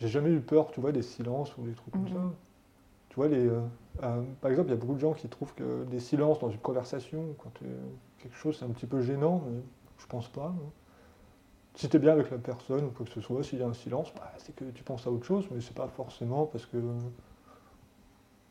j'ai 0.00 0.08
jamais 0.08 0.30
eu 0.30 0.40
peur, 0.40 0.70
tu 0.70 0.80
vois, 0.80 0.92
des 0.92 1.02
silences 1.02 1.56
ou 1.58 1.62
des 1.62 1.72
trucs 1.74 1.92
comme 1.92 2.02
Mhm. 2.02 2.08
ça. 2.14 2.20
Tu 3.10 3.16
vois, 3.16 3.28
les, 3.28 3.46
euh, 3.46 3.60
euh, 4.02 4.22
par 4.40 4.50
exemple, 4.50 4.68
il 4.68 4.74
y 4.74 4.76
a 4.76 4.80
beaucoup 4.80 4.94
de 4.94 5.00
gens 5.00 5.12
qui 5.12 5.28
trouvent 5.28 5.54
que 5.54 5.84
des 5.84 6.00
silences 6.00 6.38
dans 6.38 6.50
une 6.50 6.58
conversation, 6.58 7.34
quand 7.42 7.50
quelque 8.18 8.36
chose 8.36 8.56
c'est 8.58 8.64
un 8.64 8.68
petit 8.70 8.86
peu 8.86 9.00
gênant, 9.02 9.42
mais 9.46 9.60
je 9.98 10.06
pense 10.06 10.28
pas. 10.28 10.54
hein. 10.56 10.70
Si 11.74 11.88
tu 11.88 11.96
es 11.96 12.00
bien 12.00 12.12
avec 12.12 12.30
la 12.30 12.38
personne 12.38 12.86
ou 12.86 12.88
quoi 12.90 13.06
que 13.06 13.12
ce 13.12 13.20
soit, 13.20 13.42
s'il 13.44 13.60
y 13.60 13.62
a 13.62 13.66
un 13.68 13.72
silence, 13.74 14.12
bah, 14.16 14.32
c'est 14.38 14.54
que 14.54 14.64
tu 14.64 14.82
penses 14.82 15.06
à 15.06 15.10
autre 15.10 15.24
chose, 15.24 15.46
mais 15.52 15.60
c'est 15.60 15.74
pas 15.76 15.86
forcément 15.88 16.46
parce 16.46 16.66
que 16.66 16.76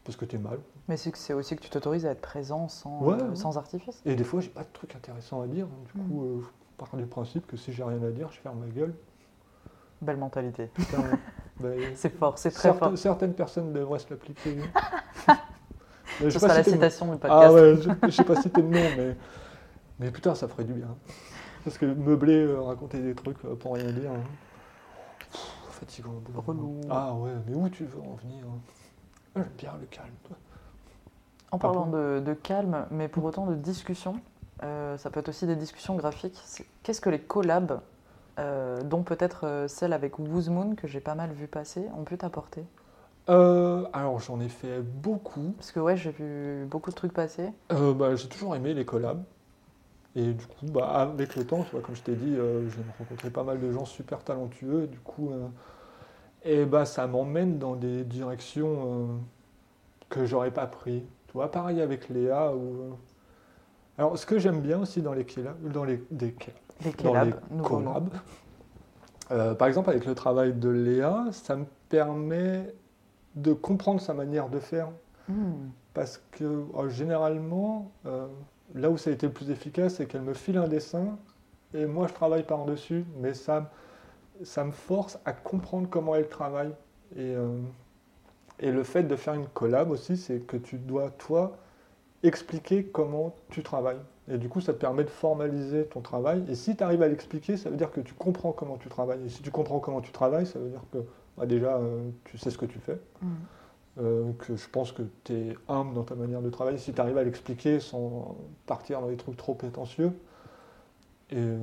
parce 0.07 0.15
que 0.15 0.25
tu 0.25 0.37
es 0.37 0.39
mal. 0.39 0.57
Mais 0.87 0.97
c'est 0.97 1.11
que 1.11 1.17
c'est 1.17 1.33
aussi 1.33 1.55
que 1.55 1.61
tu 1.61 1.69
t'autorises 1.69 2.05
à 2.05 2.11
être 2.11 2.21
présent 2.21 2.67
sans, 2.69 3.01
Ouais, 3.03 3.21
euh, 3.21 3.35
sans 3.35 3.57
artifice. 3.57 4.01
Et 4.05 4.15
des 4.15 4.23
fois, 4.23 4.39
j'ai 4.39 4.49
pas 4.49 4.63
de 4.63 4.69
trucs 4.73 4.95
intéressants 4.95 5.41
à 5.41 5.47
dire. 5.47 5.67
Du 5.93 6.01
Mm. 6.01 6.07
coup, 6.07 6.23
euh, 6.23 6.41
je 6.41 6.47
pars 6.77 6.95
du 6.97 7.05
principe 7.05 7.45
que 7.45 7.57
si 7.57 7.73
j'ai 7.73 7.83
rien 7.83 8.01
à 8.01 8.09
dire, 8.09 8.29
je 8.31 8.39
ferme 8.39 8.59
ma 8.59 8.67
gueule. 8.67 8.93
Belle 10.01 10.17
mentalité. 10.17 10.67
Putain, 10.73 11.03
bah, 11.59 11.69
C'est 11.95 12.09
fort, 12.17 12.37
c'est 12.39 12.51
très 12.51 12.73
fort. 12.73 12.97
certaines 12.97 13.33
personnes 13.33 13.73
devraient 13.73 13.99
se 13.99 14.09
l'appliquer. 14.09 14.57
Ce 16.19 16.29
sera 16.31 16.47
pas 16.47 16.53
la 16.55 16.63
si 16.63 16.69
t'es- 16.71 16.75
citation 16.77 17.05
du 17.13 17.19
podcast. 17.19 17.43
Ah 17.47 17.53
ouais, 17.53 17.75
je 17.79 17.89
je 18.07 18.09
sais 18.11 18.23
pas 18.23 18.41
citer 18.41 18.61
le 18.63 18.69
nom, 18.69 18.79
mais, 18.97 19.15
mais 19.99 20.09
putain, 20.11 20.33
ça 20.33 20.47
ferait 20.47 20.63
du 20.63 20.73
bien. 20.73 20.95
Parce 21.63 21.77
que 21.77 21.85
meubler, 21.85 22.43
euh, 22.43 22.61
raconter 22.61 22.99
des 23.01 23.13
trucs 23.13 23.37
euh, 23.45 23.55
pour 23.55 23.75
rien 23.75 23.91
dire, 23.91 24.09
hein. 24.11 24.23
Pff, 25.31 25.41
fatigant. 25.71 26.15
Relou. 26.35 26.79
Ah 26.89 27.13
ouais, 27.13 27.33
mais 27.45 27.53
où 27.55 27.69
tu 27.69 27.83
veux 27.85 27.99
en 28.01 28.15
venir 28.15 28.45
hein 28.47 28.57
Ah, 29.37 29.43
J'aime 29.43 29.53
bien 29.57 29.73
le 29.79 29.85
calme. 29.87 30.09
En 31.51 31.59
parlant 31.59 31.87
de, 31.87 32.21
de 32.25 32.33
calme, 32.33 32.85
mais 32.91 33.07
pour 33.07 33.23
autant 33.23 33.45
de 33.45 33.55
discussion, 33.55 34.19
euh, 34.63 34.97
ça 34.97 35.09
peut 35.09 35.21
être 35.21 35.29
aussi 35.29 35.45
des 35.47 35.55
discussions 35.55 35.95
graphiques. 35.95 36.41
Qu'est-ce 36.83 36.99
que 36.99 37.09
les 37.09 37.19
collabs, 37.21 37.79
euh, 38.39 38.81
dont 38.83 39.03
peut-être 39.03 39.45
euh, 39.45 39.67
celle 39.67 39.93
avec 39.93 40.19
Woozmoon, 40.19 40.75
que 40.75 40.87
j'ai 40.87 40.99
pas 40.99 41.15
mal 41.15 41.31
vu 41.31 41.47
passer, 41.47 41.87
ont 41.97 42.03
pu 42.03 42.17
t'apporter? 42.17 42.65
Euh, 43.29 43.85
alors, 43.93 44.19
j'en 44.19 44.39
ai 44.39 44.49
fait 44.49 44.81
beaucoup. 44.81 45.53
Parce 45.57 45.71
que 45.71 45.79
ouais, 45.79 45.97
j'ai 45.97 46.11
vu 46.11 46.65
beaucoup 46.69 46.89
de 46.89 46.95
trucs 46.95 47.13
passer. 47.13 47.51
Bah, 47.69 48.15
j'ai 48.15 48.27
toujours 48.29 48.55
aimé 48.55 48.73
les 48.73 48.85
collabs. 48.85 49.23
Et 50.15 50.33
du 50.33 50.45
coup, 50.47 50.67
bah, 50.67 50.89
avec 50.89 51.35
le 51.35 51.45
temps, 51.45 51.63
tu 51.63 51.71
vois, 51.71 51.81
comme 51.81 51.95
je 51.95 52.03
t'ai 52.03 52.15
dit, 52.15 52.35
j'ai 52.35 52.83
rencontré 52.99 53.29
pas 53.29 53.43
mal 53.43 53.59
de 53.59 53.71
gens 53.71 53.85
super 53.85 54.23
talentueux. 54.23 54.83
Et 54.83 54.87
du 54.87 54.99
coup, 54.99 55.31
et 56.47 56.65
bah, 56.65 56.85
ça 56.85 57.07
m'emmène 57.07 57.59
dans 57.59 57.75
des 57.75 58.03
directions 58.03 58.77
euh, 58.85 59.05
que 60.09 60.25
j'aurais 60.25 60.51
pas 60.51 60.65
pris. 60.65 61.03
Tu 61.27 61.33
vois, 61.33 61.51
pareil 61.51 61.81
avec 61.81 62.09
Léa. 62.09 62.55
Ou, 62.55 62.59
euh, 62.59 62.91
Alors, 63.97 64.17
ce 64.17 64.25
que 64.25 64.39
j'aime 64.39 64.61
bien 64.61 64.79
aussi 64.79 65.01
dans 65.01 65.13
les 65.13 65.25
collabs, 65.25 65.71
dans 65.71 65.83
les, 65.83 66.01
des, 66.09 66.33
Les 66.85 66.91
dans 67.03 67.21
les 67.21 67.33
collabs, 67.63 68.09
euh, 69.31 69.55
par 69.55 69.67
exemple, 69.67 69.89
avec 69.89 70.05
le 70.05 70.15
travail 70.15 70.53
de 70.53 70.69
Léa, 70.69 71.25
ça 71.31 71.57
me 71.57 71.65
permet 71.89 72.73
de 73.35 73.53
comprendre 73.53 73.99
sa 73.99 74.13
manière 74.13 74.49
de 74.49 74.59
faire. 74.59 74.89
Hmm. 75.27 75.69
Parce 75.93 76.21
que 76.31 76.43
euh, 76.43 76.89
généralement, 76.89 77.91
euh, 78.05 78.27
là 78.73 78.89
où 78.89 78.97
ça 78.97 79.09
a 79.09 79.13
été 79.13 79.27
le 79.27 79.33
plus 79.33 79.49
efficace, 79.49 79.95
c'est 79.95 80.05
qu'elle 80.05 80.21
me 80.21 80.33
file 80.33 80.57
un 80.57 80.67
dessin 80.67 81.17
et 81.73 81.85
moi 81.85 82.07
je 82.07 82.13
travaille 82.13 82.43
par-dessus, 82.43 83.05
mais 83.19 83.33
ça, 83.33 83.69
ça 84.43 84.63
me 84.63 84.71
force 84.71 85.19
à 85.25 85.33
comprendre 85.33 85.87
comment 85.89 86.15
elle 86.15 86.27
travaille. 86.27 86.73
Et, 87.15 87.35
euh, 87.35 87.59
et 88.59 88.71
le 88.71 88.83
fait 88.83 89.03
de 89.03 89.15
faire 89.15 89.33
une 89.33 89.47
collab 89.47 89.91
aussi, 89.91 90.17
c'est 90.17 90.39
que 90.39 90.57
tu 90.57 90.77
dois, 90.77 91.11
toi, 91.11 91.57
expliquer 92.23 92.85
comment 92.85 93.35
tu 93.49 93.63
travailles. 93.63 93.99
Et 94.29 94.37
du 94.37 94.49
coup, 94.49 94.59
ça 94.59 94.73
te 94.73 94.79
permet 94.79 95.03
de 95.03 95.09
formaliser 95.09 95.85
ton 95.85 96.01
travail. 96.01 96.43
Et 96.49 96.55
si 96.55 96.75
tu 96.75 96.83
arrives 96.83 97.01
à 97.01 97.07
l'expliquer, 97.07 97.55
ça 97.55 97.69
veut 97.69 97.77
dire 97.77 97.91
que 97.91 98.01
tu 98.01 98.13
comprends 98.13 98.51
comment 98.51 98.77
tu 98.77 98.89
travailles. 98.89 99.23
Et 99.25 99.29
si 99.29 99.41
tu 99.41 99.51
comprends 99.51 99.79
comment 99.79 100.01
tu 100.01 100.11
travailles, 100.11 100.45
ça 100.45 100.59
veut 100.59 100.69
dire 100.69 100.83
que 100.91 100.99
bah, 101.37 101.45
déjà, 101.45 101.77
euh, 101.77 102.09
tu 102.25 102.37
sais 102.37 102.49
ce 102.49 102.57
que 102.57 102.65
tu 102.65 102.79
fais. 102.79 102.99
Hmm. 103.21 103.27
Euh, 103.99 104.31
que 104.37 104.55
je 104.55 104.69
pense 104.69 104.91
que 104.91 105.01
tu 105.23 105.33
es 105.33 105.55
humble 105.67 105.95
dans 105.95 106.03
ta 106.03 106.13
manière 106.13 106.41
de 106.41 106.51
travailler, 106.51 106.77
si 106.77 106.93
tu 106.93 107.01
arrives 107.01 107.17
à 107.17 107.23
l'expliquer 107.23 107.79
sans 107.79 108.37
partir 108.67 109.01
dans 109.01 109.07
des 109.07 109.17
trucs 109.17 109.37
trop 109.37 109.55
prétentieux. 109.55 110.11
Et 111.31 111.35
euh, 111.37 111.57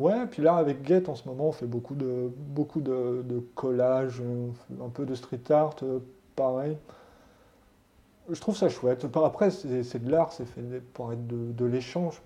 ouais, 0.00 0.26
puis 0.26 0.42
là 0.42 0.56
avec 0.56 0.86
Get 0.86 1.08
en 1.08 1.14
ce 1.14 1.28
moment, 1.28 1.48
on 1.48 1.52
fait 1.52 1.66
beaucoup 1.66 1.94
de, 1.94 2.30
beaucoup 2.36 2.80
de, 2.80 3.22
de 3.24 3.40
collages, 3.54 4.22
fait 4.68 4.82
un 4.84 4.88
peu 4.88 5.04
de 5.06 5.14
street 5.14 5.50
art, 5.50 5.76
euh, 5.82 5.98
pareil. 6.36 6.76
Je 8.28 8.40
trouve 8.40 8.56
ça 8.56 8.68
chouette. 8.68 9.06
Par- 9.08 9.24
Après, 9.24 9.50
c'est 9.50 9.98
de 10.04 10.10
l'art, 10.10 10.32
c'est 10.32 10.44
fait 10.44 10.62
pour 10.92 11.12
être 11.12 11.26
de, 11.26 11.52
de 11.52 11.64
l'échange. 11.64 12.22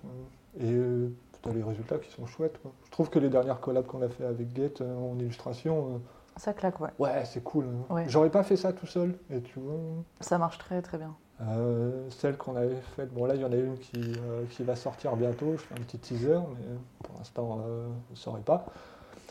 Et 0.59 0.71
euh, 0.71 1.09
t'as 1.41 1.51
les 1.51 1.63
résultats 1.63 1.97
qui 1.97 2.11
sont 2.11 2.25
chouettes. 2.27 2.61
quoi. 2.61 2.71
Je 2.85 2.91
trouve 2.91 3.09
que 3.09 3.17
les 3.19 3.29
dernières 3.29 3.59
collabs 3.59 3.85
qu'on 3.87 4.01
a 4.03 4.09
fait 4.09 4.25
avec 4.25 4.55
Get 4.55 4.73
euh, 4.81 4.95
en 4.97 5.17
illustration, 5.17 5.99
Ça 6.37 6.53
claque, 6.53 6.79
ouais. 6.79 6.89
euh, 6.99 7.03
ouais, 7.03 7.25
c'est 7.25 7.43
cool. 7.43 7.65
hein. 7.65 7.93
Ouais. 7.93 8.05
J'aurais 8.07 8.29
pas 8.29 8.43
fait 8.43 8.55
ça 8.55 8.71
tout 8.71 8.85
seul. 8.85 9.15
Et 9.31 9.41
tu 9.41 9.59
vois, 9.59 9.73
Ça 10.19 10.37
marche 10.37 10.59
très 10.59 10.81
très 10.81 10.97
bien. 10.99 11.15
Euh, 11.41 12.07
celle 12.09 12.37
qu'on 12.37 12.55
avait 12.55 12.75
faite, 12.95 13.13
bon 13.13 13.25
là, 13.25 13.35
il 13.35 13.41
y 13.41 13.45
en 13.45 13.51
a 13.51 13.55
une 13.55 13.77
qui, 13.77 14.13
euh, 14.17 14.43
qui 14.51 14.63
va 14.63 14.75
sortir 14.75 15.15
bientôt. 15.15 15.51
Je 15.53 15.57
fais 15.63 15.73
un 15.75 15.83
petit 15.83 15.97
teaser, 15.99 16.39
mais 16.49 16.65
pour 17.03 17.17
l'instant, 17.17 17.59
euh, 17.67 17.87
je 18.07 18.11
ne 18.11 18.15
saurais 18.17 18.41
pas. 18.41 18.65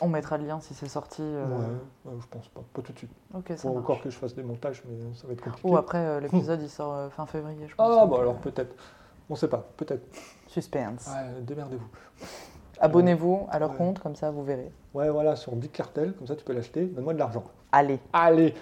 On 0.01 0.07
mettra 0.09 0.37
le 0.37 0.45
lien 0.45 0.59
si 0.59 0.73
c'est 0.73 0.89
sorti. 0.89 1.21
euh, 1.23 1.45
Ouais, 2.05 2.13
je 2.19 2.27
pense 2.29 2.47
pas. 2.49 2.61
Pas 2.73 2.81
tout 2.81 2.91
de 2.91 2.97
suite. 2.97 3.11
Ok, 3.33 3.45
Il 3.49 3.57
ça 3.57 3.61
faut 3.63 3.69
marche. 3.73 3.79
encore 3.85 4.01
que 4.01 4.09
je 4.09 4.17
fasse 4.17 4.35
des 4.35 4.43
montages, 4.43 4.83
mais 4.87 4.97
ça 5.15 5.25
va 5.25 5.33
être 5.33 5.41
compliqué. 5.41 5.67
Ou 5.67 5.77
après, 5.77 6.19
l'épisode 6.21 6.61
il 6.61 6.69
sort 6.69 7.11
fin 7.13 7.25
février, 7.25 7.67
je 7.67 7.75
pense. 7.75 7.97
Ah, 7.99 8.05
bah 8.05 8.17
alors 8.19 8.35
peut-être. 8.35 8.75
On 9.29 9.35
sait 9.35 9.47
pas, 9.47 9.65
peut-être. 9.77 10.03
Suspense. 10.47 11.07
Ouais, 11.07 11.41
démerdez-vous. 11.41 11.87
Abonnez-vous 12.79 13.47
à 13.49 13.57
leur 13.57 13.71
Ouais. 13.71 13.77
compte, 13.77 13.99
comme 13.99 14.15
ça 14.17 14.29
vous 14.31 14.43
verrez. 14.43 14.69
Ouais, 14.93 15.09
voilà, 15.09 15.35
sur 15.37 15.55
Big 15.55 15.71
Cartel, 15.71 16.13
comme 16.13 16.27
ça 16.27 16.35
tu 16.35 16.43
peux 16.43 16.53
l'acheter. 16.53 16.85
Donne-moi 16.85 17.13
de 17.13 17.19
l'argent. 17.19 17.43
Allez. 17.71 17.99
Allez 18.13 18.53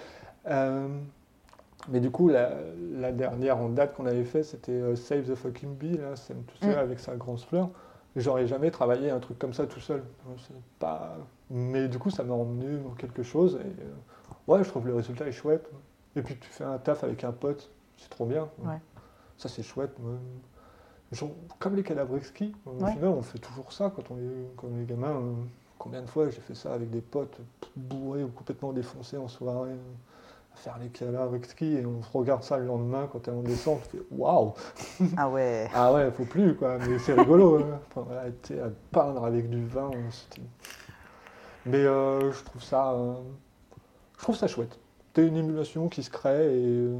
Mais 1.88 2.00
du 2.00 2.10
coup, 2.10 2.28
la, 2.28 2.50
la 2.92 3.12
dernière 3.12 3.58
en 3.58 3.68
date 3.68 3.94
qu'on 3.94 4.06
avait 4.06 4.24
fait, 4.24 4.42
c'était 4.42 4.72
euh, 4.72 4.96
Save 4.96 5.24
the 5.30 5.34
Fucking 5.34 5.74
Bee, 5.76 5.98
là, 5.98 6.16
Sam 6.16 6.42
tout 6.44 6.56
seul 6.58 6.74
Mm. 6.76 6.78
avec 6.78 6.98
sa 7.00 7.14
grosse 7.16 7.44
fleur. 7.44 7.68
J'aurais 8.16 8.46
jamais 8.46 8.70
travaillé 8.70 9.10
un 9.10 9.18
truc 9.20 9.38
comme 9.38 9.52
ça 9.52 9.66
tout 9.66 9.80
seul. 9.80 10.02
Pas... 10.78 11.16
Mais 11.50 11.88
du 11.88 11.98
coup, 11.98 12.10
ça 12.10 12.22
m'a 12.24 12.34
emmené 12.34 12.78
dans 12.78 12.94
quelque 12.94 13.22
chose. 13.22 13.58
Et, 13.62 13.66
euh, 13.82 13.92
ouais, 14.52 14.62
je 14.64 14.68
trouve 14.68 14.86
le 14.86 14.94
résultat 14.94 15.26
est 15.26 15.32
chouette. 15.32 15.68
Et 16.16 16.22
puis 16.22 16.36
tu 16.38 16.48
fais 16.48 16.64
un 16.64 16.78
taf 16.78 17.02
avec 17.04 17.24
un 17.24 17.32
pote, 17.32 17.70
c'est 17.98 18.08
trop 18.08 18.24
bien. 18.24 18.48
Ouais. 18.64 18.78
Ça, 19.36 19.48
c'est 19.48 19.64
chouette. 19.64 19.90
Genre, 21.12 21.30
comme 21.58 21.76
les 21.76 21.82
cadavres 21.82 22.16
exquis, 22.16 22.54
au 22.66 22.82
Ouais. 22.84 22.92
final, 22.92 23.08
on 23.10 23.22
fait 23.22 23.38
toujours 23.38 23.72
ça 23.72 23.92
quand 23.94 24.10
on 24.10 24.16
est, 24.16 24.48
quand 24.56 24.68
on 24.72 24.80
est 24.80 24.84
gamin. 24.84 25.10
euh, 25.10 25.32
Combien 25.78 26.00
de 26.02 26.06
fois 26.06 26.30
j'ai 26.30 26.40
fait 26.40 26.54
ça 26.54 26.72
avec 26.72 26.88
des 26.90 27.00
potes 27.02 27.40
bourrés 27.76 28.22
ou 28.24 28.28
complètement 28.28 28.72
défoncés 28.72 29.18
en 29.18 29.28
soirée, 29.28 29.70
euh, 29.72 29.76
faire 30.56 30.78
les 30.78 30.88
cadavres 30.88 31.34
exquis 31.36 31.74
et 31.74 31.84
on 31.86 32.00
regarde 32.16 32.42
ça 32.42 32.56
le 32.58 32.66
lendemain 32.66 33.08
quand 33.10 33.20
t'es 33.20 33.30
en 33.30 33.42
descente, 33.42 33.80
tu 33.90 33.98
fais 33.98 34.02
waouh 34.10 34.54
Ah 35.16 35.28
ouais. 35.28 35.68
Ah 35.74 35.92
ouais, 35.92 36.10
faut 36.12 36.24
plus 36.24 36.54
quoi, 36.56 36.78
mais 36.78 36.98
c'est 36.98 37.12
rigolo. 37.14 37.58
hein. 37.58 37.80
Enfin, 37.90 38.02
voilà, 38.06 38.30
tu 38.42 38.54
sais, 38.54 38.60
à 38.60 38.68
peindre 38.92 39.24
avec 39.24 39.48
du 39.50 39.66
vin. 39.66 39.90
on 39.92 40.10
se 40.10 40.28
dit- 40.30 40.42
Mais 41.66 41.78
euh, 41.84 42.32
je 42.32 42.42
trouve 42.44 42.62
ça, 42.62 42.92
euh, 42.92 43.14
je 44.18 44.22
trouve 44.22 44.36
ça 44.36 44.46
chouette. 44.46 44.78
T'as 45.12 45.22
une 45.22 45.36
émulation 45.36 45.88
qui 45.88 46.02
se 46.02 46.10
crée 46.10 46.46
et 46.58 46.64
euh, 46.66 46.96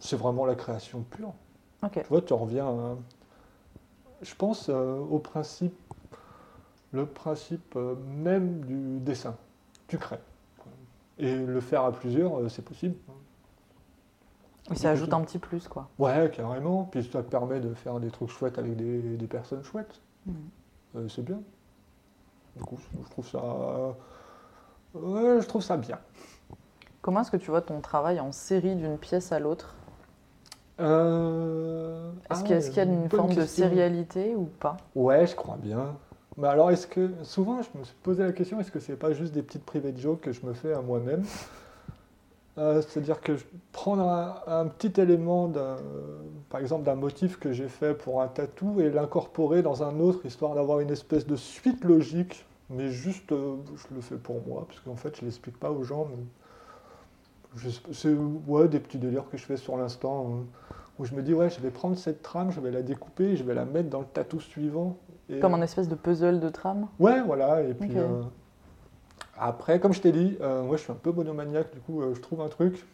c'est 0.00 0.16
vraiment 0.16 0.46
la 0.46 0.54
création 0.54 1.02
pure. 1.02 1.32
Ok. 1.84 1.92
Tu 2.02 2.08
vois, 2.08 2.22
tu 2.22 2.32
reviens, 2.32 2.66
à- 2.68 2.96
je 4.22 4.34
pense, 4.34 4.68
euh, 4.68 4.98
au 4.98 5.18
principe, 5.18 5.74
le 6.92 7.06
principe 7.06 7.74
euh, 7.76 7.94
même 8.16 8.60
du 8.60 9.00
dessin. 9.00 9.34
Tu 9.88 9.98
crées. 9.98 10.20
Et 11.18 11.36
le 11.36 11.60
faire 11.60 11.84
à 11.84 11.92
plusieurs, 11.92 12.38
euh, 12.38 12.48
c'est 12.48 12.64
possible. 12.64 12.96
Et 14.70 14.74
ça 14.76 14.90
ajoute 14.90 15.12
un 15.12 15.20
petit 15.22 15.38
plus, 15.38 15.68
quoi. 15.68 15.88
Ouais, 15.98 16.30
carrément. 16.34 16.84
Puis 16.84 17.04
ça 17.04 17.22
te 17.22 17.28
permet 17.28 17.60
de 17.60 17.74
faire 17.74 18.00
des 18.00 18.10
trucs 18.10 18.30
chouettes 18.30 18.58
avec 18.58 18.76
des, 18.76 19.16
des 19.16 19.26
personnes 19.26 19.62
chouettes. 19.62 20.00
Mhm. 20.26 20.34
Euh, 20.96 21.08
c'est 21.08 21.22
bien. 21.22 21.40
Du 22.56 22.62
coup, 22.62 22.78
je 23.04 23.10
trouve 23.10 23.26
ça. 23.26 23.42
Ouais, 24.94 25.40
je 25.40 25.46
trouve 25.46 25.62
ça 25.62 25.76
bien. 25.76 25.98
Comment 27.00 27.22
est-ce 27.22 27.30
que 27.30 27.36
tu 27.36 27.50
vois 27.50 27.62
ton 27.62 27.80
travail 27.80 28.20
en 28.20 28.30
série 28.30 28.76
d'une 28.76 28.98
pièce 28.98 29.32
à 29.32 29.40
l'autre? 29.40 29.74
Euh... 30.80 32.12
Est-ce 32.30 32.40
ah 32.40 32.42
qu'il 32.44 32.76
y 32.76 32.80
a, 32.80 32.84
y 32.84 32.88
une 32.88 33.10
forme 33.10 33.34
de 33.34 33.44
sérialité 33.44 34.34
ou 34.36 34.44
pas? 34.44 34.76
Ouais, 34.94 35.26
je 35.26 35.34
crois 35.34 35.56
bien. 35.56 35.96
Mais 36.36 36.48
alors, 36.48 36.70
est-ce 36.70 36.86
que. 36.86 37.10
Souvent, 37.22 37.60
je 37.62 37.78
me 37.78 37.84
suis 37.84 37.94
posé 38.02 38.22
la 38.22 38.32
question 38.32 38.60
est-ce 38.60 38.70
que 38.70 38.80
c'est 38.80 38.96
pas 38.96 39.12
juste 39.12 39.32
des 39.32 39.42
petites 39.42 39.64
private 39.64 39.96
jokes 39.98 40.20
que 40.20 40.32
je 40.32 40.44
me 40.46 40.52
fais 40.54 40.72
à 40.72 40.80
moi-même? 40.82 41.24
Euh, 42.58 42.82
C'est-à-dire 42.82 43.20
que 43.20 43.36
je 43.36 43.44
prendre 43.72 44.02
un, 44.46 44.66
petit 44.66 45.00
élément, 45.00 45.48
d'un- 45.48 45.76
par 46.50 46.60
exemple, 46.60 46.84
d'un 46.84 46.94
motif 46.94 47.38
que 47.38 47.52
j'ai 47.52 47.68
fait 47.68 47.94
pour 47.94 48.20
un 48.22 48.28
tatou 48.28 48.80
et 48.80 48.90
l'incorporer 48.90 49.62
dans 49.62 49.82
un 49.82 49.98
autre, 50.00 50.26
histoire 50.26 50.54
d'avoir 50.54 50.80
une 50.80 50.90
espèce 50.90 51.26
de 51.26 51.36
suite 51.36 51.82
logique, 51.84 52.44
mais 52.70 52.90
juste, 52.90 53.32
euh, 53.32 53.56
je 53.76 53.94
le 53.94 54.00
fais 54.02 54.16
pour 54.16 54.46
moi, 54.46 54.66
parce 54.68 54.80
qu'en 54.80 54.96
fait, 54.96 55.16
je 55.18 55.24
l'explique 55.24 55.58
pas 55.58 55.70
aux 55.70 55.82
gens. 55.82 56.08
C'est 57.92 58.14
ouais, 58.46 58.68
des 58.68 58.80
petits 58.80 58.98
délires 58.98 59.28
que 59.30 59.36
je 59.36 59.44
fais 59.44 59.56
sur 59.56 59.76
l'instant. 59.76 60.26
euh, 60.30 60.42
où 60.98 61.06
je 61.06 61.14
me 61.14 61.22
dis, 61.22 61.32
ouais, 61.34 61.48
je 61.50 61.58
vais 61.60 61.70
prendre 61.70 61.96
cette 61.96 62.22
trame, 62.22 62.50
je 62.52 62.60
vais 62.60 62.70
la 62.70 62.82
découper, 62.82 63.34
je 63.36 63.44
vais 63.44 63.54
la 63.54 63.64
mettre 63.64 63.88
dans 63.88 64.00
le 64.00 64.06
tatou 64.06 64.40
suivant. 64.40 64.96
Et, 65.32 65.40
Comme 65.40 65.54
un 65.54 65.62
espèce 65.62 65.88
de 65.88 65.94
puzzle 65.94 66.40
de 66.40 66.48
trame 66.48 66.88
Ouais, 66.98 67.20
voilà. 67.22 67.62
Et 67.62 67.74
puis 67.74 67.92
euh, 67.96 68.22
après, 69.38 69.80
comme 69.80 69.92
je 69.92 70.00
t'ai 70.00 70.12
dit, 70.12 70.36
euh, 70.40 70.62
moi 70.62 70.76
je 70.76 70.82
suis 70.82 70.92
un 70.92 70.96
peu 70.96 71.10
monomaniaque, 71.12 71.72
du 71.72 71.80
coup 71.80 72.02
euh, 72.02 72.14
je 72.14 72.20
trouve 72.20 72.40
un 72.40 72.48
truc, 72.48 72.84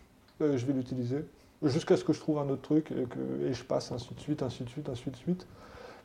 je 0.41 0.47
vais 0.67 0.73
l'utiliser, 0.73 1.25
jusqu'à 1.63 1.97
ce 1.97 2.05
que 2.05 2.13
je 2.13 2.21
trouve 2.21 2.39
un 2.39 2.49
autre 2.49 2.63
truc 2.63 2.93
et, 2.93 3.05
que, 3.05 3.45
et 3.45 3.53
je 3.53 3.65
passe 3.65 3.91
ainsi 3.93 4.15
de 4.15 4.21
suite, 4.21 4.43
ainsi 4.43 4.63
de 4.63 4.69
suite, 4.69 4.89
ainsi 4.89 5.11
de 5.11 5.17
suite. 5.17 5.47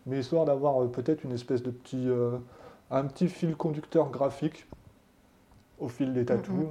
Mais 0.05 0.19
histoire 0.19 0.45
d'avoir 0.45 0.85
peut-être 0.89 1.23
une 1.23 1.31
espèce 1.31 1.63
de 1.63 1.71
petit, 1.71 2.09
un 2.91 3.05
petit 3.05 3.29
fil 3.29 3.55
conducteur 3.55 4.09
graphique 4.09 4.67
au 5.79 5.87
fil 5.87 6.13
des 6.13 6.25
tatous. 6.25 6.65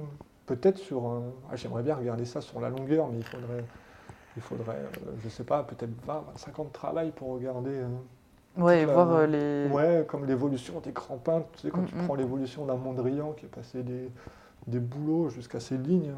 Peut-être 0.45 0.77
sur 0.77 1.05
un. 1.05 1.23
ah, 1.49 1.55
J'aimerais 1.55 1.81
bien 1.83 1.95
regarder 1.95 2.25
ça 2.25 2.41
sur 2.41 2.59
la 2.59 2.69
longueur, 2.69 3.07
mais 3.07 3.17
il 3.17 3.23
faudrait, 3.23 3.65
il 4.35 4.41
faudrait, 4.41 4.85
je 5.23 5.29
sais 5.29 5.45
pas, 5.45 5.63
peut-être 5.63 5.89
20, 6.05 6.25
25 6.33 6.59
ans 6.59 6.65
de 6.65 6.71
travail 6.71 7.11
pour 7.11 7.29
regarder. 7.29 7.81
Euh, 8.57 8.61
Ouais, 8.61 8.81
et 8.81 8.85
Toute 8.85 8.95
la- 8.95 9.03
voir 9.03 9.27
les. 9.27 9.67
Ouais, 9.71 10.05
comme 10.07 10.25
l'évolution 10.25 10.79
des 10.79 10.91
grands 10.91 11.17
peintres. 11.17 11.47
Tu 11.53 11.61
sais, 11.61 11.69
quand 11.71 11.83
tu 11.83 11.95
Mm, 11.95 12.01
mm. 12.01 12.05
prends 12.05 12.15
l'évolution 12.15 12.65
d'un 12.65 12.75
Mondrian 12.75 13.31
qui 13.33 13.45
est 13.45 13.49
passé 13.49 13.83
des, 13.83 14.09
des 14.67 14.79
boulots 14.79 15.29
jusqu'à 15.29 15.59
ses 15.59 15.77
lignes, 15.77 16.13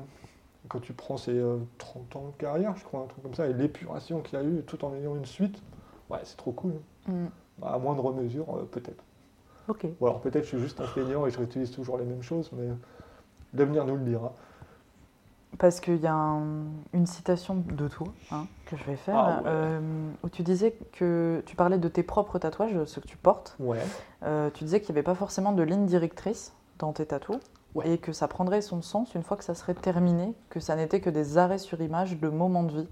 quand 0.68 0.80
tu 0.80 0.94
prends 0.94 1.18
ses 1.18 1.38
euh, 1.38 1.58
30 1.78 2.16
ans 2.16 2.26
de 2.36 2.42
carrière, 2.42 2.76
je 2.76 2.84
crois, 2.84 3.02
un 3.02 3.06
truc 3.08 3.24
comme 3.24 3.36
ça, 3.36 3.48
et 3.48 3.54
l'épuration 3.54 4.22
qu'il 4.22 4.40
y 4.40 4.42
a 4.42 4.46
eu 4.46 4.64
tout 4.64 4.84
en 4.84 4.94
ayant 4.96 5.16
une 5.16 5.26
suite, 5.26 5.62
ouais, 6.10 6.20
c'est 6.24 6.38
trop 6.38 6.52
cool. 6.52 6.74
Mm. 7.08 7.26
Bah, 7.60 7.72
à 7.74 7.78
moindre 7.78 8.12
mesure, 8.14 8.46
euh, 8.58 8.64
peut-être. 8.70 9.04
Ok. 9.68 9.88
Ou 10.00 10.06
alors 10.08 10.20
peut-être 10.22 10.44
je 10.44 10.50
suis 10.50 10.60
juste 10.60 10.80
un 10.82 10.86
feignant 10.86 11.26
et 11.26 11.32
je 11.32 11.38
réutilise 11.38 11.72
toujours 11.72 11.98
les 11.98 12.06
mêmes 12.06 12.22
choses, 12.22 12.52
mais 12.54 12.68
l'avenir 13.54 13.86
nous 13.86 13.96
le 13.96 14.04
dira. 14.04 14.34
Parce 15.58 15.80
qu'il 15.80 15.98
y 15.98 16.08
a 16.08 16.14
un- 16.14 16.66
une 16.94 17.06
citation 17.06 17.56
de 17.56 17.88
toi 17.88 18.08
hein, 18.32 18.46
que 18.66 18.76
je 18.76 18.84
vais 18.84 18.96
faire, 18.98 19.18
Ah 19.18 19.38
ouais. 19.38 19.44
euh, 19.48 20.10
où 20.24 20.30
tu 20.30 20.44
disais 20.44 20.76
que 20.94 21.42
tu 21.46 21.56
parlais 21.56 21.78
de 21.78 21.88
tes 21.88 22.04
propres 22.04 22.40
tatouages, 22.40 22.84
ceux 22.86 23.00
que 23.02 23.08
tu 23.08 23.18
portes. 23.18 23.56
Ouais. 23.60 23.80
Euh, 24.24 24.50
tu 24.54 24.64
disais 24.66 24.82
qu'il 24.82 24.94
n'y 24.94 25.00
avait 25.00 25.04
pas 25.06 25.16
forcément 25.16 25.52
de 25.54 25.64
ligne 25.64 25.86
directrice 25.86 26.54
dans 26.80 26.92
tes 26.94 27.06
tatous 27.06 27.40
Ouais. 27.74 27.90
et 27.90 27.98
que 27.98 28.12
ça 28.14 28.28
prendrait 28.28 28.62
son 28.62 28.82
sens 28.82 29.14
une 29.16 29.24
fois 29.24 29.38
que 29.38 29.44
ça 29.44 29.54
serait 29.56 29.74
terminé, 29.74 30.34
que 30.50 30.60
ça 30.60 30.76
n'était 30.76 31.00
que 31.02 31.10
des 31.10 31.38
arrêts 31.38 31.58
sur 31.58 31.82
image 31.82 32.18
de 32.20 32.30
moments 32.30 32.64
de 32.64 32.72
vie. 32.82 32.90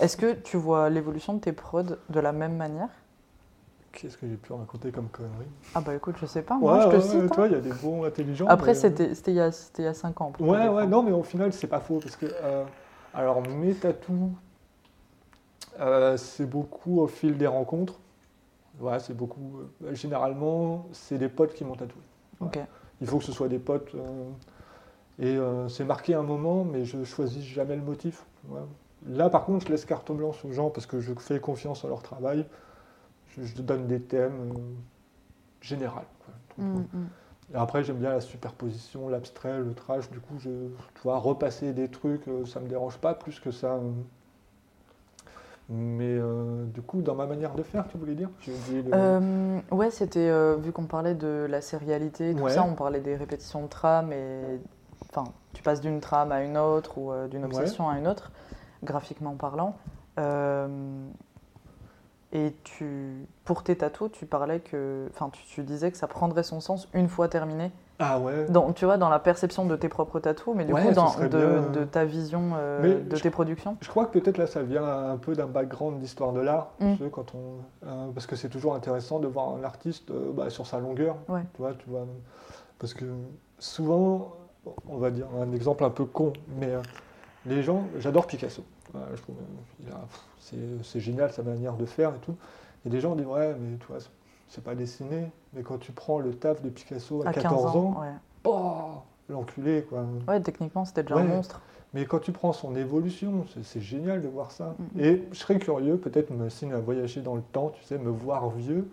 Est-ce 0.00 0.16
que 0.16 0.32
tu 0.34 0.56
vois 0.56 0.90
l'évolution 0.90 1.32
de 1.34 1.38
tes 1.40 1.52
prods 1.52 1.96
de 2.08 2.20
la 2.20 2.32
même 2.32 2.56
manière? 2.56 2.88
Qu'est-ce 3.92 4.16
que 4.16 4.26
j'ai 4.28 4.36
pu 4.36 4.52
raconter 4.52 4.92
comme 4.92 5.08
conneries? 5.08 5.46
Ah 5.74 5.80
bah 5.80 5.94
écoute, 5.94 6.14
je 6.20 6.26
sais 6.26 6.42
pas, 6.42 6.56
moi 6.56 6.80
je 6.80 6.86
te 6.88 6.94
ouais, 6.96 7.00
cite. 7.00 7.14
hein. 7.32 7.34
Toi, 7.34 7.46
il 7.48 7.52
y 7.52 7.56
a 7.56 7.60
des 7.60 7.72
bons 7.72 8.04
intelligents. 8.04 8.46
Après, 8.46 8.72
mais- 8.72 8.74
c'était 8.74 9.10
il 9.26 9.34
y 9.34 9.40
a 9.40 9.50
c'était 9.52 9.82
il 9.82 9.86
y 9.86 9.88
a 9.88 9.94
5 9.94 10.20
ans. 10.20 10.32
Ouais, 10.38 10.68
ouais, 10.68 10.86
non, 10.86 11.02
mais 11.02 11.12
au 11.12 11.22
final, 11.22 11.52
c'est 11.52 11.66
pas 11.66 11.80
faux 11.80 11.98
parce 11.98 12.16
que. 12.16 12.26
euh, 12.26 12.64
alors, 13.12 13.42
mes 13.42 13.74
tatous, 13.74 14.30
euh, 15.80 16.16
c'est 16.16 16.46
beaucoup 16.46 17.00
au 17.00 17.06
fil 17.08 17.36
des 17.36 17.46
rencontres. 17.48 17.98
Ouais, 18.78 18.98
c'est 19.00 19.16
beaucoup. 19.16 19.60
euh, 19.84 19.94
généralement, 19.94 20.86
c'est 20.92 21.18
des 21.18 21.28
potes 21.28 21.54
qui 21.54 21.64
m'ont 21.64 21.74
tatoué. 21.74 22.02
Ok. 22.40 22.58
Il 23.00 23.06
faut 23.06 23.18
que 23.18 23.24
ce 23.24 23.32
soit 23.32 23.48
des 23.48 23.58
potes. 23.58 23.94
euh, 23.94 24.30
et 25.18 25.36
euh, 25.36 25.68
c'est 25.68 25.84
marqué 25.84 26.14
un 26.14 26.22
moment, 26.22 26.64
mais 26.64 26.84
je 26.84 27.04
choisis 27.04 27.44
jamais 27.44 27.76
le 27.76 27.82
motif. 27.82 28.24
Là, 29.06 29.28
par 29.28 29.44
contre, 29.44 29.66
je 29.66 29.72
laisse 29.72 29.84
carte 29.84 30.10
blanche 30.12 30.42
aux 30.44 30.52
gens 30.52 30.70
parce 30.70 30.86
que 30.86 31.00
je 31.00 31.12
fais 31.18 31.40
confiance 31.40 31.84
en 31.84 31.88
leur 31.88 32.02
travail. 32.02 32.46
Je, 33.36 33.42
je 33.44 33.62
donne 33.62 33.86
des 33.86 34.00
thèmes 34.00 34.52
euh, 34.52 34.60
généraux. 35.60 36.00
Mm, 36.58 36.78
mm. 36.78 36.84
Après, 37.54 37.82
j'aime 37.82 37.98
bien 37.98 38.10
la 38.10 38.20
superposition, 38.20 39.08
l'abstrait, 39.08 39.58
le 39.58 39.74
trash. 39.74 40.10
Du 40.10 40.20
coup, 40.20 40.38
je, 40.38 40.50
tu 40.50 41.00
vois, 41.02 41.18
repasser 41.18 41.72
des 41.72 41.88
trucs, 41.88 42.28
euh, 42.28 42.44
ça 42.46 42.60
me 42.60 42.68
dérange 42.68 42.98
pas 42.98 43.14
plus 43.14 43.40
que 43.40 43.50
ça. 43.50 43.74
euh. 43.74 43.90
Mais 45.68 46.18
euh, 46.18 46.64
du 46.66 46.82
coup, 46.82 47.00
dans 47.00 47.14
ma 47.14 47.26
manière 47.26 47.54
de 47.54 47.62
faire, 47.62 47.86
tu 47.88 47.96
voulais 47.96 48.14
dire? 48.16 48.28
Oublié 48.48 48.82
le- 48.82 48.90
Euh, 48.94 49.60
ouais, 49.70 49.90
c'était 49.92 50.28
euh, 50.28 50.56
vu 50.56 50.72
qu'on 50.72 50.86
parlait 50.86 51.14
de 51.14 51.46
la 51.48 51.60
sérialité, 51.60 52.34
tout 52.34 52.42
Ouais. 52.42 52.50
ça, 52.50 52.64
on 52.64 52.74
parlait 52.74 53.00
des 53.00 53.14
répétitions 53.14 53.62
de 53.62 53.68
trame 53.68 54.12
et 54.12 54.58
enfin, 55.12 55.24
tu 55.52 55.62
passes 55.62 55.80
d'une 55.80 56.00
trame 56.00 56.32
à 56.32 56.42
une 56.42 56.58
autre 56.58 56.98
ou 56.98 57.12
d'une 57.28 57.42
Ouais. 57.44 57.46
obsession 57.46 57.88
à 57.88 57.98
une 57.98 58.08
autre, 58.08 58.32
graphiquement 58.82 59.36
parlant. 59.36 59.76
Et 62.32 62.54
tu, 62.62 63.26
pour 63.44 63.64
tes 63.64 63.76
tatous, 63.76 64.12
tu 64.12 64.24
parlais 64.24 64.60
que, 64.60 65.08
enfin, 65.12 65.30
tu, 65.30 65.42
tu 65.46 65.62
disais 65.64 65.90
que 65.90 65.96
ça 65.96 66.06
prendrait 66.06 66.44
son 66.44 66.60
sens 66.60 66.88
une 66.94 67.08
fois 67.08 67.26
terminé 67.26 67.72
Ah 67.98 68.20
ouais. 68.20 68.44
Dans, 68.48 68.72
tu 68.72 68.84
vois, 68.84 68.98
dans 68.98 69.08
la 69.08 69.18
perception 69.18 69.64
de 69.66 69.74
tes 69.74 69.88
propres 69.88 70.20
tatous, 70.20 70.54
mais 70.54 70.64
du 70.64 70.72
Ouais, 70.72 70.80
coup, 70.86 70.92
dans, 70.92 71.18
de, 71.18 71.26
bien. 71.26 71.62
de 71.72 71.84
ta 71.84 72.04
vision 72.04 72.52
euh, 72.54 73.02
de 73.02 73.16
je- 73.16 73.22
tes 73.22 73.30
productions. 73.30 73.76
Je 73.80 73.88
crois 73.88 74.06
que 74.06 74.16
peut-être 74.20 74.38
là, 74.38 74.46
ça 74.46 74.62
vient 74.62 74.84
un 74.84 75.16
peu 75.16 75.34
d'un 75.34 75.46
background 75.46 75.98
d'histoire 75.98 76.32
de 76.32 76.40
l'art, 76.40 76.68
tu 76.78 76.84
Mm. 76.84 76.96
sais, 76.98 77.10
quand 77.10 77.34
on, 77.34 77.86
euh, 77.88 78.06
parce 78.14 78.26
que 78.28 78.36
c'est 78.36 78.48
toujours 78.48 78.76
intéressant 78.76 79.18
de 79.18 79.26
voir 79.26 79.48
un 79.48 79.64
artiste 79.64 80.12
euh, 80.12 80.30
bah, 80.32 80.50
sur 80.50 80.68
sa 80.68 80.78
longueur. 80.78 81.16
Ouais. 81.28 81.42
Tu 81.54 81.62
vois, 81.62 81.74
tu 81.74 81.90
vois, 81.90 82.06
parce 82.78 82.94
que 82.94 83.06
souvent, 83.58 84.34
on 84.88 84.98
va 84.98 85.10
dire 85.10 85.26
un 85.42 85.50
exemple 85.52 85.82
un 85.82 85.90
peu 85.90 86.04
con, 86.04 86.32
mais 86.60 86.68
euh, 86.74 86.80
les 87.44 87.64
gens, 87.64 87.82
j'adore 87.98 88.28
Picasso. 88.28 88.62
Ouais, 88.94 89.00
je 89.14 89.22
trouve, 89.22 89.36
il 89.80 89.88
a- 89.92 89.96
pff, 89.98 90.80
c'est 90.82 91.00
génial 91.00 91.32
sa 91.32 91.42
manière 91.42 91.74
de 91.74 91.84
faire 91.86 92.10
et 92.14 92.18
tout. 92.18 92.34
Et 92.86 92.88
des 92.88 93.00
gens 93.00 93.14
disent 93.14 93.26
ouais, 93.26 93.54
mais 93.60 93.76
tu 93.78 93.86
vois, 93.86 93.98
c'est 94.48 94.64
pas 94.64 94.74
dessiné. 94.74 95.30
Mais 95.52 95.62
quand 95.62 95.78
tu 95.78 95.92
prends 95.92 96.18
le 96.18 96.32
taf 96.34 96.62
de 96.62 96.70
Picasso 96.70 97.22
à, 97.24 97.28
À 97.28 97.32
14 97.32 97.64
15 97.64 97.76
ans, 97.76 97.78
ans, 97.96 98.00
ouais. 98.02 98.12
oh, 98.44 98.86
l'enculé 99.28 99.84
quoi. 99.88 100.04
Ouais, 100.28 100.40
techniquement, 100.40 100.84
c'était 100.84 101.02
déjà 101.02 101.16
Ouais. 101.16 101.22
un 101.22 101.26
monstre. 101.26 101.60
Mais 101.92 102.04
quand 102.04 102.20
tu 102.20 102.30
prends 102.30 102.52
son 102.52 102.76
évolution, 102.76 103.44
c'est- 103.64 103.80
génial 103.80 104.22
de 104.22 104.28
voir 104.28 104.52
ça. 104.52 104.74
Mhm. 104.94 105.00
Et 105.04 105.24
je 105.32 105.38
serais 105.38 105.58
curieux, 105.58 105.96
peut-être 105.96 106.30
me 106.30 106.48
signe 106.48 106.72
à 106.72 106.78
voyager 106.78 107.20
dans 107.20 107.34
le 107.34 107.42
temps, 107.42 107.70
tu 107.70 107.82
sais, 107.84 107.98
me 107.98 108.10
voir 108.10 108.48
vieux 108.50 108.88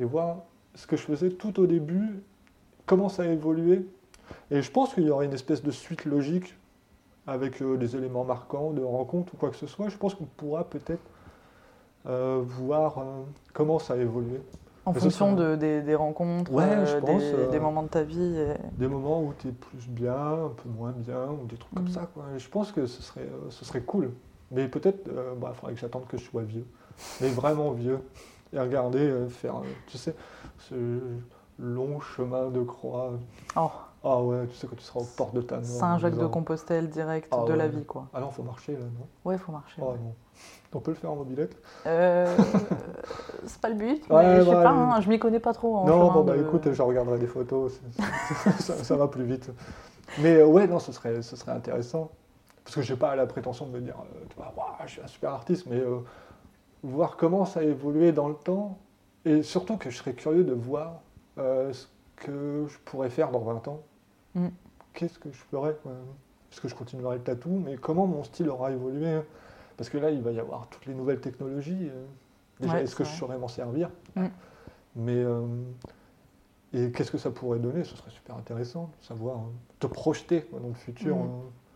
et 0.00 0.04
voir 0.04 0.38
ce 0.74 0.86
que 0.88 0.96
je 0.96 1.02
faisais 1.02 1.30
tout 1.30 1.60
au 1.60 1.66
début, 1.66 2.20
comment 2.84 3.08
ça 3.08 3.22
a 3.22 3.26
évolué. 3.26 3.86
Et 4.50 4.60
je 4.60 4.70
pense 4.72 4.92
qu'il 4.94 5.04
y 5.04 5.10
aurait 5.10 5.26
une 5.26 5.32
espèce 5.34 5.62
de 5.62 5.70
suite 5.70 6.04
logique 6.04 6.56
avec 7.26 7.60
euh, 7.62 7.76
des 7.76 7.96
éléments 7.96 8.24
marquants 8.24 8.70
de 8.72 8.82
rencontres 8.82 9.34
ou 9.34 9.36
quoi 9.36 9.50
que 9.50 9.56
ce 9.56 9.66
soit. 9.66 9.88
Je 9.88 9.96
pense 9.96 10.14
qu'on 10.14 10.24
pourra 10.36 10.64
peut-être 10.64 11.02
euh, 12.06 12.40
voir 12.44 12.98
euh, 12.98 13.02
comment 13.52 13.78
ça 13.78 13.94
a 13.94 13.96
évolué. 13.96 14.40
En 14.84 14.92
fonction 14.92 15.32
de, 15.34 15.56
des, 15.56 15.82
des 15.82 15.96
rencontres, 15.96 16.52
Ouais, 16.52 16.62
euh, 16.62 16.86
je 16.86 16.96
pense, 16.98 17.20
des, 17.20 17.32
euh, 17.34 17.50
des 17.50 17.58
moments 17.58 17.82
de 17.82 17.88
ta 17.88 18.04
vie. 18.04 18.36
et- 18.38 18.54
Des 18.78 18.86
moments 18.86 19.20
où 19.20 19.32
tu 19.36 19.48
es 19.48 19.52
plus 19.52 19.88
bien, 19.88 20.14
un 20.14 20.48
peu 20.62 20.68
moins 20.68 20.92
bien, 20.92 21.26
ou 21.30 21.44
des 21.46 21.56
trucs 21.56 21.74
comme 21.74 21.84
Mhm. 21.86 21.90
ça. 21.90 22.08
Quoi. 22.14 22.22
Je 22.36 22.48
pense 22.48 22.70
que 22.70 22.86
ce 22.86 23.02
serait, 23.02 23.22
euh, 23.22 23.50
ce 23.50 23.64
serait 23.64 23.80
cool. 23.80 24.12
Mais 24.52 24.68
peut-être, 24.68 25.10
bah, 25.40 25.50
il 25.52 25.56
faudrait 25.56 25.74
que 25.74 25.80
j'attende 25.80 26.06
que 26.06 26.16
je 26.16 26.22
sois 26.22 26.42
vieux. 26.42 26.64
Mais 27.20 27.30
vraiment 27.30 27.72
vieux. 27.72 27.98
Et 28.52 28.60
regarder, 28.60 29.12
faire, 29.28 29.54
tu 29.88 29.98
sais, 29.98 30.14
ce 30.60 30.74
long 31.58 31.98
chemin 31.98 32.46
de 32.50 32.62
croix. 32.62 33.10
Oh, 33.56 33.70
Ah 34.08 34.22
ouais, 34.22 34.46
tu 34.46 34.54
sais, 34.54 34.68
quand 34.68 34.76
tu 34.76 34.84
seras 34.84 35.00
aux 35.00 35.04
portes 35.16 35.34
de 35.34 35.40
ta 35.40 35.56
mort. 35.56 35.64
en 35.64 35.68
Saint-Jacques 35.68 36.12
de 36.12 36.18
disant, 36.18 36.30
Compostelle 36.30 36.88
direct 36.88 37.32
Ah 37.36 37.44
de 37.44 37.52
la 37.54 37.66
vie, 37.66 37.84
quoi. 37.84 38.06
Ah 38.14 38.20
non, 38.20 38.30
faut 38.30 38.44
marcher 38.44 38.72
là, 38.74 38.78
non 38.84 39.06
Ouais, 39.24 39.36
faut 39.36 39.50
marcher. 39.50 39.82
Ouais. 39.82 39.88
non. 39.88 40.14
On 40.74 40.80
peut 40.80 40.90
le 40.92 40.96
faire 40.96 41.10
en 41.10 41.16
mobilette 41.16 41.56
Euh, 41.86 42.26
c'est 43.46 43.60
pas 43.60 43.68
le 43.70 43.74
but, 43.74 44.08
Ouais, 44.10 44.22
mais 44.22 44.40
je 44.40 44.44
sais 44.44 44.54
ouais, 44.54 44.62
pas, 44.62 44.70
hein, 44.70 45.00
je 45.00 45.08
m'y 45.08 45.18
connais 45.18 45.40
pas 45.40 45.52
trop 45.54 45.74
en 45.76 45.86
Non, 45.86 46.10
bon, 46.12 46.22
bah 46.22 46.36
de- 46.36 46.42
écoute, 46.42 46.70
je 46.70 46.82
regarderai 46.82 47.18
des 47.18 47.26
photos, 47.26 47.80
ça, 48.60 48.74
ça 48.74 48.96
va 48.96 49.08
plus 49.08 49.24
vite. 49.24 49.50
Mais 50.22 50.36
euh, 50.36 50.46
ouais, 50.46 50.66
non, 50.68 50.78
ce 50.78 50.92
serait, 50.92 51.22
ce 51.22 51.34
serait 51.34 51.52
intéressant. 51.52 52.10
Parce 52.62 52.76
que 52.76 52.82
je 52.82 52.92
n'ai 52.92 52.98
pas 52.98 53.16
la 53.16 53.26
prétention 53.26 53.66
de 53.66 53.70
me 53.72 53.80
dire, 53.80 53.96
euh, 53.98 54.24
tu 54.28 54.36
vois, 54.36 54.52
je 54.86 54.92
suis 54.92 55.00
un 55.02 55.06
super 55.06 55.30
artiste, 55.30 55.66
mais 55.68 55.78
euh, 55.80 55.98
voir 56.82 57.16
comment 57.16 57.44
ça 57.44 57.60
a 57.60 57.62
évolué 57.62 58.12
dans 58.12 58.28
le 58.28 58.34
temps, 58.34 58.78
et 59.24 59.42
surtout 59.42 59.76
que 59.76 59.88
je 59.90 59.96
serais 59.96 60.12
curieux 60.14 60.44
de 60.44 60.52
voir 60.52 61.00
euh, 61.38 61.72
ce 61.72 61.86
que 62.16 62.66
je 62.68 62.78
pourrais 62.84 63.10
faire 63.10 63.30
dans 63.30 63.40
20 63.40 63.66
ans. 63.68 63.80
Mm. 64.36 64.48
Qu'est-ce 64.94 65.18
que 65.18 65.30
je 65.32 65.36
ferais 65.50 65.76
Est-ce 66.52 66.60
que 66.60 66.68
je 66.68 66.74
continuerai 66.74 67.16
le 67.16 67.22
tatou 67.22 67.50
Mais 67.64 67.76
comment 67.76 68.06
mon 68.06 68.22
style 68.22 68.48
aura 68.48 68.70
évolué 68.70 69.08
hein? 69.08 69.24
Parce 69.76 69.90
que 69.90 69.98
là, 69.98 70.10
il 70.10 70.22
va 70.22 70.30
y 70.32 70.38
avoir 70.40 70.68
toutes 70.68 70.86
les 70.86 70.94
nouvelles 70.94 71.20
technologies. 71.20 71.88
euh. 71.90 72.06
Déjà, 72.60 72.74
Ouais, 72.74 72.82
est-ce 72.84 72.96
que 72.96 73.04
je 73.04 73.10
saurais 73.10 73.36
m'en 73.36 73.48
servir? 73.48 73.90
Mm. 74.14 74.26
Mais 74.96 75.16
euh, 75.16 75.46
et 76.72 76.90
qu'est-ce 76.92 77.10
que 77.10 77.18
ça 77.18 77.30
pourrait 77.30 77.58
donner? 77.58 77.84
Ce 77.84 77.94
serait 77.96 78.10
super 78.10 78.36
intéressant 78.36 78.90
de 79.00 79.04
savoir, 79.06 79.36
hein, 79.38 79.50
te 79.80 79.86
projeter 79.86 80.42
quoi, 80.42 80.60
dans 80.60 80.68
le 80.68 80.74
futur. 80.74 81.16
Mm. 81.16 81.20
hein. 81.20 81.30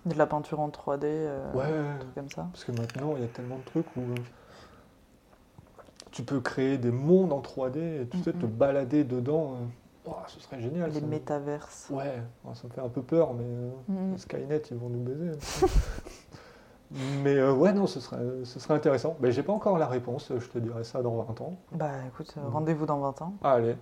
de 0.07 0.15
la 0.15 0.27
peinture 0.27 0.61
en 0.61 0.69
3D, 0.71 1.01
euh, 1.05 1.53
Ouais, 1.53 1.65
un 1.65 1.99
truc 1.99 2.15
comme 2.15 2.31
ça. 2.31 2.49
parce 2.53 2.65
que 2.65 2.73
maintenant, 2.73 3.15
il 3.17 3.23
y 3.23 3.25
a 3.25 3.29
tellement 3.29 3.59
de 3.59 3.65
trucs 3.65 3.95
où 3.97 4.01
euh, 4.01 4.15
tu 6.11 6.23
peux 6.23 6.41
créer 6.41 6.79
des 6.79 6.91
mondes 6.91 7.33
en 7.33 7.41
3D 7.41 7.77
et 8.03 8.07
tu 8.11 8.19
sais, 8.23 8.33
te 8.33 8.47
balader 8.47 9.05
dedans. 9.05 9.57
Ouah, 10.07 10.25
ce 10.27 10.41
serait 10.41 10.61
génial. 10.61 10.91
Les 10.91 11.01
métaverses. 11.01 11.89
Ouais, 11.91 12.23
bon, 12.45 12.55
ça 12.55 12.67
me 12.69 12.73
fait 12.73 12.81
un 12.81 12.89
peu 12.89 13.03
peur, 13.03 13.33
mais 13.35 13.45
euh, 13.45 13.71
Mhm. 13.89 14.19
Skynet, 14.19 14.63
ils 14.71 14.77
vont 14.77 14.89
nous 14.89 15.01
baiser. 15.01 15.31
mais 17.23 17.37
euh, 17.37 17.53
ouais, 17.53 17.73
non, 17.73 17.87
ce 17.87 18.01
serait, 18.01 18.19
ce 18.45 18.59
serait 18.59 18.75
intéressant. 18.75 19.17
Mais 19.21 19.31
j'ai 19.33 19.43
pas 19.43 19.53
encore 19.53 19.79
la 19.79 19.87
réponse, 19.87 20.33
je 20.37 20.49
te 20.49 20.59
dirai 20.59 20.83
ça 20.85 21.03
dans 21.03 21.17
20 21.23 21.41
ans. 21.41 21.55
Bah 21.73 21.91
écoute, 22.09 22.35
euh, 22.37 22.41
Mm. 22.49 22.53
rendez-vous 22.53 22.87
dans 22.87 22.99
20 22.99 23.23
ans. 23.23 23.35
Allez. 23.45 23.77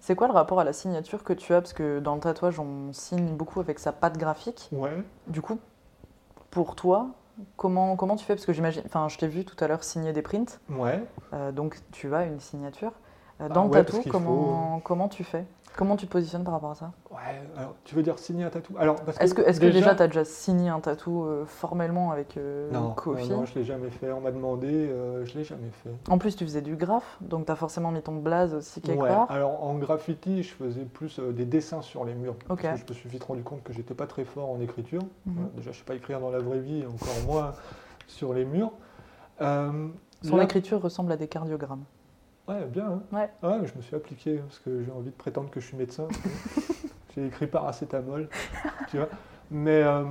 C'est 0.00 0.16
quoi 0.16 0.26
le 0.26 0.32
rapport 0.32 0.58
à 0.58 0.64
la 0.64 0.72
signature 0.72 1.22
que 1.22 1.32
tu 1.32 1.54
as? 1.54 1.60
Parce 1.60 1.72
que 1.72 2.00
dans 2.00 2.14
le 2.16 2.20
tatouage, 2.20 2.58
on 2.58 2.92
signe 2.92 3.36
beaucoup 3.36 3.60
avec 3.60 3.78
sa 3.78 3.92
patte 3.92 4.18
graphique. 4.18 4.68
Ouais. 4.72 5.00
Du 5.28 5.40
coup, 5.42 5.60
pour 6.50 6.74
toi, 6.74 7.10
comment, 7.56 7.94
comment 7.94 8.16
tu 8.16 8.24
fais? 8.24 8.34
Parce 8.34 8.44
que 8.46 8.52
j'imagine, 8.52 8.82
enfin, 8.84 9.06
je 9.08 9.16
t'ai 9.18 9.28
vu 9.28 9.44
tout 9.44 9.54
à 9.62 9.68
l'heure 9.68 9.84
signer 9.84 10.12
des 10.12 10.22
prints, 10.22 10.58
Ouais. 10.68 11.04
euh, 11.34 11.52
donc 11.52 11.78
tu 11.92 12.12
as 12.16 12.24
une 12.24 12.40
signature. 12.40 12.90
Euh, 13.42 13.46
Ah 13.50 13.54
Dans 13.54 13.64
le 13.64 13.70
ouais, 13.70 13.84
tatou, 13.84 14.00
qu'il 14.00 14.12
comment, 14.12 14.80
comment 14.84 15.08
tu 15.08 15.24
fais? 15.24 15.44
Comment 15.74 15.96
tu 15.96 16.06
te 16.06 16.12
positionnes 16.12 16.44
par 16.44 16.52
rapport 16.52 16.72
à 16.72 16.74
ça? 16.74 16.92
Ouais, 17.10 17.18
alors 17.56 17.74
tu 17.84 17.94
veux 17.94 18.02
dire 18.02 18.18
signer 18.18 18.44
un 18.44 18.50
tatou 18.50 18.74
Alors, 18.78 18.96
Est-ce 19.18 19.34
que, 19.34 19.40
est-ce 19.40 19.58
que 19.58 19.64
déjà 19.66 19.94
tu 19.94 20.02
as 20.02 20.06
déjà 20.06 20.22
signé 20.22 20.68
un 20.68 20.80
tatou 20.80 21.24
euh, 21.24 21.46
formellement 21.46 22.10
avec 22.10 22.36
euh, 22.36 22.70
Non, 22.70 22.90
Kofi? 22.90 23.30
non, 23.30 23.46
je 23.46 23.54
l'ai 23.54 23.64
jamais 23.64 23.88
fait. 23.88 24.12
On 24.12 24.20
m'a 24.20 24.32
demandé, 24.32 24.68
euh, 24.70 25.24
je 25.24 25.32
l'ai 25.38 25.44
jamais 25.44 25.70
fait. 25.82 25.88
En 26.10 26.18
plus, 26.18 26.36
tu 26.36 26.44
faisais 26.44 26.60
du 26.60 26.76
graphe, 26.76 27.16
donc 27.22 27.46
tu 27.46 27.52
as 27.52 27.56
forcément 27.56 27.90
mis 27.90 28.02
ton 28.02 28.16
blaze 28.16 28.52
aussi 28.52 28.82
quelque 28.82 29.00
Ouais, 29.00 29.08
part. 29.08 29.30
alors 29.30 29.64
en 29.64 29.74
graffiti, 29.76 30.42
je 30.42 30.52
faisais 30.52 30.84
plus 30.84 31.18
euh, 31.18 31.32
des 31.32 31.46
dessins 31.46 31.80
sur 31.80 32.04
les 32.04 32.14
murs. 32.14 32.36
Ok. 32.50 32.62
Parce 32.64 32.82
que 32.82 32.88
je 32.88 32.92
me 32.92 32.98
suis 32.98 33.08
vite 33.08 33.24
rendu 33.24 33.42
compte 33.42 33.62
que 33.62 33.72
j'étais 33.72 33.94
pas 33.94 34.06
très 34.06 34.24
fort 34.26 34.50
en 34.50 34.60
écriture. 34.60 35.02
Mhm. 35.24 35.48
Déjà, 35.56 35.72
je 35.72 35.78
sais 35.78 35.84
pas 35.84 35.94
écrire 35.94 36.20
dans 36.20 36.30
la 36.30 36.38
vraie 36.40 36.60
vie, 36.60 36.84
encore 36.86 37.14
moins 37.26 37.52
sur 38.06 38.34
les 38.34 38.44
murs. 38.44 38.72
Son 39.40 40.36
là- 40.36 40.44
écriture 40.44 40.82
ressemble 40.82 41.10
à 41.12 41.16
des 41.16 41.28
cardiogrammes. 41.28 41.84
Ouais, 42.48 42.64
bien. 42.66 42.86
hein. 42.86 43.02
Ouais. 43.12 43.30
Ouais, 43.48 43.66
je 43.66 43.76
me 43.76 43.82
suis 43.82 43.94
appliqué 43.96 44.36
parce 44.38 44.58
que 44.58 44.82
j'ai 44.82 44.90
envie 44.90 45.10
de 45.10 45.14
prétendre 45.16 45.50
que 45.50 45.60
je 45.60 45.66
suis 45.66 45.76
médecin. 45.76 46.08
j'ai 47.14 47.26
écrit 47.26 47.46
paracétamol, 47.46 48.28
tu 48.90 48.96
vois. 48.96 49.08
Mais 49.50 49.82
euh, 49.82 50.04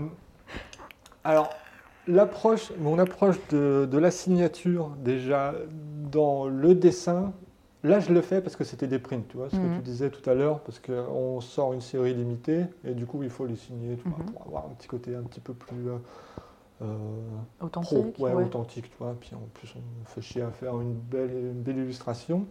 alors, 1.23 1.49
l'approche, 2.07 2.71
mon 2.79 2.99
approche 2.99 3.35
de, 3.49 3.87
de 3.89 3.97
la 3.97 4.11
signature, 4.11 4.89
déjà 4.99 5.53
dans 6.11 6.47
le 6.47 6.73
dessin, 6.75 7.33
là 7.83 7.99
je 7.99 8.13
le 8.13 8.21
fais 8.21 8.41
parce 8.41 8.55
que 8.55 8.63
c'était 8.63 8.87
des 8.87 8.99
prints, 8.99 9.27
tu 9.27 9.37
vois, 9.37 9.49
ce 9.49 9.55
Mhm. 9.57 9.69
que 9.69 9.75
tu 9.75 9.81
disais 9.81 10.09
tout 10.09 10.27
à 10.29 10.33
l'heure, 10.33 10.59
parce 10.61 10.79
qu'on 10.79 11.41
sort 11.41 11.73
une 11.73 11.81
série 11.81 12.13
limitée 12.13 12.65
et 12.85 12.93
du 12.93 13.05
coup 13.05 13.23
il 13.23 13.29
faut 13.29 13.45
les 13.45 13.55
signer, 13.55 13.95
tu 13.97 14.03
vois, 14.07 14.17
Mhm. 14.19 14.25
pour 14.31 14.45
avoir 14.47 14.65
un 14.65 14.69
petit 14.75 14.87
côté 14.87 15.15
un 15.15 15.23
petit 15.23 15.39
peu 15.41 15.53
plus. 15.53 15.89
euh, 15.89 15.97
Authentique 17.61 18.13
pro, 18.13 18.25
ouais, 18.25 18.33
ouais. 18.33 18.43
authentique, 18.43 18.89
tu 18.89 18.97
vois. 18.99 19.15
Puis 19.19 19.35
en 19.35 19.41
plus, 19.53 19.73
on 19.75 20.05
fait 20.05 20.21
chier 20.21 20.41
à 20.41 20.51
faire 20.51 20.79
une 20.81 20.93
belle, 20.93 21.31
une 21.31 21.61
belle 21.61 21.77
illustration. 21.77 22.45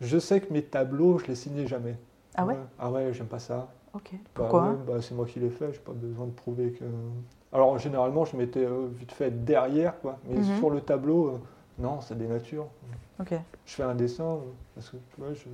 Je 0.00 0.18
sais 0.18 0.40
que 0.40 0.52
mes 0.52 0.62
tableaux, 0.62 1.18
je 1.18 1.26
les 1.26 1.34
signais 1.34 1.66
jamais. 1.66 1.96
Ah 2.34 2.44
ouais? 2.46 2.56
Ah 2.78 2.90
ouais, 2.90 3.12
j'aime 3.12 3.26
pas 3.26 3.38
ça. 3.40 3.68
Ok. 3.94 4.10
Bah 4.12 4.18
Pourquoi? 4.34 4.70
ouais, 4.70 4.76
bah, 4.86 5.02
C'est 5.02 5.14
moi 5.14 5.26
qui 5.26 5.40
l'ai 5.40 5.50
fait, 5.50 5.72
j'ai 5.72 5.78
pas 5.80 5.92
besoin 5.92 6.26
de 6.26 6.30
prouver 6.32 6.72
que. 6.72 6.84
Alors 7.52 7.78
généralement, 7.78 8.24
je 8.24 8.36
mettais 8.36 8.64
euh, 8.64 8.86
vite 8.92 9.12
fait 9.12 9.30
derrière, 9.44 9.98
quoi. 10.00 10.18
Mais 10.26 10.36
Mhm. 10.36 10.58
sur 10.58 10.70
le 10.70 10.80
tableau, 10.80 11.28
euh, 11.28 11.38
non, 11.78 12.00
c'est 12.00 12.16
des 12.16 12.26
natures. 12.28 12.66
Ok. 13.20 13.34
Je 13.66 13.72
fais 13.72 13.82
un 13.82 13.94
dessin, 13.94 14.24
euh, 14.24 14.38
parce 14.74 14.90
que 14.90 14.96
tu 14.96 15.16
vois, 15.20 15.32
je. 15.34 15.48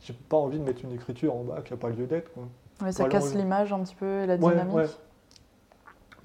J'ai 0.00 0.12
pas 0.12 0.36
envie 0.36 0.58
de 0.58 0.64
mettre 0.64 0.84
une 0.84 0.92
écriture 0.92 1.34
en 1.34 1.42
bas 1.42 1.60
qui 1.62 1.72
n'a 1.72 1.76
pas 1.76 1.88
lieu 1.90 2.06
d'être. 2.06 2.30
Ouais, 2.82 2.92
ça 2.92 3.08
casse 3.08 3.34
l'image 3.34 3.72
un 3.72 3.80
petit 3.82 3.94
peu 3.96 4.22
et 4.22 4.26
la 4.26 4.36
dynamique. 4.36 4.74
ouais. 4.76 4.86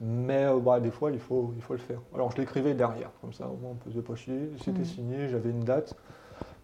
Mais 0.05 0.43
euh, 0.45 0.59
bah, 0.59 0.79
des 0.81 0.91
fois, 0.91 1.11
il 1.11 1.19
faut, 1.19 1.53
il 1.55 1.61
faut 1.61 1.73
le 1.73 1.79
faire. 1.79 1.99
Alors, 2.13 2.29
je 2.31 2.37
l'écrivais 2.37 2.73
derrière, 2.73 3.11
comme 3.21 3.31
ça, 3.31 3.47
au 3.47 3.55
moins, 3.55 3.71
on 3.71 3.89
faisait 3.89 4.01
pas 4.01 4.15
chier. 4.15 4.51
C'était 4.59 4.79
Mhm. 4.79 4.85
signé, 4.85 5.29
j'avais 5.29 5.49
une 5.49 5.61
date. 5.63 5.95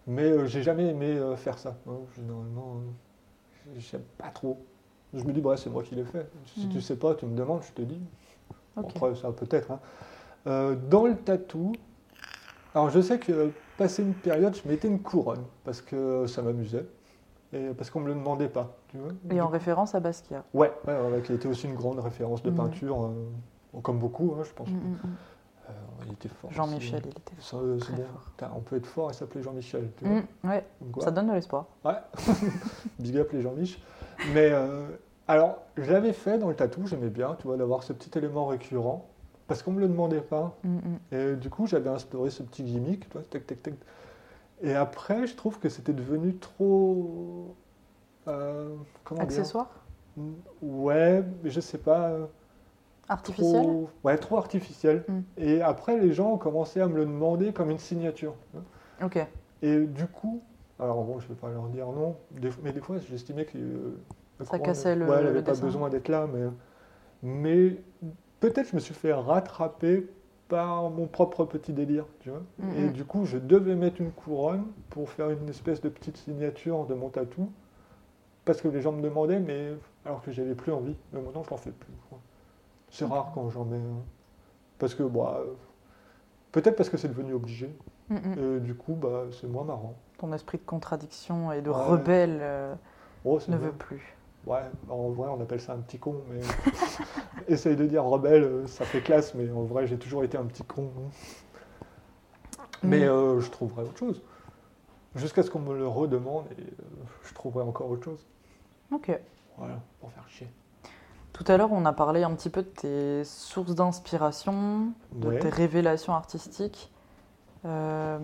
Mais 0.06 0.24
euh, 0.24 0.46
j'ai 0.46 0.62
jamais 0.62 0.88
aimé 0.88 1.06
euh, 1.16 1.36
faire 1.36 1.58
ça. 1.58 1.76
hein. 1.88 1.98
Généralement, 2.16 2.76
euh, 2.76 3.70
j'aime 3.78 4.02
pas 4.18 4.28
trop. 4.28 4.64
Je 5.14 5.24
me 5.24 5.32
dis, 5.32 5.40
bah, 5.40 5.56
c'est 5.56 5.70
moi 5.70 5.82
qui 5.82 5.94
l'ai 5.94 6.04
fait. 6.04 6.28
Si 6.44 6.66
Mhm. 6.66 6.72
tu 6.72 6.80
sais 6.80 6.96
pas, 6.96 7.14
tu 7.14 7.26
me 7.26 7.34
demandes, 7.36 7.62
je 7.62 7.72
te 7.72 7.82
dis. 7.82 8.00
Bon, 8.76 8.88
Ok. 8.88 8.96
Après, 8.96 9.14
ça 9.14 9.32
peut-être. 9.32 9.70
hein. 9.72 9.80
Dans 10.90 11.06
le 11.06 11.16
tatou, 11.16 11.72
alors 12.74 12.90
je 12.90 13.00
sais 13.00 13.18
que 13.18 13.52
passé 13.76 14.02
une 14.02 14.14
période, 14.14 14.54
je 14.56 14.66
mettais 14.68 14.88
une 14.88 15.00
couronne 15.02 15.44
parce 15.64 15.82
que 15.82 16.26
ça 16.26 16.42
m'amusait 16.42 16.86
et 17.52 17.68
parce 17.76 17.90
qu'on 17.90 18.00
me 18.00 18.08
le 18.08 18.14
demandait 18.14 18.48
pas. 18.48 18.76
Et 19.30 19.40
en 19.40 19.48
référence 19.48 19.94
à 19.94 20.00
Basquiat. 20.00 20.44
Ouais, 20.54 20.72
ouais, 20.86 21.00
ouais, 21.00 21.22
qui 21.22 21.32
était 21.32 21.48
aussi 21.48 21.66
une 21.66 21.74
grande 21.74 21.98
référence 22.00 22.42
de 22.42 22.50
Mhm. 22.50 22.56
peinture, 22.56 23.04
euh, 23.04 23.80
comme 23.82 23.98
beaucoup, 23.98 24.34
hein, 24.38 24.42
je 24.44 24.52
pense. 24.52 24.68
Mm, 24.68 24.74
mm, 24.74 24.78
mm. 24.92 25.16
Euh, 25.68 25.72
il 26.06 26.12
était 26.12 26.28
fort. 26.28 26.50
Jean-Michel, 26.52 27.02
il 27.04 27.08
était 27.10 27.20
euh, 27.54 27.78
très 27.78 27.92
fort. 27.96 28.20
Putain, 28.36 28.50
On 28.56 28.60
peut 28.60 28.76
être 28.76 28.86
fort 28.86 29.10
et 29.10 29.14
s'appeler 29.14 29.42
Jean-Michel. 29.42 29.90
Mm, 30.02 30.48
ouais, 30.48 30.66
ça 30.98 31.10
donne 31.10 31.28
de 31.28 31.32
l'espoir. 31.32 31.66
Ouais, 31.84 31.94
big 32.98 33.16
up 33.18 33.30
les 33.32 33.42
Jean-Mich. 33.42 33.80
Mais 34.34 34.50
euh, 34.50 34.88
alors, 35.28 35.58
j'avais 35.76 36.12
fait 36.12 36.38
dans 36.38 36.48
le 36.48 36.56
tatou, 36.56 36.86
j'aimais 36.86 37.10
bien, 37.10 37.36
tu 37.38 37.46
vois, 37.46 37.56
d'avoir 37.56 37.84
ce 37.84 37.92
petit 37.92 38.16
élément 38.18 38.46
récurrent, 38.46 39.06
parce 39.46 39.62
qu'on 39.62 39.72
me 39.72 39.80
le 39.80 39.88
demandait 39.88 40.20
pas. 40.22 40.56
Mm, 40.64 40.76
mm. 40.76 40.98
Et 41.12 41.36
du 41.36 41.50
coup, 41.50 41.66
j'avais 41.66 41.90
instauré 41.90 42.30
ce 42.30 42.42
petit 42.42 42.64
gimmick, 42.64 43.08
tu 43.08 43.12
vois, 43.12 43.22
tac, 43.22 43.46
tac, 43.46 43.62
tac. 43.62 43.74
Et 44.62 44.74
après, 44.74 45.26
je 45.26 45.36
trouve 45.36 45.58
que 45.60 45.68
c'était 45.68 45.92
devenu 45.94 46.36
trop. 46.36 47.54
Euh, 48.28 48.76
Accessoire 49.18 49.68
Ouais, 50.62 51.22
mais 51.42 51.50
je 51.50 51.60
sais 51.60 51.78
pas. 51.78 52.08
euh, 52.10 52.26
Artificiel 53.08 53.62
Trop, 53.62 53.90
ouais, 54.04 54.16
trop 54.18 54.36
artificiel. 54.36 55.04
Mm. 55.08 55.20
Et 55.38 55.62
après, 55.62 55.98
les 55.98 56.12
gens 56.12 56.32
ont 56.32 56.38
commencé 56.38 56.80
à 56.80 56.86
me 56.86 56.96
le 56.96 57.04
demander 57.06 57.52
comme 57.52 57.70
une 57.70 57.78
signature. 57.78 58.34
Ok. 59.02 59.18
Et 59.62 59.80
du 59.86 60.06
coup, 60.06 60.42
alors 60.78 61.02
bon, 61.02 61.18
je 61.18 61.26
vais 61.28 61.34
pas 61.34 61.48
leur 61.50 61.64
dire 61.68 61.86
non, 61.88 62.16
mais 62.62 62.72
des 62.72 62.80
fois, 62.80 62.96
j'estimais 62.98 63.44
que 63.46 63.58
euh, 63.58 63.96
Ça 64.44 64.58
cassait 64.58 64.94
le- 64.94 65.06
ouais, 65.08 65.16
elle 65.18 65.24
le 65.24 65.28
avait 65.30 65.42
pas 65.42 65.52
dessin. 65.52 65.66
besoin 65.66 65.88
d'être 65.90 66.08
là, 66.08 66.26
mais, 66.32 66.46
mais 67.22 67.76
peut-être 68.40 68.68
je 68.70 68.76
me 68.76 68.80
suis 68.80 68.94
fait 68.94 69.12
rattraper 69.12 70.06
par 70.48 70.88
mon 70.90 71.06
propre 71.06 71.44
petit 71.44 71.72
délire, 71.72 72.06
tu 72.20 72.30
vois. 72.30 72.42
Mhm. 72.58 72.74
Et 72.76 72.88
du 72.90 73.04
coup, 73.04 73.24
je 73.24 73.38
devais 73.38 73.74
mettre 73.74 74.00
une 74.00 74.12
couronne 74.12 74.66
pour 74.90 75.08
faire 75.10 75.30
une 75.30 75.48
espèce 75.48 75.80
de 75.80 75.88
petite 75.88 76.16
signature 76.16 76.86
de 76.86 76.94
mon 76.94 77.08
tatou, 77.08 77.50
parce 78.44 78.60
que 78.60 78.68
les 78.68 78.80
gens 78.80 78.92
me 78.92 79.02
demandaient, 79.02 79.38
mais 79.40 79.72
alors 80.04 80.22
que 80.22 80.30
j'avais 80.32 80.54
plus 80.54 80.72
envie. 80.72 80.96
Mais 81.12 81.20
maintenant, 81.20 81.42
je 81.44 81.50
n'en 81.50 81.56
fais 81.56 81.70
plus. 81.72 81.92
C'est 82.90 83.04
rare 83.04 83.30
quand 83.34 83.48
j'en 83.50 83.64
mets. 83.64 83.76
un. 83.76 84.02
Parce 84.78 84.94
que, 84.94 85.02
bah, 85.02 85.40
peut-être 86.52 86.76
parce 86.76 86.88
que 86.88 86.96
c'est 86.96 87.08
devenu 87.08 87.34
obligé. 87.34 87.74
Mm, 88.08 88.16
mm. 88.16 88.38
Et 88.56 88.60
du 88.60 88.74
coup, 88.74 88.94
bah, 88.94 89.24
c'est 89.40 89.46
moins 89.46 89.64
marrant. 89.64 89.94
Ton 90.18 90.32
esprit 90.32 90.58
de 90.58 90.64
contradiction 90.64 91.52
et 91.52 91.62
de 91.62 91.70
Ouais. 91.70 91.76
rebelle 91.76 92.38
euh, 92.42 92.74
Oh, 93.24 93.38
ne 93.48 93.56
bien. 93.56 93.66
veut 93.66 93.72
plus. 93.72 94.16
Ouais, 94.46 94.62
en 94.88 95.10
vrai, 95.10 95.28
on 95.28 95.40
appelle 95.42 95.60
ça 95.60 95.74
un 95.74 95.78
petit 95.80 95.98
con, 95.98 96.22
mais 96.30 96.40
essaye 97.48 97.76
de 97.76 97.84
dire 97.86 98.02
rebelle, 98.04 98.42
euh, 98.42 98.66
ça 98.66 98.86
fait 98.86 99.02
classe, 99.02 99.34
mais 99.34 99.50
en 99.50 99.62
vrai, 99.64 99.86
j'ai 99.86 99.98
toujours 99.98 100.24
été 100.24 100.38
un 100.38 100.44
petit 100.44 100.64
con. 100.64 100.90
hein. 100.98 101.10
Mais 102.82 103.00
Mm. 103.04 103.08
euh, 103.10 103.40
je 103.40 103.50
trouverai 103.50 103.82
autre 103.82 103.98
chose. 103.98 104.22
Jusqu'à 105.16 105.42
ce 105.42 105.50
qu'on 105.50 105.58
me 105.60 105.76
le 105.76 105.88
redemande, 105.88 106.44
et 106.56 106.62
euh, 106.62 107.04
je 107.24 107.34
trouverai 107.34 107.64
encore 107.64 107.90
autre 107.90 108.04
chose. 108.04 108.24
Ok. 108.92 109.10
Voilà, 109.58 109.74
pour 110.00 110.10
faire 110.12 110.28
chier. 110.28 110.48
Tout 111.32 111.44
à 111.48 111.56
l'heure, 111.56 111.72
on 111.72 111.84
a 111.84 111.92
parlé 111.92 112.22
un 112.22 112.32
petit 112.34 112.50
peu 112.50 112.62
de 112.62 112.68
tes 112.68 113.24
sources 113.24 113.74
d'inspiration, 113.74 114.92
de 115.12 115.28
Ouais. 115.28 115.38
tes 115.38 115.48
révélations 115.48 116.12
artistiques 116.14 116.90
euh, 117.64 118.18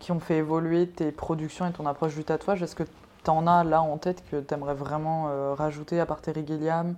qui 0.00 0.12
ont 0.12 0.20
fait 0.20 0.36
évoluer 0.38 0.88
tes 0.88 1.12
productions 1.12 1.66
et 1.66 1.72
ton 1.72 1.86
approche 1.86 2.14
du 2.14 2.24
tatouage. 2.24 2.62
Est-ce 2.62 2.74
que 2.76 2.82
tu 2.82 3.30
en 3.30 3.46
as 3.46 3.64
là 3.64 3.82
en 3.82 3.96
tête 3.98 4.22
que 4.30 4.40
tu 4.40 4.54
aimerais 4.54 4.74
vraiment 4.74 5.26
euh, 5.28 5.54
rajouter 5.54 6.00
à 6.00 6.06
part 6.06 6.20
Terry 6.20 6.46
Gilliam 6.46 6.96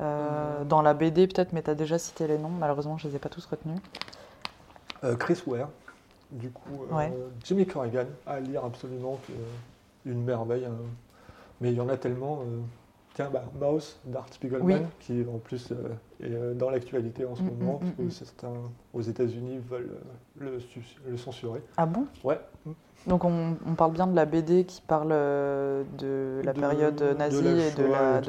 euh. 0.00 0.64
Dans 0.64 0.80
la 0.80 0.94
BD 0.94 1.26
peut-être, 1.26 1.52
mais 1.52 1.62
tu 1.62 1.70
as 1.70 1.74
déjà 1.74 1.98
cité 1.98 2.26
les 2.26 2.38
noms. 2.38 2.48
Malheureusement, 2.48 2.96
je 2.96 3.06
ne 3.06 3.10
les 3.10 3.16
ai 3.16 3.18
pas 3.18 3.28
tous 3.28 3.44
retenus. 3.44 3.78
Chris 5.18 5.42
Ware, 5.46 5.68
du 6.32 6.50
coup, 6.50 6.84
euh, 6.90 6.96
Ouais. 6.96 7.12
Jimmy 7.44 7.66
Corrigan, 7.66 8.06
à 8.26 8.40
lire 8.40 8.64
absolument, 8.64 9.18
est 9.30 10.10
une 10.10 10.22
merveille. 10.24 10.64
hein. 10.64 10.72
Mais 11.60 11.72
il 11.72 11.76
y 11.76 11.80
en 11.80 11.88
a 11.88 11.96
tellement. 11.96 12.40
euh, 12.40 12.60
Tiens, 13.14 13.28
bah, 13.32 13.42
Mouse 13.60 13.96
d'Art 14.04 14.26
Spiegelman, 14.30 14.64
Oui. 14.66 14.86
qui 15.00 15.24
en 15.28 15.38
plus 15.38 15.72
euh, 15.72 15.74
est 16.22 16.32
euh, 16.32 16.54
dans 16.54 16.70
l'actualité 16.70 17.24
en 17.26 17.34
ce 17.34 17.42
Mm, 17.42 17.46
moment, 17.58 17.72
mm, 17.74 17.78
parce 17.80 17.92
que 17.96 18.02
mm, 18.02 18.06
mm. 18.06 18.10
certains 18.12 18.52
aux 18.94 19.00
États-Unis 19.00 19.58
veulent 19.68 19.90
euh, 20.40 20.44
le, 20.52 20.60
su- 20.60 20.96
le 21.08 21.16
censurer. 21.16 21.60
Ah 21.76 21.86
bon? 21.86 22.06
Ouais. 22.22 22.38
Donc 23.08 23.24
on, 23.24 23.56
on 23.66 23.74
parle 23.74 23.90
bien 23.92 24.06
de 24.06 24.14
la 24.14 24.26
BD 24.26 24.64
qui 24.64 24.80
parle 24.80 25.08
euh, 25.10 25.82
de 25.98 26.40
la 26.44 26.52
De- 26.52 26.60
période 26.60 26.94
de 26.94 27.12
nazie 27.14 27.42
la 27.42 27.50
et 27.66 27.70
de 27.72 27.82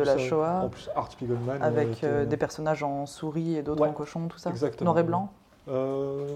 la, 0.03 0.15
de. 0.15 0.17
Shoah. 0.19 0.61
En 0.63 0.69
plus, 0.69 0.89
Art 0.95 1.11
Spiegelman. 1.11 1.61
euh, 1.61 1.65
Avec 1.65 2.03
euh, 2.03 2.25
des 2.25 2.37
personnages 2.37 2.81
en 2.81 3.05
souris 3.05 3.57
et 3.57 3.61
d'autres 3.61 3.83
Ouais. 3.83 3.89
en 3.89 3.93
cochon, 3.93 4.27
tout 4.29 4.39
ça 4.39 4.49
Exactement. 4.49 4.89
Noir 4.93 4.99
et 4.99 5.03
blanc? 5.07 5.31
Euh, 5.67 6.27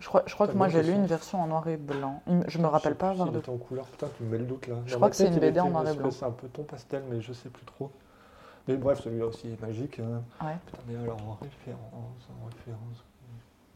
Je 0.00 0.08
crois, 0.08 0.22
je 0.26 0.34
crois 0.34 0.48
que 0.48 0.56
moi 0.56 0.68
j'ai 0.68 0.82
lu 0.82 0.92
une 0.92 1.06
version 1.06 1.40
en 1.42 1.46
noir 1.46 1.68
et 1.68 1.76
blanc. 1.76 2.22
Je 2.48 2.58
me 2.58 2.66
rappelle 2.66 2.96
pas 2.96 3.10
avoir 3.10 3.30
de. 3.30 3.38
en 3.48 3.56
couleur. 3.58 3.84
Putain, 3.86 4.08
tu 4.16 4.22
me 4.24 4.30
mets 4.30 4.38
le 4.38 4.46
doute 4.46 4.66
là. 4.66 4.76
Je 4.86 4.92
Dans 4.92 4.96
crois 4.98 5.10
que 5.10 5.16
c'est 5.16 5.28
une 5.28 5.38
BD 5.38 5.60
en 5.60 5.70
noir 5.70 5.86
et 5.88 5.94
blanc. 5.94 6.10
C'est 6.10 6.24
un 6.24 6.30
peu 6.30 6.48
ton 6.48 6.62
pastel, 6.62 7.02
mais 7.10 7.20
je 7.20 7.32
sais 7.32 7.48
plus 7.50 7.64
trop. 7.66 7.90
Mais 8.68 8.76
bref, 8.76 9.00
celui-là 9.00 9.26
aussi 9.26 9.48
est 9.48 9.60
magique. 9.60 10.00
hein. 10.00 10.22
Ouais. 10.46 10.54
Putain, 10.66 10.78
mais 10.88 10.96
alors 10.96 11.16
en 11.28 11.38
référence, 11.42 11.78
en 12.42 12.46
référence. 12.46 13.04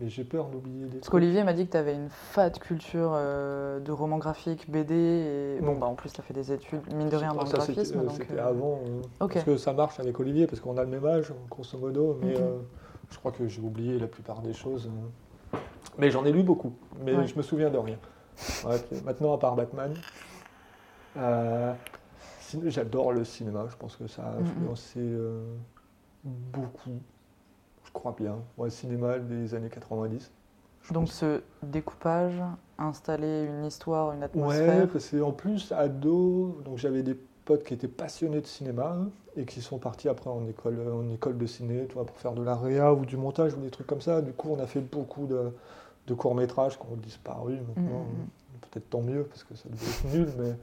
Mais 0.00 0.08
j'ai 0.08 0.24
peur 0.24 0.46
d'oublier 0.46 0.86
des 0.86 0.98
Parce 0.98 1.08
qu'Olivier 1.08 1.44
m'a 1.44 1.52
dit 1.52 1.66
que 1.66 1.70
tu 1.72 1.76
avais 1.76 1.94
une 1.94 2.08
fat 2.10 2.50
culture 2.50 3.12
euh, 3.14 3.78
de 3.78 3.92
roman 3.92 4.18
graphique, 4.18 4.68
BD, 4.68 4.92
et 4.94 5.60
bon, 5.62 5.76
bah 5.76 5.86
en 5.86 5.94
plus 5.94 6.12
tu 6.12 6.20
as 6.20 6.24
fait 6.24 6.34
des 6.34 6.50
études, 6.50 6.80
mine 6.92 7.08
de 7.08 7.16
rien, 7.16 7.32
dans 7.32 7.42
le 7.42 7.46
c'était- 7.46 7.58
graphisme. 7.58 8.00
euh, 8.00 8.08
C'était 8.10 8.38
euh, 8.40 8.48
avant. 8.48 8.80
euh, 8.88 9.00
ok. 9.20 9.34
Parce 9.34 9.44
que 9.44 9.56
ça 9.56 9.72
marche 9.72 10.00
avec 10.00 10.18
Olivier, 10.18 10.48
parce 10.48 10.58
qu'on 10.60 10.76
a 10.78 10.82
le 10.82 10.88
même 10.90 11.06
âge, 11.06 11.32
grosso 11.48 11.78
modo. 11.78 12.18
Mais 12.22 12.32
Mhm. 12.34 12.64
je 13.10 13.18
crois 13.18 13.30
que 13.30 13.46
j'ai 13.46 13.60
oublié 13.60 13.98
la 14.00 14.08
plupart 14.08 14.40
des 14.42 14.52
choses. 14.52 14.86
euh. 14.86 15.08
Mais 15.98 16.10
j'en 16.10 16.24
ai 16.24 16.32
lu 16.32 16.42
beaucoup. 16.42 16.72
Mais 17.04 17.14
Ouais. 17.14 17.26
je 17.26 17.36
me 17.36 17.42
souviens 17.42 17.70
de 17.70 17.78
rien. 17.78 17.96
Ouais, 18.66 18.82
maintenant, 19.04 19.34
à 19.34 19.38
part 19.38 19.54
Batman, 19.54 19.94
euh, 21.16 21.72
j'adore 22.64 23.12
le 23.12 23.24
cinéma. 23.24 23.66
Je 23.70 23.76
pense 23.76 23.96
que 23.96 24.06
ça 24.06 24.22
a 24.24 24.32
influencé 24.40 24.98
euh, 25.00 25.42
beaucoup. 26.24 26.98
Je 27.84 27.92
crois 27.92 28.14
bien. 28.18 28.36
Ouais, 28.56 28.70
cinéma 28.70 29.18
des 29.18 29.54
années 29.54 29.68
90. 29.68 30.32
Je 30.82 30.92
Donc 30.92 31.06
pense. 31.06 31.14
ce 31.14 31.42
découpage, 31.62 32.34
installer 32.78 33.44
une 33.44 33.64
histoire, 33.64 34.12
une 34.12 34.18
Ouais, 34.18 34.24
atmosphère. 34.24 34.88
parce 34.88 35.10
qu'en 35.10 35.32
plus, 35.32 35.70
ado, 35.72 36.60
donc 36.64 36.78
j'avais 36.78 37.02
des 37.02 37.16
potes 37.44 37.64
qui 37.64 37.74
étaient 37.74 37.88
passionnés 37.88 38.40
de 38.40 38.46
cinéma 38.46 38.96
hein, 38.98 39.08
et 39.36 39.44
qui 39.44 39.60
sont 39.60 39.78
partis 39.78 40.08
après 40.08 40.30
en 40.30 40.46
école, 40.46 40.78
en 40.92 41.10
école 41.12 41.36
de 41.38 41.46
ciné, 41.46 41.86
tu 41.86 41.94
vois, 41.94 42.04
pour 42.06 42.16
faire 42.16 42.32
de 42.32 42.42
la 42.42 42.56
réa 42.56 42.92
ou 42.94 43.04
du 43.04 43.16
montage 43.16 43.54
ou 43.54 43.60
des 43.60 43.70
trucs 43.70 43.86
comme 43.86 44.00
ça. 44.00 44.22
Du 44.22 44.32
coup, 44.32 44.50
on 44.50 44.58
a 44.60 44.66
fait 44.66 44.80
beaucoup 44.80 45.26
de, 45.26 45.52
de 46.06 46.14
courts-métrages 46.14 46.78
qui 46.78 46.86
ont 46.90 46.96
disparu 46.96 47.54
maintenant. 47.68 48.04
Mhm. 48.04 48.26
Peut-être 48.70 48.88
tant 48.90 49.02
mieux 49.02 49.24
parce 49.24 49.44
que 49.44 49.54
ça 49.54 49.68
devait 49.68 49.86
être 49.86 50.04
nul, 50.14 50.28
mais 50.38 50.54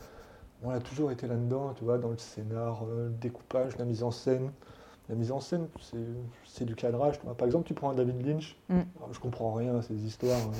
on 0.63 0.69
a 0.71 0.79
toujours 0.79 1.11
été 1.11 1.27
là-dedans, 1.27 1.73
tu 1.77 1.83
vois, 1.83 1.97
dans 1.97 2.09
le 2.09 2.17
scénar, 2.17 2.83
euh, 2.89 3.05
le 3.07 3.13
découpage, 3.13 3.77
la 3.77 3.85
mise 3.85 4.03
en 4.03 4.11
scène. 4.11 4.51
La 5.09 5.15
mise 5.15 5.31
en 5.31 5.39
scène, 5.39 5.67
c'est- 6.45 6.63
du 6.65 6.75
cadrage. 6.75 7.19
tu 7.19 7.25
vois. 7.25 7.35
Par 7.35 7.45
exemple, 7.47 7.65
tu 7.67 7.73
prends 7.73 7.89
un 7.89 7.95
David 7.95 8.25
Lynch, 8.25 8.55
Mm. 8.69 8.79
alors, 8.97 9.13
je 9.13 9.19
comprends 9.19 9.53
rien 9.53 9.75
à 9.77 9.81
ces 9.81 9.95
histoires, 9.95 10.37
hein, 10.39 10.51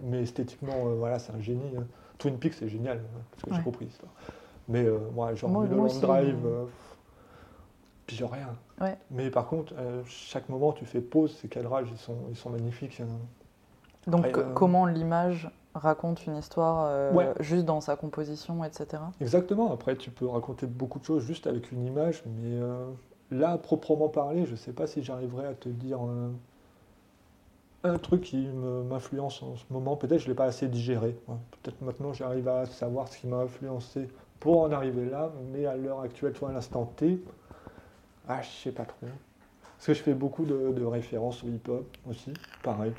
mais 0.00 0.22
esthétiquement, 0.22 0.88
euh, 0.88 0.94
voilà, 0.94 1.18
c'est 1.18 1.32
un 1.32 1.40
génie. 1.40 1.76
hein. 1.78 1.86
Twin 2.18 2.36
Peaks, 2.38 2.54
c'est 2.54 2.68
génial, 2.68 2.98
hein, 2.98 3.20
parce 3.30 3.42
que 3.44 3.50
Ouais. 3.50 3.56
j'ai 3.56 3.62
compris 3.62 3.86
l'histoire. 3.86 4.12
Mais 4.68 4.84
euh, 4.84 4.98
moi, 5.14 5.34
genre 5.34 5.50
Moi- 5.50 5.62
Mulholland 5.64 5.86
aussi, 5.86 6.00
Drive, 6.00 6.46
euh, 6.46 6.64
puis 8.06 8.16
j'ai 8.16 8.26
rien. 8.26 8.54
Ouais. 8.80 8.96
Mais 9.10 9.30
par 9.30 9.46
contre, 9.46 9.72
euh, 9.78 10.02
chaque 10.06 10.48
moment, 10.48 10.72
tu 10.72 10.84
fais 10.84 11.00
pause, 11.00 11.36
ces 11.40 11.48
cadrages, 11.48 11.88
ils 11.90 11.98
sont, 11.98 12.16
ils 12.30 12.36
sont 12.36 12.50
magnifiques. 12.50 13.00
hein. 13.00 13.06
Donc 14.06 14.26
Après, 14.26 14.42
euh, 14.42 14.52
comment 14.54 14.86
l'image 14.86 15.50
raconte 15.74 16.26
une 16.26 16.36
histoire 16.36 16.86
euh, 16.88 17.12
Ouais. 17.12 17.32
juste 17.40 17.64
dans 17.64 17.80
sa 17.80 17.96
composition, 17.96 18.62
etc. 18.64 19.02
Exactement. 19.20 19.72
Après, 19.72 19.96
tu 19.96 20.10
peux 20.10 20.26
raconter 20.26 20.66
beaucoup 20.66 20.98
de 20.98 21.04
choses 21.04 21.24
juste 21.24 21.46
avec 21.46 21.72
une 21.72 21.84
image, 21.86 22.22
mais 22.26 22.60
euh, 22.60 22.86
là, 23.30 23.50
à 23.52 23.58
proprement 23.58 24.08
parler, 24.08 24.44
je 24.46 24.52
ne 24.52 24.56
sais 24.56 24.72
pas 24.72 24.86
si 24.86 25.02
j'arriverai 25.02 25.46
à 25.46 25.54
te 25.54 25.68
dire 25.68 25.98
euh, 26.06 26.30
un 27.84 27.96
truc 27.98 28.22
qui 28.22 28.46
m'influence 28.88 29.42
en 29.42 29.56
ce 29.56 29.64
moment. 29.70 29.96
Peut-être 29.96 30.12
que 30.16 30.18
je 30.18 30.24
ne 30.26 30.30
l'ai 30.30 30.36
pas 30.36 30.44
assez 30.46 30.68
digéré. 30.68 31.16
ouais. 31.28 31.36
Peut-être 31.62 31.80
maintenant, 31.82 32.12
j'arrive 32.12 32.48
à 32.48 32.66
savoir 32.66 33.08
ce 33.08 33.18
qui 33.18 33.26
m'a 33.26 33.36
influencé 33.38 34.08
pour 34.40 34.62
en 34.62 34.72
arriver 34.72 35.06
là, 35.06 35.30
mais 35.52 35.66
à 35.66 35.76
l'heure 35.76 36.00
actuelle, 36.00 36.32
toi, 36.32 36.50
à 36.50 36.52
l'instant 36.52 36.84
T, 36.96 37.18
ah, 38.28 38.40
je 38.42 38.48
sais 38.48 38.72
pas 38.72 38.84
trop. 38.84 39.06
Parce 39.76 39.86
que 39.86 39.94
je 39.94 40.02
fais 40.02 40.14
beaucoup 40.14 40.44
de, 40.44 40.72
de 40.72 40.84
références 40.84 41.42
au 41.44 41.48
hip-hop 41.48 41.86
aussi, 42.08 42.32
pareil. 42.62 42.92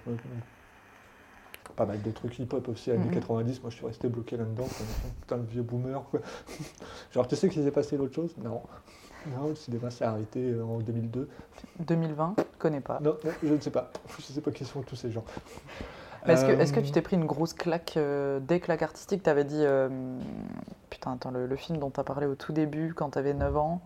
Pas 1.76 1.86
mal 1.86 2.02
de 2.02 2.12
trucs 2.12 2.38
hip-hop 2.40 2.68
aussi, 2.68 2.92
années 2.92 3.06
Mhm. 3.06 3.12
90, 3.12 3.62
moi 3.62 3.70
je 3.70 3.76
suis 3.78 3.86
resté 3.86 4.10
bloqué 4.10 4.36
là-dedans, 4.38 4.68
putain 5.22 5.38
le 5.38 5.44
vieux 5.44 5.62
boomer. 5.62 6.04
Quoi. 6.12 6.20
Genre, 7.14 7.28
tu 7.28 7.36
sais 7.36 7.48
qu'il 7.50 7.64
s'est 7.64 7.72
passé 7.72 7.96
l'autre 7.96 8.16
chose? 8.16 8.36
Non. 8.38 8.62
Non, 9.28 9.50
le 9.50 9.56
cinéma 9.56 9.90
s'est 9.92 10.06
arrêté 10.06 10.52
euh, 10.52 10.64
en 10.64 10.80
2002. 10.80 11.30
2020, 11.80 12.36
je 12.38 12.44
connais 12.58 12.82
pas. 12.82 13.00
Non, 13.02 13.16
non, 13.24 13.32
je 13.44 13.54
ne 13.54 13.60
sais 13.60 13.70
pas. 13.72 13.92
Je 14.18 14.32
ne 14.32 14.36
sais 14.36 14.42
pas 14.42 14.52
qui 14.52 14.66
sont 14.66 14.82
tous 14.82 14.96
ces 14.96 15.12
gens. 15.12 15.24
Est-ce 16.28 16.46
que, 16.46 16.52
est-ce 16.52 16.74
que 16.74 16.80
Euh, 16.80 16.84
tu 16.84 16.92
t'es 16.92 17.02
pris 17.02 17.16
une 17.16 17.26
grosse 17.26 17.54
claque, 17.54 17.96
euh, 17.98 18.40
des 18.40 18.60
claques 18.60 18.82
artistiques? 18.82 19.24
Tu 19.24 19.30
avais 19.30 19.44
dit, 19.46 19.62
euh, 19.64 19.90
putain, 20.90 21.14
attends, 21.14 21.32
le, 21.32 21.48
le 21.48 21.56
film 21.56 21.78
dont 21.80 21.90
tu 21.90 22.00
as 22.00 22.04
parlé 22.04 22.26
au 22.28 22.36
tout 22.36 22.52
début, 22.54 22.94
quand 22.94 23.12
tu 23.12 23.20
avais 23.20 23.34
9 23.34 23.56
ans, 23.58 23.82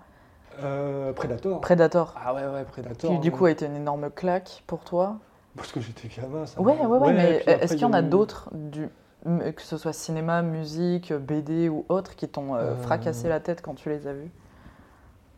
euh, 0.64 1.14
Predator. 1.14 1.62
Predator, 1.62 2.14
ah 2.24 2.34
ouais, 2.34 2.46
ouais, 2.48 2.64
Predator. 2.66 3.12
qui 3.12 3.20
du 3.20 3.32
coup 3.32 3.46
a 3.46 3.52
été 3.52 3.66
une 3.66 3.76
énorme 3.76 4.10
claque 4.12 4.64
pour 4.68 4.84
toi? 4.84 5.18
Parce 5.56 5.72
que 5.72 5.80
j'étais 5.80 6.08
gamin, 6.10 6.46
ça. 6.46 6.60
Ouais, 6.62 6.74
ouais, 6.80 6.86
ouais, 6.86 7.14
mais 7.14 7.44
est-ce 7.48 7.74
qu'il 7.74 7.82
y 7.84 7.86
en 7.86 7.94
a 7.94 8.02
eu- 8.02 8.06
d'autres, 8.10 8.50
du, 8.54 8.88
que 9.24 9.62
ce 9.62 9.78
soit 9.78 9.94
cinéma, 9.94 10.42
musique, 10.42 11.14
BD 11.14 11.70
ou 11.70 11.86
autres, 11.90 12.16
qui 12.16 12.28
t'ont 12.28 12.56
euh, 12.56 12.72
Euh. 12.72 12.76
fracassé 12.76 13.30
la 13.30 13.40
tête 13.40 13.62
quand 13.62 13.76
tu 13.76 13.90
les 13.90 14.08
as 14.08 14.14
vus? 14.14 14.32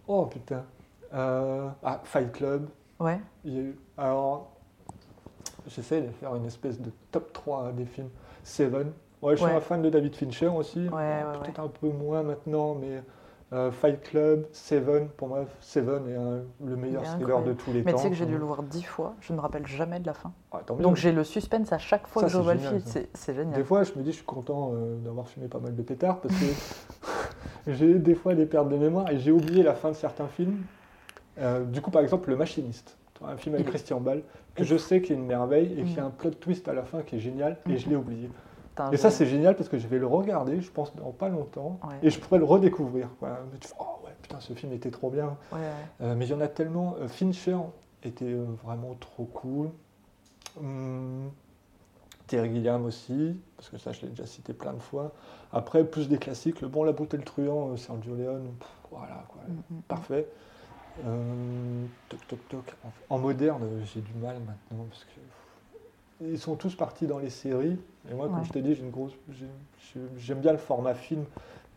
Oh 0.08 0.26
putain. 0.26 0.64
Euh, 1.14 1.70
Ah, 1.84 2.02
Fight 2.04 2.32
Club. 2.32 2.70
Ouais, 3.00 3.20
Il 3.44 3.54
y 3.54 3.58
a 3.58 3.62
eu... 3.62 3.80
Alors, 3.98 4.52
j'essaie 5.68 6.02
de 6.02 6.12
faire 6.12 6.36
une 6.36 6.46
espèce 6.46 6.80
de 6.80 6.92
top 7.12 7.32
3 7.34 7.72
des 7.74 7.86
films. 7.86 8.10
Seven. 8.44 8.92
Ouais, 9.22 9.36
je 9.36 9.44
suis 9.44 9.52
un 9.52 9.60
fan 9.62 9.82
de 9.82 9.90
David 9.90 10.16
Fincher 10.16 10.48
aussi. 10.48 10.88
Ouais, 10.90 11.22
Peut-être 11.42 11.60
un 11.60 11.68
peu 11.68 11.88
moins 11.90 12.22
maintenant, 12.22 12.76
mais 12.76 13.02
euh, 13.54 13.72
Fight 13.72 14.02
Club, 14.02 14.46
Seven, 14.52 15.08
pour 15.10 15.28
moi, 15.30 15.46
Seven 15.62 16.08
est 16.10 16.16
un- 16.16 16.42
le 16.68 16.76
meilleur 16.76 17.04
thriller 17.04 17.42
de 17.44 17.54
tous 17.54 17.72
les 17.72 17.82
mais 17.84 17.92
temps. 17.92 17.98
tu 17.98 18.04
sais 18.04 18.10
que 18.10 18.16
j'ai 18.16 18.26
dû 18.26 18.38
le 18.38 18.44
voir 18.44 18.62
dix 18.64 18.84
fois, 18.84 19.14
je 19.22 19.32
ne 19.34 19.38
me 19.38 19.42
rappelle 19.42 19.66
jamais 19.66 20.00
de 20.00 20.06
la 20.06 20.14
fin. 20.14 20.32
Ah. 20.52 20.62
Donc 20.80 20.96
j'ai 20.96 21.12
le 21.12 21.24
suspense 21.24 21.72
à 21.72 21.78
chaque 21.78 22.08
fois 22.08 22.24
Ça, 22.24 22.28
que 22.28 22.32
je 22.32 22.34
c'est 22.34 22.40
revois 22.40 22.54
le 22.56 22.60
génial, 22.60 22.80
film, 22.82 22.92
c'est 22.92 23.10
c'est 23.14 23.34
Des 23.34 23.40
génial. 23.40 23.64
fois, 23.64 23.84
je 23.84 23.94
me 23.96 24.04
dis, 24.04 24.12
je 24.12 24.18
suis 24.18 24.26
content 24.26 24.72
euh, 24.74 24.98
d'avoir 24.98 25.28
fumé 25.28 25.48
pas 25.48 25.60
mal 25.60 25.76
de 25.76 25.82
pétards 25.82 26.20
parce 26.22 26.34
que 26.36 26.46
j'ai 27.68 27.96
des 27.96 28.16
fois 28.16 28.36
des 28.36 28.46
pertes 28.46 28.70
de 28.70 28.78
mémoire 28.78 29.10
et 29.10 29.18
j'ai 29.18 29.32
oublié 29.32 29.64
la 29.64 29.74
fin 29.74 29.90
de 29.90 29.96
certains 29.96 30.28
films. 30.28 30.64
Euh, 31.40 31.64
du 31.64 31.82
coup, 31.82 31.92
par 31.92 32.02
exemple, 32.02 32.30
Le 32.30 32.38
Machiniste, 32.38 32.98
un 33.24 33.38
film 33.38 33.56
avec 33.56 33.68
Christian 33.68 34.00
Bale, 34.02 34.24
que 34.56 34.64
je 34.64 34.76
sais 34.78 35.02
qu'il 35.02 35.14
est 35.16 35.20
une 35.20 35.26
merveille 35.26 35.74
et 35.78 35.84
Mm. 35.84 35.86
qu'il 35.86 35.96
y 35.98 36.00
a 36.00 36.06
un 36.06 36.10
plot 36.10 36.32
twist 36.32 36.68
à 36.68 36.74
la 36.74 36.84
fin 36.84 37.02
qui 37.02 37.16
est 37.18 37.20
génial 37.20 37.58
et 37.70 37.78
je 37.78 37.90
l'ai 37.90 37.96
oublié. 37.96 38.30
Et 38.92 38.98
ça, 38.98 39.10
c'est 39.10 39.26
génial 39.26 39.56
parce 39.56 39.70
que 39.70 39.78
je 39.78 39.88
vais 39.88 40.00
le 40.00 40.06
regarder, 40.08 40.60
je 40.60 40.70
pense, 40.70 40.94
dans 40.98 41.12
pas 41.12 41.30
longtemps 41.30 41.80
Ouais. 41.88 41.96
et 42.04 42.10
je 42.10 42.20
pourrais 42.20 42.40
le 42.40 42.44
redécouvrir. 42.46 43.08
quoi. 43.20 43.40
Mais 43.54 43.58
tu 43.60 43.70
fais, 43.70 43.74
oh 43.80 44.04
ouais, 44.06 44.12
putain, 44.22 44.40
ce 44.42 44.52
film 44.54 44.74
était 44.74 44.92
trop 44.92 45.10
bien. 45.10 45.38
Ouais, 45.54 45.60
ouais. 45.60 45.62
Euh, 46.02 46.16
mais 46.16 46.26
il 46.26 46.32
y 46.32 46.34
en 46.34 46.42
a 46.42 46.50
tellement. 46.50 46.96
Euh, 47.00 47.08
Fincher 47.08 47.58
était 48.04 48.26
euh, 48.26 48.46
vraiment 48.66 48.96
trop 49.00 49.24
cool. 49.26 49.70
Hum, 50.60 51.32
Terry 52.28 52.50
Gilliam 52.54 52.84
aussi, 52.86 53.40
parce 53.56 53.70
que 53.70 53.78
ça, 53.78 53.92
je 53.92 54.02
l'ai 54.02 54.08
déjà 54.10 54.26
cité 54.26 54.54
plein 54.54 54.74
de 54.74 54.80
fois. 54.82 55.14
Après, 55.54 55.84
plus 55.84 56.10
des 56.10 56.18
classiques. 56.18 56.60
Le 56.62 56.68
Bon, 56.68 56.84
la 56.84 56.92
beauté, 56.92 57.18
le 57.18 57.24
truand, 57.24 57.70
euh, 57.70 57.78
Sergio 57.78 58.16
Leone, 58.16 58.48
pff, 58.60 58.68
voilà, 58.92 59.24
quoi, 59.30 59.42
Mm, 59.48 59.76
mm. 59.76 59.82
parfait. 59.88 60.28
Euh, 61.04 61.86
toc, 62.10 62.28
toc, 62.28 62.48
toc. 62.48 62.76
En, 63.10 63.16
en 63.16 63.20
moderne, 63.20 63.82
j'ai 63.84 64.02
du 64.02 64.14
mal 64.14 64.40
maintenant, 64.40 64.86
parce 64.90 65.04
que 65.06 65.16
pff, 65.16 66.32
ils 66.32 66.40
sont 66.40 66.56
tous 66.56 66.76
partis 66.76 67.08
dans 67.08 67.20
les 67.20 67.30
séries. 67.30 67.80
Et 68.10 68.14
moi, 68.14 68.28
comme 68.28 68.40
Ouais. 68.40 68.46
je 68.46 68.52
t'ai 68.52 68.62
dit, 68.62 68.76
j'ai 68.76 68.84
une 68.84 68.92
grosse, 68.92 69.14
j'ai- 69.30 69.46
j'ai- 69.94 70.00
j'aime 70.18 70.40
bien 70.40 70.52
le 70.54 70.58
format 70.58 70.94
film. 70.94 71.26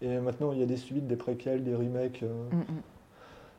Et 0.01 0.19
maintenant, 0.19 0.53
il 0.53 0.61
y 0.61 0.62
a 0.62 0.66
des 0.66 0.77
suites, 0.77 1.07
des 1.09 1.16
préquels, 1.16 1.65
des 1.65 1.74
remakes. 1.74 2.23
euh, 2.23 2.51
Mm, 2.53 2.59
mm. 2.61 2.82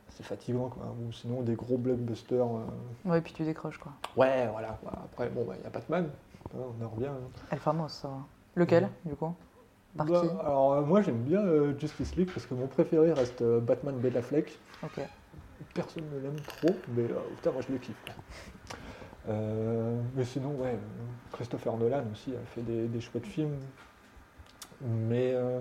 c'est 0.08 0.22
fatigant 0.24 0.68
quoi. 0.70 0.94
Ou 1.06 1.12
sinon 1.12 1.42
des 1.42 1.54
gros 1.54 1.76
blockbusters. 1.76 2.46
euh, 2.46 2.64
Ouais, 3.10 3.20
puis 3.20 3.32
tu 3.34 3.44
décroches 3.44 3.78
quoi. 3.78 3.92
Ouais, 4.16 4.48
voilà. 4.50 4.78
quoi. 4.82 4.92
Après, 5.04 5.28
bon, 5.28 5.44
bah, 5.44 5.54
il 5.58 5.62
y 5.62 5.66
a 5.66 5.70
Batman. 5.70 6.08
Hein, 6.54 6.58
on 6.80 6.84
en 6.84 6.88
revient. 6.88 7.06
hein. 7.06 7.28
El 7.50 7.58
Famos, 7.58 7.88
ça 7.88 8.08
va. 8.08 8.18
Lequel, 8.54 8.88
du 9.04 9.14
coup? 9.14 9.34
Bah, 9.94 10.04
alors, 10.40 10.72
euh, 10.74 10.82
moi, 10.82 11.02
j'aime 11.02 11.22
bien 11.22 11.40
euh, 11.40 11.78
Justice 11.78 12.14
League 12.16 12.30
parce 12.32 12.46
que 12.46 12.54
mon 12.54 12.66
préféré 12.68 13.12
reste 13.12 13.42
euh, 13.42 13.60
Batman 13.60 14.00
Affleck. 14.16 14.58
Ok. 14.82 15.00
Personne 15.74 16.04
ne 16.12 16.20
l'aime 16.20 16.40
trop, 16.40 16.74
mais 16.88 17.02
euh, 17.02 17.20
putain, 17.36 17.52
moi, 17.52 17.62
je 17.66 17.72
le 17.72 17.78
kiffe. 17.78 18.02
Euh, 19.28 20.00
mais 20.14 20.24
sinon, 20.24 20.50
ouais, 20.56 20.78
Christopher 21.32 21.76
Nolan 21.76 22.04
aussi 22.12 22.32
a 22.34 22.44
fait 22.46 22.62
des, 22.62 22.88
des 22.88 23.00
chouettes 23.00 23.26
films. 23.26 23.56
Mais 24.82 25.32
euh, 25.34 25.60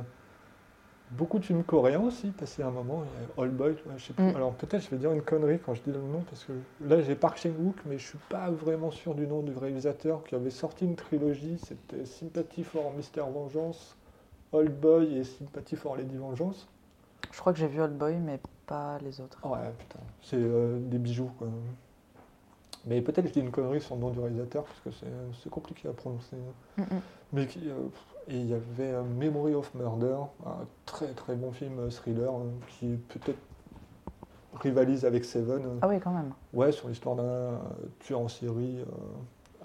beaucoup 1.12 1.40
de 1.40 1.46
films 1.46 1.64
coréens 1.64 2.02
aussi, 2.02 2.32
passé 2.32 2.64
un 2.64 2.72
moment. 2.72 3.04
Il 3.04 3.22
y 3.22 3.42
a 3.42 3.44
All 3.44 3.50
Boy, 3.50 3.76
je 3.98 4.04
sais 4.04 4.14
plus. 4.14 4.24
Mm. 4.24 4.36
Alors 4.36 4.54
peut-être 4.54 4.84
je 4.84 4.90
vais 4.90 4.98
dire 4.98 5.12
une 5.12 5.22
connerie 5.22 5.60
quand 5.60 5.74
je 5.74 5.82
dis 5.82 5.92
le 5.92 6.00
nom, 6.00 6.22
parce 6.30 6.46
que 6.46 6.54
là 6.82 7.02
j'ai 7.02 7.16
Park 7.16 7.38
Chan-wook, 7.38 7.76
mais 7.86 7.98
je 7.98 8.08
suis 8.08 8.18
pas 8.30 8.50
vraiment 8.50 8.92
sûr 8.92 9.16
du 9.16 9.28
nom 9.28 9.42
du 9.42 9.52
réalisateur 9.52 10.24
qui 10.24 10.36
avait 10.36 10.50
sorti 10.50 10.86
une 10.86 10.96
trilogie. 10.96 11.58
C'était 11.64 12.06
Sympathy 12.06 12.64
for 12.64 12.94
Mr. 12.94 13.24
Vengeance, 13.32 13.98
Old 14.52 14.80
Boy 14.80 15.18
et 15.18 15.24
Sympathy 15.24 15.76
for 15.76 15.98
Lady 15.98 16.18
Vengeance. 16.18 16.68
Je 17.32 17.40
crois 17.40 17.54
que 17.54 17.60
j'ai 17.60 17.68
vu 17.68 17.82
Old 17.82 17.98
Boy, 17.98 18.16
mais 18.18 18.40
pas 18.70 18.98
les 19.00 19.20
autres. 19.20 19.40
Ouais, 19.46 19.72
putain, 19.80 20.00
c'est 20.22 20.38
euh, 20.38 20.80
des 20.80 21.00
bijoux 21.00 21.32
quoi. 21.40 21.48
Mais 22.86 23.02
peut-être 23.02 23.28
je 23.28 23.34
dis 23.34 23.40
une 23.41 23.52
connerie 23.52 23.82
sur 23.82 23.96
le 23.96 24.02
nom 24.02 24.10
du 24.12 24.20
réalisateur, 24.20 24.64
parce 24.64 24.80
que 24.80 24.91
c'est 24.91 25.08
c'est 25.44 25.50
compliqué 25.50 25.88
à 25.90 25.94
prononcer. 25.94 26.38
Mm, 26.78 26.82
mm. 26.84 27.02
Mais 27.34 27.48
qui, 27.48 27.70
euh, 27.70 27.74
et 28.28 28.38
il 28.38 28.48
y 28.48 28.54
avait 28.54 28.94
euh, 28.94 29.04
Memory 29.04 29.54
of 29.56 29.74
Murder, 29.74 30.18
un 30.46 30.66
très 30.86 31.08
très 31.14 31.36
bon 31.36 31.52
film 31.52 31.80
euh, 31.80 31.90
thriller 31.90 32.32
euh, 32.32 32.50
qui 32.80 32.98
peut-être 33.10 33.40
rivalise 34.62 35.04
avec 35.06 35.26
Seven. 35.26 35.66
euh, 35.66 35.80
Ah 35.82 35.88
oui, 35.88 36.00
quand 36.00 36.12
même. 36.12 36.32
Ouais, 36.54 36.72
sur 36.72 36.88
l'histoire 36.90 37.16
d'un 37.16 37.24
euh, 37.24 37.58
tueur 38.00 38.20
en 38.22 38.28
série 38.28 38.80
euh, 38.80 38.86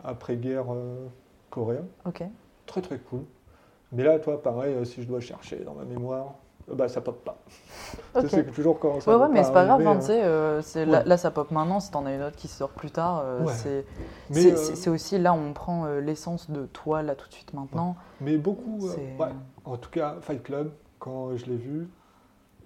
après-guerre 0.02 0.72
euh, 0.72 1.06
coréen. 1.51 1.85
Ok. 2.06 2.22
Très 2.66 2.82
très 2.82 2.98
cool. 2.98 3.24
Mais 3.93 4.02
là, 4.02 4.18
toi, 4.18 4.43
pareil, 4.43 4.74
euh, 4.74 4.85
si 4.85 5.02
je 5.02 5.06
dois 5.09 5.20
chercher 5.20 5.59
dans 5.59 5.74
ma 5.74 5.85
mémoire, 5.85 6.26
euh, 6.26 6.43
bah 6.73 6.89
ça 6.89 7.01
pop 7.01 7.24
pas. 7.24 7.39
C'est 8.28 8.51
toujours 8.53 8.78
quand 8.78 9.01
ça 9.01 9.11
Ouais, 9.16 9.23
ouais, 9.23 9.28
mais 9.28 9.43
c'est 9.45 9.53
pas 9.53 9.65
grave, 9.65 9.86
hein, 9.86 9.97
hein. 9.97 9.99
tu 9.99 10.07
sais, 10.07 10.23
euh, 10.24 10.62
là, 11.05 11.16
ça 11.16 11.31
pop 11.31 11.51
maintenant, 11.51 11.81
si 11.81 11.91
t'en 11.91 12.07
as 12.07 12.15
une 12.15 12.23
autre 12.23 12.36
qui 12.36 12.47
sort 12.49 12.70
plus 12.70 12.91
tard, 12.91 13.23
euh, 13.24 13.45
Ouais. 13.45 13.53
c'est 13.53 14.86
euh, 14.89 14.93
aussi 14.93 15.19
là 15.19 15.32
où 15.32 15.36
on 15.36 15.53
prend 15.53 15.85
euh, 15.86 16.01
l'essence 16.01 16.51
de 16.51 16.66
toi, 16.66 17.03
là, 17.03 17.15
tout 17.16 17.28
de 17.28 17.35
suite 17.35 17.53
maintenant. 17.55 17.97
mais 18.20 18.36
beaucoup, 18.36 18.89
euh. 18.89 19.28
En 19.65 19.77
tout 19.77 19.91
cas, 19.91 20.16
Fight 20.20 20.43
Club, 20.43 20.73
quand 21.01 21.36
je 21.36 21.47
l'ai 21.47 21.57
vu, 21.57 21.89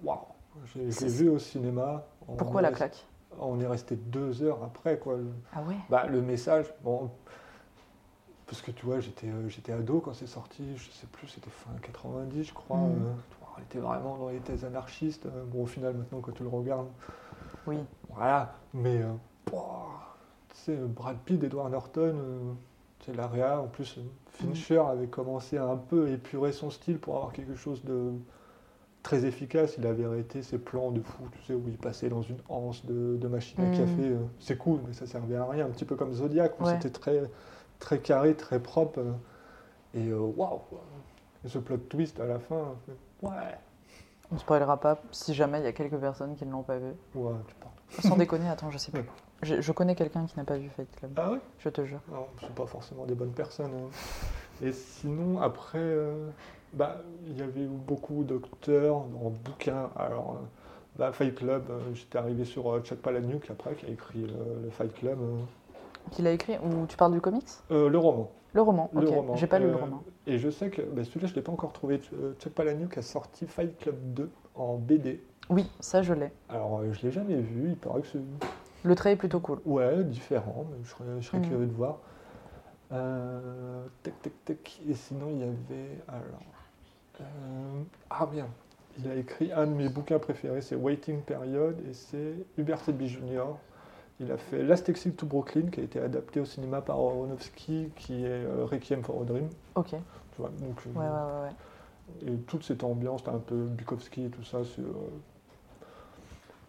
waouh, 0.03 0.19
je 0.65 0.79
l'ai 0.79 0.89
vu 1.07 1.29
au 1.29 1.39
cinéma. 1.39 2.03
Pourquoi 2.37 2.61
la 2.61 2.71
claque? 2.71 3.05
On 3.39 3.59
est 3.59 3.67
resté 3.67 3.95
deux 3.95 4.43
heures 4.43 4.63
après, 4.63 4.97
quoi. 4.99 5.17
Le- 5.17 5.31
Ah 5.53 5.61
ouais? 5.61 5.75
Bah, 5.89 6.05
le 6.07 6.21
message, 6.21 6.65
bon, 6.83 7.09
parce 8.45 8.61
que 8.61 8.71
tu 8.71 8.85
vois, 8.85 8.99
j'étais 8.99 9.27
euh, 9.27 9.47
j'étais 9.49 9.71
ado 9.71 9.99
quand 9.99 10.13
c'est 10.13 10.27
sorti, 10.27 10.63
je 10.75 10.89
sais 10.91 11.07
plus, 11.11 11.27
c'était 11.27 11.49
fin 11.51 11.71
90, 11.81 12.43
je 12.43 12.53
crois. 12.53 12.77
Mhm. 12.77 13.15
Euh, 13.59 13.61
on 13.61 13.63
était 13.65 13.79
vraiment 13.79 14.17
dans 14.17 14.29
les 14.29 14.39
thèses 14.39 14.65
anarchistes. 14.65 15.25
euh, 15.25 15.43
bon, 15.45 15.63
au 15.63 15.67
final, 15.67 15.93
maintenant, 15.95 16.19
quand 16.21 16.31
tu 16.31 16.43
le 16.43 16.49
regardes, 16.49 16.87
Oui. 17.67 17.77
voilà. 18.13 18.53
Mais, 18.73 19.01
euh, 19.01 19.11
pouah, 19.45 20.15
tu 20.49 20.57
sais, 20.57 20.75
Brad 20.75 21.17
Pitt, 21.25 21.43
Edward 21.43 21.71
Norton, 21.71 22.15
euh, 22.15 22.39
c'est 23.05 23.15
l'AREA. 23.15 23.61
En 23.61 23.67
plus, 23.67 23.97
euh, 23.97 24.01
Fincher 24.27 24.79
avait 24.79 25.07
commencé 25.07 25.57
à 25.57 25.65
un 25.65 25.77
peu 25.77 26.09
épurer 26.09 26.51
son 26.51 26.69
style 26.69 26.99
pour 26.99 27.15
avoir 27.15 27.33
quelque 27.33 27.55
chose 27.55 27.83
de 27.83 28.11
très 29.03 29.25
efficace. 29.25 29.75
Il 29.77 29.85
avait 29.87 30.05
arrêté 30.05 30.43
ses 30.43 30.57
plans 30.57 30.91
de 30.91 31.01
fou, 31.01 31.23
tu 31.31 31.41
sais, 31.43 31.53
où 31.53 31.63
il 31.67 31.77
passait 31.77 32.09
dans 32.09 32.21
une 32.21 32.39
anse 32.49 32.85
de, 32.85 33.17
de 33.17 33.27
machine 33.27 33.61
à 33.61 33.65
Mhm. 33.65 33.71
café. 33.71 34.01
euh, 34.09 34.17
C'est 34.39 34.57
cool, 34.57 34.79
mais 34.87 34.93
ça 34.93 35.05
servait 35.07 35.35
à 35.37 35.45
rien. 35.45 35.65
Un 35.65 35.69
petit 35.69 35.85
peu 35.85 35.95
comme 35.95 36.13
Zodiac, 36.13 36.59
où 36.59 36.65
Ouais. 36.65 36.71
c'était 36.73 36.89
très, 36.89 37.23
très 37.79 37.99
carré, 37.99 38.35
très 38.35 38.59
propre. 38.59 38.99
euh, 38.99 39.11
et 39.95 40.09
euh, 40.09 40.19
waouh! 40.19 40.59
quoi. 40.69 40.83
Et 41.45 41.47
ce 41.49 41.57
plot 41.57 41.77
twist 41.77 42.19
à 42.19 42.25
la 42.25 42.37
fin, 42.39 42.55
euh, 42.55 42.93
ouais, 43.21 43.57
On 44.31 44.37
spoilera 44.37 44.77
pas 44.79 44.99
si 45.11 45.33
jamais 45.33 45.59
il 45.59 45.63
y 45.63 45.67
a 45.67 45.73
quelques 45.73 45.97
personnes 45.97 46.35
qui 46.35 46.45
ne 46.45 46.51
l'ont 46.51 46.63
pas 46.63 46.77
vu. 46.77 46.91
ouais, 47.15 47.33
tu 47.47 47.55
parles. 47.55 47.73
Sans 48.03 48.15
déconner, 48.17 48.47
attends, 48.49 48.69
je 48.71 48.77
sais 48.77 48.91
plus. 48.91 49.03
Je, 49.41 49.61
je 49.61 49.71
connais 49.71 49.95
quelqu'un 49.95 50.25
qui 50.25 50.37
n'a 50.37 50.43
pas 50.43 50.57
vu 50.57 50.69
Fight 50.69 50.93
Club, 50.97 51.11
Ah 51.17 51.31
ouais? 51.31 51.39
je 51.59 51.69
te 51.69 51.83
jure. 51.85 52.01
Non, 52.11 52.27
ce 52.39 52.47
sont 52.47 52.53
pas 52.53 52.65
forcément 52.65 53.05
des 53.05 53.15
bonnes 53.15 53.31
personnes. 53.31 53.71
hein. 53.73 53.89
Et 54.61 54.73
sinon, 54.73 55.39
après, 55.41 55.77
euh, 55.79 56.29
bah, 56.73 56.97
il 57.25 57.37
y 57.39 57.41
avait 57.41 57.61
eu 57.61 57.67
beaucoup 57.67 58.23
d'auteurs 58.25 58.97
en 58.97 59.31
bouquins. 59.43 59.89
Alors, 59.95 60.31
euh, 60.41 60.45
bah, 60.97 61.13
Fight 61.13 61.33
Club, 61.35 61.63
euh, 61.69 61.79
j'étais 61.93 62.17
arrivé 62.17 62.43
sur 62.43 62.69
euh, 62.71 62.81
Chuck 62.81 62.99
Palahniuk 62.99 63.49
après, 63.49 63.75
qui 63.75 63.85
a 63.85 63.89
écrit 63.89 64.25
euh, 64.25 64.63
le 64.63 64.69
Fight 64.69 64.93
Club. 64.93 65.17
euh. 65.21 65.37
Qui 66.11 66.21
l'a 66.21 66.31
écrit? 66.31 66.57
Ou 66.57 66.85
tu 66.87 66.97
parles 66.97 67.13
du 67.13 67.21
comics? 67.21 67.47
Euh, 67.71 67.87
le 67.89 67.97
roman. 67.97 68.29
Le 68.53 68.61
roman, 68.61 68.89
Le 68.93 69.07
ok. 69.07 69.15
roman. 69.15 69.35
J'ai 69.37 69.47
pas 69.47 69.59
lu 69.59 69.69
le 69.69 69.75
roman. 69.77 70.03
Et 70.29 70.37
je 70.37 70.49
sais 70.49 70.69
que 70.69 70.81
bah, 70.83 71.03
celui-là, 71.03 71.25
je 71.27 71.31
ne 71.33 71.35
l'ai 71.37 71.41
pas 71.41 71.51
encore 71.51 71.73
trouvé. 71.73 71.99
Euh, 72.13 72.33
Chuck 72.39 72.53
Palahniuk 72.53 72.97
a 72.97 73.01
sorti 73.01 73.47
Fight 73.47 73.75
Club 73.79 73.95
2 74.13 74.29
en 74.55 74.75
BD. 74.77 75.21
Oui, 75.49 75.65
ça 75.79 76.03
je 76.03 76.13
l'ai. 76.13 76.31
Alors, 76.49 76.79
euh, 76.79 76.91
je 76.93 76.99
ne 76.99 77.03
l'ai 77.05 77.11
jamais 77.11 77.37
vu. 77.41 77.69
Il 77.69 77.75
paraît 77.77 78.01
que 78.01 78.07
c'est 78.07 78.19
Le 78.83 78.93
trait 78.95 79.13
est 79.13 79.15
plutôt 79.15 79.39
cool. 79.39 79.59
Ouais, 79.65 80.03
différent, 80.03 80.65
mais 80.71 80.77
je 80.83 80.89
serais, 80.89 81.03
je 81.19 81.25
serais 81.27 81.39
Mhm. 81.39 81.47
curieux 81.49 81.65
de 81.65 81.73
voir. 81.73 81.97
Euh, 82.91 83.81
tac, 84.03 84.21
tac, 84.21 84.33
tac. 84.45 84.81
Et 84.87 84.93
sinon, 84.93 85.27
il 85.31 85.39
y 85.39 85.43
avait. 85.43 85.99
Alors. 86.07 86.43
euh, 87.21 87.23
ah, 88.11 88.27
bien. 88.31 88.47
Il 88.99 89.09
a 89.09 89.15
écrit 89.15 89.51
un 89.51 89.65
de 89.65 89.71
mes 89.73 89.89
bouquins 89.89 90.19
préférés, 90.19 90.61
c'est 90.61 90.75
Waiting 90.75 91.21
Period, 91.21 91.75
et 91.89 91.93
c'est 91.93 92.33
Hubert 92.57 92.79
Selby 92.81 93.07
Jr. 93.07 93.45
Il 94.19 94.29
a 94.31 94.37
fait 94.37 94.61
Last 94.63 94.89
Exit 94.89 95.15
to 95.15 95.25
Brooklyn, 95.25 95.69
qui 95.71 95.79
a 95.79 95.83
été 95.83 95.99
adapté 95.99 96.41
au 96.41 96.45
cinéma 96.45 96.81
par 96.81 96.97
Aronofsky, 96.97 97.89
qui 97.95 98.25
est 98.25 98.27
euh, 98.45 98.65
Requiem 98.65 99.01
for 99.03 99.21
a 99.21 99.25
Dream. 99.25 99.47
Ok. 99.75 99.95
Tu 100.39 100.43
vois, 100.43 100.51
donc, 100.51 100.79
euh, 100.87 100.91
Ouais, 100.95 101.09
ouais, 101.09 101.49
ouais. 102.23 102.33
Et 102.33 102.37
toute 102.43 102.63
cette 102.63 102.83
ambiance, 102.85 103.23
t'as 103.23 103.33
un 103.33 103.39
peu 103.39 103.65
Bukowski 103.65 104.25
et 104.25 104.29
tout 104.29 104.43
ça, 104.43 104.59
c'est. 104.63 104.81
euh, 104.81 104.93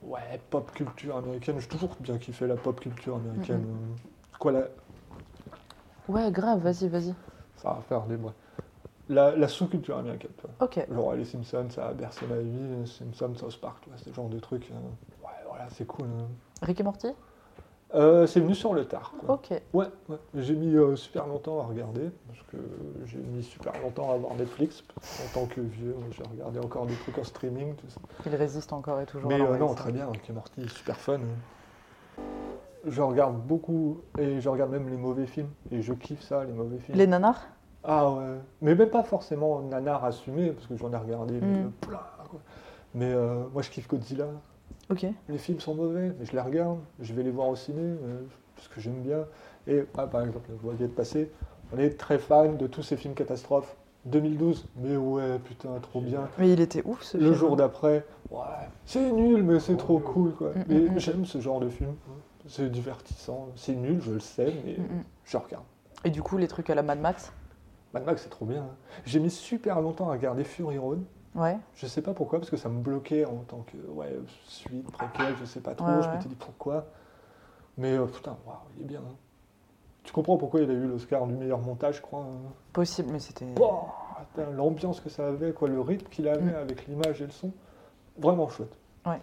ouais, 0.02 0.40
pop 0.50 0.70
culture 0.72 1.16
américaine. 1.16 1.58
J'ai 1.60 1.68
toujours 1.68 1.96
bien 2.00 2.18
kiffé 2.18 2.46
la 2.48 2.56
pop 2.56 2.80
culture 2.80 3.16
américaine. 3.16 3.64
Euh, 3.64 3.96
Quoi, 4.40 4.52
la, 4.52 4.64
Ouais, 6.08 6.32
grave, 6.32 6.60
vas-y, 6.60 6.88
vas-y. 6.88 7.14
ça 7.56 7.74
va 7.74 7.80
faire 7.82 8.02
des. 8.06 8.18
La, 9.08 9.36
la 9.36 9.46
sous-culture 9.48 9.98
américaine, 9.98 10.32
tu 10.36 10.46
vois. 10.46 10.66
Ok. 10.66 10.84
Genre 10.92 11.14
les 11.14 11.24
Simpsons, 11.24 11.68
ça 11.70 11.88
a 11.88 11.92
bercé 11.92 12.26
ma 12.26 12.38
vie, 12.38 12.86
Simpsons, 12.88 13.34
South 13.36 13.60
Park, 13.60 13.78
tu 13.82 13.90
vois, 13.90 13.98
ce 13.98 14.12
genre 14.12 14.28
de 14.28 14.38
trucs. 14.40 14.68
euh, 14.70 14.74
ouais, 15.24 15.30
voilà, 15.48 15.68
c'est 15.70 15.86
cool. 15.86 16.06
hein. 16.06 16.26
Rick 16.62 16.80
et 16.80 16.82
Morty? 16.82 17.08
Euh, 17.94 18.26
c'est 18.26 18.38
venu 18.40 18.54
sur 18.54 18.72
le 18.72 18.84
tard. 18.84 19.14
Quoi. 19.18 19.34
Ok. 19.34 19.50
Ouais, 19.72 19.86
ouais. 20.08 20.16
j'ai 20.36 20.54
mis 20.54 20.76
euh, 20.76 20.94
super 20.94 21.26
longtemps 21.26 21.60
à 21.60 21.64
regarder, 21.64 22.10
parce 22.28 22.40
que 22.50 22.56
j'ai 23.06 23.18
mis 23.18 23.42
super 23.42 23.72
longtemps 23.82 24.12
à 24.12 24.16
voir 24.16 24.34
Netflix. 24.36 24.84
En 25.00 25.34
tant 25.40 25.46
que 25.46 25.60
vieux, 25.60 25.96
j'ai 26.12 26.22
regardé 26.22 26.60
encore 26.60 26.86
des 26.86 26.94
trucs 26.94 27.18
en 27.18 27.24
streaming, 27.24 27.74
tout 27.74 27.88
ça. 27.88 28.00
Il 28.26 28.34
résiste 28.36 28.72
encore 28.72 29.00
et 29.00 29.06
toujours. 29.06 29.28
Mais 29.28 29.40
euh, 29.40 29.56
non, 29.58 29.74
très 29.74 29.90
bien, 29.90 30.08
Rick 30.10 30.30
Morty, 30.30 30.68
super 30.68 30.96
fun. 30.96 31.18
Je 32.86 33.02
regarde 33.02 33.36
beaucoup, 33.36 34.00
et 34.18 34.40
je 34.40 34.48
regarde 34.48 34.70
même 34.70 34.88
les 34.88 34.96
mauvais 34.96 35.26
films, 35.26 35.50
et 35.70 35.82
je 35.82 35.92
kiffe 35.92 36.22
ça, 36.22 36.44
les 36.44 36.52
mauvais 36.52 36.78
films. 36.78 36.96
Les 36.96 37.06
nanars? 37.06 37.42
Ah 37.84 38.10
ouais, 38.10 38.36
mais 38.62 38.74
même 38.74 38.90
pas 38.90 39.02
forcément 39.02 39.60
nanar 39.62 40.04
assumé, 40.04 40.52
parce 40.52 40.66
que 40.66 40.76
j'en 40.76 40.92
ai 40.92 40.96
regardé 40.96 41.40
Mm. 41.40 41.44
euh, 41.44 41.68
plein. 41.88 42.00
quoi. 42.30 42.40
Mais 42.94 43.12
euh, 43.12 43.44
moi 43.52 43.62
je 43.62 43.70
kiffe 43.70 43.88
Godzilla. 43.88 44.26
Ok. 44.90 45.06
Les 45.28 45.38
films 45.38 45.60
sont 45.60 45.74
mauvais, 45.74 46.12
mais 46.18 46.24
je 46.26 46.32
les 46.32 46.40
regarde, 46.40 46.78
je 47.00 47.12
vais 47.14 47.22
les 47.22 47.30
voir 47.30 47.48
au 47.48 47.56
ciné, 47.56 47.80
euh, 47.82 48.20
parce 48.56 48.68
que 48.68 48.80
j'aime 48.80 49.02
bien. 49.02 49.24
Et 49.66 49.84
ah, 49.96 50.06
par 50.06 50.22
exemple, 50.22 50.40
vous 50.48 50.58
voyez 50.62 50.86
de 50.86 50.92
passer, 50.92 51.30
on 51.72 51.78
est 51.78 51.90
très 51.98 52.18
fan 52.18 52.56
de 52.56 52.66
tous 52.66 52.82
ces 52.82 52.96
films 52.96 53.14
catastrophes. 53.14 53.76
2012, 54.06 54.66
mais 54.76 54.96
ouais, 54.96 55.38
putain, 55.40 55.68
trop 55.82 56.00
bien. 56.00 56.26
Mais 56.38 56.50
il 56.50 56.60
était 56.62 56.82
ouf 56.86 57.02
ce 57.02 57.18
Le 57.18 57.24
film. 57.24 57.34
jour 57.34 57.56
d'après, 57.56 58.06
ouais, 58.30 58.38
c'est 58.86 59.12
nul, 59.12 59.42
mais 59.42 59.60
c'est 59.60 59.76
trop 59.76 59.98
cool, 59.98 60.32
quoi. 60.34 60.48
Mm, 60.54 60.64
Mais 60.68 60.74
mm, 60.80 60.94
mm. 60.94 60.98
j'aime 60.98 61.26
ce 61.26 61.38
genre 61.38 61.60
de 61.60 61.68
film. 61.68 61.94
C'est 62.48 62.70
divertissant. 62.72 63.48
C'est 63.56 63.74
nul, 63.74 64.00
je 64.00 64.12
le 64.12 64.20
sais, 64.20 64.54
mais 64.64 64.78
Mm, 64.78 64.82
mm. 65.00 65.04
je 65.26 65.36
regarde. 65.36 65.64
Et 66.06 66.08
du 66.10 66.22
coup, 66.22 66.38
les 66.38 66.48
trucs 66.48 66.70
à 66.70 66.74
la 66.74 66.82
Mad 66.82 66.98
Max? 66.98 67.30
Mad 67.92 68.06
Max, 68.06 68.22
c'est 68.22 68.30
trop 68.30 68.46
bien. 68.46 68.62
hein. 68.62 68.74
J'ai 69.04 69.20
mis 69.20 69.30
super 69.30 69.82
longtemps 69.82 70.08
à 70.08 70.12
regarder 70.12 70.44
Fury 70.44 70.78
Road. 70.78 71.02
Ouais. 71.34 71.58
Je 71.74 71.86
sais 71.86 72.02
pas 72.02 72.12
pourquoi, 72.12 72.38
parce 72.40 72.50
que 72.50 72.56
ça 72.56 72.68
me 72.68 72.80
bloquait 72.80 73.24
en 73.24 73.36
tant 73.46 73.60
que 73.60 73.76
ouais, 73.92 74.18
suite, 74.46 74.90
préquel, 74.90 75.34
je 75.38 75.44
sais 75.44 75.60
pas 75.60 75.74
trop. 75.74 75.86
Ouais, 75.86 76.02
je 76.02 76.08
m'étais 76.10 76.28
dit 76.28 76.34
pourquoi. 76.34 76.86
Mais 77.78 77.92
euh, 77.96 78.06
putain, 78.06 78.36
waouh, 78.46 78.56
il 78.76 78.82
est 78.82 78.86
bien. 78.86 79.00
hein. 79.00 79.14
Tu 80.02 80.12
comprends 80.12 80.36
pourquoi 80.38 80.60
il 80.60 80.70
a 80.70 80.72
eu 80.74 80.86
l'Oscar 80.88 81.26
du 81.26 81.34
meilleur 81.34 81.58
montage, 81.60 81.96
je 81.98 82.02
crois. 82.02 82.20
hein. 82.22 82.50
Possible, 82.72 83.10
mais 83.12 83.20
c'était. 83.20 83.46
L'ambiance 84.56 85.00
que 85.00 85.08
ça 85.08 85.28
avait, 85.28 85.52
quoi, 85.52 85.68
le 85.68 85.80
rythme 85.80 86.08
qu'il 86.08 86.28
avait 86.28 86.52
Mm. 86.52 86.54
avec 86.56 86.86
l'image 86.86 87.20
et 87.20 87.26
le 87.26 87.30
son, 87.30 87.52
vraiment 88.18 88.48
chouette. 88.48 88.76
Ouais. 89.06 89.20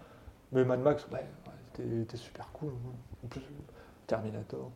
Mais 0.52 0.64
Mad 0.66 0.80
Max, 0.82 1.08
ouais, 1.12 1.26
c'était 1.76 2.18
super 2.18 2.52
cool. 2.54 2.70
hein. 2.70 2.92
En 3.26 3.28
plus, 3.28 3.42
Terminator. 4.06 4.70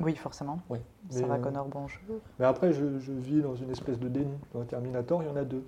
Oui, 0.00 0.14
forcément. 0.16 0.60
Ouais. 0.68 0.80
Sarah 1.10 1.28
Mais, 1.34 1.34
euh, 1.34 1.42
Connor, 1.42 1.66
bonjour. 1.66 2.00
Mais 2.38 2.44
après, 2.46 2.72
je, 2.72 2.98
je 2.98 3.12
vis 3.12 3.40
dans 3.42 3.54
une 3.54 3.70
espèce 3.70 3.98
de 3.98 4.08
déni. 4.08 4.36
Dans 4.52 4.62
Terminator, 4.64 5.22
il 5.22 5.28
y 5.28 5.30
en 5.30 5.36
a 5.36 5.44
deux. 5.44 5.64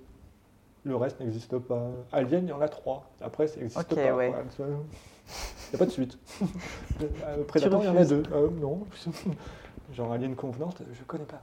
Le 0.84 0.96
reste 0.96 1.20
n'existe 1.20 1.58
pas. 1.58 1.90
Alien, 2.12 2.44
il 2.44 2.48
y 2.50 2.52
en 2.52 2.60
a 2.60 2.68
trois. 2.68 3.10
Après, 3.20 3.46
ça 3.46 3.60
n'existe 3.60 3.78
Ok, 3.78 3.94
pas. 3.96 4.14
ouais. 4.14 4.32
Il 4.58 4.64
n'y 4.66 4.74
a 5.74 5.78
pas 5.78 5.86
de 5.86 5.90
suite. 5.90 6.18
Euh, 7.00 7.44
Predator, 7.44 7.82
il 7.82 7.86
y 7.86 7.88
en 7.88 7.96
a 7.96 8.04
deux. 8.04 8.22
Euh, 8.32 8.50
non. 8.50 8.86
Genre 9.94 10.12
Alien 10.12 10.34
Convenant, 10.36 10.68
je 10.92 11.02
connais 11.04 11.24
pas. 11.24 11.40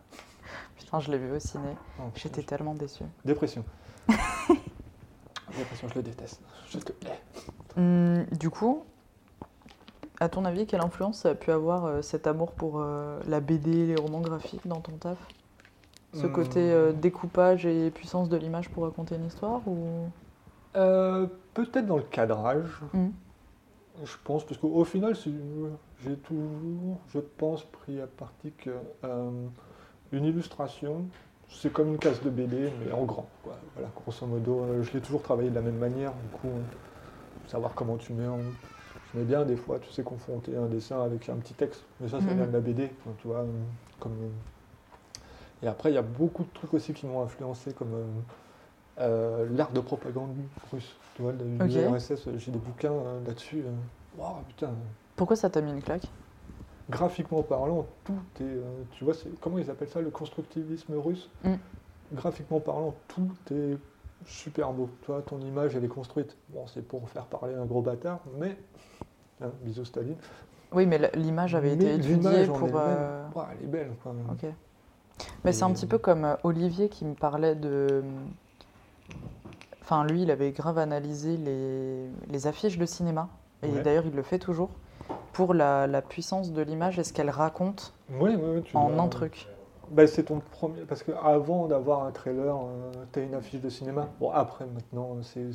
Putain, 0.76 1.00
je 1.00 1.12
l'ai 1.12 1.18
vu 1.18 1.32
au 1.32 1.40
ciné. 1.40 1.70
Non, 1.98 2.12
J'étais 2.16 2.44
tellement 2.44 2.76
déçue. 2.76 3.04
Dépression. 3.26 3.64
Dépression, 5.58 5.88
je 5.90 5.96
le 5.96 6.04
déteste. 6.04 6.42
Je 6.70 6.78
te 6.78 6.92
hais. 7.08 7.20
Hum, 7.78 8.26
du 8.38 8.50
coup, 8.52 8.84
à 10.20 10.30
ton 10.30 10.46
avis, 10.46 10.68
quelle 10.68 10.82
influence 10.82 11.20
ça 11.22 11.30
a 11.30 11.36
pu 11.36 11.52
avoir 11.52 11.86
euh, 11.86 12.02
cet 12.02 12.28
amour 12.28 12.52
pour 12.52 12.80
euh, 12.80 13.20
la 13.28 13.40
BD, 13.40 13.88
les 13.88 13.96
romans 13.96 14.22
graphiques 14.22 14.68
dans 14.68 14.82
ton 14.82 14.94
taf? 14.94 15.18
Ce 16.14 16.26
Hum. 16.26 16.34
côté 16.34 16.60
euh, 16.60 16.94
découpage 16.94 17.66
et 17.66 17.92
puissance 17.92 18.30
de 18.30 18.38
l'image 18.38 18.70
pour 18.70 18.84
raconter 18.84 19.16
une 19.16 19.26
histoire 19.26 19.68
ou... 19.68 20.10
Euh, 20.76 21.28
Peut-être 21.54 21.86
dans 21.86 21.98
le 21.98 22.04
cadrage, 22.04 22.82
Hum. 22.94 23.12
je 24.04 24.14
pense, 24.24 24.46
parce 24.46 24.60
qu'au 24.60 24.84
final, 24.84 25.16
j'ai 26.04 26.16
toujours, 26.18 27.00
je 27.10 27.20
pense, 27.20 27.64
pris 27.64 28.00
à 28.00 28.08
partie 28.08 28.52
que 28.52 28.70
euh, 29.04 29.32
une 30.12 30.26
illustration, 30.26 31.06
c'est 31.50 31.72
comme 31.74 31.88
une 31.90 31.98
case 31.98 32.22
de 32.22 32.30
BD, 32.30 32.72
mais 32.80 32.92
en 32.92 33.06
grand. 33.06 33.28
quoi. 33.44 33.58
Voilà, 33.74 33.90
grosso 33.96 34.26
modo, 34.28 34.62
euh, 34.62 34.84
je 34.84 34.94
l'ai 34.94 35.02
toujours 35.02 35.24
travaillé 35.24 35.50
de 35.50 35.56
la 35.56 35.62
même 35.62 35.78
manière. 35.78 36.14
Du 36.14 36.30
coup, 36.30 36.48
euh, 36.48 36.62
savoir 37.48 37.74
comment 37.74 37.98
tu 37.98 38.14
mets 38.14 38.28
en. 38.28 38.40
Je 39.14 39.18
mets 39.18 39.26
bien 39.26 39.46
des 39.46 39.56
fois, 39.56 39.80
tu 39.80 39.90
sais, 39.92 40.04
confronter 40.04 40.56
un 40.56 40.68
dessin 40.68 41.02
avec 41.02 41.30
un 41.30 41.38
petit 41.38 41.54
texte. 41.56 41.84
Mais 42.00 42.08
ça, 42.10 42.20
ça 42.20 42.28
Mhm. 42.28 42.36
vient 42.36 42.48
de 42.48 42.52
la 42.54 42.60
BD, 42.60 42.90
tu 43.20 43.28
vois. 43.28 43.38
euh, 43.40 43.46
Comme, 44.00 44.12
euh. 44.22 44.30
Et 45.64 45.68
après, 45.68 45.92
il 45.92 45.96
y 45.96 45.98
a 45.98 46.04
beaucoup 46.04 46.44
de 46.44 46.50
trucs 46.54 46.74
aussi 46.74 46.94
qui 46.94 47.06
m'ont 47.08 47.22
influencé, 47.22 47.74
comme 47.74 47.94
euh, 47.94 48.06
euh, 49.00 49.48
l'art 49.52 49.72
de 49.72 49.80
propagande 49.80 50.36
russe. 50.72 50.96
Tu 51.16 51.22
vois, 51.24 51.32
l'URSS, 51.32 52.30
j'ai 52.38 52.52
des 52.52 52.60
bouquins 52.60 52.92
euh, 52.92 53.26
là-dessus. 53.26 53.64
Waouh, 54.18 54.42
putain. 54.48 54.70
Pourquoi 55.16 55.36
ça 55.36 55.50
t'a 55.50 55.62
mis 55.62 55.72
une 55.72 55.82
claque? 55.82 56.08
Graphiquement 56.90 57.44
parlant, 57.44 57.86
tout 58.06 58.14
est. 58.40 58.60
tu 58.92 59.04
vois, 59.04 59.14
c'est, 59.14 59.30
comment 59.42 59.58
ils 59.58 59.70
appellent 59.70 59.90
ça, 59.90 60.00
le 60.00 60.10
constructivisme 60.10 60.96
russe? 60.96 61.30
Mm. 61.44 61.56
Graphiquement 62.14 62.60
parlant, 62.60 62.96
tout 63.08 63.36
est 63.52 63.78
super 64.26 64.72
beau. 64.72 64.90
Tu 65.02 65.08
vois, 65.08 65.22
ton 65.22 65.40
image, 65.42 65.76
elle 65.76 65.84
est 65.84 65.90
construite. 65.90 66.38
Bon, 66.50 66.66
c'est 66.68 66.88
pour 66.88 67.10
faire 67.10 67.26
parler 67.26 67.56
un 67.56 67.66
gros 67.66 67.82
bâtard, 67.82 68.20
mais. 68.40 68.58
Hein, 69.42 69.52
bisous 69.64 69.86
Staline. 69.86 70.16
Oui, 70.72 70.86
mais 70.86 71.12
l'image 71.16 71.56
avait 71.56 71.74
été 71.74 71.96
étudiée 71.96 72.46
pour... 72.48 72.70
euh, 72.74 73.28
ouah, 73.34 73.50
elle 73.52 73.66
est 73.66 73.70
belle. 73.70 73.92
Quoi. 74.02 74.14
Ok. 74.32 74.46
Mais 75.46 75.52
c'est 75.52 75.64
un 75.64 75.70
Et- 75.70 75.74
petit 75.74 75.86
peu 75.86 75.98
comme 75.98 76.26
euh, 76.26 76.36
Olivier 76.44 76.90
qui 76.90 77.06
me 77.06 77.14
parlait 77.14 77.56
de. 77.56 78.04
Enfin, 79.82 80.04
lui, 80.06 80.24
il 80.24 80.32
avait 80.32 80.52
grave 80.52 80.78
analysé 80.78 81.38
les, 81.38 82.08
les 82.30 82.48
affiches 82.48 82.78
de 82.78 82.86
cinéma. 82.86 83.30
Et 83.64 83.68
Ouais. 83.72 83.82
d'ailleurs, 83.82 84.06
il 84.06 84.14
le 84.16 84.24
fait 84.24 84.40
toujours. 84.40 84.70
Pour 85.34 85.54
la, 85.54 85.88
la 85.88 86.02
puissance 86.02 86.52
de 86.52 86.62
l'image 86.62 87.00
et 87.00 87.04
ce 87.04 87.14
qu'elle 87.14 87.30
raconte 87.30 87.94
oui, 88.20 88.36
oui, 88.36 88.62
tu 88.64 88.76
en 88.76 88.90
dois- 88.90 89.04
un 89.04 89.08
truc. 89.08 89.48
Bah, 89.92 90.06
c'est 90.08 90.24
ton 90.24 90.40
premier. 90.52 90.82
Parce 90.82 91.04
qu'avant 91.04 91.68
d'avoir 91.68 92.04
un 92.04 92.12
trailer, 92.12 92.58
tu 93.14 93.20
as 93.20 93.22
une 93.24 93.36
affiche 93.36 93.62
de 93.62 93.70
cinéma. 93.70 94.08
Bon, 94.20 94.32
après, 94.32 94.66
maintenant, 94.66 95.16
c'est. 95.22 95.46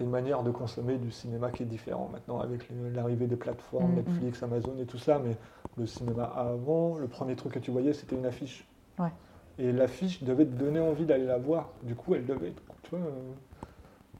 une 0.00 0.10
manière 0.10 0.44
de 0.44 0.50
consommer 0.52 0.96
du 0.96 1.10
cinéma 1.10 1.50
qui 1.50 1.64
est 1.64 1.66
différent 1.66 2.08
maintenant 2.12 2.38
avec 2.40 2.68
l'arrivée 2.94 3.26
des 3.26 3.34
plateformes, 3.34 3.90
Mhm. 3.90 3.96
Netflix, 3.96 4.42
Amazon 4.44 4.74
et 4.80 4.86
tout 4.86 4.98
ça. 4.98 5.18
Mais 5.18 5.36
le 5.76 5.86
cinéma 5.86 6.22
avant, 6.36 6.96
le 6.98 7.08
premier 7.08 7.34
truc 7.36 7.52
que 7.54 7.58
tu 7.58 7.70
voyais, 7.72 7.92
c'était 7.92 8.14
une 8.16 8.26
affiche. 8.26 8.64
Ouais. 8.98 9.12
Et 9.58 9.72
l'affiche 9.72 10.22
devait 10.22 10.44
te 10.46 10.52
donner 10.52 10.80
envie 10.80 11.04
d'aller 11.06 11.24
la 11.26 11.38
voir. 11.38 11.70
Du 11.82 11.94
coup, 11.94 12.14
elle 12.14 12.26
devait 12.26 12.48
être. 12.48 12.62
Tu 12.84 12.90
vois, 12.90 13.00
euh, 13.00 13.32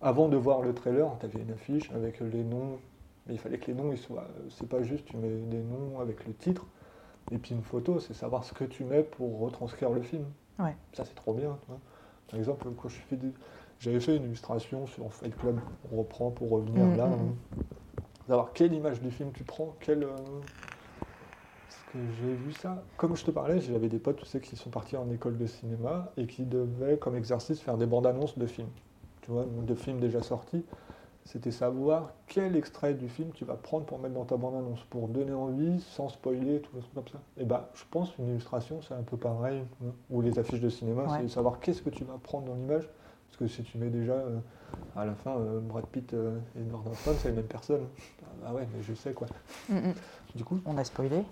avant 0.00 0.28
de 0.28 0.36
voir 0.36 0.62
le 0.62 0.74
trailer, 0.74 1.10
tu 1.20 1.26
avais 1.26 1.40
une 1.40 1.52
affiche 1.52 1.90
avec 1.92 2.20
les 2.20 2.44
noms. 2.44 2.78
Mais 3.26 3.34
il 3.34 3.38
fallait 3.38 3.58
que 3.58 3.66
les 3.66 3.74
noms, 3.74 3.92
ils 3.92 3.98
soient. 3.98 4.26
C'est 4.50 4.68
pas 4.68 4.82
juste, 4.82 5.04
tu 5.06 5.16
mets 5.16 5.28
des 5.28 5.62
noms 5.62 6.00
avec 6.00 6.26
le 6.26 6.34
titre. 6.34 6.66
Et 7.30 7.38
puis 7.38 7.54
une 7.54 7.62
photo, 7.62 8.00
c'est 8.00 8.14
savoir 8.14 8.44
ce 8.44 8.52
que 8.52 8.64
tu 8.64 8.84
mets 8.84 9.02
pour 9.02 9.40
retranscrire 9.40 9.90
le 9.90 10.02
film. 10.02 10.24
Ouais. 10.58 10.74
Ça, 10.92 11.04
c'est 11.04 11.14
trop 11.14 11.34
bien. 11.34 11.58
tu 11.62 11.66
vois. 11.68 11.80
Par 12.30 12.38
exemple, 12.38 12.68
quand 12.80 12.88
je 12.88 12.96
fais 12.96 13.16
des... 13.16 13.32
j'avais 13.80 14.00
fait 14.00 14.16
une 14.16 14.24
illustration 14.24 14.86
sur 14.86 15.12
Fight 15.12 15.36
Club, 15.36 15.60
on 15.92 15.98
reprend 15.98 16.30
pour 16.30 16.50
revenir 16.50 16.86
Mm, 16.86 16.96
là. 16.96 17.06
mm, 17.06 17.12
hein. 17.12 17.34
Savoir 18.28 18.52
quelle 18.52 18.72
image 18.74 19.00
du 19.00 19.10
film 19.10 19.32
tu 19.32 19.44
prends, 19.44 19.74
quelle. 19.80 20.04
euh, 20.04 20.16
que 21.92 21.98
j'ai 22.20 22.34
vu 22.34 22.52
ça. 22.52 22.82
Comme 22.96 23.16
je 23.16 23.24
te 23.24 23.30
parlais, 23.30 23.60
j'avais 23.60 23.88
des 23.88 23.98
potes, 23.98 24.16
tu 24.16 24.26
sais, 24.26 24.40
qui 24.40 24.56
sont 24.56 24.70
partis 24.70 24.96
en 24.96 25.10
école 25.10 25.36
de 25.38 25.46
cinéma 25.46 26.10
et 26.16 26.26
qui 26.26 26.44
devaient, 26.44 26.96
comme 26.98 27.16
exercice, 27.16 27.60
faire 27.60 27.76
des 27.76 27.86
bandes 27.86 28.06
annonces 28.06 28.38
de 28.38 28.46
films. 28.46 28.68
Tu 29.22 29.30
vois, 29.30 29.44
de 29.44 29.74
films 29.74 30.00
déjà 30.00 30.22
sortis. 30.22 30.64
C'était 31.24 31.50
savoir 31.50 32.12
quel 32.26 32.56
extrait 32.56 32.94
du 32.94 33.06
film 33.08 33.30
tu 33.34 33.44
vas 33.44 33.54
prendre 33.56 33.84
pour 33.84 33.98
mettre 33.98 34.14
dans 34.14 34.24
ta 34.24 34.38
bande-annonce, 34.38 34.82
pour 34.88 35.08
donner 35.08 35.34
envie, 35.34 35.78
sans 35.80 36.08
spoiler, 36.08 36.60
tout 36.60 36.70
les 36.74 36.80
trucs 36.80 36.94
comme 36.94 37.08
ça. 37.08 37.20
Et 37.36 37.44
bah, 37.44 37.68
je 37.74 37.84
pense 37.90 38.12
qu'une 38.12 38.28
illustration, 38.28 38.80
c'est 38.80 38.94
un 38.94 39.02
peu 39.02 39.18
pareil, 39.18 39.62
hein. 39.84 39.90
ou 40.08 40.22
les 40.22 40.38
affiches 40.38 40.60
de 40.60 40.70
cinéma, 40.70 41.02
Ouais. 41.02 41.18
c'est 41.20 41.28
savoir 41.28 41.60
qu'est-ce 41.60 41.82
que 41.82 41.90
tu 41.90 42.04
vas 42.04 42.16
prendre 42.22 42.46
dans 42.46 42.54
l'image. 42.54 42.88
Parce 43.26 43.36
que 43.36 43.46
si 43.46 43.62
tu 43.62 43.76
mets 43.76 43.90
déjà, 43.90 44.14
euh, 44.14 44.38
à 44.96 45.04
la 45.04 45.14
fin, 45.14 45.36
euh, 45.36 45.60
Brad 45.60 45.84
Pitt 45.86 46.14
euh, 46.14 46.38
et 46.56 46.60
Edward 46.60 46.86
Norton, 46.86 47.12
c'est 47.18 47.28
les 47.28 47.34
mêmes 47.36 47.44
personnes. 47.44 47.86
Ah 48.46 48.54
ouais, 48.54 48.66
mais 48.74 48.82
je 48.82 48.94
sais 48.94 49.12
quoi. 49.12 49.26
Mm, 49.68 49.74
mm. 49.76 49.94
Du 50.34 50.44
coup, 50.44 50.60
On 50.64 50.78
a 50.78 50.84
spoilé. 50.84 51.24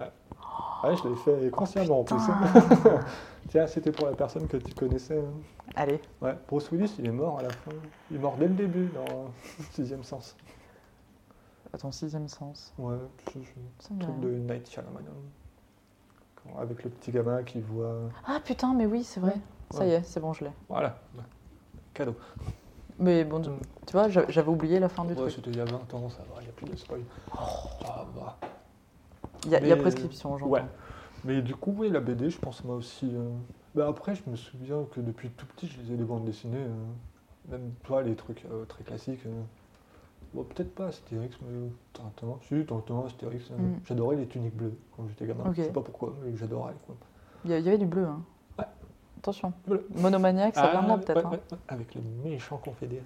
Ah 0.00 0.88
ouais, 0.88 0.96
je 0.96 1.08
l'ai 1.08 1.16
fait 1.16 1.50
consciemment 1.50 2.00
en 2.00 2.04
plus. 2.04 2.16
Putain. 2.16 3.00
Tiens, 3.48 3.66
c'était 3.66 3.92
pour 3.92 4.06
la 4.06 4.12
personne 4.14 4.46
que 4.48 4.56
tu 4.56 4.74
connaissais. 4.74 5.18
hein. 5.18 5.32
Allez. 5.76 6.00
Ouais, 6.20 6.36
Bruce 6.48 6.70
Willis, 6.72 6.94
il 6.98 7.06
est 7.06 7.12
mort 7.12 7.38
à 7.38 7.42
la 7.42 7.50
fin. 7.50 7.70
Il 8.10 8.16
est 8.16 8.18
mort 8.20 8.36
dès 8.36 8.48
le 8.48 8.54
début, 8.54 8.86
dans 8.86 9.26
Sixième 9.72 10.02
Sens. 10.04 10.36
À 11.72 11.78
ton 11.78 11.90
sixième 11.90 12.28
sens. 12.28 12.72
Ouais, 12.78 12.94
je- 13.34 13.40
je- 13.40 13.98
truc 13.98 14.20
de 14.20 14.28
Night 14.30 14.70
Shyamalan. 14.70 15.10
Avec 16.58 16.84
le 16.84 16.90
petit 16.90 17.10
gamin 17.10 17.42
qui 17.42 17.60
voit. 17.60 17.96
Ah 18.26 18.38
putain, 18.44 18.74
mais 18.74 18.86
oui, 18.86 19.02
c'est 19.02 19.18
vrai. 19.18 19.34
Ça 19.70 19.80
Ouais. 19.80 19.88
y 19.88 19.92
est, 19.94 20.02
c'est 20.04 20.20
bon, 20.20 20.32
je 20.32 20.44
l'ai. 20.44 20.52
Voilà, 20.68 20.96
cadeau. 21.92 22.14
Mais 23.00 23.24
bon, 23.24 23.40
Mm. 23.40 23.58
tu 23.86 23.92
vois, 23.92 24.08
j'a- 24.08 24.28
j'avais 24.28 24.50
oublié 24.50 24.78
la 24.78 24.88
fin 24.88 25.02
du 25.04 25.10
Ouais, 25.14 25.16
truc. 25.16 25.32
c'était 25.32 25.50
il 25.50 25.56
y 25.56 25.60
a 25.60 25.64
20 25.64 25.92
ans, 25.94 26.08
ça 26.10 26.18
va, 26.32 26.40
il 26.40 26.44
n'y 26.44 26.50
a 26.50 26.52
plus 26.52 26.66
de 26.66 26.76
spoil. 26.76 27.00
Ah, 27.32 28.04
bah. 28.14 28.36
Il 29.44 29.50
y, 29.52 29.54
a- 29.56 29.66
y 29.66 29.76
prescription, 29.78 30.38
j'entends. 30.38 30.50
Ouais. 30.50 30.62
Mais 31.24 31.40
du 31.42 31.54
coup, 31.54 31.74
oui, 31.78 31.88
la 31.90 32.00
BD, 32.00 32.30
je 32.30 32.38
pense 32.38 32.64
moi 32.64 32.76
aussi. 32.76 33.10
euh, 33.12 33.30
bah, 33.74 33.86
après, 33.88 34.14
je 34.14 34.22
me 34.28 34.36
souviens 34.36 34.84
que 34.92 35.00
depuis 35.00 35.30
tout 35.30 35.46
petit, 35.46 35.66
je 35.66 35.80
lisais 35.80 35.96
des 35.96 36.04
bandes 36.04 36.24
dessinées. 36.24 36.58
euh, 36.58 37.50
Même 37.50 37.72
toi, 37.82 38.02
les 38.02 38.14
trucs 38.14 38.44
euh, 38.50 38.64
très 38.66 38.84
classiques. 38.84 39.20
Bon, 40.32 40.42
peut-être 40.44 40.74
pas 40.74 40.86
Astérix, 40.88 41.36
mais 41.42 41.68
Tintin. 41.92 42.38
Si, 42.48 42.64
Tintin, 42.66 43.04
Astérix. 43.06 43.50
Mm. 43.50 43.74
J'adorais 43.86 44.16
les 44.16 44.26
tuniques 44.26 44.56
bleues 44.56 44.74
quand 44.96 45.06
j'étais 45.08 45.26
gamin. 45.26 45.44
Ok. 45.46 45.54
Je 45.56 45.62
sais 45.62 45.72
pas 45.72 45.80
pourquoi, 45.80 46.14
mais 46.24 46.36
j'adorais. 46.36 46.74
Il 47.44 47.50
y, 47.50 47.54
avait 47.54 47.78
du 47.78 47.86
bleu, 47.86 48.06
hein. 48.06 48.22
Ouais. 48.58 48.64
Attention. 49.18 49.52
Bleu. 49.66 49.86
Monomaniaque, 49.94 50.54
ça 50.54 50.72
Ah, 50.74 50.80
ouais, 50.80 50.96
peut-être. 51.04 51.16
ouais, 51.30 51.36
hein. 51.36 51.38
ouais, 51.52 51.58
avec 51.68 51.94
les 51.94 52.00
méchants 52.24 52.56
confédérés. 52.56 53.02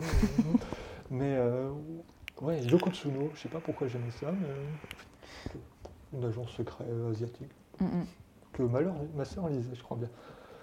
mais 1.11 1.39
ouais, 2.41 2.63
Yoko 2.63 2.91
Tsuno, 2.91 3.31
je 3.35 3.41
sais 3.41 3.49
pas 3.49 3.61
pourquoi 3.61 3.89
j'aimais 3.89 4.11
ça, 4.13 4.31
mais 4.33 5.53
une 6.13 6.25
agence 6.25 6.51
secrète 6.51 6.87
asiatique 7.11 7.51
Mm, 7.81 7.85
mm. 7.85 8.07
que 8.53 8.63
ma, 8.65 8.81
leur- 8.81 8.95
ma 9.15 9.25
soeur 9.25 9.49
lisait, 9.49 9.75
je 9.75 9.83
crois 9.83 9.97
bien. 9.97 10.09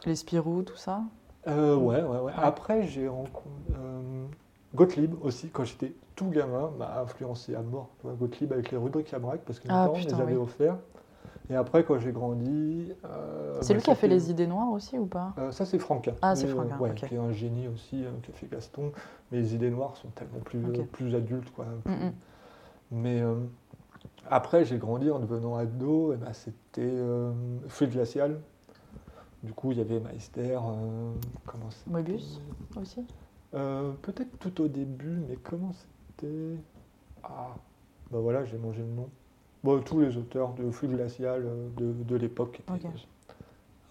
Les 0.06 0.16
Spirou, 0.16 0.64
tout 0.64 0.76
ça? 0.76 1.02
Euh, 1.48 1.76
ouais, 1.76 2.02
ouais, 2.02 2.20
ouais. 2.20 2.34
Après, 2.36 2.84
j'ai 2.88 3.08
rencontré 3.08 3.50
euh, 3.78 4.26
Gottlieb 4.74 5.14
aussi, 5.22 5.50
quand 5.50 5.64
j'étais 5.64 5.94
tout 6.16 6.30
gamin, 6.30 6.72
m'a 6.78 7.00
influencé 7.02 7.56
à 7.56 7.62
mort. 7.62 7.90
Gottlieb 8.04 8.52
avec 8.52 8.72
les 8.72 8.78
rubriques 8.78 9.14
à 9.14 9.20
braque, 9.20 9.42
parce 9.46 9.60
que 9.60 9.68
mes 9.68 9.74
Ah, 9.74 9.86
parents 9.86 10.00
les 10.00 10.14
avaient 10.14 10.34
oui. 10.34 10.42
offerts. 10.42 10.78
Et 11.50 11.56
après, 11.56 11.84
quand 11.84 12.00
j'ai 12.00 12.12
grandi. 12.12 12.92
euh, 13.06 13.60
C'est 13.62 13.70
bah, 13.70 13.74
lui 13.76 13.84
qui 13.84 13.92
a 13.92 13.96
fait 13.96 14.08
les 14.08 14.32
idées 14.32 14.48
noires 14.48 14.72
aussi 14.72 14.98
ou 14.98 15.06
pas? 15.06 15.34
Euh, 15.38 15.52
ça, 15.52 15.66
c'est 15.66 15.78
Franquin. 15.78 16.16
Ah, 16.24 16.36
c'est 16.36 16.48
euh, 16.48 16.54
Franquin, 16.54 16.80
ouais, 16.80 16.96
qui 16.96 17.14
est 17.16 17.20
un 17.20 17.32
génie 17.32 17.68
aussi, 17.68 18.04
qui 18.24 18.32
a 18.32 18.34
fait 18.34 18.48
Gaston. 18.48 18.92
Mais 19.32 19.38
les 19.38 19.54
idées 19.54 19.70
noires 19.70 19.96
sont 19.96 20.10
tellement 20.10 20.40
plus, 20.44 20.64
plus 20.92 21.14
adultes. 21.16 21.52
Quoi, 21.54 21.66
plus- 21.84 21.94
Mm. 21.94 22.12
Mais 22.92 23.22
après, 24.30 24.66
j'ai 24.66 24.78
grandi 24.78 25.10
en 25.12 25.20
devenant 25.20 25.56
ado. 25.56 26.14
Et 26.14 26.18
ben, 26.18 26.34
c'était 26.34 26.82
euh, 26.84 27.32
Fluide 27.68 27.92
glacial. 27.92 28.40
Du 29.44 29.54
coup, 29.54 29.72
il 29.72 29.78
y 29.78 29.82
avait 29.82 30.00
Meister. 30.00 30.56
euh, 30.56 31.12
comment 31.46 31.68
aussi 31.68 31.84
Euh, 33.54 33.92
Peut-être 34.02 34.38
tout 34.40 34.62
au 34.62 34.68
début, 34.68 35.22
mais 35.30 35.36
comment 35.38 35.72
c'était? 35.74 36.58
Ah, 37.24 37.56
bah 38.12 38.20
voilà, 38.20 38.44
j'ai 38.46 38.58
mangé 38.58 38.80
le 38.82 38.88
nom. 38.88 39.10
Bon, 39.64 39.82
tous 39.82 40.00
les 40.02 40.16
auteurs 40.18 40.54
de 40.54 40.70
Flux 40.72 40.88
glacial 40.88 41.44
euh, 41.46 41.70
de, 41.78 41.92
de 42.04 42.16
l'époque. 42.16 42.62
étaient- 42.68 42.88
Ok. 42.88 42.92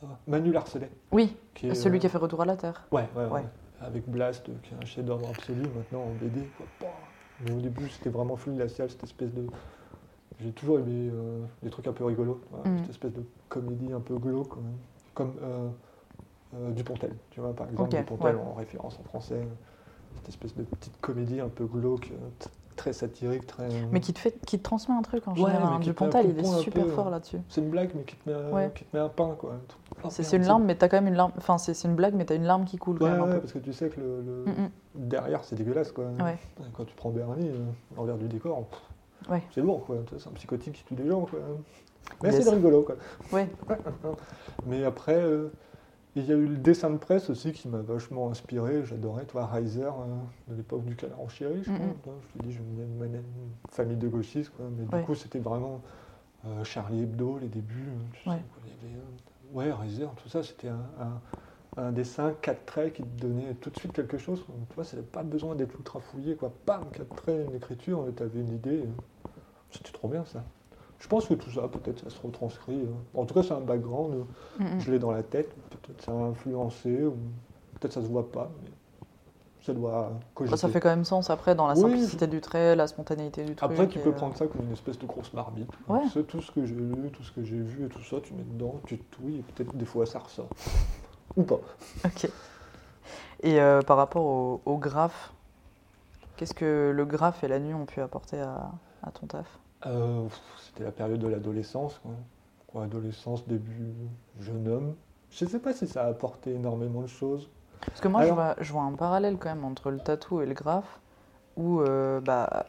Ah, 0.03 0.19
Manu 0.27 0.53
Larcelet. 0.53 0.91
Oui, 1.13 1.35
Qui 1.55 1.69
est, 1.69 1.75
celui 1.75 1.97
euh, 1.97 2.01
qui 2.01 2.07
a 2.07 2.11
fait 2.11 2.19
Retour 2.19 2.43
à 2.43 2.45
la 2.45 2.57
Terre. 2.57 2.87
Ouais, 2.93 3.09
ouais, 3.17 3.25
ouais. 3.25 3.31
Ouais. 3.31 3.45
Avec 3.81 4.09
Blast, 4.09 4.45
qui 4.63 4.75
est 4.75 4.77
un 4.83 4.85
chef-d'œuvre 4.87 5.29
absolu 5.31 5.63
maintenant 5.75 6.03
en 6.03 6.11
BD. 6.11 6.47
quoi. 6.57 6.67
Pouah. 6.79 6.91
Mais 7.45 7.53
au 7.53 7.61
début, 7.61 7.89
c'était 7.89 8.11
vraiment 8.11 8.37
Flux 8.37 8.53
glacial, 8.55 8.91
cette 8.91 9.03
espèce 9.05 9.33
de. 9.33 9.47
J'ai 10.41 10.51
toujours 10.53 10.79
aimé 10.79 11.11
euh, 11.13 11.45
des 11.63 11.71
trucs 11.71 11.87
un 11.87 11.93
peu 11.93 12.05
rigolos. 12.05 12.41
voilà, 12.51 12.69
Mhm. 12.71 12.79
Cette 12.81 12.91
espèce 12.91 13.13
de 13.13 13.25
comédie 13.49 13.93
un 13.93 14.01
peu 14.01 14.17
glauque, 14.17 14.49
quand 14.49 14.61
même. 14.61 14.77
comme 15.15 15.35
euh, 15.43 15.69
euh, 16.57 16.71
Dupontel. 16.73 17.15
Tu 17.31 17.41
vois, 17.41 17.53
par 17.55 17.69
exemple, 17.71 17.91
Dupontel 17.97 18.35
ouais. 18.37 18.43
en 18.43 18.55
référence 18.55 18.99
en 18.99 19.05
français. 19.05 19.41
Cette 20.17 20.29
espèce 20.31 20.55
de 20.57 20.63
petite 20.65 21.01
comédie 21.01 21.41
un 21.41 21.49
peu 21.49 21.65
glauque, 21.67 22.11
euh, 22.13 22.29
très 22.77 22.93
satirique, 22.93 23.47
très. 23.47 23.69
Mais 23.93 24.01
qui 24.01 24.13
te, 24.13 24.19
fait, 24.19 24.35
qui 24.45 24.59
te 24.59 24.63
transmet 24.65 24.95
un 24.95 25.03
truc 25.03 25.27
en 25.29 25.33
Ouais, 25.33 25.37
général. 25.53 25.63
hein. 25.75 25.79
Dupontel, 25.81 26.31
il 26.31 26.39
est 26.39 26.45
super 26.61 26.85
peu, 26.85 26.91
fort 26.91 27.07
euh, 27.09 27.11
là-dessus. 27.11 27.39
C'est 27.49 27.61
une 27.61 27.71
blague, 27.71 27.91
mais 27.95 28.03
qui 28.03 28.17
te 28.17 28.29
met, 28.29 28.35
un- 28.35 28.51
Ouais. 28.53 28.73
qui 28.75 28.85
te 28.85 28.97
met 28.97 29.03
un 29.03 29.09
pain, 29.09 29.37
quoi. 29.39 29.55
C'est 30.11 30.37
une 30.37 30.45
larme, 30.45 30.65
mais 30.65 30.75
t'as 30.75 30.89
quand 30.89 30.97
même 30.97 31.07
une 31.09 31.15
larme. 31.15 31.33
Enfin, 31.37 31.59
c'est 31.59 31.81
une 31.87 31.95
blague, 31.95 32.15
mais 32.15 32.25
t'as 32.25 32.35
une 32.37 32.45
larme 32.45 32.65
qui 32.65 32.77
coule 32.77 32.99
quand 32.99 33.05
Ouais, 33.05 33.13
même 33.13 33.21
un 33.23 33.25
ouais, 33.27 33.35
peu. 33.35 33.41
parce 33.41 33.53
que 33.53 33.59
tu 33.61 33.73
sais 33.73 33.89
que 33.89 34.01
le, 34.01 34.21
le- 34.23 34.45
Mm, 34.47 34.51
mm. 34.65 34.71
derrière, 35.09 35.45
c'est 35.45 35.55
dégueulasse, 35.57 35.93
quoi. 35.93 36.07
Quand 36.77 36.85
tu 36.85 36.95
prends 36.97 37.11
Bernie, 37.11 37.49
euh, 37.49 37.59
l'envers 37.97 38.17
du 38.17 38.27
décor, 38.27 38.65
pff, 38.67 38.81
Ouais. 39.29 39.43
c'est 39.55 39.61
lourd, 39.63 39.85
quoi. 39.87 39.97
Sais, 40.11 40.17
C'est 40.19 40.29
un 40.29 40.33
psychotique 40.33 40.75
qui 40.75 40.85
tue 40.85 40.95
des 40.95 41.09
gens, 41.09 41.23
quoi. 41.27 41.39
Mais 42.23 42.31
Yes. 42.33 42.45
c'est 42.45 42.51
rigolo, 42.51 42.83
quoi. 42.83 42.97
Ouais. 43.33 43.49
Mais 44.67 44.85
après, 44.85 45.17
euh, 45.17 45.49
il 46.17 46.25
y 46.27 46.33
a 46.33 46.37
eu 46.37 46.47
le 46.47 46.57
dessin 46.59 46.91
de 46.91 46.97
presse 46.99 47.31
aussi 47.31 47.53
qui 47.53 47.69
m'a 47.69 47.79
vachement 47.79 48.31
inspiré. 48.31 48.85
J'adorais, 48.85 49.25
toi, 49.25 49.47
Reiser, 49.47 49.83
euh, 49.85 49.91
de 50.49 50.57
l'époque 50.57 50.85
du 50.85 50.95
canard 50.97 51.21
en 51.21 51.29
chéri, 51.29 51.63
je 51.65 51.73
crois. 51.73 51.87
Vois, 52.05 52.15
Je 52.35 52.39
te 52.39 52.45
dis, 52.47 52.53
je 52.53 52.59
venais 52.63 52.85
de 53.09 53.17
une 53.17 53.23
famille 53.71 53.97
de 53.97 54.09
gauchistes, 54.09 54.53
quoi. 54.57 54.67
Mais 54.77 54.85
Ouais. 54.93 55.01
du 55.01 55.07
coup, 55.07 55.15
c'était 55.15 55.39
vraiment 55.41 55.81
euh, 56.47 56.63
Charlie 56.63 57.05
Hebdo, 57.05 57.39
les 57.41 57.49
débuts. 57.49 57.89
euh, 57.89 58.13
tu 58.13 58.25
sais, 58.25 58.31
Ouais. 58.31 58.37
quoi, 58.53 58.63
euh, 58.85 59.57
ouais, 59.71 59.73
Reiser, 59.73 60.07
tout 60.23 60.29
ça, 60.29 60.43
c'était 60.43 60.69
un, 60.69 60.85
un- 61.01 61.21
un 61.87 61.91
dessin, 61.91 62.35
quatre 62.43 62.67
traits 62.67 62.93
qui 62.93 63.03
te 63.03 63.21
donnait 63.27 63.55
tout 63.55 63.71
de 63.71 63.77
suite 63.77 63.95
quelque 63.95 64.19
chose. 64.19 64.45
Tu 64.69 64.75
vois, 64.75 64.85
ça 64.85 64.97
n'avait 64.97 65.09
pas 65.09 65.23
besoin 65.23 65.55
d'être 65.57 65.75
ultra 65.75 66.01
fouillé, 66.01 66.37
quoi. 66.37 66.53
Bam, 66.67 66.85
quatre 66.93 67.15
traits, 67.17 67.49
une 67.49 67.57
écriture, 67.57 68.07
tu 68.15 68.23
avais 68.23 68.41
une 68.41 68.53
idée. 68.53 68.85
C'était 69.75 69.93
trop 69.93 70.09
bien, 70.09 70.25
ça. 70.25 70.43
Je 70.99 71.09
pense 71.09 71.27
que 71.27 71.35
tout 71.35 71.51
ça, 71.51 71.69
peut-être, 71.69 72.01
ça 72.01 72.09
se 72.11 72.21
retranscrit. 72.23 72.81
euh. 72.81 73.21
En 73.21 73.27
tout 73.27 73.35
cas, 73.35 73.43
c'est 73.43 73.53
un 73.53 73.61
background. 73.61 74.25
Mm, 74.59 74.65
mm. 74.65 74.81
je 74.81 74.91
l'ai 74.93 74.99
dans 74.99 75.11
la 75.11 75.23
tête, 75.23 75.55
peut-être 75.71 76.03
ça 76.03 76.13
a 76.13 76.15
influencé, 76.15 77.05
ou 77.05 77.17
peut-être 77.79 77.93
ça 77.93 78.01
se 78.01 78.07
voit 78.07 78.31
pas, 78.31 78.51
mais 78.63 78.71
ça 79.61 79.75
doit 79.75 80.13
cogiter. 80.35 80.53
Bah, 80.53 80.57
ça 80.57 80.69
fait 80.69 80.81
quand 80.81 80.89
même 80.91 81.05
sens 81.05 81.29
après 81.31 81.55
dans 81.55 81.67
la 81.67 81.75
Oui, 81.75 81.81
simplicité 81.81 82.27
du 82.27 82.41
trait, 82.41 82.77
la 82.77 82.87
spontanéité 82.87 83.45
du 83.45 83.55
truc. 83.57 83.71
Après, 83.71 83.89
tu 83.89 83.99
peux 83.99 84.11
euh, 84.11 84.13
prendre 84.13 84.37
ça 84.37 84.47
comme 84.47 84.63
une 84.67 84.73
espèce 84.73 84.99
de 84.99 85.07
grosse 85.07 85.33
marmite. 85.35 85.71
Ouais. 85.89 86.03
Tu 86.05 86.11
sais, 86.11 86.23
tout 86.23 86.41
ce 86.41 86.51
que 86.53 86.65
j'ai 86.65 86.75
lu, 86.75 87.11
tout 87.13 87.23
ce 87.23 87.33
que 87.33 87.43
j'ai 87.43 87.61
vu 87.61 87.87
et 87.87 87.89
tout 87.89 88.03
ça, 88.05 88.17
tu 88.23 88.33
mets 88.35 88.45
dedans, 88.45 88.81
tu 88.87 88.99
touilles, 88.99 89.39
et 89.39 89.43
peut-être 89.43 89.75
des 89.75 89.85
fois 89.85 90.07
ça 90.07 90.21
ressort. 90.21 90.49
Ou 91.37 91.43
pas. 91.43 91.59
Ok. 92.05 92.29
Et 93.43 93.61
euh, 93.61 93.83
par 93.83 93.97
rapport 93.97 94.25
au, 94.25 94.61
au 94.65 94.79
graphe, 94.79 95.33
qu'est-ce 96.37 96.55
que 96.55 96.93
le 96.95 97.05
graphe 97.05 97.43
et 97.45 97.49
la 97.49 97.59
nuit 97.59 97.75
ont 97.75 97.85
pu 97.87 98.01
apporter 98.01 98.41
à, 98.41 98.71
à 99.03 99.11
ton 99.11 99.27
taf? 99.27 99.59
Euh, 99.87 100.27
C'était 100.59 100.85
la 100.85 100.93
période 100.93 101.21
de 101.21 101.29
l'adolescence, 101.29 101.99
quoi. 101.99 102.13
Quoi, 102.69 102.85
Adolescence, 102.85 103.47
début 103.47 103.93
jeune 104.41 104.67
homme. 104.69 104.95
Je 105.31 105.45
sais 105.45 105.59
pas 105.59 105.73
si 105.73 105.87
ça 105.87 106.05
a 106.05 106.09
apporté 106.09 106.55
énormément 106.55 107.03
de 107.03 107.07
choses. 107.07 107.49
Parce 107.81 108.01
que 108.01 108.09
moi, 108.09 108.23
je, 108.23 108.33
vois, 108.33 108.57
je 108.61 108.73
vois 108.73 108.83
un 108.83 108.93
parallèle 108.93 109.37
quand 109.39 109.49
même 109.49 109.65
entre 109.65 109.91
le 109.91 109.99
tatou 109.99 110.41
et 110.41 110.47
le 110.47 110.55
graphe, 110.55 111.01
où 111.57 111.81
euh, 111.81 112.21
bah, 112.21 112.65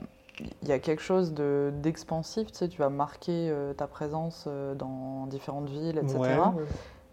il 0.62 0.68
y 0.68 0.72
a 0.72 0.80
quelque 0.80 1.02
chose 1.02 1.34
de- 1.34 1.72
d'expansif, 1.82 2.52
tu 2.52 2.58
sais, 2.58 2.68
tu 2.68 2.78
vas 2.80 2.90
marquer 2.90 3.50
euh, 3.50 3.74
ta 3.74 3.88
présence 3.88 4.46
euh, 4.48 4.76
dans 4.76 5.26
différentes 5.28 5.70
villes, 5.70 5.98
etc. 5.98 6.20
Ouais, 6.20 6.38
ouais. 6.38 6.66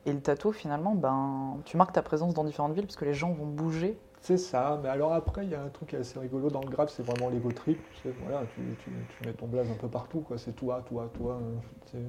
Et 0.07 0.13
le 0.13 0.21
tatou, 0.21 0.53
finalement, 0.53 0.95
ben, 0.95 1.59
tu 1.65 1.77
marques 1.77 1.93
ta 1.93 2.03
présence 2.03 2.35
dans 2.35 2.45
différentes 2.45 2.73
villes 2.73 2.87
parce 2.87 2.97
que 2.97 3.05
les 3.05 3.15
gens 3.15 3.33
vont 3.33 3.47
bouger. 3.47 3.99
C'est 4.23 4.37
ça, 4.39 4.79
mais 4.83 4.89
alors 4.89 5.13
après, 5.13 5.45
il 5.45 5.51
y 5.51 5.55
a 5.55 5.63
un 5.63 5.69
truc 5.69 5.89
qui 5.91 5.97
est 5.97 5.99
assez 5.99 6.19
rigolo 6.19 6.49
dans 6.49 6.61
le 6.61 6.69
graphe, 6.69 6.91
c'est 6.91 7.03
vraiment 7.03 7.29
l'ego 7.29 7.51
trip. 7.51 7.79
Tu 7.93 8.03
sais, 8.03 8.15
voilà, 8.23 8.47
tu, 8.55 8.61
tu- 8.79 8.91
tu 9.19 9.25
mets 9.27 9.33
ton 9.33 9.47
blaze 9.49 9.69
un 9.69 9.75
peu 9.75 9.89
partout, 9.89 10.21
quoi. 10.21 10.39
C'est 10.39 10.53
toi, 10.53 10.83
toi, 10.89 11.11
toi. 11.19 11.41
euh, 11.43 11.57
tu 11.87 11.93
sais, 11.93 12.03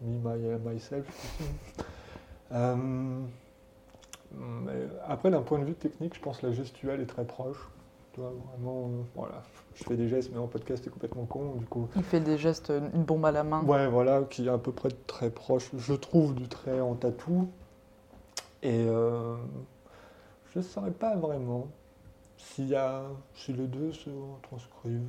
me, 0.00 0.18
my, 0.18 0.58
myself. 0.74 1.06
tu 1.06 1.44
sais. 1.44 1.50
Euh, 2.54 2.76
mais 4.34 4.86
après, 5.06 5.30
d'un 5.30 5.40
point 5.40 5.58
de 5.58 5.64
vue 5.64 5.74
technique, 5.74 6.14
je 6.14 6.20
pense 6.20 6.38
que 6.38 6.46
la 6.46 6.52
gestuelle 6.52 7.00
est 7.00 7.06
très 7.06 7.24
proche. 7.24 7.68
Tu 8.12 8.20
vois, 8.20 8.32
vraiment, 8.50 8.88
euh, 8.88 9.02
voilà. 9.14 9.42
Je 9.74 9.84
fais 9.84 9.96
des 9.96 10.06
gestes, 10.08 10.30
mais 10.32 10.38
en 10.38 10.46
podcast, 10.48 10.82
c'est 10.84 10.90
complètement 10.90 11.24
con, 11.24 11.54
du 11.56 11.64
coup. 11.64 11.88
Il 11.96 12.02
fait 12.02 12.20
des 12.20 12.36
gestes, 12.36 12.70
une 12.70 13.04
bombe 13.04 13.24
à 13.24 13.30
la 13.32 13.42
main. 13.42 13.62
Ouais, 13.64 13.86
voilà, 13.88 14.22
qui 14.28 14.46
est 14.46 14.50
à 14.50 14.58
peu 14.58 14.72
près 14.72 14.90
très 15.06 15.30
proche, 15.30 15.70
je 15.78 15.94
trouve, 15.94 16.34
du 16.34 16.46
trait 16.46 16.80
en 16.80 16.94
tatou. 16.94 17.48
Et 18.62 18.84
euh, 18.86 19.36
je 20.52 20.58
ne 20.58 20.64
saurais 20.64 20.90
pas 20.90 21.16
vraiment 21.16 21.66
s'il 22.36 22.68
y 22.68 22.74
a, 22.74 23.02
si 23.34 23.52
les 23.52 23.66
deux 23.66 23.92
se 23.92 24.10
transcrivent. 24.42 25.08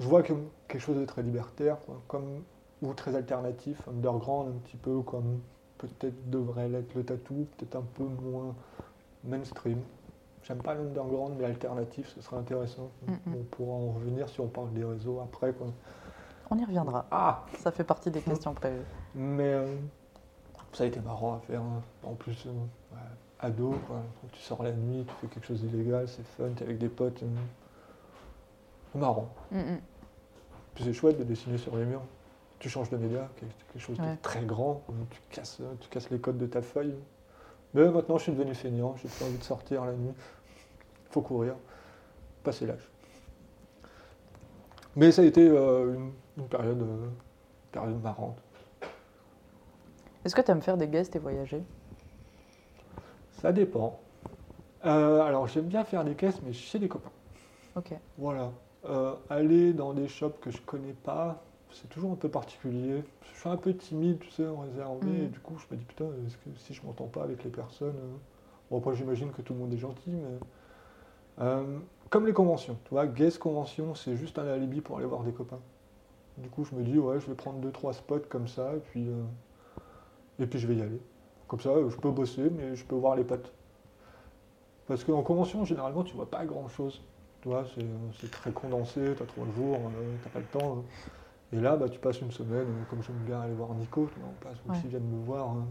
Je 0.00 0.08
vois 0.08 0.22
comme 0.22 0.48
quelque 0.68 0.80
chose 0.80 0.96
de 0.96 1.04
très 1.04 1.22
libertaire, 1.22 1.78
quoi, 1.86 2.00
comme, 2.08 2.42
ou 2.82 2.92
très 2.94 3.14
alternatif, 3.14 3.86
underground 3.88 4.48
un 4.48 4.58
petit 4.58 4.76
peu, 4.76 5.00
comme 5.02 5.40
peut-être 5.78 6.30
devrait 6.30 6.68
l'être 6.68 6.94
le 6.94 7.04
tatou, 7.04 7.46
peut-être 7.56 7.76
un 7.76 7.84
peu 7.94 8.04
moins 8.04 8.54
mainstream. 9.22 9.80
J'aime 10.42 10.58
pas 10.58 10.74
l'underground, 10.74 11.36
mais 11.38 11.44
alternatif, 11.46 12.08
ce 12.14 12.20
serait 12.20 12.36
intéressant. 12.36 12.90
Mhm. 13.06 13.18
On 13.38 13.42
pourra 13.44 13.76
en 13.76 13.92
revenir 13.92 14.28
si 14.28 14.40
on 14.40 14.48
parle 14.48 14.72
des 14.72 14.84
réseaux 14.84 15.20
après. 15.20 15.52
Quoi. 15.52 15.68
On 16.50 16.58
y 16.58 16.64
reviendra. 16.64 17.06
Ah 17.10 17.44
Ça 17.58 17.70
fait 17.70 17.84
partie 17.84 18.10
des 18.10 18.20
questions 18.22 18.52
prévues. 18.52 18.84
Mais 19.14 19.52
euh, 19.54 19.76
ça 20.72 20.84
a 20.84 20.86
été 20.88 21.00
marrant 21.00 21.34
à 21.36 21.38
faire. 21.40 21.62
hein. 21.62 21.80
En 22.02 22.14
plus, 22.14 22.46
euh, 22.46 22.50
ouais, 22.50 22.98
ado, 23.40 23.70
quoi. 23.86 24.02
Quand 24.20 24.28
tu 24.32 24.40
sors 24.40 24.62
la 24.62 24.72
nuit, 24.72 25.04
tu 25.06 25.14
fais 25.20 25.26
quelque 25.28 25.46
chose 25.46 25.62
d'illégal, 25.62 26.08
c'est 26.08 26.24
fun, 26.26 26.48
t'es 26.56 26.64
avec 26.64 26.78
des 26.78 26.88
potes. 26.88 27.22
euh, 27.22 27.26
C'est 28.92 28.98
marrant. 28.98 29.28
Mm, 29.50 29.58
mm. 29.58 29.80
Puis 30.74 30.84
c'est 30.84 30.92
chouette 30.92 31.18
de 31.18 31.24
dessiner 31.24 31.58
sur 31.58 31.76
les 31.76 31.84
murs. 31.84 32.02
Tu 32.58 32.68
changes 32.68 32.90
de 32.90 32.96
média, 32.96 33.28
quelque 33.36 33.78
chose 33.78 33.98
Ouais. 34.00 34.12
de 34.12 34.16
très 34.22 34.44
grand. 34.44 34.82
Tu 35.10 35.20
casses, 35.30 35.58
euh, 35.60 35.74
tu 35.80 35.88
casses 35.88 36.10
les 36.10 36.18
codes 36.18 36.38
de 36.38 36.46
ta 36.46 36.62
feuille. 36.62 36.94
Mais 37.74 37.88
maintenant, 37.90 38.16
je 38.18 38.24
suis 38.24 38.32
devenu 38.32 38.54
feignant. 38.54 38.94
J'ai 38.96 39.08
plus 39.08 39.24
envie 39.24 39.38
de 39.38 39.42
sortir 39.44 39.84
la 39.84 39.92
nuit. 39.92 40.12
faut 41.10 41.20
courir. 41.22 41.54
Passer 42.42 42.66
l'âge. 42.66 42.88
Mais 44.96 45.10
ça 45.12 45.22
a 45.22 45.24
été 45.24 45.48
euh, 45.48 45.94
une, 45.94 46.12
une 46.38 46.48
période, 46.48 46.80
euh, 46.82 47.08
période 47.72 48.00
marrante. 48.02 48.38
Est-ce 50.24 50.34
que 50.34 50.40
tu 50.40 50.50
aimes 50.50 50.62
faire 50.62 50.76
des 50.76 50.88
guests 50.88 51.14
et 51.16 51.18
voyager? 51.18 51.62
Ça 53.44 53.52
dépend. 53.52 54.00
Euh, 54.86 55.20
alors, 55.20 55.46
j'aime 55.48 55.66
bien 55.66 55.84
faire 55.84 56.02
des 56.02 56.14
caisses, 56.14 56.40
mais 56.46 56.54
chez 56.54 56.78
des 56.78 56.88
copains. 56.88 57.10
Ok. 57.76 57.92
Voilà. 58.16 58.50
Euh, 58.88 59.12
aller 59.28 59.74
dans 59.74 59.92
des 59.92 60.08
shops 60.08 60.40
que 60.40 60.50
je 60.50 60.62
connais 60.62 60.94
pas, 60.94 61.42
c'est 61.70 61.90
toujours 61.90 62.12
un 62.12 62.14
peu 62.14 62.30
particulier. 62.30 63.04
Je 63.34 63.40
suis 63.40 63.48
un 63.50 63.58
peu 63.58 63.74
timide, 63.74 64.18
tu 64.20 64.30
sais, 64.30 64.46
réservé. 64.46 65.04
Mhm. 65.06 65.24
Et 65.24 65.26
du 65.26 65.40
coup, 65.40 65.58
je 65.58 65.66
me 65.70 65.78
dis, 65.78 65.84
putain, 65.84 66.06
est-ce 66.26 66.38
que 66.38 66.56
si 66.56 66.72
je 66.72 66.80
m'entends 66.86 67.04
pas 67.04 67.22
avec 67.22 67.44
les 67.44 67.50
personnes. 67.50 67.88
euh, 67.88 68.16
Bon, 68.70 68.78
après, 68.78 68.96
j'imagine 68.96 69.30
que 69.30 69.42
tout 69.42 69.52
le 69.52 69.58
monde 69.58 69.74
est 69.74 69.78
gentil, 69.78 70.08
mais. 70.08 71.44
Comme 72.08 72.26
les 72.26 72.32
conventions, 72.32 72.78
tu 72.84 72.90
vois, 72.92 73.06
guest 73.06 73.38
convention, 73.38 73.94
c'est 73.94 74.16
juste 74.16 74.38
un 74.38 74.46
alibi 74.46 74.80
pour 74.80 74.96
aller 74.96 75.06
voir 75.06 75.22
des 75.22 75.32
copains. 75.32 75.60
Du 76.38 76.48
coup, 76.48 76.64
je 76.64 76.74
me 76.74 76.82
dis, 76.82 76.98
ouais, 76.98 77.20
je 77.20 77.26
vais 77.26 77.34
prendre 77.34 77.58
deux, 77.58 77.72
trois 77.72 77.92
spots 77.92 78.20
comme 78.30 78.48
ça, 78.48 78.72
et 78.74 78.78
puis, 78.78 79.06
et 80.38 80.46
puis 80.46 80.58
je 80.58 80.66
vais 80.66 80.76
y 80.76 80.80
aller. 80.82 81.00
Comme 81.54 81.60
ça, 81.60 81.70
euh, 81.70 81.88
je 81.88 81.96
peux 81.96 82.10
bosser, 82.10 82.50
mais 82.50 82.74
je 82.74 82.84
peux 82.84 82.96
voir 82.96 83.14
les 83.14 83.22
potes. 83.22 83.52
Parce 84.88 85.04
qu'en 85.04 85.22
convention, 85.22 85.64
généralement, 85.64 86.02
tu 86.02 86.16
vois 86.16 86.28
pas 86.28 86.44
grand-chose. 86.44 87.00
Tu 87.42 87.48
vois, 87.48 87.64
c'est, 87.76 88.28
très 88.32 88.50
condensé, 88.50 89.14
tu 89.16 89.22
as 89.22 89.26
trois 89.26 89.46
jours, 89.54 89.76
euh, 89.96 90.16
t'as 90.20 90.30
pas 90.30 90.40
le 90.40 90.46
temps. 90.46 90.78
hein. 90.78 90.82
Et 91.52 91.60
là, 91.60 91.76
bah, 91.76 91.88
tu 91.88 92.00
passes 92.00 92.20
une 92.22 92.32
semaine, 92.32 92.66
euh, 92.66 92.84
comme 92.90 93.04
j'aime 93.04 93.18
bien 93.18 93.40
aller 93.40 93.54
voir 93.54 93.72
Nico, 93.74 94.08
tu 94.12 94.18
on 94.20 94.32
passe 94.44 94.58
aussi, 94.68 94.82
Ouais. 94.82 94.88
vient 94.88 94.98
de 94.98 95.04
me 95.04 95.24
voir. 95.24 95.48
hein. 95.50 95.64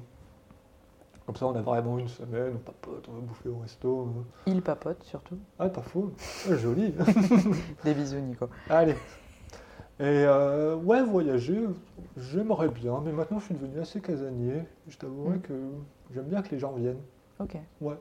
Comme 1.25 1.35
ça, 1.35 1.47
on 1.47 1.55
a 1.55 1.61
vraiment 1.61 1.99
une 1.99 2.07
semaine, 2.07 2.53
on 2.55 2.59
papote, 2.59 3.05
on 3.09 3.15
va 3.15 3.19
bouffer 3.19 3.49
au 3.49 3.57
resto. 3.57 4.07
hein. 4.07 4.23
Il 4.47 4.61
papote 4.61 5.03
surtout. 5.03 5.37
Ah, 5.59 5.67
pas 5.67 5.81
faux, 5.81 6.13
Ah, 6.49 6.55
joli. 6.55 6.93
Des 7.83 7.93
bisous, 7.93 8.21
Nico. 8.21 8.47
Allez. 8.69 8.95
Et 10.03 10.25
euh, 10.25 10.75
ouais, 10.75 11.01
voyager, 11.01 11.65
j'aimerais 12.17 12.67
bien, 12.67 12.99
mais 13.05 13.13
maintenant 13.13 13.39
je 13.39 13.45
suis 13.45 13.53
devenu 13.55 13.79
assez 13.79 14.01
casanier. 14.01 14.63
Je 14.89 14.97
t'avouerai 14.97 15.37
Mm. 15.37 15.41
que 15.41 15.53
j'aime 16.13 16.25
bien 16.25 16.41
que 16.41 16.49
les 16.51 16.59
gens 16.59 16.73
viennent. 16.73 16.99
Ok. 17.39 17.55
Ouais. 17.79 17.95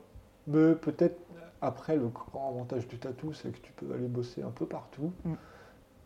Mais 0.47 0.75
peut-être 0.75 1.17
après, 1.61 1.95
le 1.95 2.09
grand 2.09 2.49
avantage 2.49 2.89
du 2.89 2.97
tatou, 2.97 3.31
c'est 3.31 3.51
que 3.51 3.59
tu 3.59 3.71
peux 3.71 3.93
aller 3.93 4.07
bosser 4.09 4.41
un 4.43 4.49
peu 4.49 4.65
partout. 4.65 5.13
Mm. 5.23 5.33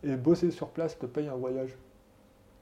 Et 0.04 0.14
bosser 0.16 0.52
sur 0.52 0.68
place 0.68 0.96
te 0.96 1.06
paye 1.06 1.26
un 1.26 1.34
voyage. 1.34 1.76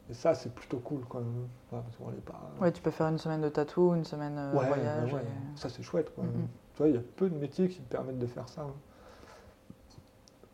Et 0.09 0.15
ça, 0.15 0.33
c'est 0.35 0.55
plutôt 0.55 0.79
cool 0.79 1.03
quand 1.07 1.19
même. 1.19 1.49
Ouais, 1.73 1.81
parce 1.85 1.97
qu'on 1.97 2.05
pas... 2.23 2.41
Ouais, 2.59 2.73
tu 2.73 2.81
peux 2.81 2.91
faire 2.91 3.09
une 3.09 3.19
semaine 3.19 3.43
de 3.43 3.51
tatou, 3.51 3.95
une 3.95 4.05
semaine 4.07 4.39
euh, 4.39 4.55
Ouais, 4.59 4.67
voyage. 4.67 5.13
ouais. 5.13 5.21
et- 5.21 5.59
Ça, 5.59 5.69
c'est 5.69 5.83
chouette. 5.83 6.15
Quoi. 6.15 6.25
Mm. 6.25 6.29
Tu 6.73 6.79
vois, 6.79 6.89
il 6.89 6.95
y 6.95 6.99
a 6.99 7.03
peu 7.17 7.29
de 7.29 7.37
métiers 7.37 7.69
qui 7.69 7.81
te 7.81 7.91
permettent 7.91 8.19
de 8.19 8.27
faire 8.27 8.49
ça. 8.49 8.63
hein. 8.63 8.73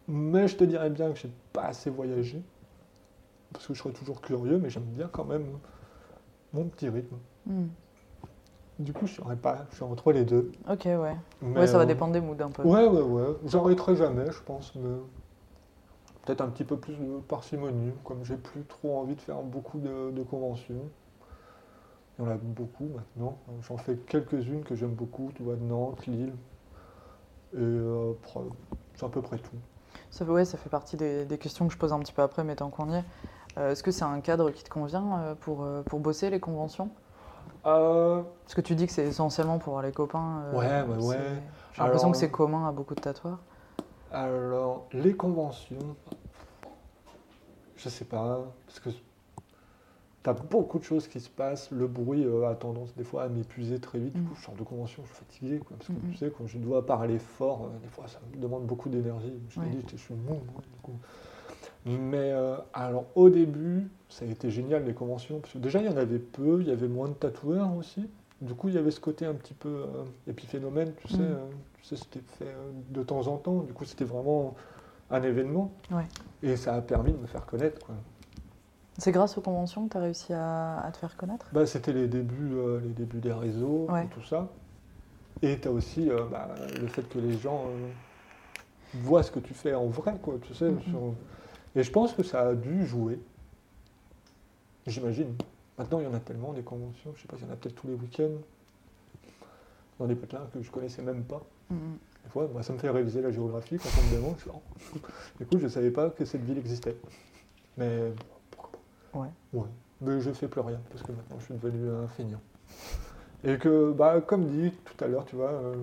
Mais 0.08 0.48
je 0.48 0.56
te 0.56 0.64
dirais 0.64 0.90
bien 0.90 1.12
que 1.12 1.18
j'ai 1.18 1.30
pas 1.52 1.66
assez 1.66 1.88
voyagé. 1.90 2.42
Parce 3.52 3.66
que 3.66 3.74
je 3.74 3.80
serais 3.82 3.92
toujours 3.92 4.20
curieux, 4.20 4.58
mais 4.58 4.70
j'aime 4.70 4.84
bien 4.84 5.08
quand 5.12 5.24
même 5.24 5.46
mon 6.52 6.64
petit 6.64 6.88
rythme. 6.88 7.16
Hmm. 7.46 7.66
Du 8.78 8.92
coup, 8.92 9.06
je 9.06 9.14
serais 9.14 9.36
pas, 9.36 9.66
je 9.70 9.76
suis 9.76 9.84
entre 9.84 10.12
les 10.12 10.24
deux. 10.24 10.50
Ok, 10.68 10.84
ouais. 10.86 11.16
Mais, 11.42 11.60
ouais, 11.60 11.66
ça 11.66 11.76
va 11.78 11.84
euh, 11.84 11.86
dépendre 11.86 12.12
des 12.12 12.20
moods 12.20 12.36
un 12.40 12.50
peu. 12.50 12.62
Ouais, 12.64 12.86
ouais, 12.86 13.02
ouais. 13.02 13.36
J'arrêterai 13.46 13.96
jamais, 13.96 14.30
je 14.30 14.40
pense, 14.44 14.74
mais 14.74 14.90
peut-être 16.24 16.40
un 16.40 16.48
petit 16.48 16.64
peu 16.64 16.76
plus 16.76 16.94
de 16.96 17.20
parcimonie, 17.28 17.92
comme 18.04 18.24
j'ai 18.24 18.36
plus 18.36 18.64
trop 18.64 18.98
envie 18.98 19.14
de 19.14 19.20
faire 19.20 19.42
beaucoup 19.42 19.78
de, 19.78 20.10
de 20.10 20.22
conventions. 20.22 20.88
Il 22.18 22.24
y 22.24 22.28
en 22.28 22.30
a 22.30 22.36
beaucoup 22.36 22.86
maintenant. 22.86 23.38
J'en 23.62 23.76
fais 23.76 23.96
quelques-unes 23.96 24.64
que 24.64 24.74
j'aime 24.74 24.94
beaucoup, 24.94 25.30
tu 25.34 25.42
vois, 25.42 25.56
Nantes, 25.56 26.06
Lille. 26.06 26.32
Et 27.54 27.58
euh, 27.58 28.12
c'est 28.94 29.04
à 29.04 29.08
peu 29.08 29.20
près 29.22 29.38
tout. 29.38 29.56
Ça, 30.10 30.24
fait- 30.24 30.30
ouais, 30.30 30.44
ça 30.44 30.58
fait 30.58 30.70
partie 30.70 30.96
des, 30.96 31.24
des 31.24 31.38
questions 31.38 31.66
que 31.66 31.72
je 31.72 31.78
pose 31.78 31.92
un 31.92 31.98
petit 32.00 32.12
peu 32.12 32.22
après, 32.22 32.44
mais 32.44 32.56
tant 32.56 32.70
qu'on 32.70 32.90
y 32.90 32.96
est. 32.96 33.04
Euh, 33.58 33.72
Est-ce 33.72 33.82
que 33.82 33.90
c'est 33.90 34.04
un 34.04 34.20
cadre 34.20 34.50
qui 34.50 34.64
te 34.64 34.70
convient 34.70 35.18
euh, 35.20 35.34
pour, 35.34 35.62
euh, 35.62 35.82
pour 35.82 36.00
bosser 36.00 36.30
les 36.30 36.40
conventions? 36.40 36.90
Parce 37.62 38.54
que 38.54 38.60
tu 38.60 38.74
dis 38.74 38.86
que 38.86 38.92
c'est 38.92 39.06
essentiellement 39.06 39.58
pour 39.58 39.72
voir 39.74 39.82
les 39.84 39.92
copains. 39.92 40.42
Ouais, 40.52 40.82
ouais, 40.82 41.06
ouais. 41.06 41.42
J'ai 41.74 41.82
l'impression 41.82 42.10
que 42.10 42.16
c'est 42.16 42.30
commun 42.30 42.68
à 42.68 42.72
beaucoup 42.72 42.94
de 42.94 43.00
tatoueurs. 43.00 43.38
alors, 44.10 44.88
les 44.92 45.14
conventions, 45.14 45.78
je 47.76 47.88
sais 47.88 48.04
pas, 48.04 48.40
parce 48.66 48.80
que 48.80 48.90
t'as 50.22 50.34
beaucoup 50.34 50.78
de 50.78 50.84
choses 50.84 51.08
qui 51.08 51.20
se 51.20 51.28
passent. 51.30 51.70
Le 51.70 51.86
bruit 51.86 52.24
euh, 52.24 52.48
a 52.48 52.54
tendance 52.54 52.94
des 52.94 53.04
fois 53.04 53.24
à 53.24 53.28
m'épuiser 53.28 53.80
très 53.80 53.98
vite. 53.98 54.12
Du 54.14 54.20
Mm. 54.20 54.26
coup, 54.28 54.34
je 54.36 54.44
sors 54.44 54.54
de 54.54 54.62
convention, 54.62 55.02
je 55.04 55.08
suis 55.14 55.24
fatigué. 55.24 55.58
Quoi, 55.58 55.76
parce 55.78 55.88
que 55.88 55.92
Mm, 55.94 56.08
mm. 56.08 56.12
tu 56.12 56.16
sais, 56.18 56.32
quand 56.36 56.46
je 56.46 56.58
dois 56.58 56.84
parler 56.86 57.18
fort, 57.18 57.62
euh, 57.64 57.78
des 57.82 57.88
fois, 57.88 58.06
ça 58.06 58.20
me 58.34 58.40
demande 58.40 58.66
beaucoup 58.66 58.88
d'énergie. 58.88 59.32
Je 59.48 59.60
Ouais. 59.60 59.66
t'ai 59.70 59.76
dit, 59.76 59.84
je 59.92 59.96
suis 59.96 60.14
mou, 60.14 60.34
moi, 60.34 60.62
du 60.72 60.78
coup. 60.82 60.98
Mais 61.84 62.30
euh, 62.32 62.56
alors, 62.74 63.06
au 63.16 63.28
début, 63.28 63.88
ça 64.08 64.24
a 64.24 64.28
été 64.28 64.50
génial 64.50 64.84
les 64.84 64.94
conventions. 64.94 65.40
Parce 65.40 65.52
que 65.54 65.58
déjà, 65.58 65.80
il 65.80 65.86
y 65.86 65.88
en 65.88 65.96
avait 65.96 66.18
peu, 66.18 66.58
il 66.60 66.68
y 66.68 66.70
avait 66.70 66.88
moins 66.88 67.08
de 67.08 67.14
tatoueurs 67.14 67.74
aussi. 67.74 68.08
Du 68.40 68.54
coup, 68.54 68.68
il 68.68 68.74
y 68.74 68.78
avait 68.78 68.90
ce 68.90 69.00
côté 69.00 69.26
un 69.26 69.34
petit 69.34 69.54
peu 69.54 69.68
euh, 69.68 70.04
épiphénomène, 70.28 70.92
tu 70.98 71.08
sais. 71.08 71.18
Mm. 71.18 71.22
euh, 71.22 71.36
tu 71.74 71.84
sais, 71.84 71.96
c'était 71.96 72.20
fait 72.38 72.46
euh, 72.46 72.70
de 72.90 73.02
temps 73.02 73.26
en 73.26 73.36
temps. 73.36 73.58
Du 73.60 73.72
coup, 73.72 73.84
c'était 73.84 74.04
vraiment 74.04 74.54
un 75.10 75.22
événement. 75.22 75.72
Ouais. 75.90 76.06
Et 76.42 76.56
ça 76.56 76.74
a 76.74 76.80
permis 76.80 77.12
de 77.12 77.18
me 77.18 77.26
faire 77.26 77.46
connaître. 77.46 77.80
Quoi. 77.84 77.94
C'est 78.98 79.12
grâce 79.12 79.36
aux 79.38 79.40
conventions 79.40 79.86
que 79.86 79.92
tu 79.92 79.96
as 79.96 80.00
réussi 80.00 80.32
à, 80.32 80.78
à 80.80 80.90
te 80.92 80.98
faire 80.98 81.16
connaître? 81.16 81.46
Bah, 81.52 81.66
c'était 81.66 81.92
les 81.92 82.06
débuts, 82.08 82.54
euh, 82.54 82.80
les 82.80 82.90
débuts 82.90 83.20
des 83.20 83.32
réseaux, 83.32 83.86
Ouais. 83.90 84.04
et 84.04 84.08
tout 84.08 84.22
ça. 84.22 84.48
Et 85.40 85.58
tu 85.58 85.66
as 85.66 85.70
aussi 85.72 86.08
euh, 86.10 86.24
bah, 86.30 86.48
le 86.80 86.86
fait 86.86 87.08
que 87.08 87.18
les 87.18 87.36
gens 87.38 87.64
euh, 87.66 87.88
voient 88.94 89.22
ce 89.22 89.30
que 89.30 89.40
tu 89.40 89.54
fais 89.54 89.74
en 89.74 89.86
vrai, 89.86 90.14
quoi, 90.22 90.34
tu 90.42 90.54
sais. 90.54 90.70
Mhm. 90.70 90.80
sur- 90.82 91.14
Et 91.74 91.82
je 91.82 91.90
pense 91.90 92.12
que 92.12 92.22
ça 92.22 92.48
a 92.48 92.54
dû 92.54 92.86
jouer. 92.86 93.18
J'imagine. 94.86 95.34
Maintenant, 95.78 96.00
il 96.00 96.04
y 96.04 96.06
en 96.06 96.14
a 96.14 96.20
tellement 96.20 96.52
des 96.52 96.62
conventions. 96.62 97.12
Je 97.16 97.22
sais 97.22 97.28
pas, 97.28 97.36
il 97.38 97.46
y 97.46 97.48
en 97.48 97.52
a 97.52 97.56
peut-être 97.56 97.74
tous 97.74 97.86
les 97.86 97.94
week-ends. 97.94 98.40
Dans 99.98 100.06
des 100.06 100.14
patelins 100.14 100.46
que 100.52 100.62
je 100.62 100.70
connaissais 100.70 101.02
même 101.02 101.24
pas. 101.24 101.42
Mm. 101.70 101.76
Des 102.24 102.30
fois, 102.30 102.48
moi, 102.52 102.62
ça 102.62 102.72
me 102.72 102.78
fait 102.78 102.90
réviser 102.90 103.22
la 103.22 103.30
géographie 103.30 103.78
quand 103.78 103.88
on 103.98 104.10
me 104.10 104.16
demande. 104.16 104.36
Je 104.38 104.50
Oh. 104.50 104.98
Écoute, 105.40 105.60
je 105.60 105.68
savais 105.68 105.90
pas 105.90 106.10
que 106.10 106.24
cette 106.24 106.44
ville 106.44 106.58
existait. 106.58 106.96
Mais 107.76 108.12
pourquoi 108.50 108.78
pas 109.12 109.18
Ouais. 109.18 109.28
Ouais. 109.52 109.68
Mais 110.00 110.20
je 110.20 110.30
fais 110.32 110.48
plus 110.48 110.60
rien 110.60 110.80
parce 110.90 111.02
que 111.02 111.12
maintenant 111.12 111.38
je 111.38 111.44
suis 111.44 111.54
devenu 111.54 111.88
un 111.88 112.08
feignant. 112.08 112.40
Et 113.44 113.56
que, 113.56 113.92
bah, 113.92 114.20
comme 114.20 114.48
dit 114.48 114.72
tout 114.84 115.04
à 115.04 115.08
l'heure, 115.08 115.24
tu 115.24 115.36
vois, 115.36 115.50
euh, 115.50 115.74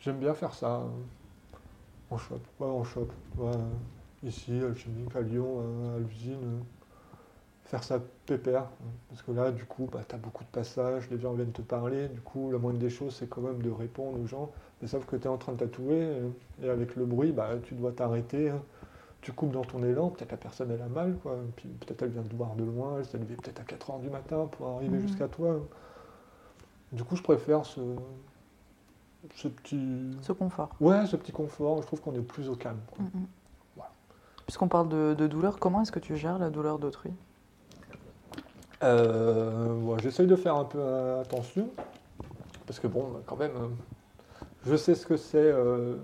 j'aime 0.00 0.18
bien 0.18 0.34
faire 0.34 0.54
ça 0.54 0.82
en 2.10 2.18
shop. 2.18 2.40
Ouais, 2.60 2.84
vois, 3.34 3.50
euh, 3.50 3.54
ici, 4.22 4.60
à 4.62 4.66
Alchimique, 4.66 5.14
à 5.16 5.20
Lyon, 5.20 5.60
euh, 5.60 5.96
à 5.96 5.98
l'usine. 6.00 6.34
euh, 6.42 6.60
faire 7.64 7.82
ça 7.82 7.98
pépère. 8.26 8.62
euh, 8.62 8.84
Parce 9.08 9.22
que 9.22 9.32
là, 9.32 9.50
du 9.50 9.64
coup, 9.64 9.88
bah, 9.92 10.00
tu 10.08 10.14
as 10.14 10.18
beaucoup 10.18 10.44
de 10.44 10.48
passages, 10.50 11.10
les 11.10 11.18
gens 11.18 11.32
viennent 11.32 11.52
te 11.52 11.62
parler. 11.62 12.08
Du 12.08 12.20
coup, 12.20 12.50
la 12.52 12.58
moindre 12.58 12.78
des 12.78 12.90
choses, 12.90 13.14
c'est 13.16 13.28
quand 13.28 13.40
même 13.40 13.60
de 13.62 13.70
répondre 13.70 14.20
aux 14.20 14.26
gens. 14.26 14.50
Mais 14.80 14.88
sauf 14.88 15.04
que 15.06 15.16
tu 15.16 15.24
es 15.24 15.28
en 15.28 15.36
train 15.38 15.52
de 15.52 15.58
tatouer 15.58 16.00
euh, 16.02 16.28
et 16.62 16.68
avec 16.70 16.94
le 16.96 17.04
bruit, 17.06 17.32
bah, 17.32 17.50
tu 17.64 17.74
dois 17.74 17.92
t'arrêter. 17.92 18.50
hein. 18.50 18.62
Tu 19.22 19.32
coupes 19.32 19.50
dans 19.50 19.64
ton 19.64 19.82
élan, 19.82 20.10
peut-être 20.10 20.30
la 20.30 20.36
personne 20.36 20.70
elle 20.70 20.82
a 20.82 20.86
mal, 20.88 21.16
quoi. 21.22 21.36
Puis 21.56 21.68
peut-être 21.68 22.02
elle 22.02 22.10
vient 22.10 22.22
te 22.22 22.34
voir 22.36 22.54
de 22.54 22.62
loin, 22.62 22.98
elle 22.98 23.04
s'est 23.04 23.18
levée 23.18 23.34
peut-être 23.34 23.58
à 23.60 23.64
4h 23.64 23.98
du 24.00 24.08
matin 24.10 24.46
pour 24.52 24.68
arriver 24.68 24.98
Mhm. 24.98 25.08
jusqu'à 25.08 25.26
toi. 25.26 25.58
Du 26.92 27.02
coup, 27.02 27.16
je 27.16 27.22
préfère 27.22 27.66
ce, 27.66 27.80
ce 29.34 29.48
petit. 29.48 30.16
Ce 30.22 30.32
confort. 30.32 30.70
Ouais, 30.80 31.06
ce 31.06 31.16
petit 31.16 31.32
confort. 31.32 31.82
Je 31.82 31.86
trouve 31.86 32.00
qu'on 32.00 32.14
est 32.14 32.20
plus 32.22 32.48
au 32.48 32.54
calme. 32.54 32.78
quoi. 32.94 33.04
Mm, 33.04 33.08
mm. 33.08 33.10
Voilà. 33.10 33.26
Puisqu'on 34.46 34.68
parle 34.68 34.88
de, 34.88 35.14
de 35.14 35.26
douleur, 35.26 35.58
comment 35.58 35.82
est-ce 35.82 35.90
que 35.92 35.98
tu 35.98 36.16
gères 36.16 36.38
la 36.38 36.50
douleur 36.50 36.78
d'autrui? 36.78 37.10
Euh, 38.82 39.74
ouais, 39.80 39.96
J'essaye 40.02 40.26
de 40.26 40.36
faire 40.36 40.54
un 40.56 40.64
peu 40.64 40.78
euh, 40.80 41.20
attention. 41.20 41.68
Parce 42.66 42.78
que 42.78 42.86
bon, 42.86 43.06
quand 43.26 43.36
même, 43.36 43.52
euh, 43.56 43.68
je 44.66 44.76
sais 44.76 44.94
ce 44.94 45.06
que 45.06 45.16
c'est 45.16 45.38
euh, 45.38 45.96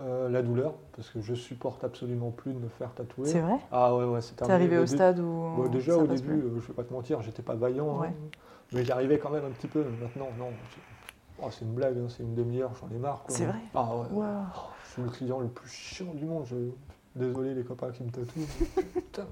euh, 0.00 0.28
la 0.28 0.42
douleur. 0.42 0.74
Parce 0.94 1.10
que 1.10 1.20
je 1.20 1.34
supporte 1.34 1.82
absolument 1.82 2.30
plus 2.30 2.52
de 2.52 2.58
me 2.58 2.68
faire 2.68 2.92
tatouer. 2.92 3.26
C'est 3.28 3.40
vrai? 3.40 3.56
Ah 3.72 3.94
ouais, 3.96 4.04
ouais, 4.04 4.20
c'est 4.20 4.36
T'es 4.36 4.50
arrivé 4.50 4.78
au 4.78 4.86
stade 4.86 5.18
où. 5.18 5.66
Déjà 5.72 5.96
au 5.96 6.06
début, 6.06 6.38
plus? 6.38 6.60
je 6.60 6.66
vais 6.68 6.74
pas 6.74 6.84
te 6.84 6.92
mentir, 6.92 7.20
j'étais 7.22 7.42
pas 7.42 7.54
vaillant, 7.54 7.98
Ouais. 7.98 8.08
hein. 8.08 8.38
mais 8.72 8.84
j'arrivais 8.84 9.18
quand 9.18 9.30
même 9.30 9.44
un 9.44 9.50
petit 9.50 9.68
peu. 9.68 9.82
Maintenant, 10.00 10.28
non, 10.38 10.50
c'est 10.70 10.80
oh, 11.44 11.48
c'est 11.50 11.64
une 11.64 11.72
blague, 11.72 11.96
hein, 11.98 12.06
c'est 12.08 12.22
une 12.22 12.34
demi-heure, 12.36 12.70
j'en 12.80 12.94
ai 12.94 12.98
marre. 12.98 13.24
C'est 13.26 13.46
vrai? 13.46 13.58
Ah 13.74 13.88
ouais. 13.96 14.06
Oh, 14.14 14.22
je 14.84 14.90
suis 14.92 15.02
le 15.02 15.08
client 15.10 15.40
le 15.40 15.48
plus 15.48 15.68
chiant 15.68 16.12
du 16.14 16.26
monde. 16.26 16.44
Je... 16.46 16.56
Désolé 17.14 17.54
les 17.54 17.62
copains 17.64 17.90
qui 17.90 18.02
me 18.04 18.10
tatouent. 18.10 18.46
Putain. 18.94 19.26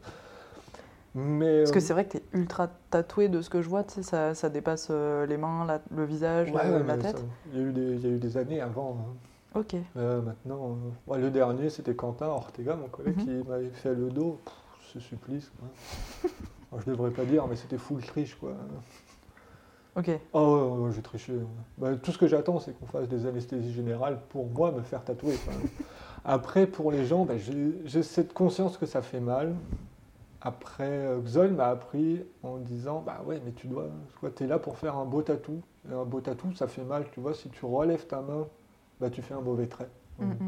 Mais 1.15 1.61
Parce 1.61 1.73
que 1.73 1.79
euh, 1.79 1.81
c'est 1.81 1.93
vrai 1.93 2.05
que 2.07 2.19
t'es 2.19 2.23
ultra 2.35 2.69
tatoué 2.91 3.29
de 3.29 3.41
ce 3.43 3.51
que 3.51 3.63
je 3.63 3.69
vois, 3.69 3.83
tu 3.83 3.95
sais, 3.95 4.03
ça, 4.03 4.35
ça 4.35 4.49
dépasse 4.49 4.89
euh, 4.91 5.27
les 5.27 5.37
mains, 5.37 5.65
la- 5.65 5.81
le 5.95 6.05
visage, 6.05 6.53
ouais, 6.53 6.63
la, 6.65 6.71
ouais, 6.79 6.85
la 6.87 6.97
tête. 6.99 7.25
il 7.53 7.59
y, 7.59 7.63
a 7.63 7.67
eu 7.67 7.73
des- 7.73 7.95
il 7.97 8.01
y 8.01 8.07
a 8.07 8.11
eu 8.11 8.19
des 8.19 8.37
années 8.37 8.61
avant. 8.61 8.97
hein. 9.01 9.59
Ok. 9.59 9.75
Euh, 9.97 10.23
maintenant, 10.23 10.77
euh, 11.09 11.11
ouais, 11.13 11.19
le 11.19 11.31
dernier, 11.33 11.69
c'était 11.71 11.95
Quentin 11.95 12.27
Ortega, 12.27 12.77
mon 12.77 12.87
collègue, 12.87 13.17
Mhm. 13.17 13.25
qui 13.43 13.49
m'avait 13.49 13.71
fait 13.71 13.93
le 13.95 14.09
dos. 14.11 14.39
Pff, 14.45 14.55
ce 14.93 15.01
supplice. 15.01 15.51
Quoi. 15.59 15.69
Alors, 16.73 16.83
je 16.87 16.91
devrais 16.93 17.11
pas 17.11 17.25
dire, 17.25 17.45
mais 17.49 17.57
c'était 17.57 17.79
full 17.79 18.01
triche. 18.03 18.37
Quoi. 18.37 18.53
Ok. 19.97 20.07
Ouais, 20.07 20.93
j'ai 20.95 21.03
triché. 21.03 21.33
Bah, 21.79 21.97
tout 21.97 22.13
ce 22.13 22.19
que 22.19 22.29
j'attends, 22.29 22.61
c'est 22.61 22.79
qu'on 22.79 22.87
fasse 22.87 23.09
des 23.09 23.27
anesthésies 23.27 23.73
générales 23.73 24.21
pour 24.29 24.47
moi 24.47 24.71
me 24.71 24.83
faire 24.83 25.05
tatouer. 25.05 25.35
Après, 26.25 26.67
pour 26.67 26.93
les 26.93 27.07
gens, 27.07 27.25
bah, 27.25 27.35
j'ai 27.39 28.03
cette 28.03 28.33
conscience 28.33 28.77
que 28.77 28.87
ça 28.87 29.03
fait 29.03 29.21
mal. 29.21 29.55
Après, 30.43 30.89
euh, 30.89 31.21
Xol 31.21 31.53
m'a 31.53 31.67
appris 31.67 32.25
en 32.43 32.57
disant 32.57 33.03
Bah 33.05 33.21
ouais, 33.27 33.43
mais 33.45 33.53
tu 33.53 33.67
dois. 33.67 33.89
Tu 34.37 34.45
es 34.45 34.47
là 34.47 34.59
pour 34.59 34.79
faire 34.79 34.97
un 34.97 35.05
beau 35.05 35.23
tatou. 35.23 35.61
Et 35.91 35.95
un 35.95 36.05
beau 36.05 36.21
tatou, 36.21 36.53
ça 36.55 36.67
fait 36.67 36.83
mal. 36.83 37.05
Tu 37.13 37.21
vois, 37.21 37.35
si 37.35 37.49
tu 37.51 37.65
relèves 37.65 38.07
ta 38.07 38.21
main, 38.21 38.47
bah, 39.01 39.11
tu 39.11 39.23
fais 39.23 39.35
un 39.35 39.41
mauvais 39.41 39.67
trait. 39.67 39.89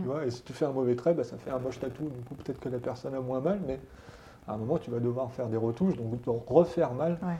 Tu 0.00 0.06
vois, 0.06 0.26
et 0.26 0.30
si 0.30 0.42
tu 0.42 0.52
fais 0.52 0.66
un 0.66 0.72
mauvais 0.72 0.94
trait, 0.96 1.14
bah, 1.14 1.24
ça 1.24 1.38
fait 1.38 1.50
un 1.50 1.58
moche 1.58 1.80
tatou. 1.80 2.04
Du 2.04 2.22
coup, 2.24 2.34
peut-être 2.34 2.60
que 2.60 2.68
la 2.68 2.78
personne 2.78 3.14
a 3.14 3.20
moins 3.20 3.40
mal, 3.40 3.60
mais 3.66 3.80
à 4.46 4.54
un 4.54 4.56
moment, 4.58 4.76
tu 4.78 4.90
vas 4.90 4.98
devoir 5.00 5.30
faire 5.32 5.48
des 5.48 5.56
retouches, 5.56 5.96
donc 5.96 6.10
refaire 6.46 6.92
mal. 6.92 7.18
Ouais. 7.22 7.38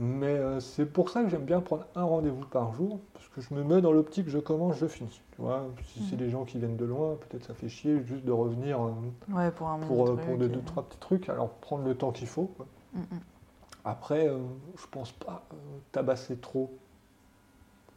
Mais 0.00 0.26
euh, 0.28 0.60
c'est 0.60 0.86
pour 0.86 1.10
ça 1.10 1.24
que 1.24 1.28
j'aime 1.28 1.44
bien 1.44 1.60
prendre 1.60 1.84
un 1.96 2.04
rendez-vous 2.04 2.44
par 2.46 2.72
jour, 2.72 3.00
parce 3.14 3.28
que 3.28 3.40
je 3.40 3.52
me 3.52 3.64
mets 3.64 3.80
dans 3.80 3.90
l'optique, 3.92 4.28
je 4.28 4.38
commence, 4.38 4.76
je 4.76 4.86
finis. 4.86 5.20
Tu 5.34 5.42
vois, 5.42 5.66
si 5.86 6.00
c'est 6.04 6.12
Mhm. 6.12 6.18
des 6.18 6.30
gens 6.30 6.44
qui 6.44 6.58
viennent 6.58 6.76
de 6.76 6.84
loin, 6.84 7.16
peut-être 7.16 7.44
ça 7.44 7.54
fait 7.54 7.68
chier 7.68 8.00
juste 8.04 8.24
de 8.24 8.30
revenir 8.30 8.80
euh, 8.80 8.92
Ouais, 9.32 9.50
pour 9.50 9.68
un 9.68 9.78
pour, 9.80 10.06
euh, 10.08 10.14
pour 10.16 10.36
deux, 10.36 10.44
et- 10.46 10.48
deux, 10.50 10.62
trois 10.62 10.84
petits 10.84 10.98
trucs. 10.98 11.28
Alors 11.28 11.50
prendre 11.50 11.84
le 11.84 11.96
temps 11.96 12.12
qu'il 12.12 12.28
faut. 12.28 12.44
quoi. 12.56 12.66
Mm, 12.94 13.00
mm. 13.00 13.20
Après, 13.84 14.28
euh, 14.28 14.38
je 14.76 14.86
pense 14.88 15.10
pas 15.12 15.44
euh, 15.52 15.56
tabasser 15.90 16.36
trop. 16.36 16.70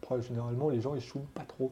Après, 0.01 0.21
généralement, 0.21 0.69
les 0.69 0.81
gens 0.81 0.95
ils 0.95 1.01
shootent 1.01 1.27
pas 1.35 1.43
trop. 1.45 1.71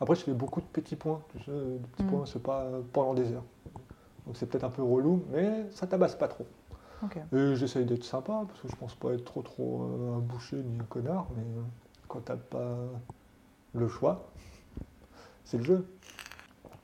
Après, 0.00 0.16
je 0.16 0.22
fais 0.22 0.32
beaucoup 0.32 0.60
de 0.60 0.66
petits 0.66 0.96
points. 0.96 1.20
Tu 1.32 1.38
sais, 1.44 1.52
des 1.52 1.78
petits 1.88 2.02
points, 2.04 2.26
c'est 2.26 2.42
pas 2.42 2.62
euh, 2.62 2.80
pendant 2.92 3.14
des 3.14 3.32
heures. 3.32 3.44
Donc 4.26 4.36
c'est 4.36 4.46
peut-être 4.46 4.64
un 4.64 4.70
peu 4.70 4.82
relou, 4.82 5.22
mais 5.30 5.66
ça 5.70 5.86
tabasse 5.86 6.16
pas 6.16 6.28
trop. 6.28 6.46
Et 7.32 7.56
j'essaye 7.56 7.86
d'être 7.86 8.04
sympa, 8.04 8.44
parce 8.46 8.60
que 8.60 8.68
je 8.68 8.76
pense 8.76 8.94
pas 8.94 9.12
être 9.12 9.24
trop 9.24 9.42
trop 9.42 9.82
euh, 9.82 10.16
un 10.16 10.18
boucher 10.18 10.56
ni 10.56 10.78
un 10.78 10.84
connard, 10.84 11.28
mais 11.36 11.42
euh, 11.42 11.62
quand 12.08 12.20
t'as 12.20 12.36
pas 12.36 12.76
le 13.72 13.88
choix, 13.88 14.30
c'est 15.44 15.58
le 15.58 15.64
jeu. 15.64 15.86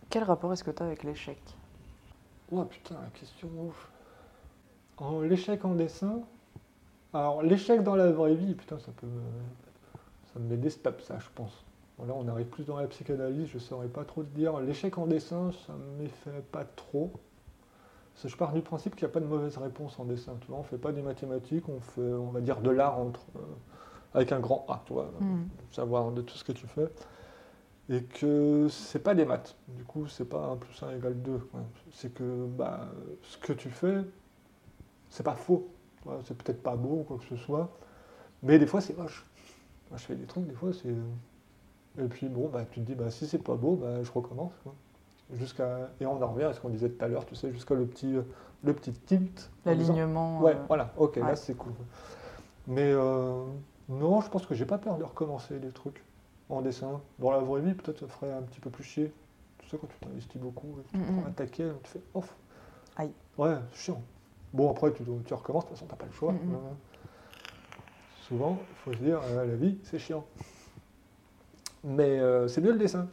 Quel 0.08 0.24
rapport 0.24 0.52
est-ce 0.52 0.64
que 0.64 0.70
tu 0.70 0.82
as 0.82 0.86
avec 0.86 1.02
l'échec? 1.02 1.38
Oh 2.50 2.64
putain, 2.64 2.94
la 3.02 3.10
question 3.10 3.48
ouf. 3.58 3.90
L'échec 5.22 5.64
en 5.64 5.74
dessin? 5.74 6.20
Alors, 7.12 7.42
l'échec 7.42 7.82
dans 7.82 7.96
la 7.96 8.10
vraie 8.10 8.34
vie, 8.34 8.54
putain, 8.54 8.78
ça 8.78 8.92
peut 8.96 9.06
me. 9.06 9.20
Ça 10.32 10.38
me 10.38 10.48
met 10.48 10.56
des 10.56 10.70
steps, 10.70 11.04
ça, 11.04 11.18
je 11.18 11.28
pense. 11.34 11.64
Là, 11.98 12.12
on 12.14 12.28
arrive 12.28 12.46
plus 12.46 12.64
dans 12.64 12.76
la 12.76 12.86
psychanalyse, 12.86 13.48
je 13.48 13.58
saurais 13.58 13.88
pas 13.88 14.04
trop 14.04 14.22
te 14.22 14.34
dire. 14.34 14.60
L'échec 14.60 14.96
en 14.98 15.06
dessin, 15.06 15.50
ça 15.66 15.72
m'effraie 15.98 16.42
pas 16.52 16.64
trop. 16.64 17.10
Je 18.24 18.34
pars 18.36 18.52
du 18.52 18.62
principe 18.62 18.96
qu'il 18.96 19.06
n'y 19.06 19.10
a 19.10 19.12
pas 19.14 19.20
de 19.20 19.26
mauvaise 19.26 19.56
réponse 19.58 19.98
en 19.98 20.04
dessin. 20.04 20.32
Tu 20.40 20.48
vois, 20.48 20.58
on 20.58 20.62
fait 20.62 20.78
pas 20.78 20.92
des 20.92 21.02
mathématiques, 21.02 21.68
on 21.68 21.80
fait, 21.80 22.00
on 22.00 22.30
va 22.30 22.40
dire, 22.40 22.60
de 22.60 22.70
l'art 22.70 22.98
entre, 22.98 23.20
euh, 23.36 23.40
avec 24.14 24.32
un 24.32 24.40
grand 24.40 24.64
A, 24.68 24.82
tu 24.86 24.94
vois, 24.94 25.10
Mhm. 25.20 25.48
savoir 25.70 26.10
de 26.12 26.22
tout 26.22 26.36
ce 26.36 26.44
que 26.44 26.52
tu 26.52 26.66
fais. 26.66 26.88
Et 27.88 28.02
que 28.02 28.66
c'est 28.68 28.98
pas 28.98 29.14
des 29.14 29.24
maths. 29.24 29.54
Du 29.68 29.84
coup, 29.84 30.06
c'est 30.08 30.24
pas 30.24 30.46
1 30.46 30.56
plus 30.56 30.82
1 30.82 30.90
égale 30.96 31.20
2. 31.22 31.38
quoi. 31.38 31.60
C'est 31.92 32.12
que 32.12 32.46
bah, 32.46 32.88
ce 33.22 33.36
que 33.38 33.52
tu 33.52 33.70
fais, 33.70 33.98
c'est 35.10 35.22
pas 35.22 35.34
faux. 35.36 35.68
C'est 36.24 36.36
peut-être 36.36 36.62
pas 36.62 36.74
beau 36.76 37.00
ou 37.00 37.02
quoi 37.04 37.18
que 37.18 37.24
ce 37.24 37.36
soit. 37.36 37.68
Mais 38.42 38.58
des 38.58 38.66
fois, 38.66 38.80
c'est 38.80 38.96
moche. 38.96 39.24
Moi, 39.90 39.98
je 39.98 40.04
fais 40.04 40.14
des 40.16 40.24
trucs, 40.26 40.46
des 40.46 40.54
fois, 40.54 40.70
c'est. 40.72 40.88
Et 42.02 42.08
puis, 42.08 42.28
bon, 42.28 42.48
bah, 42.48 42.64
tu 42.70 42.80
te 42.80 42.86
dis, 42.86 42.94
bah, 42.94 43.10
si 43.10 43.26
c'est 43.26 43.38
pas 43.42 43.54
beau, 43.56 43.76
bah, 43.76 44.02
je 44.02 44.10
recommence. 44.10 44.52
quoi. 44.64 44.74
Jusqu'à... 45.34 45.90
Et 46.00 46.06
on 46.06 46.22
en 46.22 46.32
revient 46.32 46.44
à 46.44 46.52
ce 46.52 46.60
qu'on 46.60 46.68
disait 46.68 46.88
tout 46.88 47.04
à 47.04 47.08
l'heure, 47.08 47.26
tu 47.26 47.34
sais, 47.34 47.52
jusqu'à 47.52 47.74
le 47.74 47.84
petit, 47.84 48.14
le 48.62 48.72
petit 48.72 48.92
tilt. 48.92 49.50
L'alignement. 49.64 50.40
Ouais, 50.40 50.54
euh, 50.54 50.64
voilà, 50.68 50.92
ok, 50.96 51.16
ouais. 51.16 51.22
là 51.22 51.34
c'est 51.34 51.54
cool. 51.54 51.72
Mais 52.68 52.92
euh, 52.92 53.44
non, 53.88 54.20
je 54.20 54.30
pense 54.30 54.46
que 54.46 54.54
j'ai 54.54 54.66
pas 54.66 54.78
peur 54.78 54.98
de 54.98 55.04
recommencer 55.04 55.58
des 55.58 55.70
trucs 55.70 56.04
en 56.48 56.62
dessin. 56.62 57.00
Dans 57.18 57.32
la 57.32 57.38
vraie 57.38 57.60
vie, 57.60 57.74
peut-être 57.74 57.98
ça 57.98 58.06
ferait 58.06 58.32
un 58.32 58.42
petit 58.42 58.60
peu 58.60 58.70
plus 58.70 58.84
chier. 58.84 59.12
Tu 59.58 59.68
sais, 59.68 59.78
quand 59.78 59.88
tu 59.88 59.98
t'investis 59.98 60.40
beaucoup, 60.40 60.78
tu 60.92 60.98
prends 60.98 61.26
un 61.26 61.32
taquet, 61.32 61.72
tu 61.82 61.90
fais 61.90 62.02
off. 62.14 62.36
Aïe. 62.96 63.10
Ouais, 63.36 63.56
c'est 63.72 63.78
chiant. 63.78 64.02
Bon, 64.52 64.70
après, 64.70 64.92
tu, 64.92 65.02
tu 65.24 65.34
recommences, 65.34 65.64
de 65.64 65.70
toute 65.70 65.78
façon, 65.78 65.86
t'as 65.88 65.96
pas 65.96 66.06
le 66.06 66.12
choix. 66.12 66.32
Euh, 66.32 66.72
souvent, 68.22 68.58
il 68.60 68.76
faut 68.76 68.92
se 68.92 68.98
dire, 68.98 69.20
la 69.34 69.56
vie, 69.56 69.78
c'est 69.82 69.98
chiant. 69.98 70.24
Mais 71.82 72.20
c'est 72.48 72.60
mieux 72.60 72.72
le 72.72 72.78
dessin. 72.78 73.08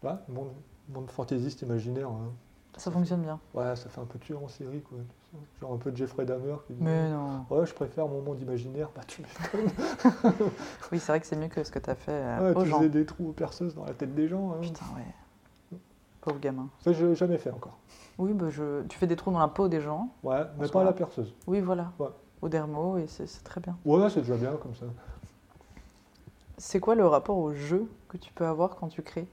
Voilà, 0.00 0.22
monde, 0.28 0.52
monde 0.92 1.10
fantaisiste 1.10 1.62
imaginaire. 1.62 2.08
hein. 2.08 2.30
Ça 2.76 2.90
fonctionne 2.90 3.22
bien. 3.22 3.38
Ouais, 3.54 3.76
ça 3.76 3.88
fait 3.88 4.00
un 4.00 4.04
peu 4.04 4.18
tueur 4.18 4.42
en 4.42 4.48
série, 4.48 4.80
quoi. 4.82 4.98
Genre 5.60 5.72
un 5.72 5.76
peu 5.76 5.92
de 5.92 5.96
Jeffrey 5.96 6.24
Dahmer 6.24 6.56
qui 6.66 6.74
dit 6.74 6.82
Mais 6.82 7.08
non. 7.10 7.44
Ouais, 7.50 7.64
je 7.66 7.72
préfère 7.74 8.08
mon 8.08 8.20
monde 8.20 8.40
imaginaire. 8.40 8.88
Bah, 8.94 9.02
tu 9.06 9.22
m'étonnes. 9.22 9.70
Oui, 10.92 10.98
c'est 10.98 11.12
vrai 11.12 11.20
que 11.20 11.26
c'est 11.26 11.36
mieux 11.36 11.48
que 11.48 11.62
ce 11.62 11.70
que 11.70 11.78
tu 11.78 11.90
as 11.90 11.94
fait 11.94 12.10
euh, 12.12 12.50
Ouais, 12.52 12.56
aux 12.56 12.62
tu 12.64 12.68
gens. 12.70 12.78
faisais 12.78 12.88
des 12.90 13.06
trous 13.06 13.32
perceuses 13.32 13.74
dans 13.76 13.84
la 13.84 13.92
tête 13.94 14.14
des 14.14 14.26
gens. 14.28 14.52
hein. 14.52 14.60
Putain, 14.60 14.84
ouais. 14.96 15.78
Pauvre 16.20 16.40
gamin. 16.40 16.68
Ça, 16.80 16.92
je 16.92 17.06
l'ai 17.06 17.14
jamais 17.14 17.38
fait 17.38 17.50
encore. 17.50 17.78
Oui, 18.18 18.32
bah, 18.32 18.48
je... 18.50 18.82
tu 18.88 18.98
fais 18.98 19.06
des 19.06 19.16
trous 19.16 19.30
dans 19.30 19.38
la 19.40 19.48
peau 19.48 19.68
des 19.68 19.80
gens. 19.80 20.08
Ouais, 20.24 20.42
mais 20.58 20.68
pas 20.68 20.80
à 20.80 20.84
la 20.84 20.92
perceuse. 20.92 21.32
Oui, 21.46 21.60
voilà. 21.60 21.92
Ouais. 22.00 22.08
Au 22.42 22.48
dermo, 22.48 22.98
et 22.98 23.06
c'est 23.06 23.26
c'est 23.26 23.42
très 23.44 23.60
bien. 23.60 23.76
Ouais, 23.84 24.10
c'est 24.10 24.20
déjà 24.20 24.36
bien 24.36 24.52
comme 24.56 24.74
ça. 24.74 24.86
C'est 26.58 26.80
quoi 26.80 26.94
le 26.94 27.06
rapport 27.06 27.36
au 27.38 27.52
jeu 27.52 27.88
que 28.08 28.16
tu 28.16 28.32
peux 28.32 28.46
avoir 28.46 28.76
quand 28.76 28.88
tu 28.88 29.02
crées? 29.02 29.26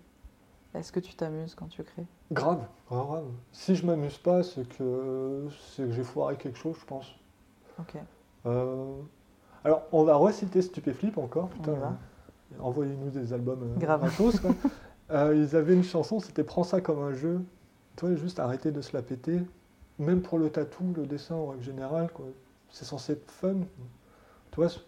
Est-ce 0.73 0.91
que 0.91 0.99
tu 0.99 1.13
t'amuses 1.15 1.53
quand 1.55 1.67
tu 1.67 1.83
crées? 1.83 2.05
Grave, 2.31 2.65
grave, 2.89 3.05
grave. 3.07 3.25
Si 3.51 3.75
je 3.75 3.85
m'amuse 3.85 4.17
pas, 4.17 4.41
c'est 4.43 4.67
que, 4.77 5.47
c'est 5.73 5.83
que 5.83 5.91
j'ai 5.91 6.03
foiré 6.03 6.37
quelque 6.37 6.57
chose, 6.57 6.77
je 6.79 6.85
pense. 6.85 7.07
Ok. 7.79 7.97
Euh, 8.45 8.95
Alors, 9.63 9.83
on 9.91 10.03
va 10.03 10.15
reciter 10.15 10.61
Stupéflip 10.61 11.17
encore. 11.17 11.49
Putain, 11.49 11.73
euh, 11.73 11.89
envoyez-nous 12.59 13.09
des 13.09 13.33
albums 13.33 13.63
euh, 13.63 13.79
Grave. 13.79 14.09
quoi. 14.41 14.51
Ils 15.33 15.55
avaient 15.57 15.73
une 15.73 15.83
chanson, 15.83 16.19
c'était 16.21 16.43
Prends 16.45 16.63
ça 16.63 16.79
comme 16.79 16.99
un 17.03 17.13
jeu. 17.13 17.41
Toi, 17.97 18.15
juste 18.15 18.39
arrêter 18.39 18.71
de 18.71 18.79
se 18.81 18.95
la 18.95 19.01
péter. 19.01 19.41
Même 19.99 20.21
pour 20.21 20.39
le 20.39 20.49
tatou, 20.49 20.93
le 20.95 21.05
dessin 21.05 21.35
en 21.35 21.47
règle 21.47 21.63
générale, 21.63 22.09
quoi. 22.13 22.25
C'est 22.69 22.85
censé 22.85 23.11
être 23.13 23.29
fun. 23.29 23.55
Tu 24.51 24.55
vois, 24.55 24.69
c'est- 24.69 24.79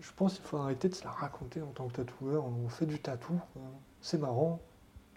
je 0.00 0.10
pense 0.16 0.34
qu'il 0.34 0.44
faut 0.44 0.56
arrêter 0.56 0.88
de 0.88 0.94
se 0.94 1.04
la 1.04 1.10
raconter 1.10 1.62
en 1.62 1.68
tant 1.70 1.86
que 1.86 1.92
tatoueur. 1.92 2.44
On 2.46 2.68
fait 2.68 2.86
du 2.86 2.98
tatou, 2.98 3.34
quoi. 3.52 3.62
C'est 4.00 4.18
marrant. 4.18 4.60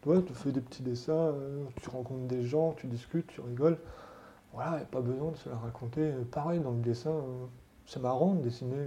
Tu 0.02 0.10
vois, 0.10 0.22
tu 0.22 0.34
fais 0.34 0.52
des 0.52 0.60
petits 0.60 0.84
dessins, 0.84 1.14
euh, 1.14 1.64
tu 1.82 1.90
rencontres 1.90 2.28
des 2.28 2.44
gens, 2.44 2.74
tu 2.74 2.88
discutes, 2.88 3.28
tu 3.28 3.40
rigoles. 3.40 3.78
Voilà, 4.52 4.72
il 4.72 4.78
n'y 4.78 4.84
a 4.84 4.86
pas 4.86 5.00
besoin 5.00 5.32
de 5.32 5.38
se 5.38 5.50
la 5.50 5.56
raconter. 5.56 6.02
Euh, 6.02 6.26
Pareil, 6.30 6.60
dans 6.60 6.72
le 6.72 6.82
dessin, 6.82 7.12
euh, 7.12 7.46
c'est 7.86 8.02
marrant 8.02 8.34
de 8.34 8.42
dessiner. 8.42 8.86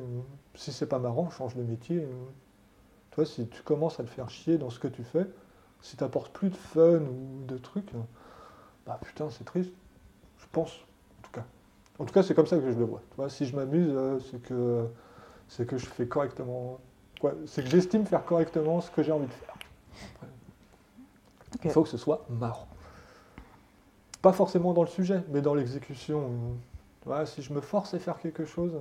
Si 0.54 0.72
c'est 0.72 0.86
pas 0.86 0.98
marrant, 0.98 1.30
change 1.30 1.54
de 1.54 1.62
métier. 1.62 2.06
vois, 3.14 3.24
si 3.24 3.48
tu 3.48 3.62
commences 3.62 3.98
à 3.98 4.04
te 4.04 4.10
faire 4.10 4.28
chier 4.28 4.58
dans 4.58 4.68
ce 4.68 4.78
que 4.78 4.88
tu 4.88 5.04
fais, 5.04 5.26
si 5.80 5.96
tu 5.96 6.04
n'apportes 6.04 6.32
plus 6.32 6.50
de 6.50 6.56
fun 6.56 7.00
ou 7.00 7.44
de 7.46 7.56
trucs, 7.56 7.92
bah 8.86 8.98
putain, 9.02 9.30
c'est 9.30 9.44
triste. 9.44 9.72
Je 10.38 10.46
pense, 10.52 10.72
en 11.18 11.22
tout 11.22 11.32
cas. 11.32 11.44
En 11.98 12.04
tout 12.04 12.12
cas, 12.12 12.22
c'est 12.22 12.34
comme 12.34 12.46
ça 12.46 12.58
que 12.58 12.70
je 12.70 12.78
le 12.78 12.84
vois. 12.84 13.00
Si 13.30 13.46
je 13.46 13.56
m'amuse, 13.56 14.22
c'est 14.30 14.42
que, 14.42 14.88
je 15.48 15.86
fais 15.86 16.06
correctement. 16.06 16.78
c'est 17.46 17.64
que 17.64 17.70
j'estime 17.70 18.04
faire 18.04 18.24
correctement 18.26 18.82
ce 18.82 18.90
que 18.90 19.02
j'ai 19.02 19.12
envie 19.12 19.28
de 19.28 19.32
faire. 19.32 19.55
Après. 21.54 21.68
Il 21.68 21.70
faut 21.70 21.82
que 21.82 21.88
ce 21.88 21.96
soit 21.96 22.24
marrant. 22.28 22.66
Pas 24.22 24.32
forcément 24.32 24.72
dans 24.72 24.82
le 24.82 24.88
sujet, 24.88 25.22
mais 25.30 25.40
dans 25.40 25.54
l'exécution. 25.54 26.20
euh. 27.08 27.24
Si 27.26 27.40
je 27.40 27.52
me 27.52 27.60
force 27.60 27.94
à 27.94 28.00
faire 28.00 28.18
quelque 28.18 28.44
chose, 28.44 28.72
euh, 28.74 28.78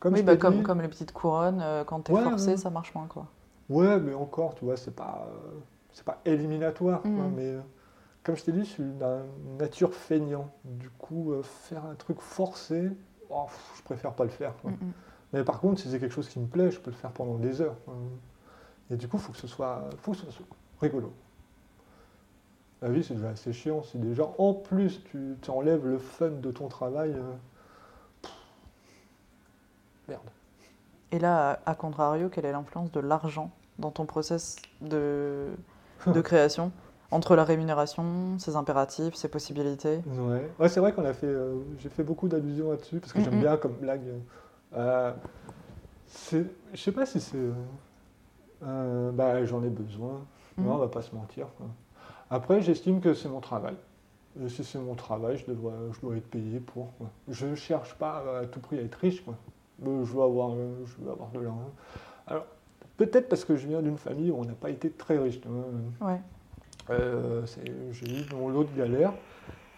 comme 0.00 0.14
oui, 0.14 0.22
bah, 0.24 0.36
comme, 0.36 0.56
dit- 0.56 0.62
comme 0.64 0.80
les 0.80 0.88
petites 0.88 1.12
couronnes, 1.12 1.60
euh, 1.62 1.84
quand 1.84 2.00
t'es 2.00 2.12
Ouais, 2.12 2.22
forcé, 2.22 2.48
ouais. 2.48 2.56
ça 2.56 2.68
marche 2.68 2.92
moins, 2.96 3.06
quoi. 3.06 3.26
Ouais, 3.68 4.00
mais 4.00 4.12
encore, 4.12 4.56
tu 4.56 4.64
vois, 4.64 4.76
c'est 4.76 4.90
pas, 4.96 5.28
euh, 5.30 5.50
c'est 5.92 6.04
pas 6.04 6.20
éliminatoire. 6.24 7.00
quoi, 7.02 7.10
Mhm. 7.10 7.32
mais 7.36 7.44
euh, 7.46 7.60
comme 8.24 8.36
je 8.36 8.42
t'ai 8.42 8.50
dit, 8.50 8.60
je 8.64 8.70
suis 8.70 8.82
d'une 8.82 9.56
nature 9.58 9.94
feignant. 9.94 10.50
Du 10.64 10.90
coup, 10.90 11.32
faire 11.44 11.84
un 11.86 11.94
truc 11.94 12.20
forcé, 12.20 12.90
oh, 13.30 13.46
je 13.76 13.82
préfère 13.82 14.14
pas 14.14 14.24
le 14.24 14.30
faire. 14.30 14.52
quoi. 14.62 14.72
Mm, 14.72 14.74
mm. 14.86 14.92
Mais 15.34 15.44
par 15.44 15.60
contre, 15.60 15.80
si 15.80 15.88
c'est 15.88 16.00
quelque 16.00 16.10
chose 16.12 16.28
qui 16.28 16.40
me 16.40 16.46
plaît, 16.48 16.72
je 16.72 16.80
peux 16.80 16.90
le 16.90 16.96
faire 16.96 17.12
pendant 17.12 17.36
des 17.36 17.60
heures. 17.60 17.76
quoi. 17.84 17.94
Et 18.90 18.96
du 18.96 19.08
coup, 19.08 19.16
il 19.16 19.22
faut 19.22 19.32
que 19.32 19.38
ce 19.38 19.46
soit, 19.46 19.88
faut 19.98 20.12
que 20.12 20.18
ce 20.18 20.30
soit 20.30 20.46
rigolo. 20.80 21.12
La 22.82 22.88
vie, 22.88 23.04
c'est 23.04 23.14
déjà 23.14 23.30
assez 23.30 23.52
chiant. 23.52 23.82
Si 23.82 23.98
déjà, 23.98 24.24
en 24.38 24.54
plus, 24.54 25.04
tu 25.04 25.36
t'enlèves 25.42 25.86
le 25.86 25.98
fun 25.98 26.30
de 26.30 26.50
ton 26.50 26.68
travail, 26.68 27.10
euh, 27.12 27.34
pff, 28.22 28.32
merde. 30.08 30.30
Et 31.12 31.18
là, 31.18 31.60
à, 31.66 31.74
contrario, 31.74 32.28
quelle 32.28 32.46
est 32.46 32.52
l'influence 32.52 32.90
de 32.90 33.00
l'argent 33.00 33.50
dans 33.78 33.90
ton 33.90 34.06
process 34.06 34.56
de, 34.80 35.48
de 36.06 36.20
création 36.20 36.72
Entre 37.10 37.36
la 37.36 37.44
rémunération, 37.44 38.38
ses 38.38 38.56
impératifs, 38.56 39.14
ses 39.14 39.28
possibilités? 39.28 40.00
Ouais, 40.06 40.50
ouais 40.58 40.68
c'est 40.68 40.80
vrai 40.80 40.92
qu'on 40.92 41.04
a 41.04 41.12
fait, 41.12 41.26
euh, 41.26 41.56
j'ai 41.78 41.90
fait 41.90 42.04
beaucoup 42.04 42.28
d'allusions 42.28 42.70
là-dessus 42.70 42.98
parce 42.98 43.12
que 43.12 43.20
j'aime 43.20 43.40
bien 43.40 43.56
comme 43.56 43.74
blague. 43.74 44.00
Euh, 44.74 45.12
je 46.32 46.44
sais 46.76 46.92
pas 46.92 47.04
si 47.04 47.20
c'est, 47.20 47.36
euh, 48.64 49.10
bah 49.12 49.44
j'en 49.44 49.62
ai 49.64 49.68
besoin. 49.70 50.20
Mhm. 50.56 50.66
Non, 50.66 50.74
on 50.74 50.78
va 50.78 50.88
pas 50.88 51.02
se 51.02 51.14
mentir. 51.14 51.46
quoi. 51.56 51.66
Après, 52.30 52.60
j'estime 52.62 53.00
que 53.00 53.14
c'est 53.14 53.28
mon 53.28 53.40
travail. 53.40 53.74
Et 54.40 54.48
si 54.48 54.62
c'est 54.62 54.78
mon 54.78 54.94
travail, 54.94 55.36
je 55.38 55.50
dois, 55.52 55.72
je 55.92 56.00
dois 56.00 56.16
être 56.16 56.28
payé 56.30 56.60
pour. 56.60 56.92
quoi. 56.98 57.08
Je 57.28 57.54
cherche 57.54 57.94
pas 57.94 58.22
à 58.42 58.46
tout 58.46 58.60
prix 58.60 58.78
à 58.78 58.82
être 58.82 58.94
riche. 58.96 59.24
Quoi. 59.24 59.34
Euh, 59.86 60.04
Je 60.04 60.12
veux 60.12 60.22
avoir, 60.22 60.50
euh, 60.52 60.74
je 60.86 61.04
veux 61.04 61.10
avoir 61.10 61.30
de 61.30 61.40
l'argent. 61.40 61.70
Alors, 62.26 62.46
peut-être 62.96 63.28
parce 63.28 63.44
que 63.44 63.56
je 63.56 63.66
viens 63.66 63.82
d'une 63.82 63.96
famille 63.98 64.30
où 64.30 64.36
on 64.38 64.44
n'a 64.44 64.52
pas 64.52 64.70
été 64.70 64.90
très 64.90 65.18
riche. 65.18 65.40
Ouais. 66.00 66.20
Euh, 66.90 67.44
c'est- 67.46 67.64
j'ai 67.92 68.20
eu 68.20 68.24
mon 68.34 68.48
lot 68.48 68.64
de 68.64 68.76
galères. 68.76 69.12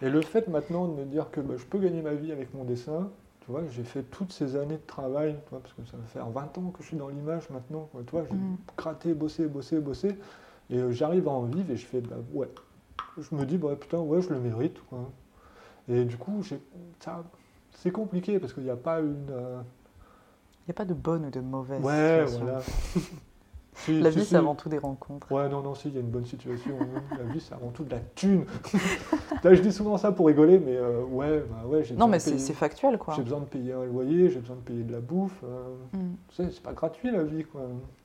Et 0.02 0.10
le 0.10 0.20
fait 0.20 0.48
maintenant 0.48 0.86
de 0.88 0.92
me 0.94 1.04
dire 1.04 1.30
que 1.30 1.40
bah, 1.40 1.54
je 1.56 1.64
peux 1.64 1.78
gagner 1.78 2.02
ma 2.02 2.12
vie 2.14 2.32
avec 2.32 2.52
mon 2.54 2.64
dessin, 2.64 3.08
tu 3.44 3.50
vois, 3.50 3.62
j'ai 3.70 3.82
fait 3.84 4.02
toutes 4.04 4.32
ces 4.32 4.56
années 4.56 4.76
de 4.76 4.86
travail, 4.86 5.34
tu 5.44 5.50
vois, 5.50 5.60
parce 5.60 5.74
que 5.74 5.84
ça 5.84 5.96
va 5.96 6.04
faire 6.04 6.28
20 6.30 6.56
ans 6.58 6.70
que 6.70 6.82
je 6.82 6.88
suis 6.88 6.96
dans 6.96 7.08
l'image 7.08 7.50
maintenant, 7.50 7.88
quoi, 7.92 8.02
tu 8.06 8.10
vois, 8.12 8.24
j'ai 8.30 8.36
Mhm. 8.36 8.56
gratté, 8.76 9.14
bossé, 9.14 9.46
bossé, 9.46 9.80
bossé, 9.80 10.16
et 10.70 10.78
euh, 10.78 10.92
j'arrive 10.92 11.26
à 11.28 11.32
en 11.32 11.42
vivre 11.42 11.70
et 11.70 11.76
je 11.76 11.86
fais, 11.86 12.00
bah 12.00 12.16
ouais, 12.32 12.48
je 13.18 13.34
me 13.34 13.44
dis, 13.44 13.58
bah 13.58 13.74
putain, 13.76 13.98
ouais, 13.98 14.22
je 14.22 14.30
le 14.30 14.38
mérite, 14.40 14.80
quoi. 14.88 15.10
Et 15.88 16.04
du 16.04 16.16
coup, 16.16 16.42
c'est 17.72 17.90
compliqué 17.90 18.38
parce 18.38 18.52
qu'il 18.52 18.62
n'y 18.62 18.70
a 18.70 18.76
pas 18.76 19.00
une... 19.00 19.26
euh, 19.30 19.60
Il 20.60 20.68
n'y 20.68 20.70
a 20.70 20.74
pas 20.74 20.84
de 20.84 20.94
bonne 20.94 21.26
ou 21.26 21.30
de 21.30 21.40
mauvaise 21.40 21.82
Ouais, 21.82 22.24
situation. 22.26 22.44
voilà. 22.44 22.60
Si- 23.74 24.00
La 24.00 24.10
si, 24.12 24.18
vie, 24.18 24.24
si. 24.24 24.30
c'est 24.30 24.36
avant 24.36 24.54
tout 24.54 24.68
des 24.68 24.78
rencontres. 24.78 25.30
Ouais, 25.32 25.48
non, 25.48 25.62
non, 25.62 25.74
si, 25.74 25.88
il 25.88 25.94
y 25.94 25.96
a 25.96 26.00
une 26.00 26.10
bonne 26.10 26.26
situation. 26.26 26.76
La 27.16 27.24
vie, 27.32 27.40
c'est 27.40 27.54
avant 27.54 27.70
tout 27.70 27.84
de 27.84 27.90
la 27.90 28.00
thune. 28.14 28.44
Là, 29.42 29.54
je 29.54 29.62
dis 29.62 29.72
souvent 29.72 29.96
ça 29.96 30.12
pour 30.12 30.26
rigoler, 30.26 30.58
mais 30.58 30.76
euh, 30.76 31.02
ouais, 31.04 31.40
bah 31.50 31.66
ouais, 31.66 31.82
j'ai 31.82 31.94
Non, 31.94 32.06
besoin 32.08 32.30
mais 32.30 32.34
de 32.36 32.38
c'est 32.38 32.52
factuel, 32.54 32.98
quoi. 32.98 33.14
J'ai 33.14 33.22
besoin 33.22 33.40
de 33.40 33.46
payer 33.46 33.72
un 33.72 33.84
loyer, 33.84 34.28
j'ai 34.30 34.40
besoin 34.40 34.56
de 34.56 34.60
payer 34.60 34.84
de 34.84 34.92
la 34.92 35.00
bouffe. 35.00 35.40
euh, 35.44 35.74
Mm. 35.94 36.14
tu 36.28 36.34
sais, 36.36 36.50
c'est 36.50 36.62
pas 36.62 36.72
gratuit 36.74 37.10
la 37.10 37.22
vie, 37.22 37.44
quoi. 37.44 37.62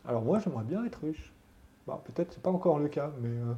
Alors 0.07 0.21
moi, 0.23 0.39
j'aimerais 0.39 0.63
bien 0.63 0.83
être 0.85 0.99
riche. 1.03 1.33
Bah, 1.85 2.01
peut-être 2.05 2.31
c'est 2.33 2.41
pas 2.41 2.49
encore 2.51 2.79
le 2.79 2.87
cas, 2.87 3.11
mais 3.21 3.29
euh, 3.29 3.53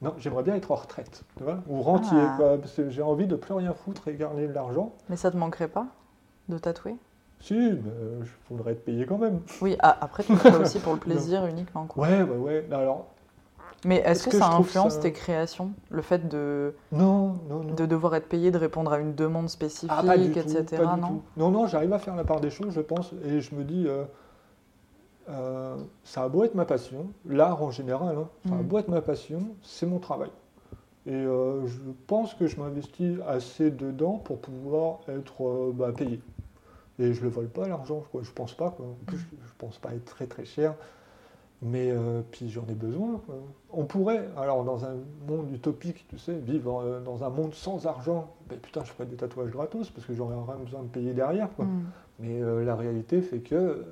non, 0.00 0.14
j'aimerais 0.18 0.42
bien 0.44 0.54
être 0.54 0.70
en 0.70 0.76
retraite, 0.76 1.22
tu 1.36 1.44
vois, 1.44 1.58
ou 1.68 1.80
rentier, 1.82 2.18
Ah. 2.20 2.34
quoi, 2.36 2.58
parce 2.58 2.72
que 2.74 2.88
j'ai 2.88 3.02
envie 3.02 3.26
de 3.26 3.36
plus 3.36 3.54
rien 3.54 3.72
foutre 3.74 4.08
et 4.08 4.14
garder 4.14 4.46
de 4.48 4.52
l'argent. 4.52 4.92
Mais 5.08 5.16
ça 5.16 5.30
te 5.30 5.36
manquerait 5.36 5.68
pas 5.68 5.86
de 6.48 6.58
tatouer? 6.58 6.94
Si, 7.42 7.54
mais 7.54 7.90
euh, 7.90 8.22
je 8.24 8.30
voudrais 8.48 8.72
être 8.72 8.84
payé 8.84 9.04
quand 9.04 9.18
même. 9.18 9.40
Oui, 9.60 9.76
ah, 9.80 9.98
après, 10.00 10.22
tu 10.22 10.34
fais 10.36 10.54
aussi 10.56 10.78
pour 10.78 10.92
le 10.94 11.00
plaisir 11.00 11.44
uniquement, 11.46 11.86
quoi. 11.86 12.06
Ouais, 12.06 12.22
ouais, 12.22 12.36
ouais. 12.36 12.68
Alors, 12.70 13.08
Mais 13.84 13.96
est-ce 13.96 14.10
Est-ce 14.10 14.24
que, 14.26 14.30
que 14.30 14.38
ça 14.38 14.46
influence 14.52 14.94
ça- 14.94 15.00
tes 15.00 15.12
créations 15.12 15.72
Le 15.90 16.02
fait 16.02 16.28
de, 16.28 16.74
Non, 16.92 17.34
non, 17.48 17.64
non. 17.64 17.74
de 17.74 17.84
devoir 17.84 18.14
être 18.14 18.28
payé, 18.28 18.52
de 18.52 18.58
répondre 18.58 18.92
à 18.92 18.98
une 19.00 19.14
demande 19.16 19.48
spécifique, 19.48 19.90
Ah, 19.92 20.04
pas 20.04 20.16
du 20.16 20.30
tout, 20.30 20.38
etc. 20.38 20.64
pas 20.82 20.94
du 20.94 21.00
non 21.00 21.08
tout. 21.08 21.22
Non, 21.36 21.50
non, 21.50 21.66
j'arrive 21.66 21.92
à 21.92 21.98
faire 21.98 22.14
la 22.14 22.22
part 22.24 22.40
des 22.40 22.50
choses, 22.50 22.72
je 22.74 22.80
pense, 22.80 23.12
et 23.24 23.40
je 23.40 23.54
me 23.56 23.64
dis, 23.64 23.86
euh, 23.88 24.04
euh, 25.28 25.76
ça 26.04 26.22
a 26.22 26.28
beau 26.28 26.44
être 26.44 26.54
ma 26.54 26.64
passion, 26.64 27.06
l'art 27.26 27.60
en 27.62 27.70
général, 27.72 28.16
hein, 28.18 28.28
ça 28.48 28.54
a 28.54 28.58
Mm. 28.58 28.62
beau 28.62 28.78
être 28.78 28.88
ma 28.88 29.00
passion, 29.02 29.40
c'est 29.62 29.86
mon 29.86 29.98
travail. 29.98 30.30
Et 31.06 31.12
euh, 31.12 31.66
je 31.66 31.78
pense 32.06 32.34
que 32.34 32.46
je 32.46 32.60
m'investis 32.60 33.18
assez 33.26 33.72
dedans 33.72 34.18
pour 34.18 34.38
pouvoir 34.38 35.00
être 35.08 35.72
bah, 35.72 35.90
payé. 35.96 36.20
Et 37.02 37.14
je 37.14 37.22
le 37.22 37.28
vole 37.28 37.48
pas 37.48 37.66
l'argent, 37.66 38.04
quoi. 38.12 38.22
je 38.22 38.30
pense 38.30 38.54
pas. 38.54 38.70
Quoi. 38.70 38.86
En 38.86 39.04
plus, 39.06 39.18
je, 39.18 39.52
pense 39.58 39.78
pas 39.78 39.92
être 39.92 40.04
très 40.04 40.26
très 40.26 40.44
cher. 40.44 40.74
Mais 41.60 41.90
euh, 41.90 42.22
puis 42.30 42.48
j'en 42.48 42.64
ai 42.68 42.74
besoin. 42.74 43.20
quoi. 43.26 43.36
On 43.72 43.84
pourrait, 43.84 44.28
alors 44.36 44.64
dans 44.64 44.84
un 44.84 44.94
monde 45.28 45.52
utopique, 45.52 46.06
tu 46.08 46.18
sais, 46.18 46.34
vivre 46.34 46.80
euh, 46.80 47.00
dans 47.00 47.24
un 47.24 47.28
monde 47.28 47.54
sans 47.54 47.86
argent, 47.86 48.34
ben, 48.48 48.58
putain, 48.58 48.84
je 48.84 48.92
ferais 48.92 49.06
des 49.06 49.16
tatouages 49.16 49.50
gratos 49.50 49.90
parce 49.90 50.06
que 50.06 50.14
j'aurais 50.14 50.34
rien 50.34 50.62
besoin 50.64 50.82
de 50.82 50.88
payer 50.88 51.12
derrière. 51.12 51.52
Quoi. 51.54 51.64
Mm. 51.64 51.84
Mais 52.20 52.42
euh, 52.42 52.64
la 52.64 52.76
réalité 52.76 53.20
fait 53.20 53.40
que, 53.40 53.84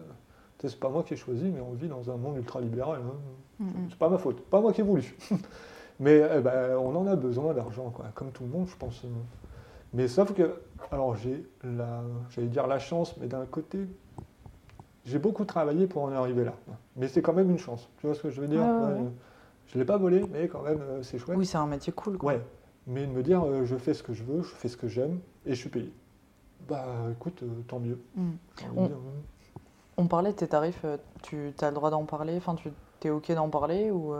tu 0.59 0.67
sais, 0.67 0.69
c'est 0.69 0.81
pas 0.81 0.89
moi 0.89 1.03
qui 1.03 1.15
ai 1.15 1.17
choisi, 1.17 1.51
mais 1.51 1.61
on 1.61 1.73
vit 1.73 1.89
dans 1.89 2.11
un 2.11 2.17
monde 2.17 2.37
ultra-libéral. 2.37 3.01
hein. 3.05 3.17
Mm, 3.61 3.67
mm. 3.67 3.87
C'est 3.91 3.99
pas 3.99 4.09
ma 4.09 4.19
faute, 4.19 4.41
pas 4.43 4.61
moi 4.61 4.73
qui 4.73 4.83
ai 4.83 4.85
voulu. 4.85 5.17
mais 6.01 6.23
eh 6.37 6.41
ben, 6.41 6.77
on 6.77 6.95
en 6.97 7.07
a 7.09 7.17
besoin 7.17 7.55
d'argent, 7.55 7.91
quoi, 7.91 8.07
comme 8.15 8.31
tout 8.31 8.45
le 8.45 8.51
monde, 8.51 8.69
je 8.69 8.77
pense. 8.77 9.05
Mais 9.93 10.09
sauf 10.09 10.33
que, 10.35 10.55
alors 10.93 11.17
j'ai 11.17 11.45
la, 11.65 12.03
j'allais 12.31 12.49
dire 12.49 12.67
la 12.67 12.79
chance, 12.79 13.17
mais 13.19 13.27
d'un 13.27 13.45
côté, 13.47 13.87
j'ai 15.05 15.19
beaucoup 15.19 15.45
travaillé 15.45 15.87
pour 15.87 16.03
en 16.03 16.13
arriver 16.13 16.45
là. 16.45 16.55
Mais 16.97 17.09
c'est 17.09 17.23
quand 17.23 17.33
même 17.33 17.51
une 17.51 17.59
chance. 17.59 17.89
Tu 17.99 18.07
vois 18.07 18.15
ce 18.15 18.23
que 18.23 18.31
je 18.31 18.41
veux 18.41 18.49
dire? 18.49 18.63
Ouais, 18.63 18.69
ouais, 18.69 18.93
ouais. 18.93 19.01
euh, 19.07 19.11
Je 19.67 19.79
l'ai 19.79 19.85
pas 19.85 19.97
volé, 19.97 20.25
mais 20.33 20.49
quand 20.49 20.63
même, 20.63 20.81
euh, 20.83 21.03
c'est 21.03 21.19
chouette. 21.19 21.37
Oui, 21.39 21.47
c'est 21.47 21.59
un 21.59 21.67
métier 21.67 21.93
cool. 21.93 22.19
Quoi. 22.19 22.35
Ouais, 22.35 22.41
mais 22.87 23.07
de 23.07 23.13
me 23.13 23.23
dire 23.23 23.43
euh, 23.45 23.65
je 23.65 23.77
fais 23.77 23.95
ce 23.95 24.03
que 24.03 24.13
je 24.13 24.23
veux, 24.23 24.43
je 24.43 24.49
fais 24.49 24.69
ce 24.69 24.77
que 24.77 24.89
j'aime 24.89 25.21
et 25.47 25.51
je 25.55 25.61
suis 25.61 25.71
payé. 25.71 25.93
Bah 26.69 26.85
écoute, 27.13 27.43
euh, 27.43 27.47
tant 27.67 27.81
mieux. 27.81 27.99
Mm. 28.15 28.31
On- 28.77 28.87
dire, 28.87 28.97
euh, 28.97 29.21
On 29.97 30.07
parlait 30.07 30.31
de 30.33 30.37
tes 30.37 30.47
tarifs, 30.49 30.85
tu 31.23 31.53
as 31.61 31.69
le 31.69 31.75
droit 31.75 31.91
d'en 31.91 32.05
parler? 32.05 32.37
Enfin, 32.37 32.55
tu 32.55 32.71
es 33.09 33.11
OK 33.11 33.33
d'en 33.33 33.49
parler 33.49 33.91
ou, 33.91 34.15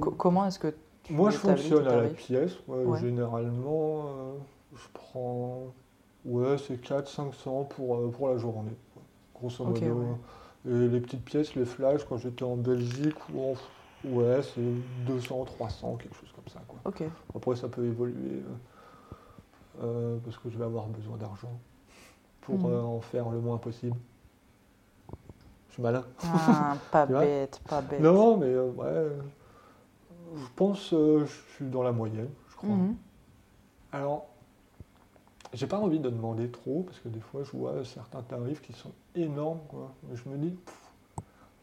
co- 0.00 0.10
Comment 0.12 0.46
est-ce 0.46 0.58
que 0.58 0.74
tu 1.02 1.14
moi 1.14 1.30
je 1.30 1.38
fonctionne 1.38 1.86
à 1.86 2.02
la 2.02 2.08
pièce. 2.10 2.58
ouais. 2.68 3.00
Généralement, 3.00 4.04
je 4.74 4.88
prends 4.92 5.74
ouais, 6.24 6.56
c'est 6.58 6.80
400-500 6.80 7.64
pour, 7.64 7.96
euh, 7.96 8.10
pour 8.10 8.28
la 8.28 8.38
journée. 8.38 8.72
Grosso 9.34 9.64
modo. 9.64 9.90
ouais. 10.66 10.72
Et 10.72 10.88
les 10.88 11.00
petites 11.00 11.24
pièces, 11.24 11.54
les 11.54 11.64
flashs, 11.64 12.04
quand 12.04 12.18
j'étais 12.18 12.44
en 12.44 12.56
Belgique, 12.56 13.16
ou 13.34 13.52
en- 13.52 14.08
ouais, 14.10 14.42
c'est 14.42 14.60
200, 15.06 15.44
300, 15.44 15.96
quelque 15.96 16.16
chose 16.16 16.32
comme 16.34 16.48
ça. 16.52 16.60
Quoi. 16.68 16.78
Après, 17.34 17.56
ça 17.56 17.68
peut 17.68 17.84
évoluer 17.86 18.42
euh, 19.80 19.82
euh, 19.82 20.18
parce 20.24 20.36
que 20.38 20.50
je 20.50 20.58
vais 20.58 20.64
avoir 20.64 20.86
besoin 20.86 21.16
d'argent 21.16 21.52
pour 22.42 22.66
euh, 22.66 22.82
en 22.82 23.00
faire 23.00 23.30
le 23.30 23.40
moins 23.40 23.58
possible. 23.58 23.96
Je 25.68 25.74
suis 25.74 25.82
malin. 25.82 26.04
Ah, 26.24 26.76
pas 26.90 27.06
bête, 27.06 27.60
pas 27.68 27.80
bête. 27.80 28.00
Non, 28.02 28.36
mais 28.36 28.54
ouais, 28.56 29.08
je 30.36 30.46
pense 30.56 30.90
je 30.90 31.26
suis 31.56 31.66
dans 31.66 31.82
la 31.82 31.92
moyenne, 31.92 32.28
je 32.50 32.56
crois. 32.56 32.68
Mhm. 32.70 32.96
Alors, 33.92 34.26
j'ai 35.52 35.66
pas 35.66 35.78
envie 35.78 35.98
de 35.98 36.08
demander 36.10 36.48
trop 36.50 36.82
parce 36.84 36.98
que 37.00 37.08
des 37.08 37.20
fois, 37.20 37.42
je 37.44 37.56
vois 37.56 37.84
certains 37.84 38.22
tarifs 38.22 38.60
qui 38.62 38.72
sont 38.72 38.92
énormes. 39.14 39.60
Quoi. 39.68 39.90
Je 40.14 40.28
me 40.28 40.36
dis, 40.36 40.50
pff, 40.50 40.90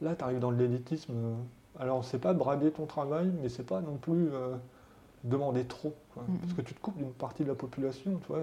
là, 0.02 0.16
tu 0.16 0.24
arrives 0.24 0.40
dans 0.40 0.52
l'élitisme. 0.52 1.14
euh, 1.16 1.34
Alors, 1.80 2.04
c'est 2.04 2.20
pas 2.20 2.34
brader 2.34 2.72
ton 2.72 2.86
travail, 2.86 3.32
mais 3.42 3.50
c'est 3.50 3.66
pas 3.66 3.80
non 3.82 3.96
plus 3.96 4.30
euh, 4.34 4.56
demander 5.24 5.64
trop. 5.66 5.94
quoi. 6.14 6.24
Parce 6.42 6.54
que 6.54 6.62
tu 6.62 6.74
te 6.74 6.82
coupes 6.82 6.98
d'une 6.98 7.14
partie 7.14 7.44
de 7.44 7.48
la 7.50 7.56
population. 7.56 8.20
Tu 8.22 8.28
vois, 8.28 8.42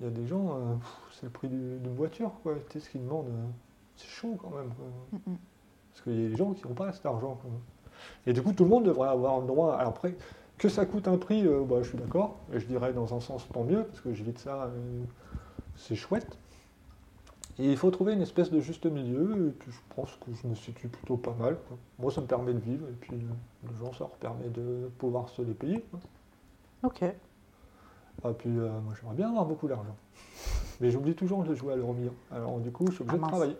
il 0.00 0.04
y 0.06 0.08
a 0.08 0.12
des 0.12 0.26
gens, 0.26 0.48
euh, 0.50 0.74
c'est 1.12 1.24
le 1.26 1.30
prix 1.30 1.48
du- 1.48 1.78
d'une 1.78 1.94
voiture. 1.94 2.32
Quoi. 2.42 2.54
Tu 2.68 2.80
sais 2.80 2.86
ce 2.86 2.90
qu'ils 2.90 3.02
demandent. 3.04 3.28
euh, 3.28 3.46
c'est 3.96 4.08
chaud 4.08 4.36
quand 4.42 4.50
même. 4.50 4.70
quoi. 4.74 5.20
Parce 5.92 6.02
qu'il 6.02 6.20
y 6.22 6.26
a 6.26 6.28
des 6.28 6.36
gens 6.36 6.52
qui 6.52 6.66
n'ont 6.66 6.74
pas 6.74 6.92
cet 6.92 7.06
argent. 7.06 7.38
quoi. 7.40 7.50
Et 8.26 8.32
du 8.34 8.42
coup, 8.42 8.52
tout 8.52 8.64
le 8.64 8.70
monde 8.70 8.84
devrait 8.84 9.08
avoir 9.08 9.40
le 9.40 9.46
droit. 9.46 9.74
Alors 9.76 9.90
après, 9.90 10.16
que 10.58 10.68
ça 10.68 10.86
coûte 10.86 11.08
un 11.08 11.18
prix, 11.18 11.46
euh, 11.46 11.62
bah, 11.64 11.76
je 11.82 11.88
suis 11.88 11.98
d'accord. 11.98 12.38
Et 12.52 12.60
je 12.60 12.66
dirais 12.66 12.92
dans 12.92 13.14
un 13.14 13.20
sens 13.20 13.46
tant 13.52 13.64
mieux, 13.64 13.84
parce 13.84 14.00
que 14.00 14.12
j'évite 14.12 14.38
ça, 14.38 14.64
euh, 14.64 15.02
c'est 15.76 15.96
chouette. 15.96 16.38
Et 17.58 17.70
il 17.70 17.76
faut 17.78 17.90
trouver 17.90 18.12
une 18.12 18.20
espèce 18.20 18.50
de 18.50 18.60
juste 18.60 18.84
milieu, 18.86 19.48
et 19.48 19.50
puis 19.50 19.70
je 19.72 19.78
pense 19.94 20.10
que 20.16 20.30
je 20.34 20.46
me 20.46 20.54
situe 20.54 20.88
plutôt 20.88 21.16
pas 21.16 21.34
mal. 21.38 21.56
quoi. 21.68 21.76
Moi, 21.98 22.10
ça 22.12 22.20
me 22.20 22.26
permet 22.26 22.52
de 22.52 22.58
vivre, 22.58 22.86
et 22.88 22.92
puis 23.00 23.14
euh, 23.16 23.68
les 23.70 23.76
gens, 23.78 23.92
ça 23.92 24.00
leur 24.00 24.10
permet 24.10 24.48
de 24.48 24.90
pouvoir 24.98 25.28
se 25.30 25.40
les 25.42 25.54
payer. 25.54 25.84
quoi. 25.90 26.00
Ok. 26.82 27.02
Et 27.02 28.32
puis, 28.38 28.50
euh, 28.58 28.68
moi, 28.80 28.94
j'aimerais 28.98 29.14
bien 29.16 29.28
avoir 29.30 29.44
beaucoup 29.46 29.68
d'argent. 29.68 29.96
Mais 30.80 30.90
j'oublie 30.90 31.14
toujours 31.14 31.44
de 31.44 31.54
jouer 31.54 31.72
à 31.72 31.76
l'euro 31.76 31.94
million. 31.94 32.12
Alors, 32.30 32.58
du 32.60 32.70
coup, 32.70 32.86
je 32.88 32.92
suis 32.92 33.02
obligé 33.02 33.14
Ah, 33.14 33.16
de 33.16 33.22
mince. 33.22 33.30
travailler. 33.30 33.56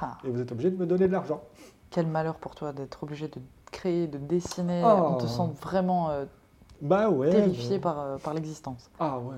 Ah, 0.00 0.18
Et 0.24 0.30
vous 0.30 0.40
êtes 0.40 0.52
obligé 0.52 0.70
de 0.70 0.76
me 0.76 0.86
donner 0.86 1.08
de 1.08 1.12
l'argent. 1.12 1.42
quel 1.90 2.06
malheur 2.06 2.36
pour 2.36 2.54
toi 2.54 2.72
d'être 2.72 3.02
obligé 3.02 3.26
de 3.28 3.40
créer, 3.76 4.06
de 4.06 4.18
dessiner. 4.18 4.82
Oh. 4.84 5.08
On 5.10 5.14
te 5.16 5.26
sent 5.26 5.48
vraiment 5.60 6.10
euh, 6.10 6.24
Bah 6.80 7.08
ouais. 7.10 7.30
terrifié 7.30 7.78
par, 7.78 7.98
euh, 8.00 8.16
par 8.18 8.34
l'existence. 8.34 8.90
Ah 8.98 9.18
ouais. 9.18 9.36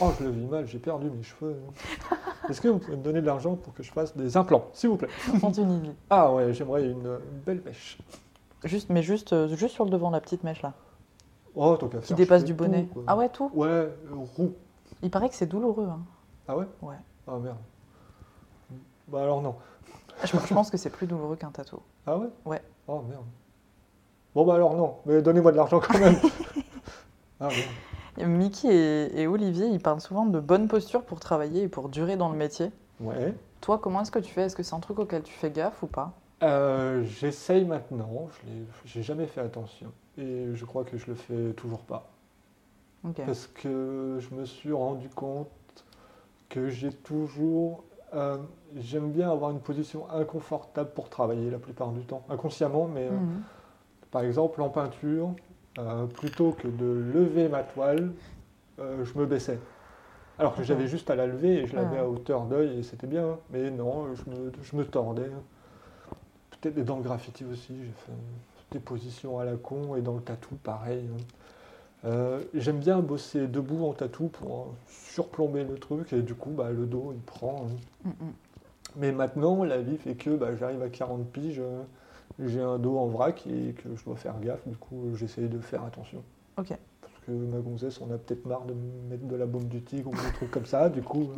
Oh, 0.00 0.10
je 0.18 0.24
le 0.24 0.30
vis 0.30 0.46
mal, 0.46 0.66
j'ai 0.66 0.78
perdu 0.80 1.08
mes 1.10 1.22
cheveux. 1.22 1.56
Est-ce 2.48 2.60
que 2.60 2.68
vous 2.68 2.78
pouvez 2.78 2.96
me 2.96 3.02
donner 3.02 3.20
de 3.20 3.26
l'argent 3.26 3.54
pour 3.54 3.72
que 3.72 3.82
je 3.84 3.92
fasse 3.92 4.16
des 4.16 4.36
implants, 4.36 4.64
s'il 4.72 4.90
vous 4.90 4.96
plaît? 4.96 5.08
Ah 6.10 6.32
ouais, 6.32 6.52
j'aimerais 6.52 6.84
une, 6.86 7.06
une 7.06 7.40
belle 7.44 7.62
mèche. 7.64 7.98
Juste, 8.64 8.90
mais 8.90 9.02
juste, 9.02 9.32
euh, 9.32 9.46
juste 9.54 9.74
sur 9.74 9.84
le 9.84 9.90
devant, 9.90 10.10
la 10.10 10.20
petite 10.20 10.42
mèche 10.42 10.62
là, 10.62 10.72
Oh, 11.54 11.76
tant 11.76 11.88
qu'à 11.88 11.98
qui 11.98 12.08
faire, 12.08 12.16
dépasse 12.16 12.44
du 12.44 12.52
bonnet. 12.52 12.84
tout, 12.92 13.02
ah 13.06 13.16
ouais, 13.16 13.28
tout 13.28 13.50
Ouais, 13.54 13.88
roux. 14.36 14.52
Il 15.02 15.10
paraît 15.10 15.28
que 15.28 15.34
c'est 15.36 15.46
douloureux. 15.46 15.86
hein. 15.88 16.00
Ah 16.48 16.56
ouais? 16.56 16.66
Ouais. 16.82 16.96
Ah 17.28 17.38
merde. 17.38 17.56
Bah 19.08 19.22
alors 19.22 19.40
non. 19.40 19.54
Je, 20.24 20.36
je 20.36 20.54
pense 20.54 20.70
que 20.70 20.76
c'est 20.76 20.90
plus 20.90 21.06
douloureux 21.06 21.36
qu'un 21.36 21.50
tatou. 21.50 21.78
Ah 22.06 22.16
ouais? 22.18 22.28
Ouais. 22.44 22.62
Oh 22.88 23.02
merde. 23.08 23.24
Bon 24.36 24.44
bah 24.44 24.54
alors 24.54 24.76
non, 24.76 24.96
mais 25.06 25.22
donnez-moi 25.22 25.50
de 25.50 25.56
l'argent 25.56 25.80
quand 25.80 25.98
même. 25.98 26.14
ah 27.40 27.48
merde. 27.48 27.70
Et 28.18 28.26
Mickey 28.26 28.68
et, 28.68 29.22
et 29.22 29.26
Olivier, 29.26 29.66
ils 29.66 29.80
parlent 29.80 30.00
souvent 30.02 30.26
de 30.26 30.40
bonne 30.40 30.68
posture 30.68 31.02
pour 31.04 31.20
travailler 31.20 31.62
et 31.62 31.68
pour 31.68 31.88
durer 31.88 32.16
dans 32.18 32.28
le 32.28 32.36
métier. 32.36 32.70
Ouais. 33.00 33.34
Toi, 33.62 33.78
comment 33.78 34.02
est-ce 34.02 34.10
que 34.10 34.18
tu 34.18 34.30
fais? 34.32 34.42
Est-ce 34.42 34.54
que 34.54 34.62
c'est 34.62 34.74
un 34.74 34.80
truc 34.80 34.98
auquel 34.98 35.22
tu 35.22 35.32
fais 35.32 35.50
gaffe 35.50 35.82
ou 35.82 35.86
pas? 35.86 36.12
Euh, 36.42 37.02
J'essaye 37.04 37.64
maintenant, 37.64 38.28
je 38.44 38.50
j'ai 38.84 39.02
jamais 39.02 39.26
fait 39.26 39.40
attention. 39.40 39.90
Et 40.18 40.48
je 40.54 40.64
crois 40.66 40.84
que 40.84 40.98
je 40.98 41.06
le 41.06 41.14
fais 41.14 41.54
toujours 41.54 41.80
pas. 41.80 42.10
Parce 43.24 43.46
que 43.46 44.18
je 44.20 44.34
me 44.34 44.44
suis 44.44 44.72
rendu 44.72 45.08
compte 45.08 45.48
que 46.50 46.68
j'ai 46.68 46.92
toujours. 46.92 47.84
euh, 48.14 48.36
J'aime 48.76 49.10
bien 49.12 49.30
avoir 49.30 49.50
une 49.50 49.60
position 49.60 50.10
inconfortable 50.10 50.90
pour 50.94 51.08
travailler 51.08 51.50
la 51.50 51.58
plupart 51.58 51.92
du 51.92 52.02
temps, 52.04 52.22
inconsciemment, 52.28 52.86
mais 52.92 53.06
euh, 53.06 53.12
Mhm. 53.12 53.42
Par 54.10 54.22
exemple 54.22 54.60
en 54.62 54.68
peinture, 54.68 55.30
euh, 55.78 56.06
plutôt 56.06 56.52
que 56.52 56.68
de 56.68 56.84
lever 57.14 57.48
ma 57.48 57.62
toile, 57.62 58.12
euh, 58.80 59.04
je 59.04 59.18
me 59.18 59.26
baissais. 59.26 59.58
Alors 60.38 60.54
que 60.54 60.62
j'avais 60.62 60.86
juste 60.86 61.08
à 61.10 61.16
la 61.16 61.26
lever 61.26 61.62
et 61.62 61.66
je 61.66 61.74
l'avais 61.76 61.96
Ah. 61.98 62.02
à 62.02 62.06
hauteur 62.08 62.44
d'œil 62.44 62.78
et 62.78 62.82
c'était 62.82 63.06
bien, 63.06 63.38
mais 63.50 63.70
non, 63.70 64.14
je 64.14 64.30
me, 64.30 64.52
je 64.62 64.76
me 64.76 64.84
tordais. 64.84 65.30
Peut-être 66.60 66.84
dans 66.84 66.96
le 66.96 67.02
graffiti 67.02 67.44
aussi, 67.44 67.74
j'ai 67.78 67.92
fait 68.06 68.12
des 68.72 68.78
positions 68.80 69.38
à 69.38 69.44
la 69.44 69.56
con 69.56 69.96
et 69.96 70.02
dans 70.02 70.14
le 70.14 70.20
tatou 70.22 70.56
pareil. 70.56 71.08
hein. 71.12 71.22
Euh, 72.04 72.40
J'aime 72.54 72.78
bien 72.78 73.00
bosser 73.00 73.46
debout 73.46 73.86
en 73.86 73.92
tatou 73.92 74.28
pour 74.28 74.58
euh, 74.58 74.64
surplomber 74.88 75.64
le 75.64 75.74
truc 75.76 76.12
et 76.12 76.20
du 76.22 76.34
coup 76.34 76.50
bah, 76.50 76.70
le 76.70 76.86
dos 76.86 77.12
il 77.14 77.20
prend. 77.20 77.66
hein. 77.68 77.76
Mhm. 78.20 78.32
Mais 78.96 79.12
maintenant 79.12 79.64
la 79.64 79.78
vie 79.80 79.96
fait 79.96 80.14
que 80.14 80.30
bah, 80.36 80.54
j'arrive 80.56 80.82
à 80.82 80.88
40 80.88 81.26
piges, 81.30 81.62
j'ai 82.38 82.60
un 82.60 82.78
dos 82.78 82.98
en 82.98 83.06
vrac 83.06 83.46
et 83.46 83.72
que 83.72 83.94
je 83.96 84.04
dois 84.04 84.16
faire 84.16 84.38
gaffe, 84.40 84.66
du 84.66 84.76
coup 84.76 85.14
j'essaye 85.14 85.48
de 85.48 85.58
faire 85.58 85.84
attention. 85.84 86.22
Ok. 86.58 86.76
Parce 87.00 87.14
que 87.26 87.32
ma 87.32 87.58
gonzesse 87.58 88.00
on 88.00 88.12
a 88.12 88.18
peut-être 88.18 88.46
marre 88.46 88.64
de 88.64 88.74
me 88.74 89.10
mettre 89.10 89.26
de 89.26 89.36
la 89.36 89.46
baume 89.46 89.68
du 89.68 89.82
tigre 89.82 90.10
ou 90.10 90.14
des 90.14 90.32
trucs 90.34 90.50
comme 90.50 90.66
ça, 90.66 90.88
du 90.88 91.02
coup 91.02 91.28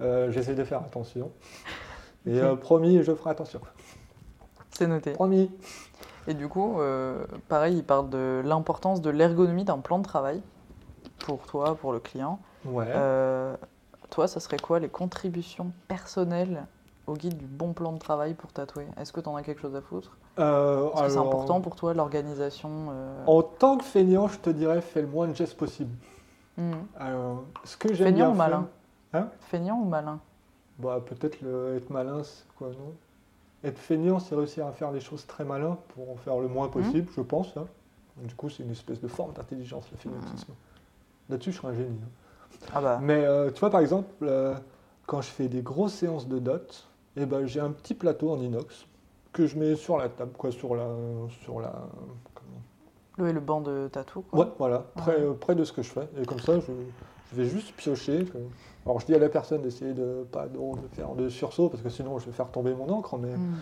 euh, 0.00 0.30
j'essaie 0.30 0.54
de 0.54 0.64
faire 0.64 0.80
attention. 0.80 1.30
Et 2.26 2.40
euh, 2.40 2.56
promis, 2.56 3.02
je 3.02 3.14
ferai 3.14 3.30
attention. 3.30 3.60
C'est 4.72 4.88
noté. 4.88 5.12
Promis. 5.12 5.50
Et 6.26 6.34
du 6.34 6.48
coup, 6.48 6.80
euh, 6.80 7.24
pareil, 7.48 7.76
ils 7.76 7.84
parlent 7.84 8.10
de 8.10 8.42
l'importance 8.44 9.00
de 9.00 9.10
l'ergonomie 9.10 9.64
d'un 9.64 9.78
plan 9.78 9.98
de 9.98 10.04
travail 10.04 10.42
pour 11.18 11.46
toi, 11.46 11.76
pour 11.76 11.92
le 11.92 12.00
client. 12.00 12.40
Ouais. 12.64 12.86
Euh, 12.88 13.56
toi, 14.10 14.26
ça 14.26 14.40
serait 14.40 14.58
quoi 14.58 14.80
les 14.80 14.88
contributions 14.88 15.70
personnelles 15.86 16.66
au 17.06 17.14
guide 17.14 17.36
du 17.36 17.46
bon 17.46 17.72
plan 17.72 17.92
de 17.92 17.98
travail 17.98 18.34
pour 18.34 18.52
tatouer? 18.52 18.86
Est-ce 19.00 19.12
que 19.12 19.20
tu 19.20 19.28
en 19.28 19.36
as 19.36 19.44
quelque 19.44 19.60
chose 19.60 19.76
à 19.76 19.80
foutre? 19.80 20.18
Euh, 20.38 20.90
Est-ce 20.92 21.02
que 21.04 21.10
c'est 21.10 21.18
important 21.18 21.60
pour 21.60 21.76
toi 21.76 21.94
l'organisation 21.94 22.88
euh, 22.90 23.24
En 23.26 23.42
tant 23.42 23.78
que 23.78 23.84
feignant, 23.84 24.28
je 24.28 24.38
te 24.38 24.50
dirais 24.50 24.80
fais 24.82 25.00
le 25.02 25.06
moins 25.08 25.28
de 25.28 25.34
gestes 25.34 25.56
possible. 25.56 25.94
Alors, 26.98 27.44
ce 27.64 27.76
que 27.76 27.92
j'aime 27.94 28.06
Feignant 28.08 28.30
ou 28.32 28.34
faire- 28.34 28.48
malin 28.48 28.68
Hein 29.12 29.28
Feignant 29.40 29.78
ou 29.80 29.84
malin 29.84 30.20
Bah, 30.78 31.00
peut-être 31.04 31.40
le- 31.42 31.76
être 31.76 31.90
malin, 31.90 32.22
c'est 32.22 32.44
quoi, 32.58 32.68
non 32.68 32.94
Être 33.64 33.78
feignant, 33.78 34.18
c'est 34.18 34.34
réussir 34.34 34.66
à 34.66 34.72
faire 34.72 34.92
des 34.92 35.00
choses 35.00 35.26
très 35.26 35.44
malins 35.44 35.76
pour 35.94 36.10
en 36.10 36.16
faire 36.16 36.38
le 36.38 36.48
moins 36.48 36.68
possible, 36.68 37.08
je 37.16 37.20
pense. 37.20 37.56
hein. 37.56 37.66
Du 38.22 38.34
coup, 38.34 38.48
c'est 38.48 38.62
une 38.62 38.70
espèce 38.72 39.00
de 39.00 39.08
forme 39.08 39.32
d'intelligence, 39.34 39.84
le 39.92 39.98
fignotisme. 39.98 40.52
Là-dessus, 41.28 41.52
je 41.52 41.58
suis 41.58 41.66
un 41.66 41.74
génie. 41.74 41.98
hein. 42.02 42.66
Ah 42.74 42.80
bah. 42.80 42.98
Mais 43.02 43.24
euh, 43.24 43.50
tu 43.50 43.60
vois, 43.60 43.70
par 43.70 43.80
exemple, 43.80 44.24
quand 45.06 45.20
je 45.20 45.28
fais 45.28 45.48
des 45.48 45.60
grosses 45.62 45.92
séances 45.94 46.26
de 46.26 46.38
dot, 46.38 46.86
eh 47.16 47.26
ben, 47.26 47.44
j'ai 47.46 47.60
un 47.60 47.70
petit 47.70 47.94
plateau 47.94 48.30
en 48.32 48.38
inox 48.40 48.86
que 49.36 49.46
je 49.46 49.58
mets 49.58 49.76
sur 49.76 49.98
la 49.98 50.08
table, 50.08 50.32
quoi, 50.36 50.50
sur 50.50 50.74
la, 50.74 50.88
sur 51.42 51.60
la, 51.60 51.72
comment- 52.34 52.62
Le, 53.26 53.32
le 53.32 53.40
banc 53.40 53.60
de 53.60 53.88
tatou, 53.88 54.22
quoi. 54.22 54.40
Ouais, 54.46 54.52
voilà, 54.58 54.84
près, 54.96 55.16
Ouais. 55.16 55.22
euh, 55.22 55.32
près 55.34 55.54
de 55.54 55.62
ce 55.62 55.72
que 55.72 55.82
je 55.82 55.90
fais. 55.90 56.08
Et 56.20 56.24
comme 56.24 56.38
ça, 56.40 56.58
je, 56.58 56.72
je 57.32 57.36
vais 57.36 57.44
juste 57.44 57.74
piocher. 57.76 58.24
Alors, 58.86 58.98
je 59.00 59.06
dis 59.06 59.14
à 59.14 59.18
la 59.18 59.28
personne 59.28 59.60
d'essayer 59.62 59.92
de 59.92 60.26
pas 60.32 60.46
de, 60.46 60.56
de 60.58 60.88
faire 60.92 61.14
de 61.14 61.28
sursaut 61.28 61.68
parce 61.68 61.82
que 61.82 61.90
sinon, 61.90 62.18
je 62.18 62.26
vais 62.26 62.32
faire 62.32 62.50
tomber 62.50 62.74
mon 62.74 62.88
encre. 62.88 63.18
Mais 63.18 63.36
Mm. 63.36 63.54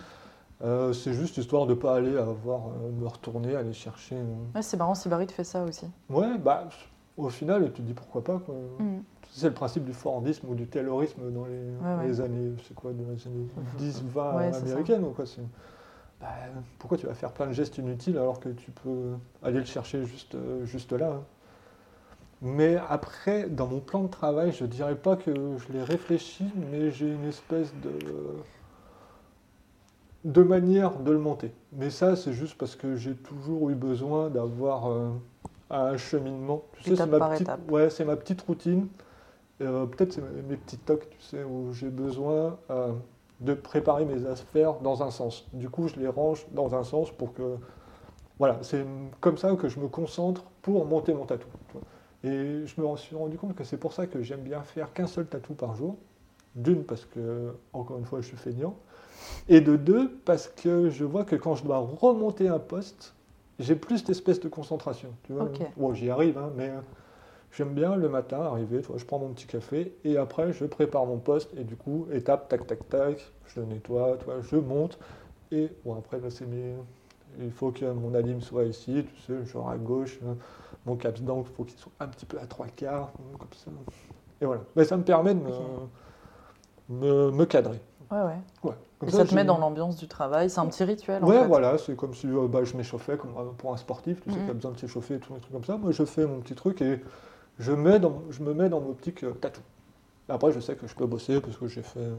euh, 0.63 0.93
c'est 0.93 1.13
juste 1.13 1.35
histoire 1.37 1.65
de 1.67 1.73
pas 1.73 1.95
aller 1.95 2.17
avoir 2.17 2.67
euh, 2.67 2.91
me 2.97 3.05
retourner, 3.07 3.55
aller 3.55 3.73
chercher. 3.73 4.15
euh. 4.15 4.25
Ouais, 4.55 4.61
c'est 4.61 4.77
marrant, 4.77 4.95
Sybaric 4.95 5.31
fait 5.31 5.43
ça 5.43 5.63
aussi. 5.65 5.87
Ouais, 6.09 6.37
bah, 6.37 6.69
au 7.17 7.27
final, 7.29 7.65
tu 7.73 7.81
te 7.81 7.81
dis 7.81 7.93
pourquoi 7.93 8.23
pas. 8.23 8.39
Quoi. 8.45 8.55
Mm. 8.79 8.99
C'est 9.37 9.47
le 9.49 9.53
principe 9.53 9.83
du 9.83 9.91
fordisme 9.93 10.47
ou 10.47 10.55
du 10.55 10.65
taylorisme 10.65 11.29
dans 11.29 11.45
les, 11.45 11.53
Ouais, 11.53 11.95
ouais. 11.97 12.07
les 12.07 12.21
années, 12.21 12.53
c'est 12.65 12.73
quoi, 12.73 12.93
dans 12.93 13.03
les 13.11 13.27
années 13.27 13.47
10, 13.77 14.01
20 14.13 14.35
Ouais, 14.37 14.53
c'est 14.53 14.59
ça. 14.59 14.65
américaines 14.71 15.03
ou 15.03 15.09
quoi. 15.09 15.25
bah, 16.21 16.27
pourquoi 16.79 16.97
tu 16.97 17.05
vas 17.05 17.13
faire 17.13 17.31
plein 17.33 17.47
de 17.47 17.51
gestes 17.51 17.77
inutiles 17.77 18.17
alors 18.17 18.39
que 18.39 18.47
tu 18.47 18.71
peux 18.71 19.11
aller 19.43 19.59
le 19.59 19.65
chercher 19.65 20.05
juste, 20.05 20.35
euh, 20.35 20.65
juste 20.65 20.93
là 20.93 21.11
hein. 21.17 21.23
Mais 22.41 22.77
après, 22.89 23.49
dans 23.49 23.67
mon 23.67 23.79
plan 23.79 24.03
de 24.03 24.07
travail, 24.07 24.51
je 24.51 24.65
dirais 24.65 24.95
pas 24.95 25.15
que 25.15 25.31
je 25.33 25.73
l'ai 25.73 25.83
réfléchi, 25.83 26.45
mais 26.71 26.91
j'ai 26.91 27.11
une 27.11 27.25
espèce 27.25 27.73
de 27.81 27.91
de 30.25 30.41
manière 30.41 30.99
de 30.99 31.11
le 31.11 31.19
monter. 31.19 31.51
Mais 31.73 31.89
ça, 31.89 32.15
c'est 32.15 32.33
juste 32.33 32.57
parce 32.57 32.75
que 32.75 32.95
j'ai 32.95 33.13
toujours 33.15 33.69
eu 33.69 33.75
besoin 33.75 34.29
d'avoir 34.29 34.87
euh, 34.91 35.09
un 35.69 35.97
cheminement. 35.97 36.63
Tu 36.81 36.89
sais, 36.89 36.95
c'est 36.95 37.05
ma 37.05 37.29
petite, 37.29 37.49
ouais, 37.69 37.89
c'est 37.89 38.05
ma 38.05 38.15
petite 38.15 38.41
routine. 38.41 38.87
Euh, 39.61 39.85
Peut-être 39.85 40.13
c'est 40.13 40.21
mes 40.21 40.57
petits 40.57 40.77
tocs, 40.77 41.09
tu 41.09 41.21
sais, 41.21 41.43
où 41.43 41.71
j'ai 41.73 41.89
besoin 41.89 42.57
euh, 42.69 42.91
de 43.39 43.53
préparer 43.53 44.05
mes 44.05 44.25
affaires 44.25 44.75
dans 44.81 45.03
un 45.03 45.11
sens. 45.11 45.47
Du 45.53 45.69
coup, 45.69 45.87
je 45.87 45.95
les 45.95 46.07
range 46.07 46.45
dans 46.51 46.75
un 46.75 46.83
sens 46.83 47.11
pour 47.11 47.33
que, 47.33 47.57
voilà, 48.37 48.59
c'est 48.61 48.85
comme 49.21 49.37
ça 49.37 49.55
que 49.55 49.69
je 49.69 49.79
me 49.79 49.87
concentre 49.87 50.43
pour 50.61 50.85
monter 50.85 51.13
mon 51.13 51.25
tatou. 51.25 51.47
Et 52.23 52.65
je 52.65 52.81
me 52.81 52.97
suis 52.97 53.15
rendu 53.15 53.37
compte 53.37 53.55
que 53.55 53.63
c'est 53.63 53.77
pour 53.77 53.93
ça 53.93 54.07
que 54.07 54.21
j'aime 54.21 54.41
bien 54.41 54.61
faire 54.63 54.91
qu'un 54.93 55.07
seul 55.07 55.25
tatou 55.27 55.53
par 55.53 55.75
jour. 55.75 55.95
D'une, 56.55 56.83
parce 56.83 57.05
que, 57.05 57.53
encore 57.73 57.97
une 57.97 58.05
fois, 58.05 58.21
je 58.21 58.27
suis 58.27 58.37
feignant. 58.37 58.75
Et 59.49 59.61
de 59.61 59.75
deux, 59.75 60.09
parce 60.25 60.47
que 60.47 60.89
je 60.89 61.03
vois 61.03 61.23
que 61.23 61.35
quand 61.35 61.55
je 61.55 61.63
dois 61.63 61.79
remonter 61.79 62.47
un 62.47 62.59
poste, 62.59 63.13
j'ai 63.59 63.75
plus 63.75 64.03
d'espèce 64.03 64.39
de 64.39 64.47
concentration. 64.47 65.09
Tu 65.23 65.33
vois. 65.33 65.49
Bon, 65.77 65.93
j'y 65.93 66.09
arrive, 66.09 66.37
hein, 66.37 66.51
mais 66.55 66.69
euh, 66.69 66.79
j'aime 67.55 67.73
bien 67.73 67.95
le 67.95 68.09
matin 68.09 68.41
arriver, 68.41 68.81
tu 68.81 68.87
vois, 68.87 68.97
je 68.97 69.05
prends 69.05 69.19
mon 69.19 69.29
petit 69.29 69.47
café 69.47 69.95
et 70.03 70.17
après 70.17 70.53
je 70.53 70.65
prépare 70.65 71.05
mon 71.05 71.17
poste 71.17 71.51
et 71.57 71.63
du 71.63 71.75
coup, 71.75 72.07
étape, 72.11 72.47
tac, 72.49 72.67
tac, 72.67 72.87
tac, 72.89 73.31
je 73.47 73.59
le 73.61 73.65
nettoie, 73.67 74.17
tu 74.19 74.25
vois, 74.25 74.41
je 74.41 74.55
monte. 74.57 74.99
Et 75.51 75.69
bon, 75.85 75.95
après, 75.97 76.19
là, 76.19 76.29
c'est 76.29 76.45
mes... 76.45 76.73
il 77.39 77.51
faut 77.51 77.71
que 77.71 77.85
mon 77.85 78.13
alim 78.15 78.41
soit 78.41 78.63
ici, 78.65 79.05
tu 79.05 79.21
sais, 79.21 79.45
genre 79.45 79.69
à 79.69 79.77
gauche. 79.77 80.19
hein. 80.27 80.35
Mon 80.85 80.95
caps 80.95 81.21
d'angle, 81.21 81.47
il 81.49 81.55
faut 81.55 81.63
qu'il 81.63 81.77
soit 81.79 81.91
un 81.99 82.07
petit 82.07 82.25
peu 82.25 82.39
à 82.39 82.45
trois 82.47 82.67
quarts, 82.67 83.11
hein, 83.19 83.37
comme 83.39 83.53
ça. 83.53 83.71
Et 84.41 84.45
voilà. 84.45 84.61
Mais 84.75 84.83
ça 84.85 84.97
me 84.97 85.03
permet 85.03 85.33
de 85.35 85.39
me, 85.39 85.51
me, 86.89 87.31
me 87.31 87.45
cadrer. 87.45 87.79
Ouais, 88.11 88.21
ouais. 88.21 88.37
Ouais. 88.63 88.75
Et 89.07 89.11
ça 89.11 89.25
te 89.25 89.33
met 89.35 89.43
dans 89.43 89.57
l'ambiance 89.57 89.97
du 89.97 90.07
travail. 90.07 90.49
C'est 90.49 90.59
un 90.59 90.67
petit 90.67 90.83
rituel, 90.83 91.23
en 91.23 91.27
Ouais, 91.27 91.39
fait. 91.39 91.47
voilà, 91.47 91.77
c'est 91.77 91.95
comme 91.95 92.13
si 92.13 92.27
euh, 92.27 92.47
bah, 92.47 92.63
je 92.63 92.75
m'échauffais 92.77 93.17
comme 93.17 93.31
euh, 93.37 93.51
pour 93.57 93.73
un 93.73 93.77
sportif, 93.77 94.21
tu 94.21 94.31
sais, 94.31 94.37
Mhm. 94.39 94.45
qui 94.45 94.51
a 94.51 94.53
besoin 94.53 94.71
de 94.71 94.77
s'échauffer, 94.79 95.19
tout 95.19 95.33
un 95.33 95.39
truc 95.39 95.51
comme 95.51 95.63
ça. 95.63 95.77
Moi, 95.77 95.91
je 95.91 96.03
fais 96.05 96.25
mon 96.25 96.39
petit 96.39 96.55
truc 96.55 96.81
et 96.81 97.01
je, 97.59 97.71
mets 97.71 97.99
dans, 97.99 98.23
je 98.31 98.43
me 98.43 98.53
mets 98.53 98.69
dans 98.69 98.79
l'optique 98.79 99.23
euh, 99.23 99.33
tatou. 99.33 99.61
Après, 100.29 100.51
je 100.53 100.59
sais 100.61 100.75
que 100.75 100.87
je 100.87 100.95
peux 100.95 101.07
bosser 101.07 101.41
parce 101.41 101.57
que 101.57 101.67
j'ai 101.67 101.83
fait. 101.83 101.99
euh, 101.99 102.15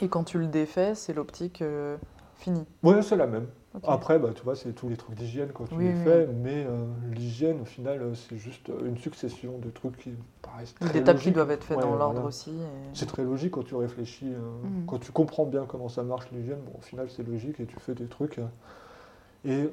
Et 0.00 0.08
quand 0.08 0.22
tu 0.22 0.38
le 0.38 0.46
défais, 0.46 0.94
c'est 0.94 1.12
l'optique 1.12 1.60
euh, 1.60 1.96
finie. 2.36 2.66
Ouais, 2.82 3.02
c'est 3.02 3.16
la 3.16 3.26
même. 3.26 3.46
Ok. 3.74 3.84
Après, 3.86 4.18
bah, 4.18 4.30
tu 4.34 4.42
vois, 4.42 4.56
c'est 4.56 4.72
tous 4.72 4.88
les 4.88 4.96
trucs 4.96 5.14
d'hygiène 5.16 5.52
quand 5.52 5.66
tu 5.66 5.74
Oui, 5.76 5.84
les 5.84 5.92
oui, 5.92 5.94
fais, 5.94 6.26
mais 6.26 6.64
euh, 6.66 6.86
l'hygiène, 7.12 7.60
au 7.60 7.64
final, 7.64 8.00
euh, 8.02 8.14
c'est 8.14 8.38
juste 8.38 8.70
euh, 8.70 8.86
une 8.86 8.96
succession 8.96 9.58
de 9.58 9.70
trucs 9.70 9.96
qui 9.98 10.14
paraissent 10.42 10.78
très 10.78 11.02
D'étapes 11.02 11.18
qui 11.20 11.32
logiques. 11.32 11.32
doivent 11.32 11.50
être 11.50 11.64
faites 11.64 11.80
Ouais, 11.80 11.82
dans 11.82 11.96
l'ordre 11.96 12.22
voilà. 12.22 12.28
aussi. 12.28 12.50
et- 12.52 12.94
C'est 12.94 13.06
très 13.06 13.24
logique 13.24 13.52
quand 13.52 13.64
tu 13.64 13.74
réfléchis, 13.76 14.32
euh, 14.34 14.40
Mhm. 14.62 14.88
quand 14.88 14.98
tu 14.98 15.12
comprends 15.12 15.46
bien 15.46 15.66
comment 15.66 15.88
ça 15.90 16.02
marche 16.04 16.30
l'hygiène. 16.32 16.60
Bon, 16.66 16.78
au 16.78 16.82
final, 16.82 17.10
c'est 17.10 17.24
logique 17.24 17.60
et 17.60 17.66
tu 17.66 17.76
fais 17.80 17.94
des 17.94 18.06
trucs. 18.08 18.38
euh. 18.38 18.46
et 19.44 19.68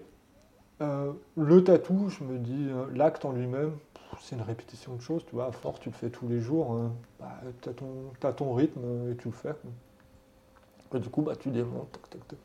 euh, 0.81 1.14
le 1.38 1.64
tatou, 1.64 2.09
je 2.09 2.23
me 2.23 2.40
dis, 2.40 2.67
euh, 2.72 2.85
l'acte 2.95 3.25
en 3.25 3.31
lui-même, 3.33 3.73
c'est 4.19 4.35
une 4.35 4.41
répétition 4.41 4.95
de 4.95 5.01
choses. 5.01 5.23
Tu 5.25 5.35
vois, 5.35 5.48
à 5.48 5.51
force, 5.51 5.80
tu 5.80 5.90
le 5.90 5.95
fais 5.95 6.09
tous 6.09 6.27
les 6.27 6.40
jours. 6.40 6.72
hein. 6.73 6.91
Bah, 7.19 7.40
tu 7.61 7.69
as, 7.69 7.73
ton 7.73 8.11
ton 8.35 8.53
rythme 8.53 8.81
euh, 8.83 9.14
et 9.14 9.15
tu 9.17 9.27
le 9.30 9.33
fais. 9.33 9.53
Et 10.93 10.99
du 10.99 11.09
coup, 11.09 11.22
bah, 11.22 11.35
tu 11.35 11.49
démontes. 11.49 11.91
tac, 11.91 12.09
tac, 12.09 12.27
tac. 12.27 12.40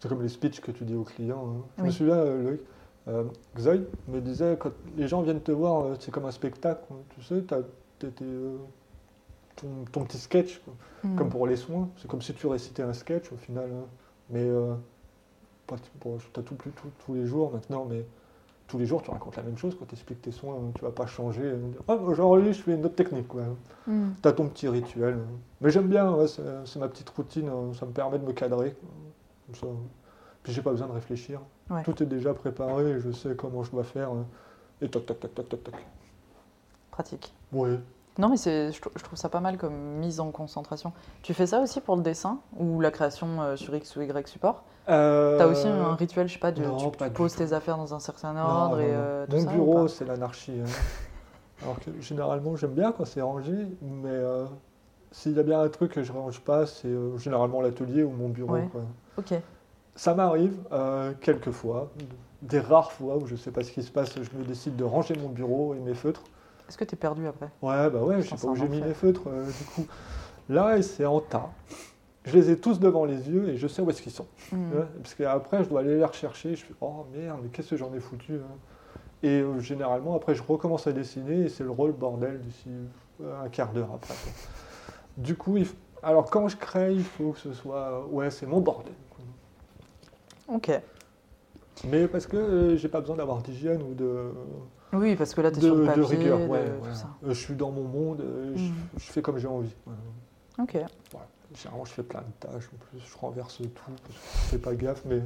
C'est 0.00 0.08
comme 0.08 0.22
les 0.22 0.28
speeches 0.28 0.60
que 0.60 0.70
tu 0.70 0.84
dis 0.84 0.94
aux 0.94 1.02
clients. 1.04 1.48
hein. 1.48 1.62
Je 1.78 1.82
me 1.82 1.90
souviens, 1.90 2.14
euh, 2.14 2.42
Loïc, 2.42 2.60
euh, 3.08 3.24
Xoy 3.56 3.84
me 4.06 4.20
disait, 4.20 4.56
quand 4.60 4.70
les 4.96 5.08
gens 5.08 5.22
viennent 5.22 5.40
te 5.40 5.50
voir, 5.50 5.84
euh, 5.84 5.94
c'est 5.98 6.10
comme 6.12 6.26
un 6.26 6.30
spectacle. 6.30 6.84
Tu 7.10 7.22
sais, 7.22 7.42
tu 7.42 7.54
as 7.54 8.10
ton, 9.56 9.84
ton 9.90 10.04
petit 10.04 10.18
sketch. 10.18 10.58
quoi. 10.60 10.74
Mm. 11.02 11.16
Comme 11.16 11.28
pour 11.30 11.46
les 11.46 11.56
soins, 11.56 11.88
c'est 11.96 12.08
comme 12.08 12.22
si 12.22 12.32
tu 12.34 12.46
récitais 12.46 12.82
un 12.82 12.92
sketch 12.92 13.32
au 13.32 13.36
final. 13.36 13.70
hein. 13.72 13.86
Mais 14.30 14.44
euh, 14.44 14.74
pas 15.66 15.76
t- 15.76 15.90
bon, 16.00 16.18
je 16.18 16.28
tatoue 16.28 16.54
plus 16.54 16.70
tout- 16.70 16.90
tous 17.04 17.14
les 17.14 17.26
jours 17.26 17.50
maintenant, 17.52 17.86
mais 17.88 18.04
tous 18.68 18.78
les 18.78 18.86
jours 18.86 19.02
tu 19.02 19.10
racontes 19.10 19.36
la 19.36 19.42
même 19.42 19.56
chose 19.58 19.74
quand 19.78 19.86
tu 19.86 19.94
expliques 19.94 20.22
tes 20.22 20.30
soins. 20.30 20.56
Tu 20.74 20.82
vas 20.82 20.90
pas 20.90 21.06
changer. 21.06 21.54
Ah, 21.88 21.94
aujourd'hui 21.96 22.52
je 22.52 22.62
fais 22.62 22.74
une 22.74 22.84
autre 22.84 22.94
technique. 22.94 23.26
Quoi. 23.26 23.42
Mm. 23.86 24.10
Tu 24.22 24.28
as 24.28 24.32
ton 24.32 24.48
petit 24.48 24.68
rituel. 24.68 25.18
Mais 25.60 25.70
j'aime 25.70 25.88
bien, 25.88 26.12
ouais, 26.12 26.26
c'est 26.28 26.78
ma 26.78 26.88
petite 26.88 27.08
routine. 27.10 27.48
hein. 27.48 27.72
Ça 27.78 27.86
me 27.86 27.92
permet 27.92 28.18
de 28.18 28.24
me 28.24 28.32
cadrer. 28.32 28.76
Comme 29.46 29.54
ça. 29.54 29.66
Puis 30.42 30.52
j'ai 30.52 30.62
pas 30.62 30.70
besoin 30.70 30.86
de 30.86 30.92
réfléchir. 30.92 31.40
Ouais. 31.70 31.82
Tout 31.82 32.00
est 32.02 32.06
déjà 32.06 32.32
préparé, 32.34 33.00
je 33.00 33.10
sais 33.10 33.34
comment 33.34 33.64
je 33.64 33.70
dois 33.70 33.84
faire. 33.84 34.10
Et 34.80 34.88
toc, 34.88 35.06
toc, 35.06 35.18
toc, 35.18 35.34
toc, 35.34 35.48
toc, 35.48 35.64
toc. 35.64 35.74
Pratique. 36.90 37.32
Oui. 37.52 37.70
Non, 38.18 38.28
mais 38.28 38.36
je, 38.36 38.80
trou- 38.80 38.90
je 38.96 39.02
trouve 39.04 39.18
ça 39.18 39.28
pas 39.28 39.40
mal 39.40 39.56
comme 39.58 39.74
mise 39.74 40.18
en 40.20 40.30
concentration. 40.32 40.92
Tu 41.22 41.34
fais 41.34 41.46
ça 41.46 41.60
aussi 41.60 41.80
pour 41.80 41.96
le 41.96 42.02
dessin 42.02 42.40
ou 42.58 42.80
la 42.80 42.90
création 42.90 43.40
euh, 43.42 43.56
sur 43.56 43.74
X 43.74 43.94
ou 43.96 44.02
Y 44.02 44.26
support? 44.26 44.64
T'as 44.86 45.46
aussi 45.46 45.68
un 45.68 45.94
rituel, 45.94 46.26
je 46.28 46.32
sais 46.34 46.38
pas, 46.38 46.50
de, 46.50 46.62
non, 46.62 46.90
tu, 46.90 46.96
pas 46.96 47.04
tu 47.06 47.10
du 47.10 47.16
poses 47.16 47.34
tes 47.36 47.52
affaires 47.52 47.76
dans 47.76 47.94
un 47.94 48.00
certain 48.00 48.34
ordre 48.36 48.76
non, 48.76 48.82
et 48.82 48.86
non. 48.86 48.92
euh, 48.96 49.26
tout 49.26 49.36
Mon 49.36 49.42
ça, 49.42 49.52
bureau, 49.52 49.88
c'est 49.88 50.04
l'anarchie. 50.04 50.60
hein. 50.60 50.68
Alors 51.62 51.78
que 51.80 51.90
généralement, 52.00 52.56
j'aime 52.56 52.72
bien 52.72 52.92
quand 52.92 53.04
c'est 53.04 53.20
rangé, 53.20 53.52
mais 53.82 54.08
euh, 54.10 54.46
s'il 55.12 55.32
y 55.36 55.38
a 55.40 55.42
bien 55.42 55.60
un 55.60 55.68
truc 55.68 55.92
que 55.92 56.02
je 56.02 56.12
range 56.12 56.40
pas, 56.40 56.66
c'est 56.66 56.88
euh, 56.88 57.18
généralement 57.18 57.60
l'atelier 57.60 58.02
ou 58.02 58.10
mon 58.10 58.28
bureau. 58.28 58.52
Ouais. 58.54 58.68
quoi. 58.72 58.82
Ok. 59.16 59.34
Ça 59.96 60.14
m'arrive 60.14 60.56
euh, 60.72 61.12
quelques 61.20 61.50
fois, 61.50 61.90
des 62.42 62.60
rares 62.60 62.92
fois 62.92 63.16
où 63.16 63.26
je 63.26 63.34
sais 63.36 63.50
pas 63.50 63.64
ce 63.64 63.72
qui 63.72 63.82
se 63.82 63.90
passe, 63.90 64.14
je 64.14 64.38
me 64.38 64.44
décide 64.44 64.76
de 64.76 64.84
ranger 64.84 65.14
mon 65.16 65.28
bureau 65.28 65.74
et 65.74 65.78
mes 65.80 65.94
feutres. 65.94 66.22
Est-ce 66.68 66.76
que 66.76 66.84
t'es 66.84 66.96
perdu 66.96 67.26
après 67.26 67.48
Ouais, 67.62 67.90
bah 67.90 68.02
ouais, 68.02 68.20
je 68.22 68.28
sais 68.28 68.36
pas 68.36 68.48
où 68.48 68.54
j'ai 68.56 68.68
mis 68.68 68.80
mes 68.80 68.94
feutres, 68.94 69.22
euh, 69.26 69.46
du 69.46 69.64
coup. 69.64 69.86
Là, 70.48 70.80
c'est 70.82 71.06
en 71.06 71.20
tas. 71.20 71.50
Je 72.24 72.32
les 72.36 72.50
ai 72.50 72.58
tous 72.58 72.78
devant 72.78 73.04
les 73.06 73.28
yeux 73.30 73.48
et 73.48 73.56
je 73.56 73.66
sais 73.66 73.80
où 73.80 73.88
est-ce 73.90 74.02
qu'ils 74.02 74.12
sont. 74.12 74.26
Mm. 74.52 74.72
Ouais, 74.72 74.84
parce 75.02 75.14
qu'après, 75.14 75.64
je 75.64 75.68
dois 75.68 75.80
aller 75.80 75.96
les 75.96 76.04
rechercher. 76.04 76.56
Je 76.56 76.64
fais 76.66 76.74
Oh 76.80 77.06
merde, 77.14 77.40
mais 77.42 77.48
qu'est-ce 77.48 77.70
que 77.70 77.76
j'en 77.76 77.92
ai 77.94 78.00
foutu 78.00 78.34
hein? 78.34 78.56
Et 79.22 79.40
euh, 79.40 79.58
généralement, 79.60 80.14
après, 80.14 80.34
je 80.34 80.42
recommence 80.46 80.86
à 80.86 80.92
dessiner 80.92 81.44
et 81.44 81.48
c'est 81.48 81.64
le 81.64 81.70
rôle 81.70 81.92
bordel 81.92 82.40
d'ici 82.40 82.68
euh, 83.22 83.42
un 83.44 83.48
quart 83.48 83.72
d'heure 83.72 83.90
après. 83.94 84.14
quoi. 84.14 84.32
Du 85.16 85.34
coup, 85.36 85.56
il 85.56 85.64
f- 85.64 85.74
alors 86.02 86.30
quand 86.30 86.46
je 86.48 86.56
crée, 86.56 86.94
il 86.94 87.02
faut 87.02 87.32
que 87.32 87.38
ce 87.40 87.52
soit. 87.52 88.06
Ouais, 88.10 88.30
c'est 88.30 88.46
mon 88.46 88.60
bordel. 88.60 88.92
Ok. 90.48 90.70
Mais 91.84 92.06
parce 92.08 92.26
que 92.26 92.36
euh, 92.36 92.76
j'ai 92.76 92.88
pas 92.88 93.00
besoin 93.00 93.16
d'avoir 93.16 93.38
d'hygiène 93.42 93.82
ou 93.82 93.94
de, 93.94 94.32
Oui, 94.92 95.16
parce 95.16 95.34
que 95.34 95.40
là, 95.42 95.50
t'es 95.50 95.60
de, 95.60 95.66
sur 95.66 95.74
le 95.74 95.82
de 95.82 95.86
papier, 95.86 96.04
rigueur. 96.04 96.38
de 96.38 96.46
Ouais, 96.46 96.64
tout 96.82 96.94
ça. 96.94 97.08
Euh, 97.24 97.28
je 97.28 97.32
suis 97.34 97.54
dans 97.54 97.70
mon 97.70 97.84
monde, 97.84 98.20
euh, 98.22 98.52
je, 98.56 98.62
Mhm. 98.62 98.74
je 98.96 99.04
fais 99.12 99.22
comme 99.22 99.38
j'ai 99.38 99.46
envie. 99.48 99.74
Ok. 100.58 100.76
Généralement, 101.54 101.84
je 101.84 101.92
fais 101.92 102.02
plein 102.02 102.20
de 102.20 102.32
tâches. 102.40 102.68
En 102.74 102.76
plus, 102.90 102.98
je 103.00 103.16
renverse 103.18 103.56
tout 103.58 103.68
parce 103.74 104.00
que 104.02 104.12
je 104.12 104.48
fais 104.50 104.58
pas 104.58 104.74
gaffe. 104.74 105.02
Mais 105.06 105.22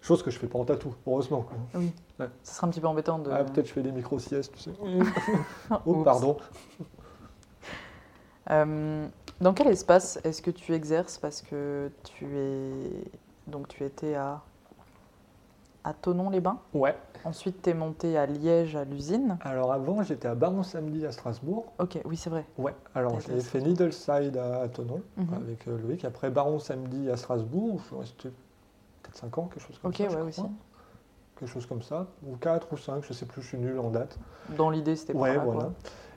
chose 0.00 0.22
que 0.22 0.30
je 0.30 0.38
fais 0.38 0.46
pas 0.46 0.58
en 0.58 0.64
tatou, 0.64 0.94
heureusement. 1.06 1.42
quoi. 1.42 1.56
Oui. 1.74 1.92
Ouais. 2.18 2.28
Ça 2.42 2.54
serait 2.54 2.66
un 2.66 2.70
petit 2.70 2.80
peu 2.80 2.86
embêtant 2.86 3.18
de. 3.18 3.30
Ah, 3.30 3.44
peut-être 3.44 3.66
je 3.66 3.72
fais 3.72 3.82
des 3.82 3.92
micro-siestes, 3.92 4.52
tu 4.54 4.60
sais. 4.60 4.70
Oh, 5.70 5.76
Oups. 5.86 6.04
pardon. 6.04 6.36
Euh, 8.50 9.06
dans 9.40 9.52
quel 9.54 9.68
espace 9.68 10.18
est-ce 10.24 10.42
que 10.42 10.50
tu 10.50 10.72
exerces 10.74 11.18
Parce 11.18 11.40
que 11.42 11.90
tu 12.02 12.26
es. 12.36 12.72
Donc, 13.46 13.68
tu 13.68 13.84
étais 13.84 14.14
à. 14.14 14.42
À 15.84 15.92
Tonon-les-Bains. 15.94 16.58
Ouais. 16.74 16.96
Ensuite, 17.24 17.62
tu 17.62 17.70
es 17.70 17.74
monté 17.74 18.16
à 18.16 18.26
Liège, 18.26 18.76
à 18.76 18.84
l'usine. 18.84 19.38
Alors 19.42 19.72
avant, 19.72 20.02
j'étais 20.02 20.28
à 20.28 20.34
Baron 20.34 20.62
Samedi 20.62 21.04
à 21.06 21.12
Strasbourg. 21.12 21.66
Ok, 21.78 21.98
oui, 22.04 22.16
c'est 22.16 22.30
vrai. 22.30 22.46
Ouais. 22.58 22.74
Alors 22.94 23.18
j'ai 23.20 23.40
fait 23.40 23.60
Needleside 23.60 24.36
à, 24.36 24.62
à 24.62 24.68
Tonon 24.68 25.02
Mhm. 25.16 25.34
avec 25.34 25.68
euh, 25.68 25.78
Loïc. 25.78 26.04
Après 26.04 26.30
Baron 26.30 26.58
Samedi 26.58 27.10
à 27.10 27.16
Strasbourg, 27.16 27.78
je 27.82 27.86
suis 27.86 27.96
resté 27.96 28.28
peut-être 29.02 29.16
5 29.16 29.38
ans, 29.38 29.50
quelque 29.52 29.62
chose 29.66 29.78
comme 29.78 29.90
Ok, 29.90 29.96
ça. 29.98 30.04
je 30.04 30.08
ouais, 30.08 30.30
crois. 30.32 30.44
aussi. 30.44 30.54
quelque 31.38 31.48
chose 31.50 31.66
comme 31.66 31.82
ça, 31.82 32.06
ou 32.26 32.36
4 32.36 32.72
ou 32.72 32.76
5, 32.76 33.02
je 33.04 33.12
sais 33.14 33.24
plus, 33.26 33.40
je 33.42 33.48
suis 33.48 33.58
nul 33.58 33.78
en 33.78 33.90
date. 33.90 34.18
Dans 34.56 34.68
l'idée, 34.70 34.94
c'était 34.96 35.14
pas 35.14 35.18
Ouais, 35.20 35.34
là, 35.36 35.42
voilà. 35.44 35.60
quoi. 35.60 35.72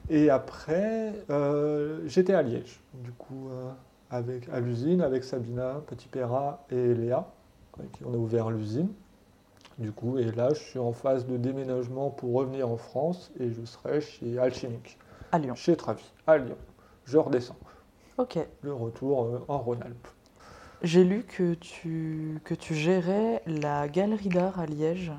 Et 0.10 0.30
après, 0.30 1.14
euh, 1.30 2.02
j'étais 2.08 2.34
à 2.34 2.42
Liège, 2.42 2.82
du 2.94 3.12
coup, 3.14 3.48
euh, 3.50 3.70
avec, 4.10 4.50
à 4.50 4.60
l'usine, 4.60 5.02
avec 5.02 5.24
Sabina, 5.24 5.76
Petit 5.88 6.10
Perra 6.10 6.66
et 6.70 6.94
Léa, 6.94 7.26
avec 7.80 7.94
qui 7.94 8.04
on 8.06 8.14
a 8.14 8.18
ouvert 8.18 8.50
l'usine. 8.52 8.90
Du 9.80 9.92
coup, 9.92 10.18
et 10.20 10.32
là, 10.32 10.50
je 10.54 10.60
suis 10.60 10.80
en 10.80 10.92
phase 10.94 11.26
de 11.26 11.36
déménagement 11.38 12.10
pour 12.12 12.34
revenir 12.34 12.70
en 12.70 12.78
France 12.78 13.32
et 13.40 13.52
je 13.52 13.64
serai 13.66 14.02
chez 14.02 14.38
Alchimique, 14.38 14.98
À 15.32 15.40
Lyon. 15.40 15.56
chez 15.56 15.76
Travi, 15.76 16.04
à 16.28 16.38
Lyon. 16.38 16.58
Je 17.06 17.18
redescends. 17.18 17.58
Ok. 18.18 18.38
Le 18.62 18.74
retour 18.74 19.24
euh, 19.24 19.40
en 19.48 19.58
Rhône-Alpes. 19.58 20.08
J'ai 20.84 21.04
lu 21.04 21.24
que 21.24 21.56
tu, 21.56 22.40
que 22.44 22.54
tu 22.54 22.76
gérais 22.76 23.42
la 23.48 23.88
galerie 23.88 24.30
d'art 24.30 24.60
à 24.60 24.66
Liège, 24.68 25.12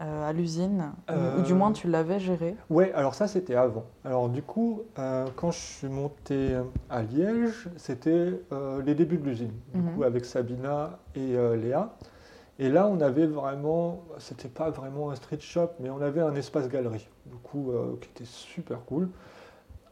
euh, 0.00 0.28
à 0.28 0.32
l'usine, 0.32 0.92
ou- 1.10 1.40
ou, 1.40 1.42
du 1.42 1.52
Euh, 1.52 1.56
moins 1.56 1.72
tu 1.72 1.88
l'avais 1.88 2.18
gérée. 2.18 2.56
Ouais, 2.70 2.92
alors 2.94 3.14
ça 3.14 3.28
c'était 3.28 3.56
avant. 3.56 3.84
Alors 4.04 4.28
du 4.30 4.42
coup, 4.42 4.82
euh, 4.98 5.26
quand 5.36 5.50
je 5.50 5.58
suis 5.58 5.88
monté 5.88 6.56
à 6.88 7.02
Liège, 7.02 7.68
c'était 7.76 8.40
euh, 8.52 8.80
les 8.82 8.94
débuts 8.94 9.18
de 9.18 9.24
l'usine, 9.24 9.52
du 9.74 9.80
Mhm. 9.82 9.94
coup 9.94 10.04
avec 10.04 10.24
Sabina 10.24 10.98
et 11.14 11.36
euh, 11.36 11.56
Léa. 11.56 11.94
Et 12.62 12.68
là, 12.68 12.86
on 12.86 13.00
avait 13.00 13.26
vraiment, 13.26 14.02
c'était 14.18 14.48
pas 14.48 14.70
vraiment 14.70 15.10
un 15.10 15.16
street 15.16 15.40
shop, 15.40 15.70
mais 15.80 15.90
on 15.90 16.00
avait 16.00 16.20
un 16.20 16.34
espace 16.36 16.68
galerie, 16.68 17.08
du 17.26 17.34
coup, 17.42 17.72
euh, 17.72 17.96
qui 18.00 18.08
était 18.10 18.24
super 18.24 18.84
cool. 18.84 19.08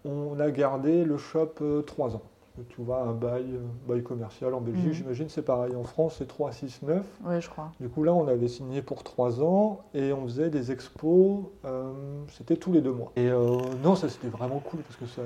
On 0.04 0.38
a 0.38 0.52
gardé 0.52 1.04
le 1.04 1.18
shop 1.18 1.50
euh, 1.62 1.82
trois 1.82 2.14
ans. 2.14 2.22
Tu 2.68 2.80
vois, 2.80 3.02
un 3.02 3.12
bail, 3.12 3.44
euh, 3.54 3.58
bail 3.88 4.04
commercial 4.04 4.54
en 4.54 4.60
Belgique, 4.60 4.86
Mhm. 4.86 4.92
j'imagine 4.92 5.28
c'est 5.28 5.42
pareil 5.42 5.74
en 5.74 5.82
France, 5.82 6.16
c'est 6.18 6.26
3, 6.28 6.52
6, 6.52 6.82
9. 6.82 7.04
Oui, 7.24 7.40
je 7.40 7.50
crois. 7.50 7.72
Du 7.80 7.88
coup, 7.88 8.04
là, 8.04 8.14
on 8.14 8.28
avait 8.28 8.46
signé 8.48 8.82
pour 8.82 9.02
trois 9.02 9.42
ans 9.42 9.80
et 9.92 10.12
on 10.12 10.22
faisait 10.24 10.50
des 10.50 10.70
expos, 10.70 11.46
euh, 11.64 11.92
c'était 12.28 12.56
tous 12.56 12.70
les 12.72 12.82
deux 12.82 12.92
mois. 12.92 13.10
Et 13.16 13.30
non, 13.82 13.96
ça 13.96 14.08
c'était 14.08 14.28
vraiment 14.28 14.60
cool 14.60 14.80
parce 14.82 14.96
que 14.96 15.06
ça, 15.06 15.22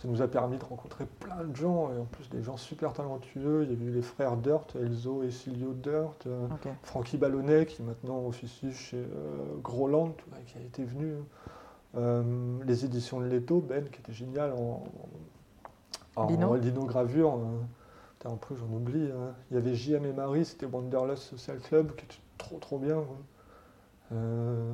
ça 0.00 0.08
nous 0.08 0.22
a 0.22 0.28
permis 0.28 0.56
de 0.58 0.64
rencontrer 0.64 1.04
plein 1.06 1.44
de 1.44 1.54
gens 1.54 1.92
et 1.92 1.98
en 1.98 2.04
plus 2.06 2.28
des 2.30 2.42
gens 2.42 2.56
super 2.56 2.92
talentueux. 2.94 3.66
Il 3.70 3.72
y 3.78 3.86
a 3.86 3.88
eu 3.88 3.92
les 3.92 4.02
frères 4.02 4.36
Dirt, 4.36 4.74
Elzo 4.76 5.22
et 5.22 5.30
Silio 5.30 5.72
Dirt, 5.74 6.26
euh, 6.26 6.46
Ok. 6.46 6.68
Francky 6.82 7.18
Ballonnet 7.18 7.66
qui 7.66 7.82
maintenant 7.82 8.24
officie 8.26 8.72
chez 8.72 8.96
euh, 8.96 9.56
Groland, 9.62 10.14
qui 10.46 10.56
a 10.58 10.60
été 10.62 10.84
venu. 10.84 11.14
Euh, 11.96 12.22
les 12.66 12.84
éditions 12.84 13.20
de 13.20 13.26
Leto, 13.26 13.60
Ben, 13.60 13.84
qui 13.90 13.98
était 14.00 14.12
génial 14.12 14.52
en, 14.52 14.84
en 16.16 16.26
Lino. 16.28 16.54
linogravure. 16.56 17.34
euh, 17.34 17.58
putain, 18.18 18.30
en 18.30 18.36
plus, 18.36 18.56
j'en 18.56 18.72
oublie. 18.74 19.10
hein. 19.10 19.34
Il 19.50 19.54
y 19.54 19.58
avait 19.58 19.74
JM 19.74 20.04
et 20.06 20.12
Marie, 20.12 20.44
c'était 20.44 20.66
Wanderlust 20.66 21.24
Social 21.24 21.58
Club, 21.58 21.94
qui 21.96 22.04
était 22.04 22.14
trop 22.38 22.58
trop 22.58 22.78
bien. 22.78 23.02
Euh, 24.12 24.72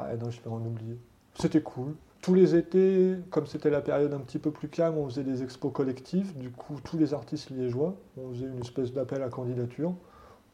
Ouais, 0.00 0.16
non, 0.16 0.28
je 0.30 0.40
vais 0.40 0.48
en 0.50 0.56
oublier. 0.64 0.98
C'était 1.38 1.62
cool. 1.62 1.94
Tous 2.24 2.32
les 2.32 2.54
étés, 2.54 3.16
comme 3.28 3.44
c'était 3.44 3.68
la 3.68 3.82
période 3.82 4.14
un 4.14 4.18
petit 4.20 4.38
peu 4.38 4.50
plus 4.50 4.68
calme, 4.68 4.96
on 4.96 5.06
faisait 5.10 5.24
des 5.24 5.42
expos 5.42 5.70
collectifs. 5.70 6.34
Du 6.34 6.50
coup, 6.50 6.76
tous 6.82 6.96
les 6.96 7.12
artistes 7.12 7.50
liégeois, 7.50 7.96
on 8.16 8.30
faisait 8.30 8.46
une 8.46 8.60
espèce 8.60 8.94
d'appel 8.94 9.22
à 9.22 9.28
candidature. 9.28 9.92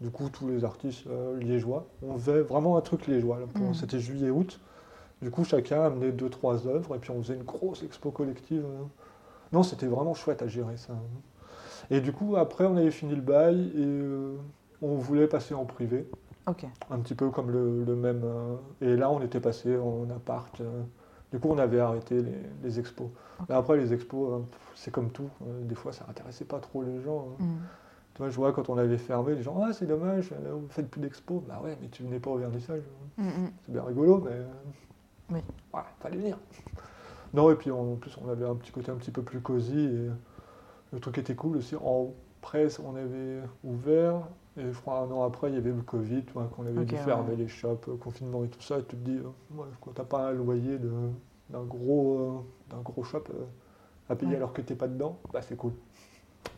Du 0.00 0.10
coup, 0.10 0.28
tous 0.30 0.48
les 0.48 0.64
artistes 0.64 1.06
euh, 1.06 1.38
liégeois, 1.38 1.86
on 2.02 2.18
faisait 2.18 2.40
vraiment 2.40 2.76
un 2.76 2.80
truc 2.80 3.06
liégeois. 3.06 3.38
Mhm. 3.54 3.74
C'était 3.74 4.00
juillet-août. 4.00 4.58
Du 5.22 5.30
coup, 5.30 5.44
chacun 5.44 5.82
amenait 5.84 6.10
deux, 6.10 6.28
trois 6.28 6.66
œuvres 6.66 6.96
et 6.96 6.98
puis 6.98 7.12
on 7.12 7.22
faisait 7.22 7.36
une 7.36 7.44
grosse 7.44 7.84
expo 7.84 8.10
collective. 8.10 8.64
euh. 8.64 8.82
Non, 9.52 9.62
c'était 9.62 9.86
vraiment 9.86 10.14
chouette 10.14 10.42
à 10.42 10.48
gérer 10.48 10.76
ça. 10.76 10.94
Et 11.90 12.00
du 12.00 12.12
coup, 12.12 12.34
après, 12.36 12.66
on 12.66 12.76
avait 12.76 12.90
fini 12.90 13.14
le 13.14 13.22
bail 13.22 13.68
et 13.76 13.78
euh, 13.78 14.34
on 14.82 14.96
voulait 14.96 15.28
passer 15.28 15.54
en 15.54 15.66
privé 15.66 16.08
un 16.90 16.98
petit 16.98 17.14
peu 17.14 17.30
comme 17.30 17.50
le, 17.52 17.84
le 17.84 17.94
même. 17.94 18.22
euh, 18.24 18.56
et 18.80 18.96
là, 18.96 19.10
on 19.10 19.20
était 19.22 19.40
passé 19.40 19.76
en 19.76 20.10
appart. 20.10 20.60
euh, 20.60 20.82
du 21.32 21.38
coup, 21.38 21.48
on 21.50 21.58
avait 21.58 21.80
arrêté 21.80 22.20
les, 22.22 22.34
les 22.62 22.80
expos. 22.80 23.08
Après, 23.48 23.76
les 23.76 23.92
expos, 23.92 24.42
pff, 24.50 24.72
c'est 24.74 24.90
comme 24.90 25.10
tout. 25.10 25.30
euh, 25.46 25.62
des 25.64 25.74
fois, 25.74 25.92
ça 25.92 26.04
n'intéressait 26.06 26.44
pas 26.44 26.58
trop 26.58 26.82
les 26.82 27.00
gens. 27.00 27.28
hein. 27.40 27.44
Mm. 27.44 27.56
Tu 28.14 28.18
vois, 28.22 28.30
je 28.30 28.36
vois 28.36 28.52
quand 28.52 28.68
on 28.68 28.76
avait 28.76 28.98
fermé, 28.98 29.34
les 29.36 29.42
gens, 29.42 29.60
ah, 29.64 29.72
c'est 29.72 29.86
dommage, 29.86 30.32
euh, 30.32 30.52
vous 30.54 30.68
faites 30.68 30.90
plus 30.90 31.00
d'expos. 31.00 31.42
Bah 31.48 31.60
ouais, 31.62 31.78
mais 31.80 31.88
tu 31.88 32.02
venais 32.02 32.18
pas 32.20 32.30
au 32.30 32.36
vernissage. 32.38 32.82
Mm, 33.16 33.24
mm. 33.28 33.50
C'est 33.66 33.72
bien 33.72 33.84
rigolo, 33.84 34.18
mais. 34.24 34.32
euh, 34.32 34.46
Oui. 35.30 35.40
Ouais, 35.72 35.80
fallait 36.00 36.16
venir. 36.18 36.38
Non, 37.32 37.48
et 37.52 37.54
puis 37.54 37.70
en 37.70 37.94
plus, 37.94 38.18
on 38.24 38.28
avait 38.28 38.44
un 38.44 38.56
petit 38.56 38.72
côté 38.72 38.90
un 38.90 38.96
petit 38.96 39.12
peu 39.12 39.22
plus 39.22 39.40
cosy. 39.40 39.78
Et 39.78 40.10
le 40.92 40.98
truc 41.00 41.16
était 41.18 41.36
cool 41.36 41.58
aussi. 41.58 41.76
En 41.76 42.12
presse, 42.40 42.80
on 42.80 42.96
avait 42.96 43.40
ouvert. 43.62 44.22
Et 44.56 44.72
je 44.72 44.78
crois 44.80 44.98
un 45.00 45.10
an 45.10 45.22
après, 45.24 45.48
il 45.48 45.54
y 45.54 45.58
avait 45.58 45.70
le 45.70 45.82
Covid, 45.82 46.24
qu'on 46.24 46.66
avait 46.66 46.84
dû 46.84 46.94
ouais. 46.94 47.00
fermer 47.00 47.36
les 47.36 47.48
shops, 47.48 47.88
euh, 47.88 47.96
confinement 47.96 48.44
et 48.44 48.48
tout 48.48 48.60
ça. 48.60 48.78
Et 48.78 48.84
tu 48.84 48.96
te 48.96 48.96
dis, 48.96 49.16
euh, 49.16 49.56
ouais, 49.56 49.66
quand 49.80 49.92
t'as 49.92 50.04
pas 50.04 50.28
un 50.28 50.32
loyer 50.32 50.78
d'un 50.78 51.62
gros, 51.62 52.18
euh, 52.18 52.38
d'un 52.70 52.80
gros 52.80 53.04
shop 53.04 53.24
à 54.08 54.16
payer 54.16 54.36
alors 54.36 54.52
que 54.52 54.60
t'es 54.60 54.74
pas 54.74 54.88
dedans, 54.88 55.18
bah 55.32 55.40
c'est 55.40 55.56
cool. 55.56 55.72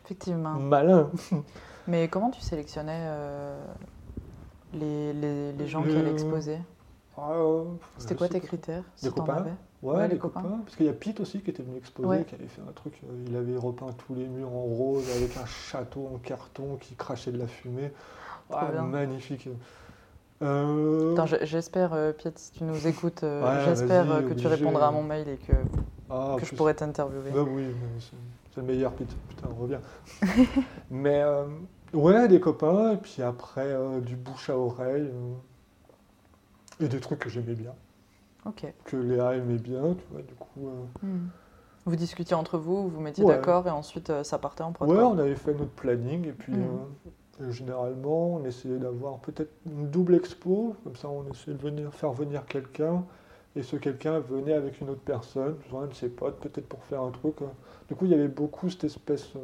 Effectivement. 0.05 0.55
Malin. 0.55 1.09
Mais 1.87 2.07
comment 2.07 2.31
tu 2.31 2.41
sélectionnais 2.41 3.07
les, 4.73 5.13
les, 5.13 5.51
les 5.51 5.67
gens 5.67 5.83
qui 5.83 5.95
allaient 5.95 6.11
exposer? 6.11 6.59
Ah, 7.17 7.35
C'était 7.97 8.15
quoi 8.15 8.27
tes 8.27 8.39
critères 8.39 8.83
Des 9.01 9.09
si 9.09 9.13
t'en 9.13 9.23
copains 9.23 9.45
Ouais, 9.83 9.95
Ouais, 9.97 10.07
les 10.07 10.13
les 10.13 10.19
copains. 10.19 10.41
copains. 10.41 10.59
Parce 10.63 10.75
qu'il 10.77 10.85
y 10.85 10.89
a 10.89 10.93
Pete 10.93 11.19
aussi 11.19 11.41
qui 11.41 11.49
était 11.49 11.61
venu 11.61 11.77
exposer, 11.77 12.07
Ouais. 12.07 12.23
qui 12.23 12.35
avait 12.35 12.47
fait 12.47 12.61
un 12.61 12.71
truc. 12.71 12.93
euh, 13.03 13.23
il 13.27 13.35
avait 13.35 13.57
repeint 13.57 13.91
tous 14.07 14.15
les 14.15 14.27
murs 14.27 14.47
en 14.53 14.61
rose 14.63 15.03
avec 15.17 15.35
un 15.37 15.45
château 15.45 16.09
en 16.13 16.17
carton 16.19 16.77
qui 16.79 16.95
crachait 16.95 17.31
de 17.33 17.37
la 17.37 17.47
fumée. 17.47 17.91
Ah, 18.51 18.69
bien. 18.71 18.83
magnifique. 18.83 19.49
Euh, 20.41 21.15
j'espère, 21.43 21.93
euh, 21.93 22.11
Piet, 22.11 22.31
si 22.35 22.51
tu 22.51 22.63
nous 22.63 22.87
écoutes, 22.87 23.23
euh, 23.23 23.43
Ouais, 23.43 23.65
j'espère 23.65 24.05
que 24.27 24.33
tu 24.33 24.47
répondras 24.47 24.87
à 24.87 24.91
mon 24.91 25.03
mail 25.03 25.27
et 25.29 25.37
que, 25.37 25.53
ah, 26.09 26.35
que 26.39 26.45
je 26.45 26.55
pourrai 26.55 26.75
t'interviewer. 26.75 27.31
Bah 27.31 27.43
oui, 27.47 27.63
mais 27.63 27.99
c'est 27.99 28.57
le 28.61 28.63
meilleur 28.63 28.91
Pete. 28.93 29.15
Putain, 29.29 29.47
reviens. 29.57 29.81
mais 30.91 31.21
euh, 31.21 31.45
ouais, 31.93 32.27
des 32.27 32.39
copains, 32.39 32.91
et 32.93 32.97
puis 32.97 33.21
après 33.21 33.73
du 34.01 34.15
bouche 34.15 34.49
à 34.49 34.57
oreille. 34.57 35.09
et 36.79 36.87
des 36.87 36.99
trucs 36.99 37.19
que 37.19 37.29
j'aimais 37.29 37.55
bien, 37.55 37.73
Que 38.85 38.97
Léa 38.97 39.35
aimait 39.35 39.57
bien, 39.57 39.93
tu 39.95 40.03
vois, 40.11 40.21
du 40.21 40.33
coup. 40.35 40.67
euh, 40.67 41.05
Hmm. 41.07 41.27
Vous 41.85 41.95
discutiez 41.97 42.35
entre 42.35 42.57
vous, 42.57 42.83
vous 42.83 42.89
vous 42.89 43.01
mettiez 43.01 43.25
Ouais. 43.25 43.35
d'accord 43.35 43.67
et 43.67 43.69
ensuite 43.69 44.09
euh, 44.09 44.23
ça 44.23 44.37
partait 44.37 44.63
en 44.63 44.71
prod. 44.71 44.89
Ouais, 44.89 44.97
on 45.03 45.17
avait 45.17 45.35
fait 45.35 45.53
notre 45.53 45.71
planning 45.71 46.25
et 46.27 46.31
puis 46.31 46.53
Mhm. 46.53 46.79
euh, 47.41 47.51
généralement 47.51 48.35
on 48.35 48.45
essayait 48.45 48.77
d'avoir 48.77 49.17
peut-être 49.19 49.51
une 49.65 49.89
double 49.89 50.15
expo, 50.15 50.75
comme 50.83 50.95
ça 50.95 51.09
on 51.09 51.25
essayait 51.29 51.57
de 51.57 51.61
venir, 51.61 51.93
faire 51.93 52.13
venir 52.13 52.45
quelqu'un 52.45 53.03
et 53.55 53.63
ce 53.63 53.75
quelqu'un 53.75 54.19
venait 54.19 54.53
avec 54.53 54.79
une 54.81 54.89
autre 54.91 55.01
personne, 55.03 55.55
un 55.83 55.87
de 55.87 55.93
ses 55.93 56.09
potes 56.09 56.39
peut-être 56.39 56.67
pour 56.67 56.83
faire 56.85 57.01
un 57.01 57.11
truc. 57.11 57.35
Du 57.89 57.95
coup 57.95 58.05
il 58.05 58.11
y 58.11 58.15
avait 58.15 58.27
beaucoup 58.29 58.69
cette 58.69 58.85
espèce 58.85 59.33
ça. 59.33 59.39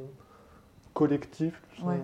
Ouais. 1.83 1.99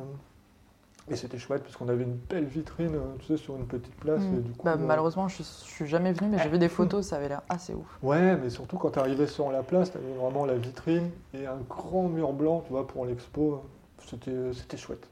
Et 1.08 1.16
c'était 1.16 1.38
chouette 1.38 1.62
parce 1.62 1.76
qu'on 1.76 1.88
avait 1.88 2.04
une 2.04 2.16
belle 2.16 2.46
vitrine, 2.46 2.96
euh, 2.96 3.16
tu 3.20 3.28
sais, 3.28 3.38
sur 3.38 3.56
une 3.56 3.68
petite 3.68 3.96
place. 3.96 4.24
Et 4.34 4.38
du 4.42 4.52
coup, 4.54 4.66
Bah, 4.66 4.76
malheureusement, 4.76 5.28
je, 5.28 5.44
suis- 5.44 5.86
jamais 5.86 6.14
venue, 6.14 6.30
mais 6.32 6.40
j'ai 6.40 6.50
vu 6.50 6.58
des 6.58 6.70
photos, 6.70 7.06
ça 7.06 7.18
avait 7.18 7.30
l'air 7.30 7.44
assez 7.48 7.76
ouf. 7.76 8.00
Ouais, 8.02 8.36
mais 8.38 8.50
surtout 8.50 8.78
quand 8.78 8.90
tu 8.92 9.00
arrivais 9.00 9.28
sur 9.28 9.52
la 9.52 9.62
place, 9.62 9.92
tu 9.92 9.98
avais 9.98 10.14
vraiment 10.14 10.46
la 10.46 10.56
vitrine 10.56 11.12
et 11.34 11.46
un 11.46 11.58
grand 11.70 12.08
mur 12.08 12.34
blanc, 12.34 12.62
tu 12.66 12.72
vois, 12.72 12.88
pour 12.88 13.06
l'expo. 13.06 13.64
C'était, 14.00 14.52
c'était 14.54 14.78
chouette. 14.78 15.08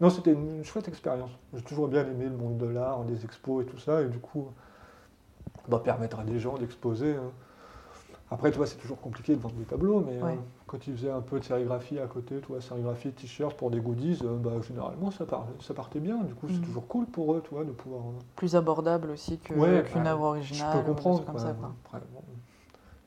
Non, 0.00 0.10
c'était 0.10 0.32
une 0.32 0.62
chouette 0.64 0.88
expérience. 0.88 1.30
J'ai 1.54 1.62
toujours 1.62 1.88
bien 1.88 2.02
aimé 2.06 2.26
le 2.26 2.36
monde 2.36 2.58
de 2.58 2.66
l'art, 2.66 3.02
les 3.04 3.24
expos 3.24 3.64
et 3.64 3.66
tout 3.66 3.78
ça, 3.78 4.02
et 4.02 4.06
du 4.08 4.18
coup, 4.18 4.48
bah, 5.68 5.80
permettre 5.82 6.20
à 6.20 6.24
des 6.24 6.38
gens 6.38 6.58
d'exposer. 6.58 7.14
hein. 7.14 7.32
Après, 8.30 8.50
tu 8.50 8.56
vois, 8.56 8.66
c'est 8.66 8.76
toujours 8.76 9.00
compliqué 9.00 9.36
de 9.36 9.40
vendre 9.40 9.54
des 9.54 9.64
tableaux, 9.64 10.00
mais 10.04 10.20
Ouais. 10.20 10.32
euh, 10.32 10.36
quand 10.66 10.84
ils 10.88 10.96
faisaient 10.96 11.10
un 11.12 11.20
peu 11.20 11.38
de 11.38 11.44
sérigraphie 11.44 12.00
à 12.00 12.06
côté, 12.08 12.40
tu 12.40 12.46
vois, 12.48 12.60
sérigraphie, 12.60 13.12
t-shirt 13.12 13.56
pour 13.56 13.70
des 13.70 13.78
goodies, 13.78 14.18
euh, 14.24 14.36
bah, 14.36 14.50
généralement, 14.66 15.12
ça, 15.12 15.24
par- 15.26 15.46
ça 15.60 15.74
partait 15.74 16.00
bien. 16.00 16.16
Du 16.24 16.34
coup, 16.34 16.46
c'est 16.48 16.54
Mhm. 16.58 16.62
toujours 16.64 16.88
cool 16.88 17.06
pour 17.06 17.34
eux, 17.34 17.42
tu 17.48 17.54
vois, 17.54 17.64
de 17.64 17.70
pouvoir... 17.70 18.00
euh, 18.02 18.18
Plus 18.34 18.56
abordable 18.56 19.10
aussi 19.10 19.38
Ouais, 19.56 19.84
qu'une 19.86 20.06
œuvre 20.08 20.20
Je 20.22 20.24
originale. 20.26 20.72
peux 20.72 20.78
ou 20.78 20.80
des 20.82 20.86
comprendre. 20.88 21.16
trucs 21.18 21.26
comme 21.26 21.36
quoi. 21.36 21.44
ça, 21.44 21.52
quoi. 21.52 21.70
Après, 21.84 21.98
bon, 22.12 22.20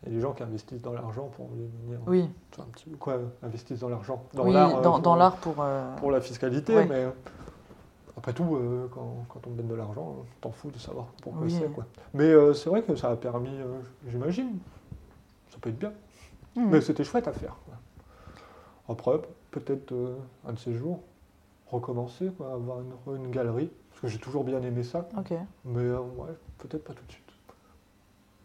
il 0.04 0.10
y 0.10 0.12
a 0.14 0.16
des 0.16 0.22
gens 0.22 0.32
qui 0.32 0.44
investissent 0.44 0.82
dans 0.82 0.94
l'argent 0.94 1.30
pour 1.36 1.48
venir. 1.50 2.00
Oui, 2.08 2.30
un 2.58 2.64
petit 2.72 2.90
quoi, 2.92 3.18
investissent 3.44 3.80
dans 3.80 3.90
l'argent. 3.90 4.24
Dans 4.34 4.46
oui 4.46 4.54
l'art. 4.54 4.82
dans, 4.82 4.92
pour- 4.94 5.00
dans 5.02 5.16
l'art 5.18 5.36
pour. 5.36 5.56
Pour 5.98 6.12
la 6.12 6.22
fiscalité, 6.22 6.74
Ouais. 6.78 6.86
mais 6.88 7.08
après 8.18 8.32
tout, 8.32 8.56
euh, 8.56 8.88
quand, 8.94 9.26
quand 9.28 9.40
on 9.48 9.50
te 9.52 9.58
donne 9.58 9.68
de 9.68 9.76
l'argent, 9.76 10.16
t'en 10.40 10.52
fous 10.52 10.72
de 10.72 10.78
savoir 10.80 11.08
pourquoi 11.22 11.44
Oui. 11.44 11.52
c'est. 11.60 11.68
Quoi. 11.74 11.86
Mais 12.14 12.24
euh, 12.32 12.54
c'est 12.54 12.70
vrai 12.70 12.84
que 12.84 12.96
ça 12.96 13.10
a 13.12 13.16
permis, 13.18 13.50
euh, 13.60 13.80
j'imagine, 14.08 14.58
peut 15.60 15.70
être 15.70 15.80
bien. 15.80 15.94
hmm. 16.56 16.70
Mais 16.70 16.82
c'était 16.82 17.04
chouette 17.04 17.28
à 17.28 17.34
faire. 17.34 17.56
quoi. 17.66 17.76
Après, 18.94 19.22
peut-être 19.52 19.92
euh, 19.92 20.16
un 20.48 20.54
de 20.54 20.60
ces 20.60 20.74
jours, 20.74 21.00
recommencer, 21.72 22.32
quoi, 22.38 22.54
avoir 22.54 22.78
une, 22.82 23.24
une 23.26 23.32
galerie, 23.32 23.70
parce 23.90 24.02
que 24.02 24.08
j'ai 24.08 24.18
toujours 24.20 24.44
bien 24.44 24.62
aimé 24.62 24.84
ça, 24.84 25.08
mais 25.66 25.82
euh, 25.82 26.00
ouais, 26.00 26.34
peut-être 26.58 26.84
pas 26.84 26.94
tout 26.94 27.06
de 27.06 27.12
suite. 27.12 27.24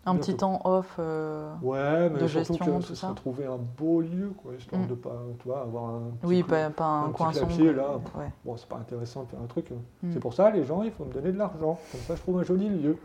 Un 0.06 0.16
petit 0.16 0.36
temps 0.36 0.60
off. 0.64 0.96
euh, 0.98 1.54
de 1.62 1.64
Ouais, 1.64 2.10
mais 2.10 2.18
surtout 2.28 2.52
gestion, 2.52 2.56
que 2.58 2.70
tout 2.76 2.82
ce 2.82 2.94
serait 2.94 3.08
ça. 3.08 3.14
trouver 3.14 3.46
un 3.46 3.56
beau 3.56 4.02
lieu, 4.02 4.34
quoi, 4.36 4.52
histoire 4.54 4.82
Mm. 4.82 4.86
de 4.88 4.94
pas, 4.96 5.16
tu 5.40 5.48
vois, 5.48 5.62
avoir 5.62 5.94
un 5.94 6.00
petit 6.20 6.26
Oui, 6.26 6.42
pas, 6.42 6.68
pas 6.68 6.84
un, 6.84 7.04
un 7.04 7.08
petit 7.08 7.16
coin 7.16 7.32
sombre. 7.32 7.46
clapier, 7.46 7.72
là. 7.72 7.88
Ouais. 8.18 8.30
Bon, 8.44 8.54
c'est 8.58 8.68
pas 8.68 8.76
intéressant 8.76 9.22
de 9.22 9.28
faire 9.30 9.40
un 9.40 9.46
truc. 9.46 9.72
hein. 9.72 9.76
Mm. 10.02 10.12
C'est 10.12 10.20
pour 10.20 10.34
ça, 10.34 10.50
les 10.50 10.64
gens, 10.66 10.82
il 10.82 10.90
faut 10.90 11.06
me 11.06 11.12
donner 11.14 11.32
de 11.32 11.38
l'argent. 11.38 11.78
Comme 11.90 12.00
ça, 12.02 12.16
je 12.16 12.20
trouve 12.20 12.38
un 12.38 12.42
joli 12.42 12.68
lieu. 12.68 12.98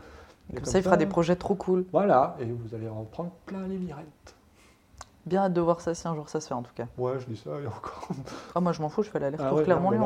Et 0.50 0.56
Comme 0.56 0.64
ça, 0.64 0.78
il 0.78 0.82
fera 0.82 0.96
des 0.96 1.06
projets 1.06 1.36
trop 1.36 1.54
cool. 1.54 1.84
Voilà, 1.92 2.36
et 2.40 2.44
vous 2.44 2.74
allez 2.74 2.88
en 2.88 3.04
prendre 3.04 3.30
plein 3.46 3.66
les 3.68 3.76
mirettes. 3.76 4.34
Bien 5.26 5.42
hâte 5.42 5.52
de 5.52 5.60
voir 5.60 5.80
ça 5.80 5.94
si 5.94 6.08
un 6.08 6.14
jour 6.14 6.28
ça 6.28 6.40
se 6.40 6.48
fait 6.48 6.54
en 6.54 6.62
tout 6.62 6.72
cas. 6.74 6.86
Ouais, 6.96 7.20
je 7.20 7.26
dis 7.26 7.36
ça, 7.36 7.50
et 7.60 7.66
encore. 7.66 8.08
Ah, 8.54 8.60
moi 8.60 8.72
je 8.72 8.80
m'en 8.82 8.88
fous, 8.88 9.02
je 9.02 9.10
fais 9.10 9.18
l'aller-retour 9.20 9.48
Ah 9.52 9.54
ouais, 9.54 9.64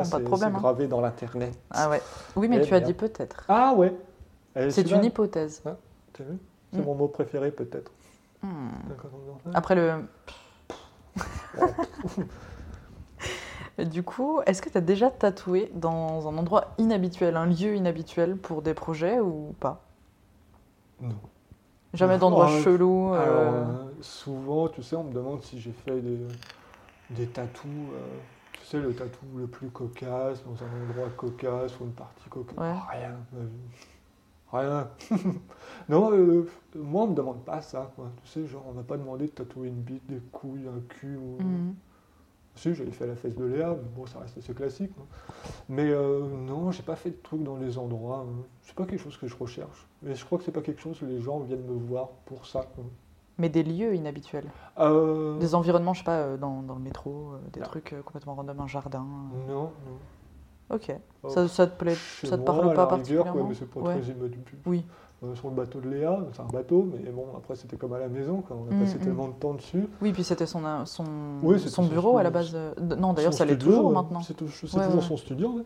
pas 0.09 0.19
de 0.19 0.23
problème. 0.25 0.51
C'est 0.51 0.57
hein. 0.57 0.59
gravé 0.59 0.87
dans 0.87 1.01
l'internet. 1.01 1.57
Ah 1.71 1.89
ouais. 1.89 2.01
Oui, 2.35 2.47
mais 2.47 2.57
Eh 2.61 2.65
tu 2.65 2.73
as 2.75 2.79
dit 2.81 2.93
peut-être. 2.93 3.45
Ah 3.47 3.73
ouais 3.75 3.95
Et 4.55 4.69
C'est 4.69 4.89
une 4.91 5.03
hypothèse. 5.03 5.61
t'as 6.13 6.23
vu? 6.23 6.37
C'est 6.73 6.79
Mm. 6.81 6.85
mon 6.85 6.95
mot 6.95 7.07
préféré, 7.07 7.51
peut-être. 7.51 7.91
Hmm. 8.43 8.67
Après 9.53 9.75
le. 9.75 10.03
Du 13.77 14.03
coup, 14.03 14.39
est-ce 14.45 14.61
que 14.61 14.69
tu 14.69 14.77
as 14.77 14.81
déjà 14.81 15.11
tatoué 15.11 15.69
dans 15.75 16.29
un 16.29 16.37
endroit 16.37 16.73
inhabituel, 16.77 17.35
un 17.35 17.45
lieu 17.45 17.75
inhabituel 17.75 18.37
pour 18.37 18.61
des 18.61 18.73
projets 18.73 19.19
ou 19.19 19.53
pas? 19.59 19.81
Non. 21.01 21.19
Jamais 21.93 22.17
d'endroit 22.17 22.49
Oh, 22.51 22.61
chelou 22.61 23.13
euh, 23.13 23.21
Alors, 23.21 23.53
euh, 23.53 23.91
souvent, 24.01 24.67
tu 24.69 24.83
sais, 24.83 24.95
on 24.95 25.05
me 25.05 25.13
demande 25.13 25.41
si 25.43 25.59
j'ai 25.59 25.71
fait 25.71 26.01
des, 26.01 26.19
des 27.11 27.27
tatous. 27.27 27.67
euh, 27.93 28.19
tu 28.53 28.65
sais, 28.65 28.79
le 28.79 28.93
tatou 28.93 29.25
le 29.37 29.47
plus 29.47 29.69
cocasse, 29.69 30.43
dans 30.43 30.63
un 30.63 30.83
endroit 30.89 31.09
cocasse 31.15 31.79
ou 31.79 31.85
une 31.85 31.93
partie 31.93 32.29
cocasse. 32.29 32.57
Ouais. 32.57 32.73
Rien. 32.91 33.17
ma 33.31 33.43
vie. 33.45 33.69
Rien. 34.51 34.89
non, 35.89 36.11
euh, 36.11 36.47
moi, 36.75 37.03
on 37.03 37.07
me 37.07 37.15
demande 37.15 37.43
pas 37.45 37.61
ça. 37.61 37.91
Quoi. 37.95 38.11
Tu 38.23 38.29
sais, 38.29 38.47
genre, 38.47 38.65
on 38.67 38.73
m'a 38.73 38.83
pas 38.83 38.97
demandé 38.97 39.25
de 39.25 39.31
tatouer 39.31 39.67
une 39.69 39.81
bite, 39.81 40.05
des 40.07 40.19
couilles, 40.31 40.67
un 40.67 40.81
cul. 40.87 41.17
Ou... 41.17 41.37
mhm. 41.41 41.75
Si, 42.55 42.73
j'avais 42.73 42.91
fait 42.91 43.05
la 43.05 43.15
fesse 43.15 43.35
de 43.35 43.43
Léa, 43.45 43.69
mais 43.71 43.89
bon, 43.95 44.05
ça 44.05 44.19
reste 44.19 44.37
assez 44.37 44.53
classique. 44.53 44.91
non. 44.97 45.05
Mais 45.69 45.89
euh, 45.89 46.21
non, 46.47 46.71
j'ai 46.71 46.83
pas 46.83 46.95
fait 46.95 47.09
de 47.09 47.17
trucs 47.21 47.43
dans 47.43 47.57
les 47.57 47.77
endroits. 47.77 48.25
hein. 48.27 48.43
C'est 48.61 48.75
pas 48.75 48.85
quelque 48.85 49.01
chose 49.01 49.17
que 49.17 49.27
je 49.27 49.35
recherche. 49.35 49.85
Mais 50.01 50.15
je 50.15 50.23
crois 50.25 50.37
que 50.37 50.43
c'est 50.45 50.51
pas 50.53 50.61
quelque 50.61 50.81
chose 50.81 50.99
que 50.99 51.05
les 51.05 51.19
gens 51.19 51.39
viennent 51.39 51.65
me 51.65 51.77
voir 51.77 52.09
pour 52.25 52.45
ça. 52.45 52.61
quoi. 52.75 52.83
Mais 53.37 53.49
des 53.49 53.63
lieux 53.63 53.93
inhabituels. 53.93 54.49
Euh, 54.79 55.37
Des 55.39 55.53
environnements, 55.55 55.93
je 55.93 55.99
sais 55.99 56.05
pas, 56.05 56.19
euh, 56.19 56.37
dans, 56.37 56.61
dans 56.61 56.75
le 56.75 56.81
métro, 56.81 57.33
euh, 57.33 57.39
des 57.51 57.59
trucs 57.59 57.93
complètement 58.05 58.35
random, 58.35 58.59
un 58.61 58.67
jardin. 58.67 59.05
Non, 59.49 59.53
non. 59.63 59.71
Ok. 60.69 60.91
Oh, 61.23 61.29
Ça, 61.29 61.47
ça 61.47 61.67
te 61.67 61.77
plaît 61.77 61.95
chez 61.95 62.27
Ça 62.27 62.37
te 62.37 62.41
moi, 62.43 62.45
parle 62.45 62.61
pas 62.61 62.69
rigueur, 62.69 62.87
particulièrement 62.87 63.33
ouais, 63.33 63.43
mais 63.49 63.53
c'est 63.55 63.69
pas 63.69 63.79
Ouais. 63.81 63.99
très. 63.99 64.15
Oui. 64.65 64.85
Euh, 65.25 65.35
sur 65.35 65.49
le 65.49 65.55
bateau 65.55 65.79
de 65.79 65.89
Léa, 65.89 66.19
c'est 66.33 66.41
un 66.41 66.45
bateau, 66.45 66.87
mais 66.91 67.09
bon, 67.11 67.25
après 67.37 67.55
c'était 67.55 67.77
comme 67.77 67.93
à 67.93 67.99
la 67.99 68.07
maison, 68.07 68.41
quoi. 68.41 68.57
on 68.59 68.69
a 68.71 68.75
Mm, 68.75 68.79
passé 68.79 68.97
mm. 68.97 69.01
tellement 69.01 69.27
de 69.27 69.33
temps 69.33 69.53
dessus. 69.53 69.87
Oui, 70.01 70.11
puis 70.13 70.23
c'était 70.23 70.45
son, 70.45 70.63
euh, 70.65 70.85
son, 70.85 71.03
Oui, 71.43 71.59
son 71.59 71.69
son 71.69 71.85
bureau 71.87 72.17
à 72.17 72.23
la 72.23 72.29
base. 72.29 72.51
euh, 72.53 72.73
de- 72.75 72.95
Non, 72.95 73.13
d'ailleurs, 73.13 73.33
ça 73.33 73.45
l'est 73.45 73.57
toujours 73.57 73.91
maintenant. 73.91 74.21
C'est 74.21 74.39
Ouais, 74.41 74.47
toujours 74.47 74.95
ouais. 74.95 75.01
son 75.01 75.17
studio, 75.17 75.49
ouais. 75.53 75.63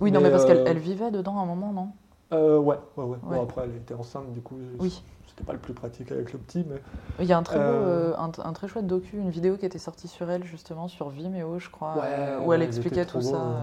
Oui, 0.00 0.12
non, 0.12 0.20
mais, 0.20 0.30
parce 0.30 0.44
qu'elle 0.44 0.66
euh, 0.68 0.72
vivait 0.74 1.10
dedans 1.10 1.38
à 1.38 1.42
un 1.42 1.46
moment, 1.46 1.72
non? 1.72 1.88
Euh, 2.32 2.58
ouais, 2.58 2.76
ouais, 2.96 3.04
ouais. 3.04 3.10
Ouais. 3.10 3.36
Bon, 3.38 3.42
après, 3.42 3.62
elle 3.64 3.76
était 3.76 3.94
enceinte, 3.94 4.32
du 4.32 4.40
coup, 4.42 4.56
Oui. 4.78 5.02
c'était 5.26 5.44
pas 5.44 5.54
le 5.54 5.58
plus 5.58 5.72
pratique 5.72 6.12
avec 6.12 6.32
le 6.32 6.38
petit, 6.38 6.64
mais 6.68 6.76
Il 7.20 7.24
y 7.26 7.32
a 7.32 7.38
un 7.38 7.42
très 7.42 7.58
beau, 7.58 7.64
Euh, 7.64 8.14
un, 8.16 8.30
un 8.44 8.52
très 8.52 8.68
chouette 8.68 8.86
docu, 8.86 9.16
une 9.16 9.30
vidéo 9.30 9.56
qui 9.56 9.66
était 9.66 9.78
sortie 9.78 10.08
sur 10.08 10.30
elle 10.30 10.44
justement 10.44 10.88
sur 10.88 11.08
Vimeo, 11.08 11.58
je 11.58 11.70
crois, 11.70 11.94
Ouais, 11.96 12.02
euh, 12.04 12.40
où 12.44 12.52
elle 12.52 12.62
expliquait 12.62 13.06
tout 13.06 13.20
ça. 13.22 13.30
beau, 13.32 13.36
ouais. 13.38 13.62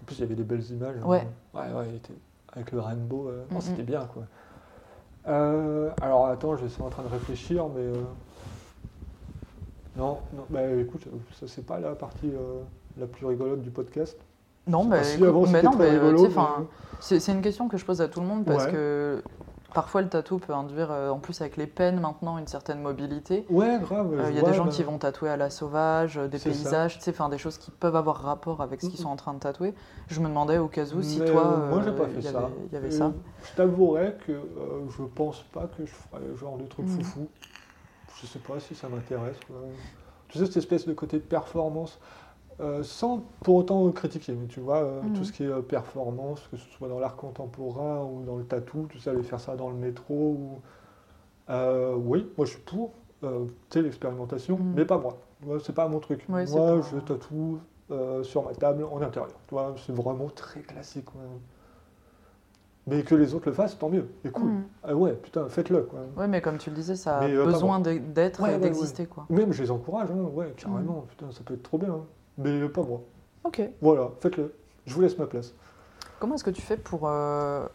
en 0.00 0.04
plus, 0.06 0.16
il 0.18 0.20
y 0.22 0.24
avait 0.24 0.34
des 0.34 0.44
belles 0.44 0.64
images. 0.72 0.96
hein. 1.00 1.06
Ouais. 1.06 1.26
Ouais, 1.54 1.60
ouais, 1.72 1.86
il 1.90 1.96
était 1.96 2.14
avec 2.52 2.72
le 2.72 2.80
rainbow, 2.80 3.28
euh, 3.28 3.44
c'était 3.60 3.82
bien, 3.82 4.06
quoi. 4.12 4.24
Euh, 5.28 5.90
alors, 6.00 6.26
attends, 6.26 6.56
je 6.56 6.66
suis 6.66 6.82
en 6.82 6.88
train 6.88 7.02
de 7.02 7.08
réfléchir, 7.08 7.66
mais. 7.68 7.82
euh, 7.82 8.02
Non, 9.96 10.18
non, 10.32 10.44
bah 10.48 10.66
écoute, 10.66 11.02
ça 11.38 11.46
c'est 11.46 11.64
pas 11.66 11.78
la 11.78 11.94
partie 11.94 12.30
la 12.98 13.06
plus 13.06 13.26
rigolote 13.26 13.60
du 13.62 13.70
podcast. 13.70 14.16
Non, 14.66 14.82
Ah, 14.84 14.96
mais, 14.96 15.04
si, 15.04 15.22
écoute, 15.24 15.48
mais 15.50 15.62
non, 15.62 15.72
mais 15.76 15.98
enfin, 16.26 16.66
c'est 17.00 17.18
c'est 17.20 17.32
une 17.32 17.42
question 17.42 17.68
que 17.68 17.76
je 17.76 17.84
pose 17.84 18.00
à 18.00 18.08
tout 18.08 18.20
le 18.20 18.26
monde 18.26 18.44
parce 18.44 18.66
Ouais. 18.66 18.72
que 18.72 19.22
parfois 19.72 20.02
le 20.02 20.08
tatou 20.08 20.38
peut 20.38 20.52
induire, 20.52 20.90
euh, 20.90 21.10
en 21.10 21.18
plus 21.18 21.40
avec 21.40 21.56
les 21.56 21.66
peines 21.66 22.00
maintenant, 22.00 22.38
une 22.38 22.46
certaine 22.46 22.80
mobilité. 22.80 23.46
Ouais, 23.48 23.78
grave. 23.80 24.12
Euh, 24.12 24.30
Il 24.30 24.34
y 24.34 24.38
a 24.38 24.40
vois, 24.42 24.50
des 24.50 24.56
gens 24.56 24.64
bah, 24.66 24.70
qui 24.70 24.82
vont 24.82 24.98
tatouer 24.98 25.30
à 25.30 25.36
la 25.36 25.50
sauvage, 25.50 26.18
euh, 26.18 26.28
des 26.28 26.38
paysages, 26.38 26.98
tu 26.98 27.04
sais, 27.04 27.10
enfin, 27.10 27.28
des 27.28 27.38
choses 27.38 27.58
qui 27.58 27.70
peuvent 27.70 27.96
avoir 27.96 28.16
rapport 28.22 28.60
avec 28.60 28.80
ce 28.82 28.88
qu'ils 28.88 28.98
sont 28.98 29.08
en 29.08 29.16
train 29.16 29.34
de 29.34 29.38
tatouer. 29.38 29.74
Je 30.08 30.20
me 30.20 30.28
demandais 30.28 30.58
au 30.58 30.68
cas 30.68 30.84
où 30.86 31.02
si 31.02 31.18
toi, 31.18 31.42
euh, 31.42 31.70
moi, 31.70 31.80
j'ai 31.82 31.90
euh, 31.90 31.92
pas 31.92 32.06
fait 32.08 32.20
y 32.20 32.22
ça. 32.24 32.38
avait, 32.38 32.48
il 32.70 32.72
y 32.74 32.76
avait 32.76 32.90
ça. 32.90 33.12
Je 33.42 33.56
t'avouerais 33.56 34.16
que 34.26 34.32
euh, 34.32 34.88
je 34.90 35.02
pense 35.02 35.42
pas 35.52 35.66
que 35.66 35.84
je 35.86 35.92
ferais 35.92 36.22
le 36.22 36.36
genre 36.36 36.56
de 36.58 36.64
truc 36.66 36.86
Mhm. 36.86 36.96
foufou. 36.96 37.28
Je 38.20 38.26
sais 38.26 38.38
pas 38.40 38.58
si 38.60 38.74
ça 38.74 38.88
m'intéresse. 38.88 39.36
Tu 40.28 40.38
sais, 40.38 40.46
cette 40.46 40.58
espèce 40.58 40.86
de 40.86 40.92
côté 40.92 41.16
de 41.18 41.22
performance, 41.22 41.98
euh, 42.60 42.82
sans 42.82 43.22
pour 43.42 43.56
autant 43.56 43.90
critiquer, 43.90 44.32
mais 44.32 44.46
tu 44.46 44.60
vois, 44.60 44.78
euh, 44.78 45.02
Mhm. 45.02 45.12
tout 45.14 45.24
ce 45.24 45.32
qui 45.32 45.44
est 45.44 45.48
euh, 45.48 45.62
performance, 45.62 46.46
que 46.50 46.56
ce 46.56 46.68
soit 46.70 46.88
dans 46.88 46.98
l'art 46.98 47.16
contemporain 47.16 48.04
ou 48.04 48.22
dans 48.24 48.36
le 48.36 48.44
tatou, 48.44 48.86
tu 48.90 48.98
sais, 48.98 49.10
aller 49.10 49.22
faire 49.22 49.40
ça 49.40 49.56
dans 49.56 49.68
le 49.70 49.76
métro. 49.76 50.14
Ou... 50.14 50.60
Oui, 51.48 52.28
moi 52.36 52.46
je 52.46 52.52
suis 52.52 52.60
pour, 52.60 52.92
tu 53.22 53.28
sais, 53.70 53.82
l'expérimentation, 53.82 54.56
Mhm. 54.56 54.72
mais 54.76 54.84
pas 54.84 54.98
moi. 54.98 55.18
C'est 55.64 55.74
pas 55.74 55.88
mon 55.88 55.98
truc. 56.00 56.24
Ouais, 56.28 56.44
moi, 56.46 56.60
pas- 56.60 56.82
je 56.82 56.98
tatoue 56.98 57.58
sur 58.22 58.44
ma 58.44 58.52
table 58.54 58.84
en 58.84 59.00
intérieur. 59.02 59.32
Tu 59.48 59.54
vois, 59.54 59.74
c'est 59.84 59.92
vraiment 59.94 60.28
très 60.28 60.60
classique. 60.60 61.12
ouais. 61.14 61.22
Mais 62.86 63.02
que 63.02 63.14
les 63.14 63.34
autres 63.34 63.46
le 63.46 63.52
fassent, 63.52 63.78
tant 63.78 63.88
mieux. 63.88 64.08
Et 64.24 64.30
cool. 64.30 64.50
Mhm. 64.50 64.64
Ah 64.82 64.94
ouais, 64.96 65.12
putain, 65.12 65.48
faites-le. 65.48 65.88
Ouais, 66.16 66.26
mais 66.28 66.40
comme 66.40 66.58
tu 66.58 66.70
le 66.70 66.76
disais, 66.76 66.96
ça 66.96 67.18
a 67.18 67.26
Mais, 67.28 67.34
euh, 67.34 67.44
besoin 67.44 67.78
d'être 67.78 68.40
Ouais, 68.42 68.50
et 68.50 68.52
ouais, 68.54 68.58
d'exister, 68.58 69.06
quoi. 69.06 69.26
Même 69.28 69.52
je 69.52 69.62
les 69.62 69.70
encourage, 69.70 70.10
hein, 70.10 70.22
ouais, 70.34 70.52
carrément. 70.56 71.02
Putain, 71.08 71.30
ça 71.30 71.40
peut 71.44 71.54
être 71.54 71.62
trop 71.62 71.78
bien. 71.78 71.90
hein. 71.92 72.04
Mais 72.40 72.68
pas 72.68 72.82
moi. 72.82 73.02
Ok. 73.44 73.62
Voilà, 73.80 74.10
faites-le. 74.20 74.54
Je 74.86 74.94
vous 74.94 75.00
laisse 75.02 75.16
ma 75.18 75.26
place. 75.26 75.52
Comment 76.18 76.34
est-ce 76.34 76.44
que 76.44 76.50
tu 76.50 76.62
fais 76.62 76.76
pour. 76.76 77.06
euh, 77.08 77.66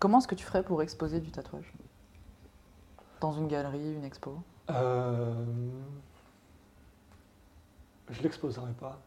Comment 0.00 0.18
est-ce 0.18 0.28
que 0.28 0.34
tu 0.34 0.44
ferais 0.44 0.62
pour 0.62 0.82
exposer 0.82 1.20
du 1.20 1.30
tatouage 1.30 1.72
Dans 3.20 3.32
une 3.32 3.48
galerie, 3.48 3.94
une 3.94 4.04
expo? 4.04 4.38
Euh, 4.70 5.32
Je 8.10 8.22
l'exposerai 8.22 8.72
pas. 8.72 8.98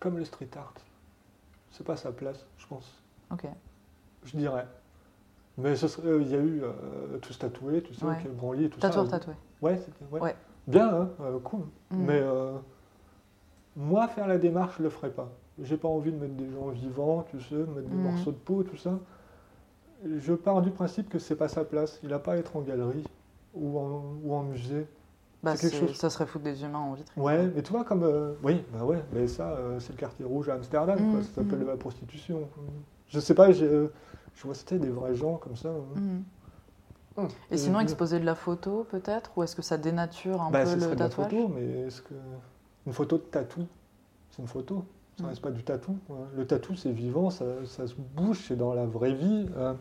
Comme 0.00 0.16
le 0.18 0.24
street 0.24 0.48
art. 0.56 0.74
C'est 1.70 1.84
pas 1.84 1.96
sa 1.96 2.12
place, 2.12 2.44
je 2.58 2.66
pense. 2.66 3.02
Ok. 3.30 3.46
Je 4.24 4.36
dirais. 4.36 4.66
Mais 5.58 5.76
ce 5.76 5.86
serait- 5.88 6.08
euh, 6.08 6.22
il 6.22 6.28
y 6.28 6.34
a 6.34 6.38
eu 6.38 6.62
euh, 6.62 7.18
tous 7.20 7.38
tatoués, 7.38 7.82
tu 7.82 7.94
sais, 7.94 8.04
Ouais. 8.04 8.18
qui 8.22 8.28
branli 8.28 8.64
et 8.64 8.70
tout 8.70 8.80
Tatoueur 8.80 9.04
ça. 9.06 9.12
tatoué. 9.18 9.34
Ouais, 9.60 9.78
c'était 9.78 10.04
ouais. 10.10 10.20
Ouais. 10.20 10.36
Bien, 10.66 10.88
hein, 10.94 11.10
euh, 11.20 11.38
cool. 11.40 11.60
Mm. 11.90 12.04
Mais 12.04 12.20
euh, 12.20 12.58
moi, 13.76 14.08
faire 14.08 14.26
la 14.28 14.38
démarche, 14.38 14.76
je 14.78 14.82
le 14.82 14.90
ferai 14.90 15.10
pas. 15.10 15.30
J'ai 15.62 15.76
pas 15.76 15.88
envie 15.88 16.12
de 16.12 16.16
mettre 16.18 16.34
des 16.34 16.50
gens 16.50 16.68
vivants, 16.68 17.24
tu 17.30 17.40
sais, 17.40 17.54
mettre 17.54 17.88
des 17.88 17.96
Mm. 17.96 18.02
morceaux 18.02 18.30
de 18.32 18.36
peau, 18.36 18.62
tout 18.62 18.76
ça. 18.76 18.98
Je 20.18 20.32
pars 20.34 20.62
du 20.62 20.70
principe 20.70 21.08
que 21.08 21.18
c'est 21.18 21.36
pas 21.36 21.48
sa 21.48 21.64
place. 21.64 22.00
Il 22.02 22.12
a 22.12 22.18
pas 22.18 22.32
à 22.32 22.36
être 22.36 22.56
en 22.56 22.60
galerie 22.60 23.04
ou 23.54 23.78
en, 23.78 24.02
ou 24.24 24.34
en 24.34 24.42
musée. 24.42 24.86
Bah, 25.42 25.56
quelque 25.56 25.74
chose- 25.76 25.94
Ça 25.96 26.08
serait 26.10 26.26
foutre 26.26 26.44
des 26.44 26.62
humains 26.64 26.78
en 26.78 26.94
vitrine. 26.94 27.22
Ouais, 27.22 27.50
mais 27.54 27.62
tu 27.62 27.72
vois, 27.72 27.84
comme. 27.84 28.02
euh, 28.04 28.32
oui, 28.42 28.64
bah 28.72 28.84
ouais, 28.84 29.02
mais 29.12 29.26
ça, 29.26 29.50
euh, 29.50 29.78
c'est 29.80 29.92
le 29.92 29.98
quartier 29.98 30.24
rouge 30.24 30.48
à 30.48 30.54
Amsterdam, 30.54 30.96
quoi. 31.10 31.20
Mm, 31.20 31.22
Ça 31.22 31.28
s'appelle 31.34 31.58
mm. 31.58 31.62
de 31.64 31.66
la 31.66 31.76
prostitution. 31.76 32.48
Je 33.08 33.20
sais 33.20 33.34
pas, 33.34 33.48
euh, 33.50 33.88
je 34.34 34.42
vois 34.44 34.54
c'était 34.54 34.78
des 34.78 34.88
vrais 34.90 35.14
gens 35.14 35.36
comme 35.36 35.56
ça. 35.56 35.68
hein. 35.68 36.00
Mhm. 36.00 36.22
Hum. 37.18 37.28
Et 37.50 37.58
sinon, 37.58 37.80
exposer 37.80 38.18
de 38.20 38.24
la 38.24 38.34
photo, 38.34 38.86
peut-être? 38.90 39.32
Ou 39.36 39.42
est-ce 39.42 39.54
que 39.54 39.60
ça 39.62 39.76
dénature 39.76 40.40
un 40.40 40.50
Bah, 40.50 40.64
peu 40.64 40.72
le 40.74 40.80
serait 40.80 40.94
de 40.94 41.00
la 41.00 41.08
tatouage? 41.10 41.30
photo, 41.30 41.48
mais 41.48 41.80
est-ce 41.86 42.00
que. 42.02 42.14
Une 42.86 42.92
photo 42.92 43.16
de 43.18 43.22
tatou, 43.22 43.66
c'est 44.30 44.42
une 44.42 44.48
photo. 44.48 44.84
Ça 45.18 45.24
Mm. 45.24 45.28
reste 45.28 45.42
pas 45.42 45.50
du 45.50 45.62
tatou. 45.62 45.96
Le 46.34 46.46
tatou, 46.46 46.74
c'est 46.74 46.90
vivant, 46.90 47.30
ça, 47.30 47.44
ça 47.66 47.86
se 47.86 47.94
bouge, 48.16 48.44
c'est 48.48 48.56
dans 48.56 48.72
la 48.74 48.86
vraie 48.86 49.12
vie. 49.14 49.46
hein. 49.58 49.76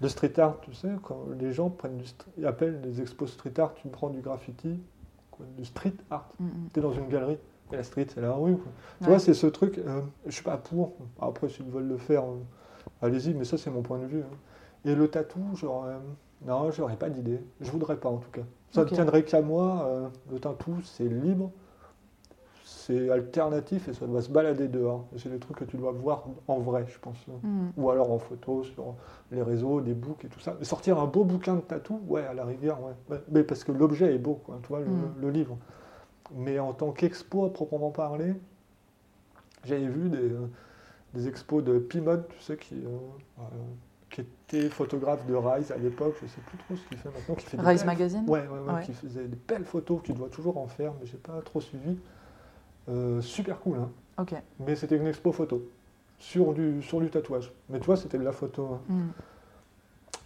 Le 0.00 0.08
street 0.08 0.38
art, 0.40 0.58
tu 0.62 0.74
sais, 0.74 0.90
quand 1.04 1.26
les 1.38 1.52
gens 1.52 1.70
prennent 1.70 1.96
du 1.98 2.44
appellent 2.44 2.80
les 2.82 3.00
expos 3.00 3.30
street 3.30 3.58
art, 3.60 3.72
tu 3.74 3.86
prends 3.88 4.10
du 4.10 4.20
graffiti, 4.20 4.80
quoi, 5.30 5.46
du 5.56 5.64
street 5.64 5.94
art. 6.10 6.28
Mhm. 6.40 6.50
Tu 6.72 6.80
es 6.80 6.82
dans 6.82 6.90
une 6.92 7.06
galerie, 7.08 7.38
et 7.72 7.76
la 7.76 7.84
street, 7.84 8.06
c'est 8.12 8.20
la 8.20 8.32
rue. 8.32 8.56
quoi. 8.56 8.72
Tu 8.98 9.04
Ouais. 9.04 9.10
vois, 9.10 9.18
c'est 9.20 9.34
ce 9.34 9.46
truc, 9.46 9.78
euh, 9.78 10.00
je 10.26 10.32
suis 10.32 10.42
pas 10.42 10.56
pour. 10.56 10.94
Après, 11.20 11.48
s'ils 11.48 11.66
veulent 11.70 11.86
le 11.86 11.98
faire, 11.98 12.24
euh, 12.24 12.40
allez-y, 13.00 13.32
mais 13.34 13.44
ça, 13.44 13.56
c'est 13.56 13.70
mon 13.70 13.82
point 13.82 13.98
de 14.00 14.06
vue. 14.06 14.22
hein. 14.22 14.36
Et 14.84 14.96
le 14.96 15.06
tatou, 15.06 15.38
genre, 15.54 15.84
euh, 15.84 15.96
non, 16.44 16.72
j'aurais 16.72 16.96
pas 16.96 17.08
d'idée. 17.08 17.40
Je 17.60 17.70
voudrais 17.70 17.96
pas, 17.96 18.08
en 18.08 18.16
tout 18.16 18.30
cas. 18.32 18.42
Ça 18.72 18.82
ne 18.82 18.88
tiendrait 18.88 19.22
qu'à 19.22 19.40
moi. 19.40 19.84
euh, 19.86 20.08
le 20.32 20.40
tatou, 20.40 20.74
c'est 20.82 21.04
libre, 21.06 21.52
c'est 22.82 23.10
alternatif 23.10 23.88
et 23.88 23.92
ça 23.92 24.06
doit 24.06 24.22
se 24.22 24.28
balader 24.30 24.66
dehors. 24.68 25.06
C'est 25.16 25.28
des 25.30 25.38
trucs 25.38 25.56
que 25.58 25.64
tu 25.64 25.76
dois 25.76 25.92
voir 25.92 26.24
en 26.48 26.58
vrai, 26.58 26.84
je 26.88 26.98
pense. 26.98 27.16
Mhm. 27.42 27.72
Ou 27.76 27.90
alors 27.90 28.10
en 28.10 28.18
photo 28.18 28.64
sur 28.64 28.94
les 29.30 29.42
réseaux, 29.42 29.80
des 29.80 29.94
books 29.94 30.24
et 30.24 30.28
tout 30.28 30.40
ça. 30.40 30.56
Mais 30.58 30.64
sortir 30.64 30.98
un 30.98 31.06
beau 31.06 31.24
bouquin 31.24 31.54
de 31.56 31.60
tatou, 31.60 32.00
ouais, 32.08 32.24
à 32.24 32.34
la 32.34 32.44
rigueur, 32.44 32.78
ouais. 32.82 33.18
Mais 33.30 33.44
parce 33.44 33.62
que 33.64 33.72
l'objet 33.72 34.14
est 34.14 34.18
beau, 34.18 34.34
quoi, 34.34 34.58
tu 34.62 34.68
vois, 34.68 34.80
le, 34.80 34.86
Mm. 34.86 35.14
le 35.20 35.30
livre. 35.30 35.56
Mais 36.34 36.58
en 36.58 36.72
tant 36.72 36.90
qu'expo 36.92 37.44
à 37.44 37.52
proprement 37.52 37.90
parler, 37.90 38.34
j'avais 39.64 39.86
vu 39.86 40.08
des, 40.08 40.18
euh, 40.18 40.48
des 41.14 41.28
expos 41.28 41.62
de 41.62 41.78
Pimod, 41.78 42.26
tu 42.28 42.40
sais, 42.40 42.56
qui, 42.56 42.74
euh, 42.74 42.88
euh, 43.40 43.42
qui 44.10 44.22
était 44.22 44.68
photographe 44.68 45.24
de 45.26 45.34
Rise 45.34 45.70
à 45.70 45.76
l'époque, 45.76 46.14
je 46.20 46.26
sais 46.26 46.40
plus 46.46 46.58
trop 46.58 46.74
ce 46.76 46.84
qu'il 46.88 46.98
fait 46.98 47.10
maintenant. 47.10 47.34
Qui 47.36 47.46
fait 47.46 47.60
Rise 47.60 47.84
Magazine 47.84 48.24
Ouais, 48.28 48.40
ouais, 48.40 48.58
ouais, 48.66 48.72
Ouais. 48.74 48.82
qui 48.84 48.92
faisait 48.92 49.24
des 49.28 49.38
belles 49.48 49.64
photos, 49.64 50.00
tu 50.02 50.12
dois 50.12 50.28
toujours 50.28 50.58
en 50.58 50.66
faire, 50.66 50.92
mais 51.00 51.06
j'ai 51.06 51.16
pas 51.18 51.40
trop 51.44 51.60
suivi. 51.60 51.96
Euh, 52.88 53.20
super 53.20 53.58
cool, 53.60 53.78
hein. 53.78 53.88
Ok. 54.18 54.34
Mais 54.60 54.74
c'était 54.76 54.96
une 54.96 55.06
expo 55.06 55.32
photo 55.32 55.62
sur 56.18 56.52
du, 56.52 56.82
sur 56.82 57.00
du 57.00 57.10
tatouage. 57.10 57.52
Mais 57.70 57.78
tu 57.80 57.86
vois, 57.86 57.96
c'était 57.96 58.18
de 58.18 58.24
la 58.24 58.32
photo. 58.32 58.66
hein. 58.74 58.80
Hmm. 58.88 59.08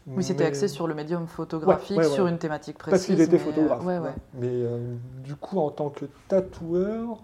Oui, 0.08 0.22
c'était 0.22 0.44
Mais- 0.44 0.48
axé 0.50 0.68
sur 0.68 0.86
le 0.86 0.94
médium 0.94 1.26
photographique, 1.26 1.96
Ouais, 1.96 2.04
ouais, 2.04 2.08
ouais. 2.08 2.14
sur 2.14 2.26
une 2.28 2.38
thématique 2.38 2.78
précise. 2.78 2.92
Parce 2.92 3.06
qu'il 3.06 3.20
était 3.20 3.32
mais, 3.32 3.38
photographe. 3.38 3.84
ouais, 3.84 3.98
ouais. 3.98 4.04
ouais. 4.08 4.14
Mais 4.34 4.48
euh, 4.50 4.94
du 5.24 5.34
coup, 5.34 5.58
en 5.58 5.70
tant 5.70 5.90
que 5.90 6.04
tatoueur, 6.28 7.22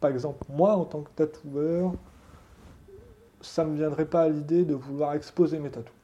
par 0.00 0.10
exemple, 0.10 0.44
moi, 0.48 0.74
en 0.76 0.84
tant 0.84 1.02
que 1.02 1.10
tatoueur, 1.14 1.92
ça 3.40 3.64
me 3.64 3.76
viendrait 3.76 4.06
pas 4.06 4.22
à 4.22 4.28
l'idée 4.28 4.64
de 4.64 4.74
vouloir 4.74 5.14
exposer 5.14 5.58
mes 5.60 5.70
tatous. 5.70 5.94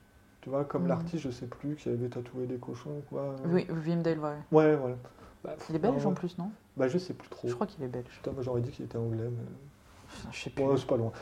Tu 0.43 0.49
vois, 0.51 0.65
comme 0.65 0.83
Mhm. 0.83 0.89
l'artiste, 0.89 1.25
je 1.25 1.31
sais 1.31 1.47
plus, 1.47 1.75
qui 1.75 1.89
avait 1.89 2.09
tatoué 2.09 2.47
des 2.47 2.57
cochons, 2.57 3.03
quoi. 3.11 3.35
Oui, 3.47 3.67
Wim 3.85 4.03
Dale, 4.03 4.21
ouais. 4.21 4.37
Ouais, 4.53 4.77
voilà. 4.77 4.97
Bah, 5.43 5.55
Il 5.69 5.75
est 5.75 5.79
belge 5.81 6.07
en 6.07 6.13
plus, 6.13 6.39
non? 6.39 6.51
Bah, 6.77 6.89
je 6.89 6.99
sais 6.99 7.15
plus 7.15 7.29
trop. 7.29 7.49
Je 7.49 7.55
crois 7.55 7.67
qu'il 7.67 7.83
est 7.85 7.89
belge. 7.89 8.07
Putain, 8.09 8.33
moi 8.33 8.43
j'aurais 8.43 8.61
dit 8.61 8.71
qu'il 8.71 8.85
était 8.85 8.99
anglais, 8.99 9.29
mais. 9.31 10.31
Je 10.33 10.39
sais 10.45 10.51
plus. 10.51 10.65
Ouais, 10.65 10.77
c'est 10.77 10.87
pas 10.87 10.97
loin. 10.97 11.13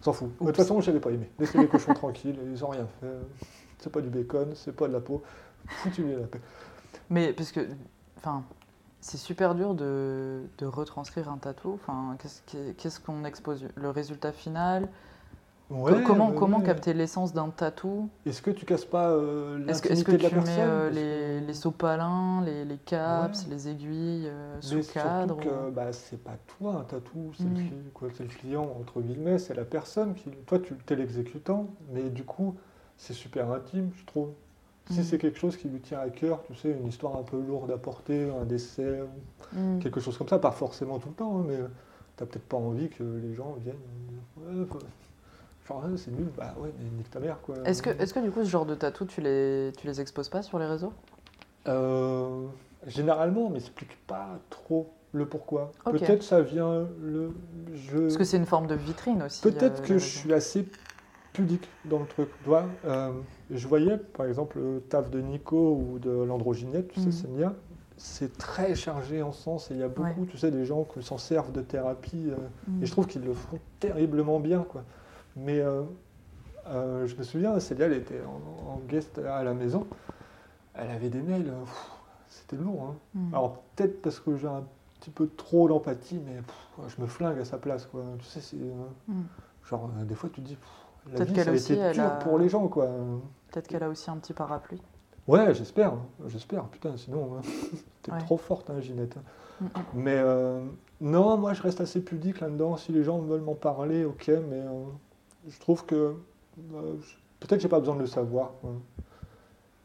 On 0.00 0.02
s'en 0.02 0.12
fout. 0.12 0.30
De 0.40 0.46
toute 0.46 0.56
façon, 0.56 0.80
j'avais 0.80 1.00
pas 1.00 1.10
aimé. 1.10 1.30
Laissez 1.38 1.58
les 1.58 1.68
cochons 1.68 1.94
tranquilles, 1.94 2.38
ils 2.50 2.64
ont 2.64 2.68
rien 2.68 2.86
fait. 3.00 3.06
C'est 3.78 3.90
pas 3.90 4.00
du 4.00 4.08
bacon, 4.08 4.52
c'est 4.54 4.74
pas 4.74 4.88
de 4.88 4.92
la 4.92 5.00
peau. 5.00 5.22
Foutu-lui 5.66 6.14
la 6.14 6.26
paix. 6.26 6.40
Mais 7.10 7.32
parce 7.32 7.52
que, 7.52 7.60
enfin, 8.18 8.44
c'est 9.00 9.16
super 9.16 9.54
dur 9.54 9.74
de, 9.74 10.42
de 10.58 10.66
retranscrire 10.66 11.28
un 11.30 11.38
tatou. 11.38 11.74
Enfin, 11.74 12.16
qu'est-ce 12.76 13.00
qu'on 13.00 13.24
expose? 13.24 13.68
Le 13.74 13.90
résultat 13.90 14.32
final? 14.32 14.88
Co- 15.68 15.74
Comment, 16.06 16.28
ouais, 16.30 16.36
comment 16.36 16.60
capter 16.60 16.94
l'essence 16.94 17.32
d'un 17.32 17.48
tatou 17.50 18.08
Est-ce 18.24 18.40
que 18.40 18.52
tu 18.52 18.64
casses 18.64 18.84
pas 18.84 19.10
euh, 19.10 19.66
Est-ce 19.66 19.82
que, 19.82 20.12
de 20.12 20.16
tu 20.16 20.22
la 20.22 20.30
personne? 20.30 20.54
euh, 20.60 20.90
les, 20.90 21.40
que- 21.40 21.46
les 21.48 21.54
sopalins, 21.54 22.40
les, 22.44 22.64
les 22.64 22.76
caps, 22.76 23.42
Ouais. 23.44 23.50
les 23.50 23.68
aiguilles 23.68 24.28
euh, 24.28 24.56
sous 24.60 24.80
cadre 24.92 25.36
ou- 25.38 25.72
bah, 25.72 25.92
c'est 25.92 26.22
pas 26.22 26.36
toi 26.58 26.74
un 26.76 26.84
tatou, 26.84 27.32
c'est 27.36 27.44
Mm. 27.44 27.54
le, 28.00 28.10
c'est 28.16 28.22
le 28.22 28.28
client, 28.28 28.62
entre 28.80 29.00
guillemets, 29.00 29.38
c'est 29.38 29.54
la 29.54 29.64
personne 29.64 30.14
qui. 30.14 30.30
Toi, 30.46 30.60
tu 30.60 30.74
es 30.88 30.96
l'exécutant, 30.96 31.66
mais 31.92 32.10
du 32.10 32.22
coup, 32.22 32.54
c'est 32.96 33.12
super 33.14 33.50
intime, 33.50 33.90
je 33.98 34.04
trouve. 34.04 34.28
Si 34.88 35.00
Mm. 35.00 35.02
c'est 35.02 35.18
quelque 35.18 35.38
chose 35.38 35.56
qui 35.56 35.68
lui 35.68 35.80
tient 35.80 35.98
à 35.98 36.10
cœur, 36.10 36.44
tu 36.44 36.54
sais, 36.54 36.70
une 36.80 36.86
histoire 36.86 37.16
un 37.16 37.24
peu 37.24 37.40
lourde 37.40 37.72
à 37.72 37.76
porter, 37.76 38.30
un 38.40 38.44
décès, 38.44 39.00
Hmm. 39.52 39.80
quelque 39.80 39.98
chose 39.98 40.16
comme 40.16 40.28
ça, 40.28 40.38
pas 40.38 40.52
forcément 40.52 41.00
tout 41.00 41.08
le 41.08 41.14
temps, 41.16 41.38
hein, 41.40 41.44
mais 41.44 41.58
t'as 42.16 42.24
peut-être 42.24 42.46
pas 42.48 42.56
envie 42.56 42.88
que 42.88 43.02
les 43.02 43.34
gens 43.34 43.56
viennent. 43.60 43.74
Ouais, 44.36 44.64
genre, 45.66 45.84
c'est 45.96 46.10
nul, 46.10 46.28
bah 46.36 46.54
ouais, 46.58 46.70
mais 46.78 46.90
nique 46.90 47.10
ta 47.10 47.20
mère, 47.20 47.40
quoi. 47.42 47.56
Est-ce 47.64 47.82
que, 47.82 47.90
est 47.90 48.12
que 48.12 48.20
du 48.20 48.30
coup, 48.30 48.44
ce 48.44 48.48
genre 48.50 48.66
de 48.66 48.74
tatou, 48.74 49.04
tu 49.04 49.20
les, 49.20 49.72
tu 49.76 49.86
les 49.86 50.00
exposes 50.00 50.28
pas 50.28 50.42
sur 50.42 50.58
les 50.58 50.66
réseaux? 50.66 50.92
Euh, 51.68 52.46
généralement, 52.86 53.46
on 53.46 53.50
m'explique 53.50 53.96
pas 54.06 54.38
trop 54.50 54.92
le 55.12 55.26
pourquoi. 55.26 55.72
Peut-être 55.84 56.22
ça 56.22 56.40
vient 56.40 56.86
le. 57.00 57.32
Je... 57.74 57.98
Parce 57.98 58.16
que 58.16 58.24
c'est 58.24 58.36
une 58.36 58.46
forme 58.46 58.66
de 58.66 58.74
vitrine 58.74 59.22
aussi. 59.22 59.42
Peut-être 59.42 59.82
euh, 59.82 59.86
que 59.86 59.98
je 59.98 60.06
suis 60.06 60.32
assez 60.32 60.68
pudique 61.32 61.68
dans 61.84 62.00
le 62.00 62.06
truc. 62.06 62.30
Tu 62.42 62.48
vois, 62.48 62.68
euh, 62.84 63.12
je 63.50 63.66
voyais 63.66 63.96
par 63.98 64.26
exemple 64.26 64.58
le 64.58 64.80
taf 64.80 65.10
de 65.10 65.20
Nico 65.20 65.74
ou 65.76 65.98
de 65.98 66.10
l'androginette, 66.10 66.88
tu 66.88 67.00
Mhm. 67.00 67.12
sais, 67.12 67.22
Senia, 67.22 67.54
c'est 67.96 68.36
très 68.38 68.74
chargé 68.74 69.22
en 69.22 69.32
sens 69.32 69.70
et 69.70 69.74
il 69.74 69.80
y 69.80 69.82
a 69.82 69.88
beaucoup, 69.88 70.26
tu 70.26 70.38
sais, 70.38 70.50
des 70.50 70.64
gens 70.64 70.84
qui 70.84 71.02
s'en 71.02 71.18
servent 71.18 71.52
de 71.52 71.62
thérapie 71.62 72.28
euh, 72.30 72.36
et 72.82 72.86
je 72.86 72.90
trouve 72.92 73.06
qu'ils 73.06 73.24
le 73.24 73.34
font 73.34 73.58
terriblement 73.80 74.40
bien, 74.40 74.62
quoi. 74.62 74.84
Mais 75.36 75.60
euh, 75.60 75.82
euh, 76.68 77.06
je 77.06 77.14
me 77.16 77.22
souviens, 77.22 77.58
Célia, 77.60 77.86
elle 77.86 77.92
était 77.94 78.20
en, 78.22 78.72
en 78.74 78.78
guest 78.88 79.18
à 79.18 79.44
la 79.44 79.54
maison, 79.54 79.86
elle 80.74 80.90
avait 80.90 81.10
des 81.10 81.20
mails, 81.22 81.48
euh, 81.48 81.64
c'était 82.28 82.56
lourd. 82.56 82.82
hein. 82.90 82.94
Hmm. 83.14 83.34
Alors 83.34 83.58
peut-être 83.76 84.02
parce 84.02 84.18
que 84.20 84.36
j'ai 84.36 84.48
un 84.48 84.64
petit 85.00 85.10
peu 85.10 85.28
trop 85.28 85.68
d'empathie, 85.68 86.18
mais 86.24 86.36
pff, 86.42 86.88
je 86.96 87.00
me 87.02 87.06
flingue 87.06 87.38
à 87.38 87.44
sa 87.44 87.58
place, 87.58 87.86
quoi. 87.86 88.02
Tu 88.18 88.24
sais, 88.24 88.40
c'est 88.40 88.56
Hmm. 89.08 89.22
genre 89.68 89.88
des 90.04 90.14
fois 90.14 90.28
tu 90.32 90.40
te 90.40 90.46
dis, 90.46 90.56
pff, 90.56 90.68
la 91.12 91.16
Peut-être 91.18 91.28
vie 91.28 91.34
qu'elle 91.34 91.44
ça 91.44 91.50
a 91.50 91.54
aussi, 91.54 91.72
été 91.74 91.92
dur 91.92 92.04
a- 92.04 92.10
pour 92.18 92.38
les 92.38 92.48
gens, 92.48 92.66
quoi. 92.68 92.86
Peut-être 93.52 93.68
qu'elle 93.68 93.82
a 93.84 93.88
aussi 93.88 94.10
un 94.10 94.16
petit 94.16 94.32
parapluie. 94.32 94.82
Ouais, 95.28 95.54
j'espère, 95.54 95.92
hein, 95.92 96.06
j'espère. 96.28 96.64
Putain, 96.64 96.96
sinon 96.96 97.36
hein, 97.36 97.40
t'es 98.02 98.12
Ouais. 98.12 98.18
trop 98.18 98.36
forte, 98.36 98.70
hein, 98.70 98.80
Ginette. 98.80 99.16
Hmm. 99.60 99.66
Mais 99.94 100.16
euh, 100.16 100.60
non, 101.00 101.36
moi 101.36 101.52
je 101.52 101.62
reste 101.62 101.80
assez 101.80 102.00
pudique 102.02 102.40
là-dedans. 102.40 102.76
Si 102.76 102.92
les 102.92 103.02
gens 103.04 103.18
veulent 103.18 103.40
m'en 103.40 103.54
parler, 103.54 104.04
ok, 104.04 104.28
mais 104.28 104.60
euh, 104.60 104.84
je 105.48 105.58
trouve 105.60 105.84
que 105.86 106.14
je- 106.58 107.14
peut-être 107.40 107.60
j'ai 107.60 107.68
pas 107.68 107.80
besoin 107.80 107.94
de 107.96 108.00
le 108.00 108.06
savoir. 108.06 108.52
quoi. 108.60 108.72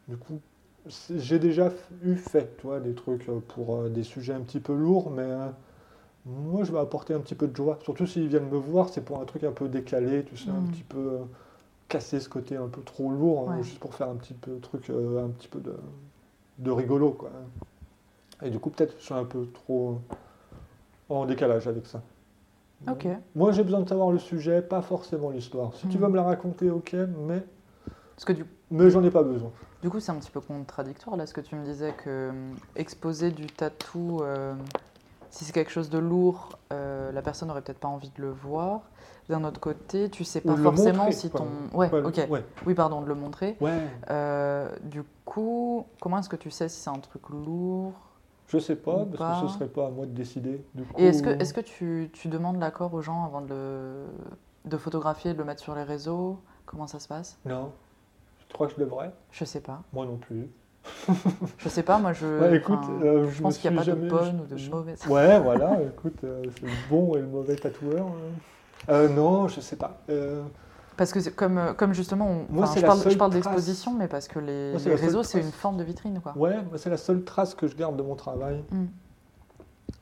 Du 0.08 0.16
coup, 0.16 0.40
j'ai 1.10 1.38
déjà 1.38 1.70
eu 2.02 2.16
fait, 2.16 2.56
tu 2.58 2.66
vois, 2.66 2.80
des 2.80 2.94
trucs 2.94 3.28
euh, 3.28 3.40
pour 3.48 3.76
euh, 3.76 3.88
des 3.88 4.02
sujets 4.02 4.32
un 4.34 4.40
petit 4.40 4.60
peu 4.60 4.74
lourds, 4.74 5.10
mais 5.10 5.22
euh, 5.22 5.48
moi 6.26 6.64
je 6.64 6.72
vais 6.72 6.78
apporter 6.80 7.14
un 7.14 7.20
petit 7.20 7.34
peu 7.36 7.48
de 7.48 7.56
joie. 7.56 7.78
Surtout 7.82 8.06
s'ils 8.06 8.28
viennent 8.28 8.48
me 8.50 8.58
voir, 8.58 8.88
c'est 8.90 9.02
pour 9.04 9.20
un 9.20 9.24
truc 9.24 9.44
un 9.44 9.52
peu 9.52 9.68
décalé, 9.68 10.24
tu 10.24 10.36
sais, 10.36 10.50
un 10.50 10.60
Mm. 10.60 10.66
petit 10.72 10.84
peu 10.84 10.98
euh, 10.98 11.18
casser 11.88 12.20
ce 12.20 12.28
côté 12.28 12.56
un 12.56 12.68
peu 12.68 12.82
trop 12.82 13.10
lourd, 13.10 13.50
hein, 13.50 13.58
Ouais. 13.58 13.64
juste 13.64 13.80
pour 13.80 13.94
faire 13.94 14.08
un 14.08 14.16
petit 14.16 14.34
peu 14.34 14.58
truc, 14.60 14.90
un 14.90 15.28
petit 15.30 15.48
peu 15.48 15.60
de, 15.60 15.74
de 16.58 16.70
rigolo, 16.72 17.12
quoi. 17.12 17.30
Et 18.42 18.50
du 18.50 18.58
coup, 18.58 18.70
peut-être 18.70 18.94
je 18.98 19.04
suis 19.04 19.14
un 19.14 19.24
peu 19.24 19.46
trop 19.46 20.00
en 21.08 21.26
décalage 21.26 21.68
avec 21.68 21.86
ça. 21.86 22.02
Ok. 22.90 23.06
Moi, 23.34 23.52
j'ai 23.52 23.62
besoin 23.62 23.80
de 23.80 23.88
savoir 23.88 24.10
le 24.10 24.18
sujet, 24.18 24.60
pas 24.62 24.82
forcément 24.82 25.30
l'histoire. 25.30 25.74
Si 25.74 25.86
tu 25.88 25.98
Mm. 25.98 26.00
veux 26.02 26.08
me 26.08 26.16
la 26.16 26.22
raconter, 26.24 26.70
ok, 26.70 26.94
mais, 27.26 27.44
Parce 28.16 28.24
que 28.24 28.32
du, 28.32 28.44
mais 28.70 28.90
j'en 28.90 29.02
ai 29.04 29.10
pas 29.10 29.22
besoin. 29.22 29.50
du 29.82 29.88
coup, 29.90 29.98
c'est 30.00 30.12
un 30.12 30.16
petit 30.16 30.30
peu 30.30 30.40
contradictoire 30.40 31.16
là, 31.16 31.26
ce 31.26 31.34
que 31.34 31.40
tu 31.40 31.54
me 31.56 31.64
disais 31.64 31.92
que 32.04 32.28
hum, 32.30 32.54
exposer 32.76 33.30
du 33.30 33.46
tatou, 33.46 34.20
euh, 34.22 34.54
si 35.30 35.44
c'est 35.44 35.52
quelque 35.52 35.70
chose 35.72 35.90
de 35.90 35.98
lourd, 35.98 36.58
euh, 36.72 37.10
la 37.12 37.22
personne 37.22 37.48
n'aurait 37.48 37.62
peut-être 37.62 37.78
pas 37.80 37.88
envie 37.88 38.10
de 38.16 38.20
le 38.22 38.30
voir. 38.30 38.82
D'un 39.28 39.44
autre 39.44 39.60
côté, 39.60 40.10
tu 40.10 40.24
sais 40.24 40.40
pas 40.40 40.56
forcément 40.56 40.98
montrer, 41.04 41.12
si 41.12 41.30
ton. 41.30 41.46
Ouais, 41.72 41.90
Ouais, 41.90 42.02
ok. 42.02 42.26
Ouais. 42.28 42.44
Oui, 42.66 42.74
pardon, 42.74 43.00
de 43.00 43.06
le 43.06 43.14
montrer. 43.14 43.56
Ouais. 43.60 43.70
Euh, 44.10 44.68
du 44.82 45.02
coup, 45.24 45.86
comment 46.00 46.18
est-ce 46.18 46.28
que 46.28 46.36
tu 46.36 46.50
sais 46.50 46.68
si 46.68 46.80
c'est 46.80 46.90
un 46.90 46.98
truc 46.98 47.28
lourd? 47.30 47.92
Je 48.52 48.58
sais 48.58 48.76
pas, 48.76 49.06
parce 49.06 49.16
pas. 49.16 49.40
que 49.40 49.48
ce 49.48 49.54
serait 49.54 49.68
pas 49.68 49.86
à 49.86 49.90
moi 49.90 50.04
de 50.04 50.10
décider. 50.12 50.62
Du 50.74 50.82
coup, 50.84 51.00
Et 51.00 51.06
est-ce 51.06 51.22
que, 51.22 51.30
est 51.30 51.52
que 51.54 51.60
tu, 51.62 52.10
tu 52.12 52.28
demandes 52.28 52.60
l'accord 52.60 52.92
aux 52.92 53.00
gens 53.00 53.24
avant 53.24 53.40
de, 53.40 53.48
le- 53.48 54.06
de 54.66 54.76
photographier 54.76 55.30
et 55.30 55.34
de 55.34 55.38
le 55.38 55.44
mettre 55.44 55.62
sur 55.62 55.74
les 55.74 55.84
réseaux? 55.84 56.38
Comment 56.66 56.86
ça 56.86 56.98
se 57.00 57.08
passe? 57.08 57.38
Non. 57.46 57.72
Tu 58.48 58.52
crois 58.52 58.66
que 58.66 58.74
je 58.74 58.80
devrais? 58.80 59.10
Je 59.30 59.46
sais 59.46 59.60
pas. 59.60 59.82
Moi 59.94 60.04
non 60.04 60.16
plus. 60.18 60.48
Je 61.58 61.68
sais 61.68 61.84
pas, 61.84 61.98
moi 62.00 62.12
je. 62.12 62.40
Ouais, 62.40 62.56
écoute, 62.56 62.80
euh, 62.90 63.30
je 63.30 63.40
pense 63.40 63.56
qu'il 63.56 63.70
n'y 63.70 63.78
a 63.78 63.84
pas 63.84 63.90
de 63.90 63.96
bonne 64.08 64.40
ou 64.40 64.46
de 64.46 64.56
je- 64.56 64.68
mauvaise. 64.70 65.00
Ouais, 65.08 65.38
voilà, 65.38 65.80
écoute, 65.84 66.18
euh, 66.24 66.42
c'est 66.56 66.66
le 66.66 66.72
bon 66.90 67.14
et 67.16 67.20
le 67.20 67.28
mauvais 67.28 67.54
tatoueur. 67.54 68.04
hein. 68.06 68.90
Euh, 68.90 69.08
non, 69.08 69.46
je 69.46 69.60
sais 69.60 69.76
pas. 69.76 70.00
Parce 71.02 71.12
que 71.12 71.30
comme, 71.30 71.58
euh, 71.58 71.72
comme 71.72 71.92
justement, 71.94 72.26
on- 72.28 72.52
Moi, 72.52 72.66
je 72.76 72.80
parle, 72.80 73.00
je 73.00 73.34
d'exposition, 73.34 73.92
mais 73.92 74.06
parce 74.06 74.28
que 74.28 74.38
les, 74.38 74.70
Moi, 74.72 74.80
les 74.84 74.94
réseaux, 74.94 75.24
c'est 75.24 75.40
une 75.40 75.50
forme 75.50 75.76
de 75.76 75.82
vitrine, 75.82 76.20
quoi. 76.22 76.32
ouais, 76.36 76.58
c'est 76.76 76.90
la 76.90 76.96
seule 76.96 77.24
trace 77.24 77.56
que 77.56 77.66
je 77.66 77.74
garde 77.76 77.96
de 77.96 78.02
mon 78.02 78.14
travail. 78.14 78.62
Mm. 78.70 78.84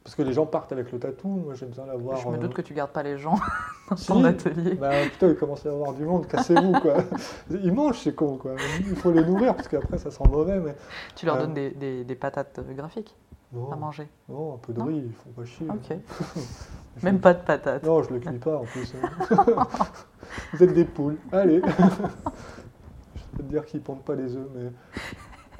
Parce 0.04 0.14
que 0.14 0.20
les 0.22 0.32
gens 0.34 0.44
partent 0.44 0.72
avec 0.72 0.92
le 0.92 0.98
tatou, 0.98 1.28
moi 1.28 1.54
j'ai 1.54 1.64
besoin 1.66 1.86
d'avoir. 1.86 2.16
Je 2.18 2.28
me 2.28 2.34
euh, 2.34 2.38
doute 2.38 2.52
que 2.52 2.60
tu 2.62 2.74
gardes 2.74 2.90
pas 2.90 3.02
les 3.02 3.16
gens 3.16 3.36
dans 3.90 3.96
Si. 3.96 4.06
ton 4.08 4.24
atelier. 4.24 4.74
Bah 4.74 4.90
putain, 5.10 5.28
il 5.28 5.36
commence 5.36 5.64
à 5.64 5.70
y 5.70 5.72
avoir 5.72 5.92
du 5.94 6.04
monde, 6.04 6.26
cassez-vous 6.26 6.72
quoi. 6.80 6.96
Ils 7.50 7.72
mangent, 7.72 8.00
c'est 8.00 8.14
con 8.14 8.36
quoi. 8.36 8.52
Il 8.80 8.96
faut 8.96 9.10
les 9.12 9.24
nourrir 9.24 9.54
parce 9.54 9.68
qu'après 9.68 9.96
ça 9.98 10.10
sent 10.10 10.24
mauvais, 10.30 10.58
mais. 10.58 10.74
Tu 11.16 11.24
leur 11.26 11.36
Euh, 11.36 11.40
donnes 11.42 11.54
des, 11.54 11.70
des- 11.70 12.04
des 12.04 12.14
patates 12.14 12.58
euh, 12.58 12.74
graphiques 12.74 13.14
Non, 13.52 13.72
à 13.72 13.76
manger. 13.76 14.08
non 14.28 14.54
un 14.54 14.58
peu 14.58 14.72
de 14.72 14.80
riz, 14.80 15.02
ils 15.06 15.12
font 15.12 15.30
pas 15.30 15.44
chier. 15.44 15.66
Ok. 15.68 15.96
Je- 16.96 17.04
Même 17.04 17.20
pas 17.20 17.34
de 17.34 17.42
patates. 17.42 17.82
Non, 17.84 18.02
je 18.02 18.12
le 18.12 18.18
cuis 18.20 18.38
pas 18.38 18.58
en 18.58 18.64
plus. 18.64 18.92
hein. 18.94 19.66
Vous 20.52 20.62
êtes 20.62 20.74
des 20.74 20.84
poules, 20.84 21.16
allez. 21.32 21.60
je 23.16 23.36
peux 23.36 23.42
te 23.42 23.48
dire 23.48 23.64
qu'ils 23.64 23.80
pondent 23.80 24.02
pas 24.02 24.14
les 24.16 24.36
œufs, 24.36 24.48
mais. 24.54 24.70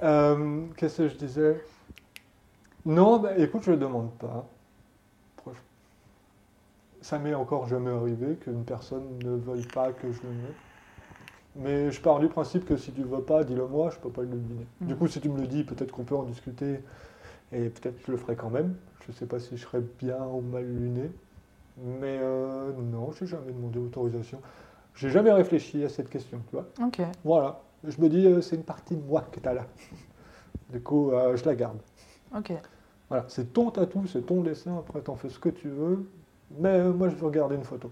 Euh, 0.03 0.67
Qu'est-ce 0.77 0.99
que 0.99 1.09
je 1.09 1.17
disais? 1.17 1.65
Non, 2.85 3.19
bah 3.19 3.37
écoute, 3.39 3.63
je 3.65 3.71
le 3.73 3.77
demande 3.77 4.11
pas. 4.19 4.47
Ça 7.03 7.19
m'est 7.19 7.33
encore 7.35 7.67
jamais 7.67 7.91
arrivé 7.91 8.35
qu'une 8.37 8.63
personne 8.65 9.05
ne 9.25 9.31
veuille 9.31 9.67
pas 9.67 9.91
que 9.93 10.13
je 10.13 10.21
le 10.23 10.29
mette. 10.29 10.55
Mais 11.57 11.91
je 11.91 12.01
pars 12.01 12.19
du 12.21 12.29
principe 12.29 12.67
que 12.67 12.77
si 12.77 12.93
tu 12.93 13.03
veux 13.03 13.23
pas, 13.23 13.43
dis-le 13.43 13.67
moi, 13.67 13.89
je 13.91 13.99
peux 13.99 14.11
pas 14.11 14.21
le 14.23 14.29
deviner. 14.29 14.67
Du 14.83 14.93
Mhm. 14.93 14.99
coup, 14.99 15.09
si 15.09 15.19
tu 15.21 15.31
me 15.31 15.41
le 15.41 15.47
dis, 15.47 15.65
peut-être 15.65 15.93
qu'on 15.93 16.05
peut 16.05 16.15
en 16.17 16.25
discuter 16.25 16.81
et 17.53 17.69
peut-être 17.69 17.99
je 18.07 18.11
le 18.13 18.17
ferai 18.17 18.37
quand 18.37 18.51
même. 18.51 18.75
Je 19.07 19.13
sais 19.13 19.27
pas 19.27 19.39
si 19.41 19.57
je 19.57 19.65
serais 19.65 19.83
bien 20.01 20.19
ou 20.25 20.41
mal 20.41 20.65
luné. 20.65 21.11
Mais 21.79 22.19
euh, 22.21 22.73
non, 22.79 23.11
j'ai 23.13 23.27
jamais 23.27 23.53
demandé 23.53 23.79
autorisation. 23.79 24.41
J'ai 24.95 25.09
jamais 25.11 25.33
réfléchi 25.33 25.83
à 25.85 25.89
cette 25.89 26.11
question, 26.11 26.41
tu 26.51 26.57
vois. 26.57 26.67
Ok. 26.85 27.01
Voilà. 27.25 27.61
Je 27.85 27.99
me 28.01 28.09
dis, 28.09 28.27
euh, 28.27 28.41
c'est 28.43 28.57
une 28.57 28.65
partie 28.65 28.97
de 28.97 29.03
moi 29.03 29.23
que 29.33 29.41
tu 29.41 29.49
as 29.49 29.55
là. 29.55 29.67
Du 30.71 30.81
coup, 30.83 31.11
euh, 31.13 31.37
je 31.37 31.45
la 31.47 31.55
garde. 31.55 31.79
Ok. 32.37 32.53
Voilà, 33.09 33.25
c'est 33.29 33.53
ton 33.53 33.71
tatou, 33.71 34.07
c'est 34.07 34.23
ton 34.27 34.43
dessin, 34.43 34.77
après 34.79 35.01
t'en 35.01 35.17
fais 35.17 35.31
ce 35.31 35.39
que 35.39 35.49
tu 35.49 35.69
veux. 35.69 36.07
Mais 36.59 36.85
moi, 36.85 37.09
je 37.09 37.15
veux 37.17 37.27
regarder 37.27 37.57
une 37.57 37.65
photo. 37.65 37.91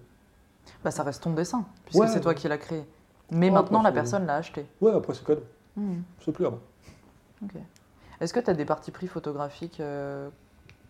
Bah, 0.84 0.90
ça 0.90 1.02
reste 1.02 1.22
ton 1.22 1.32
dessin, 1.32 1.64
puisque 1.86 2.00
Ouais. 2.02 2.08
c'est 2.08 2.20
toi 2.20 2.34
qui 2.34 2.46
l'as 2.46 2.58
créé. 2.58 2.84
Mais 3.30 3.50
maintenant, 3.50 3.82
la 3.82 3.90
personne 3.92 4.26
l'a 4.26 4.36
acheté. 4.36 4.66
Ouais, 4.80 4.92
après 4.92 5.14
c'est 5.14 5.24
cadeau. 5.24 5.42
Hmm, 5.76 6.00
C'est 6.20 6.32
plus 6.32 6.46
à 6.46 6.50
moi. 6.50 6.60
ok. 7.42 7.54
Est-ce 8.20 8.32
que 8.32 8.40
tu 8.40 8.50
as 8.50 8.54
des 8.54 8.64
parties 8.64 8.90
pris 8.90 9.06
photographiques 9.06 9.80
euh, 9.80 10.28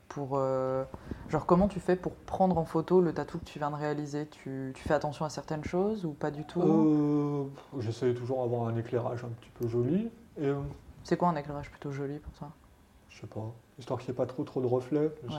pour. 0.09 0.31
euh, 0.39 0.85
genre, 1.29 1.45
comment 1.47 1.69
tu 1.69 1.81
fais 1.81 1.97
pour 1.97 2.15
prendre 2.15 2.57
en 2.59 2.65
photo 2.65 3.01
le 3.01 3.13
tatou 3.13 3.39
que 3.39 3.45
tu 3.45 3.59
viens 3.59 3.71
de 3.71 3.77
réaliser? 3.77 4.27
Tu, 4.27 4.73
tu 4.75 4.83
fais 4.83 4.95
attention 4.95 5.25
à 5.25 5.31
certaines 5.31 5.65
choses 5.65 6.05
ou 6.05 6.13
pas 6.13 6.31
du 6.31 6.45
tout? 6.45 6.63
Euh, 6.63 7.45
J'essaie 7.81 8.15
toujours 8.15 8.43
d'avoir 8.43 8.69
un 8.69 8.77
éclairage 8.77 9.25
un 9.25 9.29
petit 9.29 9.51
peu 9.51 9.69
joli. 9.69 10.11
Et 10.39 10.47
euh, 10.47 10.61
C'est 11.05 11.17
quoi 11.17 11.29
un 11.29 11.37
éclairage 11.37 11.71
plutôt 11.71 11.91
joli 11.93 12.19
pour 12.19 12.33
toi? 12.35 12.51
je 13.11 13.23
sais 13.23 13.27
pas, 13.27 13.53
histoire 13.79 13.99
qu'il 13.99 14.11
n'y 14.11 14.15
ait 14.15 14.17
pas 14.17 14.27
trop 14.27 14.45
trop 14.45 14.61
de 14.61 14.67
reflets. 14.67 15.11
Ouais. 15.29 15.35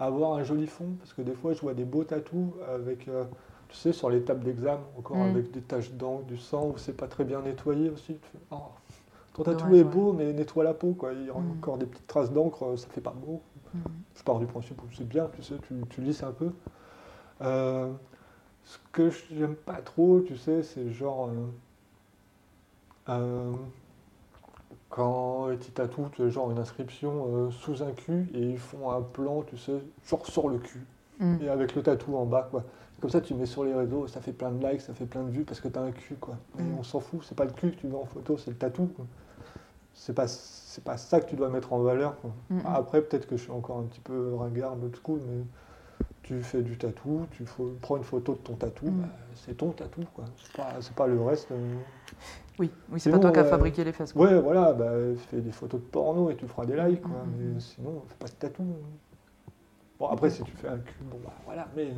avoir 0.00 0.32
un 0.32 0.42
joli 0.42 0.66
fond, 0.66 0.94
parce 0.98 1.12
que 1.12 1.22
des 1.22 1.34
fois 1.34 1.52
je 1.52 1.60
vois 1.60 1.74
des 1.74 1.84
beaux 1.84 2.02
tatous 2.02 2.50
avec, 2.74 3.08
tu 3.68 3.76
sais, 3.76 3.92
sur 3.92 4.10
les 4.10 4.22
tables 4.22 4.42
d'examen, 4.42 4.80
encore 4.98 5.18
Mm. 5.18 5.30
avec 5.30 5.50
des 5.52 5.60
taches 5.60 5.92
d'encre, 5.92 6.24
du 6.24 6.36
sang, 6.38 6.66
où 6.70 6.76
c'est 6.78 6.96
pas 6.96 7.06
très 7.06 7.24
bien 7.24 7.40
nettoyé 7.42 7.88
aussi. 7.90 8.14
Tu 8.14 8.28
fais, 8.32 8.38
Oh, 8.50 8.56
ton 9.34 9.42
tatou 9.42 9.64
Dommage, 9.64 9.78
est 9.80 9.84
ouais. 9.84 9.90
beau, 9.90 10.12
mais 10.14 10.32
nettoie 10.32 10.64
la 10.64 10.72
peau, 10.74 10.92
quoi. 10.92 11.12
Il 11.12 11.26
y 11.26 11.30
a 11.30 11.34
Mm. 11.34 11.50
encore 11.58 11.76
des 11.78 11.86
petites 11.86 12.06
traces 12.06 12.32
d'encre, 12.32 12.76
ça 12.78 12.86
fait 12.88 13.00
pas 13.02 13.12
beau. 13.14 13.42
Hmm. 13.74 13.78
Je 14.16 14.22
pars 14.22 14.38
du 14.38 14.46
principe 14.46 14.80
où 14.82 14.86
c'est 14.96 15.06
bien, 15.08 15.28
tu 15.34 15.42
sais, 15.42 15.56
tu, 15.68 15.74
tu 15.90 16.00
lisses 16.00 16.22
un 16.22 16.30
peu. 16.32 16.52
Euh, 17.42 17.90
ce 18.64 18.78
que 18.92 19.10
j'aime 19.36 19.56
pas 19.56 19.82
trop, 19.82 20.20
tu 20.20 20.36
sais, 20.36 20.62
c'est 20.62 20.90
genre. 20.90 21.28
euh, 21.28 21.46
euh, 23.08 23.52
quand 24.90 25.48
tu 25.60 25.72
tatoues, 25.72 26.08
tu 26.12 26.30
genre 26.30 26.50
une 26.50 26.58
inscription 26.58 27.50
sous 27.50 27.82
un 27.82 27.90
cul 27.92 28.28
et 28.34 28.40
ils 28.40 28.58
font 28.58 28.90
un 28.92 29.02
plan, 29.02 29.42
tu 29.42 29.58
sais, 29.58 29.80
genre 30.08 30.26
sur 30.26 30.48
le 30.48 30.58
cul 30.58 30.84
Hmm. 31.20 31.36
et 31.42 31.48
avec 31.48 31.76
le 31.76 31.82
tatou 31.82 32.16
en 32.16 32.26
bas, 32.26 32.48
quoi. 32.50 32.64
Comme 33.00 33.10
ça, 33.10 33.20
tu 33.20 33.34
mets 33.34 33.46
sur 33.46 33.62
les 33.64 33.72
réseaux, 33.74 34.06
ça 34.08 34.20
fait 34.20 34.32
plein 34.32 34.50
de 34.50 34.66
likes, 34.66 34.80
ça 34.80 34.94
fait 34.94 35.06
plein 35.06 35.22
de 35.22 35.30
vues 35.30 35.44
parce 35.44 35.60
que 35.60 35.68
tu 35.68 35.78
as 35.78 35.82
un 35.82 35.92
cul, 35.92 36.16
quoi. 36.16 36.36
Mm. 36.58 36.78
on 36.78 36.82
s'en 36.82 36.98
fout, 37.00 37.20
c'est 37.22 37.36
pas 37.36 37.44
le 37.44 37.52
cul 37.52 37.70
que 37.72 37.76
tu 37.76 37.86
mets 37.86 37.96
en 37.96 38.04
photo, 38.04 38.36
c'est 38.36 38.50
le 38.50 38.56
tatou. 38.56 38.86
quoi. 38.96 39.04
C'est 39.94 40.12
pas, 40.14 40.26
c'est 40.26 40.82
pas 40.82 40.96
ça 40.96 41.20
que 41.20 41.26
tu 41.28 41.36
dois 41.36 41.48
mettre 41.48 41.72
en 41.72 41.78
valeur. 41.80 42.20
quoi. 42.20 42.30
Hmm. 42.50 42.60
Après, 42.66 43.00
peut-être 43.02 43.26
que 43.26 43.36
je 43.36 43.42
suis 43.42 43.52
encore 43.52 43.78
un 43.78 43.84
petit 43.84 44.00
peu 44.00 44.34
ringard 44.34 44.76
de 44.76 44.90
school, 44.96 45.20
mais 45.26 45.44
tu 46.22 46.42
fais 46.42 46.62
du 46.62 46.76
tatou, 46.76 47.26
tu 47.30 47.46
faut- 47.46 47.74
prends 47.80 47.96
une 47.96 48.02
photo 48.04 48.32
de 48.32 48.38
ton 48.38 48.54
tatou, 48.54 48.86
Mm. 48.86 49.02
bah, 49.02 49.08
c'est 49.34 49.56
ton 49.56 49.70
tatou, 49.70 50.02
quoi. 50.14 50.24
C'est 50.42 50.56
pas, 50.56 50.72
c'est 50.80 50.94
pas 50.94 51.06
le 51.06 51.20
reste. 51.22 51.50
euh. 51.52 51.76
Oui, 52.58 52.70
oui 52.90 53.00
c'est 53.00 53.10
pas 53.10 53.18
toi 53.18 53.30
qui 53.30 53.38
as 53.40 53.42
euh, 53.44 53.50
fabriqué 53.50 53.84
les 53.84 53.92
fesses. 53.92 54.12
quoi. 54.12 54.22
Ouais, 54.26 54.40
voilà, 54.40 54.72
bah, 54.72 54.90
fais 55.28 55.40
des 55.40 55.52
photos 55.52 55.80
de 55.80 55.86
porno 55.86 56.30
et 56.30 56.36
tu 56.36 56.46
feras 56.48 56.66
des 56.66 56.76
likes, 56.76 57.02
quoi. 57.02 57.10
Mm, 57.24 57.52
Mais 57.54 57.60
sinon, 57.60 58.02
fais 58.08 58.14
pas 58.18 58.26
de 58.26 58.32
tatou. 58.32 58.64
Bon, 59.98 60.08
après, 60.08 60.30
si 60.30 60.42
tu 60.42 60.52
fais 60.52 60.68
un 60.68 60.78
cul, 60.78 60.94
bon, 61.02 61.18
bah 61.24 61.32
voilà, 61.44 61.68
mais 61.76 61.92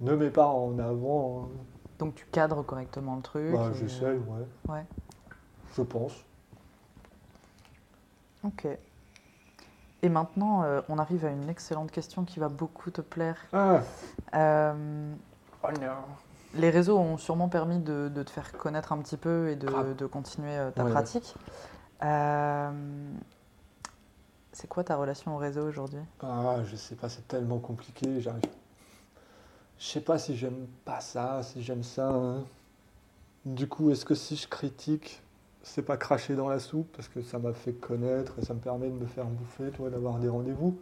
ne 0.00 0.14
mets 0.16 0.30
pas 0.30 0.46
en 0.46 0.78
avant. 0.78 1.42
euh, 1.42 1.46
Donc 1.98 2.14
tu 2.14 2.26
cadres 2.32 2.62
correctement 2.62 3.16
le 3.16 3.22
truc. 3.22 3.52
Bah, 3.52 3.70
et- 3.72 3.78
j'essaye, 3.78 4.18
ouais. 4.18 4.46
Ouais. 4.68 4.84
Je 5.76 5.82
pense. 5.82 6.24
Ok. 8.44 8.66
Et 10.04 10.08
maintenant, 10.08 10.64
euh, 10.64 10.80
on 10.88 10.98
arrive 10.98 11.24
à 11.24 11.30
une 11.30 11.48
excellente 11.48 11.90
question 11.92 12.24
qui 12.24 12.40
va 12.40 12.48
beaucoup 12.48 12.90
te 12.90 13.00
plaire. 13.00 13.36
Ah, 13.52 13.80
Euh, 14.34 15.14
oh 15.62 15.68
non. 15.80 15.92
les 16.54 16.70
réseaux 16.70 16.98
ont 16.98 17.16
sûrement 17.18 17.48
permis 17.48 17.78
de, 17.78 18.10
de 18.12 18.22
te 18.22 18.30
faire 18.30 18.50
connaître 18.52 18.92
un 18.92 18.98
petit 18.98 19.16
peu 19.16 19.50
et 19.50 19.56
de, 19.56 20.06
continuer 20.06 20.56
euh, 20.56 20.70
ta 20.70 20.84
Ouais. 20.84 20.90
pratique. 20.90 21.34
Euh, 22.02 22.70
c'est 24.52 24.66
quoi 24.68 24.82
ta 24.84 24.96
relation 24.96 25.34
au 25.34 25.38
réseau 25.38 25.62
aujourd'hui? 25.66 26.00
Ah, 26.20 26.56
je 26.64 26.74
sais 26.76 26.96
pas, 26.96 27.08
c'est 27.08 27.26
tellement 27.28 27.58
compliqué, 27.58 28.20
j'arrive. 28.20 28.42
Je 29.78 29.86
sais 29.86 30.00
pas 30.00 30.18
si 30.18 30.36
j'aime 30.36 30.66
pas 30.84 31.00
ça, 31.00 31.42
si 31.42 31.62
j'aime 31.62 31.82
ça. 31.84 32.08
hein. 32.08 32.42
Du 33.44 33.68
coup, 33.68 33.90
est-ce 33.90 34.04
que 34.04 34.14
si 34.14 34.36
je 34.36 34.46
critique, 34.48 35.22
c'est 35.62 35.82
pas 35.82 35.96
cracher 35.96 36.34
dans 36.34 36.48
la 36.48 36.58
soupe 36.58 36.88
parce 36.96 37.08
que 37.08 37.22
ça 37.22 37.38
m'a 37.38 37.52
fait 37.52 37.72
connaître 37.74 38.38
et 38.38 38.44
ça 38.44 38.54
me 38.54 38.60
permet 38.60 38.88
de 38.88 38.94
me 38.94 39.06
faire 39.06 39.26
bouffer, 39.26 39.70
tu 39.72 39.78
vois, 39.78 39.90
d'avoir 39.90 40.18
des 40.18 40.28
rendez-vous 40.28 40.78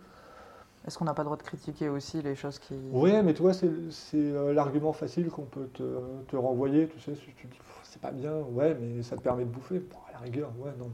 Est-ce 0.86 0.98
qu'on 0.98 1.04
n'a 1.04 1.14
pas 1.14 1.22
le 1.22 1.26
droit 1.26 1.36
de 1.36 1.42
critiquer 1.42 1.88
aussi 1.88 2.22
les 2.22 2.34
choses 2.34 2.58
qui... 2.58 2.74
Ouais, 2.90 3.22
mais 3.22 3.34
tu 3.34 3.42
vois, 3.42 3.52
c'est 3.54 3.70
c'est, 3.90 4.16
euh, 4.18 4.52
l'argument 4.52 4.92
facile 4.92 5.28
qu'on 5.30 5.44
peut 5.44 5.68
te, 5.74 5.82
te 6.28 6.36
renvoyer, 6.36 6.88
tu 6.88 6.98
sais, 7.00 7.14
si 7.14 7.32
tu 7.36 7.46
dis 7.46 7.58
Pff, 7.58 7.80
c'est 7.82 8.00
pas 8.00 8.12
bien, 8.12 8.38
ouais, 8.40 8.74
mais 8.80 9.02
ça 9.02 9.16
te 9.16 9.22
permet 9.22 9.44
de 9.44 9.50
bouffer. 9.50 9.80
Bon, 9.80 9.96
à 10.08 10.12
la 10.12 10.18
rigueur, 10.20 10.50
ouais, 10.58 10.72
non. 10.78 10.90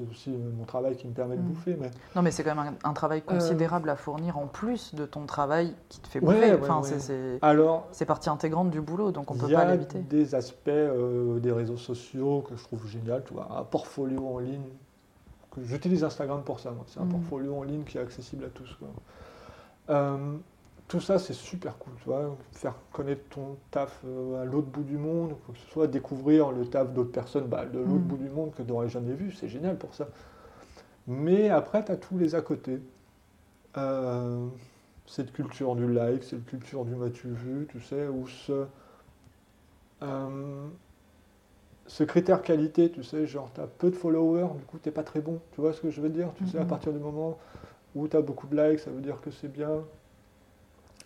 C'est 0.00 0.10
aussi 0.10 0.30
euh, 0.30 0.38
mon 0.56 0.64
travail 0.64 0.96
qui 0.96 1.06
me 1.06 1.12
permet 1.12 1.36
de 1.36 1.42
Mm. 1.42 1.44
bouffer, 1.46 1.76
mais. 1.78 1.90
Non, 2.16 2.22
mais 2.22 2.30
c'est 2.30 2.42
quand 2.42 2.54
même 2.54 2.74
un, 2.84 2.88
un 2.88 2.92
travail 2.92 3.22
considérable 3.22 3.88
à 3.90 3.96
fournir 3.96 4.38
en 4.38 4.46
plus 4.46 4.94
de 4.94 5.04
ton 5.04 5.26
travail 5.26 5.74
qui 5.88 6.00
te 6.00 6.08
fait 6.08 6.20
bouffer. 6.20 6.38
Ouais, 6.38 6.52
ouais, 6.54 6.58
enfin, 6.60 6.80
ouais. 6.80 6.98
c'est- 6.98 7.38
Alors, 7.42 7.86
c'est 7.92 8.06
partie 8.06 8.30
intégrante 8.30 8.70
du 8.70 8.80
boulot, 8.80 9.10
donc 9.12 9.30
on 9.30 9.34
Il 9.34 9.40
peut 9.40 9.48
y 9.50 9.52
pas 9.54 9.60
a 9.60 9.70
l'éviter. 9.72 9.98
des 10.00 10.34
aspects 10.34 10.68
euh, 10.68 11.38
des 11.40 11.52
réseaux 11.52 11.76
sociaux 11.76 12.44
que 12.48 12.56
je 12.56 12.62
trouve 12.64 12.86
génial, 12.86 13.22
tu 13.26 13.34
vois, 13.34 13.48
un 13.58 13.64
portfolio 13.64 14.26
en 14.26 14.38
ligne. 14.38 14.62
que 15.54 15.62
J'utilise 15.64 16.04
Instagram 16.04 16.42
pour 16.44 16.60
ça, 16.60 16.70
moi. 16.70 16.84
C'est 16.86 17.00
un 17.00 17.04
Mhm. 17.04 17.10
portfolio 17.10 17.56
en 17.56 17.62
ligne 17.64 17.82
qui 17.82 17.98
est 17.98 18.00
accessible 18.00 18.44
à 18.44 18.48
tous. 18.48 18.72
quoi. 18.78 18.88
Euh, 19.90 20.36
tout 20.90 21.00
ça, 21.00 21.18
c'est 21.18 21.34
super 21.34 21.78
cool, 21.78 21.94
tu 21.98 22.04
vois. 22.06 22.36
Faire 22.52 22.74
connaître 22.92 23.22
ton 23.30 23.58
taf 23.70 24.02
euh, 24.06 24.42
à 24.42 24.44
l'autre 24.44 24.68
bout 24.68 24.82
du 24.84 24.98
monde, 24.98 25.36
que 25.52 25.58
ce 25.58 25.66
soit 25.68 25.86
découvrir 25.88 26.52
le 26.52 26.66
taf 26.66 26.92
d'autres 26.92 27.12
personnes 27.12 27.46
bah, 27.46 27.66
de 27.66 27.80
l'autre 27.80 28.04
Mhm. 28.04 28.04
bout 28.04 28.18
du 28.18 28.28
monde 28.30 28.52
que 28.54 28.62
tu 28.62 28.68
n'aurais 28.68 28.88
jamais 28.90 29.14
vu, 29.14 29.32
c'est 29.32 29.48
génial 29.48 29.78
pour 29.78 29.94
ça. 29.94 30.08
Mais 31.08 31.50
après, 31.50 31.84
tu 31.84 31.92
as 31.92 31.96
tous 31.96 32.18
les 32.18 32.34
à 32.34 32.42
côté. 32.42 32.80
Euh, 33.78 34.46
cette 35.06 35.32
culture 35.32 35.76
du 35.76 35.92
like, 35.92 36.24
cette 36.24 36.46
culture 36.46 36.84
du 36.86 36.94
m'as-tu 36.96 37.28
vu, 37.30 37.66
tu 37.70 37.80
sais, 37.80 38.08
ou 38.08 38.26
ce, 38.28 38.66
euh, 40.02 40.70
ce 41.86 42.04
critère 42.04 42.42
qualité, 42.42 42.90
tu 42.90 43.02
sais, 43.02 43.26
genre 43.26 43.50
tu 43.54 43.60
as 43.60 43.66
peu 43.66 43.90
de 43.90 43.96
followers, 43.96 44.48
du 44.58 44.64
coup 44.64 44.78
t'es 44.78 44.90
pas 44.90 45.02
très 45.02 45.20
bon, 45.20 45.40
tu 45.52 45.60
vois 45.60 45.72
ce 45.72 45.80
que 45.80 45.90
je 45.90 46.00
veux 46.00 46.08
dire? 46.10 46.32
Tu 46.36 46.46
sais, 46.46 46.58
à 46.58 46.64
Mhm. 46.64 46.66
partir 46.66 46.92
du 46.92 46.98
moment 46.98 47.38
où 47.96 48.08
tu 48.08 48.16
as 48.16 48.22
beaucoup 48.22 48.46
de 48.48 48.56
likes, 48.56 48.80
ça 48.80 48.90
veut 48.92 49.02
dire 49.02 49.20
que 49.22 49.30
c'est 49.32 49.48
bien. 49.52 49.84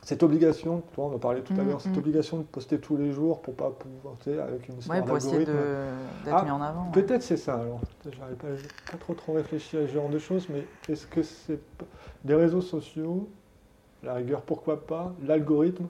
Cette 0.05 0.23
obligation, 0.23 0.83
toi 0.93 1.07
on 1.07 1.15
en 1.15 1.19
parlait 1.19 1.41
tout 1.43 1.53
à 1.55 1.63
Mhm, 1.63 1.69
l'heure, 1.69 1.81
cette 1.81 1.93
mhm. 1.93 1.99
obligation 1.99 2.39
de 2.39 2.43
poster 2.45 2.79
tous 2.79 2.97
les 2.97 3.11
jours 3.13 3.41
pour 3.41 3.55
pas 3.55 3.71
pouvoir, 3.71 4.17
tu 4.19 4.25
sais, 4.31 4.39
avec 4.39 4.69
une 4.69 4.79
histoire 4.79 5.01
Ouais, 5.03 5.07
pour 5.09 5.17
essayer 5.17 5.47
d'être 5.47 6.33
Ah, 6.33 6.45
mis 6.45 6.51
en 6.51 6.61
avant. 6.61 6.85
ouais. 6.87 7.03
Peut-être 7.03 7.23
c'est 7.23 7.37
ça 7.39 7.55
alors. 7.55 7.81
J'arrive 8.19 8.37
pas, 8.37 8.49
pas 8.93 8.99
trop 8.99 9.15
trop 9.15 9.33
réfléchi 9.33 9.77
à 9.79 9.87
ce 9.87 9.93
genre 9.93 10.09
de 10.11 10.19
choses, 10.19 10.49
mais 10.51 10.69
est-ce 10.89 11.07
que 11.07 11.23
c'est 11.23 11.61
des 12.25 12.35
réseaux 12.35 12.61
sociaux, 12.61 13.29
la 14.03 14.15
rigueur, 14.15 14.43
pourquoi 14.43 14.87
pas, 14.87 15.15
l'algorithme 15.23 15.89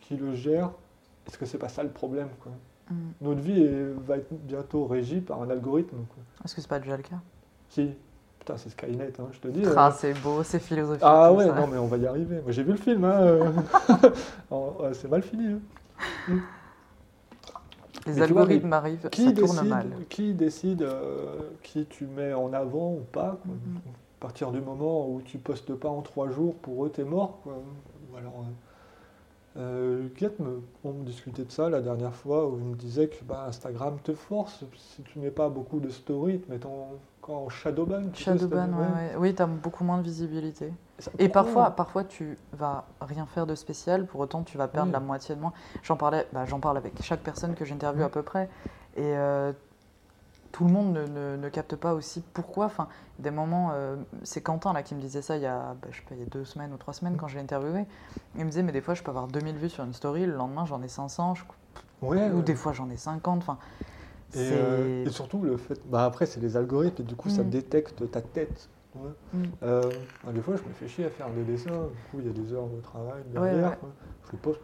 qui 0.00 0.16
le 0.16 0.34
gère, 0.34 0.72
est-ce 1.26 1.38
que 1.38 1.46
c'est 1.46 1.58
pas 1.58 1.68
ça 1.70 1.82
le 1.84 1.90
problème 1.90 2.28
quoi? 2.40 2.52
Mm. 2.90 3.14
Notre 3.22 3.40
vie 3.40 3.62
est- 3.62 3.92
va 4.06 4.18
être 4.18 4.32
bientôt 4.32 4.86
régie 4.86 5.20
par 5.20 5.42
un 5.42 5.50
algorithme. 5.50 5.98
Est-ce 6.44 6.54
que 6.54 6.60
c'est 6.60 6.68
pas 6.68 6.78
déjà 6.80 6.96
le 6.96 7.02
cas? 7.02 7.20
Si, 7.68 7.94
putain 8.44 8.58
c'est 8.58 8.70
Skynet, 8.70 9.12
hein, 9.18 9.28
je 9.32 9.38
te 9.38 9.48
dis. 9.48 9.62
Ah, 9.76 9.88
euh. 9.88 9.90
c'est 9.96 10.12
beau, 10.14 10.42
c'est 10.42 10.58
philosophique. 10.58 11.02
Ah 11.02 11.32
ouais, 11.32 11.46
ça. 11.46 11.54
non 11.54 11.66
mais 11.66 11.78
on 11.78 11.86
va 11.86 11.96
y 11.96 12.06
arriver. 12.06 12.40
Moi 12.42 12.52
j'ai 12.52 12.62
vu 12.62 12.72
le 12.72 12.76
film, 12.78 13.04
hein, 13.04 13.20
euh. 13.22 13.50
Ouais, 14.50 14.92
c'est 14.92 15.08
mal 15.08 15.22
fini. 15.22 15.54
hein. 15.54 15.60
Les 18.06 18.12
Mais 18.12 18.26
tu 18.26 18.32
vois, 18.34 18.42
algorithmes 18.42 18.72
arrivent, 18.74 19.08
Qui 19.10 19.24
ça 19.24 19.32
tourne 19.32 19.56
décide, 19.56 19.68
mal. 19.70 19.86
qui 20.10 20.34
décide 20.34 20.82
euh, 20.82 21.40
qui 21.62 21.86
tu 21.86 22.06
mets 22.06 22.34
en 22.34 22.52
avant 22.52 22.92
ou 22.92 23.00
pas 23.12 23.38
quoi? 23.42 23.54
Mhm. 23.54 23.78
À 24.20 24.20
partir 24.20 24.52
du 24.52 24.60
moment 24.60 25.08
où 25.08 25.22
tu 25.22 25.38
postes 25.38 25.74
pas 25.74 25.88
en 25.88 26.02
trois 26.02 26.30
jours, 26.30 26.54
pour 26.56 26.84
eux 26.84 26.90
t'es 26.90 27.04
mort. 27.04 27.40
Quoi. 27.42 27.54
Ou 28.12 28.16
alors, 28.16 28.44
euh, 29.56 30.08
euh, 30.20 30.28
me, 30.40 30.62
on 30.84 30.92
me 30.92 31.04
discutait 31.04 31.44
de 31.44 31.50
ça 31.52 31.68
la 31.70 31.80
dernière 31.80 32.14
fois 32.14 32.46
où 32.48 32.58
il 32.58 32.64
me 32.64 32.74
disait 32.74 33.08
que 33.08 33.22
bah, 33.24 33.44
Instagram 33.48 33.98
te 34.02 34.12
force. 34.14 34.64
Si 34.76 35.02
tu 35.02 35.18
mets 35.18 35.30
pas 35.30 35.48
beaucoup 35.48 35.80
de 35.80 35.90
stories, 35.90 36.40
te 36.40 36.50
mettant 36.50 36.88
en, 37.30 37.48
shadowban. 37.48 38.10
tu 38.12 38.22
Shadowban, 38.22 38.68
ouais, 38.72 38.86
ouais. 38.86 39.16
Oui, 39.18 39.34
t'as 39.34 39.46
beaucoup 39.46 39.84
moins 39.84 39.98
de 39.98 40.02
visibilité. 40.02 40.72
Ça- 40.98 41.10
Et 41.18 41.28
parfois, 41.28 41.70
parfois, 41.72 42.04
tu 42.04 42.38
vas 42.52 42.84
rien 43.00 43.26
faire 43.26 43.46
de 43.46 43.54
spécial, 43.54 44.06
pour 44.06 44.20
autant, 44.20 44.42
tu 44.42 44.56
vas 44.58 44.68
perdre 44.68 44.92
la 44.92 45.00
moitié 45.00 45.34
de 45.34 45.40
moins. 45.40 45.52
J'en 45.82 45.96
parlais, 45.96 46.26
bah, 46.32 46.44
j'en 46.46 46.60
parle 46.60 46.76
avec 46.76 47.02
chaque 47.02 47.20
personne 47.20 47.54
que 47.54 47.64
j'interviewe 47.64 48.04
à 48.04 48.08
peu 48.08 48.22
près, 48.22 48.48
et 48.96 49.02
euh, 49.16 49.52
tout 50.52 50.64
le 50.64 50.70
monde 50.70 50.92
ne, 50.92 51.06
ne- 51.06 51.36
ne 51.36 51.48
capte 51.48 51.74
pas 51.74 51.94
aussi 51.94 52.22
pourquoi. 52.32 52.66
Enfin, 52.66 52.86
des 53.18 53.32
moments, 53.32 53.70
euh, 53.72 53.96
c'est 54.22 54.40
Quentin 54.40 54.72
là 54.72 54.82
qui 54.84 54.94
me 54.94 55.00
disait 55.00 55.20
ça 55.22 55.36
il 55.36 55.42
y 55.42 55.46
a, 55.46 55.74
bah, 55.82 55.88
je 55.90 55.96
sais 55.96 56.02
pas, 56.08 56.14
il 56.14 56.20
y 56.20 56.22
a 56.22 56.26
deux 56.26 56.44
semaines 56.44 56.72
ou 56.72 56.76
trois 56.76 56.94
semaines 56.94 57.16
quand 57.16 57.26
je 57.26 57.34
l'ai 57.36 57.42
interviewé. 57.42 57.86
Il 58.36 58.44
me 58.44 58.50
disait, 58.50 58.62
mais 58.62 58.70
des 58.72 58.80
fois, 58.80 58.94
je 58.94 59.02
peux 59.02 59.10
avoir 59.10 59.26
2000 59.26 59.56
vues 59.56 59.68
sur 59.70 59.82
une 59.82 59.92
story, 59.92 60.26
le 60.26 60.34
lendemain, 60.34 60.64
j'en 60.64 60.80
ai 60.82 60.88
500, 60.88 61.34
je- 61.34 61.44
Ouais, 62.02 62.30
ou 62.30 62.36
ouais. 62.36 62.42
des 62.42 62.54
fois, 62.54 62.72
j'en 62.72 62.88
ai 62.90 62.96
50. 62.96 63.38
Enfin, 63.38 63.58
Et, 64.36 64.50
euh, 64.52 65.04
et 65.06 65.10
surtout 65.10 65.40
le 65.42 65.56
fait, 65.56 65.80
bah 65.88 66.04
après 66.04 66.26
c'est 66.26 66.40
les 66.40 66.56
algorithmes 66.56 67.02
et 67.02 67.04
du 67.06 67.14
coup 67.16 67.28
ça 67.28 67.42
Mm. 67.42 67.50
détecte 67.50 68.10
ta 68.10 68.20
tête. 68.20 68.68
ouais. 68.96 69.10
Mm. 69.32 69.42
Euh, 69.62 69.90
des 70.32 70.40
fois 70.40 70.56
je 70.56 70.62
me 70.62 70.74
fais 70.74 70.88
chier 70.88 71.04
à 71.06 71.10
faire 71.10 71.28
des 71.30 71.42
dessins, 71.44 71.70
du 71.70 72.10
coup 72.10 72.18
il 72.20 72.26
y 72.26 72.30
a 72.30 72.32
des 72.32 72.52
heures 72.52 72.66
de 72.68 72.80
travail 72.80 73.22
Ouais, 73.28 73.32
derrière. 73.50 73.70
ouais. 73.70 73.76
quoi. 73.80 73.88
Je 74.26 74.32
les 74.32 74.38
pose 74.38 74.56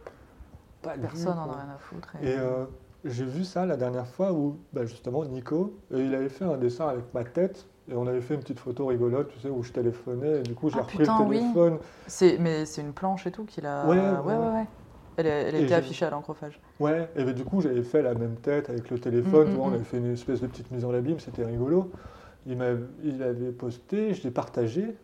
pas 0.82 0.94
Personne 0.96 1.36
n'en 1.36 1.50
a 1.50 1.56
rien 1.56 1.74
à 1.74 1.78
foutre. 1.78 2.14
et- 2.22 2.30
Et 2.30 2.36
euh, 2.38 2.64
j'ai 3.04 3.24
vu 3.24 3.44
ça 3.44 3.66
la 3.66 3.76
dernière 3.76 4.06
fois 4.06 4.32
où 4.32 4.58
bah, 4.72 4.84
justement 4.86 5.24
Nico, 5.24 5.78
il 5.90 6.14
avait 6.14 6.28
fait 6.28 6.44
un 6.44 6.56
dessin 6.56 6.88
avec 6.88 7.04
ma 7.14 7.24
tête 7.24 7.66
et 7.88 7.94
on 7.94 8.06
avait 8.06 8.20
fait 8.20 8.34
une 8.34 8.40
petite 8.40 8.60
photo 8.60 8.86
rigolote, 8.86 9.28
tu 9.32 9.40
sais, 9.40 9.48
où 9.50 9.62
je 9.62 9.72
téléphonais 9.72 10.40
et 10.40 10.42
du 10.42 10.54
coup 10.54 10.70
j'ai 10.70 10.78
Ah, 10.78 10.82
repris 10.82 10.98
putain, 10.98 11.18
le 11.20 11.24
oui. 11.26 11.38
téléphone. 11.40 11.78
C'est, 12.06 12.38
mais 12.38 12.64
c'est 12.66 12.80
une 12.82 12.92
planche 12.92 13.26
et 13.26 13.30
tout 13.32 13.44
qu'il 13.44 13.66
a. 13.66 13.86
Ouais, 13.88 13.98
ouais, 13.98 14.36
ouais. 14.36 14.66
Elle, 15.26 15.54
était 15.54 15.74
affichée 15.74 16.04
à 16.06 16.10
l'encrophage. 16.10 16.58
Ouais, 16.78 17.08
et 17.16 17.24
ben, 17.24 17.32
du 17.34 17.44
coup, 17.44 17.60
j'avais 17.60 17.82
fait 17.82 18.02
la 18.02 18.14
même 18.14 18.36
tête 18.36 18.70
avec 18.70 18.90
le 18.90 18.98
téléphone. 18.98 19.48
Mm, 19.48 19.50
tu 19.50 19.56
vois, 19.56 19.66
mm, 19.66 19.70
on 19.70 19.72
avait 19.74 19.82
mm. 19.82 19.84
fait 19.84 19.98
une 19.98 20.12
espèce 20.12 20.40
de 20.40 20.46
petite 20.46 20.70
mise 20.70 20.84
en 20.84 20.92
abîme, 20.94 21.20
c'était 21.20 21.44
rigolo. 21.44 21.90
Il, 22.46 22.58
il 23.04 23.22
avait 23.22 23.52
posté, 23.52 24.14
je 24.14 24.22
l'ai 24.22 24.30
partagé, 24.30 24.96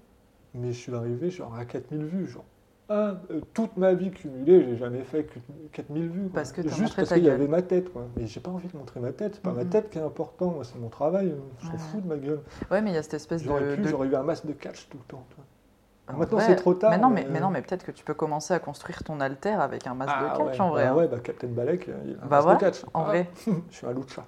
mais 0.54 0.68
je 0.72 0.78
suis 0.78 0.94
arrivé 0.94 1.30
genre 1.30 1.54
à 1.54 1.64
4000 1.64 2.04
vues. 2.04 2.26
Genre. 2.26 2.44
Ah, 2.88 3.20
euh, 3.32 3.40
toute 3.52 3.76
ma 3.76 3.94
vie 3.94 4.10
cumulée, 4.12 4.62
j'ai 4.64 4.76
jamais 4.76 5.02
fait 5.02 5.24
que 5.24 5.38
4000 5.72 6.08
vues. 6.08 6.22
quoi. 6.22 6.30
Parce 6.34 6.52
que 6.52 6.62
Juste 6.68 6.94
parce 6.96 7.12
qu'il 7.12 7.24
y 7.24 7.30
avait 7.30 7.48
ma 7.48 7.62
tête. 7.62 7.92
Quoi. 7.92 8.06
Mais 8.16 8.26
j'ai 8.26 8.40
pas 8.40 8.50
envie 8.50 8.68
de 8.68 8.76
montrer 8.76 9.00
ma 9.00 9.12
tête, 9.12 9.34
c'est 9.34 9.42
pas 9.42 9.52
ma 9.52 9.64
Mhm. 9.64 9.70
tête 9.70 9.90
qui 9.90 9.98
est 9.98 10.02
important, 10.02 10.52
moi, 10.52 10.64
c'est 10.64 10.78
mon 10.78 10.88
travail. 10.88 11.34
Je 11.60 11.66
m'en 11.66 11.72
Ouais, 11.72 11.78
fous 11.78 12.00
de 12.00 12.06
ma 12.06 12.16
gueule. 12.16 12.40
Ouais, 12.70 12.80
mais 12.82 12.90
il 12.90 12.94
y 12.94 12.98
a 12.98 13.02
cette 13.02 13.14
espèce 13.14 13.42
de. 13.42 13.46
J'aurais 13.48 13.74
pu, 13.74 13.80
de- 13.82 13.88
j'aurais 13.88 14.08
eu 14.08 14.14
un 14.14 14.22
masque 14.22 14.46
de 14.46 14.52
catch 14.52 14.88
tout 14.88 14.98
le 14.98 15.04
temps. 15.04 15.26
toi. 15.34 15.44
En 16.08 16.18
Maintenant, 16.18 16.40
c'est 16.40 16.56
trop 16.56 16.74
tard, 16.74 16.90
Mais 16.92 16.98
non, 16.98 17.10
mais, 17.10 17.24
mais- 17.24 17.30
mais 17.32 17.40
non, 17.40 17.50
mais 17.50 17.62
peut-être 17.62 17.84
que 17.84 17.90
tu 17.92 18.04
peux 18.04 18.14
commencer 18.14 18.54
à 18.54 18.58
construire 18.60 19.02
ton 19.04 19.20
alter 19.20 19.50
avec 19.60 19.86
un 19.86 19.94
masque 19.94 20.12
Ah 20.12 20.22
de 20.22 20.36
catch 20.36 20.60
ouais, 20.60 20.60
en 20.60 20.70
vrai. 20.70 20.84
bah 20.84 20.90
hein. 20.90 20.96
ouais, 20.96 21.08
bah 21.08 21.18
Captain 21.20 21.48
Balek, 21.48 21.86
il 22.04 22.16
a 22.20 22.24
un 22.24 22.28
Bah 22.28 22.36
masque 22.38 22.48
de 22.50 22.54
catch. 22.56 22.84
en 22.94 23.02
Ah, 23.02 23.04
vrai. 23.04 23.28
je 23.70 23.76
suis 23.76 23.86
un 23.86 23.92
lucha. 23.92 24.24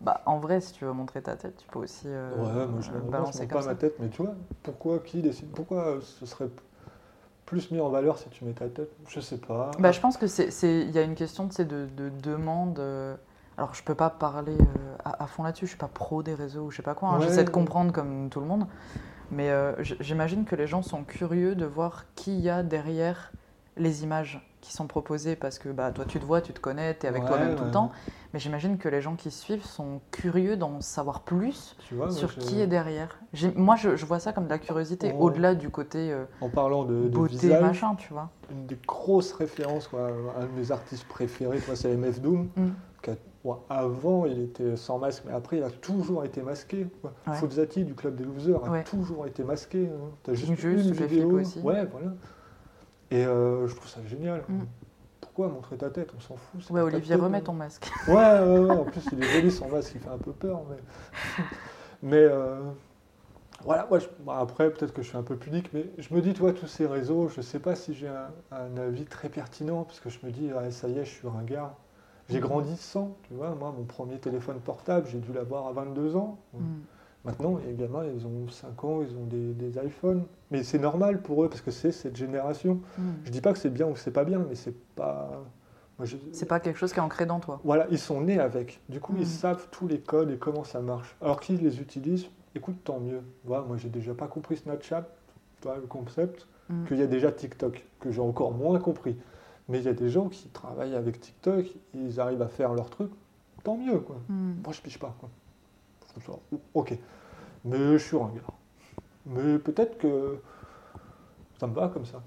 Bah, 0.00 0.22
en 0.26 0.38
vrai, 0.38 0.60
si 0.60 0.72
tu 0.72 0.84
veux 0.84 0.92
montrer 0.92 1.22
ta 1.22 1.36
tête, 1.36 1.56
tu 1.58 1.68
peux 1.68 1.78
aussi 1.80 2.06
euh, 2.06 2.30
Ouais, 2.30 2.66
moi 2.66 2.80
je 2.80 2.92
euh, 2.92 3.00
ne 3.00 3.00
montre 3.00 3.10
balancer 3.10 3.46
pas 3.46 3.46
comme 3.54 3.60
ça. 3.60 3.72
ma 3.72 3.74
tête, 3.74 3.94
mais 3.98 4.08
tu 4.08 4.22
vois, 4.22 4.34
pourquoi 4.62 5.00
qui 5.00 5.20
décide 5.20 5.50
Pourquoi 5.50 5.96
euh, 5.96 6.00
ce 6.00 6.24
serait 6.26 6.48
plus 7.46 7.70
mis 7.72 7.80
en 7.80 7.90
valeur 7.90 8.18
si 8.18 8.28
tu 8.30 8.44
mets 8.44 8.54
ta 8.54 8.68
tête? 8.68 8.90
Je 9.08 9.20
sais 9.20 9.38
pas. 9.38 9.70
Bah, 9.78 9.92
je 9.92 10.00
pense 10.00 10.16
que 10.16 10.26
c'est, 10.26 10.48
il 10.82 10.90
y 10.90 10.98
a 10.98 11.02
une 11.02 11.14
question 11.14 11.48
tu 11.48 11.54
sais, 11.54 11.64
de, 11.64 11.86
de 11.96 12.08
demande. 12.10 12.78
euh, 12.78 13.16
Alors, 13.56 13.74
je 13.74 13.82
peux 13.82 13.94
pas 13.94 14.10
parler 14.10 14.56
euh, 14.60 14.96
à, 15.04 15.24
à 15.24 15.26
fond 15.26 15.42
là-dessus. 15.42 15.66
Je 15.66 15.70
suis 15.70 15.78
pas 15.78 15.88
pro 15.88 16.22
des 16.22 16.34
réseaux 16.34 16.62
ou 16.66 16.70
je 16.70 16.76
sais 16.78 16.82
pas 16.82 16.94
quoi. 16.94 17.10
hein, 17.10 17.20
Ouais, 17.20 17.20
J'essaie 17.20 17.44
de 17.44 17.50
comprendre 17.50 17.92
comme 17.92 18.28
tout 18.30 18.40
le 18.40 18.46
monde, 18.46 18.66
mais 19.30 19.48
euh, 19.50 19.72
j'imagine 20.00 20.44
que 20.44 20.56
les 20.56 20.66
gens 20.66 20.82
sont 20.82 21.04
curieux 21.04 21.54
de 21.54 21.64
voir 21.64 22.04
qui 22.14 22.38
y 22.38 22.48
a 22.50 22.62
derrière 22.62 23.32
les 23.76 24.02
images 24.02 24.44
qui 24.60 24.72
sont 24.74 24.86
proposées 24.86 25.36
parce 25.36 25.58
que 25.58 25.70
bah 25.70 25.90
toi 25.90 26.04
tu 26.04 26.20
te 26.20 26.24
vois, 26.26 26.42
tu 26.42 26.52
te 26.52 26.60
connais, 26.60 26.94
tu 26.94 27.06
es 27.06 27.08
avec 27.08 27.22
Ouais, 27.22 27.28
toi-même 27.28 27.56
tout 27.56 27.64
le 27.64 27.70
temps. 27.70 27.90
Mais 28.34 28.38
j'imagine 28.38 28.76
que 28.78 28.88
les 28.88 29.00
gens 29.00 29.16
qui 29.16 29.30
suivent 29.30 29.64
sont 29.64 30.00
curieux 30.10 30.56
d'en 30.56 30.80
savoir 30.82 31.20
plus 31.22 31.76
vois, 31.92 32.10
sur 32.10 32.28
je- 32.30 32.38
qui 32.40 32.60
est 32.60 32.66
derrière. 32.66 33.18
Moi, 33.56 33.74
je, 33.76 33.96
je 33.96 34.04
vois 34.06 34.20
ça 34.20 34.32
comme 34.32 34.44
de 34.44 34.50
la 34.50 34.58
curiosité, 34.58 35.12
au-delà 35.18 35.54
du 35.54 35.70
côté 35.70 36.12
euh, 36.12 36.24
En 36.40 36.48
parlant 36.50 36.84
de, 36.84 36.94
de 37.04 37.08
beauté, 37.08 37.32
visage, 37.34 37.60
machin, 37.62 37.94
tu 37.96 38.12
vois. 38.12 38.28
une 38.52 38.66
des 38.66 38.78
grosses 38.86 39.32
références, 39.32 39.88
quoi, 39.88 40.10
un 40.38 40.44
de 40.44 40.52
mes 40.60 40.70
artistes 40.70 41.08
préférés, 41.08 41.58
c'est 41.74 41.92
MF 41.96 42.20
Doom. 42.20 42.50
Mm. 42.56 42.68
qui 43.02 43.10
a- 43.10 43.14
ouais, 43.44 43.56
avant, 43.68 44.26
il 44.26 44.40
était 44.42 44.76
sans 44.76 44.98
masque, 44.98 45.24
mais 45.26 45.32
après, 45.32 45.58
il 45.58 45.62
a 45.62 45.70
toujours 45.70 46.24
été 46.24 46.42
masqué. 46.42 46.86
quoi. 47.02 47.12
Ouais. 47.26 47.84
Du 47.84 47.94
Club 47.94 48.16
des 48.16 48.24
Losers 48.24 48.64
a 48.64 48.70
Ouais. 48.70 48.84
toujours 48.84 49.26
été 49.26 49.44
masqué. 49.44 49.86
hein. 49.88 50.10
T'as 50.22 50.34
juste 50.34 50.54
Juste, 50.56 50.88
une 50.88 50.92
vidéo. 51.06 51.40
aussi. 51.40 51.58
Ouais, 51.60 51.84
voilà. 51.86 52.12
Et 53.10 53.24
euh, 53.24 53.66
je 53.66 53.74
trouve 53.74 53.88
ça 53.88 54.00
génial. 54.06 54.42
Mm. 54.48 54.60
Pourquoi 55.20 55.48
montrer 55.48 55.76
ta 55.76 55.90
tête? 55.90 56.12
On 56.16 56.20
s'en 56.20 56.36
fout. 56.36 56.70
Ouais, 56.70 56.80
Olivier, 56.80 57.14
tête, 57.14 57.22
remets 57.24 57.38
hein. 57.38 57.42
ton 57.44 57.52
masque. 57.52 57.90
Ouais, 58.08 58.70
en 58.70 58.84
plus 58.84 59.02
il 59.12 59.22
est 59.22 59.26
joli 59.28 59.50
sans 59.50 59.68
masque, 59.68 59.92
il 59.94 60.00
fait 60.00 60.08
un 60.10 60.18
peu 60.18 60.32
peur. 60.32 60.60
Mais, 60.68 60.76
mais 62.02 62.16
euh, 62.24 62.60
voilà, 63.64 63.86
moi, 63.90 63.98
je- 63.98 64.08
après 64.28 64.70
peut-être 64.70 64.92
que 64.92 65.02
je 65.02 65.08
suis 65.08 65.16
un 65.18 65.22
peu 65.22 65.36
pudique, 65.36 65.72
mais 65.74 65.86
je 65.98 66.14
me 66.14 66.20
dis, 66.20 66.32
toi, 66.34 66.52
tous 66.52 66.66
ces 66.66 66.86
réseaux, 66.86 67.28
je 67.28 67.40
sais 67.40 67.58
pas 67.58 67.74
si 67.76 67.94
j'ai 67.94 68.08
un, 68.08 68.28
un 68.52 68.76
avis 68.78 69.04
très 69.04 69.28
pertinent, 69.28 69.84
parce 69.84 70.00
que 70.00 70.08
je 70.08 70.18
me 70.24 70.30
dis, 70.30 70.50
ah, 70.56 70.70
ça 70.70 70.88
y 70.88 70.98
est, 70.98 71.04
je 71.04 71.10
suis 71.10 71.28
ringard. 71.28 71.74
J'ai 72.30 72.40
grandi 72.40 72.76
sans, 72.76 73.16
tu 73.28 73.34
vois, 73.34 73.54
moi, 73.54 73.74
mon 73.76 73.84
premier 73.84 74.18
téléphone 74.18 74.58
portable, 74.60 75.06
j'ai 75.10 75.18
dû 75.18 75.32
l'avoir 75.32 75.66
à 75.66 75.72
22 75.72 76.16
ans. 76.16 76.38
Mm. 76.54 76.58
Maintenant, 77.24 77.58
les 77.66 77.74
gamins, 77.74 78.04
ils 78.04 78.26
ont 78.26 78.48
5 78.48 78.82
ans, 78.84 79.02
ils 79.02 79.14
ont 79.16 79.26
des, 79.26 79.52
des 79.52 79.78
iPhones. 79.84 80.24
Mais 80.50 80.62
c'est 80.62 80.78
normal 80.78 81.20
pour 81.20 81.44
eux, 81.44 81.48
parce 81.48 81.60
que 81.60 81.70
c'est 81.70 81.92
cette 81.92 82.16
génération. 82.16 82.80
Mm. 82.98 83.02
Je 83.24 83.30
dis 83.30 83.40
pas 83.40 83.52
que 83.52 83.58
c'est 83.58 83.68
bien 83.70 83.86
ou 83.88 83.92
que 83.92 83.98
c'est 83.98 84.10
pas 84.10 84.24
bien, 84.24 84.38
mais 84.48 84.54
c'est 84.54 84.74
pas... 84.94 85.42
je- 86.02 86.16
C'est 86.32 86.46
pas 86.46 86.60
quelque 86.60 86.78
chose 86.78 86.92
qui 86.92 86.98
est 86.98 87.02
ancré 87.02 87.26
dans 87.26 87.40
toi. 87.40 87.60
voilà, 87.64 87.86
ils 87.90 87.98
sont 87.98 88.20
nés 88.22 88.38
avec. 88.38 88.80
Du 88.88 89.00
coup, 89.00 89.14
ils 89.18 89.26
savent 89.26 89.68
tous 89.70 89.86
les 89.86 90.00
codes 90.00 90.30
et 90.30 90.38
comment 90.38 90.64
ça 90.64 90.80
marche. 90.80 91.14
Alors 91.20 91.40
qu'ils 91.40 91.58
les 91.62 91.80
utilisent, 91.80 92.26
écoute, 92.54 92.76
tant 92.84 93.00
mieux. 93.00 93.20
Voilà, 93.44 93.64
moi, 93.64 93.76
j'ai 93.76 93.90
déjà 93.90 94.14
pas 94.14 94.26
compris 94.28 94.56
Snapchat, 94.56 95.06
le 95.64 95.86
concept, 95.86 96.46
Mm. 96.70 96.84
qu'il 96.86 96.98
y 96.98 97.02
a 97.02 97.06
déjà 97.08 97.32
TikTok, 97.32 97.84
que 97.98 98.12
j'ai 98.12 98.20
encore 98.20 98.52
moins 98.52 98.78
compris. 98.78 99.16
Mais 99.70 99.78
il 99.78 99.84
y 99.84 99.88
a 99.88 99.92
des 99.94 100.08
gens 100.10 100.28
qui 100.28 100.48
travaillent 100.48 100.96
avec 100.96 101.20
TikTok, 101.20 101.64
ils 101.94 102.18
arrivent 102.20 102.42
à 102.42 102.48
faire 102.48 102.74
leur 102.74 102.90
truc, 102.90 103.10
tant 103.62 103.76
mieux, 103.76 104.00
quoi. 104.00 104.16
Mm. 104.28 104.54
Moi, 104.64 104.72
je 104.72 104.80
piche 104.80 104.98
pas, 104.98 105.14
quoi. 105.20 105.28
Je 106.08 106.20
trouve 106.20 106.34
ça, 106.34 106.58
ok. 106.74 106.98
Mais 107.64 107.78
je 107.92 108.04
suis 108.04 108.16
ringard. 108.16 108.52
Mais 109.26 109.58
peut-être 109.58 109.96
que 109.98 110.40
ça 111.58 111.66
me 111.68 111.74
va 111.74 111.88
comme 111.88 112.04
ça. 112.04 112.20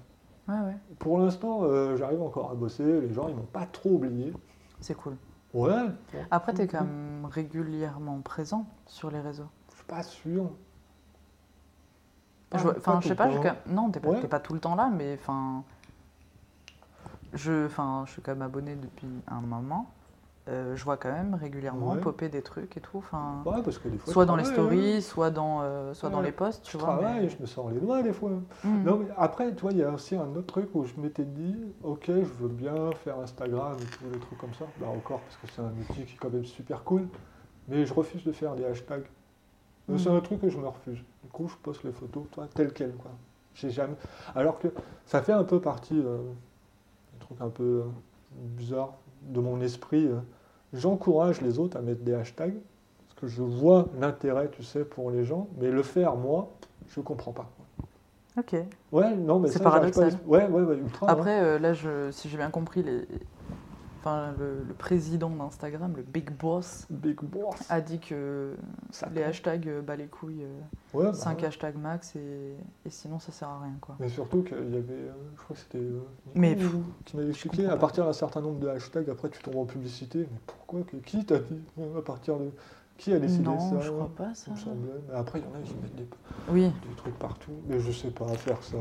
Ouais, 0.48 0.54
ouais, 0.60 0.76
Pour 0.98 1.18
l'instant, 1.18 1.60
euh, 1.64 1.96
j'arrive 1.96 2.22
encore 2.22 2.50
à 2.50 2.54
bosser, 2.54 3.00
les 3.00 3.12
gens, 3.12 3.28
ils 3.28 3.34
m'ont 3.34 3.42
pas 3.42 3.66
trop 3.66 3.90
oublié. 3.90 4.32
c'est 4.80 4.94
cool. 4.94 5.16
Ouais. 5.52 5.84
Après, 6.30 6.52
tu 6.54 6.62
es 6.62 6.66
quand 6.66 6.82
même 6.82 7.26
régulièrement 7.30 8.20
présent 8.20 8.66
sur 8.86 9.10
les 9.10 9.20
réseaux. 9.20 9.48
Je 9.70 9.76
suis 9.76 9.84
pas 9.86 10.02
sûr. 10.02 10.50
Je 12.52 12.68
Enfin, 12.68 12.94
tout 12.96 13.02
je 13.02 13.08
sais 13.08 13.14
pas, 13.14 13.30
je- 13.30 13.72
non, 13.72 13.90
t'es 13.90 14.00
pas, 14.00 14.10
Ouais. 14.10 14.20
t'es 14.20 14.28
pas 14.28 14.40
tout 14.40 14.52
le 14.54 14.60
temps 14.60 14.74
là, 14.76 14.88
mais 14.94 15.14
enfin, 15.20 15.64
je, 17.34 17.68
je 17.68 18.10
suis 18.12 18.22
quand 18.22 18.32
même 18.32 18.42
abonné 18.42 18.74
depuis 18.76 19.08
un 19.28 19.40
moment. 19.40 19.90
Euh, 20.46 20.76
je 20.76 20.84
vois 20.84 20.98
quand 20.98 21.10
même 21.10 21.34
régulièrement 21.34 21.92
Ouais. 21.92 22.00
popper 22.00 22.28
des 22.28 22.42
trucs 22.42 22.76
et 22.76 22.80
tout. 22.80 22.98
Enfin, 22.98 23.42
Ouais, 23.46 23.62
parce 23.62 23.78
que 23.78 23.88
des 23.88 23.96
fois. 23.96 24.12
soit 24.12 24.26
dans 24.26 24.36
les 24.36 24.44
stories, 24.44 24.96
hein. 24.96 25.00
soit 25.00 25.30
dans, 25.30 25.62
euh, 25.62 25.94
soit 25.94 26.10
dans 26.10 26.20
les 26.20 26.32
posts, 26.32 26.62
tu 26.64 26.72
Je 26.72 26.76
vois. 26.78 26.88
travaille, 26.98 27.22
mais- 27.22 27.28
je 27.30 27.40
me 27.40 27.46
sors 27.46 27.70
les 27.70 27.80
doigts 27.80 28.02
des 28.02 28.12
fois. 28.12 28.28
Mm. 28.62 28.82
Non, 28.84 28.98
mais 28.98 29.06
après, 29.16 29.54
tu 29.54 29.62
vois, 29.62 29.72
il 29.72 29.78
y 29.78 29.82
a 29.82 29.90
aussi 29.90 30.14
un 30.16 30.26
autre 30.36 30.46
truc 30.46 30.68
où 30.74 30.84
je 30.84 30.92
m'étais 31.00 31.24
dit, 31.24 31.56
ok, 31.82 32.04
je 32.08 32.12
veux 32.42 32.48
bien 32.48 32.74
faire 33.04 33.18
Instagram 33.20 33.74
et 33.80 33.84
tous 33.96 34.04
les 34.12 34.18
trucs 34.18 34.38
comme 34.38 34.52
ça. 34.52 34.66
Bah, 34.78 34.88
encore, 34.94 35.20
parce 35.20 35.36
que 35.38 35.46
c'est 35.46 35.62
un 35.62 35.72
outil 35.80 36.04
qui 36.04 36.14
est 36.14 36.18
quand 36.20 36.30
même 36.30 36.44
super 36.44 36.84
cool. 36.84 37.08
Mais 37.68 37.86
je 37.86 37.94
refuse 37.94 38.22
de 38.22 38.32
faire 38.32 38.54
des 38.54 38.66
hashtags. 38.66 39.06
Euh, 39.90 39.96
C'est 39.96 40.10
Mm. 40.10 40.16
un 40.16 40.20
truc 40.20 40.40
que 40.42 40.50
je 40.50 40.58
me 40.58 40.66
refuse. 40.68 40.98
Du 41.22 41.30
coup, 41.32 41.48
je 41.48 41.56
poste 41.56 41.84
les 41.84 41.92
photos, 41.92 42.24
toi, 42.30 42.46
telles 42.54 42.74
quelles, 42.74 42.94
quoi. 42.96 43.12
J'ai 43.54 43.70
jamais. 43.70 43.96
Alors 44.34 44.58
que 44.58 44.68
ça 45.06 45.22
fait 45.22 45.32
un 45.32 45.44
peu 45.44 45.58
partie, 45.60 45.98
euh, 45.98 46.18
truc 47.24 47.40
un 47.40 47.48
peu 47.48 47.82
bizarre 48.32 48.94
de 49.22 49.40
mon 49.40 49.60
esprit. 49.60 50.06
euh. 50.06 50.16
J'encourage 50.72 51.40
les 51.40 51.58
autres 51.58 51.76
à 51.76 51.80
mettre 51.80 52.02
des 52.02 52.14
hashtags, 52.14 52.54
parce 53.06 53.20
que 53.20 53.26
je 53.28 53.42
vois 53.42 53.88
l'intérêt, 54.00 54.50
tu 54.50 54.62
sais, 54.62 54.84
pour 54.84 55.10
les 55.10 55.24
gens, 55.24 55.46
mais 55.60 55.70
le 55.70 55.82
faire, 55.82 56.16
moi, 56.16 56.48
je 56.88 57.00
comprends 57.00 57.32
pas. 57.32 57.48
Ok. 58.36 58.56
Ouais, 58.90 59.14
non, 59.14 59.38
mais 59.38 59.48
C'est 59.48 59.62
j'arrive 59.62 59.92
pas 59.92 60.00
paradoxal. 60.00 60.18
Ouais, 60.26 60.46
ouais, 60.48 60.62
ouais, 60.62 60.76
ultra. 60.76 61.06
hein. 61.06 61.12
Après, 61.12 61.40
euh, 61.40 61.58
là, 61.60 61.72
je, 61.74 62.10
si 62.10 62.28
j'ai 62.28 62.36
bien 62.36 62.50
compris, 62.50 62.82
les, 62.82 63.06
enfin, 64.04 64.34
le, 64.38 64.62
le 64.68 64.74
président 64.74 65.30
d'Instagram, 65.30 65.94
le 65.96 66.02
big 66.02 66.30
boss, 66.30 66.86
Big 66.90 67.18
boss. 67.22 67.54
a 67.70 67.80
dit 67.80 67.98
que 67.98 68.54
Ça 68.90 69.08
les 69.08 69.20
compte. 69.22 69.30
hashtags 69.30 69.68
euh, 69.68 69.80
bah 69.80 69.96
les 69.96 70.06
couilles, 70.06 70.44
euh, 70.44 70.60
Ouais, 70.98 71.04
bah 71.06 71.14
5 71.14 71.38
ouais. 71.40 71.46
hashtags 71.46 71.76
max 71.76 72.14
et, 72.16 72.54
et 72.84 72.90
sinon 72.90 73.18
ça 73.18 73.32
sert 73.32 73.48
à 73.48 73.60
rien 73.62 73.74
quoi. 73.80 73.96
Mais 73.98 74.08
surtout 74.08 74.42
qu'il 74.42 74.56
y 74.74 74.76
avait, 74.76 74.92
euh, 74.92 75.12
je 75.36 75.42
crois 75.42 75.56
que 75.56 75.62
c'était 75.62 75.78
euh, 75.78 76.00
Mais, 76.34 76.54
ou- 76.54 76.58
pff, 76.58 76.70
qui 77.06 77.16
m'avait 77.16 77.30
expliqué, 77.30 77.66
à 77.66 77.76
partir 77.76 78.04
d'un 78.04 78.12
certain 78.12 78.40
nombre 78.42 78.60
de 78.60 78.68
hashtags, 78.68 79.08
après 79.08 79.30
tu 79.30 79.42
tombes 79.42 79.56
en 79.56 79.64
publicité. 79.64 80.18
Mais 80.30 80.38
pourquoi 80.46 80.80
que- 80.82 80.96
Qui 80.98 81.24
t'a 81.24 81.38
dit 81.38 81.60
À 81.96 82.02
partir 82.02 82.36
de. 82.36 82.50
Qui 82.98 83.12
a 83.12 83.18
décidé 83.18 83.42
non, 83.44 83.58
ça 83.58 83.80
je 83.80 83.90
crois 83.90 84.10
pas 84.14 84.34
ça. 84.34 84.50
Me. 84.52 85.00
Mais 85.08 85.14
après, 85.18 85.40
il 85.40 85.44
y 85.44 85.48
en 85.48 85.58
a 85.58 85.62
qui 85.64 85.74
mettent 85.74 85.96
des, 85.96 86.06
Oui, 86.48 86.62
des 86.88 86.94
trucs 86.96 87.18
partout. 87.18 87.50
Mais 87.66 87.80
je 87.80 87.90
sais 87.90 88.10
pas 88.10 88.28
faire 88.34 88.62
ça. 88.62 88.76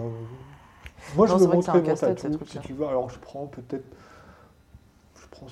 Moi, 1.15 1.27
Non, 1.27 1.37
je 1.39 1.43
un 1.45 1.47
montrer 1.47 1.81
mon 1.81 1.95
tatou, 1.95 2.37
si 2.45 2.59
tu 2.59 2.73
veux. 2.73 2.85
Alors, 2.85 3.09
je 3.09 3.17
prends 3.19 3.47
peut-être. 3.47 3.85
Prends 5.33 5.47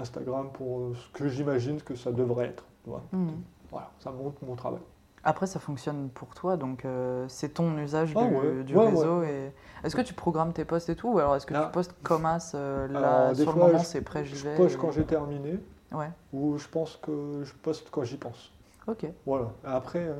Instagram 0.00 0.48
pour 0.52 0.78
euh, 0.80 0.94
ce 0.94 1.18
que 1.18 1.28
j'imagine 1.28 1.80
que 1.80 1.94
ça 1.94 2.10
devrait 2.12 2.46
être. 2.46 2.64
Mhm. 3.12 3.30
Voilà, 3.70 3.90
ça 4.00 4.10
montre 4.10 4.36
mon 4.44 4.56
travail. 4.56 4.80
Après, 5.24 5.46
ça 5.46 5.60
fonctionne 5.60 6.08
pour 6.08 6.34
toi, 6.34 6.56
donc 6.56 6.84
euh, 6.84 7.26
c'est 7.28 7.50
ton 7.50 7.78
usage 7.78 8.12
Ah 8.16 8.24
du, 8.26 8.34
ouais, 8.34 8.64
du 8.64 8.76
ouais, 8.76 8.88
réseau. 8.88 9.22
Et... 9.22 9.52
Est-ce 9.84 9.94
que 9.94 10.00
tu 10.00 10.14
programmes 10.14 10.52
tes 10.52 10.64
posts 10.64 10.88
et 10.88 10.96
tout 10.96 11.10
Ou 11.12 11.18
alors 11.20 11.36
est-ce 11.36 11.46
que 11.46 11.54
Ah. 11.54 11.66
tu 11.66 11.72
postes 11.72 11.94
comme 12.02 12.26
as 12.26 12.54
euh, 12.56 12.88
là, 12.88 13.26
Alors, 13.26 13.36
sur 13.36 13.44
fois, 13.52 13.54
le 13.66 13.72
moment, 13.72 13.84
c'est 13.84 14.00
prêt, 14.00 14.24
j'y 14.24 14.34
Je 14.34 14.48
poste 14.56 14.74
et- 14.74 14.78
quand 14.78 14.90
j'ai 14.90 15.04
terminé, 15.04 15.60
Ouais, 15.92 16.10
ou 16.32 16.58
je 16.58 16.66
pense 16.66 16.96
que 16.96 17.42
je 17.44 17.52
poste 17.54 17.88
quand 17.90 18.02
j'y 18.02 18.16
pense. 18.16 18.50
ok. 18.88 19.06
Voilà. 19.26 19.52
Après, 19.64 20.10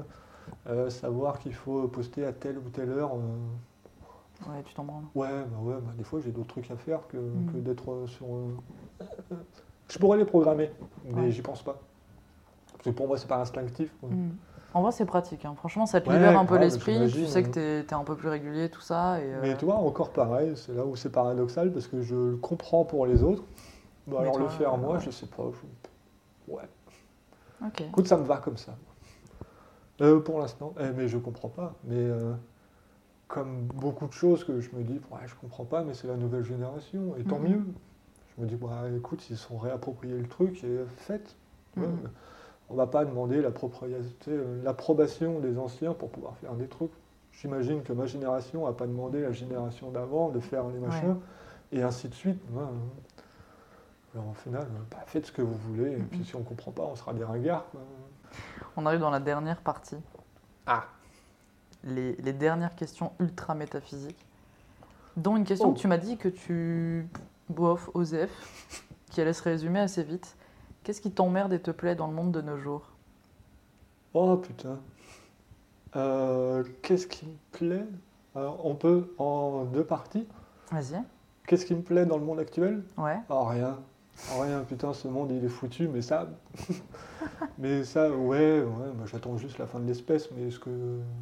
euh, 0.69 0.89
savoir 0.91 1.39
qu'il 1.41 1.55
faut 1.55 1.89
poster 1.89 2.25
à 2.25 2.33
telle 2.33 2.59
ou 2.59 2.69
telle 2.69 2.91
heure, 2.91 3.13
Ouais, 4.49 4.63
tu 4.65 4.75
t'en 4.75 4.85
branles. 4.85 5.05
ouais, 5.15 5.29
bah 5.45 5.57
ouais, 5.63 5.75
bah 5.81 5.93
des 5.97 6.05
fois 6.05 6.21
j'ai 6.21 6.31
d'autres 6.33 6.49
trucs 6.49 6.71
à 6.71 6.77
faire 6.77 7.07
que, 7.09 7.17
Mm. 7.17 7.53
que 7.53 7.59
d'être 7.59 7.91
euh, 7.93 8.07
sur. 8.07 8.27
euh, 8.27 8.57
Je 9.89 9.99
pourrais 9.99 10.19
les 10.19 10.25
programmer, 10.25 10.71
mais 11.05 11.23
Ouais. 11.23 11.31
j'y 11.31 11.43
pense 11.43 11.63
pas. 11.63 11.79
Parce 12.73 12.85
que 12.85 12.91
pour 12.91 13.07
moi, 13.09 13.17
c'est 13.19 13.29
pas 13.29 13.39
instinctif. 13.41 13.95
quoi. 14.01 14.09
Mhm. 14.09 14.37
En 14.75 14.81
vrai, 14.83 14.91
c'est 14.93 15.05
pratique. 15.05 15.45
hein. 15.45 15.55
Franchement, 15.57 15.85
ça 15.87 16.01
te 16.01 16.09
Ouais, 16.09 16.17
libère 16.17 16.39
un 16.39 16.47
peu 16.47 16.57
l'esprit. 16.59 16.99
Tu 17.13 17.27
sais 17.27 17.43
que 17.43 17.49
ouais. 17.49 17.53
t'es 17.53 17.81
es 17.81 17.95
un 17.95 18.05
peu 18.05 18.17
plus 18.17 18.29
régulier, 18.29 18.71
tout 18.71 18.81
ça. 18.81 19.21
Et, 19.21 19.29
Mais 19.43 19.51
euh, 19.53 19.57
tu 19.57 19.67
vois, 19.67 19.75
encore 19.77 20.13
pareil, 20.13 20.57
c'est 20.57 20.73
là 20.75 20.85
où 20.87 20.97
c'est 20.97 21.11
paradoxal 21.13 21.71
parce 21.73 21.87
que 21.87 22.01
je 22.03 22.15
le 22.15 22.37
comprends 22.39 22.85
pour 22.85 23.07
les 23.07 23.23
autres. 23.23 23.45
Bah, 24.07 24.21
alors 24.21 24.33
toi, 24.35 24.43
le 24.45 24.49
faire 24.49 24.75
euh, 24.75 24.79
moi, 24.79 24.99
je 24.99 25.11
sais 25.11 25.27
pas. 25.27 25.45
je- 25.53 26.53
Ouais. 26.53 26.69
Ok. 27.65 27.83
Écoute, 27.83 28.09
ça 28.09 28.17
me 28.17 28.25
va 28.25 28.39
comme 28.39 28.57
ça. 28.57 28.75
Euh, 30.01 30.19
pour 30.21 30.41
l'instant, 30.41 30.75
Eh, 30.81 30.91
mais 30.97 31.07
je 31.07 31.19
comprends 31.19 31.51
pas. 31.51 31.75
Mais 31.85 31.95
euh, 31.97 32.33
comme 33.33 33.63
beaucoup 33.75 34.07
de 34.07 34.13
choses 34.13 34.45
que 34.45 34.61
je 34.61 34.69
me 34.77 34.83
dis, 34.83 35.01
ouais, 35.11 35.21
je 35.27 35.35
comprends 35.37 35.65
pas, 35.65 35.83
mais 35.83 35.95
c'est 35.95 36.07
la 36.07 36.17
nouvelle 36.19 36.45
génération, 36.45 37.17
et 37.17 37.25
tant 37.25 37.39
Mhm. 37.39 37.49
mieux. 37.49 37.65
Je 38.37 38.43
me 38.43 38.47
dis, 38.47 38.57
bah, 38.57 38.83
écoute, 38.95 39.29
ils 39.31 39.37
se 39.39 39.49
sont 39.49 39.57
réappropriés 39.57 40.19
le 40.19 40.29
truc 40.29 40.63
et 40.65 40.81
faites. 40.99 41.35
Ouais. 41.79 41.87
Mhm. 41.87 42.11
On 42.69 42.75
va 42.75 42.87
pas 42.87 43.07
demander 43.07 43.41
l'appropriation- 43.41 44.05
l'approbation 44.63 45.41
des 45.41 45.57
anciens 45.59 45.95
pour 45.95 46.11
pouvoir 46.11 46.37
faire 46.37 46.53
des 46.55 46.69
trucs. 46.69 46.91
J'imagine 47.33 47.83
que 47.83 47.95
ma 47.95 48.05
génération 48.05 48.67
n'a 48.67 48.73
pas 48.75 48.87
demandé 48.87 49.25
à 49.25 49.29
la 49.29 49.33
génération 49.33 49.91
d'avant 49.91 50.29
de 50.29 50.39
faire 50.39 50.69
les 50.69 50.79
machins, 50.79 51.17
et 51.73 51.83
ainsi 51.83 52.09
de 52.11 52.15
suite. 52.15 52.39
Alors, 54.15 54.29
au 54.31 54.35
final, 54.35 54.67
bah, 54.91 54.99
faites 55.07 55.25
ce 55.27 55.33
que 55.33 55.41
vous 55.41 55.55
voulez, 55.55 55.93
et 55.93 55.97
puis 56.03 56.19
Mhm. 56.19 56.25
si 56.27 56.37
on 56.37 56.43
comprend 56.43 56.71
pas, 56.71 56.83
on 56.83 56.97
sera 56.97 57.15
des 57.15 57.25
ringards. 57.25 57.65
On 58.77 58.85
arrive 58.85 59.01
dans 59.01 59.09
la 59.11 59.21
dernière 59.21 59.63
partie. 59.63 59.97
Ah. 60.67 60.85
Les, 61.85 62.15
les 62.17 62.33
dernières 62.33 62.75
questions 62.77 63.13
ultra 63.21 63.55
métaphysiques. 63.55 64.25
Dont 65.17 65.37
une 65.37 65.45
question 65.45 65.71
Oh. 65.71 65.73
que 65.73 65.79
tu 65.79 65.89
m'as 65.89 65.99
dit 65.99 66.17
que 66.17 66.29
tu. 66.29 67.07
bof, 67.49 67.91
Osef, 67.95 68.31
qui 69.11 69.21
allait 69.21 69.33
se 69.33 69.43
résumer 69.43 69.81
assez 69.81 70.03
vite. 70.03 70.37
Qu'est-ce 70.85 71.01
qui 71.01 71.11
t'emmerde 71.11 71.53
et 71.53 71.61
te 71.61 71.71
plaît 71.71 71.95
dans 71.95 72.07
le 72.07 72.15
monde 72.15 72.33
de 72.33 72.41
nos 72.41 72.57
jours? 72.57 72.89
Oh 74.15 74.37
putain. 74.37 74.79
Euh, 75.97 76.65
Qu'est-ce 76.83 77.07
qui 77.07 77.27
me 77.27 77.35
plaît? 77.53 77.85
Alors, 78.35 78.65
On 78.65 78.75
peut 78.75 79.13
en 79.19 79.65
deux 79.65 79.85
parties. 79.85 80.27
Vas-y. 80.71 81.03
Qu'est-ce 81.47 81.67
qui 81.67 81.75
me 81.75 81.83
plaît 81.83 82.07
dans 82.07 82.17
le 82.17 82.25
monde 82.25 82.39
actuel? 82.41 82.83
Ouais. 82.97 83.19
Oh 83.29 83.45
rien. 83.45 83.79
Oh, 84.31 84.41
rien, 84.41 84.61
putain, 84.65 84.93
ce 84.93 85.09
monde 85.09 85.31
il 85.33 85.45
est 85.45 85.49
foutu, 85.49 85.89
mais 85.89 86.01
ça. 86.03 86.29
mais 87.59 87.85
ça, 87.85 88.11
ouais, 88.11 88.61
ouais, 88.61 88.93
moi, 88.95 89.07
j'attends 89.07 89.37
juste 89.37 89.59
la 89.59 89.67
fin 89.67 89.81
de 89.81 89.87
l'espèce, 89.87 90.31
mais 90.33 90.51
ce 90.51 90.59
que. 90.59 90.71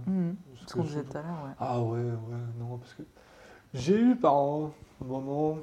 Mhm. 0.06 0.36
ce 0.56 0.66
Ce 0.66 0.66
que 0.66 0.72
qu'on 0.74 0.82
je- 0.84 0.88
disait 0.88 1.02
tout 1.04 1.18
à 1.18 1.22
l'heure, 1.22 1.44
ouais. 1.44 1.52
Ah 1.58 1.80
ouais, 1.80 1.98
ouais, 2.00 2.38
non, 2.58 2.76
parce 2.78 2.94
que. 2.94 3.02
J'ai 3.74 3.98
eu 4.00 4.16
par 4.16 4.34
un 4.36 4.70
moment. 5.00 5.58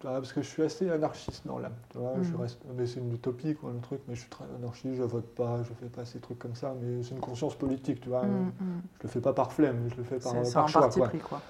Parce 0.00 0.32
que 0.32 0.42
je 0.42 0.48
suis 0.48 0.62
assez 0.62 0.90
anarchiste 0.90 1.46
dans 1.46 1.58
l'âme, 1.58 1.74
tu 1.90 1.98
vois, 1.98 2.12
je 2.22 2.30
Mhm. 2.34 2.40
reste, 2.42 2.60
mais 2.76 2.86
c'est 2.86 3.00
une 3.00 3.14
utopie 3.14 3.54
quoi 3.54 3.72
le 3.72 3.80
truc, 3.80 4.00
mais 4.06 4.14
je 4.14 4.20
suis 4.20 4.30
très 4.30 4.44
anarchiste, 4.54 4.94
je 4.96 5.02
vote 5.02 5.34
pas, 5.34 5.62
je 5.62 5.72
fais 5.74 5.86
pas 5.86 6.04
ces 6.04 6.20
trucs 6.20 6.38
comme 6.38 6.54
ça, 6.54 6.74
mais 6.80 7.02
c'est 7.02 7.14
une 7.14 7.20
conscience 7.20 7.54
politique, 7.56 8.02
tu 8.02 8.10
vois, 8.10 8.24
mhm. 8.24 8.52
je 8.98 9.02
le 9.04 9.08
fais 9.08 9.20
pas 9.22 9.32
par 9.32 9.52
flemme, 9.52 9.88
je 9.90 9.96
le 9.96 10.04
fais 10.04 10.18
par, 10.18 10.34
par 10.52 10.64
un 10.64 10.66
choix, 10.66 10.82
parti 10.82 10.98
quoi. 11.00 11.08
pris, 11.08 11.18
quoi. 11.18 11.40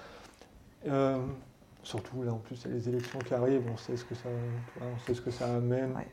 Euh, 0.87 1.17
surtout 1.87 2.21
là, 2.23 2.33
en 2.33 2.37
plus, 2.37 2.61
il 2.65 2.71
y 2.71 2.73
a 2.73 2.77
les 2.77 2.89
élections 2.89 3.19
qui 3.19 3.33
arrivent, 3.33 3.63
on 3.71 3.77
sait 3.77 3.95
ce 3.95 4.03
que 4.03 4.13
ça, 4.13 4.29
tu 4.73 4.79
vois, 4.79 4.89
on 4.93 4.99
sait 4.99 5.13
ce 5.13 5.21
que 5.21 5.31
ça 5.31 5.55
amène. 5.55 5.95
Ouais. 5.95 6.07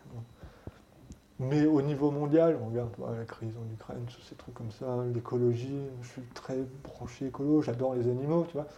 Mais 1.41 1.67
au 1.67 1.83
niveau 1.83 2.13
mondial, 2.13 2.57
on 2.63 2.69
regarde 2.69 2.93
la 3.19 3.25
crise 3.25 3.57
en 3.57 3.73
Ukraine, 3.73 4.05
tous 4.07 4.23
ces 4.23 4.37
trucs 4.37 4.55
comme 4.55 4.71
ça, 4.71 5.05
l'écologie, 5.13 5.81
je 6.03 6.09
suis 6.09 6.23
très 6.33 6.59
branché 6.85 7.27
écolo, 7.27 7.61
j'adore 7.61 7.97
les 7.97 8.09
animaux, 8.09 8.47
tu 8.49 8.53
vois. 8.53 8.69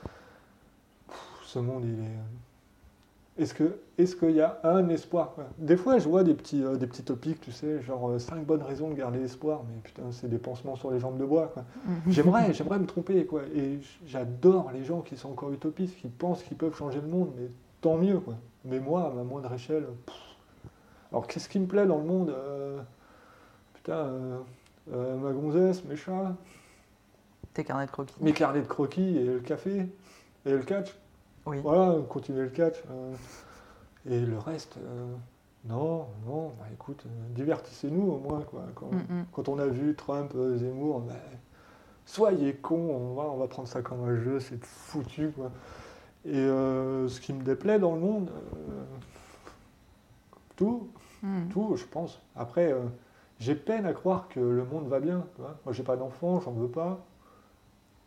Pff, 1.08 1.18
ce 1.44 1.58
monde, 1.58 1.84
il 1.84 2.00
est. 2.00 2.18
Est-ce 3.38 3.52
que, 3.52 3.78
est-ce 3.98 4.16
qu'il 4.16 4.30
y 4.30 4.40
a 4.40 4.58
un 4.64 4.88
espoir 4.88 5.34
Des 5.58 5.76
fois, 5.76 5.98
je 5.98 6.08
vois 6.08 6.24
des 6.24 6.32
petits, 6.32 6.62
euh, 6.64 6.76
des 6.76 6.86
petits 6.86 7.02
topics, 7.02 7.38
tu 7.40 7.52
sais, 7.52 7.82
genre 7.82 8.18
5 8.18 8.46
bonnes 8.46 8.62
raisons 8.62 8.88
de 8.88 8.94
garder 8.94 9.20
espoir, 9.20 9.62
mais 9.68 9.78
putain, 9.82 10.04
c'est 10.10 10.28
des 10.28 10.38
pansements 10.38 10.74
sur 10.74 10.90
les 10.90 10.98
jambes 11.00 11.18
de 11.18 11.24
bois, 11.26 11.48
quoi. 11.52 11.64
J'aimerais, 12.08 12.54
j'aimerais 12.54 12.78
me 12.78 12.86
tromper, 12.86 13.26
quoi. 13.26 13.42
Et 13.54 13.78
j'adore 14.06 14.70
les 14.72 14.84
gens 14.84 15.02
qui 15.02 15.16
sont 15.18 15.30
encore 15.30 15.52
utopistes, 15.52 15.96
qui 15.96 16.08
pensent 16.08 16.42
qu'ils 16.44 16.56
peuvent 16.56 16.74
changer 16.74 17.00
le 17.02 17.08
monde, 17.08 17.30
mais 17.36 17.48
tant 17.82 17.96
mieux, 17.98 18.20
quoi. 18.20 18.34
Mais 18.64 18.80
moi, 18.80 19.06
à 19.06 19.10
ma 19.10 19.22
moindre 19.22 19.52
échelle, 19.52 19.84
pff. 20.06 20.16
alors 21.12 21.26
qu'est-ce 21.26 21.48
qui 21.50 21.58
me 21.60 21.66
plaît 21.66 21.86
dans 21.86 21.98
le 21.98 22.04
monde 22.04 22.30
Euh, 22.30 22.80
Putain, 23.74 23.92
euh, 23.98 24.38
euh, 24.92 25.16
ma 25.16 25.30
gonzesse, 25.32 25.84
mes 25.84 25.94
chats, 25.96 26.34
Tes 27.54 27.62
carnets 27.64 27.86
de 27.86 27.90
croquis. 27.90 28.14
mes 28.20 28.32
carnets 28.32 28.62
de 28.62 28.66
croquis 28.66 29.16
et 29.18 29.24
le 29.24 29.38
café 29.40 29.86
et 30.44 30.50
le 30.50 30.58
catch. 30.62 30.96
Oui. 31.46 31.60
Voilà, 31.62 31.96
continuer 32.08 32.42
le 32.42 32.50
catch. 32.50 32.76
euh, 32.90 33.14
et 34.08 34.20
le 34.20 34.38
reste, 34.38 34.76
euh, 34.78 35.14
non, 35.64 36.06
non, 36.26 36.52
bah 36.58 36.66
écoute, 36.72 37.02
euh, 37.06 37.34
divertissez-nous 37.34 38.02
au 38.12 38.18
moins, 38.18 38.42
quoi. 38.42 38.62
Quand, 38.74 38.92
Mhm. 38.92 39.24
quand 39.32 39.48
on 39.48 39.58
a 39.58 39.66
vu 39.66 39.94
Trump, 39.96 40.32
Zemmour, 40.56 41.00
bah, 41.00 41.14
soyez 42.04 42.54
cons, 42.54 42.76
on 42.94 43.14
va, 43.14 43.24
on 43.24 43.36
va 43.36 43.48
prendre 43.48 43.66
ça 43.68 43.82
comme 43.82 44.04
un 44.04 44.16
jeu, 44.16 44.38
c'est 44.40 44.62
foutu, 44.64 45.30
quoi. 45.30 45.50
Et 46.24 46.36
euh, 46.36 47.08
ce 47.08 47.20
qui 47.20 47.32
me 47.32 47.42
déplaît 47.42 47.78
dans 47.78 47.94
le 47.94 48.00
monde, 48.00 48.30
euh, 48.56 48.84
tout, 50.56 50.88
Mhm. 51.22 51.48
tout, 51.50 51.76
je 51.76 51.84
pense. 51.84 52.20
Après, 52.36 52.72
euh, 52.72 52.82
j'ai 53.38 53.54
peine 53.54 53.86
à 53.86 53.92
croire 53.92 54.28
que 54.28 54.40
le 54.40 54.64
monde 54.64 54.86
va 54.88 55.00
bien. 55.00 55.24
tu 55.34 55.40
vois. 55.42 55.56
Moi, 55.64 55.72
j'ai 55.72 55.82
pas 55.82 55.96
d'enfant, 55.96 56.40
j'en 56.40 56.52
veux 56.52 56.68
pas. 56.68 56.98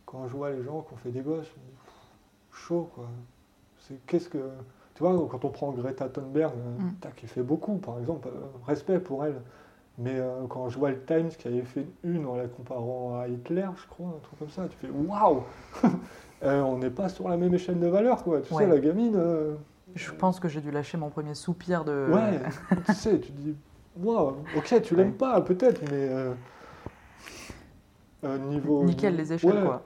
Quand 0.06 0.26
je 0.28 0.32
vois 0.36 0.50
les 0.50 0.62
gens 0.62 0.80
qui 0.82 0.94
ont 0.94 0.96
fait 0.96 1.10
des 1.10 1.20
gosses, 1.20 1.46
je 1.46 1.60
me 1.60 1.66
dis, 1.66 1.72
pff, 1.72 1.79
chaud, 2.52 2.90
quoi. 2.94 3.06
C'est 3.78 4.04
qu'est-ce 4.06 4.28
que. 4.28 4.38
Tu 4.94 5.02
vois, 5.02 5.12
quand 5.30 5.44
on 5.44 5.48
prend 5.50 5.70
Greta 5.72 6.08
Thunberg, 6.08 6.52
euh, 6.54 6.78
Mm. 6.82 6.94
tac, 7.00 7.16
qui 7.16 7.26
fait 7.26 7.42
beaucoup, 7.42 7.76
par 7.76 7.98
exemple, 7.98 8.28
euh, 8.28 8.40
respect 8.66 8.98
pour 9.00 9.24
elle. 9.24 9.40
Mais 9.98 10.18
euh, 10.18 10.46
quand 10.48 10.68
je 10.68 10.78
vois 10.78 10.90
le 10.90 11.02
Times 11.04 11.28
qui 11.28 11.48
avait 11.48 11.62
fait 11.62 11.86
une 12.04 12.26
en 12.26 12.36
la 12.36 12.46
comparant 12.48 13.18
à 13.20 13.28
Hitler, 13.28 13.66
je 13.76 13.86
crois, 13.88 14.08
un 14.08 14.18
truc 14.22 14.38
comme 14.38 14.50
ça, 14.50 14.66
tu 14.68 14.76
fais 14.78 14.88
waouh 14.90 15.42
On 16.42 16.78
n'est 16.78 16.90
pas 16.90 17.08
sur 17.10 17.28
la 17.28 17.36
même 17.36 17.52
échelle 17.54 17.78
de 17.78 17.86
valeur, 17.86 18.22
quoi. 18.22 18.40
Tu 18.40 18.52
Ouais. 18.54 18.64
sais, 18.64 18.68
la 18.68 18.78
gamine. 18.78 19.14
euh, 19.16 19.54
Je 19.94 20.10
pense 20.12 20.40
que 20.40 20.48
j'ai 20.48 20.60
dû 20.60 20.70
lâcher 20.70 20.96
mon 20.96 21.10
premier 21.10 21.34
soupir 21.34 21.84
de. 21.84 22.08
Ouais, 22.10 22.40
tu 22.86 22.92
sais, 22.94 23.18
tu 23.20 23.32
dis, 23.32 23.54
waouh, 23.98 24.36
ok, 24.56 24.80
tu 24.82 24.96
l'aimes 24.96 25.08
Ouais. 25.08 25.12
pas, 25.14 25.40
peut-être, 25.42 25.82
mais 25.90 26.08
euh, 28.24 28.38
niveau. 28.38 28.82
Nickel 28.84 29.16
les 29.16 29.32
échelles, 29.34 29.50
Ouais, 29.50 29.62
quoi. 29.62 29.82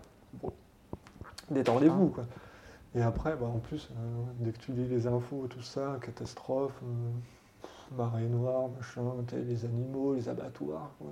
Détendez-vous, 1.51 2.09
quoi. 2.09 2.25
Et 2.95 3.03
après, 3.03 3.37
bah, 3.37 3.47
en 3.47 3.59
plus, 3.59 3.91
euh, 3.91 4.23
dès 4.39 4.53
que 4.53 4.59
tu 4.59 4.73
lis 4.73 4.87
les 4.87 5.07
infos, 5.07 5.47
tout 5.49 5.63
ça, 5.63 5.99
catastrophe, 6.01 6.75
euh, 6.83 7.97
marée 7.97 8.27
noire, 8.29 8.69
machin, 8.77 9.03
les 9.33 9.65
animaux, 9.65 10.15
les 10.15 10.29
abattoirs, 10.29 10.91
quoi. 10.99 11.11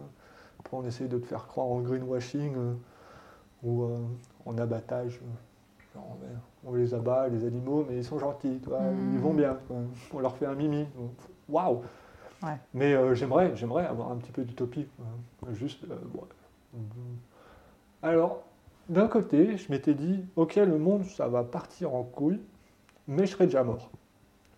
Après, 0.60 0.76
on 0.76 0.84
essaye 0.84 1.08
de 1.08 1.18
te 1.18 1.26
faire 1.26 1.46
croire 1.48 1.66
en 1.66 1.80
greenwashing 1.80 2.54
euh, 2.56 2.74
ou 3.64 3.88
en 4.46 4.58
abattage. 4.58 5.20
genre, 5.94 6.16
on 6.64 6.74
les 6.74 6.94
abat, 6.94 7.28
les 7.28 7.44
animaux, 7.44 7.84
mais 7.88 7.96
ils 7.96 8.04
sont 8.04 8.18
gentils, 8.18 8.60
ils 9.12 9.18
vont 9.18 9.34
bien. 9.34 9.58
quoi. 9.66 9.76
On 10.14 10.20
leur 10.20 10.36
fait 10.36 10.46
un 10.46 10.54
mimi. 10.54 10.86
Waouh 11.48 11.82
Ouais. 12.42 12.58
Mais 12.74 12.94
euh, 12.94 13.14
j'aimerais, 13.14 13.54
j'aimerais 13.54 13.86
avoir 13.86 14.10
un 14.10 14.16
petit 14.16 14.32
peu 14.32 14.42
d'utopie. 14.44 14.88
Juste, 15.52 15.84
euh, 15.84 15.96
bon, 16.12 16.24
euh, 16.74 16.78
Alors, 18.02 18.42
d'un 18.88 19.08
côté, 19.08 19.56
je 19.56 19.70
m'étais 19.70 19.94
dit, 19.94 20.24
ok, 20.36 20.56
le 20.56 20.78
monde, 20.78 21.04
ça 21.04 21.28
va 21.28 21.44
partir 21.44 21.94
en 21.94 22.02
couille, 22.04 22.40
mais 23.08 23.26
je 23.26 23.32
serai 23.32 23.46
déjà 23.46 23.64
mort. 23.64 23.90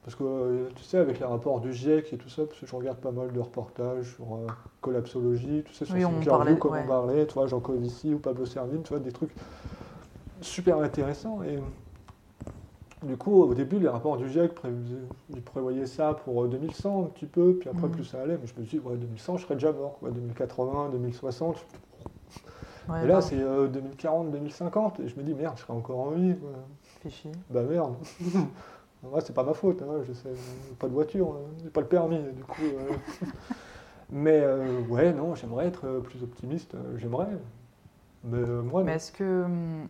Parce 0.05 0.17
que, 0.17 0.25
euh, 0.25 0.71
tu 0.77 0.85
sais, 0.85 0.99
avec 0.99 1.21
les 1.21 1.27
rapports 1.27 1.61
du 1.61 1.73
GIEC 1.73 2.13
et 2.15 2.19
tout 2.19 2.29
ça, 2.31 2.45
parce 2.47 2.61
que 2.61 2.67
je 2.67 2.77
regarde 2.77 2.99
pas 2.99 3.13
mal 3.13 3.33
de 3.33 3.41
reportages 3.41 4.15
sur 4.17 4.35
euh, 4.37 4.47
collapsologie, 4.83 5.65
tu 5.67 5.75
sais, 5.75 5.87
sur 5.87 5.95
Oui, 5.95 6.05
on 6.05 6.11
Thinkerview, 6.11 6.29
parlait, 6.29 6.59
comme 6.59 6.73
ouais. 6.73 6.85
on 6.85 6.89
parlait, 6.89 7.27
tu 7.27 7.35
vois, 7.35 7.47
Jean 7.47 7.61
Covici 7.61 8.15
ou 8.15 8.19
Pablo 8.19 8.47
Servine, 8.47 8.83
tu 8.83 8.91
vois, 8.91 9.01
des 9.01 9.13
trucs 9.13 9.33
super 10.41 10.79
intéressants. 10.81 11.43
Et 11.43 11.59
du 13.03 13.17
coup, 13.17 13.43
au 13.43 13.55
début, 13.55 13.79
les 13.79 13.89
rapports 13.89 14.17
du 14.17 14.29
GIEC, 14.29 14.53
ils 15.31 15.43
prévoyaient 15.43 15.87
ça 15.87 16.15
pour 16.15 16.43
euh, 16.45 16.49
2100 16.49 17.05
un 17.05 17.07
petit 17.09 17.27
peu, 17.27 17.55
puis 17.59 17.69
après, 17.69 17.89
Mhm. 17.89 17.93
plus 17.95 18.05
ça 18.05 18.23
allait, 18.23 18.39
mais 18.39 18.47
je 18.47 18.59
me 18.59 18.65
suis 18.67 18.79
dit, 18.79 18.85
ouais, 18.85 18.97
2100, 18.97 19.37
je 19.37 19.45
serais 19.45 19.55
déjà 19.55 19.73
mort, 19.73 19.99
quoi, 19.99 20.11
2080, 20.11 20.89
2060, 20.91 21.67
Ouais, 22.89 23.05
et 23.05 23.07
là, 23.07 23.21
c'est 23.21 23.41
euh, 23.41 23.69
2040, 23.69 24.31
2050, 24.31 25.01
et 25.01 25.09
je 25.09 25.17
me 25.19 25.23
dis, 25.25 25.35
merde, 25.35 25.57
je 25.57 25.63
serai 25.63 25.73
encore 25.73 25.99
en 26.01 26.11
vie. 26.11 26.37
quoi. 26.37 26.51
Bah 27.51 27.63
merde. 27.63 27.95
Moi, 29.03 29.21
c'est 29.21 29.35
pas 29.35 29.45
ma 29.45 29.53
faute, 29.53 29.83
hein, 29.83 30.03
je 30.07 30.13
sais, 30.15 30.31
pas 30.79 30.89
de 30.89 30.93
voiture, 30.95 31.29
hein, 31.33 31.41
j'ai 31.63 31.71
pas 31.71 31.83
le 31.83 31.87
permis, 31.89 32.19
du 32.33 32.43
coup. 32.43 32.63
euh. 32.63 32.97
Mais 34.11 34.41
euh, 34.43 34.81
ouais, 34.89 35.13
non, 35.13 35.35
j'aimerais 35.35 35.67
être 35.67 35.87
euh, 35.87 36.01
plus 36.01 36.23
optimiste, 36.23 36.75
euh, 36.75 36.97
j'aimerais. 36.99 37.29
Mais 38.25 38.39
euh, 38.39 38.63
moi, 38.63 38.85
Mais 38.85 38.95
est-ce 38.95 39.13
que, 39.13 39.45
hum, 39.45 39.89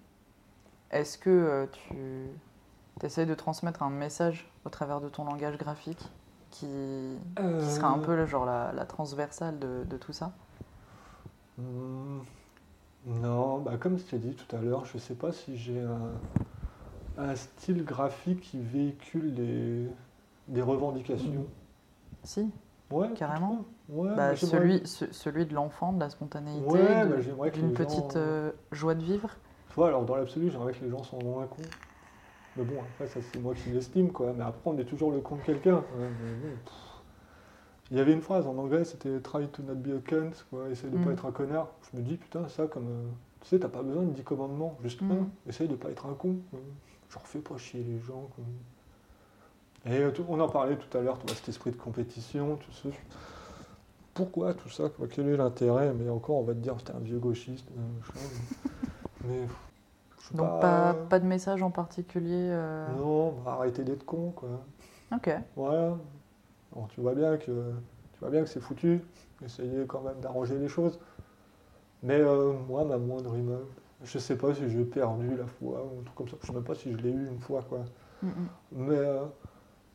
est-ce 0.91 1.19
que 1.19 1.31
euh, 1.31 1.67
tu 1.73 3.07
essayes 3.07 3.27
de 3.27 3.35
transmettre 3.35 3.83
un 3.83 3.91
message 3.91 4.51
au 4.65 4.71
travers 4.71 5.01
de 5.01 5.09
ton 5.09 5.25
langage 5.25 5.59
graphique 5.59 6.13
qui, 6.51 7.19
qui 7.59 7.71
sera 7.71 7.89
un 7.89 7.99
Euh, 7.99 8.01
peu 8.01 8.27
genre 8.27 8.45
la, 8.47 8.73
la 8.73 8.87
transversale 8.87 9.59
de, 9.59 9.85
de 9.85 9.97
tout 9.97 10.13
ça? 10.13 10.33
Hmm, 11.57 12.21
Non, 13.07 13.59
bah 13.59 13.77
comme 13.79 13.99
je 13.99 14.05
t'ai 14.05 14.19
dit 14.19 14.35
tout 14.35 14.57
à 14.57 14.61
l'heure, 14.61 14.85
je 14.87 14.97
sais 14.99 15.15
pas 15.15 15.31
si 15.33 15.57
j'ai 15.59 15.81
un, 15.81 17.23
un 17.23 17.37
style 17.37 17.85
graphique 17.85 18.41
qui 18.41 18.59
véhicule 18.61 19.35
des, 19.35 19.87
des 20.49 20.63
revendications. 20.63 21.47
Si, 22.23 22.51
Ouais, 22.91 23.11
Carrément. 23.15 23.65
Ouais, 23.89 24.15
bah, 24.15 24.37
celui, 24.37 24.87
ce- 24.87 25.13
celui 25.13 25.45
de 25.47 25.55
l'enfant, 25.55 25.93
de 25.93 26.01
la 26.01 26.09
spontanéité, 26.09 26.67
Ouais, 26.67 27.05
de- 27.07 27.33
bah, 27.37 27.51
d'une 27.51 27.69
gens- 27.71 27.75
petite 27.75 28.17
euh, 28.17 28.53
joie 28.73 28.95
de 28.95 29.03
vivre. 29.03 29.29
Tu 29.69 29.75
vois, 29.75 29.89
alors 29.89 30.05
dans 30.05 30.17
l'absolu, 30.17 30.51
j'aimerais 30.51 30.73
que 30.73 30.85
les 30.85 30.91
gens 30.91 31.03
soient 31.03 31.23
moins 31.23 31.47
cons. 31.47 31.57
Mais 32.57 32.63
bon, 32.65 32.81
après, 32.83 33.07
ça 33.09 33.21
c'est 33.21 33.41
moi 33.41 33.53
qui 33.55 33.71
l'estime, 33.71 34.13
quoi. 34.13 34.33
Mais 34.33 34.45
après, 34.45 34.61
on 34.71 34.79
est 34.79 34.85
toujours 34.85 35.11
le 35.11 35.21
con 35.21 35.37
de 35.37 35.41
quelqu'un. 35.43 35.77
quoi. 35.77 35.99
Mais 35.99 36.07
bon, 36.35 36.57
pff. 36.65 36.75
Il 37.95 37.99
y 37.99 38.01
avait 38.01 38.13
une 38.13 38.23
phrase 38.23 38.45
en 38.49 38.59
anglais, 38.59 38.85
c'était 38.85 39.21
try 39.21 39.47
to 39.47 39.63
not 39.63 39.77
be 39.77 39.91
a 39.97 40.01
cunt, 40.05 40.33
quoi, 40.51 40.69
essaye 40.69 40.91
de 40.91 40.99
Mm. 40.99 41.05
pas 41.05 41.11
être 41.13 41.27
un 41.27 41.31
connard. 41.31 41.69
Je 41.93 41.97
me 41.99 42.03
dis, 42.03 42.17
putain, 42.17 42.49
ça, 42.49 42.67
comme. 42.67 42.89
euh, 42.89 43.07
tu 43.41 43.47
sais, 43.51 43.59
t'as 43.61 43.69
pas 43.69 43.83
besoin 43.83 44.03
de 44.03 44.11
10 44.11 44.25
commandements, 44.25 44.77
juste 44.83 45.01
Mm. 45.03 45.13
un, 45.13 45.29
essaye 45.49 45.69
de 45.69 45.77
pas 45.77 45.91
être 45.91 46.05
un 46.07 46.15
con. 46.15 46.37
quoi. 46.51 46.59
Genre, 47.11 47.23
fais 47.25 47.39
pas 47.39 47.57
chier 47.57 47.85
les 47.85 48.01
gens. 48.01 48.29
quoi. 48.35 48.45
Et 49.93 49.99
euh, 50.01 50.11
tout- 50.11 50.25
on 50.29 50.41
en 50.41 50.49
parlait 50.49 50.77
tout 50.77 50.99
à 50.99 51.03
l'heure, 51.03 51.19
tu 51.21 51.27
vois, 51.27 51.37
cet 51.37 51.49
esprit 51.51 51.71
de 51.71 51.77
compétition, 51.77 52.57
tout 52.57 52.73
ça. 52.73 52.89
Pourquoi 54.13 54.55
tout 54.55 54.69
ça 54.71 54.89
quoi? 54.89 55.07
Quel 55.09 55.29
est 55.29 55.37
l'intérêt? 55.37 55.93
Mais 55.93 56.09
encore, 56.11 56.37
on 56.37 56.43
va 56.43 56.55
te 56.55 56.59
dire, 56.59 56.75
c'était 56.79 56.95
un 56.95 57.01
vieux 57.01 57.19
gauchiste. 57.19 57.69
euh, 57.77 58.21
mais. 59.29 59.47
Donc 60.35 60.61
pas, 60.61 60.95
pas 61.09 61.19
de 61.21 61.27
message 61.27 61.63
en 61.63 61.71
particulier. 61.71 62.49
euh, 62.51 62.89
Non, 62.97 63.33
bah, 63.45 63.53
arrêtez 63.59 63.85
d'être 63.85 64.05
con, 64.05 64.33
quoi. 64.35 64.49
Ok. 65.15 65.31
Voilà. 65.55 65.97
Tu 66.89 67.01
vois 67.01 67.15
bien 67.15 67.37
que 67.37 67.73
tu 68.15 68.21
vois 68.21 68.31
bien 68.31 68.43
que 68.43 68.49
c'est 68.49 68.61
foutu. 68.61 69.01
Essayez 69.45 69.85
quand 69.87 70.03
même 70.03 70.21
d'arranger 70.21 70.59
les 70.59 70.69
choses. 70.69 70.99
Mais 72.03 72.21
euh, 72.21 72.53
moi, 72.69 72.85
ma 72.85 72.99
moindre 72.99 73.37
image, 73.37 73.59
je 74.05 74.19
sais 74.19 74.37
pas 74.37 74.55
si 74.55 74.69
j'ai 74.69 74.85
perdu 74.85 75.37
la 75.37 75.47
foi 75.47 75.85
ou 75.85 76.01
un 76.01 76.03
truc 76.05 76.15
comme 76.15 76.29
ça. 76.29 76.37
Je 76.43 76.47
sais 76.47 76.53
même 76.53 76.63
pas 76.63 76.75
si 76.75 76.93
je 76.93 76.99
l'ai 76.99 77.11
eu 77.11 77.27
une 77.29 77.41
fois, 77.41 77.63
quoi. 77.63 77.81
Mm, 78.23 78.29
mm. 78.29 78.33
Mais 78.73 78.99
euh, 78.99 79.25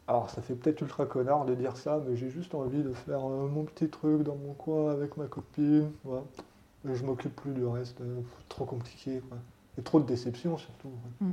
alors, 0.07 0.29
ça 0.29 0.41
fait 0.41 0.55
peut-être 0.55 0.81
ultra 0.81 1.05
connard 1.05 1.45
de 1.45 1.53
dire 1.53 1.77
ça, 1.77 2.01
mais 2.07 2.15
j'ai 2.15 2.29
juste 2.29 2.55
envie 2.55 2.81
de 2.81 2.93
faire 2.93 3.19
euh, 3.19 3.47
mon 3.47 3.63
petit 3.63 3.89
truc 3.89 4.23
dans 4.23 4.35
mon 4.35 4.53
coin 4.53 4.91
avec 4.91 5.17
ma 5.17 5.27
copine. 5.27 5.91
Voilà. 6.03 6.23
Et 6.89 6.95
je 6.95 7.05
m'occupe 7.05 7.35
plus 7.35 7.51
du 7.51 7.65
reste. 7.65 8.01
trop 8.47 8.65
compliqué, 8.65 9.21
quoi. 9.29 9.37
Et 9.77 9.83
trop 9.83 9.99
de 9.99 10.05
déception 10.05 10.57
surtout. 10.57 10.91
Mm. 11.21 11.31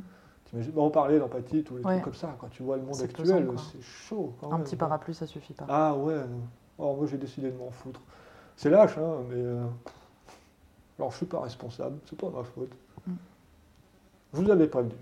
Bah, 0.52 0.60
on 0.76 0.90
parlait 0.90 1.18
d'empathie, 1.18 1.62
tous 1.64 1.76
les 1.76 1.84
Ouais. 1.84 1.92
trucs 1.94 2.04
comme 2.04 2.14
ça. 2.14 2.34
Quand 2.38 2.48
tu 2.48 2.62
vois 2.62 2.76
le 2.76 2.82
monde 2.82 3.00
actuel, 3.02 3.48
c'est 3.72 3.82
chaud. 3.82 4.34
quand 4.40 4.52
Un 4.52 4.56
même, 4.58 4.64
petit 4.64 4.76
parapluie, 4.76 5.14
ça 5.14 5.26
suffit 5.26 5.52
pas. 5.54 5.66
Ah 5.68 5.94
ouais. 5.94 6.20
Oh, 6.78 6.94
moi 6.96 7.06
j'ai 7.06 7.18
décidé 7.18 7.50
de 7.50 7.56
m'en 7.56 7.70
foutre. 7.70 8.00
C'est 8.56 8.70
lâche, 8.70 8.96
hein, 8.98 9.16
mais. 9.28 9.34
euh, 9.36 9.64
Alors 10.98 11.10
je 11.10 11.16
suis 11.18 11.26
pas 11.26 11.40
responsable, 11.40 11.98
c'est 12.08 12.18
pas 12.18 12.30
ma 12.30 12.44
faute. 12.44 12.70
Mm. 13.06 13.12
Je 14.34 14.40
vous 14.42 14.50
avais 14.50 14.66
pas 14.68 14.82
dit. 14.82 14.94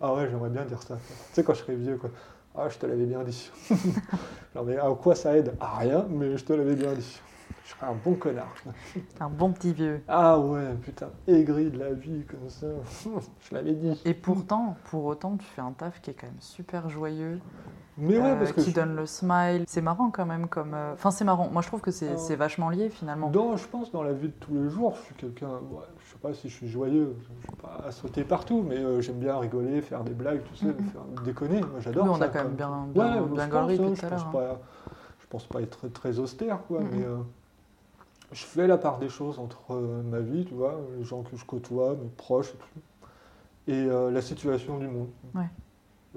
Ah 0.00 0.14
ouais, 0.14 0.28
j'aimerais 0.28 0.50
bien 0.50 0.64
dire 0.64 0.80
ça. 0.82 0.94
quoi. 0.94 0.98
Tu 1.28 1.34
sais, 1.34 1.44
quand 1.44 1.54
je 1.54 1.60
serai 1.60 1.76
vieux, 1.76 1.96
quoi. 1.96 2.10
Ah, 2.56 2.68
je 2.68 2.78
te 2.78 2.86
l'avais 2.86 3.04
bien 3.06 3.22
dit. 3.22 3.50
non, 4.54 4.64
mais 4.64 4.76
à 4.76 4.90
quoi 5.00 5.14
ça 5.14 5.36
aide? 5.36 5.54
À 5.60 5.78
rien, 5.78 6.04
mais 6.10 6.36
je 6.36 6.44
te 6.44 6.52
l'avais 6.52 6.74
bien 6.74 6.92
dit. 6.94 7.20
Je 7.64 7.70
serais 7.70 7.86
un 7.86 7.94
bon 8.04 8.14
connard. 8.14 8.52
Un 9.20 9.28
bon 9.28 9.52
petit 9.52 9.72
vieux. 9.72 10.02
Ah 10.08 10.38
ouais, 10.38 10.74
putain, 10.82 11.08
aigri 11.28 11.70
de 11.70 11.78
la 11.78 11.92
vie 11.92 12.24
comme 12.24 12.48
ça. 12.48 12.66
je 13.48 13.54
l'avais 13.54 13.74
dit. 13.74 14.00
Et 14.04 14.14
pourtant, 14.14 14.76
pour 14.90 15.04
autant, 15.04 15.36
tu 15.36 15.46
fais 15.46 15.60
un 15.60 15.72
taf 15.72 16.00
qui 16.00 16.10
est 16.10 16.14
quand 16.14 16.26
même 16.26 16.40
super 16.40 16.88
joyeux, 16.90 17.38
Mais 17.96 18.18
ouais, 18.18 18.30
euh, 18.30 18.36
parce 18.36 18.52
que. 18.52 18.60
qui 18.60 18.70
je- 18.70 18.74
donne 18.74 18.96
le 18.96 19.06
smile. 19.06 19.64
C'est 19.68 19.82
marrant 19.82 20.10
quand 20.10 20.26
même 20.26 20.48
comme... 20.48 20.74
euh, 20.74 20.94
Enfin, 20.94 21.10
c'est 21.12 21.24
marrant. 21.24 21.48
Moi, 21.52 21.62
je 21.62 21.68
trouve 21.68 21.80
que 21.80 21.90
c'est 21.92 22.10
Ah. 22.14 22.16
c'est 22.16 22.34
vachement 22.36 22.70
lié 22.70 22.88
finalement. 22.90 23.30
Dans, 23.30 23.56
je 23.56 23.66
pense 23.68 23.92
dans 23.92 24.02
la 24.02 24.12
vie 24.14 24.28
de 24.28 24.32
tous 24.40 24.54
les 24.54 24.68
jours, 24.68 24.94
je 24.96 25.02
suis 25.02 25.14
quelqu'un, 25.14 25.50
ouais, 25.50 25.84
je 26.04 26.12
sais 26.12 26.18
pas 26.20 26.34
si 26.34 26.48
je 26.48 26.54
suis 26.56 26.68
joyeux, 26.68 27.14
je 27.20 27.24
suis 27.46 27.56
pas 27.62 27.84
à 27.86 27.92
sauter 27.92 28.24
partout, 28.24 28.64
mais 28.68 28.78
euh, 28.78 29.00
j'aime 29.00 29.18
bien 29.20 29.38
rigoler, 29.38 29.80
faire 29.80 30.02
des 30.02 30.14
blagues, 30.14 30.40
Mhm. 30.62 30.74
faire 30.90 31.02
déconner, 31.24 31.60
moi 31.60 31.78
j'adore 31.80 32.04
Oui, 32.04 32.10
on 32.14 32.18
ça. 32.18 32.24
a 32.24 32.28
quand 32.28 32.42
même 32.44 32.56
quoi. 32.56 32.56
bien, 32.56 32.70
Ouais, 32.70 33.10
bien, 33.10 33.22
je 33.28 33.34
bien 33.34 33.48
pense, 33.48 33.70
hein, 33.70 33.76
tout 33.76 33.94
je 33.94 34.06
à 34.06 34.10
l'heure. 34.10 34.18
pense 34.18 34.26
hein. 34.26 34.30
pas, 34.32 34.60
je 35.20 35.26
pense 35.28 35.46
pas 35.46 35.62
être 35.62 35.88
très, 35.92 36.18
austère, 36.18 36.58
quoi, 36.66 36.80
mais 36.80 37.04
euh, 37.04 37.18
je 38.32 38.44
fais 38.44 38.66
la 38.66 38.78
part 38.78 38.98
des 38.98 39.08
choses 39.08 39.38
entre 39.38 39.72
euh, 39.72 40.02
ma 40.02 40.20
vie, 40.20 40.44
tu 40.44 40.54
vois, 40.54 40.80
les 40.96 41.04
gens 41.04 41.22
que 41.22 41.36
je 41.36 41.44
côtoie, 41.44 41.94
mes 41.94 42.08
proches 42.08 42.50
et 42.54 42.56
tout, 42.58 42.80
et 43.68 43.74
euh, 43.74 44.10
la 44.10 44.22
situation 44.22 44.78
du 44.78 44.86
monde. 44.88 45.08
Ouais. 45.34 45.48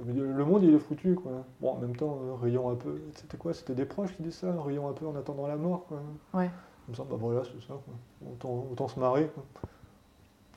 Le 0.06 0.44
monde, 0.44 0.64
il 0.64 0.74
est 0.74 0.80
foutu, 0.80 1.14
quoi. 1.14 1.44
Bon, 1.62 1.74
en 1.74 1.78
même 1.78 1.96
temps, 1.96 2.18
euh, 2.24 2.34
rions 2.42 2.70
un 2.72 2.76
peu. 2.76 3.00
C'était 3.16 3.38
quoi? 3.38 3.54
C'était 3.54 3.76
des 3.76 3.86
proches 3.86 4.16
qui 4.16 4.24
disaient 4.24 4.48
ça? 4.48 4.56
Rions 4.64 4.90
un 4.90 4.94
peu 4.94 5.06
en 5.06 5.16
attendant 5.16 5.46
la 5.46 5.56
mort, 5.56 5.86
quoi. 5.86 6.02
Ouais. 6.34 6.50
Comme 6.86 6.96
ça, 6.96 7.04
bah 7.08 7.16
voilà, 7.20 7.44
c'est 7.44 7.62
ça. 7.66 7.74
quoi. 7.74 8.32
Autant, 8.32 8.68
autant 8.72 8.88
se 8.88 9.00
marrer. 9.00 9.28
quoi. 9.34 9.44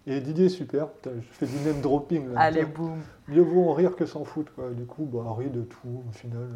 Et 0.09 0.21
Didier, 0.21 0.49
super. 0.49 0.89
Putain, 0.89 1.11
je 1.17 1.27
fais 1.33 1.47
du 1.47 1.57
name 1.65 1.81
dropping. 1.81 2.33
Là. 2.33 2.41
Allez, 2.43 2.65
boum. 2.65 3.01
Mieux 3.27 3.43
vaut 3.43 3.69
en 3.69 3.73
rire 3.73 3.97
que 3.97 4.07
s'en 4.07 4.23
foutre. 4.25 4.53
Quoi. 4.55 4.71
Du 4.71 4.87
coup, 4.87 5.05
bah, 5.05 5.35
rit 5.37 5.51
de 5.51 5.63
tout. 5.63 6.05
Au 6.09 6.13
final, 6.13 6.49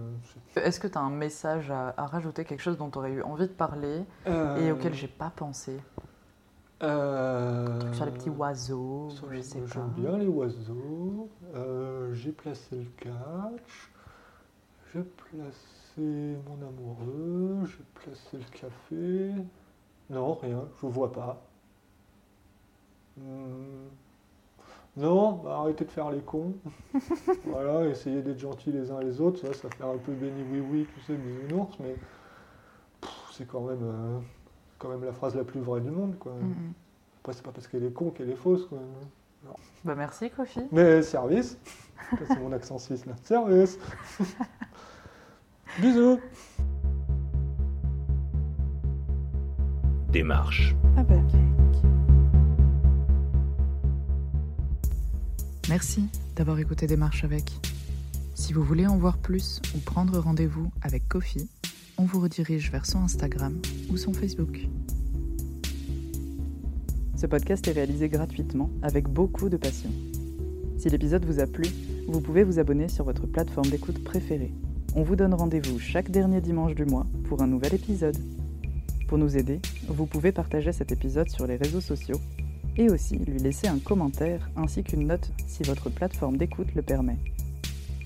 euh, 0.56 0.60
Est-ce 0.60 0.78
que 0.78 0.86
tu 0.86 0.96
as 0.96 1.00
un 1.00 1.10
message 1.10 1.68
à, 1.70 1.92
à 1.96 2.06
rajouter, 2.06 2.44
quelque 2.44 2.60
chose 2.62 2.78
dont 2.78 2.90
tu 2.90 2.98
aurais 2.98 3.10
eu 3.10 3.22
envie 3.22 3.48
de 3.48 3.52
parler 3.52 4.04
et 4.24 4.28
Euh, 4.30 4.72
auquel 4.74 4.94
j'ai 4.94 5.08
pas 5.08 5.32
pensé? 5.34 5.80
euh, 6.82 7.92
Sur 7.92 8.04
les 8.06 8.12
petits 8.12 8.30
oiseaux, 8.30 9.08
ça, 9.10 9.22
je 9.28 9.34
j'aime- 9.34 9.42
sais 9.42 9.58
pas. 9.60 9.66
J'aime 9.74 9.88
bien 9.96 10.16
les 10.18 10.28
oiseaux. 10.28 11.28
Euh, 11.54 12.12
J'ai 12.14 12.32
placé 12.32 12.76
le 12.76 12.90
catch. 12.98 13.90
J'ai 14.94 15.02
placé 15.02 16.36
mon 16.46 16.66
amoureux. 16.66 17.64
J'ai 17.66 17.84
placé 17.94 18.36
le 18.38 18.58
café. 18.58 19.32
Non, 20.08 20.34
rien. 20.34 20.62
Je 20.80 20.86
vois 20.86 21.12
pas. 21.12 21.42
Hmm. 23.16 23.88
Non, 24.96 25.32
bah, 25.32 25.58
arrêtez 25.60 25.84
de 25.84 25.90
faire 25.90 26.10
les 26.10 26.20
cons. 26.20 26.54
voilà, 27.46 27.88
essayez 27.88 28.22
d'être 28.22 28.38
gentils 28.38 28.72
les 28.72 28.90
uns 28.90 29.00
les 29.00 29.20
autres. 29.20 29.40
Ça, 29.40 29.52
ça 29.52 29.68
fait 29.70 29.84
un 29.84 29.96
peu 29.98 30.12
béni 30.12 30.42
oui 30.50 30.60
oui, 30.60 30.86
tu 30.94 31.00
sais, 31.02 31.14
bisounours, 31.14 31.78
mais 31.80 31.94
c'est 33.32 33.46
quand 33.46 33.60
même, 33.60 33.82
euh, 33.82 34.18
quand 34.78 34.88
même 34.88 35.04
la 35.04 35.12
phrase 35.12 35.36
la 35.36 35.44
plus 35.44 35.60
vraie 35.60 35.80
du 35.80 35.90
monde, 35.90 36.18
quoi. 36.18 36.32
Mm, 36.32 36.48
mm. 36.48 36.72
Après, 37.20 37.32
c'est 37.32 37.44
pas 37.44 37.52
parce 37.52 37.68
qu'elle 37.68 37.84
est 37.84 37.92
con 37.92 38.10
qu'elle 38.10 38.30
est 38.30 38.36
fausse, 38.36 38.66
quoi. 38.66 38.78
Bah, 39.84 39.94
merci, 39.94 40.30
Kofi. 40.30 40.60
Mais 40.72 41.02
service, 41.02 41.56
Ça, 42.18 42.24
c'est 42.26 42.40
mon 42.40 42.52
accent 42.52 42.78
suisse 42.78 43.06
là. 43.06 43.14
Service. 43.22 43.78
Bisous. 45.78 46.18
Démarche. 50.08 50.74
Avec. 50.96 51.20
Merci 55.70 56.08
d'avoir 56.34 56.58
écouté 56.58 56.88
Démarche 56.88 57.22
avec. 57.22 57.44
Si 58.34 58.52
vous 58.52 58.64
voulez 58.64 58.88
en 58.88 58.96
voir 58.96 59.18
plus 59.18 59.62
ou 59.76 59.78
prendre 59.78 60.18
rendez-vous 60.18 60.68
avec 60.82 61.06
Kofi, 61.06 61.48
on 61.96 62.02
vous 62.02 62.18
redirige 62.18 62.72
vers 62.72 62.86
son 62.86 62.98
Instagram 62.98 63.56
ou 63.88 63.96
son 63.96 64.12
Facebook. 64.12 64.66
Ce 67.14 67.24
podcast 67.24 67.68
est 67.68 67.72
réalisé 67.72 68.08
gratuitement 68.08 68.68
avec 68.82 69.08
beaucoup 69.08 69.48
de 69.48 69.56
passion. 69.56 69.90
Si 70.76 70.90
l'épisode 70.90 71.24
vous 71.24 71.38
a 71.38 71.46
plu, 71.46 71.66
vous 72.08 72.20
pouvez 72.20 72.42
vous 72.42 72.58
abonner 72.58 72.88
sur 72.88 73.04
votre 73.04 73.28
plateforme 73.28 73.70
d'écoute 73.70 74.02
préférée. 74.02 74.52
On 74.96 75.04
vous 75.04 75.14
donne 75.14 75.34
rendez-vous 75.34 75.78
chaque 75.78 76.10
dernier 76.10 76.40
dimanche 76.40 76.74
du 76.74 76.84
mois 76.84 77.06
pour 77.28 77.42
un 77.42 77.46
nouvel 77.46 77.74
épisode. 77.74 78.18
Pour 79.06 79.18
nous 79.18 79.36
aider, 79.36 79.60
vous 79.86 80.06
pouvez 80.06 80.32
partager 80.32 80.72
cet 80.72 80.90
épisode 80.90 81.28
sur 81.28 81.46
les 81.46 81.54
réseaux 81.54 81.80
sociaux 81.80 82.20
et 82.76 82.90
aussi 82.90 83.16
lui 83.16 83.38
laisser 83.38 83.68
un 83.68 83.78
commentaire 83.78 84.50
ainsi 84.56 84.82
qu'une 84.82 85.06
note 85.06 85.30
si 85.46 85.62
votre 85.62 85.90
plateforme 85.90 86.36
d'écoute 86.36 86.74
le 86.74 86.82
permet. 86.82 87.18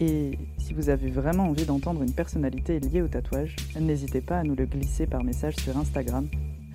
Et 0.01 0.39
si 0.59 0.75
vous 0.75 0.89
avez 0.89 1.09
vraiment 1.09 1.45
envie 1.45 1.67
d'entendre 1.67 2.03
une 2.03 2.13
personnalité 2.13 2.81
liée 2.81 3.03
au 3.03 3.09
tatouage, 3.09 3.57
n'hésitez 3.81 4.21
pas 4.21 4.39
à 4.39 4.43
nous 4.43 4.57
le 4.57 4.67
glisser 4.67 5.07
par 5.07 5.23
message 5.23 5.57
sur 5.57 5.77
Instagram, 5.77 6.27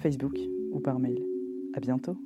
Facebook 0.01 0.37
ou 0.71 0.79
par 0.79 0.99
mail. 0.99 1.19
À 1.75 1.79
bientôt 1.79 2.17